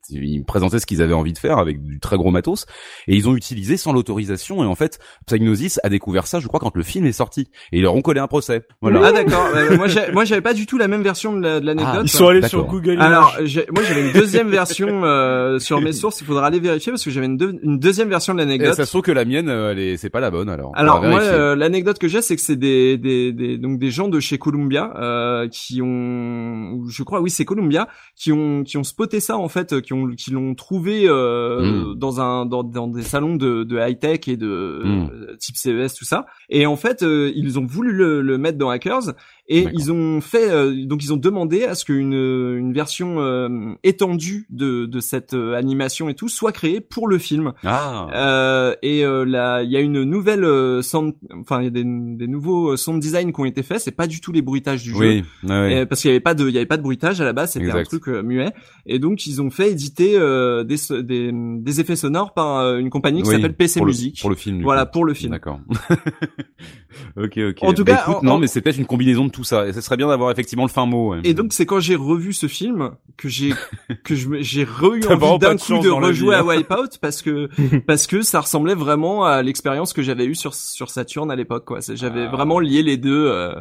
ils 0.09 0.43
présentaient 0.43 0.79
ce 0.79 0.85
qu'ils 0.85 1.01
avaient 1.01 1.13
envie 1.13 1.33
de 1.33 1.37
faire 1.37 1.57
avec 1.59 1.81
du 1.83 1.99
très 1.99 2.17
gros 2.17 2.31
matos, 2.31 2.65
et 3.07 3.15
ils 3.15 3.29
ont 3.29 3.35
utilisé 3.35 3.77
sans 3.77 3.93
l'autorisation. 3.93 4.63
Et 4.63 4.67
en 4.67 4.75
fait, 4.75 4.99
Psygnosis 5.27 5.79
a 5.83 5.89
découvert 5.89 6.27
ça, 6.27 6.39
je 6.39 6.47
crois, 6.47 6.59
quand 6.59 6.75
le 6.75 6.83
film 6.83 7.05
est 7.05 7.11
sorti, 7.11 7.47
et 7.71 7.77
ils 7.77 7.81
leur 7.83 7.95
ont 7.95 8.01
collé 8.01 8.19
un 8.19 8.27
procès. 8.27 8.65
Voilà. 8.81 9.01
Ah 9.05 9.11
d'accord. 9.11 9.45
Euh, 9.55 9.77
moi, 10.13 10.25
j'avais 10.25 10.41
pas 10.41 10.53
du 10.53 10.65
tout 10.65 10.77
la 10.77 10.87
même 10.87 11.03
version 11.03 11.35
de 11.35 11.41
la- 11.41 11.59
l'anecdote. 11.59 11.95
Ah, 11.99 12.01
Ils 12.03 12.09
sont 12.09 12.27
allés 12.27 12.47
sur 12.47 12.65
Google 12.65 12.97
Alors, 12.99 13.35
moi 13.73 13.83
j'avais 13.83 14.07
une 14.07 14.13
deuxième 14.13 14.49
version 14.49 15.03
euh, 15.03 15.59
sur 15.59 15.81
mes 15.81 15.93
sources. 15.93 16.21
Il 16.21 16.25
faudra 16.27 16.47
aller 16.47 16.59
vérifier 16.59 16.91
parce 16.91 17.03
que 17.03 17.11
j'avais 17.11 17.25
une, 17.27 17.37
deux- 17.37 17.59
une 17.63 17.79
deuxième 17.79 18.06
version 18.09 18.33
de 18.33 18.39
l'anecdote. 18.39 18.73
ça 18.75 18.85
se 18.85 18.91
trouve 18.91 19.01
que 19.01 19.11
la 19.11 19.25
mienne, 19.25 19.49
euh, 19.49 19.71
elle 19.71 19.79
est, 19.79 19.97
c'est 19.97 20.09
pas 20.09 20.19
la 20.19 20.31
bonne 20.31 20.49
alors. 20.49 20.71
Alors 20.75 21.01
moi, 21.01 21.21
euh, 21.21 21.55
l'anecdote 21.55 21.97
que 21.99 22.07
j'ai, 22.07 22.21
c'est 22.21 22.35
que 22.35 22.41
c'est 22.41 22.55
des, 22.55 22.97
des, 22.97 23.31
des 23.31 23.57
donc 23.57 23.79
des 23.79 23.91
gens 23.91 24.07
de 24.07 24.19
chez 24.19 24.37
Columbia 24.37 24.93
euh, 24.97 25.47
qui 25.49 25.81
ont, 25.81 26.83
je 26.87 27.03
crois, 27.03 27.21
oui, 27.21 27.29
c'est 27.29 27.45
Columbia 27.45 27.87
qui 28.15 28.31
ont 28.31 28.63
qui 28.63 28.77
ont 28.77 28.83
spoté 28.83 29.19
ça 29.19 29.37
en 29.37 29.47
fait, 29.49 29.81
qui 29.81 29.93
ont 29.93 30.07
qui 30.09 30.31
l'ont 30.31 30.55
trouvé 30.55 31.03
euh, 31.07 31.57
Mm. 31.57 31.95
dans 31.95 32.21
un 32.21 32.45
dans, 32.45 32.63
dans 32.63 32.87
des 32.87 33.01
salons 33.03 33.35
de, 33.35 33.63
de 33.63 33.77
high 33.79 33.97
tech 33.99 34.27
et 34.27 34.37
de 34.37 34.81
Mm. 34.83 35.09
euh, 35.31 35.35
type 35.39 35.55
CES 35.57 35.93
tout 35.93 36.05
ça. 36.05 36.25
Et 36.49 36.65
en 36.65 36.75
fait, 36.75 37.03
euh, 37.03 37.31
ils 37.35 37.57
ont 37.59 37.65
voulu 37.65 37.91
le, 37.91 38.21
le 38.21 38.37
mettre 38.37 38.57
dans 38.57 38.69
Hackers 38.69 39.13
et 39.49 39.65
ils 39.73 39.91
ont 39.91 40.19
fait 40.21 40.49
euh, 40.49 40.85
donc 40.85 41.03
ils 41.03 41.13
ont 41.13 41.17
demandé 41.17 41.63
à 41.63 41.73
ce 41.75 41.85
qu'une 41.85 42.13
une 42.13 42.73
version 42.73 43.19
euh, 43.21 43.73
étendue 43.83 44.45
de 44.49 44.85
de 44.85 44.99
cette 44.99 45.33
euh, 45.33 45.53
animation 45.55 46.09
et 46.09 46.13
tout 46.15 46.27
soit 46.29 46.51
créée 46.51 46.81
pour 46.81 47.07
le 47.07 47.17
film. 47.17 47.53
Ah. 47.63 48.07
Euh, 48.13 48.75
et 48.81 49.05
euh, 49.05 49.23
là, 49.25 49.63
il 49.63 49.71
y 49.71 49.77
a 49.77 49.79
une 49.79 50.03
nouvelle 50.03 50.43
euh, 50.43 50.81
sound, 50.81 51.13
enfin 51.39 51.61
il 51.61 51.65
y 51.65 51.67
a 51.67 51.71
des, 51.71 51.83
des 51.85 52.27
nouveaux 52.27 52.73
euh, 52.73 52.77
sound 52.77 53.01
design 53.01 53.31
qui 53.31 53.39
ont 53.39 53.45
été 53.45 53.63
faits. 53.63 53.79
C'est 53.79 53.91
pas 53.95 54.07
du 54.07 54.19
tout 54.21 54.31
les 54.31 54.41
bruitages 54.41 54.83
du 54.83 54.91
jeu. 54.91 55.21
oui. 55.43 55.85
parce 55.85 56.01
qu'il 56.01 56.09
y 56.09 56.13
avait 56.13 56.19
pas 56.19 56.33
de, 56.33 56.47
il 56.47 56.53
y 56.53 56.57
avait 56.57 56.65
pas 56.65 56.77
de 56.77 56.81
bruitage 56.83 57.21
à 57.21 57.25
la 57.25 57.33
base, 57.33 57.53
c'était 57.53 57.71
un 57.71 57.83
truc 57.83 58.07
euh, 58.09 58.21
muet. 58.23 58.51
Et 58.85 58.99
donc 58.99 59.25
ils 59.27 59.41
ont 59.41 59.49
fait 59.49 59.71
éditer 59.71 60.17
euh, 60.17 60.63
des, 60.63 60.75
des, 61.03 61.31
des 61.33 61.79
effets 61.81 61.95
sonores 61.95 62.33
par 62.33 62.59
euh, 62.59 62.77
une 62.79 62.89
compagnie 62.89 63.21
qui 63.21 63.29
Oui, 63.29 63.35
s'appelle 63.35 63.55
PC 63.55 63.79
pour 63.79 63.85
le- 63.85 63.91
Music. 63.91 64.19
pour 64.21 64.29
le 64.29 64.35
film. 64.35 64.57
du 64.57 64.63
voilà 64.63 64.85
coup. 64.85 64.91
pour 64.91 65.05
le 65.05 65.13
film. 65.13 65.31
D'accord. 65.31 65.59
ok, 67.17 67.37
ok. 67.49 67.57
En 67.61 67.73
tout 67.73 67.83
Bah, 67.83 67.93
cas, 67.95 68.01
écoute, 68.03 68.15
en- 68.17 68.23
non, 68.23 68.31
en- 68.33 68.39
mais 68.39 68.47
c'est 68.47 68.61
peut-être 68.61 68.77
une 68.77 68.85
combinaison 68.85 69.25
de 69.25 69.31
tout 69.37 69.43
ça. 69.43 69.67
Et 69.67 69.73
ce 69.73 69.81
serait 69.81 69.97
bien 69.97 70.07
d'avoir 70.07 70.31
effectivement 70.31 70.65
le 70.65 70.69
fin 70.69 70.85
mot. 70.85 71.11
ouais. 71.11 71.21
Et 71.23 71.33
donc 71.33 71.53
c'est 71.53 71.65
quand 71.65 71.79
j'ai 71.79 71.95
revu 71.95 72.33
ce 72.33 72.47
film 72.47 72.91
que 73.17 73.29
j'ai 73.29 73.53
que 74.03 74.15
j'ai 74.15 74.63
re 74.63 74.95
eu 74.95 75.05
envie 75.07 75.39
d'un 75.39 75.55
de 75.55 75.59
coup 75.61 75.79
de 75.83 75.89
rejouer 75.89 76.29
vie, 76.29 76.35
à 76.35 76.39
hein. 76.39 76.57
Wipeout 76.57 76.97
parce 77.01 77.21
que 77.21 77.49
parce 77.85 78.07
que 78.07 78.21
ça 78.23 78.41
ressemblait 78.41 78.75
vraiment 78.75 79.23
à 79.25 79.41
l'expérience 79.43 79.93
que 79.93 80.01
j'avais 80.01 80.25
eue 80.25 80.35
sur 80.35 80.53
sur 80.53 80.89
Saturn 80.89 81.29
à 81.31 81.35
l'époque 81.35 81.65
quoi. 81.65 81.79
J'avais 81.93 82.23
Ah. 82.25 82.31
vraiment 82.31 82.59
lié 82.59 82.83
les 82.83 82.97
deux. 82.97 83.27
euh, 83.27 83.53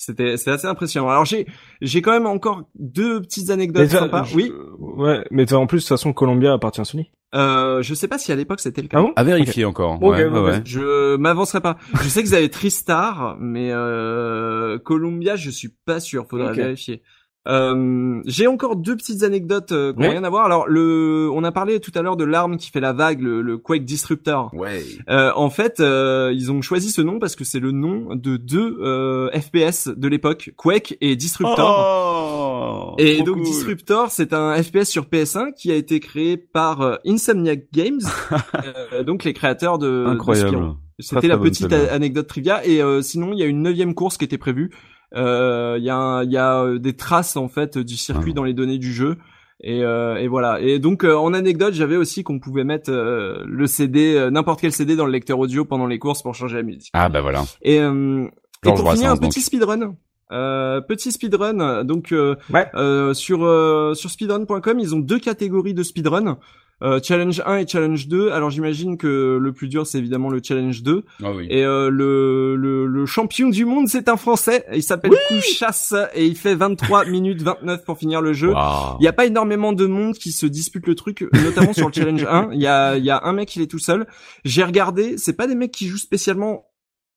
c'était 0.00 0.36
c'est 0.36 0.52
assez 0.52 0.66
impressionnant. 0.68 1.08
Alors 1.08 1.24
j'ai 1.24 1.46
j'ai 1.82 2.00
quand 2.02 2.12
même 2.12 2.26
encore 2.26 2.62
deux 2.78 3.20
petites 3.20 3.50
anecdotes 3.50 3.88
sympas. 3.90 4.24
Oui. 4.34 4.52
Ouais, 4.78 5.24
mais 5.32 5.52
en 5.52 5.66
plus, 5.66 5.78
de 5.78 5.82
toute 5.82 5.88
façon, 5.88 6.12
Columbia 6.12 6.52
appartient 6.52 6.80
à 6.80 6.84
Sony. 6.84 7.10
Euh, 7.34 7.82
je 7.82 7.92
sais 7.94 8.08
pas 8.08 8.18
si 8.18 8.32
à 8.32 8.36
l'époque 8.36 8.60
c'était 8.60 8.80
le 8.80 8.88
cas. 8.88 8.98
Ah 8.98 9.02
bon 9.02 9.12
À 9.16 9.24
vérifier 9.24 9.64
encore. 9.64 10.02
Ouais, 10.02 10.24
ok, 10.24 10.44
ouais. 10.44 10.62
Je 10.64 11.16
m'avancerai 11.16 11.60
pas. 11.60 11.76
Je 12.02 12.08
sais 12.08 12.22
qu'ils 12.22 12.34
avaient 12.34 12.48
Tristar, 12.48 13.36
mais 13.38 13.70
euh, 13.72 14.78
Columbia, 14.78 15.36
je 15.36 15.50
suis 15.50 15.68
pas 15.84 16.00
sûr. 16.00 16.26
Faudra 16.28 16.52
vérifier. 16.52 17.02
Euh, 17.48 18.20
j'ai 18.26 18.46
encore 18.46 18.76
deux 18.76 18.96
petites 18.96 19.22
anecdotes 19.22 19.72
euh, 19.72 19.92
qui 19.92 20.00
n'ont 20.00 20.06
Oui. 20.06 20.12
rien 20.12 20.24
à 20.24 20.30
voir. 20.30 20.44
Alors, 20.44 20.68
le, 20.68 21.30
on 21.32 21.42
a 21.44 21.52
parlé 21.52 21.80
tout 21.80 21.92
à 21.94 22.02
l'heure 22.02 22.16
de 22.16 22.24
l'arme 22.24 22.56
qui 22.58 22.70
fait 22.70 22.80
la 22.80 22.92
vague, 22.92 23.20
le, 23.22 23.40
le 23.40 23.56
Quake 23.58 23.84
Disruptor. 23.84 24.50
Ouais. 24.54 24.82
Euh, 25.08 25.32
en 25.34 25.48
fait, 25.50 25.80
euh, 25.80 26.30
ils 26.34 26.52
ont 26.52 26.60
choisi 26.62 26.90
ce 26.90 27.00
nom 27.00 27.18
parce 27.18 27.36
que 27.36 27.44
c'est 27.44 27.60
le 27.60 27.72
nom 27.72 28.14
de 28.14 28.36
deux 28.36 28.76
euh, 28.80 29.30
FPS 29.32 29.88
de 29.88 30.08
l'époque, 30.08 30.50
Quake 30.56 30.96
et 31.00 31.16
Disruptor. 31.16 32.92
Oh, 32.92 32.94
Et 32.98 33.16
trop 33.16 33.24
donc 33.26 33.36
cool. 33.36 33.44
Disruptor, 33.44 34.10
c'est 34.10 34.32
un 34.32 34.60
FPS 34.62 34.84
sur 34.84 35.04
PS1 35.06 35.54
qui 35.54 35.70
a 35.72 35.74
été 35.74 36.00
créé 36.00 36.36
par 36.36 36.82
euh, 36.82 36.96
Insomniac 37.06 37.64
Games, 37.72 38.00
euh, 38.92 39.02
donc 39.04 39.24
les 39.24 39.32
créateurs 39.32 39.78
de. 39.78 40.04
Incroyable. 40.06 40.74
C'était 41.00 41.28
la 41.28 41.38
petite 41.38 41.72
anecdote 41.72 42.26
trivia. 42.26 42.66
Et 42.66 42.82
euh, 42.82 43.02
sinon, 43.02 43.32
il 43.32 43.38
y 43.38 43.42
a 43.44 43.46
une 43.46 43.62
neuvième 43.62 43.94
course 43.94 44.18
qui 44.18 44.24
était 44.24 44.36
prévue. 44.38 44.70
Euh, 45.14 45.76
Il 45.78 45.84
y 45.84 45.90
a, 45.90 46.22
y 46.24 46.36
a 46.36 46.62
euh, 46.62 46.78
des 46.78 46.94
traces 46.96 47.36
en 47.36 47.48
fait 47.48 47.78
du 47.78 47.96
circuit 47.96 48.32
Ah. 48.32 48.36
dans 48.36 48.44
les 48.44 48.54
données 48.54 48.78
du 48.78 48.92
jeu. 48.92 49.16
Et, 49.60 49.82
euh, 49.82 50.16
et 50.16 50.28
voilà. 50.28 50.60
Et 50.60 50.78
donc 50.78 51.02
euh, 51.04 51.14
en 51.16 51.34
anecdote, 51.34 51.74
j'avais 51.74 51.96
aussi 51.96 52.22
qu'on 52.22 52.38
pouvait 52.38 52.62
mettre 52.64 52.90
euh, 52.92 53.42
le 53.46 53.66
CD, 53.66 54.14
euh, 54.14 54.30
n'importe 54.30 54.60
quel 54.60 54.70
CD 54.72 54.94
dans 54.94 55.06
le 55.06 55.10
lecteur 55.12 55.38
audio 55.38 55.64
pendant 55.64 55.86
les 55.86 55.98
courses 55.98 56.22
pour 56.22 56.34
changer 56.34 56.56
la 56.56 56.62
musique. 56.62 56.90
Ah 56.92 57.08
bah 57.08 57.20
voilà. 57.22 57.44
Et, 57.62 57.80
euh, 57.80 58.26
et 58.64 58.68
pour 58.72 58.92
finir, 58.92 59.10
un 59.10 59.16
petit 59.16 59.40
speedrun. 59.40 59.94
Euh, 60.30 60.80
petit 60.82 61.10
speedrun. 61.10 61.82
Donc 61.84 62.12
euh, 62.12 62.36
Ouais. 62.52 62.66
euh, 62.74 63.14
sur 63.14 63.44
euh, 63.44 63.94
sur 63.94 64.10
speedrun.com, 64.10 64.78
ils 64.78 64.94
ont 64.94 64.98
deux 65.00 65.18
catégories 65.18 65.74
de 65.74 65.82
speedrun. 65.82 66.38
Euh, 66.80 67.00
challenge 67.02 67.42
1 67.44 67.56
et 67.58 67.66
challenge 67.66 68.06
2. 68.06 68.30
Alors 68.30 68.50
j'imagine 68.50 68.96
que 68.96 69.36
le 69.40 69.52
plus 69.52 69.66
dur 69.68 69.84
c'est 69.86 69.98
évidemment 69.98 70.28
le 70.30 70.40
challenge 70.42 70.84
2 70.84 71.04
Ah 71.24 71.32
oui. 71.32 71.48
et 71.50 71.64
euh, 71.64 71.90
le, 71.90 72.54
le 72.54 72.86
le 72.86 73.04
champion 73.06 73.48
du 73.48 73.64
monde 73.64 73.88
c'est 73.88 74.08
un 74.08 74.16
français, 74.16 74.64
il 74.72 74.82
s'appelle 74.84 75.10
Kouchasse 75.28 75.94
et 76.14 76.24
il 76.26 76.36
fait 76.36 76.54
23 76.54 77.04
minutes 77.10 77.42
29 77.42 77.84
pour 77.84 77.98
finir 77.98 78.20
le 78.22 78.32
jeu. 78.32 78.52
Il 79.00 79.04
y 79.04 79.08
a 79.08 79.12
pas 79.12 79.26
énormément 79.26 79.72
de 79.72 79.86
monde 79.86 80.14
qui 80.14 80.30
se 80.30 80.46
dispute 80.46 80.86
le 80.86 80.94
truc, 80.94 81.26
notamment 81.44 81.72
sur 81.72 81.88
le 81.88 81.92
challenge 81.92 82.24
1. 82.24 82.50
Il 82.52 82.60
y 82.60 82.66
a, 82.68 82.96
il 82.96 83.04
y 83.04 83.10
a 83.10 83.20
un 83.24 83.32
mec, 83.32 83.56
il 83.56 83.62
est 83.62 83.66
tout 83.66 83.80
seul. 83.80 84.06
J'ai 84.44 84.62
regardé, 84.62 85.18
c'est 85.18 85.32
pas 85.32 85.48
des 85.48 85.56
mecs 85.56 85.72
qui 85.72 85.88
jouent 85.88 85.96
spécialement 85.98 86.67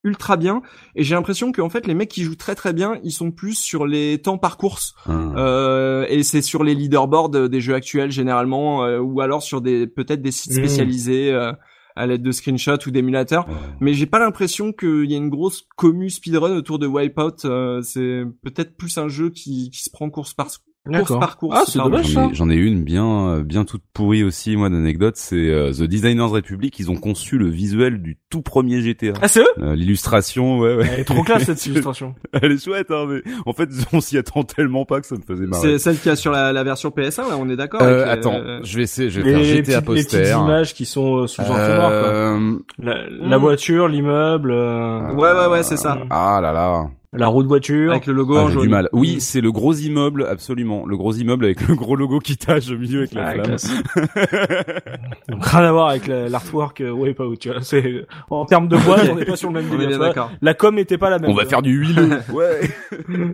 ultra 0.03 0.35
bien, 0.37 0.61
et 0.95 1.03
j'ai 1.03 1.13
l'impression 1.15 1.51
qu'en 1.51 1.69
fait 1.69 1.85
les 1.87 1.93
mecs 1.93 2.09
qui 2.09 2.23
jouent 2.23 2.35
très 2.35 2.55
très 2.55 2.73
bien, 2.73 2.99
ils 3.03 3.11
sont 3.11 3.31
plus 3.31 3.53
sur 3.55 3.85
les 3.85 4.19
temps 4.21 4.37
par 4.39 4.57
course, 4.57 4.93
Hum. 5.07 5.35
euh, 5.37 6.05
et 6.09 6.23
c'est 6.23 6.41
sur 6.41 6.63
les 6.63 6.73
leaderboards 6.75 7.29
des 7.29 7.61
jeux 7.61 7.75
actuels 7.75 8.11
généralement, 8.11 8.83
euh, 8.83 8.99
ou 8.99 9.21
alors 9.21 9.43
sur 9.43 9.61
des 9.61 9.85
peut-être 9.87 10.21
des 10.21 10.31
sites 10.31 10.53
Mm. 10.53 10.55
spécialisés. 10.55 11.31
euh, 11.31 11.51
à 11.93 12.07
l'aide 12.07 12.23
de 12.23 12.31
screenshots 12.31 12.87
ou 12.87 12.89
d'émulateurs, 12.91 13.45
mais 13.81 13.93
j'ai 13.93 14.05
pas 14.05 14.17
l'impression 14.17 14.71
qu'il 14.71 15.11
y 15.11 15.13
a 15.13 15.17
une 15.17 15.27
grosse 15.29 15.67
commu 15.75 16.09
speedrun 16.09 16.55
autour 16.55 16.79
de 16.79 16.87
Wipeout. 16.87 17.43
euh, 17.43 17.81
c'est 17.81 18.23
peut-être 18.43 18.77
plus 18.77 18.97
un 18.97 19.09
jeu 19.09 19.29
qui, 19.29 19.69
qui 19.71 19.83
se 19.83 19.89
prend 19.89 20.09
course 20.09 20.33
par 20.33 20.47
course 20.89 21.19
par 21.19 21.37
course. 21.37 21.57
Ah, 21.59 21.63
c'est 21.67 21.77
dommage, 21.79 22.05
ça. 22.07 22.21
J'en 22.23 22.29
ai, 22.31 22.33
j'en 22.33 22.49
ai 22.49 22.55
une 22.55 22.83
bien, 22.83 23.05
euh, 23.29 23.43
bien 23.43 23.65
toute 23.65 23.83
pourrie 23.93 24.23
aussi, 24.23 24.55
moi, 24.57 24.69
d'anecdote. 24.69 25.15
C'est 25.15 25.35
euh, 25.35 25.71
The 25.71 25.83
Designers 25.83 26.21
Republic. 26.23 26.79
Ils 26.79 26.89
ont 26.89 26.95
conçu 26.95 27.37
le 27.37 27.47
visuel 27.49 28.01
du 28.01 28.17
tout 28.29 28.41
premier 28.41 28.81
GTA. 28.81 29.13
Ah, 29.21 29.27
c'est 29.27 29.41
eux? 29.41 29.45
Euh, 29.61 29.75
L'illustration, 29.75 30.57
ouais, 30.59 30.75
ouais. 30.75 30.89
Elle 30.93 30.99
est 31.01 31.03
trop 31.03 31.21
classe 31.23 31.43
cette 31.43 31.63
illustration. 31.67 32.15
Elle 32.33 32.53
est 32.53 32.63
chouette, 32.63 32.89
hein, 32.89 33.05
mais 33.07 33.21
en 33.45 33.53
fait, 33.53 33.69
on 33.93 34.01
s'y 34.01 34.17
attend 34.17 34.43
tellement 34.43 34.85
pas 34.85 35.01
que 35.01 35.07
ça 35.07 35.15
me 35.15 35.21
faisait 35.21 35.45
marrer. 35.45 35.61
C'est 35.61 35.77
celle 35.79 35.99
qui 35.99 36.09
a 36.09 36.15
sur 36.15 36.31
la, 36.31 36.51
la 36.51 36.63
version 36.63 36.89
PS1, 36.89 37.29
là, 37.29 37.37
on 37.39 37.47
est 37.49 37.55
d'accord 37.55 37.81
Euh, 37.83 38.03
avec, 38.05 38.19
attends, 38.19 38.35
euh, 38.39 38.59
je 38.63 38.77
vais 38.77 38.83
essayer, 38.83 39.09
je 39.11 39.21
vais 39.21 39.33
Les, 39.33 39.43
faire 39.43 39.55
GTA 39.65 39.81
petites, 39.81 39.95
les 39.97 40.03
petites 40.03 40.19
poster. 40.19 40.39
images 40.39 40.73
qui 40.73 40.85
sont 40.85 41.17
euh, 41.23 41.27
sous 41.27 41.41
entonnoir, 41.41 41.89
quoi. 41.89 42.09
Euh, 42.09 42.57
La, 42.79 42.95
la 43.09 43.37
Mm. 43.37 43.41
voiture, 43.41 43.87
l'immeuble, 43.87 44.51
euh, 44.51 45.13
Ouais, 45.13 45.31
ouais, 45.31 45.47
ouais, 45.51 45.63
c'est 45.63 45.77
ça. 45.77 45.99
Ah 46.09 46.39
là 46.41 46.51
là. 46.53 46.89
La 47.13 47.27
roue 47.27 47.43
de 47.43 47.47
voiture. 47.47 47.91
Avec 47.91 48.05
le 48.05 48.13
logo 48.13 48.35
Ah, 48.37 48.43
en 48.43 48.49
jaune. 48.49 48.63
du 48.63 48.69
mal. 48.69 48.87
Oui, 48.93 49.19
c'est 49.19 49.41
le 49.41 49.51
gros 49.51 49.73
immeuble, 49.73 50.25
absolument. 50.29 50.85
Le 50.85 50.95
gros 50.95 51.13
immeuble 51.13 51.45
avec 51.45 51.67
le 51.67 51.75
gros 51.75 51.95
logo 51.95 52.19
qui 52.19 52.37
tâche 52.37 52.69
au 52.71 52.77
milieu 52.77 52.99
avec 52.99 53.13
la 53.13 53.27
Ah, 53.27 53.33
flamme. 53.33 53.57
Donc, 55.29 55.45
rien 55.45 55.61
à 55.63 55.71
voir 55.71 55.89
avec 55.89 56.07
la- 56.07 56.29
l'artwork 56.29 56.81
euh, 56.81 56.91
Wipeout, 56.91 57.35
tu 57.35 57.49
vois. 57.49 57.61
C'est, 57.61 58.05
en 58.29 58.45
termes 58.45 58.67
de 58.67 58.77
boîte, 58.77 59.09
on 59.11 59.15
n'est 59.15 59.25
pas 59.25 59.35
sur 59.35 59.51
le 59.51 59.61
même 59.61 59.77
délire. 59.77 60.29
La 60.41 60.53
com 60.53 60.77
était 60.77 60.97
pas 60.97 61.09
la 61.09 61.19
même. 61.19 61.29
On 61.29 61.33
va 61.33 61.45
faire 61.45 61.61
du 61.61 61.71
huileux. 61.73 62.19
ouais. 62.33 62.61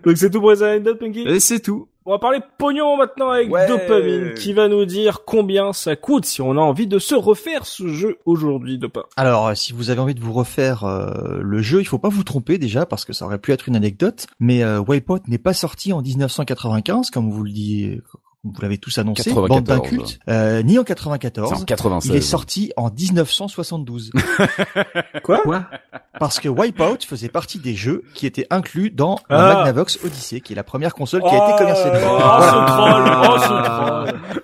Donc 0.03 0.17
c'est 0.17 0.29
tout 0.31 0.39
pour 0.39 0.51
les 0.51 0.63
anecdotes, 0.63 0.99
Punky? 0.99 1.21
Et 1.27 1.39
c'est 1.39 1.59
tout. 1.59 1.87
On 2.09 2.11
va 2.11 2.19
parler 2.19 2.39
pognon 2.57 2.95
maintenant 2.95 3.31
avec 3.31 3.51
Ouais. 3.51 3.67
Dopamine, 3.67 4.33
qui 4.33 4.53
va 4.53 4.69
nous 4.69 4.85
dire 4.85 5.25
combien 5.25 5.73
ça 5.73 5.97
coûte 5.97 6.23
si 6.23 6.41
on 6.41 6.51
a 6.51 6.61
envie 6.61 6.87
de 6.87 6.99
se 6.99 7.15
refaire 7.15 7.65
ce 7.65 7.89
jeu 7.89 8.17
aujourd'hui, 8.25 8.77
Dopa. 8.77 9.01
Alors, 9.17 9.47
euh, 9.47 9.55
si 9.55 9.73
vous 9.73 9.89
avez 9.89 9.99
envie 9.99 10.15
de 10.15 10.21
vous 10.21 10.31
refaire 10.31 10.85
euh, 10.85 11.39
le 11.41 11.61
jeu, 11.61 11.81
il 11.81 11.85
faut 11.85 11.99
pas 11.99 12.07
vous 12.07 12.23
tromper 12.23 12.57
déjà 12.59 12.85
parce 12.85 13.03
que 13.03 13.11
ça 13.11 13.25
aurait 13.25 13.39
pu 13.39 13.51
être 13.51 13.67
une 13.67 13.75
anecdote. 13.75 14.27
Mais 14.39 14.63
euh, 14.63 14.79
Wipeout 14.79 15.19
n'est 15.27 15.37
pas 15.37 15.51
sorti 15.51 15.91
en 15.91 16.01
1995, 16.01 17.09
comme 17.09 17.29
vous 17.29 17.43
le 17.43 17.51
dites, 17.51 18.01
vous 18.53 18.61
l'avez 18.61 18.77
tous 18.77 18.97
annoncé, 18.97 19.29
94. 19.31 19.49
bande 19.49 19.63
d'incultes, 19.63 20.19
euh, 20.29 20.61
ni 20.63 20.77
en 20.79 20.83
94. 20.83 21.49
C'est 21.55 21.61
en 21.61 21.65
96. 21.65 22.11
Il 22.11 22.15
est 22.17 22.21
sorti 22.21 22.71
en 22.77 22.89
1972 22.89 24.11
Quoi? 25.23 25.39
Quoi? 25.39 25.65
Parce 26.19 26.39
que 26.39 26.49
Wipeout 26.49 27.03
faisait 27.07 27.29
partie 27.29 27.59
des 27.59 27.75
jeux 27.75 28.03
qui 28.13 28.25
étaient 28.25 28.47
inclus 28.49 28.89
dans 28.91 29.19
la 29.29 29.37
Ah. 29.51 29.53
Magnavox 29.59 29.99
Odyssey, 30.03 30.41
qui 30.41 30.53
est 30.53 30.55
la 30.55 30.63
première 30.63 30.93
console 30.95 31.21
qui 31.21 31.27
a 31.29 31.49
été 31.49 31.57
commercialisée. 31.57 32.05
Oh, 32.07 32.19
ce 32.41 32.65
troll, 32.67 33.11
oh, 33.23 33.37
ce 33.39 33.63
troll. 33.63 34.41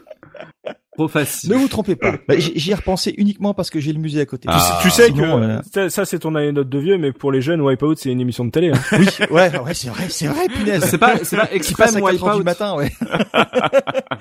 Trop 0.95 1.07
facile. 1.07 1.49
Ne 1.51 1.55
vous 1.55 1.67
trompez 1.67 1.95
pas. 1.95 2.13
Bah, 2.27 2.35
J'y 2.37 2.71
ai 2.71 2.73
repensé 2.73 3.13
uniquement 3.17 3.53
parce 3.53 3.69
que 3.69 3.79
j'ai 3.79 3.91
le 3.91 3.99
musée 3.99 4.21
à 4.21 4.25
côté. 4.25 4.47
Ah. 4.49 4.79
tu 4.81 4.89
sais 4.89 5.07
Sinon, 5.07 5.39
que 5.39 5.43
euh, 5.43 5.61
ça, 5.73 5.89
ça, 5.89 6.05
c'est 6.05 6.19
ton 6.19 6.35
anecdote 6.35 6.69
de 6.69 6.79
vieux, 6.79 6.97
mais 6.97 7.11
pour 7.11 7.31
les 7.31 7.41
jeunes, 7.41 7.59
Wipeout 7.61 7.95
c'est 7.97 8.11
une 8.11 8.21
émission 8.21 8.45
de 8.45 8.51
télé. 8.51 8.71
Hein. 8.71 8.79
Oui, 8.93 9.07
ouais, 9.31 9.59
ouais, 9.59 9.73
c'est 9.73 9.89
vrai, 9.89 10.05
c'est 10.09 10.27
vrai, 10.27 10.47
punaise. 10.47 10.85
C'est 10.85 10.97
pas, 10.97 11.15
c'est 11.23 11.35
pas 11.35 11.49
extrême 11.51 11.97
à 11.97 11.99
4 11.99 12.05
heures 12.05 12.11
du 12.11 12.21
wipeout. 12.21 12.43
matin, 12.43 12.75
ouais. 12.75 12.91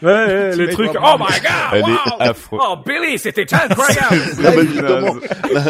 Ouais, 0.03 0.09
ouais, 0.11 0.57
les 0.57 0.73
trucs. 0.73 0.91
Oh 1.01 1.17
my 1.17 1.27
god! 1.41 1.51
Elle 1.75 1.83
wow. 1.83 1.89
est 1.91 2.23
affreuse. 2.23 2.61
Oh 2.63 2.77
Billy, 2.85 3.19
c'était 3.19 3.47
incroyable. 3.55 4.21
Ah 5.55 5.55
ma, 5.55 5.65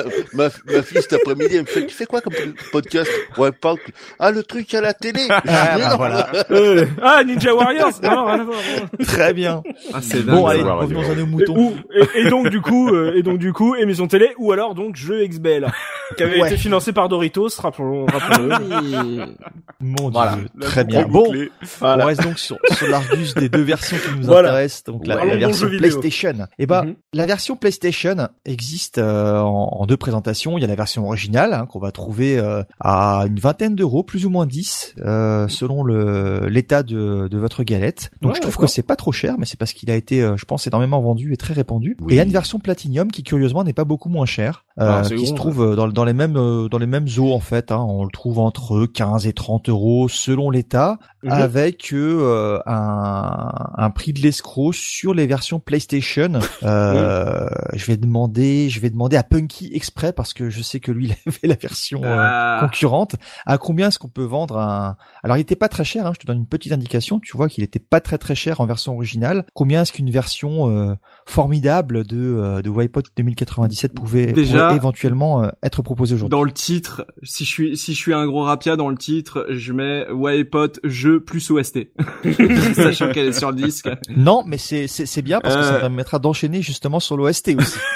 ma, 0.45 0.51
ma 0.67 0.83
fille 0.83 1.03
cet 1.03 1.13
après-midi, 1.15 1.57
elle 1.57 1.63
me 1.63 1.67
fait, 1.67 1.87
tu 1.87 1.95
fais 1.95 2.07
quoi 2.07 2.21
comme 2.21 2.33
podcast 2.71 3.11
Wipeout? 3.37 3.79
Ah, 4.19 4.31
le 4.31 4.43
truc 4.43 4.73
à 4.75 4.81
la 4.81 4.95
télé 4.95 5.27
Ah, 5.29 5.43
bah, 5.45 5.95
voilà. 5.97 6.31
Euh, 6.51 6.87
ah 7.03 7.23
Ninja 7.25 7.55
Warriors? 7.55 7.93
Non, 8.03 8.11
non, 8.11 8.25
rien 8.27 8.41
à 8.41 8.45
voir. 8.45 8.59
Très 9.07 9.33
bien. 9.35 9.63
Ah, 9.93 9.99
c'est 10.01 10.23
Bon, 10.25 10.47
allez, 10.47 10.63
voir, 10.93 11.07
revenons 11.09 11.13
à 11.13 11.15
nos 11.17 11.27
Et, 11.27 11.31
moutons. 11.31 11.59
ou- 11.59 11.75
et- 11.95 12.21
et 12.27 12.29
donc 12.31 12.49
du 12.49 12.61
coup, 12.61 12.89
euh, 12.91 13.15
et 13.15 13.23
donc 13.23 13.39
du 13.39 13.53
coup, 13.53 13.75
émission 13.75 14.07
télé 14.09 14.31
ou 14.39 14.53
alors 14.53 14.75
donc 14.75 14.97
jeu 14.97 15.25
XBL 15.27 15.67
qui 16.17 16.23
avait 16.23 16.41
Ouais. 16.41 16.49
été 16.49 16.57
financé 16.57 16.93
par 16.93 17.09
Doritos, 17.09 17.49
rappelons, 17.59 18.07
rappelons-le. 18.07 18.55
Oui. 18.83 19.21
Mon 19.81 20.11
Voilà. 20.11 20.37
dieu. 20.37 20.49
Très 20.61 20.85
bien. 20.85 21.07
Bon. 21.07 21.33
On 21.81 21.97
reste 22.07 22.23
donc 22.23 22.39
sur, 22.39 22.57
sur 22.73 22.87
l'argus 22.89 23.35
des 23.35 23.49
deux 23.49 23.63
versions 23.63 23.97
qui 23.97 24.19
nous 24.19 24.27
Voilà. 24.27 24.51
intéressent. 24.51 24.85
Donc 24.85 25.07
la, 25.07 25.17
de 25.25 25.37
version. 25.39 25.69
PlayStation. 25.69 26.35
Et 26.59 26.67
ben, 26.67 26.85
Mhm. 26.85 26.95
la 27.15 27.27
version 27.27 27.57
PlayStation 27.57 28.29
existe 28.45 28.99
euh, 28.99 29.39
en, 29.41 29.79
en 29.81 29.87
deux 29.87 29.97
présentations. 29.97 30.59
Il 30.59 30.61
y 30.61 30.65
a 30.65 30.69
la 30.69 30.75
version 30.75 31.05
originale 31.07 31.53
hein, 31.53 31.67
qu'on 31.67 31.79
va 31.81 31.91
trouver 31.93 32.39
euh, 32.39 32.63
à 32.81 33.25
une 33.27 33.39
vingtaine 33.41 33.75
d'euros, 33.75 34.03
plus 34.05 34.25
ou 34.27 34.31
moins 34.31 34.47
10, 34.47 34.95
euh, 35.05 35.49
selon 35.49 35.83
le 35.83 36.47
l'état 36.49 36.83
de, 36.83 37.29
de 37.29 37.39
votre 37.39 37.63
galette. 37.65 38.11
Donc 38.21 38.33
Ouais, 38.33 38.37
je 38.37 38.43
trouve 38.43 38.57
que 38.57 38.67
c'est 38.67 38.83
pas 38.87 38.97
trop 38.97 39.13
cher, 39.13 39.35
mais 39.39 39.47
c'est 39.47 39.59
parce 39.59 39.73
qu'il 39.73 39.91
a 39.91 39.95
été, 39.97 40.23
euh, 40.23 40.37
je 40.37 40.45
pense, 40.45 40.67
énormément 40.67 40.82
vendu 40.87 41.33
et 41.33 41.37
très 41.37 41.55
répandu. 41.55 41.97
Oui. 42.01 42.13
Et 42.13 42.15
il 42.15 42.17
y 42.17 42.21
a 42.21 42.25
une 42.25 42.31
version 42.31 42.59
Platinum 42.59 43.11
qui 43.11 43.23
curieusement 43.23 43.65
n'est 43.65 43.73
pas 43.73 43.85
beaucoup 43.85 44.09
moins 44.09 44.27
chère, 44.27 44.65
euh, 44.81 45.03
Ah, 45.03 45.09
qui 45.09 45.27
se 45.27 45.35
trouve 45.35 45.63
euh, 45.63 45.77
dans, 45.77 45.89
dans 45.89 46.05
les 46.05 46.13
mêmes 46.13 46.37
euh, 46.37 46.69
dans 46.69 46.79
les 46.79 46.87
mêmes 46.87 47.07
eaux 47.19 47.33
en 47.33 47.41
fait. 47.41 47.73
Hein. 47.73 47.85
On 47.89 48.05
le 48.05 48.11
trouve 48.11 48.39
entre 48.39 48.87
15 48.87 49.27
et 49.27 49.33
30 49.33 49.69
euros 49.69 50.09
selon 50.09 50.51
l'état 50.51 50.99
Mhm. 51.25 51.31
avec 51.31 51.95
un, 52.67 53.53
un 53.77 53.91
prix 53.91 54.13
de 54.13 54.21
l'escroc 54.21 54.73
sur 54.73 55.15
les 55.15 55.27
versions 55.27 55.61
PlayStation. 55.61 56.33
Euh, 56.65 57.49
Je 57.75 57.87
vais 57.87 57.97
demander, 57.97 58.69
je 58.69 58.81
vais 58.81 58.91
demander 58.91 59.17
à 59.17 59.23
Punky 59.23 59.71
exprès 59.75 60.13
parce 60.13 60.35
que 60.35 60.51
je 60.51 60.63
sais 60.63 60.81
que 60.81 60.91
lui 60.93 61.07
il 61.27 61.31
avait 61.31 61.49
la 61.49 61.55
version 61.55 62.03
euh, 62.05 62.17
Ah. 62.19 62.59
concurrente. 62.63 63.17
À 63.47 63.59
combien 63.59 63.89
est-ce 63.89 63.99
qu'on 63.99 64.09
peut 64.09 64.25
vendre 64.25 64.59
un 64.59 64.97
Alors 65.23 65.37
il 65.37 65.41
était 65.41 65.57
pas 65.57 65.69
très 65.69 65.85
cher. 65.85 66.07
Hein, 66.07 66.13
je 66.15 66.21
te 66.21 66.27
donne 66.27 66.39
une 66.39 66.47
petite 66.47 66.73
indication. 66.73 67.21
Tu 67.21 67.37
vois 67.37 67.49
qu'il 67.49 67.63
était 67.65 67.79
pas 67.79 68.01
très 68.01 68.19
très 68.19 68.35
cher 68.35 68.61
en 68.61 68.67
version 68.67 68.95
originale. 68.95 69.45
Combien 69.55 69.83
est-ce 69.83 69.93
qu'une 69.93 70.11
version 70.11 70.67
euh, 70.73 70.95
formidable 71.27 72.05
de 72.05 72.17
euh, 72.19 72.63
de 72.63 72.69
Wipeout 72.71 73.03
2097 73.17 73.95
pouvait, 73.95 74.33
Déjà- 74.33 74.65
pourrait 74.67 74.77
éventuellement 74.77 75.43
euh, 75.45 75.49
être 75.63 75.83
proposée 75.83 76.15
aujourd'hui 76.15 76.31
Dans 76.31 76.43
le 76.45 76.53
titre, 76.53 77.07
si 77.23 77.45
je 77.45 77.49
suis, 77.51 77.77
si 77.77 77.95
je 77.95 77.99
suis 77.99 78.13
un 78.15 78.27
gros 78.27 78.43
rapia 78.43 78.77
dans 78.77 78.89
le 78.89 78.97
titre, 78.97 79.47
je 79.51 79.73
mets 79.73 80.07
Wipeout 80.11 80.81
jeu 80.85 81.21
plus 81.21 81.51
OST. 81.51 81.89
Sachant 82.75 83.11
qu'elle 83.13 83.29
est 83.29 83.33
sur 83.39 83.51
le 83.51 83.57
disque. 83.57 83.89
Non, 84.17 84.43
mais 84.47 84.59
c'est 84.59 84.87
c'est 84.87 85.07
c'est 85.07 85.23
bien 85.23 85.41
parce 85.41 85.57
que 85.57 85.63
ça 85.63 85.79
permettra 85.79 86.19
d'enchaîner 86.19 86.63
justement 86.63 87.01
sur 87.01 87.17
l'OST 87.17 87.55
aussi. 87.59 87.79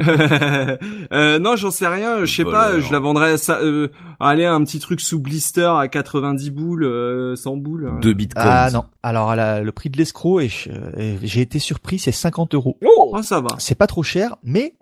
euh, 1.12 1.38
non, 1.38 1.56
j'en 1.56 1.70
sais 1.70 1.86
rien. 1.86 2.24
Je 2.24 2.34
sais 2.34 2.44
pas. 2.44 2.70
Voleur. 2.70 2.86
Je 2.86 2.92
la 2.92 2.98
vendrais 2.98 3.36
ça. 3.38 3.58
Euh, 3.60 3.88
allez, 4.20 4.44
un 4.44 4.62
petit 4.64 4.78
truc 4.78 5.00
sous 5.00 5.18
blister 5.20 5.70
à 5.78 5.88
90 5.88 6.50
boules, 6.50 6.84
euh, 6.84 7.36
100 7.36 7.56
boules. 7.56 7.90
Deux 8.00 8.12
bitcoins. 8.14 8.44
Ah 8.46 8.70
non. 8.72 8.84
Alors 9.02 9.34
la- 9.36 9.60
le 9.62 9.72
prix 9.72 9.90
de 9.90 9.96
l'escroc, 9.96 10.40
et 10.40 10.50
et 10.96 11.16
j'ai 11.22 11.40
été 11.40 11.58
surpris, 11.58 11.98
c'est 11.98 12.12
50 12.12 12.54
euros. 12.54 12.76
Oh 12.84 13.10
Oh, 13.10 13.22
ça 13.22 13.40
va. 13.40 13.48
C'est 13.58 13.74
pas 13.74 13.86
trop 13.86 14.02
cher, 14.02 14.36
mais 14.42 14.74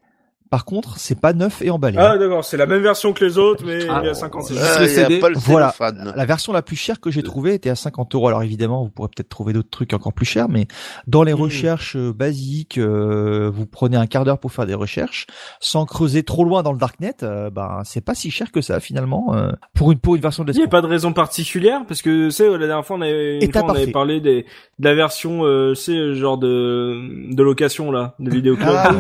par 0.51 0.65
contre, 0.65 0.99
c'est 0.99 1.21
pas 1.21 1.33
neuf 1.33 1.61
et 1.63 1.71
emballé. 1.71 1.97
Ah 1.99 2.17
d'accord, 2.19 2.45
c'est 2.45 2.57
la 2.57 2.67
même 2.67 2.83
version 2.83 3.13
que 3.13 3.25
les 3.25 3.39
autres, 3.39 3.65
mais 3.67 3.87
Ah. 3.89 4.01
il 4.03 4.07
y 4.07 4.11
a 4.11 4.15
50 4.15 4.45
C'est 4.45 4.55
euros. 4.55 4.63
juste 4.63 4.75
Ah, 4.77 4.81
le 4.83 4.87
il 4.89 4.95
y 4.95 4.99
a 5.01 5.03
CD. 5.09 5.19
pas 5.19 5.29
le 5.31 5.37
Voilà. 5.39 5.75
La 6.15 6.25
version 6.27 6.53
la 6.53 6.63
plus 6.63 6.77
chère 6.77 7.01
que 7.01 7.11
j'ai 7.11 7.23
trouvée 7.23 7.55
était 7.55 7.71
à 7.71 7.75
50 7.75 8.15
euros. 8.15 8.29
Alors 8.29 8.43
évidemment, 8.43 8.83
vous 8.85 8.91
pourrez 8.91 9.09
peut-être 9.09 9.29
trouver 9.29 9.53
d'autres 9.53 9.71
trucs 9.71 9.93
encore 9.93 10.13
plus 10.13 10.27
chers, 10.27 10.49
mais 10.49 10.67
dans 11.07 11.23
les 11.23 11.33
Hmm. 11.35 11.41
recherches 11.43 11.97
euh, 11.97 12.13
basiques, 12.13 12.79
euh, 12.79 13.51
vous 13.53 13.67
prenez 13.67 13.97
un 13.97 14.07
quart 14.07 14.25
d'heure 14.25 14.39
pour 14.39 14.53
faire 14.53 14.67
des 14.67 14.75
recherches, 14.75 15.27
sans 15.61 15.85
creuser 15.87 16.23
trop 16.23 16.45
loin 16.45 16.63
dans 16.63 16.73
le 16.73 16.79
darknet. 16.79 17.15
euh, 17.23 17.51
ben 17.51 17.83
c'est 17.85 18.01
pas 18.05 18.15
si 18.15 18.31
cher 18.31 18.51
que 18.53 18.61
ça 18.61 18.81
finalement 18.81 19.35
euh, 19.35 19.53
pour 19.75 19.93
une 19.93 19.99
pour 19.99 20.17
une 20.17 20.23
version 20.23 20.45
de 20.45 20.53
Il 20.53 20.59
n'y 20.59 20.65
a 20.65 20.69
pas 20.69 20.83
de 20.83 20.87
raison 20.87 21.13
particulière 21.13 21.83
parce 21.89 22.03
que 22.03 22.27
tu 22.27 22.31
sais 22.31 22.49
la 22.51 22.59
dernière 22.67 22.85
fois 22.87 22.97
on 22.97 23.01
avait, 23.03 23.37
une 23.37 23.43
État 23.45 23.61
fois, 23.61 23.71
on 23.73 23.75
avait 23.75 23.87
parlé 23.93 24.21
des, 24.21 24.47
de 24.79 24.85
la 24.89 24.95
version 24.95 25.45
euh, 25.45 25.75
c'est 25.75 26.15
genre 26.15 26.39
de 26.39 27.35
de 27.35 27.43
location 27.43 27.91
là 27.91 28.15
de 28.19 28.31
vidéoclub. 28.31 28.69
Ah 28.77 28.91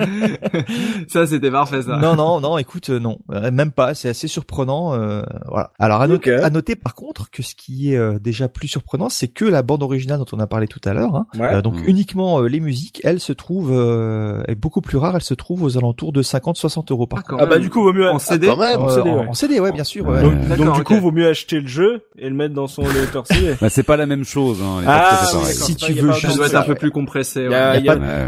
oui. 0.00 0.61
ça, 1.08 1.26
c'était 1.26 1.50
parfait, 1.50 1.82
ça. 1.82 1.96
Non, 1.96 2.14
non, 2.16 2.40
non. 2.40 2.58
Écoute, 2.58 2.90
euh, 2.90 2.98
non, 2.98 3.18
Euh, 3.32 3.50
même 3.50 3.72
pas. 3.72 3.94
C'est 3.94 4.08
assez 4.08 4.28
surprenant. 4.28 4.94
euh, 4.94 5.22
voilà. 5.48 5.70
Alors 5.78 6.00
à, 6.02 6.08
noter- 6.08 6.34
à 6.42 6.50
noter 6.50 6.76
par 6.76 6.94
contre 6.94 7.30
que 7.30 7.42
ce 7.42 7.54
qui 7.54 7.92
est 7.92 7.96
euh, 7.96 8.18
déjà 8.18 8.48
plus 8.48 8.68
surprenant, 8.68 9.08
c'est 9.08 9.28
que 9.28 9.44
la 9.44 9.62
bande 9.62 9.82
originale 9.82 10.18
dont 10.18 10.26
on 10.32 10.40
a 10.40 10.46
parlé 10.46 10.66
tout 10.68 10.80
à 10.84 10.92
l'heure. 10.94 11.14
hein, 11.16 11.26
Ouais. 11.38 11.54
euh, 11.54 11.62
donc 11.62 11.74
Mm. 11.76 11.84
uniquement 11.86 12.40
euh, 12.40 12.46
les 12.48 12.60
musiques, 12.60 13.00
elles 13.04 13.20
se 13.20 13.32
trouvent, 13.32 13.72
euh, 13.72 14.42
est 14.48 14.54
beaucoup 14.54 14.80
plus 14.80 14.98
rare. 14.98 15.14
Elles 15.16 15.22
se 15.22 15.34
trouvent 15.34 15.62
aux 15.62 15.76
alentours 15.78 16.12
de 16.12 16.22
50-60 16.22 16.90
euros 16.92 17.06
par 17.06 17.20
Ah, 17.24 17.30
contre. 17.30 17.42
Ah 17.42 17.46
bah 17.46 17.58
du 17.58 17.70
coup 17.70 17.82
vaut 17.82 17.92
mieux 17.92 18.08
en 18.08 18.18
CD. 18.18 18.46
même. 18.48 18.58
Euh, 18.60 18.76
en 18.76 18.88
CD, 18.88 19.10
ouais. 19.10 19.26
en 19.28 19.34
CD, 19.34 19.60
ouais, 19.60 19.72
bien 19.72 19.84
sûr. 19.84 20.06
ouais. 20.06 20.22
donc, 20.56 20.74
du 20.76 20.84
coup 20.84 20.96
vaut 21.00 21.12
mieux 21.12 21.28
acheter 21.28 21.60
le 21.60 21.66
jeu 21.66 22.04
et 22.18 22.28
le 22.28 22.34
mettre 22.34 22.54
dans 22.54 22.66
son 22.66 22.82
lecteur 22.88 23.26
CD. 23.26 23.54
Bah, 23.60 23.68
c'est 23.70 23.82
pas 23.82 23.96
la 23.96 24.06
même 24.06 24.24
chose. 24.24 24.58
Hein. 24.62 24.80
les 24.80 24.86
Ah. 24.88 25.20
Si 25.46 25.76
tu 25.76 25.92
veux 25.92 26.12
Ça 26.12 26.34
doit 26.34 26.46
être 26.46 26.54
un 26.56 26.62
peu 26.62 26.74
plus 26.74 26.90
compressé. 26.90 27.48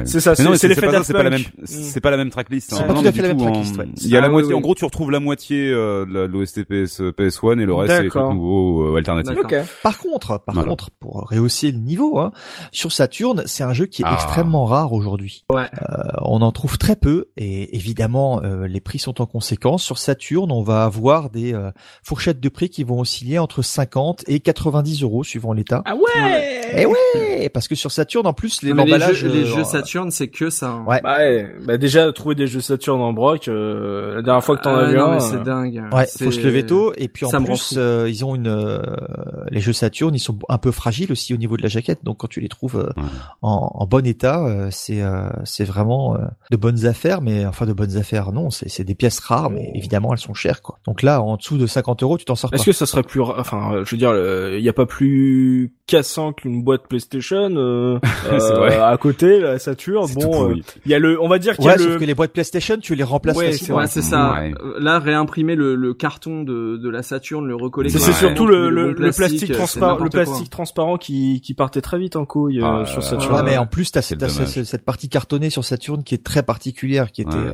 C'est 0.04 0.20
ça, 0.20 0.34
c'est 0.34 0.42
l'effet 0.68 0.88
c'est 1.04 1.12
pas 1.12 1.22
la 1.22 1.30
même, 1.30 1.42
c'est 1.64 2.00
pas 2.00 2.10
la 2.10 2.16
même 2.16 2.23
tracklist. 2.30 2.72
hein. 2.72 2.76
C'est 2.76 2.82
Non, 2.82 2.88
pas 2.88 2.94
non, 2.94 3.00
tout 3.02 3.06
à 3.08 3.10
mais 3.10 3.16
fait 3.16 3.22
la 3.22 3.28
du 3.28 3.34
même 3.34 3.46
tout, 3.46 3.52
tracklist, 3.52 3.78
ouais. 3.78 3.86
Il 4.02 4.08
y 4.08 4.14
a 4.16 4.18
Ah, 4.18 4.22
la 4.22 4.28
oui, 4.28 4.32
moitié, 4.32 4.48
oui. 4.52 4.54
en 4.58 4.60
gros, 4.60 4.74
tu 4.74 4.84
retrouves 4.84 5.10
la 5.10 5.20
moitié 5.20 5.70
euh, 5.70 6.04
de 6.06 6.12
de 6.14 6.32
l'OST 6.32 6.64
PS, 6.64 7.00
PS1 7.00 7.60
et 7.60 7.64
le 7.66 7.74
reste 7.74 7.94
c'est 8.12 8.18
nouveaux 8.20 8.96
euh. 8.96 9.00
Ok. 9.42 9.54
Par 9.82 9.98
contre, 9.98 10.38
par 10.44 10.54
Voilà. 10.54 10.68
contre, 10.70 10.90
pour 11.00 11.28
rehausser 11.30 11.70
le 11.72 11.78
niveau, 11.78 12.18
hein, 12.18 12.32
sur 12.72 12.92
Saturn, 12.92 13.42
c'est 13.46 13.64
un 13.64 13.72
jeu 13.72 13.86
qui 13.86 14.02
est 14.02 14.06
Ah. 14.08 14.14
extrêmement 14.14 14.64
rare 14.64 14.92
aujourd'hui. 14.92 15.44
Ouais. 15.50 15.64
Euh, 15.82 16.02
on 16.22 16.40
en 16.42 16.52
trouve 16.52 16.78
très 16.78 16.96
peu 16.96 17.26
et 17.36 17.76
évidemment 17.76 18.40
euh, 18.42 18.66
les 18.66 18.80
prix 18.80 18.98
sont 18.98 19.20
en 19.20 19.26
conséquence. 19.26 19.82
Sur 19.84 19.98
Saturn, 19.98 20.50
on 20.50 20.62
va 20.62 20.84
avoir 20.84 21.30
des 21.30 21.52
euh, 21.54 21.70
fourchettes 22.02 22.40
de 22.40 22.48
prix 22.48 22.68
qui 22.68 22.84
vont 22.84 23.00
osciller 23.00 23.38
entre 23.38 23.62
50 23.62 24.24
et 24.28 24.40
90 24.40 25.02
euros 25.02 25.24
suivant 25.24 25.52
l'état. 25.52 25.82
Ah 25.84 25.94
ouais. 25.94 26.60
Et 26.76 26.86
ouais, 26.86 27.48
parce 27.50 27.68
que 27.68 27.74
sur 27.74 27.90
Saturn, 27.92 28.26
en 28.26 28.32
plus, 28.32 28.62
les 28.62 28.72
Non, 28.72 28.84
les 28.84 28.92
emballages, 28.94 29.16
jeux, 29.16 29.28
les 29.28 29.42
euh, 29.44 29.56
jeux 29.56 29.64
Saturn, 29.64 30.10
c'est 30.10 30.28
que 30.28 30.50
ça. 30.50 30.70
hein. 30.70 30.84
Ouais. 30.86 31.00
Bah, 31.02 31.18
ouais. 31.18 31.54
bah 31.64 31.76
déjà 31.76 32.12
trouver 32.14 32.34
des 32.34 32.46
jeux 32.46 32.60
Saturn 32.60 33.00
en 33.00 33.12
broc. 33.12 33.48
euh, 33.48 34.14
la 34.16 34.22
dernière 34.22 34.42
fois 34.42 34.56
que 34.56 34.62
t'en 34.62 34.74
Ah, 34.74 34.80
as 34.84 34.86
vu 34.90 34.96
non, 34.96 35.04
un. 35.06 35.14
mais 35.14 35.20
c'est 35.20 35.36
euh, 35.36 35.42
dingue. 35.42 35.82
Ouais, 35.92 36.06
faut 36.06 36.30
se 36.30 36.40
lever 36.40 36.64
tôt. 36.64 36.92
Et 36.96 37.08
puis 37.08 37.26
en 37.26 37.30
ça 37.30 37.40
plus, 37.40 37.74
euh, 37.76 38.08
ils 38.08 38.24
ont 38.24 38.34
une, 38.34 38.46
euh, 38.48 38.80
les 39.50 39.60
jeux 39.60 39.72
Saturn, 39.72 40.14
ils 40.14 40.18
sont 40.18 40.38
un 40.48 40.58
peu 40.58 40.70
fragiles 40.70 41.12
aussi 41.12 41.34
au 41.34 41.36
niveau 41.36 41.56
de 41.56 41.62
la 41.62 41.68
jaquette. 41.68 42.04
Donc 42.04 42.18
quand 42.18 42.28
tu 42.28 42.40
les 42.40 42.48
trouves 42.48 42.76
euh, 42.76 43.00
Ouais. 43.00 43.08
en, 43.42 43.70
en 43.74 43.86
bon 43.86 44.06
état, 44.06 44.44
euh, 44.46 44.68
c'est, 44.70 45.02
euh, 45.02 45.28
c'est 45.44 45.64
vraiment 45.64 46.14
euh, 46.14 46.18
de 46.50 46.56
bonnes 46.56 46.86
affaires. 46.86 47.20
Mais 47.20 47.44
enfin 47.44 47.66
de 47.66 47.72
bonnes 47.72 47.96
affaires, 47.96 48.32
non, 48.32 48.50
c'est, 48.50 48.68
c'est 48.68 48.84
des 48.84 48.94
pièces 48.94 49.18
rares, 49.18 49.50
mais 49.50 49.70
évidemment 49.74 50.12
elles 50.12 50.18
sont 50.18 50.34
chères 50.34 50.62
quoi. 50.62 50.78
Donc 50.86 51.02
là, 51.02 51.20
en 51.20 51.36
dessous 51.36 51.58
de 51.58 51.66
50 51.66 52.02
euros, 52.02 52.18
tu 52.18 52.24
t'en 52.24 52.34
sors. 52.34 52.52
Est-ce 52.54 52.64
que 52.64 52.72
ça 52.72 52.86
serait 52.86 53.02
plus, 53.02 53.20
ra- 53.20 53.36
enfin, 53.38 53.72
euh, 53.74 53.84
je 53.84 53.90
veux 53.90 53.98
dire, 53.98 54.12
il 54.56 54.62
y 54.64 54.68
a 54.68 54.72
pas 54.72 54.86
plus 54.86 55.72
cassant 55.86 56.32
qu'une 56.32 56.62
boîte 56.62 56.86
PlayStation 56.88 57.50
euh, 57.56 57.98
C'est 58.30 58.54
vrai. 58.54 58.76
à 58.78 58.96
côté, 58.96 59.40
la 59.40 59.58
Saturn. 59.58 60.06
Bon, 60.14 60.54
il 60.86 60.90
y 60.90 60.94
a 60.94 60.98
le, 60.98 61.20
on 61.20 61.28
va 61.28 61.38
dire 61.38 61.56
qu'il 61.56 61.64
y 61.66 61.68
a 61.68 61.76
le. 61.76 61.98
Que 62.04 62.08
les 62.08 62.14
boîtes 62.14 62.32
PlayStation, 62.32 62.76
tu 62.78 62.94
les 62.94 63.02
remplaces 63.04 63.36
Ouais, 63.36 63.52
facilement. 63.52 63.78
Ouais, 63.78 63.86
c'est 63.86 64.02
ça. 64.02 64.34
Ouais. 64.34 64.52
Euh, 64.62 64.78
Là, 64.80 64.98
réimprimer 64.98 65.54
le, 65.54 65.74
le 65.74 65.94
carton 65.94 66.42
de, 66.42 66.76
de 66.76 66.88
la 66.90 67.02
Saturn, 67.02 67.46
le 67.46 67.56
recoller. 67.56 67.88
C'est 67.90 67.98
surtout 68.12 68.46
le, 68.46 68.70
le, 68.70 68.92
le 68.92 69.10
plastique, 69.10 69.40
c'est 69.48 69.52
transparent, 69.52 70.02
le 70.02 70.10
plastique 70.10 70.50
transparent 70.50 70.96
qui, 70.98 71.40
qui 71.40 71.54
partait 71.54 71.80
très 71.80 71.98
vite 71.98 72.16
en 72.16 72.24
couille 72.24 72.60
euh, 72.62 72.82
Ah, 72.82 72.86
sur 72.86 72.98
euh, 72.98 73.00
Saturn. 73.02 73.34
Ouais, 73.36 73.42
mais 73.42 73.56
en 73.56 73.66
plus, 73.66 73.90
t'as 73.92 74.02
cette, 74.02 74.28
cette, 74.28 74.84
partie 74.84 75.08
cartonnée 75.08 75.50
sur 75.50 75.64
Saturn 75.64 76.04
qui 76.04 76.14
est 76.14 76.24
très 76.24 76.42
particulière, 76.42 77.10
qui 77.12 77.22
était 77.22 77.30
Ouais. 77.34 77.48
euh, 77.48 77.52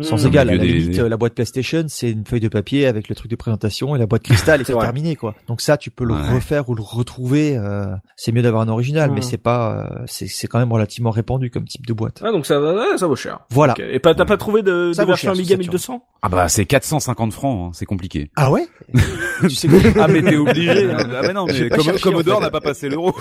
sans 0.00 0.24
Mmh. 0.24 0.26
égal. 0.28 0.48
À 0.50 0.52
Au 0.52 0.56
la 0.56 0.62
des- 0.62 0.72
limite, 0.72 0.98
euh, 0.98 1.08
la 1.08 1.16
boîte 1.16 1.34
PlayStation, 1.34 1.84
c'est 1.88 2.10
une 2.10 2.24
feuille 2.26 2.40
de 2.40 2.48
papier 2.48 2.86
avec 2.86 3.08
le 3.08 3.14
truc 3.14 3.30
de 3.30 3.36
présentation 3.36 3.94
et 3.94 3.98
la 3.98 4.06
boîte 4.06 4.22
cristal 4.22 4.60
et 4.60 4.64
C'est 4.64 4.72
terminé, 4.76 5.14
quoi. 5.14 5.34
Donc 5.46 5.60
ça, 5.60 5.76
tu 5.76 5.90
peux 5.90 6.04
le 6.04 6.14
Ouais. 6.14 6.34
refaire 6.34 6.68
ou 6.68 6.74
le 6.74 6.82
retrouver. 6.82 7.56
euh, 7.56 7.86
c'est 8.16 8.32
mieux 8.32 8.42
d'avoir 8.42 8.62
un 8.62 8.68
original, 8.68 9.10
mais 9.12 9.22
c'est 9.22 9.36
pas, 9.38 9.86
euh, 9.92 10.02
c'est, 10.06 10.26
c'est 10.26 10.46
quand 10.48 10.58
même 10.58 10.72
relativement 10.72 11.10
répandu 11.10 11.50
comme 11.50 11.64
type 11.64 11.86
de 11.86 11.92
boîte. 11.92 12.20
Ah, 12.24 12.32
donc 12.32 12.46
ça, 12.46 12.60
ouais, 12.60 12.96
ça 12.98 13.06
vaut 13.06 13.14
cher. 13.16 13.40
Voilà. 13.50 13.74
Ok. 13.74 13.82
Et 13.88 13.98
pas, 14.00 14.14
t'as 14.14 14.24
pas 14.24 14.36
trouvé 14.36 14.62
de, 14.62 14.92
Ça 14.92 15.02
de 15.02 15.06
vaut 15.06 15.12
version 15.12 15.28
cher, 15.28 15.32
Amiga 15.32 15.48
Saturn. 15.50 15.60
1200 15.60 16.04
Ah 16.22 16.28
bah 16.28 16.48
c'est 16.48 16.64
450 16.64 17.32
francs, 17.32 17.68
hein, 17.68 17.70
c'est 17.74 17.86
compliqué. 17.86 18.30
Ah 18.36 18.50
ouais? 18.50 18.66
Tu 19.42 19.50
sais 19.50 19.68
quoi 19.68 19.78
Ah 20.00 20.08
mais 20.08 20.22
t'es 20.22 20.36
obligé. 20.36 20.90
hein. 20.90 20.96
Ah 21.14 21.22
mais 21.26 21.32
non, 21.32 21.46
mais 21.46 21.68
Commo- 21.68 21.82
cherché, 21.84 22.08
en 22.08 22.10
Commodore 22.10 22.38
fait. 22.38 22.44
n'a 22.44 22.50
pas 22.50 22.60
passé 22.60 22.88
l'euro. 22.88 23.14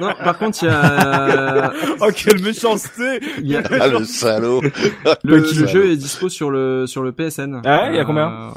Non, 0.00 0.12
par 0.22 0.38
contre, 0.38 0.58
il 0.62 0.66
y 0.66 0.68
a, 0.70 1.72
Oh, 2.00 2.08
quelle 2.14 2.40
méchanceté 2.42 3.20
il 3.40 3.46
y 3.48 3.56
a- 3.56 3.62
Ah, 3.80 3.88
le 3.88 4.04
salaud. 4.04 4.60
le, 5.22 5.44
le 5.60 5.66
jeu 5.66 5.90
est 5.90 5.96
dispo 5.96 6.28
sur 6.28 6.50
le 6.50 6.86
sur 6.86 7.02
le 7.02 7.12
PSN. 7.12 7.60
Ah, 7.64 7.88
il 7.90 7.96
y 7.96 7.98
a 7.98 8.02
Euh, 8.02 8.04
combien 8.04 8.52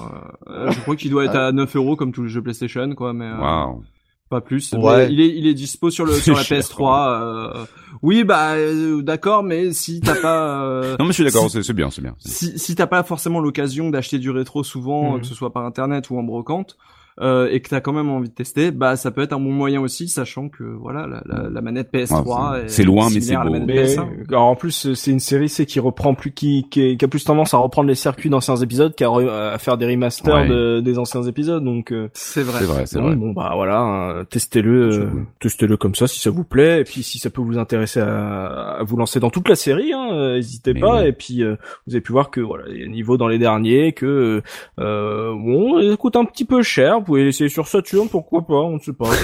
euh, 0.47 0.71
Je 0.71 0.79
crois 0.81 0.95
qu'il 0.95 1.11
doit 1.11 1.25
être 1.25 1.35
à 1.35 1.51
9 1.51 1.75
euros 1.75 1.95
comme 1.95 2.11
tous 2.11 2.23
les 2.23 2.29
jeux 2.29 2.41
PlayStation, 2.41 2.93
quoi, 2.95 3.13
mais 3.13 3.25
euh, 3.25 3.37
Waouh. 3.39 3.83
pas 4.29 4.41
plus. 4.41 4.73
Ouais. 4.73 5.11
Il 5.11 5.19
est 5.21 5.29
il 5.37 5.47
est 5.47 5.53
dispo 5.53 5.89
sur 5.89 6.05
le 6.05 6.13
sur 6.13 6.35
la 6.35 6.43
cher. 6.43 6.59
PS3. 6.59 7.21
euh, 7.21 7.65
oui, 8.03 8.23
bah 8.23 8.51
euh, 8.53 9.01
d'accord, 9.01 9.41
mais 9.43 9.71
si 9.71 10.01
t'as 10.01 10.15
pas 10.21 10.61
euh, 10.63 10.95
Non 10.99 11.05
mais 11.05 11.11
je 11.11 11.13
suis 11.15 11.23
d'accord, 11.23 11.49
c'est 11.49 11.63
c'est 11.63 11.73
bien, 11.73 11.89
c'est 11.89 12.01
bien. 12.01 12.13
si, 12.19 12.57
si 12.59 12.75
t'as 12.75 12.85
pas 12.87 13.01
forcément 13.03 13.39
l'occasion 13.39 13.89
d'acheter 13.89 14.19
du 14.19 14.29
rétro 14.29 14.63
souvent, 14.63 15.15
euh, 15.15 15.19
que 15.19 15.25
ce 15.25 15.33
soit 15.33 15.51
par 15.53 15.65
internet 15.65 16.09
ou 16.09 16.19
en 16.19 16.23
brocante, 16.23 16.77
euh, 17.19 17.49
et 17.51 17.61
que 17.61 17.69
t'as 17.69 17.81
quand 17.81 17.93
même 17.93 18.09
envie 18.09 18.29
de 18.29 18.33
tester, 18.33 18.71
bah 18.71 18.95
ça 18.95 19.11
peut 19.11 19.21
être 19.21 19.33
un 19.33 19.39
bon 19.39 19.51
moyen 19.51 19.81
aussi, 19.81 20.07
sachant 20.07 20.49
que 20.49 20.63
voilà 20.63 21.07
la, 21.07 21.21
la, 21.25 21.49
la 21.49 21.61
manette 21.61 21.91
PS3 21.91 22.51
Ouais, 22.53 22.59
c'est- 22.59 22.65
est 22.65 22.69
c'est 22.69 22.83
loin, 22.83 23.07
mais 23.13 23.21
c'est 23.21 23.35
beau. 23.35 23.43
manette 23.51 23.65
Mais, 23.67 23.83
PS1. 23.85 24.05
alors, 24.29 24.43
en 24.45 24.55
plus, 24.55 24.93
c'est 24.93 25.11
une 25.11 25.19
série 25.19 25.49
c'est 25.49 25.65
qui 25.65 25.79
reprend 25.79 26.13
plus, 26.13 26.31
qui, 26.31 26.67
qui, 26.69 26.95
qui 26.97 27.05
a 27.05 27.07
plus 27.07 27.23
tendance 27.23 27.53
à 27.53 27.57
reprendre 27.57 27.87
les 27.89 27.95
circuits 27.95 28.29
d'anciens 28.29 28.55
épisodes 28.57 28.93
qu'à 28.95 29.07
à 29.09 29.57
faire 29.57 29.77
des 29.77 29.85
remasters 29.87 30.33
Ouais. 30.35 30.47
de, 30.47 30.79
des 30.81 30.99
anciens 30.99 31.23
épisodes. 31.23 31.63
Donc, 31.63 31.91
euh, 31.91 32.09
C'est 32.13 32.43
vrai. 32.43 32.59
C'est 32.59 32.65
vrai, 32.65 32.85
c'est 32.85 32.99
vrai. 32.99 33.15
bon, 33.15 33.31
bah 33.31 33.51
voilà, 33.55 33.79
hein, 33.79 34.25
testez-le, 34.29 34.89
euh, 34.93 35.09
testez-le 35.39 35.77
comme 35.77 35.95
ça 35.95 36.07
si 36.07 36.19
ça 36.19 36.29
vous 36.29 36.43
plaît, 36.43 36.81
et 36.81 36.83
puis 36.83 37.01
si 37.03 37.17
ça 37.19 37.29
peut 37.29 37.41
vous 37.41 37.57
intéresser 37.57 37.99
à, 37.99 38.77
à 38.79 38.83
vous 38.83 38.97
lancer 38.97 39.19
dans 39.19 39.29
toute 39.29 39.47
la 39.49 39.55
série, 39.55 39.93
hein, 39.93 40.09
euh, 40.11 40.35
n'hésitez 40.35 40.73
Mais 40.73 40.79
pas. 40.81 41.01
oui. 41.01 41.07
Et 41.07 41.13
puis 41.13 41.43
euh, 41.43 41.55
vous 41.87 41.93
avez 41.95 42.01
pu 42.01 42.11
voir 42.11 42.29
que 42.29 42.41
voilà, 42.41 42.65
il 42.69 42.79
y 42.81 42.83
a 42.83 42.87
niveau 42.87 43.17
dans 43.17 43.27
les 43.27 43.39
derniers, 43.39 43.93
que 43.93 44.41
euh, 44.79 45.31
bon, 45.33 45.79
il 45.79 45.95
coûte 45.97 46.15
un 46.15 46.25
petit 46.25 46.45
peu 46.45 46.61
cher. 46.61 46.99
Vous 47.07 47.13
pouvez 47.13 47.23
l'essayer 47.23 47.49
sur 47.49 47.67
Saturn, 47.69 48.09
pourquoi 48.09 48.45
pas, 48.45 48.55
on 48.55 48.73
ne 48.75 48.79
sait 48.79 48.91
pas. 48.91 49.05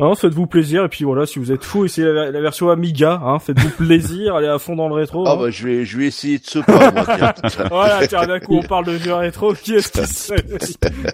Hein, 0.00 0.14
faites-vous 0.14 0.46
plaisir, 0.46 0.84
et 0.84 0.88
puis 0.88 1.02
voilà, 1.04 1.26
si 1.26 1.40
vous 1.40 1.50
êtes 1.50 1.64
fou, 1.64 1.84
essayez 1.84 2.06
la, 2.06 2.30
la 2.30 2.40
version 2.40 2.70
Amiga, 2.70 3.20
hein, 3.24 3.40
faites-vous 3.40 3.70
plaisir, 3.70 4.36
allez 4.36 4.46
à 4.46 4.60
fond 4.60 4.76
dans 4.76 4.86
le 4.86 4.94
rétro. 4.94 5.24
Ah 5.26 5.32
hein. 5.32 5.36
bah 5.40 5.50
je 5.50 5.66
vais, 5.66 5.84
je 5.84 5.98
vais 5.98 6.04
essayer 6.06 6.38
de 6.38 6.44
ce 6.44 6.60
pas, 6.60 6.92
moi. 6.92 7.04
Voilà, 7.68 8.06
tiens, 8.06 8.24
d'un 8.24 8.38
coup 8.38 8.58
on 8.58 8.62
parle 8.62 8.84
de 8.84 8.96
jeux 8.96 9.14
rétro, 9.14 9.54
qui 9.60 9.74
est-ce 9.74 9.90
qui 9.90 10.06
sait 10.06 10.36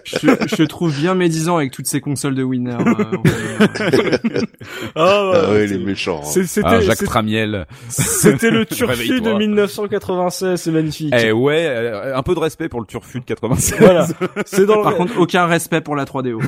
Je, 0.03 0.55
je 0.55 0.63
trouve 0.65 0.95
bien 0.95 1.15
médisant 1.15 1.57
avec 1.57 1.71
toutes 1.71 1.87
ces 1.87 1.99
consoles 1.99 2.35
de 2.35 2.43
winner. 2.43 2.75
euh, 2.79 3.17
Ah, 4.95 5.31
Ah 5.33 5.49
ouais, 5.51 5.65
les 5.65 5.79
méchants. 5.79 6.19
hein. 6.23 6.25
c'est- 6.27 6.43
C'était 6.45 6.67
Ah, 6.69 6.79
Jacques 6.81 7.03
Tramiel. 7.05 7.65
c'était 7.89 8.51
le 8.51 8.65
Turfu 8.67 9.19
de 9.19 9.33
1996, 9.33 10.61
c'est 10.61 10.71
magnifique. 10.71 11.13
Eh 11.17 11.31
ouais, 11.31 11.65
euh, 11.67 12.15
un 12.15 12.21
peu 12.21 12.35
de 12.35 12.39
respect 12.39 12.69
pour 12.69 12.81
le 12.81 12.85
Turfu 12.85 13.19
de 13.19 13.25
96. 13.25 13.79
Voilà, 13.79 14.07
c'est 14.45 14.67
dans 14.67 14.77
le... 14.77 14.83
Par 14.83 14.95
contre, 14.95 15.19
aucun 15.19 15.47
respect 15.47 15.81
pour 15.81 15.95
la 15.95 16.05
3DO. 16.21 16.39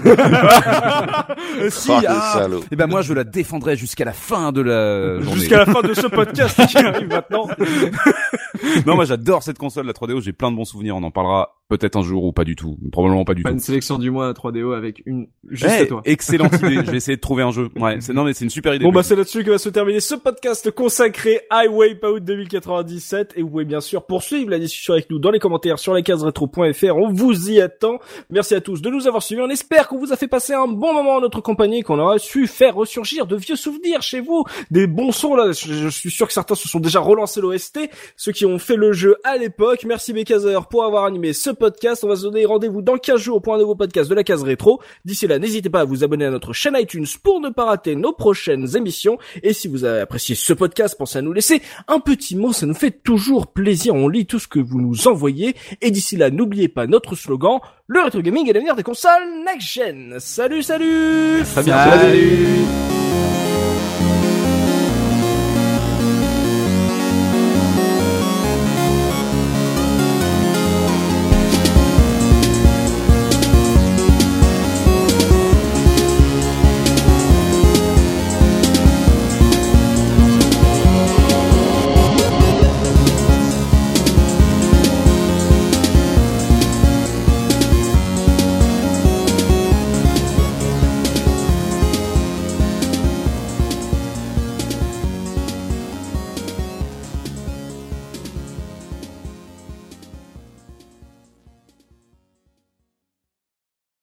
Euh, 1.62 1.70
si, 1.70 1.92
Ah, 1.92 2.48
le 2.50 2.58
ah. 2.58 2.66
Eh 2.72 2.76
ben 2.76 2.88
moi 2.88 3.02
je 3.02 3.14
la 3.14 3.24
défendrai 3.24 3.76
jusqu'à 3.76 4.06
la 4.06 4.14
fin 4.14 4.52
de 4.52 4.62
la 4.62 5.20
journée. 5.20 5.40
jusqu'à 5.40 5.58
la 5.58 5.66
fin 5.66 5.82
de 5.82 5.94
ce 5.94 6.08
podcast 6.08 6.60
qui 6.68 6.78
arrive 6.86 7.08
maintenant. 7.08 7.48
Non, 8.86 8.96
moi 8.96 9.06
j'adore 9.06 9.44
cette 9.44 9.58
console 9.58 9.86
la 9.86 9.94
3DO, 9.94 10.22
j'ai 10.22 10.34
plein 10.34 10.52
de 10.52 10.56
bons 10.56 10.66
souvenirs, 10.66 10.96
on 10.96 11.04
en 11.04 11.12
parlera 11.12 11.54
peut-être 11.70 11.98
un 11.98 12.02
jour 12.02 12.24
ou 12.24 12.32
pas 12.32 12.46
du 12.46 12.56
tout, 12.56 12.78
probablement 12.92 13.26
pas 13.26 13.34
du 13.34 13.44
Pas 13.44 13.50
tout. 13.50 13.56
une 13.56 13.60
sélection 13.62 13.98
du 14.00 14.10
mois 14.10 14.30
à 14.30 14.32
3DO 14.32 14.74
avec 14.76 15.04
une 15.06 15.28
juste 15.50 15.76
Eh, 15.82 15.88
toi. 15.88 16.02
excellente 16.06 16.54
idée, 16.54 16.76
je 16.86 16.92
vais 16.92 16.98
essayer 16.98 17.18
de 17.18 17.22
trouver 17.22 17.44
un 17.44 17.52
jeu. 17.52 17.70
Ouais, 17.78 17.98
c'est 18.00 18.14
non 18.14 18.24
mais 18.24 18.34
c'est 18.34 18.46
une 18.46 18.50
super 18.50 18.74
idée. 18.74 18.86
Bon 18.86 18.92
bah 18.92 19.04
c'est 19.04 19.16
là-dessus 19.16 19.44
que 19.44 19.52
va 19.52 19.58
se 19.58 19.70
terminer 19.70 20.00
ce 20.00 20.16
podcast 20.16 20.72
consacré 20.72 21.42
à 21.50 21.66
Wipeout 21.68 22.20
2097 22.22 23.34
et 23.36 23.42
vous 23.42 23.50
pouvez 23.50 23.66
bien 23.66 23.82
sûr 23.82 24.06
poursuivre 24.06 24.50
la 24.50 24.60
discussion 24.60 24.94
avec 24.94 25.10
nous 25.10 25.20
dans 25.20 25.32
les 25.32 25.40
commentaires 25.40 25.78
sur 25.80 25.94
lescaseretro.fr, 25.94 26.96
on 26.96 27.12
vous 27.12 27.52
y 27.52 27.60
attend. 27.62 28.00
Merci 28.30 28.56
à 28.56 28.62
tous 28.62 28.82
de 28.82 28.90
nous 28.90 29.08
avoir 29.08 29.22
suivis, 29.22 29.42
on 29.42 29.50
espère 29.58 29.88
qu'on 29.88 29.98
vous 29.98 30.14
a 30.14 30.16
fait 30.16 30.28
passer 30.28 30.54
un 30.54 30.68
bon 30.68 30.94
moment 30.94 31.16
en 31.16 31.22
notre 31.22 31.42
compagnie, 31.42 31.82
qu'on 31.82 31.98
aura 31.98 32.20
su 32.20 32.46
faire 32.46 32.76
ressurgir 32.76 33.26
de 33.26 33.36
vieux 33.36 33.56
souvenirs 33.56 34.04
chez 34.04 34.20
vous, 34.20 34.44
des 34.70 34.86
bons 34.86 35.12
sons 35.12 35.34
là, 35.34 35.52
je, 35.52 35.74
je 35.74 35.88
suis 35.88 36.12
sûr 36.12 36.28
que 36.28 36.34
certains 36.34 36.54
se 36.54 36.68
sont 36.68 36.80
déjà 36.80 37.00
relancés 37.00 37.42
l'OST, 37.42 37.80
ceux 38.16 38.32
qui 38.32 38.46
ont 38.46 38.60
fait 38.60 38.76
le 38.76 38.94
jeu 38.94 39.16
à 39.24 39.36
l'époque. 39.36 39.84
Merci 39.88 40.14
Bécazer 40.14 40.68
pour 40.70 40.84
avoir 40.84 41.06
animé 41.06 41.34
ce 41.34 41.50
podcast, 41.50 42.04
on 42.04 42.08
va 42.08 42.16
se 42.16 42.22
donner 42.22 42.46
rendez-vous 42.46 42.84
dans 42.84 42.98
15 42.98 43.20
jours 43.20 43.42
pour 43.42 43.56
un 43.56 43.58
nouveau 43.58 43.74
podcast 43.74 44.08
de 44.12 44.14
la 44.14 44.24
case 44.24 44.44
rétro. 44.44 44.80
D'ici 45.06 45.26
là, 45.26 45.40
n'hésitez 45.40 45.72
pas 45.72 45.80
à 45.80 45.86
vous 45.86 46.04
abonner 46.04 46.26
à 46.26 46.30
notre 46.30 46.54
chaîne 46.54 46.78
iTunes 46.78 47.08
pour 47.24 47.42
ne 47.42 47.50
pas 47.50 47.66
rater 47.66 47.96
nos 47.96 48.14
prochaines 48.14 48.78
émissions. 48.78 49.18
Et 49.42 49.54
si 49.54 49.68
vous 49.68 49.86
avez 49.86 50.02
apprécié 50.02 50.36
ce 50.36 50.54
podcast, 50.54 50.96
pensez 51.00 51.18
à 51.18 51.24
nous 51.24 51.34
laisser 51.34 51.64
un 51.88 52.00
petit 52.00 52.36
mot, 52.36 52.54
ça 52.54 52.68
nous 52.68 52.76
fait 52.76 52.92
toujours 52.92 53.48
plaisir. 53.48 53.96
On 53.96 54.08
lit 54.08 54.28
tout 54.28 54.38
ce 54.38 54.48
que 54.48 54.60
vous 54.60 54.80
nous 54.80 55.08
envoyez. 55.08 55.56
Et 55.82 55.90
d'ici 55.90 56.16
là, 56.16 56.30
n'oubliez 56.30 56.68
pas 56.68 56.86
notre 56.86 57.16
slogan, 57.16 57.60
le 57.90 58.02
rétro 58.02 58.22
gaming 58.22 58.50
est 58.50 58.54
l'avenir 58.54 58.76
des 58.76 58.84
consoles 58.84 59.44
next 59.46 59.72
gen. 59.72 60.20
Salut, 60.20 60.62
salut 60.62 61.44
Très 61.46 61.64
bien. 61.64 61.78
Salut. 61.90 63.07